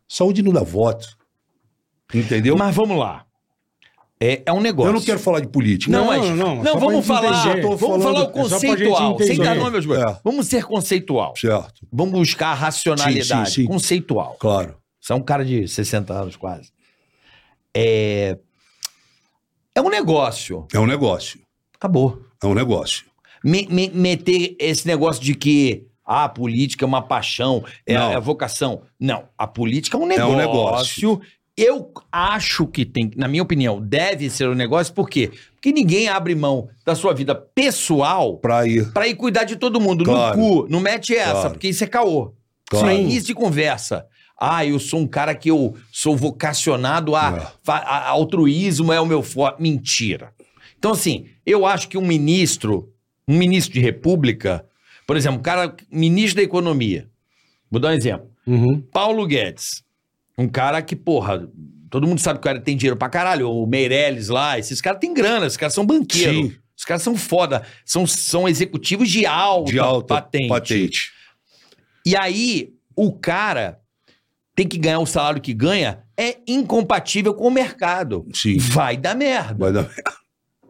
Saúde 0.08 0.42
não 0.42 0.52
dá 0.52 0.62
voto. 0.62 1.06
Entendeu? 2.12 2.56
Mas 2.56 2.74
vamos 2.74 2.98
lá. 2.98 3.25
É, 4.18 4.42
é 4.46 4.52
um 4.52 4.60
negócio. 4.60 4.88
Eu 4.88 4.94
não 4.94 5.00
quero 5.02 5.18
falar 5.18 5.40
de 5.40 5.48
política. 5.48 5.92
Não, 5.92 6.00
Não, 6.00 6.06
mas. 6.06 6.30
não, 6.36 6.62
Não, 6.62 6.80
vamos 6.80 7.06
falar. 7.06 7.60
Vamos 7.60 7.80
falando- 7.80 8.02
falar 8.02 8.20
o 8.20 8.22
é 8.22 8.30
conceitual. 8.30 9.18
Sem 9.20 9.36
dar 9.36 9.54
nome 9.56 9.76
aos 9.76 9.84
bois. 9.84 10.00
É. 10.00 10.20
Vamos 10.24 10.46
ser 10.46 10.64
conceitual. 10.64 11.34
Certo, 11.36 11.86
Vamos 11.92 12.14
buscar 12.18 12.48
a 12.48 12.54
racionalidade. 12.54 13.50
Sim, 13.50 13.54
sim, 13.54 13.62
sim. 13.62 13.66
Conceitual. 13.66 14.36
claro. 14.38 14.76
Você 15.00 15.12
é 15.12 15.16
um 15.16 15.22
cara 15.22 15.44
de 15.44 15.68
60 15.68 16.12
anos 16.14 16.34
quase. 16.36 16.70
É. 17.74 18.38
É 19.74 19.80
um 19.80 19.90
negócio. 19.90 20.66
É 20.72 20.78
um 20.80 20.86
negócio. 20.86 21.38
Acabou. 21.74 22.22
É 22.42 22.46
um 22.46 22.54
negócio. 22.54 23.04
Me- 23.44 23.68
me- 23.70 23.90
meter 23.90 24.56
esse 24.58 24.86
negócio 24.86 25.22
de 25.22 25.34
que 25.34 25.86
ah, 26.04 26.24
a 26.24 26.28
política 26.28 26.84
é 26.84 26.88
uma 26.88 27.02
paixão, 27.02 27.62
é, 27.84 27.94
Não. 27.94 28.12
é 28.12 28.14
a 28.16 28.20
vocação. 28.20 28.82
Não, 28.98 29.24
a 29.36 29.46
política 29.46 29.96
é 29.96 30.00
um 30.00 30.04
É 30.04 30.08
negócio. 30.16 30.32
um 30.34 30.36
negócio. 30.36 31.20
Eu 31.56 31.90
acho 32.12 32.66
que 32.66 32.84
tem, 32.84 33.10
na 33.16 33.26
minha 33.26 33.42
opinião, 33.42 33.80
deve 33.80 34.28
ser 34.28 34.48
um 34.48 34.54
negócio, 34.54 34.92
por 34.92 35.08
quê? 35.08 35.30
Porque 35.54 35.72
ninguém 35.72 36.06
abre 36.08 36.34
mão 36.34 36.68
da 36.84 36.94
sua 36.94 37.14
vida 37.14 37.34
pessoal 37.34 38.36
Pra 38.38 38.66
ir. 38.66 38.92
pra 38.92 39.08
ir 39.08 39.14
cuidar 39.14 39.44
de 39.44 39.56
todo 39.56 39.80
mundo. 39.80 40.04
Claro. 40.04 40.36
No 40.38 40.42
cu, 40.64 40.66
não 40.68 40.80
mete 40.80 41.14
essa, 41.16 41.32
Claro. 41.32 41.50
porque 41.52 41.68
isso 41.68 41.82
é 41.82 41.86
caô. 41.86 42.34
Claro. 42.68 42.86
Isso 42.88 42.96
é 42.96 43.00
início 43.00 43.26
de 43.28 43.34
conversa. 43.34 44.06
Ah, 44.38 44.66
eu 44.66 44.78
sou 44.78 45.00
um 45.00 45.06
cara 45.06 45.34
que 45.34 45.50
eu 45.50 45.74
sou 45.90 46.14
vocacionado 46.14 47.16
a, 47.16 47.36
É. 47.38 47.46
fa- 47.64 47.78
a- 47.78 48.08
altruísmo 48.10 48.92
é 48.92 49.00
o 49.00 49.06
meu 49.06 49.22
forte. 49.22 49.62
Mentira. 49.62 50.32
Então, 50.78 50.92
assim, 50.92 51.24
eu 51.46 51.64
acho 51.64 51.88
que 51.88 51.96
um 51.96 52.06
ministro, 52.06 52.92
um 53.26 53.34
ministro 53.38 53.72
de 53.72 53.80
república, 53.80 54.62
por 55.06 55.16
exemplo, 55.16 55.38
um 55.38 55.42
cara, 55.42 55.74
ministro 55.90 56.36
da 56.36 56.42
economia, 56.42 57.08
vou 57.70 57.80
dar 57.80 57.88
um 57.88 57.92
exemplo. 57.92 58.28
Uhum. 58.46 58.78
Paulo 58.92 59.26
Guedes, 59.26 59.82
um 60.38 60.48
cara 60.48 60.82
que, 60.82 60.94
porra, 60.94 61.48
todo 61.90 62.06
mundo 62.06 62.20
sabe 62.20 62.38
que 62.38 62.42
o 62.46 62.50
cara 62.50 62.60
tem 62.60 62.76
dinheiro 62.76 62.96
pra 62.96 63.08
caralho, 63.08 63.50
o 63.50 63.66
Meirelles 63.66 64.28
lá, 64.28 64.58
esses 64.58 64.80
caras 64.80 65.00
têm 65.00 65.14
grana, 65.14 65.46
esses 65.46 65.56
caras 65.56 65.74
são 65.74 65.84
banqueiros. 65.86 66.52
Sim. 66.52 66.56
Os 66.76 66.84
caras 66.84 67.02
são 67.02 67.16
foda, 67.16 67.62
são, 67.86 68.06
são 68.06 68.46
executivos 68.46 69.08
de 69.08 69.24
alta, 69.24 69.72
De 69.72 69.78
alta 69.78 70.14
patente. 70.14 70.48
patente. 70.48 71.10
E 72.04 72.14
aí, 72.14 72.74
o 72.94 73.12
cara 73.12 73.80
tem 74.54 74.68
que 74.68 74.76
ganhar 74.78 74.98
o 75.00 75.06
salário 75.06 75.40
que 75.40 75.54
ganha, 75.54 76.02
é 76.18 76.36
incompatível 76.46 77.32
com 77.34 77.46
o 77.48 77.50
mercado. 77.50 78.26
Sim. 78.34 78.58
Vai 78.58 78.96
dar 78.96 79.14
merda. 79.14 79.54
Vai 79.54 79.72
dar, 79.72 79.90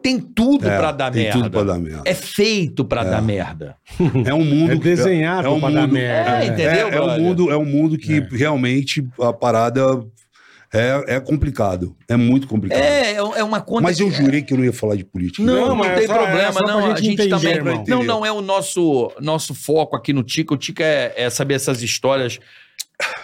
Tem 0.01 0.19
tudo 0.19 0.67
é, 0.67 0.77
pra 0.77 0.91
dar 0.91 1.11
tem 1.11 1.23
merda. 1.23 1.39
tudo 1.39 1.51
pra 1.51 1.63
dar 1.63 1.79
merda. 1.79 2.01
É 2.05 2.13
feito 2.13 2.85
pra 2.85 3.03
dar 3.03 3.21
merda. 3.21 3.75
É 4.25 4.33
um 4.33 4.43
mundo. 4.45 4.71
É 4.71 4.75
desenhado 4.75 5.47
é 5.47 5.51
um 5.51 5.59
pra 5.59 5.69
dar 5.69 5.81
mundo- 5.81 5.93
merda. 5.93 6.29
É, 6.31 6.39
né? 6.39 6.45
entendeu? 6.47 6.87
É, 6.87 6.95
é 6.95 7.01
um 7.01 7.19
mundo, 7.19 7.51
é 7.51 7.57
um 7.57 7.65
mundo 7.65 7.97
que 7.97 8.17
É. 8.19 8.27
realmente 8.31 9.05
a 9.19 9.33
parada 9.33 9.81
é, 10.73 11.15
é 11.15 11.19
complicado. 11.19 11.95
É 12.07 12.15
muito 12.15 12.47
complicado. 12.47 12.79
É, 12.79 13.13
é 13.13 13.15
é 13.15 13.43
uma 13.43 13.59
conta. 13.61 13.81
Mas 13.81 13.99
eu 13.99 14.11
jurei 14.11 14.41
que 14.41 14.53
eu 14.53 14.57
não 14.57 14.65
ia 14.65 14.73
falar 14.73 14.95
de 14.95 15.03
política. 15.03 15.41
Não, 15.43 15.53
Não, 15.55 15.67
não, 15.69 15.75
mas 15.77 15.91
é 15.91 15.95
tem 15.95 16.07
só- 16.07 16.13
é 16.13 16.17
problema, 16.25 16.61
não. 16.61 16.85
A 16.85 16.89
gente 16.89 17.03
gente 17.05 17.21
entender, 17.21 17.29
também. 17.29 17.53
irmão. 17.55 17.83
Não, 17.87 18.03
não 18.03 18.25
é 18.25 18.31
o 18.31 18.41
nosso, 18.41 19.11
nosso 19.19 19.53
foco 19.55 19.95
aqui 19.95 20.13
no 20.13 20.23
Tica. 20.23 20.53
O 20.53 20.57
Tica 20.57 20.83
é, 20.83 21.13
é 21.15 21.29
saber 21.29 21.55
essas 21.55 21.81
histórias 21.81 22.39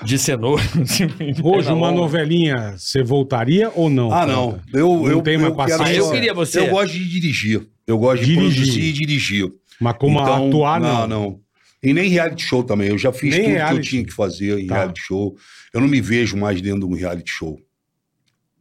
de 0.04 0.18
cenoura. 0.20 0.62
Hoje, 1.44 1.70
uma 1.72 1.92
novelinha, 1.92 2.76
você 2.78 3.02
voltaria 3.04 3.72
ou 3.74 3.90
não? 3.90 4.12
Ah, 4.14 4.26
não. 4.26 4.60
Eu, 4.74 4.88
Não 4.98 5.08
eu, 5.08 5.22
tem 5.22 5.38
mais 5.38 5.50
eu 5.50 5.66
quero. 5.66 5.84
Ah, 5.84 5.94
eu 5.94 6.12
queria 6.12 6.34
você. 6.34 6.60
Eu 6.60 6.70
gosto 6.70 6.94
de 6.94 7.10
dirigir. 7.10 7.68
Eu 7.88 7.98
gosto 7.98 8.24
de 8.24 8.34
Dirigir. 8.34 8.54
produzir 8.56 8.82
e 8.82 8.94
dirigir. 8.94 9.50
Mas 9.80 9.98
como 9.98 10.20
Então, 10.22 10.48
atuar, 10.48 10.80
não. 10.80 11.00
Não, 11.02 11.08
não. 11.08 11.40
E 11.82 11.94
nem 11.94 12.08
reality 12.10 12.44
show 12.44 12.64
também. 12.64 12.88
Eu 12.90 12.98
já 12.98 13.12
fiz 13.12 13.32
Nem 13.32 13.40
tudo 13.42 13.44
que 13.46 13.52
eu 13.52 13.56
reality. 13.66 13.90
tinha 13.90 14.06
que 14.06 14.14
fazer 14.14 14.60
em 14.60 14.68
Tá. 14.68 14.76
reality 14.76 15.02
show. 15.02 15.36
Eu 15.74 15.82
não 15.82 15.88
me 15.88 16.00
vejo 16.00 16.38
mais 16.38 16.62
dentro 16.62 16.80
de 16.82 16.86
um 16.86 16.96
reality 16.96 17.30
show. 17.32 17.60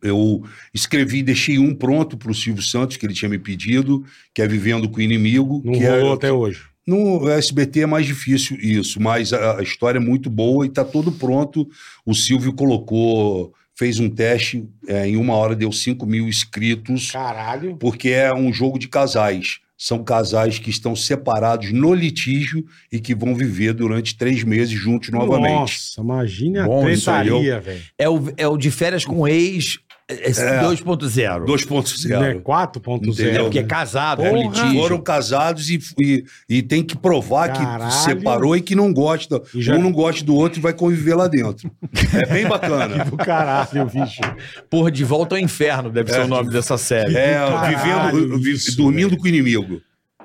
Eu 0.02 0.42
escrevi, 0.74 1.22
deixei 1.22 1.58
um 1.58 1.72
pronto 1.74 2.16
para 2.16 2.32
o 2.32 2.34
Silvio 2.34 2.62
Santos, 2.62 2.96
que 2.96 3.06
ele 3.06 3.14
tinha 3.14 3.28
me 3.28 3.38
pedido, 3.38 4.04
que 4.34 4.42
é 4.42 4.48
Vivendo 4.48 4.88
com 4.88 4.96
o 4.98 5.00
Inimigo. 5.00 5.62
Não 5.64 5.72
que 5.74 5.84
rolou 5.86 6.10
é, 6.10 6.14
até 6.14 6.32
hoje. 6.32 6.62
No 6.86 7.28
SBT 7.28 7.82
é 7.82 7.86
mais 7.86 8.06
difícil 8.06 8.56
isso, 8.60 9.00
mas 9.00 9.32
a, 9.32 9.58
a 9.58 9.62
história 9.62 9.98
é 9.98 10.00
muito 10.00 10.28
boa 10.28 10.64
e 10.64 10.68
está 10.68 10.84
todo 10.84 11.12
pronto. 11.12 11.68
O 12.04 12.14
Silvio 12.14 12.52
colocou, 12.52 13.52
fez 13.74 14.00
um 14.00 14.10
teste, 14.10 14.68
é, 14.86 15.06
em 15.08 15.16
uma 15.16 15.34
hora 15.34 15.54
deu 15.54 15.70
5 15.70 16.04
mil 16.04 16.28
inscritos, 16.28 17.12
Caralho. 17.12 17.76
porque 17.76 18.10
é 18.10 18.34
um 18.34 18.52
jogo 18.52 18.78
de 18.78 18.88
casais. 18.88 19.60
São 19.78 20.04
casais 20.04 20.60
que 20.60 20.70
estão 20.70 20.94
separados 20.94 21.72
no 21.72 21.92
litígio 21.92 22.64
e 22.90 23.00
que 23.00 23.16
vão 23.16 23.34
viver 23.34 23.74
durante 23.74 24.16
três 24.16 24.44
meses 24.44 24.78
juntos 24.78 25.08
novamente. 25.10 25.52
Nossa, 25.52 26.00
imagina 26.00 26.64
a 26.64 26.66
Bom, 26.66 26.86
aí, 26.86 26.94
tretaria, 26.94 27.60
velho. 27.60 27.82
É 27.98 28.08
o, 28.08 28.32
é 28.36 28.46
o 28.46 28.56
de 28.56 28.70
férias 28.70 29.04
com 29.04 29.26
ex 29.26 29.80
é, 30.08 30.14
é 30.30 30.62
2.0. 30.62 31.44
2.0. 31.46 32.20
Né? 32.20 32.34
4.0. 32.34 33.08
Entendeu? 33.08 33.32
É 33.32 33.42
porque 33.44 33.58
é 33.58 33.62
casado, 33.62 34.22
é 34.22 34.32
litígio. 34.32 34.80
Foram 34.80 35.00
casados 35.00 35.70
e, 35.70 35.78
e, 36.00 36.24
e 36.48 36.62
tem 36.62 36.82
que 36.82 36.96
provar 36.96 37.52
Caralho. 37.52 37.84
que 37.90 37.92
separou 37.94 38.56
e 38.56 38.60
que 38.60 38.74
não 38.74 38.92
gosta. 38.92 39.40
Já- 39.54 39.74
Um 39.74 39.82
não 39.82 39.92
gosta 39.92 40.24
do 40.24 40.34
outro 40.34 40.58
e 40.58 40.62
vai 40.62 40.72
conviver 40.72 41.14
lá 41.14 41.28
dentro. 41.28 41.70
É 42.14 42.26
bem 42.26 42.46
bacana. 42.46 43.04
Do 43.08 43.16
caralho, 43.16 43.86
bicho. 43.86 44.20
Porra, 44.68 44.90
de 44.90 45.04
volta 45.04 45.34
ao 45.34 45.38
inferno 45.40 45.90
deve 45.90 46.10
ser 46.12 46.20
É. 46.20 46.24
o 46.24 46.28
nome 46.28 46.50
dessa 46.50 46.76
série. 46.76 47.16
É, 47.16 47.34
Caralho, 47.34 47.78
vivendo, 48.18 48.38
vi- 48.38 48.52
isso, 48.52 48.76
dormindo 48.76 49.10
velho. 49.10 49.18
com 49.18 49.24
o 49.24 49.28
inimigo. 49.28 49.80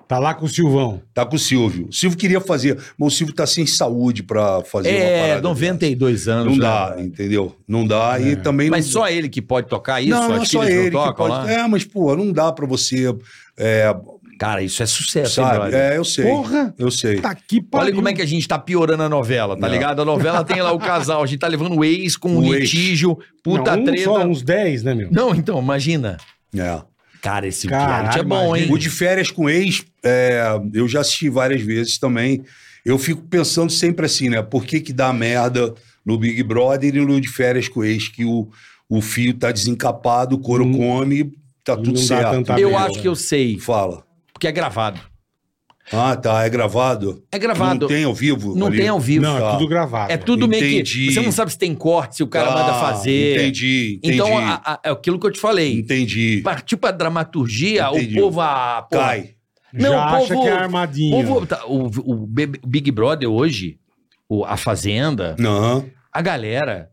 Tá 0.07 0.19
lá 0.19 0.33
com 0.33 0.45
o 0.45 0.49
Silvão. 0.49 1.01
Tá 1.13 1.25
com 1.25 1.35
o 1.35 1.39
Silvio. 1.39 1.87
O 1.89 1.93
Silvio 1.93 2.17
queria 2.17 2.39
fazer, 2.39 2.77
mas 2.97 3.13
o 3.13 3.15
Silvio 3.17 3.35
tá 3.35 3.45
sem 3.45 3.65
saúde 3.65 4.23
pra 4.23 4.63
fazer 4.63 4.89
uma 4.89 4.97
É, 4.97 5.21
parada. 5.27 5.41
92 5.41 6.19
dessa. 6.25 6.31
anos. 6.31 6.53
Não 6.53 6.57
dá, 6.59 6.93
né? 6.95 7.03
entendeu? 7.03 7.55
Não 7.67 7.85
dá 7.85 8.17
e 8.19 8.35
também 8.37 8.69
Mas 8.69 8.85
não... 8.85 8.91
só 8.93 9.09
ele 9.09 9.27
que 9.27 9.41
pode 9.41 9.67
tocar 9.67 9.99
isso? 10.01 10.11
não, 10.11 10.29
não 10.29 10.41
é 10.41 10.45
só 10.45 10.63
ele 10.63 10.75
não 10.75 10.83
que 10.85 10.91
tocam 10.91 11.27
pode... 11.27 11.45
lá? 11.45 11.51
É, 11.51 11.67
mas, 11.67 11.83
pô, 11.83 12.15
não 12.15 12.31
dá 12.31 12.51
pra 12.53 12.65
você... 12.65 13.13
É, 13.57 13.93
Cara, 14.39 14.61
isso 14.61 14.83
é 14.83 14.85
sucesso, 14.85 15.41
hein, 15.41 15.45
sabe? 15.47 15.57
brother? 15.59 15.79
É, 15.79 15.97
eu 15.97 16.05
sei. 16.05 16.23
Porra. 16.25 16.73
Eu 16.77 16.91
sei. 16.91 17.19
Tá 17.19 17.33
que 17.33 17.59
pariu. 17.59 17.87
Olha 17.87 17.95
como 17.95 18.07
é 18.07 18.13
que 18.13 18.21
a 18.21 18.25
gente 18.25 18.47
tá 18.47 18.59
piorando 18.59 19.01
a 19.01 19.09
novela, 19.09 19.55
tá 19.57 19.65
Não. 19.65 19.73
ligado? 19.73 19.99
A 20.01 20.05
novela 20.05 20.43
tem 20.43 20.61
lá 20.61 20.71
o 20.71 20.77
casal, 20.77 21.23
a 21.23 21.25
gente 21.25 21.39
tá 21.39 21.47
levando 21.47 21.75
o 21.75 21.83
ex 21.83 22.15
com 22.15 22.37
o 22.37 22.53
ex. 22.53 22.61
litígio, 22.71 23.17
puta 23.43 23.75
Não, 23.75 23.81
um 23.81 23.85
treta. 23.85 24.03
Só 24.03 24.23
uns 24.23 24.43
10, 24.43 24.83
né, 24.83 24.93
meu? 24.93 25.09
Não, 25.11 25.33
então, 25.33 25.59
imagina. 25.59 26.17
É. 26.55 26.79
Cara, 27.21 27.47
esse 27.47 27.67
Caralho, 27.67 27.91
reality 28.03 28.19
é 28.19 28.23
bom, 28.23 28.55
hein? 28.55 28.67
O 28.71 28.77
de 28.77 28.89
férias 28.89 29.31
com 29.31 29.49
ex, 29.49 29.83
é, 30.03 30.41
eu 30.73 30.87
já 30.87 31.01
assisti 31.01 31.29
várias 31.29 31.61
vezes 31.61 31.97
também. 31.97 32.43
Eu 32.85 32.97
fico 32.97 33.21
pensando 33.23 33.71
sempre 33.71 34.05
assim, 34.05 34.29
né? 34.29 34.41
Por 34.41 34.65
que 34.65 34.79
que 34.79 34.93
dá 34.93 35.11
merda 35.11 35.73
no 36.05 36.17
Big 36.17 36.41
Brother 36.43 36.95
e 36.95 36.99
no 37.05 37.19
de 37.19 37.27
férias 37.27 37.67
com 37.67 37.83
ex, 37.83 38.07
que 38.07 38.23
o, 38.23 38.49
o 38.89 39.01
fio 39.01 39.33
tá 39.33 39.51
desencapado, 39.51 40.35
o 40.35 40.39
couro 40.39 40.63
Hum. 40.65 40.77
come, 40.77 41.33
tá 41.63 41.75
tudo 41.75 41.87
não 41.87 41.93
dá 41.95 42.01
certo. 42.01 42.31
tanta 42.31 42.59
Eu 42.59 42.69
merda. 42.71 42.85
acho 42.85 43.01
que 43.01 43.07
eu 43.07 43.15
sei, 43.15 43.59
Fala. 43.59 44.03
porque 44.31 44.47
é 44.47 44.51
gravado. 44.51 45.01
Ah, 45.91 46.15
tá, 46.17 46.43
é 46.45 46.49
gravado? 46.49 47.23
É 47.31 47.39
gravado. 47.39 47.81
Não 47.81 47.87
tem 47.87 48.03
ao 48.03 48.13
vivo? 48.13 48.55
Não 48.55 48.67
ali? 48.67 48.77
tem 48.77 48.87
ao 48.89 48.99
vivo. 48.99 49.23
Não, 49.23 49.37
é 49.37 49.39
Tá. 49.39 49.51
tudo 49.53 49.67
gravado. 49.69 50.11
É 50.11 50.17
tudo 50.17 50.47
meio 50.47 50.63
Entendi. 50.65 51.07
que. 51.07 51.13
Você 51.13 51.21
não 51.21 51.31
sabe 51.31 51.51
se 51.51 51.57
tem 51.57 51.73
corte, 51.73 52.17
se 52.17 52.23
o 52.23 52.27
cara 52.27 52.47
Tá, 52.47 52.53
manda 52.55 52.73
fazer. 52.73 53.35
Entendi, 53.37 53.95
entendi. 54.03 54.13
Então, 54.15 54.37
a- 54.37 54.61
a- 54.65 54.79
é 54.83 54.89
aquilo 54.89 55.17
que 55.19 55.25
eu 55.27 55.31
te 55.31 55.39
falei. 55.39 55.79
Entendi. 55.79 56.41
Partiu 56.43 56.77
pra 56.77 56.91
dramaturgia, 56.91 57.87
Entendi. 57.89 58.19
o 58.19 58.23
povo. 58.23 58.41
A, 58.41 58.81
porra, 58.89 59.03
Cai. 59.03 59.29
Não, 59.73 59.91
Já 59.91 59.97
o 59.97 60.15
acha 60.15 60.33
povo- 60.33 60.41
que 60.43 60.47
é 60.49 60.51
armadinho. 60.53 61.17
O, 61.19 61.23
povo 61.25 61.45
tá- 61.45 61.65
o- 61.65 61.87
o 62.13 62.27
Big 62.65 62.91
Brother 62.91 63.29
hoje, 63.29 63.77
o- 64.27 64.43
a 64.43 64.57
Fazenda, 64.57 65.35
Não. 65.39 65.85
a 66.11 66.21
galera 66.21 66.89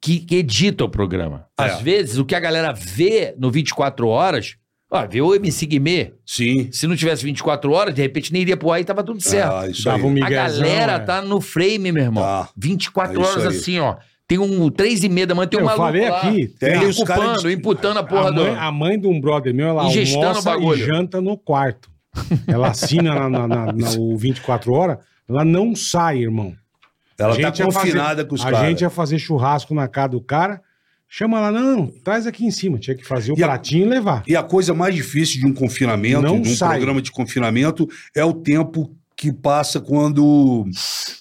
que, 0.00 0.18
que 0.20 0.36
edita 0.36 0.84
o 0.84 0.88
programa. 0.88 1.46
É. 1.58 1.64
Às 1.64 1.80
vezes, 1.80 2.18
o 2.18 2.24
que 2.24 2.34
a 2.34 2.40
galera 2.40 2.72
vê 2.72 3.34
no 3.38 3.50
24 3.50 4.06
horas, 4.08 4.56
ó, 4.90 5.06
vê 5.06 5.20
o 5.20 5.34
MC 5.34 5.66
Guimê. 5.66 6.12
Sim. 6.26 6.68
Se 6.72 6.86
não 6.86 6.96
tivesse 6.96 7.22
24 7.24 7.70
horas, 7.72 7.94
de 7.94 8.02
repente 8.02 8.32
nem 8.32 8.42
iria 8.42 8.56
pro 8.56 8.70
ar 8.70 8.80
e 8.80 8.84
tava 8.84 9.02
tudo 9.02 9.20
certo. 9.20 9.52
Ah, 9.52 9.68
isso 9.68 9.84
Dava 9.84 9.98
aí. 9.98 10.04
um 10.04 10.08
a 10.08 10.10
miguezão, 10.12 10.62
galera 10.62 10.92
é. 10.92 10.98
tá 10.98 11.22
no 11.22 11.40
frame, 11.40 11.92
meu 11.92 12.04
irmão. 12.04 12.22
Tá. 12.22 12.48
24 12.56 13.20
É 13.20 13.24
horas 13.26 13.46
aí. 13.46 13.56
assim, 13.56 13.78
ó. 13.78 13.96
Tem 14.26 14.38
um 14.38 14.68
3 14.68 15.04
e 15.04 15.08
meia 15.08 15.26
da 15.26 15.34
manhã, 15.34 15.48
tem 15.48 15.58
um 15.58 15.62
Eu 15.62 15.66
maluco 15.66 15.86
falei 15.86 16.08
lá, 16.10 16.18
aqui. 16.18 16.48
Tem 16.48 16.84
os 16.86 17.02
caras 17.02 17.42
de- 17.42 17.50
imputando 17.52 17.96
a 17.98 18.02
porra 18.04 18.28
a, 18.28 18.32
mãe, 18.32 18.44
do... 18.54 18.60
a 18.60 18.72
mãe 18.72 19.00
de 19.00 19.06
um 19.06 19.18
brother 19.20 19.54
meu, 19.54 19.68
ela 19.68 19.84
o 19.84 19.86
almoça 19.86 20.42
bagulho. 20.42 20.82
e 20.82 20.86
janta 20.86 21.18
no 21.20 21.36
quarto. 21.38 21.90
Ela 22.46 22.68
assina 22.68 23.14
na, 23.14 23.30
na, 23.30 23.48
na- 23.48 23.72
na- 23.72 23.90
o 23.98 24.16
24 24.18 24.70
horas, 24.72 24.98
ela 25.26 25.44
não 25.46 25.74
sai, 25.74 26.18
irmão. 26.18 26.54
Ela 27.18 27.34
A 27.34 27.50
tá 27.52 27.64
confinada 27.64 28.08
fazer- 28.16 28.24
com 28.26 28.34
os 28.34 28.40
A 28.42 28.50
caras. 28.50 28.68
gente 28.68 28.80
ia 28.82 28.90
fazer 28.90 29.18
churrasco 29.18 29.74
na 29.74 29.88
casa 29.88 30.10
do 30.10 30.20
cara, 30.20 30.60
chama 31.08 31.38
ela, 31.38 31.50
não, 31.50 31.86
traz 31.86 32.26
aqui 32.26 32.44
em 32.44 32.50
cima. 32.50 32.78
Tinha 32.78 32.96
que 32.96 33.04
fazer 33.04 33.32
o 33.32 33.38
E 33.38 33.42
a- 33.42 33.46
pratinho 33.46 33.86
e 33.86 33.88
levar. 33.88 34.22
E 34.26 34.36
a 34.36 34.42
coisa 34.42 34.74
mais 34.74 34.94
difícil 34.94 35.40
de 35.40 35.46
um 35.46 35.54
confinamento, 35.54 36.20
Não 36.22 36.40
de 36.40 36.50
um 36.50 36.54
sai. 36.54 36.76
programa 36.76 37.00
de 37.02 37.10
confinamento, 37.10 37.88
é 38.14 38.24
o 38.24 38.32
tempo 38.32 38.94
que 39.16 39.32
passa 39.32 39.80
quando, 39.80 40.64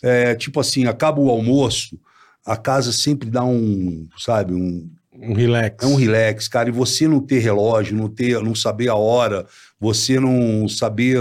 é, 0.03 0.35
tipo 0.35 0.59
assim, 0.59 0.85
acaba 0.85 1.19
o 1.19 1.29
almoço, 1.29 1.99
a 2.45 2.55
casa 2.55 2.91
sempre 2.91 3.29
dá 3.29 3.43
um, 3.43 4.07
sabe, 4.17 4.53
um, 4.53 4.87
Um 5.19 5.33
relax. 5.33 5.83
é 5.83 5.87
um 5.87 5.95
relax, 5.95 6.47
cara, 6.47 6.69
e 6.69 6.71
você 6.71 7.07
não 7.07 7.19
ter 7.19 7.39
relógio, 7.39 7.97
não 7.97 8.07
ter, 8.07 8.39
não 8.43 8.53
saber 8.53 8.87
a 8.89 8.95
hora, 8.95 9.47
você 9.79 10.19
não 10.19 10.67
saber, 10.67 11.17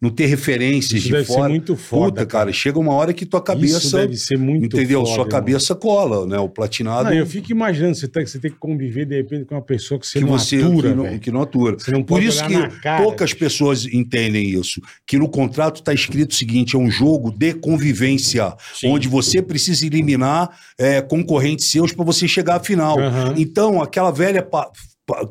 não 0.00 0.08
ter 0.10 0.26
referências 0.26 1.00
Isso 1.00 1.06
de 1.08 1.12
deve 1.12 1.26
ser 1.26 1.34
fora. 1.34 1.48
muito 1.50 1.76
foda, 1.76 2.12
Puta, 2.12 2.26
cara, 2.26 2.52
chega 2.52 2.78
uma 2.78 2.94
hora 2.94 3.12
que 3.12 3.26
tua 3.26 3.38
Isso 3.40 3.44
cabeça, 3.44 3.98
deve 3.98 4.16
ser 4.16 4.38
muito 4.38 4.64
entendeu? 4.76 5.00
foda, 5.04 5.14
Sua 5.14 5.28
cabeça 5.28 5.74
cola, 5.74 6.26
né? 6.26 6.38
O 6.38 6.48
platinado 6.48 7.10
Não, 7.10 7.12
eu 7.14 7.26
fico 7.26 7.52
imaginando, 7.52 7.94
você 7.94 8.08
tem, 8.08 8.24
você 8.24 8.38
tem 8.38 8.50
que 8.50 8.56
conviver 8.56 9.04
de 9.04 9.16
repente 9.16 9.44
com 9.44 9.54
uma 9.54 9.60
pessoa 9.62 10.00
que 10.00 10.06
você 10.06 10.18
que 10.18 10.24
não 10.24 10.38
você 10.38 10.56
atura, 10.56 10.88
que, 10.90 10.94
não, 10.96 11.18
que 11.18 11.30
não 11.30 11.42
atura. 11.42 11.76
Você 11.78 11.90
não 11.90 12.02
Por 12.02 12.14
pode 12.14 12.26
isso 12.26 12.44
olhar 12.44 12.70
que 12.70 12.80
cara. 12.80 13.02
poucas 13.02 13.34
pessoas 13.34 13.84
entendem 13.86 14.48
isso. 14.48 14.80
Que 15.06 15.18
no 15.18 15.28
contrato 15.28 15.76
está 15.80 15.92
escrito 15.92 16.30
o 16.30 16.34
seguinte: 16.34 16.74
é 16.74 16.78
um 16.78 16.90
jogo 16.90 17.30
de 17.30 17.52
convivência, 17.52 18.54
onde 18.84 19.08
você 19.08 19.42
precisa 19.42 19.84
eliminar 19.86 20.48
é, 20.78 21.02
concorrentes 21.02 21.70
seus 21.70 21.92
para 21.92 22.04
você 22.04 22.26
chegar 22.26 22.56
à 22.56 22.60
final. 22.60 22.98
Aham. 22.98 23.34
Então, 23.36 23.82
aquela 23.82 24.10
velha. 24.10 24.46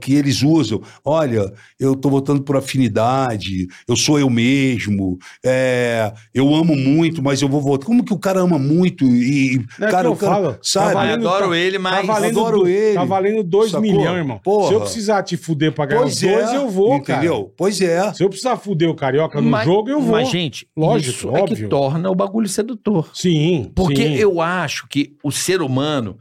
Que 0.01 0.14
eles 0.15 0.41
usam, 0.41 0.81
olha, 1.03 1.51
eu 1.80 1.95
tô 1.95 2.10
votando 2.10 2.41
por 2.43 2.56
afinidade, 2.57 3.68
eu 3.88 3.95
sou 3.95 4.19
eu 4.19 4.30
mesmo, 4.30 5.18
é, 5.45 6.14
eu 6.34 6.53
amo 6.53 6.76
muito, 6.76 7.22
mas 7.22 7.41
eu 7.41 7.47
vou 7.49 7.61
votar. 7.61 7.85
Como 7.85 8.03
que 8.03 8.14
o 8.14 8.19
cara 8.19 8.39
ama 8.41 8.57
muito 8.60 9.03
e, 9.06 9.65
Não 9.77 9.88
é 9.88 9.91
cara, 9.91 10.03
que 10.07 10.14
eu 10.14 10.18
cara, 10.18 10.34
falo, 10.34 10.57
sabe? 10.61 10.93
tá 10.93 10.99
valendo- 10.99 11.27
adoro 11.27 11.49
tá- 11.49 11.57
ele, 11.57 11.77
mas 11.80 12.06
tá 12.07 12.14
valendo, 12.14 12.39
adoro 12.39 12.60
do- 12.60 12.68
ele. 12.68 12.95
Tá 12.95 13.03
valendo 13.06 13.43
2 13.43 13.72
Sacou? 13.72 13.81
milhões, 13.81 14.18
irmão. 14.18 14.39
Porra. 14.43 14.68
Se 14.68 14.73
eu 14.73 14.81
precisar 14.81 15.23
te 15.23 15.38
fuder 15.38 15.72
pra 15.73 15.85
ganhar 15.85 16.06
os 16.06 16.19
dois, 16.19 16.53
eu 16.53 16.69
vou, 16.69 17.01
cara. 17.01 17.19
Entendeu? 17.19 17.53
Pois 17.57 17.81
é. 17.81 18.14
Se 18.14 18.23
eu 18.23 18.30
precisar 18.30 18.57
fuder 18.57 18.89
o 18.89 18.95
Carioca 18.95 19.39
no 19.41 19.49
Mas- 19.49 19.65
jogo, 19.65 19.89
eu 19.89 20.01
vou. 20.01 20.11
Mas, 20.11 20.30
gente, 20.30 20.68
Lógico, 20.76 21.10
isso 21.11 21.30
é 21.30 21.43
que 21.43 21.53
óbvio. 21.53 21.69
torna 21.69 22.10
o 22.10 22.15
bagulho 22.15 22.47
sedutor. 22.47 23.10
Sim, 23.14 23.72
Porque 23.76 23.95
sim. 24.07 24.15
eu 24.15 24.41
acho 24.41 24.88
que 24.88 25.15
o 25.23 25.31
ser 25.31 25.61
humano, 25.61 26.18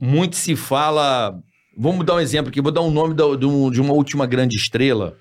muito 0.00 0.36
se 0.36 0.54
fala. 0.56 1.34
Vamos 1.80 2.04
dar 2.04 2.16
um 2.16 2.20
exemplo 2.20 2.50
aqui, 2.50 2.60
vou 2.60 2.70
dar 2.72 2.82
um 2.82 2.90
nome 2.90 3.14
da- 3.14 3.34
de 3.36 3.46
um- 3.46 3.70
de 3.70 3.80
uma 3.80 3.92
última 3.94 4.26
grande 4.26 4.56
estrela 4.56 5.16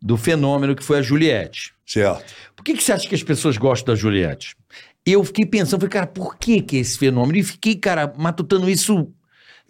do 0.00 0.16
fenômeno 0.16 0.74
que 0.74 0.82
foi 0.82 0.98
a 0.98 1.02
Juliette. 1.02 1.74
Certo. 1.86 2.34
Por 2.56 2.64
que, 2.64 2.74
que 2.74 2.82
você 2.82 2.92
acha 2.92 3.08
que 3.08 3.14
as 3.14 3.22
pessoas 3.22 3.56
gostam 3.58 3.94
da 3.94 4.00
Juliette? 4.00 4.56
Eu 5.04 5.22
fiquei 5.22 5.44
pensando, 5.44 5.80
falei, 5.80 5.90
cara, 5.92 6.06
por 6.06 6.36
que, 6.38 6.62
que 6.62 6.76
é 6.78 6.80
esse 6.80 6.98
fenômeno? 6.98 7.38
E 7.38 7.42
fiquei, 7.42 7.74
cara, 7.76 8.12
matutando 8.16 8.68
isso, 8.70 9.12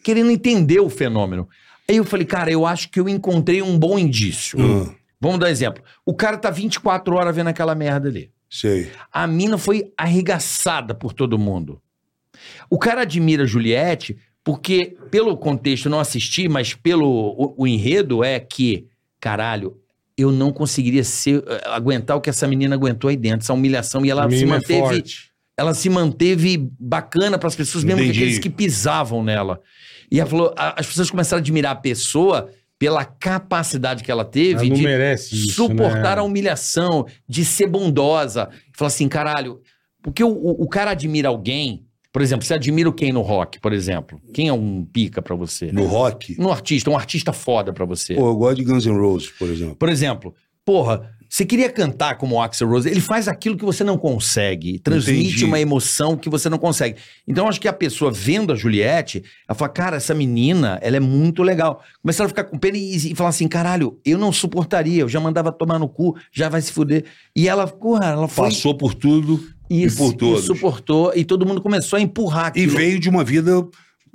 querendo 0.05 0.31
entender 0.31 0.79
o 0.81 0.89
fenômeno. 0.89 1.49
Aí 1.89 1.97
eu 1.97 2.05
falei, 2.05 2.25
cara, 2.25 2.51
eu 2.51 2.65
acho 2.65 2.89
que 2.91 3.01
eu 3.01 3.09
encontrei 3.09 3.61
um 3.61 3.77
bom 3.79 3.99
indício. 3.99 4.59
Ah, 4.61 4.95
Vamos 5.21 5.39
dar 5.41 5.47
um 5.47 5.51
exemplo. 5.51 5.83
O 6.07 6.15
cara 6.15 6.37
tá 6.37 6.51
24 6.51 7.15
horas 7.17 7.35
vendo 7.35 7.49
aquela 7.49 7.75
merda 7.75 8.09
ali. 8.09 8.31
sei. 8.49 8.91
A 9.13 9.27
mina 9.27 9.59
foi 9.59 9.93
arregaçada 9.97 10.95
por 10.95 11.13
todo 11.13 11.37
mundo. 11.39 11.81
O 12.71 12.79
cara 12.79 13.01
admira 13.03 13.43
a 13.43 13.47
Juliette 13.47 14.17
porque, 14.45 14.97
pelo 15.11 15.37
contexto, 15.37 15.87
eu 15.87 15.91
não 15.91 15.99
assisti, 16.01 16.49
mas 16.49 16.75
pelo 16.75 17.09
o, 17.09 17.55
o 17.63 17.67
enredo 17.67 18.23
é 18.23 18.39
que, 18.39 18.87
caralho, 19.19 19.79
eu 20.17 20.31
não 20.31 20.53
conseguiria 20.53 21.03
ser, 21.03 21.43
eh, 21.47 21.63
aguentar 21.67 22.17
o 22.17 22.21
que 22.21 22.29
essa 22.31 22.47
menina 22.47 22.75
aguentou 22.77 23.09
aí 23.09 23.17
dentro, 23.17 23.41
essa 23.41 23.55
humilhação. 23.55 24.05
E 24.05 24.11
ela 24.11 24.29
se 24.31 24.43
é 24.45 24.47
manteve, 24.47 24.81
forte. 24.81 25.31
ela 25.57 25.73
se 25.75 25.89
manteve 25.89 26.69
bacana 26.79 27.39
para 27.39 27.49
as 27.49 27.57
pessoas, 27.57 27.83
mesmo 27.85 28.01
que 28.01 28.05
Entendi. 28.09 28.21
aqueles 28.21 28.39
que 28.39 28.51
pisavam 28.51 29.25
nela. 29.25 29.61
E 30.11 30.21
ela 30.21 30.29
falou, 30.29 30.55
a- 30.57 30.79
as 30.79 30.87
pessoas 30.87 31.11
começaram 31.11 31.39
a 31.39 31.43
admirar 31.43 31.73
a 31.73 31.77
pessoa 31.77 32.51
pela 32.79 33.05
capacidade 33.05 34.05
que 34.05 34.11
ela 34.11 34.23
Ela 34.23 34.31
teve 34.31 34.69
não 34.69 34.77
de 34.77 34.87
isso, 34.87 35.53
suportar 35.55 36.17
né? 36.17 36.21
a 36.21 36.23
humilhação, 36.23 37.07
de 37.27 37.45
ser 37.45 37.67
bondosa. 37.67 38.51
Falar 38.77 38.89
assim, 38.89 39.09
caralho, 39.09 39.61
porque 40.03 40.23
o, 40.23 40.29
o, 40.29 40.65
o 40.65 40.69
cara 40.69 40.91
admira 40.91 41.29
alguém, 41.29 41.84
por 42.15 42.23
exemplo, 42.23 42.47
você 42.47 42.55
admira 42.55 42.93
quem 42.93 43.13
no 43.13 43.23
rock, 43.23 43.59
por 43.59 43.73
exemplo? 43.73 44.21
Quem 44.33 44.47
é 44.47 44.53
um 44.53 44.85
pica 44.85 45.21
pra 45.21 45.35
você? 45.35 45.73
No 45.73 45.85
rock, 45.85 46.37
Um 46.39 46.49
artista, 46.49 46.89
um 46.89 46.97
artista 46.97 47.33
foda 47.33 47.73
pra 47.73 47.85
você. 47.85 48.15
pô, 48.15 48.29
eu 48.29 48.37
gosto 48.37 48.59
de 48.59 48.65
Guns 48.65 48.87
N' 48.87 48.97
Roses, 48.97 49.31
por 49.31 49.51
exemplo. 49.51 49.75
Por 49.75 49.89
exemplo, 49.89 50.33
porra, 50.65 51.11
você 51.29 51.45
queria 51.45 51.69
cantar 51.69 52.17
como 52.17 52.37
o 52.37 52.41
Axel 52.41 52.69
Rose, 52.69 52.89
ele 52.89 53.01
faz 53.01 53.27
aquilo 53.27 53.57
que 53.57 53.65
você 53.65 53.83
não 53.83 53.99
consegue, 53.99 54.79
transmite 54.79 55.31
Entendi. 55.31 55.45
uma 55.45 55.59
emoção 55.59 56.17
que 56.17 56.29
você 56.29 56.49
não 56.49 56.57
consegue. 56.57 57.01
Então, 57.27 57.49
acho 57.49 57.61
que 57.61 57.67
a 57.67 57.73
pessoa 57.73 58.13
vendo 58.13 58.53
a 58.53 58.55
Juliette, 58.55 59.25
ela 59.49 59.59
fala, 59.59 59.69
cara, 59.69 59.97
essa 59.97 60.15
menina, 60.15 60.79
ela 60.81 60.97
é 60.97 61.01
muito 61.01 61.43
legal. 61.43 61.83
Começaram 62.01 62.27
a 62.27 62.29
ficar 62.29 62.45
com 62.45 62.57
pena 62.57 62.79
e, 62.79 62.95
e 62.95 63.15
falar 63.17 63.31
assim, 63.31 63.49
caralho, 63.49 63.99
eu 64.05 64.17
não 64.17 64.31
suportaria, 64.31 65.01
eu 65.03 65.09
já 65.09 65.19
mandava 65.19 65.51
tomar 65.51 65.81
no 65.81 65.89
cu, 65.89 66.15
já 66.31 66.49
vai 66.49 66.63
se 66.63 66.71
fuder. 66.71 67.05
E 67.35 67.49
ela, 67.49 67.67
porra, 67.67 68.07
ela 68.11 68.29
foi... 68.29 68.51
Passou 68.51 68.79
por 68.79 68.95
tudo 68.95 69.43
Isso, 69.83 69.97
e 69.97 69.99
por 69.99 70.13
todos. 70.15 70.45
suportou, 70.45 71.13
e 71.15 71.25
todo 71.25 71.45
mundo 71.47 71.61
começou 71.61 71.99
a 71.99 72.03
empurrar 72.03 72.47
e 72.57 72.63
aquilo. 72.63 72.77
veio 72.77 72.99
de 73.01 73.09
uma 73.09 73.25
vida 73.25 73.67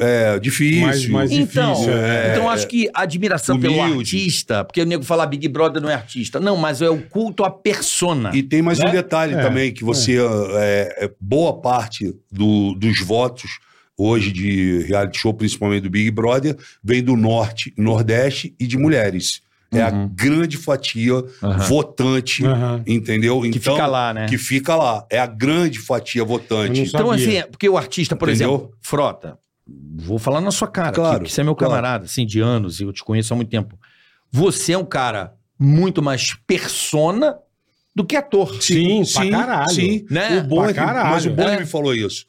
é, 0.01 0.39
difícil. 0.39 0.81
Mais- 0.81 1.07
mais 1.07 1.31
Então, 1.31 1.73
difícil, 1.73 1.93
é. 1.97 2.31
então 2.31 2.49
acho 2.49 2.65
que 2.67 2.89
a 2.93 3.01
admiração 3.01 3.59
pelo 3.59 3.73
Humilde. 3.79 4.15
artista, 4.15 4.63
porque 4.63 4.81
o 4.81 4.85
nego 4.85 5.03
fala 5.03 5.25
Big 5.25 5.45
Brother 5.49 5.81
não 5.81 5.89
é 5.89 5.93
artista. 5.93 6.39
Não, 6.39 6.55
mas 6.55 6.81
é 6.81 6.89
o 6.89 7.01
culto 7.01 7.43
à 7.43 7.49
persona. 7.51 8.31
E 8.33 8.41
tem 8.41 8.61
mais 8.61 8.79
um 8.79 8.89
detalhe 8.89 9.33
É, 9.33 9.41
também, 9.41 9.73
que 9.73 9.83
você, 9.83 10.15
é, 10.17 11.05
é, 11.05 11.11
boa 11.19 11.59
parte 11.59 12.15
do- 12.31 12.73
dos 12.75 13.01
votos 13.01 13.51
hoje 13.97 14.31
de 14.31 14.83
reality 14.87 15.19
show, 15.19 15.33
principalmente 15.33 15.83
do 15.83 15.89
Big 15.89 16.09
Brother, 16.11 16.55
vem 16.81 17.03
do 17.03 17.17
Norte, 17.17 17.73
Nordeste 17.77 18.55
e 18.57 18.65
de 18.65 18.77
mulheres. 18.77 19.41
É 19.71 19.81
a 19.83 19.91
grande 19.91 20.57
fatia 20.57 21.13
votante, 21.67 22.43
entendeu? 22.87 23.41
que 23.41 23.47
Então, 23.49 23.73
fica 23.75 23.85
lá, 23.87 24.13
né? 24.13 24.25
Que 24.27 24.37
fica 24.37 24.75
lá. 24.75 25.05
É 25.09 25.19
a 25.19 25.27
grande 25.27 25.77
fatia 25.79 26.23
votante. 26.23 26.81
Então, 26.81 27.11
assim, 27.11 27.35
é- 27.37 27.45
porque 27.45 27.69
o 27.69 27.77
artista, 27.77 28.15
por 28.15 28.29
Entendeu? 28.29 28.49
exemplo, 28.55 28.73
Frota, 28.81 29.37
vou 29.95 30.17
falar 30.17 30.41
na 30.41 30.51
sua 30.51 30.67
cara, 30.67 30.91
Claro, 30.91 31.09
aqui, 31.11 31.19
porque 31.19 31.33
você 31.33 31.41
é 31.41 31.43
meu 31.43 31.55
claro. 31.55 31.71
camarada, 31.73 32.05
assim, 32.05 32.25
de 32.25 32.39
anos, 32.39 32.79
e 32.79 32.83
eu 32.83 32.91
te 32.93 33.03
conheço 33.03 33.31
há 33.33 33.35
muito 33.35 33.49
tempo. 33.49 33.77
Você 34.31 34.73
é 34.73 34.77
um 34.77 34.85
cara 34.85 35.33
muito 35.59 36.01
mais 36.01 36.33
persona 36.47 37.35
do 37.95 38.03
que 38.05 38.15
ator. 38.15 38.61
Sim, 38.61 39.03
pra 39.13 39.29
caralho. 39.29 39.69
Sim, 39.71 40.05
Né? 40.09 40.39
O 40.39 40.43
Boni, 40.45 40.73
Pra 40.73 40.85
caralho. 40.85 41.09
mas 41.11 41.25
o 41.25 41.29
Boni 41.31 41.49
É. 41.51 41.59
me 41.59 41.65
falou 41.65 41.93
isso. 41.93 42.25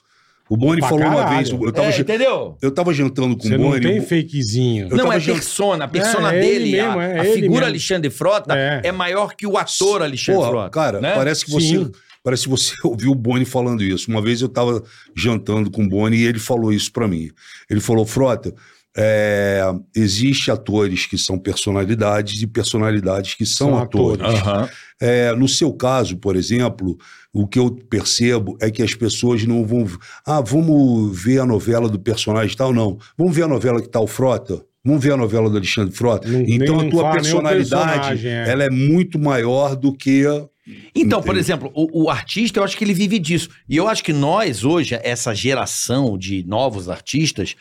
O 0.51 0.57
Boni 0.57 0.81
falou 0.83 0.99
uma 1.07 1.15
caralho. 1.15 1.37
vez, 1.37 1.49
eu 1.51 1.73
tava, 1.73 1.87
É, 1.89 2.01
entendeu? 2.01 2.59
eu 2.61 2.71
tava 2.73 2.93
jantando 2.93 3.37
com 3.37 3.45
Você 3.45 3.55
o 3.55 3.59
não 3.59 3.71
Boni. 3.71 3.81
tem 3.81 4.01
o- 4.01 4.03
fakezinho. 4.03 4.89
Eu 4.91 4.97
não, 4.97 5.13
é 5.13 5.21
jan- 5.21 5.35
persona. 5.35 5.85
A 5.85 5.89
persona 5.89 6.35
É, 6.35 6.41
é 6.41 6.45
ele 6.45 6.59
dele, 6.65 6.71
mesmo, 6.83 6.99
a, 6.99 7.05
é 7.05 7.21
a 7.21 7.25
figura 7.25 7.49
mesmo. 7.49 7.65
Alexandre 7.67 8.11
Frota 8.11 8.55
É. 8.59 8.81
é. 8.85 8.91
maior 8.93 9.37
que 9.37 9.47
o 9.47 9.57
ator 9.57 10.03
Alexandre 10.03 10.41
Porra, 10.41 10.51
Frota. 10.51 10.71
cara, 10.71 11.01
né? 11.01 11.15
parece 11.15 11.45
que 11.45 11.53
você. 11.53 11.67
Sim. 11.79 11.93
Parece 12.23 12.43
que 12.43 12.49
você 12.51 12.75
ouviu 12.85 13.13
o 13.13 13.15
Boni 13.15 13.45
falando 13.45 13.83
isso. 13.83 14.11
Uma 14.11 14.21
vez 14.21 14.43
eu 14.43 14.49
tava 14.49 14.83
jantando 15.17 15.71
com 15.71 15.85
o 15.85 15.89
Boni 15.89 16.17
e 16.19 16.25
ele 16.27 16.39
falou 16.41 16.73
isso 16.73 16.93
pra 16.93 17.07
mim. 17.09 17.31
Ele 17.71 17.81
falou, 17.81 18.05
Frota, 18.05 18.53
é, 18.97 19.63
existe 19.97 20.51
atores 20.51 21.07
que 21.07 21.17
são 21.17 21.39
personalidades 21.39 22.43
e 22.43 22.47
personalidades 22.47 23.35
que 23.35 23.47
são, 23.47 23.69
São 23.71 23.79
atores. 23.79 24.21
atores. 24.21 24.41
Aham. 24.43 24.69
É, 25.01 25.33
no 25.33 25.49
seu 25.49 25.73
caso, 25.73 26.17
por 26.19 26.37
exemplo, 26.37 26.99
o 27.33 27.47
que 27.47 27.59
eu 27.59 27.71
percebo 27.71 28.57
é 28.61 28.71
que 28.71 28.83
as 28.83 28.95
pessoas 28.95 29.45
não 29.45 29.65
vão. 29.65 29.87
Ah, 30.27 30.41
vamos 30.41 31.17
ver 31.23 31.41
a 31.41 31.47
novela 31.47 31.89
do 31.89 31.99
personagem 31.99 32.57
tal, 32.57 32.73
não. 32.73 32.99
Vamos 33.17 33.35
ver 33.35 33.45
a 33.45 33.49
novela 33.49 33.81
que 33.81 33.89
tá 33.89 34.01
o 34.01 34.07
Frota? 34.07 34.65
Vamos 34.85 35.03
ver 35.03 35.13
a 35.13 35.17
novela 35.17 35.49
do 35.49 35.57
Alexandre 35.57 35.95
Frota? 35.95 36.27
Não- 36.29 36.41
então 36.41 36.81
a 36.81 36.89
tua 36.89 37.13
personalidade 37.13 38.27
é. 38.27 38.49
ela 38.49 38.65
é 38.65 38.71
muito 38.71 39.19
maior 39.19 39.77
do 39.77 39.93
que. 39.93 40.25
Então, 40.95 41.23
por 41.23 41.37
exemplo, 41.37 41.71
o, 41.75 42.05
o 42.05 42.11
artista, 42.11 42.59
eu 42.61 42.65
acho 42.65 42.77
que 42.77 42.83
ele 42.85 42.95
vive 42.95 43.19
disso. 43.19 43.49
E 43.69 43.77
eu 43.77 43.87
acho 43.87 44.03
que 44.03 44.13
nós, 44.13 44.65
hoje, 44.65 44.99
essa 45.03 45.35
geração 45.35 46.17
de 46.17 46.45
novos 46.47 46.89
artistas, 46.89 47.55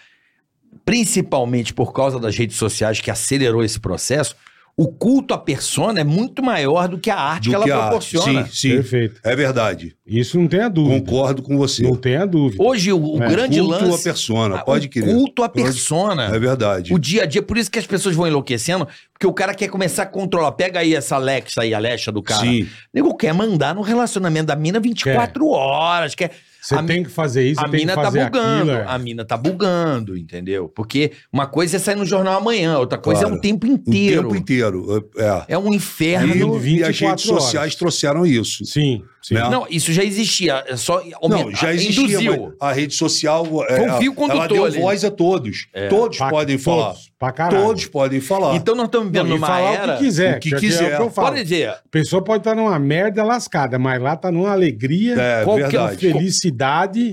principalmente 0.85 1.73
por 1.73 1.93
causa 1.93 2.19
das 2.19 2.35
redes 2.35 2.57
sociais 2.57 2.99
que 3.01 3.11
acelerou 3.11 3.63
esse 3.63 3.79
processo, 3.79 4.35
o 4.81 4.87
culto 4.87 5.33
à 5.33 5.37
persona 5.37 5.99
é 5.99 6.03
muito 6.05 6.41
maior 6.41 6.87
do 6.87 6.97
que 6.97 7.09
a 7.09 7.17
arte 7.19 7.45
do 7.45 7.49
que 7.49 7.55
ela 7.55 7.65
que 7.65 7.71
a- 7.71 7.79
proporciona. 7.81 8.45
Sim, 8.45 8.51
sim. 8.53 8.69
Perfeito. 8.75 9.19
É 9.25 9.35
verdade. 9.35 9.93
Isso 10.07 10.39
não 10.39 10.47
tem 10.47 10.61
a 10.61 10.69
dúvida. 10.69 11.01
Concordo 11.01 11.41
com 11.41 11.57
você. 11.57 11.83
Não 11.83 11.95
tem 11.97 12.15
a 12.15 12.25
dúvida. 12.25 12.63
Hoje, 12.63 12.93
o, 12.93 13.17
o 13.17 13.21
É, 13.23 13.27
grande 13.27 13.59
culto 13.59 13.71
lance. 13.85 13.99
à 13.99 14.03
persona, 14.13 14.55
Ah, 14.55 14.63
pode 14.63 14.87
o 14.87 14.89
crer. 14.89 15.03
Culto 15.13 15.43
à 15.43 15.49
Pode- 15.49 15.63
persona. 15.65 16.33
É 16.33 16.39
verdade. 16.39 16.93
O 16.93 16.97
dia 16.97 17.23
a 17.23 17.25
dia, 17.25 17.41
por 17.43 17.57
isso 17.57 17.69
que 17.69 17.77
as 17.77 17.85
pessoas 17.85 18.15
vão 18.15 18.25
enlouquecendo, 18.25 18.87
porque 19.11 19.27
o 19.27 19.33
cara 19.33 19.53
quer 19.53 19.67
começar 19.67 20.03
a 20.03 20.05
controlar. 20.05 20.53
Pega 20.53 20.79
aí 20.79 20.95
essa 20.95 21.15
Alexa 21.17 21.61
aí, 21.61 21.73
a 21.73 21.77
Alexa 21.77 22.09
do 22.11 22.23
cara. 22.23 22.39
Sim. 22.41 22.63
O 22.63 22.67
nego 22.93 23.13
quer 23.17 23.33
mandar 23.33 23.75
no 23.75 23.81
relacionamento 23.81 24.45
da 24.47 24.55
mina 24.55 24.79
24 24.79 25.45
horas. 25.49 26.15
Quer... 26.15 26.31
Você 26.61 26.75
a 26.75 26.83
tem 26.83 27.03
que 27.03 27.09
fazer 27.09 27.47
isso, 27.49 27.59
a 27.63 27.67
mina 27.67 27.95
tá 27.95 28.11
bugando, 28.11 28.37
aquilo. 28.39 28.71
é. 28.71 28.85
a 28.87 28.97
mina 28.97 29.25
tá 29.25 29.37
bugando, 29.37 30.17
entendeu? 30.17 30.67
Porque 30.69 31.11
uma 31.31 31.47
coisa 31.47 31.77
é 31.77 31.79
sair 31.79 31.95
no 31.95 32.05
jornal 32.05 32.37
amanhã, 32.37 32.77
outra 32.77 32.97
coisa 32.97 33.21
Claro. 33.21 33.35
é 33.35 33.37
um 33.37 33.41
tempo 33.41 33.65
O 33.65 33.69
inteiro. 33.69 34.23
tempo 34.23 34.35
inteiro. 34.35 35.09
É. 35.17 35.53
É 35.53 35.57
um 35.57 35.73
inferno. 35.73 36.33
E- 36.33 36.37
E, 36.37 36.77
e 36.79 36.83
as 36.83 36.89
24 36.89 37.07
redes 37.09 37.25
sociais 37.25 37.55
horas. 37.63 37.75
trouxeram 37.75 38.25
isso. 38.25 38.65
Sim, 38.65 39.01
sim. 39.21 39.35
Né? 39.35 39.49
Não, 39.49 39.65
isso 39.69 39.91
já 39.93 40.03
existia, 40.03 40.63
é 40.67 40.75
só 40.75 41.01
aumenta- 41.21 41.43
Não, 41.45 41.55
já 41.55 41.73
existia, 41.73 42.51
a 42.59 42.71
rede 42.73 42.93
social 42.93 43.45
é, 43.67 43.77
Foi 43.77 43.89
um 43.91 43.97
fio 43.97 44.13
ela 44.17 44.27
condutor 44.27 44.47
deu 44.49 44.65
ali. 44.65 44.77
É. 44.77 44.81
voz 44.81 45.05
a 45.05 45.11
todos. 45.11 45.67
Todos 45.89 46.17
Pra- 46.17 46.29
podem 46.29 46.57
falar. 46.57 46.87
Todos, 46.93 47.11
pra 47.17 47.31
caralho. 47.31 47.63
Todos 47.65 47.85
podem 47.85 48.19
falar. 48.21 48.55
Então 48.55 48.75
nós 48.75 48.85
estamos 48.85 49.13
e 49.17 49.23
numa 49.23 49.47
falar 49.47 49.73
era... 49.73 49.93
o 49.93 49.97
que 49.97 50.03
quiser. 50.03 50.37
o 50.37 50.39
que 50.39 50.55
quiser. 50.55 50.91
É 50.91 50.93
o 50.93 50.97
que 50.97 51.03
eu 51.03 51.09
falo. 51.11 51.27
Pode 51.29 51.43
dizer, 51.43 51.69
A 51.69 51.79
pessoa 51.91 52.23
pode 52.23 52.41
estar 52.41 52.55
numa 52.55 52.77
merda 52.79 53.23
lascada, 53.23 53.77
mas 53.79 54.01
lá 54.01 54.15
tá 54.15 54.31
numa 54.31 54.51
alegria, 54.51 55.15
é 55.19 55.43
qual 55.43 55.55
que 55.57 55.63
é 55.63 55.67
o 55.67 55.69
verdade. 55.69 55.97
felicidade. 55.97 56.48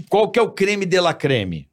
Qual 0.09 0.31
que 0.31 0.39
é 0.39 0.43
o 0.43 0.51
creme 0.51 0.85
de 0.87 1.01
la 1.01 1.13
creme? 1.15 1.69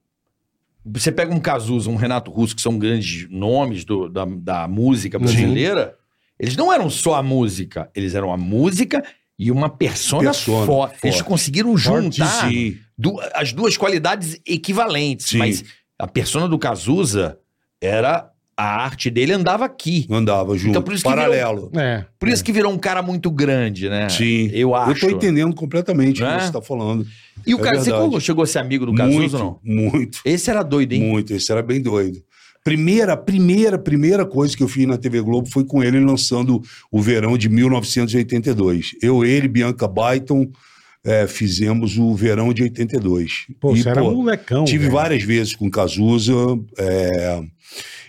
Você 0.86 1.12
pega 1.12 1.34
um 1.34 1.40
Cazuza, 1.40 1.90
um 1.90 1.96
Renato 1.96 2.30
Russo, 2.32 2.56
que 2.56 2.62
são 2.62 2.78
grandes 2.78 3.28
nomes 3.30 3.86
do- 3.86 4.10
da, 4.10 4.26
da 4.26 4.68
música 4.68 5.18
brasileira, 5.18 5.96
Eles 6.40 6.58
não 6.58 6.74
eram 6.74 6.90
só 6.90 7.14
a 7.16 7.24
música, 7.24 7.90
eles 7.96 8.16
eram 8.16 8.34
a 8.34 8.36
música 8.38 9.02
e 9.40 9.50
uma 9.52 9.70
persona, 9.70 10.24
Persona, 10.24 10.66
forte. 10.66 10.98
Eles 11.04 11.22
conseguiram 11.22 11.78
juntar 11.78 12.50
Sim. 12.50 12.78
du- 12.98 13.18
as 13.36 13.54
duas 13.54 13.78
qualidades 13.78 14.42
equivalentes. 14.46 15.28
Sim. 15.28 15.38
Mas 15.38 15.64
a 15.98 16.08
persona 16.08 16.48
do 16.50 16.58
Cazuza 16.60 17.38
era. 17.80 18.30
A 18.56 18.84
arte 18.84 19.10
dele 19.10 19.34
andava 19.34 19.66
aqui. 19.66 20.06
Andava 20.12 20.56
junto, 20.56 20.70
Então, 20.70 20.82
por 20.84 20.94
isso 20.94 21.04
que 21.04 21.10
paralelo. 21.10 21.72
É. 21.76 22.06
Por 22.20 22.30
isso 22.30 22.44
que 22.44 22.52
virou 22.52 22.72
um 22.72 22.78
cara 22.78 23.02
muito 23.02 23.32
grande, 23.32 23.90
né? 23.90 24.08
Sim. 24.10 24.48
Eu 24.54 24.76
acho. 24.76 24.92
Eu 24.92 25.10
tô 25.10 25.16
entendendo 25.18 25.56
completamente 25.56 26.22
o 26.22 26.26
Né? 26.26 26.36
que 26.36 26.42
você 26.42 26.48
está 26.50 26.62
falando. 26.62 27.04
E 27.46 27.54
o 27.56 27.60
É 27.60 27.62
cara, 27.64 27.78
você 27.80 27.86
verdade. 27.92 28.10
como 28.10 28.22
chegou 28.22 28.44
a 28.44 28.48
ser 28.48 28.60
amigo 28.60 28.86
do 28.86 28.94
Cazuza 28.94 29.18
muito, 29.20 29.34
ou 29.38 29.40
não? 29.44 29.60
muito, 29.92 30.20
Esse 30.24 30.50
era 30.50 30.64
doido, 30.64 30.94
hein? 30.94 31.02
muito. 31.04 31.34
Esse 31.34 31.52
era 31.52 31.62
bem 31.62 31.82
doido. 31.82 32.18
Primeira, 32.64 33.18
primeira, 33.18 33.78
primeira 33.78 34.26
coisa 34.26 34.56
que 34.56 34.64
eu 34.64 34.70
fiz 34.70 34.88
na 34.88 34.98
TV 34.98 35.20
Globo 35.22 35.50
foi 35.50 35.66
com 35.66 35.84
ele 35.84 36.00
lançando 36.00 36.62
o 36.90 37.02
verão 37.02 37.38
de 37.38 37.50
1982. 37.50 38.96
Eu, 39.02 39.26
ele, 39.26 39.48
Bianca 39.50 39.88
Byton, 39.88 40.50
eh, 41.04 41.28
fizemos 41.28 41.98
o 41.98 42.16
verão 42.16 42.54
de 42.54 42.64
82. 42.64 43.48
Pô, 43.60 43.76
E, 43.76 43.82
você 43.82 43.90
era 43.90 44.02
pô, 44.02 44.12
molecão. 44.12 44.64
Tive 44.64 44.86
velho. 44.86 44.94
várias 44.94 45.24
vezes 45.24 45.56
com 45.56 45.70
Cazuza. 45.70 46.34
é, 46.78 47.42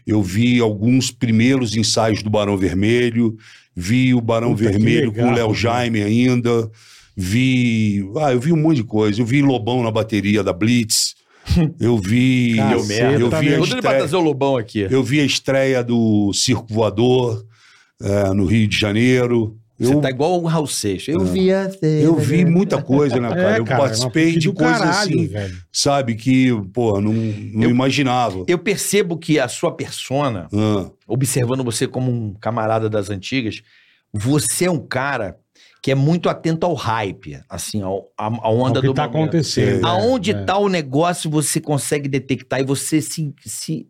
eu 0.07 0.23
vi 0.23 0.61
alguns 0.61 1.11
primeiros 1.11 1.75
ensaios 1.77 2.23
do 2.23 2.31
Barão 2.31 2.57
Vermelho, 2.57 3.37
vi 3.75 4.15
o 4.15 4.21
Barão 4.21 4.55
Puta, 4.55 4.71
Vermelho 4.71 5.11
com 5.13 5.23
o 5.23 5.31
legal, 5.31 5.49
Léo. 5.49 5.55
Jaime 5.55 6.03
ainda, 6.03 6.71
vi. 7.17 8.05
Ah, 8.21 8.33
eu 8.33 8.41
vi 8.41 8.53
um 8.53 8.57
monte 8.57 8.77
de 8.77 8.85
coisa. 8.85 9.21
Eu 9.21 9.27
vi 9.27 9.43
Lobão 9.43 9.83
na 9.83 9.91
bateria 9.91 10.43
da 10.43 10.53
Blitz. 10.53 11.15
Eu 11.79 11.99
vi. 11.99 12.57
Caceta, 12.57 13.13
eu, 13.21 13.31
eu 13.31 13.31
vi 13.31 13.61
estreia, 13.65 13.99
trazer 13.99 14.17
o 14.17 14.21
Lobão 14.21 14.57
aqui. 14.57 14.87
eu 14.91 15.03
vi 15.03 15.21
a 15.21 15.25
estreia 15.25 15.85
do 15.85 16.33
Circo 16.33 16.73
Voador 16.73 17.45
é, 18.03 18.33
no 18.33 18.47
Rio 18.47 18.67
de 18.67 18.79
Janeiro. 18.79 19.55
Você 19.79 19.93
Eu, 19.93 20.01
tá 20.01 20.09
igual 20.09 20.41
o 20.41 20.47
Raul 20.47 20.67
Seixas. 20.67 21.15
Eu 21.15 21.21
É. 21.21 21.25
vi 21.25 21.49
eu 22.03 22.15
vi 22.17 22.45
muita 22.47 22.81
coisa, 22.81 23.21
né, 23.21 23.29
cara? 23.35 23.57
É, 23.57 23.59
eu 23.59 23.65
cara, 23.67 23.83
participei 23.83 24.39
de 24.39 24.51
coisas 24.53 24.79
caralho, 24.79 24.97
assim, 25.19 25.27
velho. 25.27 25.55
sabe, 25.71 26.15
que, 26.15 26.49
pô, 26.73 26.99
não, 26.99 27.13
não 27.13 27.65
Eu- 27.65 27.71
imaginava. 27.71 28.45
Eu 28.49 28.59
percebo 28.59 29.19
que 29.19 29.39
a 29.39 29.47
sua 29.49 29.73
persona, 29.73 30.49
Ah. 30.51 30.89
observando 31.07 31.63
você 31.63 31.87
como 31.87 32.11
um 32.11 32.33
camarada 32.41 32.89
das 32.89 33.11
antigas, 33.11 33.61
você 34.13 34.65
é 34.65 34.71
um 34.71 34.79
cara 34.87 35.37
que 35.85 35.91
é 35.91 35.95
muito 35.95 36.31
atento 36.31 36.65
ao 36.65 36.73
hype, 36.73 37.39
assim, 37.47 37.83
ao, 37.83 38.07
a, 38.17 38.25
a 38.29 38.51
onda 38.51 38.79
o 38.79 38.81
que 38.81 38.89
do 38.89 38.95
tá 38.95 39.03
momento. 39.07 39.25
acontecendo. 39.25 39.87
É, 39.87 39.91
Aonde 39.91 40.31
é. 40.31 40.43
tá 40.43 40.57
o 40.57 40.67
negócio 40.67 41.29
você 41.31 41.61
consegue 41.61 42.09
detectar 42.09 42.59
e 42.59 42.65
você 42.65 43.03
se, 43.03 43.35
se, 43.45 43.87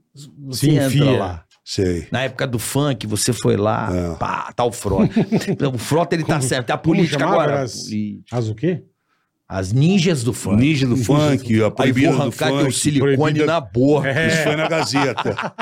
Se 0.50 0.70
entra 0.70 0.86
enfia. 0.88 1.16
lá. 1.16 1.44
Sei. 1.64 2.08
Na 2.10 2.22
época 2.24 2.48
do 2.48 2.58
funk, 2.58 3.06
você 3.06 3.32
foi 3.32 3.56
lá, 3.56 3.88
É. 3.94 4.16
pá, 4.16 4.52
tá 4.56 4.64
o 4.64 4.72
Frota. 4.72 5.08
o 5.72 5.78
Frota, 5.78 6.16
ele 6.16 6.24
tá 6.24 6.40
certo. 6.40 6.72
A 6.72 6.76
política 6.76 7.24
agora. 7.24 7.62
As- 7.62 7.86
As 8.32 8.48
o 8.48 8.56
quê? 8.56 8.82
As 9.46 9.72
ninjas 9.72 10.24
do 10.24 10.32
funk. 10.32 10.56
Ninja 10.56 10.86
do 10.86 10.96
funk, 10.96 11.60
a 11.62 11.66
Aí 11.66 11.70
proibida 11.70 12.08
vou 12.08 12.16
do 12.16 12.22
arrancar 12.22 12.48
teu 12.48 12.58
funk. 12.60 12.72
silicone 12.72 13.16
proibida- 13.16 13.46
na 13.46 13.60
boca. 13.60 14.26
Isso 14.26 14.42
foi 14.42 14.56
na 14.56 14.66
Gazeta. 14.68 15.52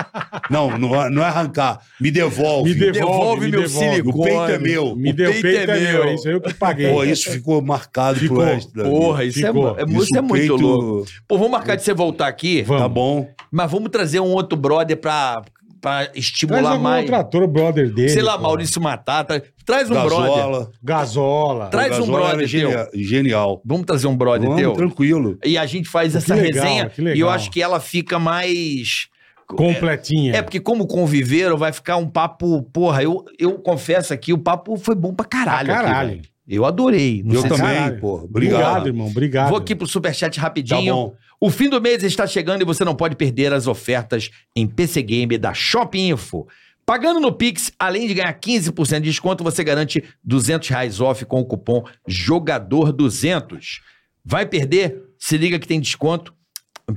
Não, 0.49 0.79
não 0.79 0.95
é, 1.05 1.11
não 1.11 1.21
é 1.23 1.27
arrancar. 1.27 1.81
Me 2.01 2.11
devolve. 2.11 2.71
Me 2.71 2.77
devolve, 2.77 2.93
devolve 3.01 3.45
me 3.47 3.51
meu 3.51 3.61
devolve. 3.63 3.89
silicone. 3.91 4.21
O 4.21 4.25
peito 4.25 4.53
é 4.53 4.59
meu. 4.59 4.97
Me 4.97 5.11
O 5.11 5.15
deu 5.15 5.31
peito 5.33 5.43
peito, 5.43 5.71
é 5.73 5.79
é 5.79 5.93
meu. 5.93 6.05
é 6.05 6.15
Isso 6.15 6.29
aí 6.29 6.35
eu 6.35 6.41
que 6.41 6.55
paguei. 6.55 6.93
Pô, 6.93 7.03
isso 7.05 7.31
ficou 7.33 7.61
marcado 7.61 8.21
Ficou. 8.21 8.37
pro 8.39 8.47
resto 8.47 8.73
da. 8.73 8.85
Porra, 8.85 9.25
isso, 9.25 9.45
é, 9.45 9.47
Ficou. 9.49 9.69
é, 9.79 9.83
isso 9.85 10.17
é 10.17 10.21
o 10.21 10.25
muito 10.25 10.33
peito- 10.41 10.57
louco. 10.57 11.07
Pô, 11.27 11.37
vamos 11.37 11.51
marcar 11.53 11.75
de 11.77 11.83
você 11.83 11.93
voltar 11.93 12.29
aqui, 12.29 12.63
Vamos. 12.63 12.83
Tá 12.83 12.89
bom. 12.89 13.29
mas 13.51 13.69
vamos 13.71 13.91
trazer 13.91 14.21
um 14.21 14.31
outro 14.31 14.57
brother 14.57 14.97
pra, 14.97 15.43
pra 15.83 16.05
Traz 16.07 16.17
estimular 16.17 16.71
algum 16.71 16.83
mais. 16.83 17.01
outro 17.03 17.17
ator, 17.17 17.47
brother 17.49 17.93
dele. 17.93 18.09
Sei 18.09 18.23
lá, 18.23 18.37
pô. 18.39 18.45
Maurício 18.45 18.81
Matata. 18.81 19.43
Traz 19.67 19.91
um 19.91 19.95
brother. 19.95 20.29
Gasola. 20.31 20.71
Gasola. 20.83 21.67
Traz 21.67 21.99
um 21.99 22.07
brother 22.11 22.47
genial. 22.47 22.87
genial. 22.95 23.63
Vamos 23.65 23.85
trazer 23.85 24.07
um 24.07 24.17
brother 24.17 24.43
Vamos, 24.49 24.61
teu? 24.63 24.73
tranquilo. 24.73 25.37
E 25.45 25.59
a 25.59 25.67
gente 25.67 25.89
faz 25.89 26.13
Que 26.13 26.19
essa 26.19 26.35
legal, 26.35 26.65
resenha. 26.65 26.89
que 26.89 27.03
E 27.03 27.21
eu 27.21 27.29
acho 27.29 27.51
que 27.51 27.61
ela 27.61 27.79
fica 27.81 28.19
mais. 28.19 29.09
Completinha. 29.47 30.35
É, 30.35 30.41
porque 30.41 30.59
como 30.61 30.87
conviveram, 30.87 31.57
vai 31.59 31.73
ficar 31.73 31.97
um 31.97 32.09
papo. 32.09 32.63
Porra, 32.73 33.03
eu, 33.03 33.25
eu 33.39 33.59
confesso 33.59 34.15
aqui, 34.15 34.33
o 34.33 34.39
papo 34.39 34.77
foi 34.77 34.95
bom 34.95 35.13
pra 35.13 35.27
caralho. 35.27 35.67
Pra 35.67 35.75
aqui, 35.81 35.85
caralho. 35.85 36.09
velho. 36.11 36.23
Eu 36.48 36.64
adorei. 36.64 37.23
Não 37.24 37.35
Eu 37.36 37.43
também, 37.48 37.98
pô. 37.98 38.14
Obrigado, 38.23 38.24
Obrigado. 38.60 38.86
irmão. 38.89 39.06
Obrigado. 39.09 39.48
Vou 39.51 39.59
aqui 39.59 39.74
pro 39.74 39.86
superchat 39.86 40.36
Tá 40.36 40.43
rapidinho. 40.43 40.94
bom. 40.94 41.14
O 41.40 41.51
fim 41.51 41.69
do 41.69 41.81
mês 41.81 42.02
está 42.02 42.27
chegando 42.27 42.62
e 42.62 42.64
você 42.64 42.85
não 42.85 42.94
pode 42.94 43.16
perder 43.16 43.52
as 43.52 43.66
ofertas 43.66 44.31
em 44.55 44.66
PC 44.66 45.02
Game 45.02 45.36
da 45.39 45.52
Shop 45.52 45.98
Info. 45.98 46.47
Pagando 46.86 47.20
no 47.20 47.32
Pix, 47.32 47.73
além 47.78 48.06
de 48.09 48.14
ganhar 48.14 48.32
15% 48.39 49.01
de 49.01 49.10
desconto, 49.10 49.43
você 49.44 49.62
garante 49.64 50.02
200 50.24 50.69
reais 50.69 51.01
off 51.01 51.24
com 51.24 51.40
o 51.40 51.44
cupom 51.44 51.85
JOGADOR200. 52.09 53.81
Vai 54.24 54.47
perder? 54.47 55.02
Se 55.19 55.36
liga 55.36 55.59
que 55.59 55.66
tem 55.69 55.81
desconto. 55.81 56.35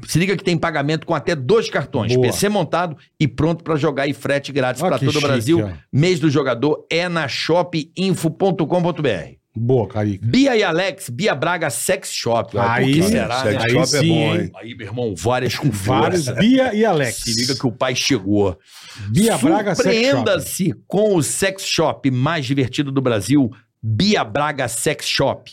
Se 0.07 0.19
liga 0.19 0.35
que 0.35 0.43
tem 0.43 0.57
pagamento 0.57 1.05
com 1.05 1.13
até 1.13 1.35
dois 1.35 1.69
cartões. 1.69 2.13
Boa. 2.13 2.27
PC 2.27 2.49
montado 2.49 2.97
e 3.19 3.27
pronto 3.27 3.63
para 3.63 3.75
jogar 3.75 4.07
e 4.07 4.13
frete 4.13 4.51
grátis 4.51 4.81
para 4.81 4.97
todo 4.97 5.17
o 5.17 5.21
Brasil. 5.21 5.65
ó. 5.65 5.71
Mês 5.91 6.19
do 6.19 6.29
jogador 6.29 6.85
é 6.89 7.07
na 7.07 7.27
shopinfo.com.br. 7.27 9.35
Boa, 9.57 9.87
Carica. 9.87 10.27
Bia 10.27 10.57
e 10.57 10.63
Alex, 10.63 11.09
Bia 11.09 11.33
Braga 11.33 11.69
Sex 11.69 12.11
Shop. 12.11 12.57
Aí, 12.57 12.95
que 12.95 13.03
será, 13.03 13.41
Sex 13.41 13.55
né? 13.55 13.61
Aí 13.63 13.71
shop 13.71 13.87
sim, 13.87 13.97
é 13.97 14.01
bom, 14.01 14.35
hein? 14.35 14.51
Aí, 14.55 14.75
meu 14.75 14.87
irmão, 14.87 15.15
várias 15.15 15.55
com 15.55 15.71
força. 15.71 16.33
Bia 16.33 16.73
e 16.73 16.83
Alex. 16.83 17.21
Se 17.21 17.33
liga 17.33 17.55
que 17.55 17.65
o 17.65 17.71
pai 17.71 17.95
chegou. 17.95 18.59
Bia 19.07 19.37
Braga 19.37 19.73
Sex 19.73 19.87
Shop. 19.87 19.95
Surpreenda-se 19.95 20.73
com 20.85 21.15
o 21.15 21.23
sex 21.23 21.63
shop 21.63 22.11
mais 22.11 22.45
divertido 22.45 22.91
do 22.91 23.01
Brasil, 23.01 23.49
Bia 23.81 24.25
Braga 24.25 24.67
Sex 24.67 25.07
Shop. 25.07 25.49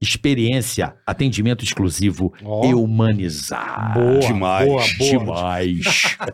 Experiência, 0.00 0.94
atendimento 1.06 1.64
exclusivo 1.64 2.32
Ó. 2.44 2.66
e 2.66 2.74
humanizado. 2.74 3.98
Boa, 4.00 4.20
Demais, 4.20 4.66
boa, 4.68 4.84
boa. 4.98 5.10
Demais. 5.10 6.16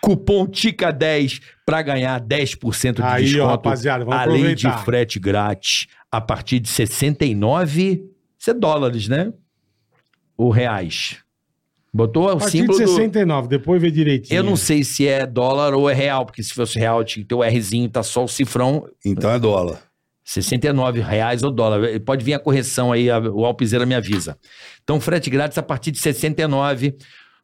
Cupom 0.00 0.46
TICA10 0.46 1.40
para 1.64 1.82
ganhar 1.82 2.20
10% 2.20 2.94
de 2.96 3.02
Aí, 3.02 3.22
ó, 3.22 3.24
desconto. 3.24 3.46
rapaziada, 3.48 4.04
vamos 4.04 4.20
além 4.20 4.54
de 4.54 4.66
aproveitar. 4.66 4.84
frete 4.84 5.18
grátis 5.20 5.86
a 6.10 6.20
partir 6.20 6.58
de 6.58 6.68
69 6.68 8.04
isso 8.38 8.50
é 8.50 8.54
dólares, 8.54 9.06
né? 9.06 9.32
Ou 10.36 10.50
reais. 10.50 11.18
Botou 11.92 12.28
A 12.30 12.34
o 12.34 12.38
partir 12.38 12.52
de 12.52 12.58
símbolo 12.62 12.78
do... 12.78 12.86
69, 12.86 13.48
depois 13.48 13.82
vê 13.82 13.90
direitinho. 13.90 14.38
Eu 14.38 14.42
não 14.42 14.56
sei 14.56 14.82
se 14.82 15.06
é 15.06 15.26
dólar 15.26 15.74
ou 15.74 15.90
é 15.90 15.94
real, 15.94 16.24
porque 16.24 16.42
se 16.42 16.54
fosse 16.54 16.78
real 16.78 17.04
tinha 17.04 17.22
que 17.22 17.28
ter 17.28 17.34
o 17.34 17.42
Rzinho, 17.42 17.88
tá 17.90 18.02
só 18.02 18.24
o 18.24 18.28
cifrão, 18.28 18.86
Então 19.04 19.30
é 19.30 19.38
dólar. 19.38 19.82
69 20.32 21.00
reais 21.00 21.42
ou 21.42 21.50
dólar. 21.50 21.80
Pode 22.00 22.24
vir 22.24 22.34
a 22.34 22.38
correção 22.38 22.92
aí, 22.92 23.10
a- 23.10 23.18
o 23.18 23.44
Alpizeira 23.44 23.84
me 23.84 23.94
avisa. 23.94 24.38
Então, 24.82 25.00
frete 25.00 25.28
grátis 25.28 25.58
a 25.58 25.62
partir 25.62 25.90
de 25.90 25.98
69. 25.98 26.94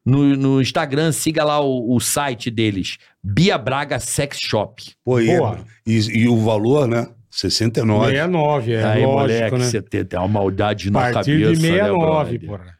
No, 0.05 0.23
no 0.37 0.61
Instagram, 0.61 1.11
siga 1.11 1.43
lá 1.43 1.59
o, 1.59 1.93
o 1.93 1.99
site 1.99 2.49
deles, 2.49 2.97
Bia 3.21 3.57
Braga 3.57 3.99
Sex 3.99 4.37
Shop. 4.39 4.81
Pô, 5.03 5.19
e, 5.19 5.27
Boa. 5.35 5.59
e, 5.85 5.97
e 6.19 6.27
o 6.29 6.37
valor, 6.37 6.87
né? 6.87 7.09
69. 7.29 8.05
69, 8.11 8.71
é 8.71 8.83
aí, 8.85 9.05
lógico, 9.05 9.11
moleque, 9.19 9.57
né? 9.57 9.65
você 9.65 9.81
tem, 9.81 10.05
tem 10.05 10.17
uma 10.17 10.29
maldade 10.29 10.89
na 10.89 11.11
partir 11.11 11.41
cabeça. 11.43 11.61
de 11.61 11.61
né, 11.61 11.77
69, 11.79 12.37
brother? 12.37 12.49
porra. 12.49 12.77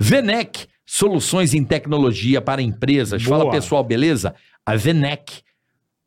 Venec, 0.00 0.66
soluções 0.86 1.52
em 1.52 1.62
tecnologia 1.62 2.40
para 2.40 2.62
empresas. 2.62 3.22
Fala 3.22 3.44
Boa. 3.44 3.52
pessoal, 3.52 3.84
beleza? 3.84 4.34
A 4.64 4.76
Venec, 4.76 5.42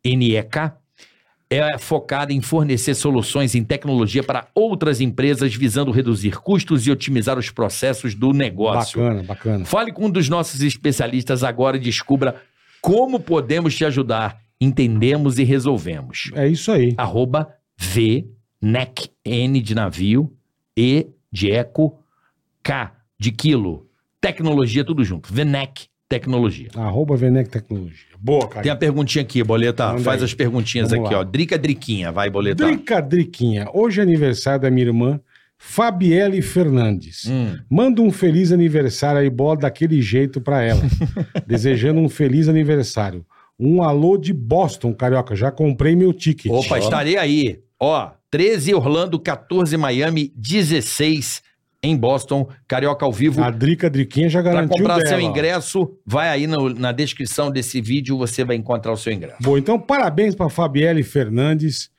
NEK, 0.04 0.72
é 1.50 1.78
focada 1.80 2.32
em 2.32 2.42
fornecer 2.42 2.94
soluções 2.94 3.56
em 3.56 3.64
tecnologia 3.64 4.24
para 4.24 4.48
outras 4.54 5.02
empresas, 5.02 5.56
visando 5.56 5.90
reduzir 5.90 6.40
custos 6.40 6.86
e 6.86 6.92
otimizar 6.92 7.40
os 7.40 7.50
processos 7.50 8.14
do 8.14 8.32
negócio. 8.32 9.02
Bacana, 9.02 9.24
bacana. 9.24 9.66
Fale 9.66 9.92
com 9.92 10.06
um 10.06 10.12
dos 10.12 10.30
nossos 10.30 10.62
especialistas 10.62 11.44
agora 11.44 11.78
e 11.78 11.80
descubra 11.80 12.42
como 12.82 13.20
podemos 13.20 13.76
te 13.76 13.84
ajudar. 13.84 14.40
Entendemos 14.62 15.40
e 15.40 15.44
resolvemos. 15.44 16.32
É 16.36 16.48
isso 16.48 16.72
aí. 16.72 16.94
Arroba 16.98 17.52
VNEC, 17.78 19.10
N 19.26 19.62
de 19.62 19.74
navio, 19.74 20.32
E 20.78 21.08
de 21.32 21.52
eco, 21.52 22.00
K 22.62 22.94
de 23.20 23.32
quilo. 23.32 23.88
Tecnologia, 24.22 24.84
tudo 24.84 25.04
junto. 25.04 25.34
VNEC 25.34 25.89
Tecnologia. 26.10 26.70
Arroba 26.76 27.16
Venec 27.16 27.50
Tecnologia. 27.52 28.08
Boa, 28.20 28.48
cara. 28.48 28.64
Tem 28.64 28.72
a 28.72 28.76
perguntinha 28.76 29.22
aqui, 29.22 29.44
Boleta. 29.44 29.90
Manda 29.90 30.00
Faz 30.02 30.22
aí. 30.22 30.26
as 30.26 30.34
perguntinhas 30.34 30.90
Vamos 30.90 31.06
aqui, 31.06 31.14
lá. 31.14 31.22
ó. 31.22 31.24
Drica, 31.24 31.56
Driquinha. 31.56 32.12
Vai, 32.12 32.32
Boleta. 32.32 32.66
Drica 32.66 33.00
Driquinha. 33.00 33.68
Hoje 33.72 34.00
é 34.00 34.04
aniversário 34.04 34.62
da 34.62 34.72
minha 34.72 34.88
irmã, 34.88 35.20
Fabielle 35.56 36.42
Fernandes. 36.42 37.26
Hum. 37.28 37.56
Manda 37.70 38.02
um 38.02 38.12
feliz 38.12 38.52
aniversário 38.52 39.22
aí, 39.22 39.30
bola 39.30 39.58
daquele 39.58 40.02
jeito 40.02 40.42
pra 40.42 40.64
ela. 40.64 40.82
Desejando 41.46 42.00
um 42.00 42.10
feliz 42.10 42.50
aniversário. 42.50 43.24
Um 43.60 43.84
alô 43.84 44.18
de 44.18 44.34
Boston, 44.34 44.94
carioca. 44.94 45.36
Já 45.36 45.52
comprei 45.52 45.96
meu 45.96 46.12
ticket. 46.12 46.52
Opa, 46.52 46.80
estarei 46.80 47.18
aí. 47.18 47.60
Ó, 47.80 48.10
13 48.32 48.74
Orlando, 48.74 49.20
14 49.20 49.78
Miami, 49.78 50.34
16 50.36 51.44
em 51.82 51.96
Boston, 51.96 52.48
Carioca 52.68 53.06
ao 53.06 53.12
vivo. 53.14 53.42
A 53.44 53.50
Drica 53.50 53.90
Driquinha 53.90 54.28
já 54.30 54.42
Para 54.44 54.52
garantiu 54.54 54.78
comprar 54.78 54.98
dela. 54.98 55.08
seu 55.10 55.22
ingresso, 55.22 55.90
vai 56.06 56.28
aí 56.30 56.46
no- 56.48 56.70
na 56.74 56.92
descrição 56.92 57.50
desse 57.50 57.80
vídeo, 57.82 58.18
você 58.18 58.44
vai 58.44 58.56
encontrar 58.58 58.92
o 58.92 58.98
seu 58.98 59.14
ingresso. 59.14 59.38
Bom, 59.42 59.58
então 59.58 59.80
parabéns 59.80 60.36
pra 60.36 60.50
Fabielle 60.50 61.04
Fernandes. 61.04 61.90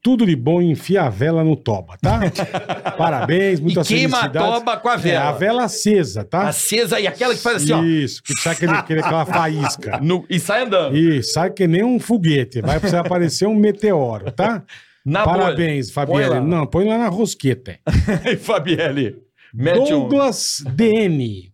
Tudo 0.00 0.24
de 0.24 0.36
bom 0.36 0.62
e 0.62 0.70
enfia 0.70 1.02
a 1.02 1.08
vela 1.10 1.42
no 1.42 1.56
toba, 1.56 1.96
tá? 2.00 2.20
parabéns, 2.96 3.58
muita 3.60 3.80
E 3.80 3.84
queima 3.84 4.20
a 4.20 4.28
toba 4.28 4.76
com 4.76 4.88
a 4.88 4.96
vela. 4.96 5.24
É, 5.24 5.28
a 5.28 5.32
vela 5.32 5.64
acesa, 5.64 6.24
tá? 6.24 6.48
Acesa 6.48 7.00
e 7.00 7.06
aquela 7.06 7.34
que 7.34 7.40
faz 7.40 7.56
assim, 7.62 7.72
ó. 7.72 7.82
Isso, 7.82 8.22
que 8.22 8.32
sai 8.40 8.52
aquele, 8.52 8.72
aquele- 8.72 9.00
aquela 9.00 9.26
faísca. 9.26 9.98
no- 10.02 10.24
e 10.30 10.38
sai 10.38 10.62
andando. 10.62 10.96
E 10.96 11.20
sai 11.22 11.50
que 11.50 11.66
nem 11.66 11.82
um 11.82 11.98
foguete. 11.98 12.60
Vai 12.60 12.78
precisar 12.78 13.00
aparecer 13.00 13.46
um 13.46 13.54
meteoro, 13.56 14.30
tá? 14.30 14.62
Na 15.04 15.24
Parabéns, 15.24 15.90
bolha. 15.90 15.94
Fabielle. 15.94 16.28
Põe 16.28 16.38
lá. 16.38 16.44
Não, 16.44 16.66
põe 16.66 16.86
lá 16.86 16.98
na 16.98 17.08
rosqueta. 17.08 17.78
Aí, 18.24 18.36
Fabielle. 18.36 19.16
Mete 19.54 19.92
um. 19.94 20.00
Douglas 20.08 20.62
DN. 20.74 21.52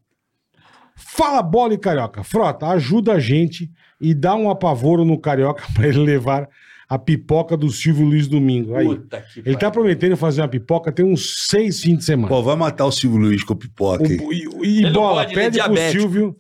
Fala 0.97 1.43
bola 1.43 1.75
e 1.75 1.79
carioca. 1.79 2.23
Frota, 2.23 2.67
ajuda 2.69 3.13
a 3.15 3.21
gente 3.21 3.71
e 4.01 4.15
dá 4.15 4.35
um 4.35 4.51
apavoro 4.51 5.05
no 5.05 5.19
carioca 5.19 5.65
pra 5.75 5.87
ele 5.89 5.99
levar 5.99 6.49
a 6.89 6.99
pipoca 6.99 7.57
do 7.57 7.71
Silvio 7.71 8.05
Luiz 8.05 8.29
Domingo. 8.29 8.75
Aí. 8.77 8.87
Puta 8.87 9.21
que 9.23 9.41
Ele 9.41 9.57
tá 9.57 9.71
prometendo 9.71 10.17
fazer 10.17 10.43
uma 10.43 10.49
pipoca 10.49 10.93
tem 10.93 11.05
uns 11.05 11.47
seis 11.49 11.81
fins 11.81 11.99
de 11.99 12.05
semana. 12.05 12.29
Pô, 12.29 12.43
vai 12.43 12.57
matar 12.57 12.85
o 12.87 12.93
Silvio 12.93 13.19
Luiz 13.19 13.43
com 13.43 13.55
pipoca. 13.57 14.05
O- 14.05 14.33
e 14.33 14.83
e 14.83 14.91
bola, 14.93 15.23
é 15.23 15.27
pede 15.27 15.59
pro 15.59 15.69
diabético. 15.75 16.01
Silvio. 16.03 16.37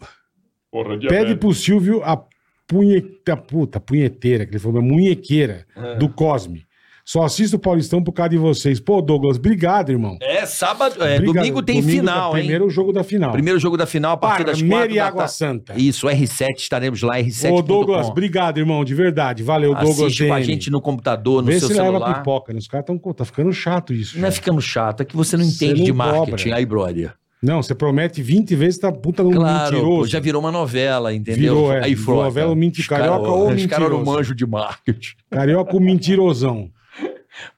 Pede 1.08 1.36
pro 1.36 1.55
Silvio 1.55 2.02
a 2.05 2.23
punheta, 2.66 3.36
puta, 3.36 3.78
punheteira, 3.78 4.44
que 4.44 4.52
ele 4.52 4.58
falou, 4.58 4.78
a 4.81 4.83
munhequeira 4.83 5.66
É. 5.76 5.97
do 5.97 6.08
Cosme. 6.08 6.65
Só 7.07 7.23
assisto 7.23 7.57
o 7.57 7.58
Paulistão 7.60 8.02
por 8.02 8.12
causa 8.12 8.31
de 8.31 8.39
vocês. 8.39 8.81
Pô, 8.81 9.02
Douglas, 9.02 9.36
obrigado, 9.36 9.91
irmão. 9.91 10.16
É, 10.23 10.47
sábado. 10.47 11.05
É, 11.05 11.20
domingo 11.20 11.62
tem 11.62 11.78
Domingo 11.83 11.99
final, 12.00 12.34
é 12.34 12.39
hein? 12.39 12.44
Primeiro 12.44 12.70
jogo 12.70 12.92
da 12.94 13.05
final. 13.05 13.33
Primeiro 13.33 13.58
jogo 13.60 13.76
da 13.76 13.84
final, 13.84 14.12
a 14.12 14.16
partir 14.16 14.44
das 14.44 14.62
quatro 14.62 14.91
e 14.92 14.94
da 14.97 15.07
Água 15.07 15.18
tarde. 15.24 15.34
Santa. 15.34 15.74
Isso, 15.76 16.07
R7, 16.07 16.57
estaremos 16.57 17.02
lá, 17.02 17.18
R7. 17.18 17.52
Ô, 17.52 17.60
Douglas, 17.60 18.08
obrigado, 18.08 18.57
irmão, 18.58 18.83
de 18.84 18.94
verdade. 18.94 19.42
Valeu, 19.42 19.74
Douglas. 19.74 20.00
Assiste 20.00 20.26
com 20.26 20.33
a 20.33 20.41
gente 20.41 20.70
no 20.70 20.81
computador, 20.81 21.42
no 21.42 21.49
Vê 21.49 21.58
seu 21.58 21.68
se 21.68 21.74
leva 21.74 21.86
celular. 21.89 22.15
pipoca. 22.15 22.52
né? 22.55 22.58
Os 22.58 22.66
caras 22.66 22.86
estão. 22.89 23.12
Tá 23.12 23.24
ficando 23.26 23.52
chato 23.52 23.92
isso. 23.92 24.18
Não 24.18 24.26
é 24.26 24.31
ficando 24.31 24.60
chato, 24.62 25.02
é 25.02 25.05
que 25.05 25.15
você 25.15 25.36
não 25.36 25.44
entende 25.44 25.81
não 25.81 25.84
de 25.84 25.92
marketing, 25.92 26.31
cobra. 26.44 26.57
aí, 26.57 26.65
brother. 26.66 27.12
Não, 27.42 27.62
você 27.62 27.74
promete 27.74 28.23
20 28.23 28.57
vezes, 28.57 28.78
tá 28.78 28.91
puta 28.91 29.23
num 29.23 29.31
Claro, 29.31 29.74
mentiroso. 29.74 29.99
pô, 30.00 30.07
já 30.07 30.18
virou 30.20 30.41
uma 30.41 30.50
novela, 30.50 31.12
entendeu? 31.12 31.55
Virou, 31.55 31.70
é. 31.74 31.84
Aí, 31.84 31.91
Virou 31.94 32.05
frota. 32.07 32.23
novela, 32.24 32.50
o 32.52 32.57
menti- 32.57 32.81
Os 32.81 32.86
cara- 32.86 33.05
carioca 33.08 33.28
ou 33.31 33.50
Os 33.50 33.66
caras 33.66 33.89
mentiroso. 33.91 34.05
manjam 34.10 34.34
de 34.34 34.47
marketing. 34.47 35.12
Carioca, 35.31 35.76
o 35.76 35.81
mentirosão. 35.81 36.70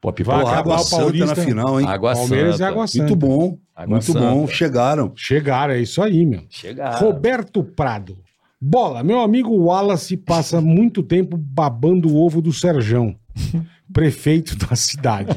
Pô, 0.00 0.12
Vai. 0.24 0.42
Pô, 0.42 0.48
acabar 0.48 0.58
Água 0.58 0.76
o 0.76 0.78
Santa 0.78 1.02
Paulista. 1.02 1.26
na 1.26 1.34
final, 1.36 1.80
hein? 1.80 1.86
Água 1.86 2.12
Palmeiras 2.14 2.52
Santa. 2.56 2.64
e 2.64 2.66
Água 2.72 2.86
Santa. 2.86 3.04
Muito 3.04 3.16
bom. 3.16 3.58
Água 3.74 3.90
muito 3.90 4.12
Santa. 4.12 4.20
bom. 4.20 4.46
Chegaram. 4.48 5.12
Chegaram, 5.14 5.74
é 5.74 5.80
isso 5.80 6.02
aí, 6.02 6.24
meu. 6.24 6.42
Chegaram. 6.48 6.98
Roberto 6.98 7.62
Prado. 7.62 8.16
Bola, 8.60 9.02
meu 9.04 9.20
amigo 9.20 9.54
Wallace 9.54 10.16
passa 10.16 10.60
muito 10.62 11.02
tempo 11.02 11.36
babando 11.36 12.08
o 12.08 12.16
ovo 12.16 12.40
do 12.40 12.54
Serjão, 12.54 13.14
prefeito 13.92 14.56
da 14.56 14.74
cidade. 14.74 15.28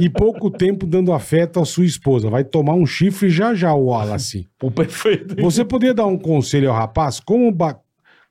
E 0.00 0.08
pouco 0.08 0.48
tempo 0.48 0.86
dando 0.86 1.12
afeto 1.12 1.58
à 1.58 1.64
sua 1.64 1.84
esposa. 1.84 2.30
Vai 2.30 2.44
tomar 2.44 2.74
um 2.74 2.86
chifre 2.86 3.28
já 3.28 3.54
já, 3.54 3.74
o 3.74 3.86
Wallace. 3.86 4.46
Pô, 4.58 4.70
perfeito. 4.70 5.34
Você 5.42 5.64
poderia 5.64 5.92
dar 5.94 6.06
um 6.06 6.16
conselho 6.16 6.70
ao 6.70 6.76
rapaz? 6.76 7.18
Como 7.18 7.50
ba- 7.50 7.78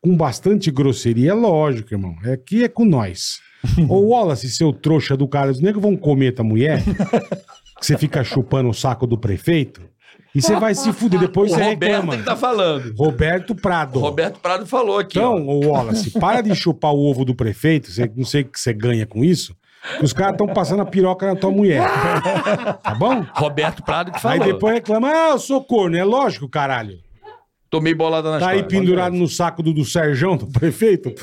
com 0.02 0.16
bastante 0.16 0.72
grosseria? 0.72 1.32
É 1.32 1.34
lógico, 1.34 1.94
irmão. 1.94 2.16
É 2.24 2.32
Aqui 2.34 2.64
é 2.64 2.70
com 2.70 2.86
nós. 2.86 3.40
Ô 3.90 4.10
Wallace, 4.10 4.50
seu 4.50 4.72
trouxa 4.72 5.16
do 5.18 5.28
cara, 5.28 5.52
os 5.52 5.60
negros 5.60 5.82
vão 5.82 5.96
comer 5.98 6.32
tua 6.34 6.46
mulher? 6.46 6.84
Que 6.84 7.86
você 7.86 7.98
fica 7.98 8.24
chupando 8.24 8.70
o 8.70 8.74
saco 8.74 9.06
do 9.08 9.18
prefeito? 9.18 9.82
E 10.36 10.42
você 10.42 10.56
vai 10.60 10.76
se 10.76 10.92
fuder, 10.94 11.20
depois 11.20 11.52
O 11.52 11.56
você 11.56 11.64
Roberto 11.64 11.92
reclama. 11.94 12.18
que 12.18 12.24
tá 12.24 12.36
falando. 12.36 12.94
Roberto 12.96 13.56
Prado. 13.56 13.98
O 13.98 14.02
Roberto 14.02 14.40
Prado 14.40 14.66
falou 14.68 15.00
aqui, 15.00 15.18
ó. 15.18 15.34
Então, 15.38 15.48
ô 15.48 15.66
Wallace, 15.72 16.12
para 16.12 16.42
de 16.42 16.54
chupar 16.56 16.94
o 16.94 17.00
ovo 17.10 17.26
do 17.26 17.34
prefeito, 17.34 17.90
você, 17.92 18.12
não 18.16 18.26
sei 18.26 18.42
o 18.42 18.46
que 18.46 18.60
você 18.60 18.72
ganha 18.72 19.08
com 19.08 19.24
isso, 19.24 19.56
os 20.02 20.14
caras 20.14 20.34
estão 20.34 20.48
passando 20.48 20.82
a 20.82 20.86
piroca 20.86 21.26
na 21.26 21.36
tua 21.36 21.50
mulher. 21.50 21.82
Tá 22.84 22.94
bom? 22.94 23.26
Roberto 23.34 23.82
Prado 23.84 24.12
que 24.12 24.18
Aí 24.18 24.38
falou. 24.38 24.54
depois 24.54 24.74
reclama, 24.76 25.10
ah, 25.10 25.30
eu 25.32 25.40
sou 25.40 25.64
corno. 25.64 25.98
É 25.98 26.04
lógico, 26.04 26.48
caralho. 26.48 27.00
Tomei 27.70 27.94
bolada 27.94 28.32
nas 28.32 28.40
Tá 28.42 28.50
aí 28.50 28.62
costas. 28.64 28.80
pendurado 28.80 29.16
no 29.16 29.28
saco 29.28 29.62
do, 29.62 29.74
do 29.74 29.84
Serjão, 29.84 30.38
do 30.38 30.48
prefeito. 30.48 31.14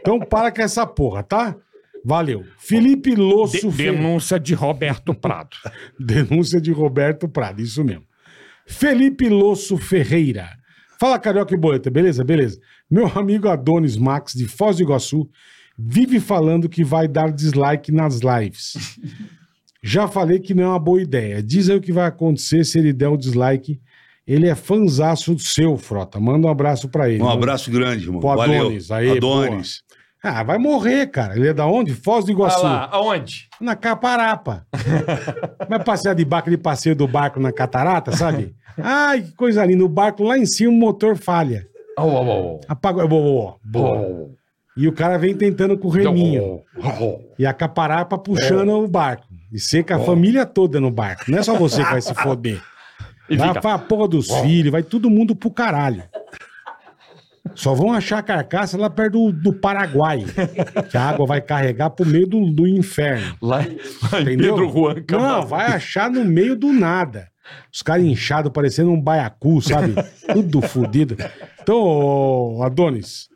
Então 0.00 0.20
para 0.20 0.52
com 0.52 0.62
essa 0.62 0.86
porra, 0.86 1.22
tá? 1.22 1.56
Valeu. 2.04 2.44
Felipe 2.58 3.14
Losso 3.14 3.70
Fe- 3.72 3.90
denúncia 3.90 4.38
de 4.38 4.54
Roberto 4.54 5.14
Prado. 5.14 5.56
Denúncia 5.98 6.60
de 6.60 6.70
Roberto 6.70 7.28
Prado, 7.28 7.60
isso 7.62 7.82
mesmo. 7.82 8.04
Felipe 8.66 9.28
Losso 9.28 9.76
Ferreira. 9.76 10.48
Fala, 11.00 11.18
Carioca 11.18 11.54
e 11.54 11.58
Boleta, 11.58 11.90
beleza? 11.90 12.22
Beleza. 12.24 12.58
Meu 12.90 13.06
amigo 13.18 13.48
Adonis 13.48 13.96
Max, 13.96 14.32
de 14.32 14.46
Foz 14.46 14.76
do 14.76 14.82
Iguaçu, 14.82 15.28
vive 15.78 16.20
falando 16.20 16.68
que 16.68 16.84
vai 16.84 17.08
dar 17.08 17.32
dislike 17.32 17.90
nas 17.90 18.20
lives. 18.20 18.74
Já 19.82 20.06
falei 20.08 20.38
que 20.38 20.54
não 20.54 20.62
é 20.62 20.68
uma 20.68 20.78
boa 20.78 21.02
ideia. 21.02 21.42
Diz 21.42 21.68
aí 21.68 21.76
o 21.76 21.80
que 21.80 21.92
vai 21.92 22.06
acontecer 22.06 22.64
se 22.64 22.78
ele 22.78 22.92
der 22.92 23.08
o 23.08 23.16
dislike. 23.18 23.80
Ele 24.26 24.48
é 24.48 24.54
fanzaço 24.54 25.38
seu, 25.38 25.76
Frota. 25.76 26.18
Manda 26.18 26.46
um 26.46 26.50
abraço 26.50 26.88
pra 26.88 27.08
ele. 27.10 27.22
Um 27.22 27.28
abraço 27.28 27.70
grande, 27.70 28.04
irmão. 28.06 28.20
Pro 28.20 28.34
Valeu. 28.36 28.60
Adonis. 28.62 28.90
Aí, 28.90 29.10
Adonis. 29.16 29.82
Ah, 30.22 30.42
vai 30.42 30.56
morrer, 30.56 31.08
cara. 31.08 31.36
Ele 31.36 31.48
é 31.48 31.52
da 31.52 31.66
onde? 31.66 31.92
Foz 31.92 32.24
do 32.24 32.30
Iguaçu. 32.30 32.60
Olha 32.60 32.68
lá, 32.68 32.88
aonde? 32.90 33.46
Na 33.60 33.76
Caparapa. 33.76 34.66
Vai 35.68 35.84
passear 35.84 36.14
de 36.14 36.24
barco 36.24 36.48
de 36.48 36.56
passeio 36.56 36.96
do 36.96 37.06
barco 37.06 37.38
na 37.38 37.52
catarata, 37.52 38.10
sabe? 38.16 38.54
Ai, 38.78 39.20
que 39.20 39.32
coisa 39.32 39.62
linda. 39.66 39.84
O 39.84 39.88
barco 39.88 40.22
lá 40.24 40.38
em 40.38 40.46
cima, 40.46 40.72
o 40.72 40.74
motor 40.74 41.14
falha. 41.18 41.66
Ó, 41.98 42.06
ó, 42.06 42.24
ó. 42.24 42.60
Apaga. 42.66 43.06
Boa, 43.06 43.56
boa. 43.62 43.98
Ó, 44.00 44.28
E 44.74 44.88
o 44.88 44.92
cara 44.92 45.18
vem 45.18 45.36
tentando 45.36 45.76
com 45.76 45.88
o 45.88 45.90
reminho. 45.90 46.62
E 47.38 47.44
a 47.44 47.52
caparapa 47.52 48.16
puxando 48.16 48.70
o 48.70 48.88
barco. 48.88 49.26
E 49.52 49.58
seca 49.60 49.96
a 49.96 50.00
família 50.00 50.46
toda 50.46 50.80
no 50.80 50.90
barco. 50.90 51.30
Não 51.30 51.38
é 51.38 51.42
só 51.42 51.54
você 51.54 51.84
que 51.84 51.90
vai 51.90 52.00
se 52.00 52.14
foder. 52.16 52.62
E 53.28 53.36
Vai, 53.36 53.48
fica- 53.48 53.60
vai 53.60 53.72
a 53.72 53.78
porra 53.78 54.08
dos 54.08 54.28
filhos, 54.40 54.70
vai 54.72 54.82
todo 54.82 55.08
mundo 55.10 55.34
pro 55.34 55.50
caralho. 55.50 56.02
Só 57.54 57.74
vão 57.74 57.92
achar 57.92 58.18
a 58.18 58.22
carcaça 58.22 58.76
lá 58.78 58.88
perto 58.88 59.30
do, 59.30 59.32
do 59.32 59.52
Paraguai. 59.52 60.24
Que 60.90 60.96
a 60.96 61.10
água 61.10 61.26
vai 61.26 61.40
carregar 61.40 61.90
pro 61.90 62.06
meio 62.06 62.26
do, 62.26 62.50
do 62.50 62.66
inferno. 62.66 63.36
Lá, 63.40 63.58
lá 63.58 64.18
em 64.20 64.22
Entendeu? 64.22 64.56
Pedro 64.56 64.70
Juan 64.72 64.94
Não, 65.10 65.46
vai 65.46 65.66
achar 65.66 66.10
no 66.10 66.24
meio 66.24 66.56
do 66.56 66.72
nada. 66.72 67.28
Os 67.72 67.82
caras 67.82 68.04
inchados, 68.04 68.50
parecendo 68.50 68.90
um 68.90 69.00
baiacu, 69.00 69.60
sabe? 69.60 69.94
Tudo 70.32 70.62
fudido. 70.62 71.16
Então, 71.62 71.76
ô, 71.76 72.62
Adonis, 72.62 73.28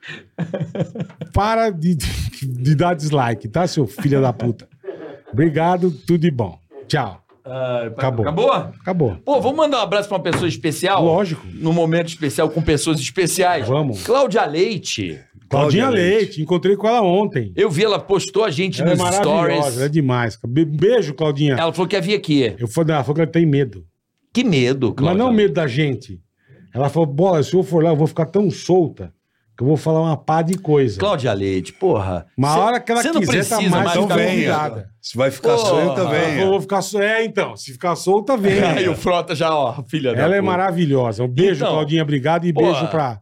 para 1.32 1.70
de, 1.70 1.94
de, 1.94 2.46
de 2.46 2.74
dar 2.74 2.94
dislike, 2.94 3.48
tá, 3.48 3.66
seu 3.66 3.86
filho 3.86 4.20
da 4.22 4.32
puta? 4.32 4.66
Obrigado, 5.30 5.90
tudo 5.90 6.18
de 6.18 6.30
bom. 6.30 6.58
Tchau. 6.86 7.22
Acabou. 7.86 8.22
Acabou? 8.24 8.52
Acabou. 8.52 9.16
Pô, 9.24 9.40
vamos 9.40 9.56
mandar 9.56 9.78
um 9.78 9.82
abraço 9.82 10.08
pra 10.08 10.16
uma 10.18 10.22
pessoa 10.22 10.48
especial? 10.48 11.04
Lógico. 11.04 11.46
Num 11.54 11.72
momento 11.72 12.08
especial 12.08 12.48
com 12.50 12.60
pessoas 12.62 12.98
especiais. 13.00 13.66
Vamos. 13.66 14.02
Cláudia 14.04 14.44
Leite. 14.44 15.20
Claudinha 15.48 15.84
Cláudia 15.84 15.88
Leite. 15.88 16.16
Leite. 16.26 16.42
encontrei 16.42 16.76
com 16.76 16.86
ela 16.86 17.00
ontem. 17.02 17.52
Eu 17.56 17.70
vi, 17.70 17.84
ela 17.84 17.98
postou 17.98 18.44
a 18.44 18.50
gente 18.50 18.82
Ela 18.82 18.90
é 18.90 18.94
nos 18.94 19.02
maravilhosa, 19.02 19.38
stories. 19.60 19.76
ela 19.76 19.86
é 19.86 19.88
demais. 19.88 20.38
Be- 20.46 20.64
Beijo, 20.66 21.14
Claudinha. 21.14 21.54
Ela 21.54 21.72
falou 21.72 21.88
que 21.88 21.96
ia 21.96 22.02
vir 22.02 22.14
aqui. 22.14 22.54
Eu 22.58 22.68
falei, 22.68 22.94
ela 22.94 23.02
falou 23.02 23.14
que 23.14 23.20
ela 23.22 23.30
tem 23.30 23.46
medo. 23.46 23.84
Que 24.32 24.44
medo, 24.44 24.88
Mas 24.88 24.96
Cláudia. 24.96 25.24
não 25.24 25.32
medo 25.32 25.54
da 25.54 25.66
gente. 25.66 26.20
Ela 26.74 26.90
falou, 26.90 27.06
bola, 27.06 27.42
se 27.42 27.54
eu 27.54 27.62
for 27.62 27.82
lá, 27.82 27.90
eu 27.90 27.96
vou 27.96 28.06
ficar 28.06 28.26
tão 28.26 28.50
solta 28.50 29.10
que 29.58 29.64
eu 29.64 29.66
vou 29.66 29.76
falar 29.76 30.00
uma 30.02 30.16
pá 30.16 30.40
de 30.40 30.56
coisa. 30.56 31.00
Cláudia 31.00 31.32
Leite, 31.32 31.72
porra. 31.72 32.26
Uma 32.38 32.52
Cê- 32.54 32.58
hora 32.60 32.80
que 32.80 32.92
ela 32.92 33.02
quiser, 33.02 33.12
tá 33.12 33.18
precisa 33.26 33.60
mais 33.62 33.72
mais 33.72 33.96
Então 33.96 34.08
convidada. 34.08 34.88
Se 35.02 35.16
vai 35.18 35.30
ficar 35.32 35.56
Porra. 35.56 35.66
solta, 35.68 35.94
falou, 36.04 36.10
venha. 36.12 36.46
vou 36.46 36.60
ficar 36.60 36.80
so... 36.82 36.98
É, 37.02 37.24
então, 37.24 37.56
se 37.56 37.72
ficar 37.72 37.96
solta, 37.96 38.36
vem. 38.36 38.62
Aí 38.62 38.88
o 38.88 38.94
Frota 38.94 39.34
já, 39.34 39.52
ó, 39.52 39.82
filha 39.88 40.10
Ela 40.10 40.36
é 40.36 40.40
puta. 40.40 40.42
maravilhosa. 40.42 41.24
Um 41.24 41.28
beijo, 41.28 41.56
Então, 41.64 41.72
Claudinha, 41.72 42.02
obrigado. 42.04 42.46
E 42.46 42.52
pô, 42.52 42.60
beijo 42.62 42.86
pra, 42.86 43.18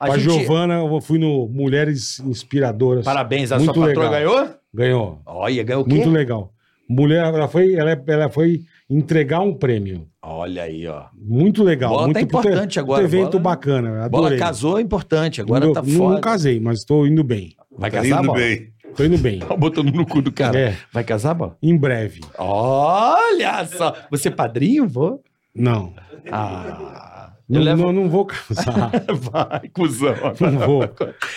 A 0.00 0.06
pra 0.06 0.18
gente- 0.18 0.32
Giovana. 0.40 0.74
Eu 0.74 1.00
fui 1.00 1.18
no 1.20 1.46
Mulheres 1.48 2.18
Inspiradoras. 2.20 3.04
Parabéns, 3.04 3.52
a 3.52 3.56
Muito 3.58 3.72
sua 3.74 3.86
patroa 3.86 4.10
legal. 4.10 4.34
ganhou? 4.34 4.54
Ganhou. 4.74 5.20
Olha, 5.24 5.62
ganhou 5.62 5.82
o 5.82 5.84
quê? 5.84 5.94
Muito 5.94 6.10
legal. 6.10 6.50
Mulher, 6.88 7.22
ela 7.32 7.46
foi, 7.48 7.74
ela, 7.74 8.02
ela 8.08 8.28
foi 8.28 8.60
entregar 8.88 9.40
um 9.40 9.52
prêmio. 9.54 10.06
Olha 10.22 10.62
aí, 10.64 10.86
ó. 10.86 11.04
Muito 11.16 11.62
legal. 11.62 11.90
Bola 11.90 12.02
muito 12.04 12.14
tá 12.16 12.20
importante 12.22 12.78
agora, 12.80 13.02
Muito 13.02 13.14
evento 13.14 13.30
bola- 13.38 13.42
bacana. 13.56 14.08
Bola 14.08 14.26
Adorei. 14.26 14.38
casou 14.38 14.78
é 14.78 14.82
importante, 14.82 15.40
agora 15.40 15.66
não, 15.66 15.72
tá 15.72 15.82
não, 15.82 15.90
foda. 15.96 16.14
não 16.14 16.20
casei, 16.20 16.60
mas 16.60 16.78
estou 16.80 17.06
indo 17.06 17.22
bem. 17.24 17.54
Vai 17.76 17.90
Tá 17.90 17.98
casar, 17.98 18.18
indo 18.20 18.26
bola? 18.26 18.38
bem. 18.38 18.72
Tô 18.96 19.04
indo 19.04 19.18
bem. 19.18 19.38
Tá 19.40 19.54
botando 19.56 19.92
no 19.92 20.06
cu 20.06 20.22
do 20.22 20.32
cara. 20.32 20.58
É. 20.58 20.76
Vai 20.92 21.04
casar, 21.04 21.34
bola? 21.34 21.56
Em 21.62 21.76
breve. 21.76 22.20
Olha 22.38 23.64
só. 23.66 23.94
Você 24.10 24.28
é 24.28 24.30
padrinho, 24.30 24.88
vô? 24.88 25.20
Não. 25.54 25.92
Ah. 26.32 27.05
Não, 27.48 27.60
Eu 27.60 27.64
levo- 27.64 27.82
não, 27.84 27.92
não 27.92 28.08
vou 28.10 28.26
casar. 28.26 28.90
Vai, 29.14 29.68
cuzão. 29.72 30.14
Não 30.40 30.58
vou. 30.66 30.80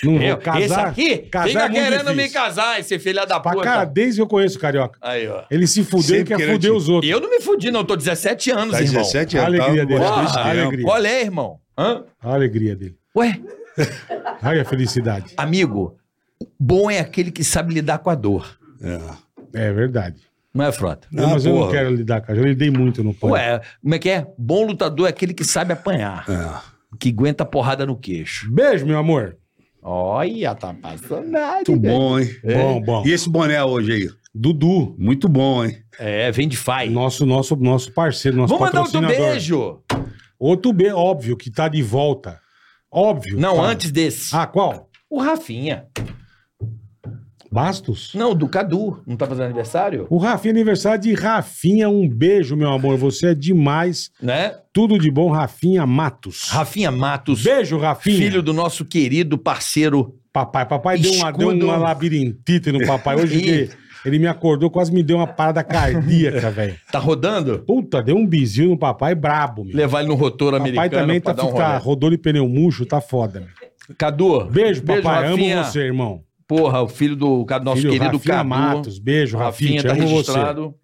Não 0.03 0.13
vou 0.13 0.21
Eu, 0.21 0.37
casar. 0.37 0.61
esse 0.61 0.73
aqui 0.73 1.17
casar 1.17 1.47
fica 1.47 1.65
é 1.65 1.69
querendo 1.69 2.07
me 2.09 2.15
difícil. 2.15 2.33
casar, 2.41 2.79
esse 2.79 2.97
filho 2.97 3.25
da 3.27 3.39
Pra 3.39 3.51
puta. 3.51 3.63
cara, 3.63 3.85
desde 3.85 4.15
que 4.15 4.21
eu 4.23 4.27
conheço 4.27 4.57
o 4.57 4.59
Carioca. 4.59 4.97
Aí, 5.01 5.27
ó. 5.27 5.43
Ele 5.51 5.67
se 5.67 5.83
fudeu 5.83 6.21
e 6.21 6.23
quer 6.23 6.37
querendo 6.37 6.55
fuder 6.55 6.71
te- 6.71 6.75
os 6.77 6.89
outros. 6.89 7.11
Eu 7.11 7.19
não 7.21 7.29
me 7.29 7.39
fudi, 7.41 7.69
não. 7.69 7.81
Eu 7.81 7.85
tô 7.85 7.95
17 7.95 8.49
anos, 8.49 8.71
Tá 8.71 8.81
irmão. 8.81 9.01
17 9.03 9.37
A 9.37 9.45
anos. 9.47 9.59
alegria 9.59 9.81
tá? 9.83 9.87
dele. 9.87 9.99
Gostou 9.99 10.17
Ah, 10.17 10.21
desse 10.23 10.37
a 10.39 10.49
alegria. 10.49 10.85
Qual 10.85 11.05
é, 11.05 11.21
irmão? 11.21 11.59
Hã? 11.77 12.03
A 12.21 12.33
alegria 12.33 12.75
dele. 12.75 12.95
Ué, 13.15 13.39
Olha 14.43 14.61
a 14.63 14.65
felicidade. 14.65 15.33
amigo, 15.37 15.95
bom 16.59 16.89
é 16.89 16.99
aquele 16.99 17.31
que 17.31 17.43
sabe 17.43 17.73
lidar 17.73 17.99
com 17.99 18.09
a 18.09 18.15
dor. 18.15 18.57
É. 18.81 18.99
É 19.67 19.71
verdade. 19.73 20.21
Não 20.59 20.65
é, 20.65 20.71
Frota? 20.73 21.07
Não, 21.09 21.29
mas 21.29 21.45
eu 21.45 21.53
não 21.53 21.61
porra. 21.61 21.71
quero 21.71 21.95
lidar 21.95 22.21
com 22.21 22.31
a 22.33 22.35
Eu 22.35 22.43
lidei 22.43 22.69
muito 22.69 23.01
no 23.01 23.13
pão. 23.13 23.29
Ué, 23.31 23.61
como 23.81 23.95
é 23.95 23.99
que 23.99 24.09
é? 24.09 24.27
Bom 24.37 24.65
lutador 24.65 25.07
é 25.07 25.09
aquele 25.09 25.33
que 25.33 25.45
sabe 25.45 25.71
apanhar. 25.71 26.25
É. 26.29 26.97
Que 26.99 27.09
aguenta 27.09 27.45
porrada 27.45 27.85
no 27.85 27.95
queixo. 27.95 28.51
Beijo, 28.51 28.85
meu 28.85 28.97
amor. 28.97 29.37
Olha, 29.81 30.53
tá 30.55 30.73
passando 30.73 31.29
nada. 31.29 31.63
Muito 31.67 31.77
bom, 31.77 32.19
hein? 32.19 32.29
Bom, 32.43 32.81
bom. 32.81 33.03
E 33.05 33.11
esse 33.11 33.29
boné 33.29 33.63
hoje 33.63 33.93
aí? 33.93 34.09
Dudu, 34.35 34.95
Muito 34.97 35.29
bom, 35.29 35.63
hein? 35.63 35.77
É, 35.97 36.29
vem 36.31 36.47
de 36.47 36.57
fai. 36.57 36.89
nosso, 36.89 37.25
nosso, 37.25 37.55
nosso 37.55 37.91
parceiro, 37.93 38.37
nosso 38.37 38.53
Vamos 38.53 38.67
mandar 38.67 38.81
outro 38.81 39.01
beijo. 39.01 39.81
Outro 40.37 40.73
beijo, 40.73 40.95
óbvio, 40.95 41.37
que 41.37 41.49
tá 41.49 41.67
de 41.69 41.81
volta. 41.81 42.39
Óbvio. 42.91 43.39
Não, 43.39 43.55
tá. 43.55 43.63
antes 43.63 43.91
desse. 43.91 44.35
Ah, 44.35 44.45
qual? 44.45 44.89
O 45.09 45.19
Rafinha. 45.21 45.87
Bastos? 47.51 48.11
Não, 48.13 48.35
do 48.35 48.47
Cadu. 48.47 49.01
Não 49.05 49.15
tá 49.15 49.25
fazendo 49.25 49.45
aniversário? 49.45 50.07
O 50.09 50.17
Rafinha, 50.17 50.53
aniversário 50.53 51.01
de 51.01 51.13
Rafinha. 51.13 51.89
Um 51.89 52.07
beijo, 52.07 52.55
meu 52.55 52.69
amor. 52.69 52.97
Você 52.97 53.27
é 53.27 53.33
demais. 53.33 54.11
Né? 54.21 54.55
Tudo 54.71 54.97
de 54.99 55.09
bom, 55.09 55.31
Rafinha 55.31 55.85
Matos. 55.85 56.49
Rafinha 56.49 56.91
Matos. 56.91 57.43
Beijo, 57.43 57.77
Rafinha. 57.77 58.17
Filho 58.17 58.43
do 58.43 58.53
nosso 58.53 58.85
querido 58.85 59.37
parceiro. 59.37 60.15
Papai, 60.31 60.65
papai 60.65 60.99
deu 60.99 61.11
uma, 61.13 61.31
deu 61.31 61.49
uma 61.49 61.77
labirintite 61.77 62.71
no 62.71 62.85
papai. 62.85 63.15
Hoje 63.15 63.41
que 63.41 63.69
ele 64.05 64.19
me 64.19 64.27
acordou, 64.27 64.69
quase 64.69 64.93
me 64.93 65.03
deu 65.03 65.17
uma 65.17 65.27
parada 65.27 65.63
cardíaca, 65.63 66.51
velho. 66.51 66.75
Tá 66.91 66.99
rodando? 66.99 67.59
Puta, 67.59 68.01
deu 68.01 68.15
um 68.15 68.25
bizil 68.25 68.69
no 68.69 68.77
papai 68.77 69.15
brabo, 69.15 69.65
meu. 69.65 69.75
Levar 69.75 69.99
ele 69.99 70.09
no 70.09 70.15
rotor 70.15 70.51
papai 70.51 70.69
americano 70.69 71.01
também 71.01 71.19
pra 71.19 71.33
tá, 71.33 71.45
um 71.45 71.51
ficar 71.51 71.77
rodou 71.77 72.09
de 72.09 72.17
pneu 72.17 72.47
murcho, 72.47 72.85
tá 72.85 73.01
foda, 73.01 73.39
meu. 73.39 73.49
Cadu. 73.97 74.45
Beijo, 74.45 74.83
papai. 74.83 75.29
Rafinha. 75.29 75.59
Amo 75.61 75.65
você, 75.65 75.79
irmão. 75.81 76.23
Porra, 76.49 76.81
o 76.81 76.87
filho 76.87 77.15
do 77.15 77.45
nosso 77.63 77.77
Filho, 77.83 77.91
querido 77.93 78.17
Rafinha 78.17 78.35
Cadu. 78.37 78.49
Matos. 78.49 78.97
Beijo, 78.97 79.37
Rafinha. 79.37 79.83
Rafinha 79.83 79.83
tá 79.83 79.91
amo 79.91 80.01
você. 80.07 80.31
registrado. 80.31 80.75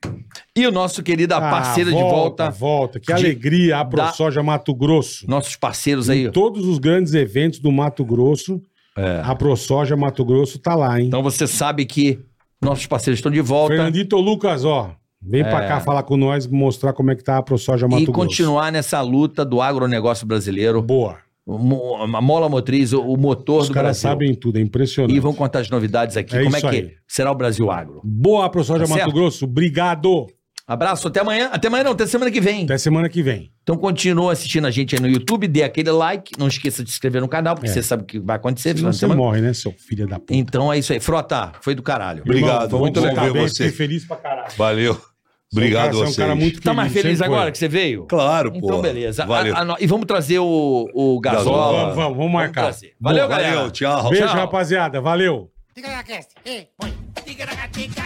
E 0.56 0.68
o 0.68 0.72
nosso 0.72 1.02
querido, 1.02 1.34
Ah, 1.34 1.42
parceira 1.42 1.90
de 1.90 1.98
volta. 1.98 2.52
Volta, 2.52 3.00
que 3.00 3.08
de- 3.08 3.14
alegria, 3.14 3.78
a 3.80 3.84
da- 3.84 3.90
ProSoja 3.90 4.44
Mato 4.44 4.76
Grosso. 4.76 5.28
Nossos 5.28 5.56
parceiros 5.56 6.08
aí. 6.08 6.28
Em 6.28 6.32
todos 6.32 6.68
os 6.68 6.78
grandes 6.78 7.16
eventos 7.16 7.58
do 7.58 7.72
Mato 7.72 8.06
Grosso, 8.06 8.62
É. 8.96 9.22
a 9.26 9.34
ProSoja 9.34 9.96
Mato 9.98 10.24
Grosso 10.24 10.60
tá 10.60 10.76
lá, 10.76 11.02
hein? 11.02 11.08
Então 11.08 11.24
você 11.24 11.48
sabe 11.48 11.84
que 11.86 12.20
nossos 12.62 12.86
parceiros 12.86 13.18
estão 13.18 13.32
de 13.32 13.42
volta. 13.42 13.74
Fernandito 13.76 14.18
Lucas, 14.18 14.64
ó, 14.64 14.92
vem 15.20 15.44
pra 15.44 15.68
cá 15.68 15.80
falar 15.80 16.04
com 16.04 16.16
nós, 16.16 16.46
mostrar 16.46 16.94
como 16.94 17.10
é 17.10 17.16
que 17.16 17.24
tá 17.24 17.38
a 17.40 17.42
ProSoja 17.42 17.88
Mato 17.88 17.98
É. 17.98 18.04
e 18.04 18.06
Grosso. 18.06 18.20
continuar 18.20 18.72
nessa 18.72 19.02
luta 19.02 19.44
do 19.44 19.64
agronegócio 19.64 20.28
brasileiro. 20.28 20.80
Boa. 20.80 21.25
A 21.48 22.22
mola 22.22 22.50
motriz, 22.50 22.92
o- 22.92 23.16
motor 23.18 23.62
Os 23.62 23.68
do 23.68 23.74
caras 23.74 24.02
Brasil. 24.02 24.10
sabem 24.10 24.34
tudo, 24.36 24.58
é 24.58 24.62
impressionante. 24.62 25.16
E 25.16 25.20
vão 25.20 25.32
contar 25.34 25.60
as 25.60 25.70
novidades 25.70 26.18
aqui. 26.18 26.36
É 26.36 26.44
Como 26.44 26.56
é 26.56 26.60
que 26.62 26.68
aí. 26.68 26.92
será 27.08 27.32
o 27.32 27.36
Brasil 27.36 27.70
Agro? 27.70 28.02
Boa, 28.04 28.50
ProSoja 28.50 28.84
Tá 28.86 28.90
Mato 28.90 29.00
certo? 29.00 29.14
Grosso. 29.14 29.46
Obrigado. 29.46 30.26
Abraço, 30.68 31.08
até 31.08 31.20
amanhã. 31.20 31.50
Até 31.52 31.68
amanhã 31.68 31.84
não, 31.84 31.92
até 31.92 32.08
semana 32.08 32.32
que 32.32 32.42
vem. 32.42 32.64
Até 32.64 32.80
semana 32.80 33.08
que 33.08 33.22
vem. 33.22 33.52
Então 33.62 33.78
continua 33.78 34.32
assistindo 34.34 34.66
a 34.66 34.72
gente 34.72 34.96
aí 34.96 35.02
no 35.02 35.08
YouTube, 35.08 35.48
dê 35.48 35.62
aquele 35.62 35.92
like, 35.92 36.32
não 36.40 36.48
esqueça 36.48 36.84
de 36.84 36.90
se 36.90 36.96
inscrever 36.96 37.22
no 37.22 37.28
canal, 37.28 37.54
porque 37.54 37.70
É. 37.70 37.72
você 37.74 37.84
sabe 37.84 38.02
o 38.02 38.06
que 38.08 38.20
vai 38.20 38.38
acontecer. 38.38 38.70
Senão 38.70 38.78
final 38.78 38.92
de 38.92 38.98
você 38.98 39.00
semana. 39.02 39.22
morre, 39.22 39.42
né, 39.42 39.54
seu 39.54 39.72
filho 39.72 40.08
da 40.08 40.18
puta? 40.18 40.34
Então 40.34 40.74
é 40.74 40.80
isso 40.80 40.92
aí. 40.92 41.00
Frota, 41.00 41.52
foi 41.62 41.76
do 41.76 41.84
caralho. 41.84 42.24
Obrigado, 42.24 42.64
Irmão, 42.66 42.80
muito 42.80 43.00
bom 43.00 43.06
legal 43.06 43.26
ver 43.26 43.34
ver 43.34 43.50
Fiquei 43.50 43.68
você. 43.68 43.72
feliz 43.72 44.06
pra 44.08 44.18
caralho. 44.18 44.52
Valeu. 44.58 45.00
Obrigado 45.54 45.94
você 45.98 46.04
é 46.06 46.08
um 46.10 46.14
cara 46.14 46.36
muito 46.36 46.62
Tá 46.62 46.74
mais 46.74 46.92
feliz 46.92 47.18
sempre 47.18 47.28
foi. 47.28 47.36
agora 47.38 47.52
que 47.52 47.58
você 47.58 47.68
veio? 47.68 48.06
Claro, 48.06 48.52
pô. 48.52 48.58
Então, 48.58 48.82
beleza. 48.82 49.26
Valeu. 49.26 49.56
A- 49.56 49.62
a 49.62 49.78
e 49.80 49.88
vamos 49.88 50.06
trazer 50.06 50.40
o, 50.40 50.90
o 50.94 51.20
Gasola. 51.20 51.80
Vamos, 51.82 51.96
vamos, 51.96 52.18
vamos 52.18 52.32
marcar. 52.34 52.64
trazer. 52.64 52.94
Valeu, 53.00 53.26
Boa, 53.28 53.38
galera. 53.38 53.56
Valeu, 53.58 53.72
tchau. 53.72 54.10
Beijo, 54.10 54.28
Tchau. 54.28 54.36
rapaziada. 54.36 55.00
Valeu. 55.02 55.50
Ticaracast, 55.74 56.30
ei, 56.46 56.68
põe. 56.78 56.94
Ticaracatica, 57.26 58.04